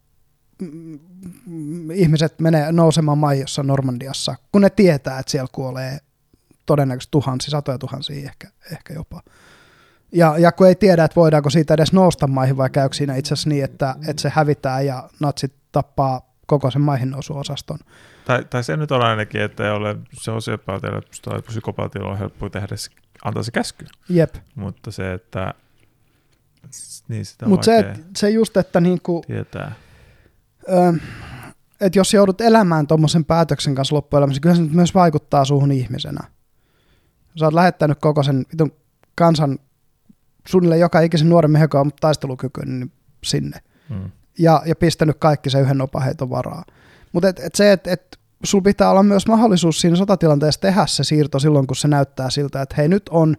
ihmiset 1.94 2.40
menee 2.40 2.72
nousemaan 2.72 3.18
maijossa 3.18 3.62
Normandiassa, 3.62 4.34
kun 4.52 4.62
ne 4.62 4.70
tietää, 4.70 5.18
että 5.18 5.32
siellä 5.32 5.48
kuolee 5.52 5.98
todennäköisesti 6.66 7.10
tuhansia, 7.10 7.50
satoja 7.50 7.78
tuhansia 7.78 8.28
ehkä, 8.28 8.48
ehkä 8.72 8.94
jopa. 8.94 9.22
Ja, 10.12 10.38
ja 10.38 10.52
kun 10.52 10.66
ei 10.66 10.74
tiedä, 10.74 11.04
että 11.04 11.16
voidaanko 11.16 11.50
siitä 11.50 11.74
edes 11.74 11.92
nousta 11.92 12.26
maihin 12.26 12.56
vai 12.56 12.70
käykö 12.70 12.96
siinä 12.96 13.16
itse 13.16 13.34
asiassa 13.34 13.48
niin, 13.48 13.64
että, 13.64 13.94
että 14.08 14.22
se 14.22 14.32
hävitään 14.34 14.86
ja 14.86 15.08
natsit 15.20 15.52
tappaa 15.72 16.34
koko 16.46 16.70
sen 16.70 16.82
maihin 16.82 17.10
nousuosaston. 17.10 17.78
Tai, 18.24 18.44
tai 18.44 18.64
se 18.64 18.76
nyt 18.76 18.92
on 18.92 19.02
ainakin, 19.02 19.40
että 19.40 19.64
ei 19.64 19.70
ole 19.70 19.96
sosiopaatilla 20.12 21.00
tai 21.22 21.42
psykopaatilla 21.42 22.10
on 22.10 22.18
helppo 22.18 22.48
tehdä 22.48 22.76
se, 22.76 22.90
antaa 23.24 23.42
se 23.42 23.50
käsky. 23.50 23.86
Jep. 24.08 24.34
Mutta 24.54 24.90
se, 24.90 25.12
että 25.12 25.54
niin 27.08 27.24
sitä 27.24 27.48
Mutta 27.48 27.64
se, 27.64 27.94
se 28.16 28.30
just, 28.30 28.56
että 28.56 28.80
niinku, 28.80 29.24
tietää. 29.26 29.72
Ö, 30.68 30.92
että 31.80 31.98
jos 31.98 32.14
joudut 32.14 32.40
elämään 32.40 32.86
tuommoisen 32.86 33.24
päätöksen 33.24 33.74
kanssa 33.74 33.96
loppuelämässä, 33.96 34.40
kyllä 34.40 34.54
se 34.54 34.62
nyt 34.62 34.72
myös 34.72 34.94
vaikuttaa 34.94 35.44
suhun 35.44 35.72
ihmisenä. 35.72 36.20
Sä 37.38 37.44
oot 37.44 37.54
lähettänyt 37.54 37.98
koko 38.00 38.22
sen 38.22 38.46
vitun 38.52 38.72
kansan 39.14 39.58
suunnilleen 40.48 40.80
joka 40.80 41.00
ikisen 41.00 41.28
nuoren 41.28 41.50
miehen, 41.50 41.64
joka 41.64 41.80
on 41.80 41.90
taistelukykyinen 42.00 42.80
niin 42.80 42.92
sinne. 43.24 43.60
Mm. 43.88 44.10
Ja, 44.38 44.62
ja 44.66 44.76
pistänyt 44.76 45.16
kaikki 45.18 45.50
se 45.50 45.60
yhden 45.60 45.80
opaheiton 45.80 46.30
varaa. 46.30 46.64
Mutta 47.12 47.28
et, 47.28 47.40
et 47.40 47.54
se, 47.54 47.72
että 47.72 47.92
et, 47.92 48.18
sulla 48.44 48.62
pitää 48.62 48.90
olla 48.90 49.02
myös 49.02 49.26
mahdollisuus 49.26 49.80
siinä 49.80 49.96
sotatilanteessa 49.96 50.60
tehdä 50.60 50.86
se 50.86 51.04
siirto 51.04 51.38
silloin, 51.38 51.66
kun 51.66 51.76
se 51.76 51.88
näyttää 51.88 52.30
siltä, 52.30 52.62
että 52.62 52.74
hei 52.76 52.88
nyt 52.88 53.08
on, 53.08 53.36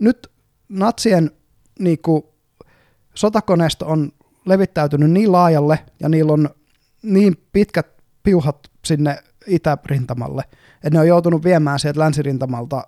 nyt 0.00 0.30
natsien 0.68 1.30
niinku, 1.78 2.34
sotakoneisto 3.14 3.86
on 3.86 4.12
levittäytynyt 4.44 5.10
niin 5.10 5.32
laajalle 5.32 5.78
ja 6.00 6.08
niillä 6.08 6.32
on 6.32 6.50
niin 7.02 7.46
pitkät 7.52 7.86
piuhat 8.22 8.70
sinne 8.84 9.18
itärintamalle, 9.46 10.44
että 10.74 10.90
ne 10.90 10.98
on 10.98 11.08
joutunut 11.08 11.44
viemään 11.44 11.78
sieltä 11.78 12.00
länsirintamalta 12.00 12.84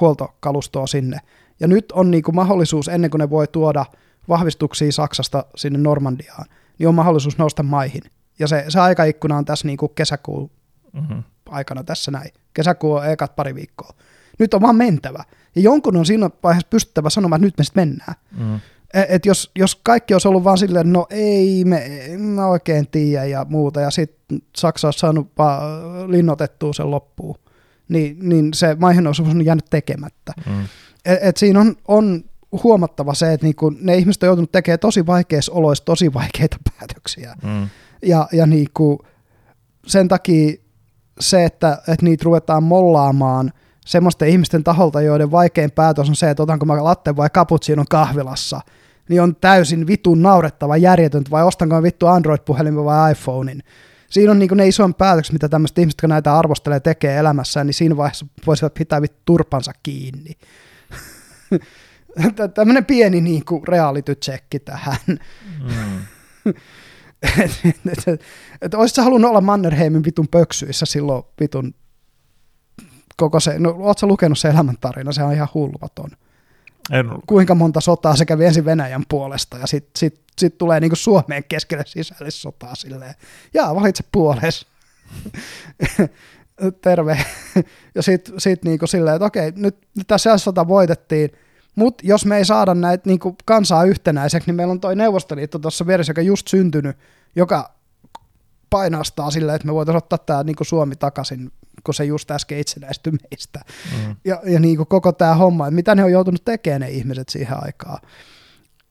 huoltokalustoa 0.00 0.86
sinne. 0.86 1.18
Ja 1.60 1.68
nyt 1.68 1.92
on 1.92 2.10
niin 2.10 2.22
kuin 2.22 2.34
mahdollisuus, 2.34 2.88
ennen 2.88 3.10
kuin 3.10 3.18
ne 3.18 3.30
voi 3.30 3.48
tuoda 3.48 3.84
vahvistuksia 4.28 4.92
Saksasta 4.92 5.44
sinne 5.56 5.78
Normandiaan, 5.78 6.44
niin 6.78 6.88
on 6.88 6.94
mahdollisuus 6.94 7.38
nousta 7.38 7.62
maihin. 7.62 8.02
Ja 8.38 8.48
se, 8.48 8.64
se 8.68 8.80
aikaikkuna 8.80 9.36
on 9.36 9.44
tässä 9.44 9.66
niin 9.66 9.76
kuin 9.76 9.92
kesäkuun 9.94 10.50
mm-hmm. 10.92 11.22
aikana 11.48 11.84
tässä 11.84 12.10
näin. 12.10 12.30
Kesäkuu 12.54 12.92
on 12.92 13.06
ekat 13.06 13.36
pari 13.36 13.54
viikkoa. 13.54 13.94
Nyt 14.38 14.54
on 14.54 14.60
vaan 14.60 14.76
mentävä. 14.76 15.24
Ja 15.54 15.62
jonkun 15.62 15.96
on 15.96 16.06
siinä 16.06 16.30
vaiheessa 16.42 16.68
pystyttävä 16.70 17.10
sanomaan, 17.10 17.38
että 17.38 17.46
nyt 17.46 17.58
me 17.58 17.64
sitten 17.64 17.88
mennään. 17.88 18.14
Mm. 18.38 18.60
Et, 18.94 19.06
et 19.08 19.26
jos, 19.26 19.50
jos 19.58 19.76
kaikki 19.76 20.14
olisi 20.14 20.28
ollut 20.28 20.44
vaan 20.44 20.58
silleen, 20.58 20.92
no 20.92 21.06
ei 21.10 21.64
me, 21.64 21.88
mä 22.18 22.46
oikein 22.46 22.88
tiedä 22.90 23.24
ja 23.24 23.46
muuta, 23.48 23.80
ja 23.80 23.90
sitten 23.90 24.42
Saksa 24.56 24.88
olisi 24.88 24.98
saanut 24.98 25.32
linnoitettua 26.06 26.72
sen 26.72 26.90
loppuun, 26.90 27.38
niin, 27.88 28.16
niin 28.20 28.54
se 28.54 28.76
maihinnousuus 28.80 29.28
on 29.28 29.44
jäänyt 29.44 29.66
tekemättä. 29.70 30.32
Mm. 30.46 30.64
Et, 31.04 31.18
et 31.22 31.36
siinä 31.36 31.60
on, 31.60 31.76
on 31.88 32.24
huomattava 32.64 33.14
se, 33.14 33.32
että 33.32 33.46
niinku 33.46 33.70
ne 33.80 33.96
ihmiset 33.96 34.22
on 34.22 34.26
joutunut 34.26 34.52
tekemään 34.52 34.78
tosi 34.78 35.06
vaikeissa 35.06 35.52
oloissa 35.52 35.84
tosi 35.84 36.14
vaikeita 36.14 36.56
päätöksiä. 36.78 37.34
Mm. 37.42 37.68
Ja, 38.02 38.28
ja 38.32 38.46
niinku, 38.46 38.98
sen 39.86 40.08
takia 40.08 40.52
se, 41.20 41.44
että, 41.44 41.82
että 41.88 42.04
niitä 42.04 42.24
ruvetaan 42.24 42.62
mollaamaan 42.62 43.52
semmoisten 43.86 44.28
ihmisten 44.28 44.64
taholta, 44.64 45.00
joiden 45.00 45.30
vaikein 45.30 45.70
päätös 45.70 46.08
on 46.08 46.16
se, 46.16 46.30
että 46.30 46.42
otanko 46.42 46.66
mä 46.66 46.84
latte 46.84 47.16
vai 47.16 47.30
cappuccinon 47.30 47.86
kahvilassa, 47.90 48.60
niin 49.08 49.22
on 49.22 49.36
täysin 49.36 49.86
vitun 49.86 50.22
naurettava 50.22 50.76
järjetöntä, 50.76 51.30
vai 51.30 51.44
ostanko 51.44 51.82
vittu 51.82 52.06
Android-puhelimen 52.06 52.84
vai 52.84 53.12
iPhonein. 53.12 53.62
Siinä 54.10 54.30
on 54.30 54.38
niin 54.38 54.50
ne 54.54 54.68
isoin 54.68 54.94
päätökset, 54.94 55.32
mitä 55.32 55.48
tämmöiset 55.48 55.78
ihmiset, 55.78 55.96
jotka 55.96 56.08
näitä 56.08 56.38
arvostelee 56.38 56.80
tekee 56.80 57.18
elämässään, 57.18 57.66
niin 57.66 57.74
siinä 57.74 57.96
vaiheessa 57.96 58.26
voisivat 58.46 58.74
pitää 58.74 59.02
vittu 59.02 59.18
turpansa 59.24 59.72
kiinni. 59.82 60.32
Tämmöinen 62.54 62.84
pieni 62.84 63.20
niin 63.20 63.44
kuin 63.44 63.68
reality-tsekki 63.68 64.58
tähän. 64.58 64.98
Mm. 65.06 66.04
et, 67.44 67.50
et, 67.64 68.08
et, 68.08 68.20
et, 68.62 68.74
olisit 68.74 69.04
halunnut 69.04 69.28
olla 69.28 69.40
Mannerheimin 69.40 70.04
vitun 70.04 70.28
pöksyissä 70.28 70.86
silloin 70.86 71.22
vitun 71.40 71.74
koko 73.16 73.40
se, 73.40 73.58
no 73.58 73.76
ootko 73.78 74.06
lukenut 74.06 74.38
se 74.38 74.48
elämäntarina, 74.48 75.12
se 75.12 75.22
on 75.22 75.32
ihan 75.32 75.48
hulvaton. 75.54 76.10
En 76.92 77.10
ollut. 77.10 77.24
Kuinka 77.26 77.54
monta 77.54 77.80
sotaa 77.80 78.16
se 78.16 78.24
kävi 78.24 78.44
ensin 78.44 78.64
Venäjän 78.64 79.04
puolesta 79.08 79.58
ja 79.58 79.66
sitten 79.66 79.98
sit, 79.98 80.20
sit 80.38 80.58
tulee 80.58 80.80
niinku 80.80 80.96
Suomeen 80.96 81.44
keskelle 81.44 81.84
sisällissotaa 81.86 82.74
silleen, 82.74 83.14
jaa 83.54 83.74
valitse 83.74 84.04
puoles. 84.12 84.66
Terve. 86.82 87.18
ja 87.94 88.02
sitten 88.02 88.40
sit 88.40 88.64
niinku 88.64 88.86
silleen, 88.86 89.16
että 89.16 89.26
okei, 89.26 89.52
nyt, 89.56 89.76
nyt 89.96 90.06
tässä 90.06 90.38
sota 90.38 90.68
voitettiin, 90.68 91.30
mutta 91.74 92.02
jos 92.06 92.26
me 92.26 92.36
ei 92.36 92.44
saada 92.44 92.74
näitä 92.74 93.02
niinku 93.06 93.36
kansaa 93.44 93.84
yhtenäiseksi, 93.84 94.48
niin 94.48 94.56
meillä 94.56 94.72
on 94.72 94.80
toi 94.80 94.96
Neuvostoliitto 94.96 95.58
tuossa 95.58 95.86
vieressä, 95.86 96.10
joka 96.10 96.22
just 96.22 96.48
syntynyt, 96.48 96.96
joka 97.36 97.74
painastaa 98.70 99.30
silleen, 99.30 99.56
että 99.56 99.66
me 99.66 99.74
voitaisiin 99.74 99.98
ottaa 99.98 100.18
tämä 100.18 100.42
niinku 100.42 100.64
Suomi 100.64 100.96
takaisin 100.96 101.52
kun 101.84 101.94
se 101.94 102.04
just 102.04 102.30
äsken 102.30 102.58
itsenäistyi 102.58 103.12
meistä. 103.12 103.60
Mm. 103.92 104.16
Ja, 104.24 104.40
ja 104.44 104.60
niin 104.60 104.76
kuin 104.76 104.86
koko 104.86 105.12
tämä 105.12 105.34
homma, 105.34 105.66
että 105.66 105.74
mitä 105.74 105.94
ne 105.94 106.04
on 106.04 106.12
joutunut 106.12 106.44
tekemään 106.44 106.80
ne 106.80 106.90
ihmiset 106.90 107.28
siihen 107.28 107.64
aikaan. 107.64 107.98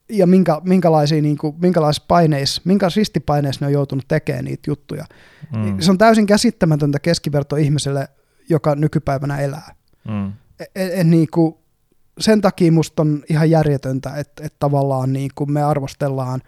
Ja 0.08 0.26
minkä, 0.26 0.60
minkälaisia, 0.64 1.22
niin 1.22 1.38
kuin, 1.38 1.56
minkälaisissa 1.60 2.04
paineissa, 2.08 2.62
minkä 2.64 2.88
ristipaineissa 2.96 3.64
ne 3.64 3.66
on 3.66 3.72
joutunut 3.72 4.04
tekemään 4.08 4.44
niitä 4.44 4.70
juttuja. 4.70 5.04
Mm. 5.56 5.80
Se 5.80 5.90
on 5.90 5.98
täysin 5.98 6.26
käsittämätöntä 6.26 6.98
keskiverto 6.98 7.56
ihmiselle, 7.56 8.08
joka 8.48 8.74
nykypäivänä 8.74 9.38
elää. 9.38 9.74
Mm. 10.08 10.32
Et, 10.60 10.70
et, 10.74 10.92
et, 10.92 11.06
niin 11.06 11.28
kuin, 11.34 11.54
sen 12.20 12.40
takia 12.40 12.72
musta 12.72 13.02
on 13.02 13.24
ihan 13.30 13.50
järjetöntä, 13.50 14.16
että, 14.16 14.44
että 14.44 14.56
tavallaan 14.60 15.12
niin 15.12 15.30
kuin 15.34 15.52
me 15.52 15.62
arvostellaan 15.62 16.40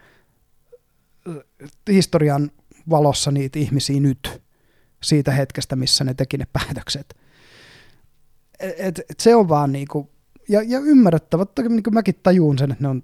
historian 1.91 2.51
valossa 2.89 3.31
niitä 3.31 3.59
ihmisiä 3.59 3.99
nyt 3.99 4.41
siitä 5.03 5.31
hetkestä, 5.31 5.75
missä 5.75 6.03
ne 6.03 6.13
teki 6.13 6.37
ne 6.37 6.47
päätökset. 6.53 7.15
Et, 8.59 8.99
et 8.99 9.19
se 9.19 9.35
on 9.35 9.49
vaan 9.49 9.71
niinku, 9.71 10.09
ja, 10.49 10.61
ja 10.61 10.79
ymmärrettävä, 10.79 11.45
toki 11.45 11.69
niin 11.69 11.83
kuin 11.83 11.93
mäkin 11.93 12.15
tajuun 12.23 12.57
sen, 12.57 12.71
että 12.71 12.83
ne 12.83 12.87
on 12.87 13.03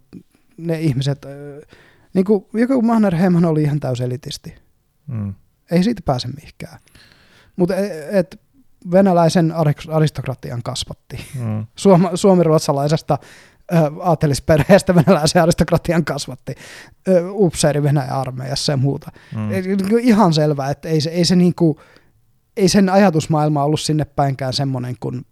ne 0.57 0.81
ihmiset, 0.81 1.25
niin 2.13 2.25
kuin 2.25 2.45
joku 2.53 2.81
Mannerheimhan 2.81 3.45
oli 3.45 3.63
ihan 3.63 3.79
täyselitisti. 3.79 4.55
Mm. 5.07 5.33
Ei 5.71 5.83
siitä 5.83 6.01
pääse 6.05 6.27
mihinkään. 6.27 6.79
Mutta 7.55 7.75
e, 7.75 8.19
et, 8.19 8.41
venäläisen 8.91 9.53
aristokratian 9.89 10.63
kasvatti. 10.63 11.25
Mm. 11.39 11.65
Suom- 11.75 12.09
suomiruotsalaisesta 12.15 13.17
aatelisperheestä 14.01 14.95
venäläisen 14.95 15.41
aristokratian 15.41 16.05
kasvatti 16.05 16.55
upseeri 17.29 17.83
Venäjän 17.83 18.15
armeijassa 18.15 18.71
ja 18.71 18.77
muuta. 18.77 19.11
Mm. 19.35 19.49
Niinku 19.49 19.97
ihan 19.97 20.33
selvää, 20.33 20.69
että 20.69 20.89
ei 20.89 21.01
se, 21.01 21.09
ei 21.09 21.25
se 21.25 21.35
niinku, 21.35 21.79
ei 22.57 22.69
sen 22.69 22.89
ajatusmaailma 22.89 23.63
ollut 23.63 23.79
sinne 23.79 24.05
päinkään 24.05 24.53
semmoinen 24.53 24.95
kuin 24.99 25.25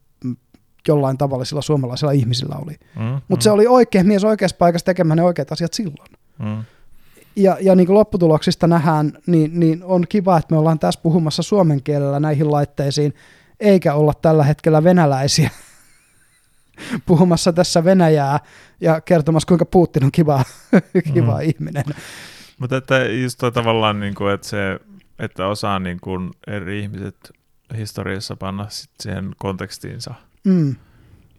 jollain 0.88 1.18
tavallisilla 1.18 1.62
suomalaisilla 1.62 2.12
ihmisillä 2.12 2.56
oli. 2.56 2.74
Mm, 2.96 3.22
Mutta 3.28 3.36
mm. 3.36 3.42
se 3.42 3.52
oli 3.52 3.68
oikea 3.68 4.04
mies 4.04 4.24
oikeassa 4.24 4.58
paikassa 4.58 4.86
tekemään 4.86 5.18
ne 5.18 5.24
oikeat 5.24 5.52
asiat 5.52 5.74
silloin. 5.74 6.12
Mm. 6.40 6.64
Ja, 7.36 7.58
ja 7.62 7.76
niin 7.76 7.88
kuin 7.88 7.96
lopputuloksista 7.96 8.68
nähdään, 8.68 9.14
niin, 9.28 9.60
niin 9.60 9.84
on 9.84 10.06
kiva, 10.10 10.38
että 10.38 10.56
me 10.56 10.60
ollaan 10.60 10.80
tässä 10.80 11.00
puhumassa 11.04 11.44
suomen 11.44 11.84
kielellä 11.84 12.20
näihin 12.20 12.52
laitteisiin, 12.52 13.14
eikä 13.60 13.94
olla 13.94 14.14
tällä 14.22 14.44
hetkellä 14.44 14.84
venäläisiä 14.84 15.50
puhumassa 17.06 17.54
tässä 17.54 17.84
Venäjää 17.84 18.40
ja 18.82 19.02
kertomassa, 19.02 19.48
kuinka 19.48 19.66
Putin 19.66 20.04
on 20.04 20.12
kiva, 20.12 20.44
kiva 21.14 21.36
mm. 21.36 21.42
ihminen. 21.42 21.84
Mutta 22.60 22.78
että 22.78 23.06
just 23.06 23.40
toi 23.40 23.52
tavallaan, 23.52 24.00
niin 24.00 24.16
kuin, 24.16 24.34
että, 24.34 24.48
se, 24.48 24.80
että 25.20 25.48
osaa 25.48 25.80
niin 25.80 26.00
kuin 26.02 26.32
eri 26.48 26.80
ihmiset 26.80 27.32
historiassa 27.78 28.36
panna 28.36 28.70
sit 28.70 28.92
siihen 29.00 29.32
kontekstiinsa, 29.38 30.14
mm. 30.44 30.76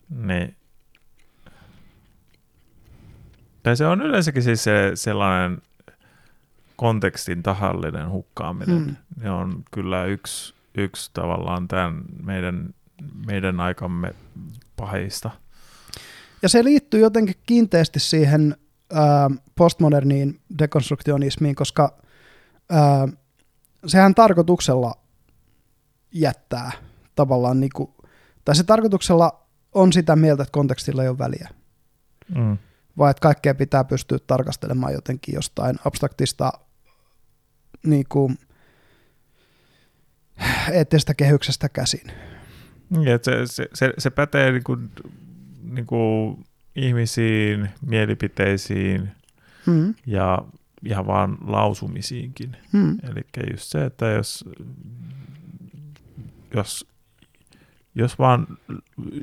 niin 0.08 0.56
tai 3.66 3.76
se 3.76 3.86
on 3.86 4.02
yleensäkin 4.02 4.42
siis 4.42 4.64
se, 4.64 4.90
sellainen 4.94 5.62
kontekstin 6.76 7.42
tahallinen 7.42 8.10
hukkaaminen. 8.10 8.86
Mm. 8.86 8.96
Ne 9.22 9.30
on 9.30 9.64
kyllä 9.70 10.04
yksi, 10.04 10.54
yksi 10.74 11.10
tavallaan 11.14 11.68
tämän 11.68 12.02
meidän, 12.22 12.74
meidän 13.26 13.60
aikamme 13.60 14.14
pahista. 14.76 15.30
Ja 16.42 16.48
se 16.48 16.64
liittyy 16.64 17.00
jotenkin 17.00 17.34
kiinteästi 17.46 18.00
siihen 18.00 18.56
ää, 18.92 19.30
postmoderniin 19.54 20.40
dekonstruktionismiin, 20.58 21.54
koska 21.54 21.98
ää, 22.70 23.08
sehän 23.86 24.14
tarkoituksella 24.14 24.94
jättää 26.12 26.72
tavallaan, 27.14 27.60
niin 27.60 27.72
kuin, 27.74 27.90
tai 28.44 28.56
se 28.56 28.64
tarkoituksella 28.64 29.46
on 29.72 29.92
sitä 29.92 30.16
mieltä, 30.16 30.42
että 30.42 30.52
kontekstilla 30.52 31.02
ei 31.02 31.08
ole 31.08 31.18
väliä. 31.18 31.48
Mm. 32.34 32.58
Vai 32.98 33.10
että 33.10 33.20
kaikkea 33.20 33.54
pitää 33.54 33.84
pystyä 33.84 34.18
tarkastelemaan 34.26 34.92
jotenkin 34.92 35.34
jostain 35.34 35.78
abstraktista 35.84 36.52
niin 37.86 38.04
kuin, 38.08 38.38
eettisestä 40.72 41.14
kehyksestä 41.14 41.68
käsin. 41.68 42.12
Niin, 42.90 43.08
että 43.08 43.30
se, 43.30 43.46
se, 43.46 43.68
se, 43.74 43.92
se 43.98 44.10
pätee 44.10 44.52
niin 44.52 44.64
kuin, 44.64 44.90
niin 45.62 45.86
kuin 45.86 46.44
ihmisiin, 46.76 47.70
mielipiteisiin 47.86 49.10
mm. 49.66 49.94
ja 50.06 50.42
ihan 50.84 51.06
vaan 51.06 51.38
lausumisiinkin. 51.46 52.56
Hmm. 52.72 52.98
Eli 53.02 53.50
just 53.50 53.64
se, 53.64 53.84
että 53.84 54.06
jos, 54.06 54.44
jos, 56.54 56.88
jos 57.94 58.18
vaan 58.18 58.46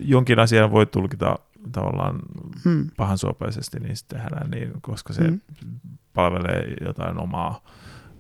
jonkin 0.02 0.40
asian 0.40 0.72
voi 0.72 0.86
tulkita 0.86 1.40
tavallaan 1.72 2.20
Hmm. 2.66 2.90
pahansuopaisesti, 2.98 3.80
niin 3.80 3.98
sitten 3.98 4.20
tehdään 4.20 4.52
niin, 4.52 4.74
koska 4.82 5.14
se 5.14 5.28
Hmm. 5.28 5.40
palvelee 6.14 6.74
jotain 6.86 7.20
omaa 7.20 7.64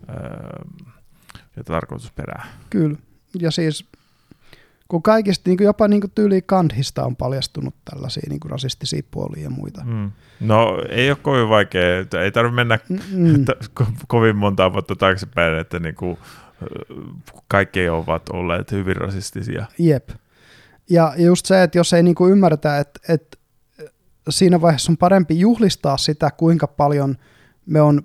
öö, 0.09 0.65
ja 1.55 1.63
tarkoitusperää. 1.63 2.45
Kyllä. 2.69 2.97
Ja 3.39 3.51
siis 3.51 3.85
kun 4.87 5.03
kaikista, 5.03 5.49
niin 5.49 5.57
kuin 5.57 5.65
jopa 5.65 5.87
niin 5.87 6.01
kuin 6.01 6.11
tyyli 6.15 6.41
Kandhista 6.41 7.05
on 7.05 7.15
paljastunut 7.15 7.75
tällaisia 7.85 8.23
niin 8.29 8.39
kuin 8.39 8.51
rasistisia 8.51 9.01
puolia 9.11 9.43
ja 9.43 9.49
muita. 9.49 9.81
Mm. 9.85 10.11
No 10.39 10.77
ei 10.89 11.09
ole 11.09 11.17
kovin 11.21 11.49
vaikea, 11.49 11.83
ei 12.23 12.31
tarvitse 12.31 12.55
mennä 12.55 12.79
Mm. 13.11 13.45
t- 13.45 13.81
ko- 13.81 13.93
kovin 14.07 14.35
monta 14.35 14.73
vuotta 14.73 14.95
taaksepäin, 14.95 15.59
että 15.59 15.79
niinku, 15.79 16.19
ö, 16.61 16.65
kaikki 17.47 17.89
ovat 17.89 18.29
olleet 18.29 18.71
hyvin 18.71 18.95
rasistisia. 18.95 19.65
Jep. 19.79 20.09
Ja 20.89 21.13
just 21.17 21.45
se, 21.45 21.63
että 21.63 21.77
jos 21.77 21.93
ei 21.93 22.03
niinku 22.03 22.27
ymmärretä, 22.27 22.79
että, 22.79 22.99
että 23.09 23.37
siinä 24.29 24.61
vaiheessa 24.61 24.91
on 24.91 24.97
parempi 24.97 25.39
juhlistaa 25.39 25.97
sitä, 25.97 26.31
kuinka 26.31 26.67
paljon 26.67 27.17
me 27.65 27.81
on 27.81 28.01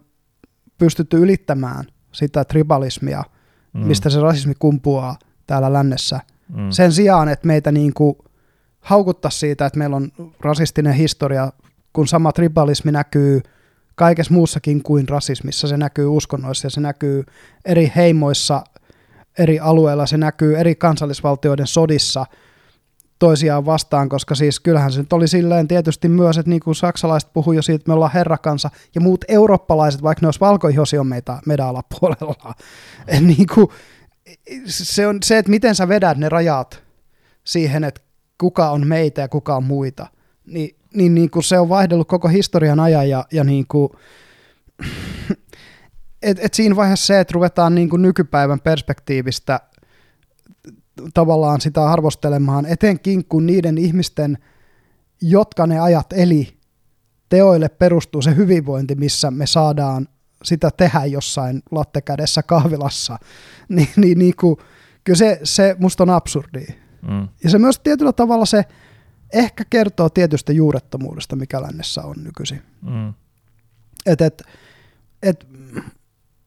pystytty 0.78 1.16
ylittämään 1.16 1.84
sitä 2.12 2.44
tribalismia, 2.44 3.24
mm. 3.73 3.81
mistä 3.81 4.10
se 4.10 4.20
rasismi 4.20 4.55
kumpuaa 4.58 5.18
täällä 5.47 5.73
lännessä. 5.73 6.20
Mm. 6.49 6.70
Sen 6.70 6.93
sijaan, 6.93 7.28
että 7.28 7.47
meitä 7.47 7.73
niinku 7.73 8.18
haukuttaa 8.81 9.31
siitä, 9.31 9.67
että 9.67 9.78
meillä 9.78 9.97
on 9.97 10.12
rasistinen 10.41 10.94
historia, 10.94 11.52
kun 11.93 12.09
sama 12.09 12.33
tribalismi 12.33 12.93
näkyy 12.93 13.41
kaikessa 13.94 14.35
muussakin 14.35 14.83
kuin 14.83 15.09
rasismissa. 15.09 15.68
Se 15.68 15.77
näkyy 15.77 16.07
uskonnoissa 16.07 16.67
ja 16.67 16.70
se 16.70 16.81
näkyy 16.81 17.25
eri 17.65 17.93
heimoissa, 17.97 18.65
eri 19.39 19.60
alueilla, 19.60 20.07
se 20.07 20.17
näkyy 20.17 20.59
eri 20.59 20.75
kansallisvaltioiden 20.75 21.67
sodissa 21.67 22.27
toisiaan 23.18 23.67
vastaan, 23.67 24.09
koska 24.09 24.35
siis 24.35 24.60
kyllähän 24.60 24.93
se 24.93 24.99
nyt 25.01 25.12
oli 25.12 25.28
silleen 25.28 25.68
tietysti 25.68 26.09
myös, 26.09 26.39
että 26.39 26.51
niin 26.51 26.60
kuin 26.60 26.75
saksalaiset 26.75 27.33
puhuu 27.33 27.52
jo 27.52 27.62
siitä, 27.62 27.77
että 27.77 27.89
me 27.89 27.94
ollaan 27.94 28.12
herrakansa, 28.12 28.70
ja 28.94 29.01
muut 29.01 29.25
eurooppalaiset, 29.28 30.02
vaikka 30.02 30.20
ne 30.23 30.27
olisi 30.27 30.41
valkoihosi, 30.41 30.99
on 30.99 31.07
meitä, 31.07 31.39
meidän 31.47 31.67
alapuolella. 31.67 32.55
Et 33.09 33.23
niin 33.23 33.47
kuin, 33.55 33.68
se 34.66 35.07
on 35.07 35.18
se, 35.24 35.39
että 35.39 35.50
miten 35.50 35.74
sä 35.74 35.89
vedät 35.89 36.18
ne 36.18 36.28
rajat 36.28 36.82
siihen, 37.44 37.84
että 37.84 38.00
kuka 38.39 38.70
on 38.70 38.86
meitä 38.86 39.20
ja 39.20 39.28
kuka 39.28 39.57
on 39.57 39.65
muita, 39.65 40.07
niin, 40.47 40.76
niin, 40.94 41.15
niin 41.15 41.31
kuin 41.31 41.42
se 41.42 41.58
on 41.58 41.68
vaihdellut 41.68 42.08
koko 42.08 42.28
historian 42.28 42.81
ajan 42.81 43.08
ja, 43.08 43.24
ja 43.32 43.44
niin 43.44 43.66
kuin, 43.68 43.90
et, 46.23 46.39
et 46.40 46.55
siinä 46.55 46.76
vaiheessa 46.76 47.07
se, 47.07 47.20
että 47.20 47.32
ruvetaan 47.32 47.74
niin 47.74 47.90
kuin 47.90 48.02
nykypäivän 48.02 48.60
perspektiivistä 48.60 49.60
tavallaan 51.15 51.60
sitä 51.60 51.84
arvostelemaan, 51.84 52.66
etenkin 52.66 53.24
kun 53.24 53.47
niiden 53.47 53.78
ihmisten, 53.78 54.39
jotka 55.23 55.66
ne 55.66 55.81
ajat 55.81 56.12
eli, 56.12 56.58
teoille 57.28 57.68
perustuu 57.68 58.23
se 58.23 58.36
hyvinvointi, 58.36 58.94
missä 58.94 59.31
me 59.31 59.47
saadaan 59.47 60.08
sitä 60.44 60.70
tehdä 60.76 61.05
jossain 61.05 61.62
lattekädessä 61.70 62.42
kahvilassa, 62.42 63.18
niin, 63.68 63.89
niin, 63.97 64.18
niin 64.18 64.36
kuin, 64.41 64.57
kyllä 65.05 65.17
se, 65.17 65.41
se 65.44 65.76
musta 65.78 66.02
on 66.02 66.10
absurdia. 66.10 66.73
Mm. 67.08 67.28
Ja 67.44 67.50
se 67.50 67.58
myös 67.58 67.78
tietyllä 67.78 68.12
tavalla 68.12 68.47
se 68.47 68.65
ehkä 69.33 69.65
kertoo 69.70 70.08
tietystä 70.08 70.52
juurettomuudesta, 70.52 71.36
mikä 71.36 71.62
lännessä 71.62 72.02
on 72.02 72.17
nykyisin. 72.25 72.62
Mm. 72.83 73.15
Et, 74.07 74.20
et, 74.20 74.42
et, 75.23 75.47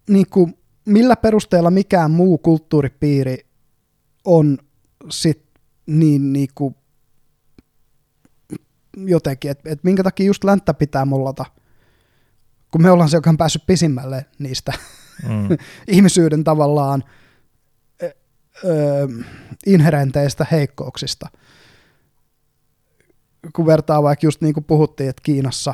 niin 0.10 0.26
kuin, 0.30 0.58
millä 0.86 1.16
perusteella 1.16 1.72
mikään 1.72 2.12
muu 2.12 2.38
kulttuuripiiri 2.38 3.46
on 4.26 4.58
sit 5.10 5.46
niin, 5.86 6.34
niin 6.34 6.50
kuin, 6.56 6.76
jotenkin, 8.98 9.52
että 9.52 9.70
et 9.70 9.84
minkä 9.84 10.04
takia 10.04 10.26
just 10.26 10.44
länttä 10.44 10.74
pitää 10.74 11.06
mollata, 11.06 11.46
kun 12.72 12.82
me 12.82 12.92
ollaan 12.92 13.10
se, 13.10 13.18
joka 13.18 13.30
on 13.30 13.38
päässyt 13.38 13.66
pisimmälle 13.66 14.26
niistä 14.40 14.74
Mm. 15.30 15.58
ihmisyyden 15.88 16.44
tavallaan 16.44 17.04
ö, 18.04 18.14
ö, 18.66 19.08
inherenteistä 19.66 20.46
heikkouksista. 20.52 21.30
Kun 23.54 23.66
vertaa 23.66 24.04
vaikka 24.04 24.28
just 24.28 24.42
niin 24.42 24.54
kuin 24.54 24.64
puhuttiin, 24.64 25.10
että 25.10 25.22
Kiinassa 25.26 25.74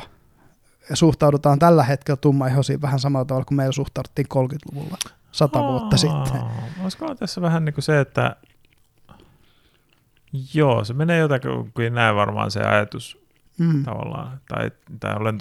suhtaudutaan 0.94 1.58
tällä 1.58 1.82
hetkellä 1.82 2.16
tummaihoisiin 2.16 2.82
vähän 2.82 3.00
samalla 3.00 3.24
tavalla 3.24 3.44
kuin 3.44 3.56
meillä 3.56 3.72
suhtauduttiin 3.72 4.26
30-luvulla, 4.34 4.96
sata 5.32 5.62
vuotta 5.62 5.96
sitten. 5.96 6.40
Olisiko 6.82 7.14
tässä 7.14 7.40
vähän 7.40 7.64
niin 7.64 7.74
kuin 7.74 7.84
se, 7.84 8.00
että 8.00 8.36
joo, 10.54 10.84
se 10.84 10.94
menee 10.94 11.18
jotakin 11.18 11.94
näin 11.94 12.16
varmaan 12.16 12.50
se 12.50 12.60
ajatus 12.60 13.18
Mm. 13.58 13.84
tavallaan, 13.84 14.40
tai, 14.48 14.70
tai 15.00 15.16
olen 15.16 15.38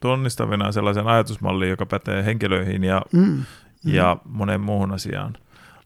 tunnistavina, 0.00 0.72
sellaisen 0.72 1.06
ajatusmallin, 1.06 1.68
joka 1.70 1.86
pätee 1.86 2.24
henkilöihin 2.24 2.84
ja, 2.84 3.02
Mm. 3.12 3.20
Mm. 3.20 3.44
ja 3.84 4.16
moneen 4.24 4.60
muuhun 4.60 4.92
asiaan. 4.92 5.32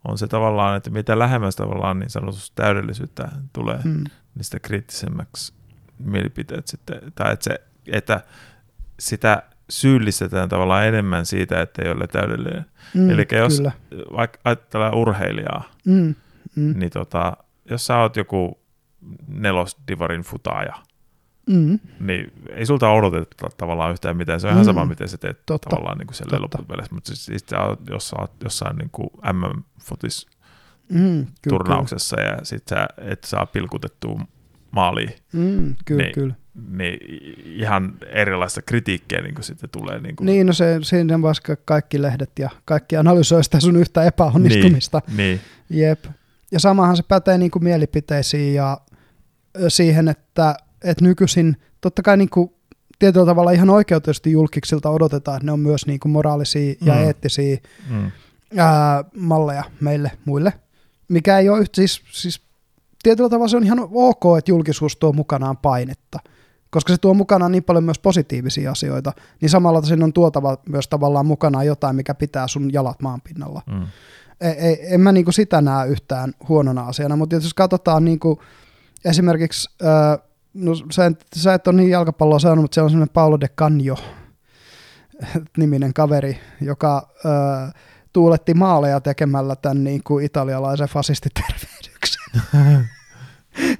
On 0.09 0.19
se 0.19 0.27
tavallaan, 0.27 0.77
että 0.77 0.91
mitä 0.91 1.19
lähemmäs 1.19 1.57
tavallaan 1.57 1.99
niin 1.99 2.11
sanotusti 2.11 2.53
täydellisyyttä 2.55 3.29
tulee, 3.53 3.79
mm. 3.85 4.05
Niin 4.35 4.45
sitä 4.45 4.61
kriittisemmäksi 4.61 5.53
mielipiteet 5.99 6.67
sitten, 6.67 7.01
tai 7.15 7.33
että, 7.33 7.45
se, 7.45 7.61
että 7.93 8.21
sitä 8.99 9.43
syyllistetään 9.71 10.49
tavallaan 10.49 10.87
enemmän 10.87 11.27
siitä, 11.27 11.61
että 11.63 11.83
ei 11.83 11.91
ole 11.91 12.07
täydellinen. 12.07 12.65
Mm. 12.95 13.11
Elikkä 13.11 13.39
jos- 13.39 13.59
Kyllä. 13.59 13.73
Vaikka 14.17 14.39
ajatellaan 14.45 14.95
urheilijaa, 14.95 15.63
Mm. 15.85 16.15
Mm. 16.57 16.79
niin 16.79 16.91
tota, 16.91 17.37
jos 17.71 17.87
sä 17.87 17.99
oot 17.99 18.17
joku 18.17 18.61
nelosdivarin 19.29 20.23
futaaja, 20.23 20.75
Mm. 21.47 21.79
niin 22.01 22.33
ei 22.49 22.67
sulta 22.67 22.91
odoteta 22.91 23.49
tavallaan 23.57 23.93
yhtään 23.93 24.17
mitään. 24.17 24.41
Se 24.41 24.47
on 24.47 24.53
ihan 24.53 24.65
Mm. 24.65 24.67
sama, 24.67 24.85
miten 24.85 25.09
sä 25.09 25.19
teet 25.19 25.47
Totta. 25.47 25.71
tavallaan 25.71 25.99
niin 25.99 26.07
kuin 26.07 26.43
loppupeleissä. 26.43 26.95
Mutta 26.95 27.09
siis, 27.09 27.25
siis 27.27 27.45
jos 27.91 28.09
sä 28.09 28.17
oot 28.21 28.33
jossain 28.45 28.77
niin 28.77 28.91
kuin 28.93 29.09
MM-fotis 29.33 30.27
Mm. 30.89 30.99
Kyllä, 30.99 31.27
turnauksessa 31.49 32.21
ja 32.21 32.39
sit 32.43 32.63
sä 32.69 32.89
et 32.99 33.25
saa 33.25 33.47
pilkutettua 33.47 34.21
maaliin, 34.71 35.11
Kyllä. 35.33 35.61
Mm. 35.61 35.75
Kyllä, 35.85 36.03
Niin. 36.03 36.15
kyllä. 36.15 36.35
niin 36.71 36.99
ihan 37.61 37.95
erilaista 38.07 38.63
kritiikkiä 38.63 39.21
niin 39.21 39.35
kuin 39.35 39.45
sitten 39.45 39.71
tulee. 39.71 40.01
Niin, 40.01 40.17
kuin, 40.17 40.27
Niin, 40.27 40.47
no 40.47 40.53
se, 40.53 40.79
siinä 40.83 41.23
vaikka 41.23 41.57
kaikki 41.65 42.03
lehdet 42.03 42.31
ja 42.39 42.51
kaikki 42.65 42.97
analysoi 42.97 43.45
sitä 43.45 43.61
sun 43.61 43.77
yhtä 43.77 44.05
epäonnistumista. 44.05 45.03
Niin, 45.17 45.41
Jep. 45.71 46.05
Ja 46.53 46.61
samahan 46.61 46.97
se 46.97 47.03
pätee 47.09 47.39
niin 47.39 47.51
kuin 47.51 47.65
mielipiteisiin 47.65 48.55
ja 48.55 48.79
siihen, 49.69 50.09
että, 50.09 50.57
että 50.85 51.05
nykyisin 51.05 51.57
totta 51.81 52.03
kai 52.03 52.17
niin 52.17 52.31
kuin 52.31 52.51
tietyllä 52.99 53.27
tavalla 53.27 53.51
ihan 53.51 53.71
oikeutusti 53.71 54.33
julkiksilta 54.33 54.91
odotetaan, 54.91 55.37
että 55.37 55.47
ne 55.47 55.53
on 55.53 55.61
myös 55.61 55.87
niin 55.87 56.01
kuin 56.01 56.13
moraalisia 56.13 56.75
ja 56.81 56.95
Mm. 56.95 57.01
eettisiä 57.03 57.57
mm, 57.91 58.11
ää, 58.57 59.05
malleja 59.19 59.65
meille 59.81 60.11
muille, 60.25 60.53
mikä 61.09 61.39
ei 61.39 61.49
ole 61.49 61.61
yhtä, 61.61 61.77
siis, 61.77 62.03
siis 62.13 62.41
tietyllä 63.03 63.29
tavalla 63.29 63.49
se 63.49 63.57
on 63.57 63.65
ihan 63.65 63.79
ok, 63.93 64.23
että 64.39 64.51
julkisuus 64.51 64.97
tuo 64.97 65.13
mukanaan 65.13 65.57
painetta, 65.57 66.19
koska 66.71 66.93
se 66.93 66.99
tuo 66.99 67.15
mukanaan 67.15 67.53
niin 67.53 67.65
paljon 67.65 67.85
myös 67.85 67.99
positiivisia 67.99 68.71
asioita, 68.71 69.13
niin 69.41 69.51
samalla 69.51 69.83
siinä 69.83 70.05
on 70.05 70.13
tuotava 70.13 70.59
myös 70.69 70.89
tavallaan 70.89 71.27
mukanaan 71.27 71.67
jotain, 71.67 71.97
mikä 71.97 72.15
pitää 72.15 72.49
sun 72.49 72.73
jalat 72.73 73.03
maan 73.03 73.21
pinnalla. 73.21 73.63
mm, 73.67 73.87
Ei, 74.41 74.51
ei, 74.51 74.79
en 74.95 75.01
mä 75.01 75.13
niinku 75.13 75.33
sitä 75.33 75.61
näe 75.61 75.89
yhtään 75.89 76.33
huonona 76.49 76.83
asiana, 76.83 77.17
mutta 77.17 77.35
jos 77.35 77.55
katsotaan 77.55 78.05
niinku 78.05 78.43
esimerkiksi, 79.05 79.71
no 80.55 80.73
sä, 80.91 81.07
et, 81.07 81.27
sä 81.37 81.55
et 81.55 81.69
ole 81.69 81.77
niin 81.77 81.91
jalkapalloa 81.91 82.39
saanut, 82.39 82.63
mutta 82.63 82.75
siellä 82.75 82.87
on 82.87 82.91
semmoinen 82.91 83.13
Paolo 83.13 83.41
de 83.41 83.49
Canio 83.49 83.97
niminen 85.59 85.95
kaveri, 85.95 86.39
joka 86.61 87.09
ää, 87.25 87.73
tuuletti 88.13 88.55
maaleja 88.55 89.01
tekemällä 89.01 89.57
tämän 89.57 89.85
niin 89.85 90.03
kuin 90.05 90.25
italialaisen 90.25 90.89
fasistitervehdyksen. 90.89 92.43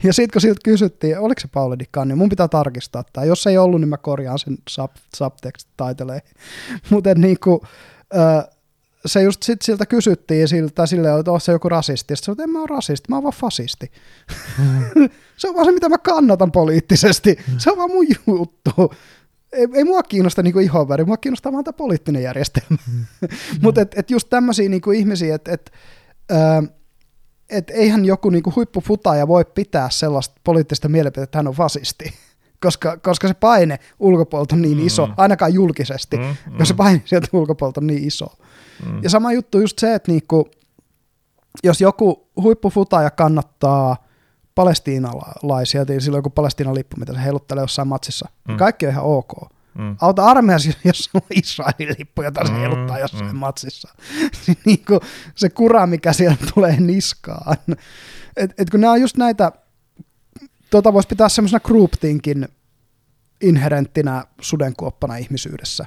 ja 0.05 0.13
sitten 0.13 0.33
kun 0.33 0.41
siltä 0.41 0.61
kysyttiin, 0.65 1.19
oliko 1.19 1.41
se 1.41 1.49
Paolo 1.49 1.79
Di 1.79 1.85
Canio, 1.95 2.17
mun 2.17 2.29
pitää 2.29 2.49
tarkistaa 2.49 3.05
tämä. 3.13 3.25
Jos 3.25 3.47
ei 3.47 3.59
ollut, 3.59 3.81
niin 3.81 3.89
mä 3.89 3.97
korjaan 3.97 4.39
sen 4.39 4.59
sub, 4.69 4.91
subtext 5.17 5.69
taiteleihin. 5.77 6.31
Mutta 6.91 7.15
niin 7.15 7.41
kuin, 7.45 7.61
ää, 8.13 8.49
se 9.07 9.23
just 9.23 9.43
sit 9.43 9.63
siltä 9.63 9.87
kysyttiin 9.87 10.49
siltä 10.49 10.87
silleen, 10.87 11.19
että 11.19 11.31
se 11.39 11.53
joku 11.53 11.69
rasisti. 11.69 12.17
Sitten 12.17 12.43
en 12.43 12.51
mä 12.51 12.59
ole 12.59 12.67
rasisti, 12.71 13.07
mä 13.09 13.17
oon 13.17 13.23
vaan 13.23 13.35
fasisti. 13.35 13.93
se 15.37 15.49
on 15.49 15.55
vaan 15.55 15.67
se, 15.67 15.73
mitä 15.73 15.89
mä 15.89 15.99
kannatan 15.99 16.53
poliittisesti. 16.53 17.37
Se 17.59 17.71
on 17.71 17.79
vaan 17.79 17.91
mun 17.91 18.07
juttu. 18.27 18.95
Ei, 19.53 19.67
ei 19.75 19.85
mua 19.85 20.03
kiinnosta 20.03 20.43
niinku 20.43 20.59
ihonväri, 20.59 21.05
mua 21.05 21.17
kiinnostaa 21.17 21.53
vaan 21.53 21.65
tämä 21.65 21.73
poliittinen 21.73 22.23
järjestelmä. 22.23 22.77
Mutta 23.63 23.81
et, 23.81 23.99
et 23.99 24.11
just 24.11 24.29
tämmöisiä 24.31 24.69
niinku 24.69 24.91
ihmisiä, 24.91 25.35
että 25.35 25.53
et, 25.53 25.73
ää, 26.31 26.63
et 27.51 27.71
eihän 27.71 28.05
joku 28.05 28.31
niinku 28.31 28.53
huippufutaja 28.57 29.29
voi 29.29 29.45
pitää 29.45 29.91
sellaista 29.91 30.41
poliittista 30.45 30.89
mielipiteitä, 30.89 31.25
että 31.25 31.39
hän 31.39 31.49
on 31.49 31.55
fasisti. 31.55 32.15
koska, 32.65 32.97
koska 32.97 33.29
se 33.29 33.35
paine 33.35 33.79
ulkopuolelta 33.99 34.55
on 34.55 34.63
niin 34.63 34.81
iso, 34.81 35.07
mm. 35.07 35.15
ainakaan 35.17 35.55
julkisesti, 35.55 36.17
mm, 36.17 36.23
mm. 36.23 36.35
koska 36.51 36.65
se 36.65 36.75
paine 36.75 37.03
sieltä 37.05 37.29
ulkopuolelta 37.33 37.81
on 37.81 37.87
niin 37.87 38.05
iso. 38.05 38.27
Mm. 38.87 39.03
Ja 39.03 39.11
sama 39.11 39.33
juttu 39.33 39.61
just 39.61 39.79
se, 39.79 39.95
että 39.95 40.13
niinku, 40.13 40.51
jos 41.65 41.81
joku 41.81 42.29
huippufutaja 42.37 43.11
kannattaa 43.11 44.05
palestiinalaisia, 44.55 45.85
niin 45.89 46.01
silloin 46.01 46.19
joku 46.19 46.31
Palestiinan 46.31 46.75
lippu, 46.75 46.97
mitä 46.97 47.13
se 47.13 47.25
heiluttelee 47.25 47.63
jossain 47.63 47.89
matsissa, 47.89 48.29
mm. 48.49 48.57
kaikki 48.57 48.87
on 48.87 48.93
ihan 48.93 49.05
ok. 49.05 49.33
Mm. 49.75 49.97
Auta 50.01 50.25
armeijassa, 50.25 50.71
jos 50.85 51.11
on 51.15 51.21
Israelin 51.35 51.97
lippu, 51.99 52.23
jota 52.23 52.47
se 52.47 52.53
mm, 52.53 52.59
heiluttaa 52.59 52.99
jossain 52.99 53.27
mm. 53.33 53.37
matsissa. 53.37 53.95
niin 54.67 54.85
kuin 54.85 55.01
se 55.35 55.49
kura, 55.49 55.87
mikä 55.87 56.13
sieltä 56.13 56.47
tulee 56.55 56.81
niskaan. 56.81 57.57
Et, 58.37 58.55
et 58.59 58.71
kun 58.71 58.81
nämä 58.81 58.93
on 58.93 59.01
just 59.01 59.17
näitä, 59.17 59.53
tuota 60.71 60.93
voisi 60.93 61.09
pitää 61.09 61.29
semmoisena 61.29 61.61
groupthinkin 61.61 62.49
inherenttinä 63.41 64.25
sudenkuoppana 64.41 65.17
ihmisyydessä. 65.17 65.87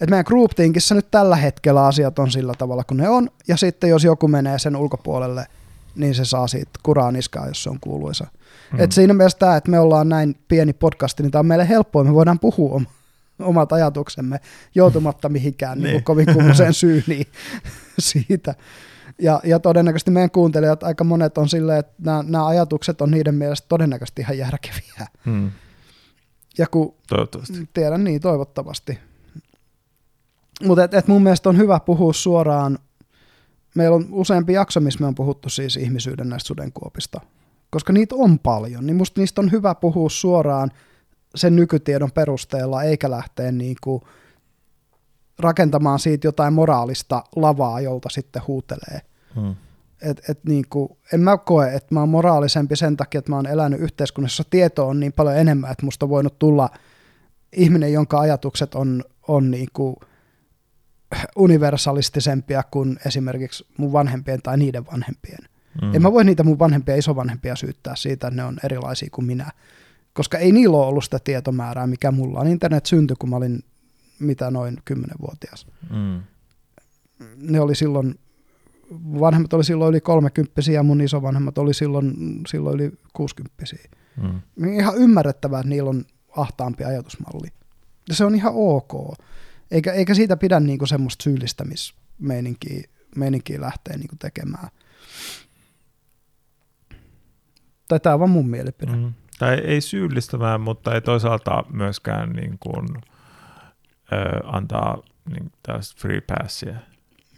Et 0.00 0.10
meidän 0.10 0.24
groupthinkissä 0.28 0.94
nyt 0.94 1.10
tällä 1.10 1.36
hetkellä 1.36 1.86
asiat 1.86 2.18
on 2.18 2.30
sillä 2.30 2.52
tavalla 2.58 2.84
kuin 2.84 2.98
ne 2.98 3.08
on, 3.08 3.30
ja 3.48 3.56
sitten 3.56 3.90
jos 3.90 4.04
joku 4.04 4.28
menee 4.28 4.58
sen 4.58 4.76
ulkopuolelle, 4.76 5.46
niin 5.94 6.14
se 6.14 6.24
saa 6.24 6.46
siitä 6.46 6.70
kuraa 6.82 7.12
niskaa, 7.12 7.46
jos 7.46 7.62
se 7.62 7.70
on 7.70 7.78
kuuluisa. 7.80 8.26
Mm. 8.72 8.80
Et 8.80 8.92
siinä 8.92 9.14
mielessä 9.14 9.38
tämä, 9.38 9.56
että 9.56 9.70
me 9.70 9.78
ollaan 9.78 10.08
näin 10.08 10.36
pieni 10.48 10.72
podcasti, 10.72 11.22
niin 11.22 11.30
tämä 11.30 11.40
on 11.40 11.46
meille 11.46 11.68
helppoa, 11.68 12.04
me 12.04 12.14
voidaan 12.14 12.38
puhua 12.38 12.80
omat 13.38 13.72
ajatuksemme 13.72 14.40
joutumatta 14.74 15.28
mihinkään 15.28 15.78
niin. 15.78 15.92
niin 15.92 16.04
kovin 16.04 16.26
kummoiseen 16.34 16.74
syyniin 16.84 17.26
siitä. 17.98 18.54
Ja, 19.18 19.40
ja 19.44 19.58
todennäköisesti 19.58 20.10
meidän 20.10 20.30
kuuntelijat, 20.30 20.82
aika 20.82 21.04
monet 21.04 21.38
on 21.38 21.48
silleen, 21.48 21.78
että 21.78 21.92
nämä, 21.98 22.24
nämä 22.26 22.46
ajatukset 22.46 23.00
on 23.00 23.10
niiden 23.10 23.34
mielestä 23.34 23.68
todennäköisesti 23.68 24.22
ihan 24.22 24.38
järkeviä. 24.38 25.06
Hmm. 25.24 25.50
Ja 26.58 26.66
kun, 26.66 26.94
toivottavasti. 27.08 27.68
Tiedän 27.74 28.04
niin, 28.04 28.20
toivottavasti. 28.20 28.98
Mutta 30.64 30.84
et, 30.84 30.94
et 30.94 31.08
mun 31.08 31.22
mielestä 31.22 31.48
on 31.48 31.56
hyvä 31.56 31.80
puhua 31.80 32.12
suoraan. 32.12 32.78
Meillä 33.74 33.96
on 33.96 34.06
useampi 34.10 34.52
jakso, 34.52 34.80
missä 34.80 35.00
me 35.00 35.06
on 35.06 35.14
puhuttu 35.14 35.48
siis 35.48 35.76
ihmisyyden 35.76 36.28
näistä 36.28 36.46
sudenkuopista. 36.46 37.20
Koska 37.70 37.92
niitä 37.92 38.14
on 38.14 38.38
paljon, 38.38 38.86
niin 38.86 38.96
musta 38.96 39.20
niistä 39.20 39.40
on 39.40 39.52
hyvä 39.52 39.74
puhua 39.74 40.08
suoraan 40.10 40.70
sen 41.34 41.56
nykytiedon 41.56 42.12
perusteella, 42.12 42.82
eikä 42.82 43.10
lähteä 43.10 43.52
niin 43.52 43.76
kuin 43.80 44.02
rakentamaan 45.38 45.98
siitä 45.98 46.26
jotain 46.26 46.52
moraalista 46.52 47.24
lavaa, 47.36 47.80
jolta 47.80 48.08
sitten 48.08 48.42
huutelee. 48.46 49.00
Hmm. 49.34 49.54
Et, 50.02 50.30
et 50.30 50.44
niin 50.44 50.64
kuin, 50.70 50.88
en 51.12 51.20
mä 51.20 51.36
koe, 51.36 51.74
että 51.74 51.94
mä 51.94 52.00
oon 52.00 52.08
moraalisempi 52.08 52.76
sen 52.76 52.96
takia, 52.96 53.18
että 53.18 53.30
mä 53.32 53.36
oon 53.36 53.46
elänyt 53.46 53.80
yhteiskunnassa, 53.80 54.44
tieto 54.50 54.88
on 54.88 55.00
niin 55.00 55.12
paljon 55.12 55.36
enemmän, 55.36 55.70
että 55.70 55.84
musta 55.84 56.06
on 56.06 56.10
voinut 56.10 56.38
tulla 56.38 56.70
ihminen, 57.52 57.92
jonka 57.92 58.20
ajatukset 58.20 58.74
on, 58.74 59.04
on 59.28 59.50
niin 59.50 59.68
kuin 59.72 59.96
universalistisempia 61.36 62.62
kuin 62.70 62.98
esimerkiksi 63.06 63.66
mun 63.76 63.92
vanhempien 63.92 64.42
tai 64.42 64.58
niiden 64.58 64.86
vanhempien. 64.86 65.48
Mm. 65.82 65.94
En 65.94 66.02
mä 66.02 66.12
voi 66.12 66.24
niitä 66.24 66.42
mun 66.42 66.58
vanhempia 66.58 66.94
ja 66.94 66.98
isovanhempia 66.98 67.56
syyttää 67.56 67.96
siitä, 67.96 68.26
että 68.26 68.36
ne 68.36 68.44
on 68.44 68.58
erilaisia 68.64 69.08
kuin 69.12 69.24
minä 69.24 69.50
koska 70.18 70.38
ei 70.38 70.52
niillä 70.52 70.76
ole 70.76 70.86
ollut 70.86 71.04
sitä 71.04 71.18
tietomäärää, 71.18 71.86
mikä 71.86 72.10
mulla 72.10 72.40
on. 72.40 72.46
Internet 72.46 72.86
syntyi, 72.86 73.16
kun 73.18 73.30
mä 73.30 73.36
olin 73.36 73.64
mitä 74.18 74.50
noin 74.50 74.78
kymmenenvuotias. 74.84 75.66
Mm. 75.90 76.22
Ne 77.36 77.60
oli 77.60 77.74
silloin, 77.74 78.18
vanhemmat 79.20 79.52
oli 79.52 79.64
silloin 79.64 79.90
yli 79.90 80.00
kolmekymppisiä 80.00 80.74
ja 80.74 80.82
mun 80.82 81.00
isovanhemmat 81.00 81.58
oli 81.58 81.74
silloin, 81.74 82.14
silloin 82.48 82.80
yli 82.80 82.92
kuusikymppisiä. 83.12 83.84
Mm. 84.22 84.74
Ihan 84.74 84.96
ymmärrettävää, 84.96 85.60
että 85.60 85.70
niillä 85.70 85.90
on 85.90 86.04
ahtaampi 86.36 86.84
ajatusmalli. 86.84 87.48
Ja 88.08 88.14
se 88.14 88.24
on 88.24 88.34
ihan 88.34 88.52
ok. 88.56 88.92
Eikä, 89.70 89.92
eikä 89.92 90.14
siitä 90.14 90.36
pidä 90.36 90.60
niinku 90.60 90.86
semmoista 90.86 91.22
syyllistämismeininkiä 91.22 92.82
meininkiä 93.16 93.60
lähteä 93.60 93.96
niinku 93.96 94.16
tekemään. 94.18 94.68
Tai 97.88 98.00
tämä 98.00 98.14
on 98.14 98.20
vaan 98.20 98.30
mun 98.30 98.48
mielipide. 98.48 98.92
Mm 98.92 99.14
tai 99.38 99.54
ei 99.54 99.80
syyllistämään, 99.80 100.60
mutta 100.60 100.94
ei 100.94 101.00
toisaalta 101.00 101.64
myöskään 101.72 102.30
niin 102.30 102.58
kuin, 102.60 102.86
ö, 104.12 104.40
antaa 104.44 105.02
niin, 105.30 105.52
tällaista 105.62 106.00
free 106.00 106.20
passia. 106.20 106.74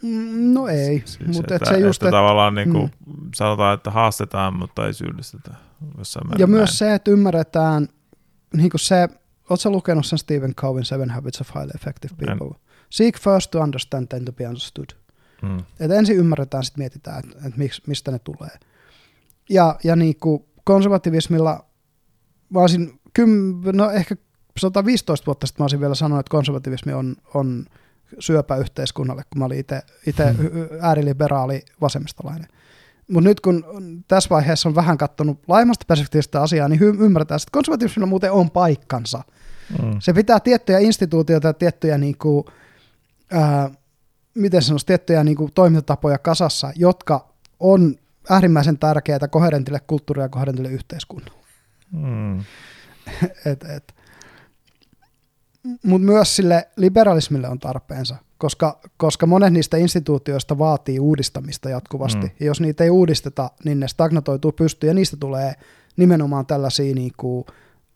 Mm, 0.03 0.53
no 0.53 0.67
ei, 0.67 1.03
siis, 1.05 1.27
mutta 1.27 1.55
että, 1.55 1.69
se 1.69 1.79
just, 1.79 1.97
että, 1.97 2.07
että 2.07 2.17
tavallaan 2.17 2.55
niin 2.55 2.71
kuin 2.71 2.91
mm. 3.07 3.29
sanotaan, 3.35 3.73
että 3.73 3.91
haastetaan, 3.91 4.55
mutta 4.55 4.87
ei 4.87 4.93
syyllistetä. 4.93 5.51
Ja 6.37 6.47
myös 6.47 6.69
näin. 6.69 6.77
se, 6.77 6.93
että 6.93 7.11
ymmärretään, 7.11 7.87
niin 8.53 8.69
kuin 8.69 8.79
se, 8.79 9.09
oletko 9.51 9.69
lukenut 9.69 10.05
sen 10.05 10.19
Stephen 10.19 10.55
Covin 10.55 10.85
Seven 10.85 11.09
Habits 11.09 11.41
of 11.41 11.49
Highly 11.55 11.71
Effective 11.75 12.15
People? 12.25 12.47
En. 12.47 12.61
Seek 12.89 13.19
first 13.19 13.51
to 13.51 13.59
understand, 13.59 14.07
then 14.07 14.25
to 14.25 14.31
be 14.31 14.47
understood. 14.47 14.89
Mm. 15.41 15.57
Että 15.79 15.95
ensin 15.95 16.17
ymmärretään, 16.17 16.63
sitten 16.63 16.81
mietitään, 16.81 17.19
että, 17.19 17.37
että 17.47 17.59
mistä 17.87 18.11
ne 18.11 18.19
tulee. 18.19 18.57
Ja, 19.49 19.79
ja 19.83 19.95
niin 19.95 20.15
kuin 20.15 20.45
konservativismilla 20.63 21.65
mä 22.49 22.59
olisin, 22.59 22.99
kym, 23.13 23.61
no 23.73 23.91
ehkä 23.91 24.15
115 24.57 25.25
vuotta 25.25 25.47
sitten 25.47 25.61
mä 25.61 25.63
olisin 25.63 25.79
vielä 25.79 25.95
sanonut, 25.95 26.19
että 26.19 26.31
konservativismi 26.31 26.93
on, 26.93 27.15
on 27.33 27.65
syöpä 28.19 28.55
yhteiskunnalle, 28.55 29.23
kun 29.23 29.39
mä 29.39 29.45
olin 29.45 29.59
itse 29.59 29.83
hmm. 30.37 30.49
ääriliberaali 30.81 31.61
vasemmistolainen. 31.81 32.47
Mutta 33.11 33.29
nyt 33.29 33.39
kun 33.39 33.63
tässä 34.07 34.29
vaiheessa 34.29 34.69
on 34.69 34.75
vähän 34.75 34.97
katsonut 34.97 35.39
laajemmasta 35.47 35.85
perspektiivistä 35.87 36.41
asiaa, 36.41 36.67
niin 36.67 36.79
hy- 36.79 37.03
ymmärretään, 37.03 37.35
että 37.35 37.47
konservatiivismilla 37.51 38.07
muuten 38.07 38.31
on 38.31 38.51
paikkansa. 38.51 39.23
Mm. 39.81 39.97
Se 39.99 40.13
pitää 40.13 40.39
tiettyjä 40.39 40.79
instituutioita 40.79 41.47
ja 41.47 41.53
tiettyjä, 41.53 41.97
niin 41.97 42.17
kuin, 42.17 42.45
ää, 43.31 43.69
miten 44.33 44.61
sanoisi, 44.61 44.85
tiettyjä 44.85 45.23
niin 45.23 45.37
kuin, 45.37 45.51
toimintatapoja 45.53 46.17
kasassa, 46.17 46.71
jotka 46.75 47.33
on 47.59 47.95
äärimmäisen 48.29 48.77
tärkeää 48.77 49.27
koherentille 49.29 49.79
kulttuurille 49.87 50.25
ja 50.25 50.29
koherentille 50.29 50.69
yhteiskunnalle. 50.69 51.41
Mm. 51.91 52.39
et, 53.51 53.63
et. 53.63 53.95
Mutta 55.83 56.05
myös 56.05 56.35
sille 56.35 56.67
liberalismille 56.75 57.47
on 57.47 57.59
tarpeensa, 57.59 58.15
koska, 58.37 58.79
koska 58.97 59.25
monet 59.25 59.53
niistä 59.53 59.77
instituutioista 59.77 60.57
vaatii 60.57 60.99
uudistamista 60.99 61.69
jatkuvasti. 61.69 62.25
Mm. 62.25 62.31
Ja 62.39 62.45
jos 62.45 62.61
niitä 62.61 62.83
ei 62.83 62.89
uudisteta, 62.89 63.51
niin 63.65 63.79
ne 63.79 63.87
stagnatoituu 63.87 64.51
pystyyn 64.51 64.89
ja 64.89 64.93
niistä 64.93 65.17
tulee 65.17 65.53
nimenomaan 65.97 66.45
tällaisia 66.45 66.95
niin 66.95 67.11
kuin, 67.17 67.45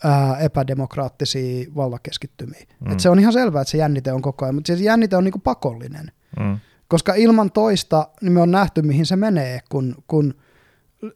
ää, 0.03 0.37
epädemokraattisia 0.39 1.65
vallakeskittymiä. 1.75 2.63
Mm. 2.79 2.91
Et 2.91 2.99
se 2.99 3.09
on 3.09 3.19
ihan 3.19 3.33
selvää, 3.33 3.61
että 3.61 3.71
se 3.71 3.77
jännite 3.77 4.13
on 4.13 4.21
koko 4.21 4.45
ajan, 4.45 4.55
mutta 4.55 4.77
se 4.77 4.83
jännite 4.83 5.17
on 5.17 5.23
niin 5.23 5.31
kuin 5.31 5.41
pakollinen. 5.41 6.11
Mm. 6.39 6.59
Koska 6.87 7.13
ilman 7.13 7.51
toista 7.51 8.07
niin 8.21 8.31
me 8.33 8.41
on 8.41 8.51
nähty, 8.51 8.81
mihin 8.81 9.05
se 9.05 9.15
menee, 9.15 9.59
kun, 9.69 9.95
kun 10.07 10.33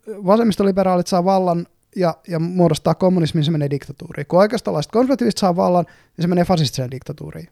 vasemmistoliberaalit 0.07 1.07
saa 1.07 1.25
vallan 1.25 1.67
ja, 1.95 2.15
ja 2.27 2.39
muodostaa 2.39 2.95
kommunismin, 2.95 3.43
se 3.43 3.51
menee 3.51 3.69
diktatuuriin. 3.69 4.27
Kun 4.27 4.39
oikeistolaiset 4.39 4.91
konservatiiviset 4.91 5.37
saa 5.37 5.55
vallan, 5.55 5.85
niin 5.85 6.23
se 6.23 6.27
menee 6.27 6.45
fasistiseen 6.45 6.91
diktatuuriin. 6.91 7.47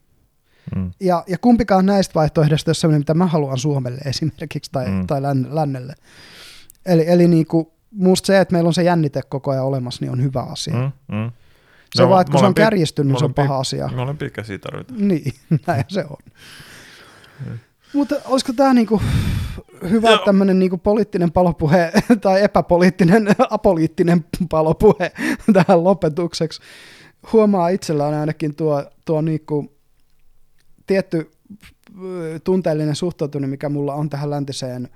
Mm. 0.76 0.92
Ja, 1.00 1.24
ja 1.28 1.38
kumpikaan 1.38 1.86
näistä 1.86 2.14
vaihtoehdoista 2.16 2.72
on 2.72 2.76
sellainen, 2.76 3.02
mitä 3.02 3.14
mä 3.14 3.26
haluan 3.26 3.58
Suomelle 3.58 4.00
esimerkiksi 4.10 4.72
tai, 4.72 4.88
mm. 4.88 5.08
tai 5.08 5.22
lännelle. 5.50 5.94
Eli, 6.86 7.04
eli 7.08 7.28
niin 7.28 7.48
kuin, 7.48 7.68
musta 7.92 8.28
se, 8.28 8.40
että 8.40 8.54
meillä 8.54 8.68
on 8.68 8.74
se 8.74 8.84
jännite 8.84 9.22
koko 9.30 9.52
ajan 9.52 9.66
olemassa, 9.66 10.06
niin 10.06 10.12
on 10.12 10.24
hyvä 10.24 10.42
asia. 10.42 10.74
Mm, 10.74 11.16
mm. 11.16 11.32
Se 11.96 12.04
no, 12.04 12.10
vaan, 12.10 12.22
että 12.22 12.32
kun 12.32 12.40
se 12.40 12.46
on 12.46 12.54
kärjistynyt, 12.54 13.12
niin 13.12 13.20
se 13.20 13.26
on 13.26 13.34
paha 13.34 13.58
asia. 13.58 13.90
Molempiä 13.96 14.30
käsiä 14.30 14.58
tarvitaan. 14.58 15.08
Niin, 15.08 15.34
näin 15.68 15.84
se 15.88 16.06
on. 16.10 16.18
Mutta 17.94 18.16
olisiko 18.26 18.54
tämä 18.54 18.74
niinku 18.74 19.02
hyvä 19.90 20.10
tämmöinen 20.26 20.60
niinku 20.60 20.78
poliittinen 20.78 21.32
palopuhe 21.32 21.92
tai 22.22 22.44
epäpoliittinen, 22.44 23.28
apoliittinen 23.50 24.26
palopuhe 24.50 25.12
tähän 25.54 25.84
lopetukseksi? 25.84 26.62
Huomaa 27.34 27.70
itsellään 27.70 28.14
ainakin 28.14 28.56
tuo, 28.56 28.86
tuo 29.06 29.22
niinku 29.22 29.78
tietty 30.88 31.32
tunteellinen 32.44 32.96
suhtautuminen, 32.96 33.50
mikä 33.50 33.70
mulla 33.70 33.94
on 33.94 34.10
tähän 34.10 34.30
läntiseen 34.30 34.90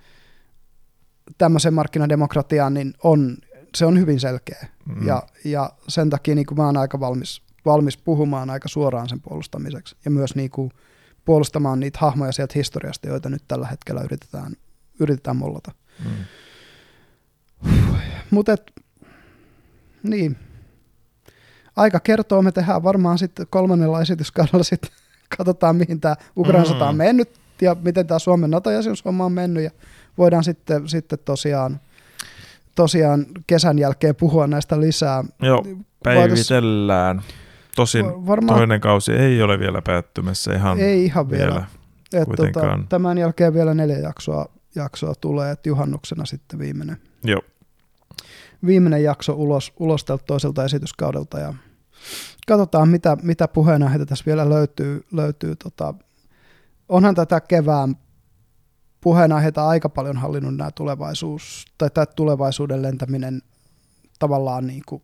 tämmöiseen 1.37 1.73
markkinademokratiaan, 1.73 2.73
niin 2.73 2.93
on, 3.03 3.37
se 3.75 3.85
on 3.85 3.99
hyvin 3.99 4.19
selkeä. 4.19 4.67
Mm. 4.85 5.07
Ja, 5.07 5.23
ja 5.45 5.69
sen 5.87 6.09
takia 6.09 6.35
niin 6.35 6.45
mä 6.57 6.65
oon 6.65 6.77
aika 6.77 6.99
valmis, 6.99 7.41
valmis 7.65 7.97
puhumaan 7.97 8.49
aika 8.49 8.67
suoraan 8.67 9.09
sen 9.09 9.21
puolustamiseksi. 9.21 9.95
Ja 10.05 10.11
myös 10.11 10.35
niin 10.35 10.49
kuin, 10.49 10.71
puolustamaan 11.25 11.79
niitä 11.79 11.99
hahmoja 12.01 12.31
sieltä 12.31 12.53
historiasta, 12.55 13.07
joita 13.07 13.29
nyt 13.29 13.43
tällä 13.47 13.67
hetkellä 13.67 14.01
yritetään, 14.01 14.53
yritetään 14.99 15.37
mollata. 15.37 15.71
Mm. 16.05 16.11
Mutta 18.31 18.55
niin, 20.03 20.37
aika 21.75 21.99
kertoo, 21.99 22.41
me 22.41 22.51
tehdään 22.51 22.83
varmaan 22.83 23.17
sitten 23.17 23.47
kolmannella 23.49 24.01
esityskaudella 24.01 24.63
sitten 24.63 24.91
katsotaan, 25.37 25.75
mihin 25.75 26.01
tämä 26.01 26.15
Ukraina 26.37 26.65
sota 26.65 26.89
on 26.89 26.95
mm. 26.95 26.97
mennyt 26.97 27.39
ja 27.61 27.75
miten 27.81 28.07
tämä 28.07 28.19
Suomen 28.19 28.51
NATO-jäsenyyshomma 28.51 29.25
on 29.25 29.31
mennyt 29.31 29.63
ja 29.63 29.71
voidaan 30.17 30.43
sitten, 30.43 30.89
sitten 30.89 31.19
tosiaan, 31.25 31.79
tosiaan 32.75 33.25
kesän 33.47 33.79
jälkeen 33.79 34.15
puhua 34.15 34.47
näistä 34.47 34.79
lisää. 34.79 35.23
Joo. 35.41 35.65
Päivitellään. 36.03 37.21
Tosin 37.75 38.05
Varmaan, 38.05 38.57
toinen 38.59 38.81
kausi 38.81 39.11
ei 39.11 39.41
ole 39.41 39.59
vielä 39.59 39.81
päättymässä 39.81 40.53
ihan 40.53 40.79
Ei 40.79 41.05
ihan 41.05 41.29
vielä. 41.29 41.51
vielä 41.51 41.65
et 42.13 42.29
tota, 42.37 42.79
tämän 42.89 43.17
jälkeen 43.17 43.53
vielä 43.53 43.73
neljä 43.73 43.97
jaksoa, 43.97 44.45
jaksoa 44.75 45.15
tulee, 45.15 45.51
että 45.51 45.69
juhannuksena 45.69 46.25
sitten 46.25 46.59
viimeinen, 46.59 46.97
Joo. 47.23 47.41
viimeinen 48.65 49.03
jakso 49.03 49.33
ulos, 49.33 49.73
ulos 49.79 50.05
tältä 50.05 50.23
toiselta 50.27 50.65
esityskaudelta 50.65 51.39
ja 51.39 51.53
katsotaan 52.47 52.89
mitä, 52.89 53.17
mitä 53.23 53.47
puheenaiheita 53.47 54.05
tässä 54.05 54.25
vielä 54.25 54.49
löytyy. 54.49 55.05
löytyy 55.11 55.55
tota, 55.55 55.93
onhan 56.89 57.15
tätä 57.15 57.41
kevään 57.41 57.95
puheenaiheita 59.01 59.67
aika 59.67 59.89
paljon 59.89 60.17
hallinnut 60.17 60.55
nämä 60.55 60.71
tulevaisuus, 60.71 61.65
tai 61.77 61.89
tämä 61.89 62.05
tulevaisuuden 62.05 62.81
lentäminen 62.81 63.41
tavallaan 64.19 64.67
niin 64.67 64.83
kuin, 64.85 65.01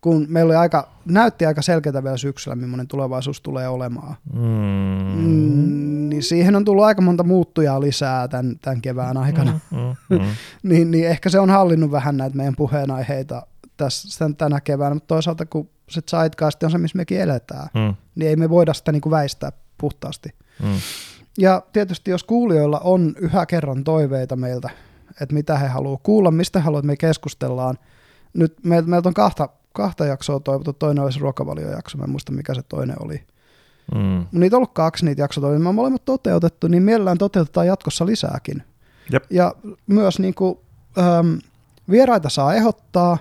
kun 0.00 0.26
meillä 0.28 0.50
oli 0.50 0.56
aika, 0.56 0.88
näytti 1.04 1.46
aika 1.46 1.62
selkeää 1.62 2.04
vielä 2.04 2.16
syksyllä, 2.16 2.56
millainen 2.56 2.88
tulevaisuus 2.88 3.40
tulee 3.40 3.68
olemaan. 3.68 4.16
Mm. 4.32 4.40
Mm, 5.14 6.08
niin 6.08 6.22
siihen 6.22 6.56
on 6.56 6.64
tullut 6.64 6.84
aika 6.84 7.02
monta 7.02 7.24
muuttujaa 7.24 7.80
lisää 7.80 8.28
tämän, 8.28 8.58
tämän 8.62 8.80
kevään 8.80 9.16
aikana. 9.16 9.60
Mm, 9.70 9.78
mm, 9.78 10.18
mm. 10.18 10.26
niin, 10.70 10.90
niin 10.90 11.08
ehkä 11.08 11.28
se 11.28 11.40
on 11.40 11.50
hallinnut 11.50 11.90
vähän 11.90 12.16
näitä 12.16 12.36
meidän 12.36 12.56
puheenaiheita 12.56 13.46
tässä 13.76 14.30
tänä 14.38 14.60
keväänä, 14.60 14.94
mutta 14.94 15.14
toisaalta 15.14 15.46
kun 15.46 15.68
se 15.88 16.00
zeitgeist 16.10 16.62
on 16.62 16.70
se, 16.70 16.78
missä 16.78 16.96
mekin 16.96 17.20
eletään, 17.20 17.68
mm. 17.74 17.94
niin 18.14 18.28
ei 18.28 18.36
me 18.36 18.50
voida 18.50 18.74
sitä 18.74 18.92
niin 18.92 19.02
kuin 19.02 19.10
väistää 19.10 19.52
puhtaasti. 19.78 20.28
Mm. 20.62 20.68
Ja 21.38 21.62
tietysti 21.72 22.10
jos 22.10 22.24
kuulijoilla 22.24 22.80
on 22.84 23.14
yhä 23.20 23.46
kerran 23.46 23.84
toiveita 23.84 24.36
meiltä, 24.36 24.70
että 25.20 25.34
mitä 25.34 25.58
he 25.58 25.68
haluavat 25.68 26.00
kuulla, 26.02 26.30
mistä 26.30 26.58
he 26.58 26.64
haluavat, 26.64 26.84
että 26.84 26.92
me 26.92 26.96
keskustellaan. 26.96 27.78
Nyt 28.34 28.56
meiltä, 28.64 28.88
meiltä 28.88 29.08
on 29.08 29.14
kahta, 29.14 29.48
kahta 29.72 30.06
jaksoa 30.06 30.40
toivottu, 30.40 30.72
toinen 30.72 31.04
olisi 31.04 31.20
ruokavaliojakso, 31.20 31.98
mä 31.98 32.04
en 32.04 32.10
muista 32.10 32.32
mikä 32.32 32.54
se 32.54 32.62
toinen 32.62 32.96
oli. 33.04 33.22
Mm. 33.94 34.26
Niitä 34.32 34.56
on 34.56 34.58
ollut 34.58 34.72
kaksi 34.72 35.04
niitä 35.04 35.22
jaksoja, 35.22 35.42
me 35.42 35.48
olemme 35.48 35.72
molemmat 35.72 36.04
toteutettu, 36.04 36.68
niin 36.68 36.82
mielellään 36.82 37.18
toteutetaan 37.18 37.66
jatkossa 37.66 38.06
lisääkin. 38.06 38.62
Jep. 39.12 39.24
Ja 39.30 39.54
myös 39.86 40.18
niin 40.18 40.34
kuin, 40.34 40.58
ähm, 40.98 41.34
vieraita 41.90 42.28
saa 42.28 42.54
ehdottaa, 42.54 43.18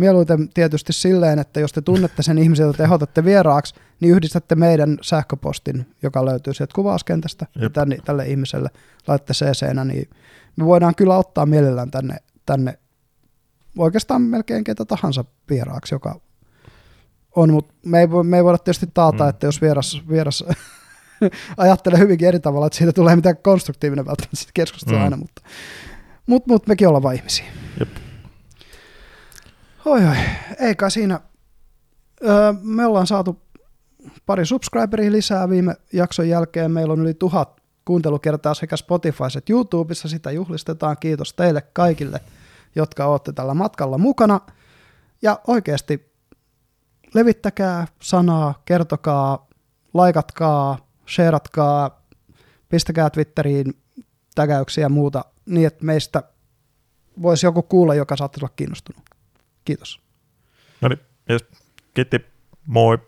Mieluiten 0.00 0.48
tietysti 0.48 0.92
silleen, 0.92 1.38
että 1.38 1.60
jos 1.60 1.72
te 1.72 1.82
tunnette 1.82 2.22
sen 2.22 2.38
ihmisen, 2.38 2.66
jota 2.66 2.76
te 2.76 2.82
ehdotatte 2.82 3.24
vieraaksi, 3.24 3.74
niin 4.00 4.14
yhdistätte 4.14 4.54
meidän 4.54 4.98
sähköpostin, 5.02 5.86
joka 6.02 6.24
löytyy 6.24 6.54
sieltä 6.54 6.74
kuvauskentästä 6.74 7.46
tänne, 7.72 7.98
tälle 8.04 8.26
ihmiselle, 8.26 8.68
laitte 9.08 9.32
cc 9.32 9.84
niin 9.84 10.10
me 10.56 10.64
voidaan 10.64 10.94
kyllä 10.94 11.16
ottaa 11.16 11.46
mielellään 11.46 11.90
tänne, 11.90 12.16
tänne 12.46 12.78
oikeastaan 13.78 14.22
melkein 14.22 14.64
ketä 14.64 14.84
tahansa 14.84 15.24
vieraaksi, 15.50 15.94
joka 15.94 16.20
on, 17.36 17.52
mutta 17.52 17.74
me 17.86 18.00
ei, 18.00 18.06
me 18.22 18.36
ei 18.36 18.44
voida 18.44 18.58
tietysti 18.58 18.86
taata, 18.94 19.24
mm. 19.24 19.30
että 19.30 19.46
jos 19.46 19.62
vieras, 19.62 20.02
vieras 20.08 20.44
ajattelee 21.56 21.98
hyvinkin 21.98 22.28
eri 22.28 22.40
tavalla, 22.40 22.66
että 22.66 22.78
siitä 22.78 22.92
tulee 22.92 23.16
mitään 23.16 23.36
konstruktiivinen 23.36 24.06
välttämättä 24.06 24.50
keskustelu 24.54 24.96
mm. 24.96 25.04
aina, 25.04 25.16
mutta, 25.16 25.42
mutta, 26.26 26.48
mutta 26.48 26.68
mekin 26.68 26.88
ollaan 26.88 27.02
vain 27.02 27.16
ihmisiä. 27.16 27.46
Jep. 27.80 28.09
Oi, 29.90 30.06
oi, 30.06 30.16
eikä 30.58 30.90
siinä. 30.90 31.20
Öö, 32.24 32.52
me 32.62 32.86
ollaan 32.86 33.06
saatu 33.06 33.42
pari 34.26 34.46
subscriberia 34.46 35.12
lisää 35.12 35.48
viime 35.48 35.76
jakson 35.92 36.28
jälkeen. 36.28 36.70
Meillä 36.70 36.92
on 36.92 37.00
yli 37.00 37.14
tuhat 37.14 37.60
kuuntelukertaa 37.84 38.54
sekä 38.54 38.76
Spotify 38.76 39.24
että 39.38 39.52
YouTubessa. 39.52 40.08
Sitä 40.08 40.30
juhlistetaan. 40.30 40.96
Kiitos 41.00 41.34
teille 41.34 41.62
kaikille, 41.62 42.20
jotka 42.76 43.06
olette 43.06 43.32
tällä 43.32 43.54
matkalla 43.54 43.98
mukana. 43.98 44.40
Ja 45.22 45.40
oikeasti 45.46 46.12
levittäkää 47.14 47.86
sanaa, 48.02 48.62
kertokaa, 48.64 49.48
laikatkaa, 49.94 50.78
shareatkaa, 51.08 52.02
pistäkää 52.68 53.10
Twitteriin 53.10 53.74
tägäyksiä 54.34 54.84
ja 54.84 54.88
muuta 54.88 55.24
niin, 55.46 55.66
että 55.66 55.84
meistä 55.84 56.22
voisi 57.22 57.46
joku 57.46 57.62
kuulla, 57.62 57.94
joka 57.94 58.16
saattaisi 58.16 58.44
olla 58.44 58.54
kiinnostunut. 58.56 59.09
Kiitos. 59.64 60.00
No 60.80 60.88
niin, 60.88 61.00
kiitti. 61.94 62.20
Moi. 62.66 62.98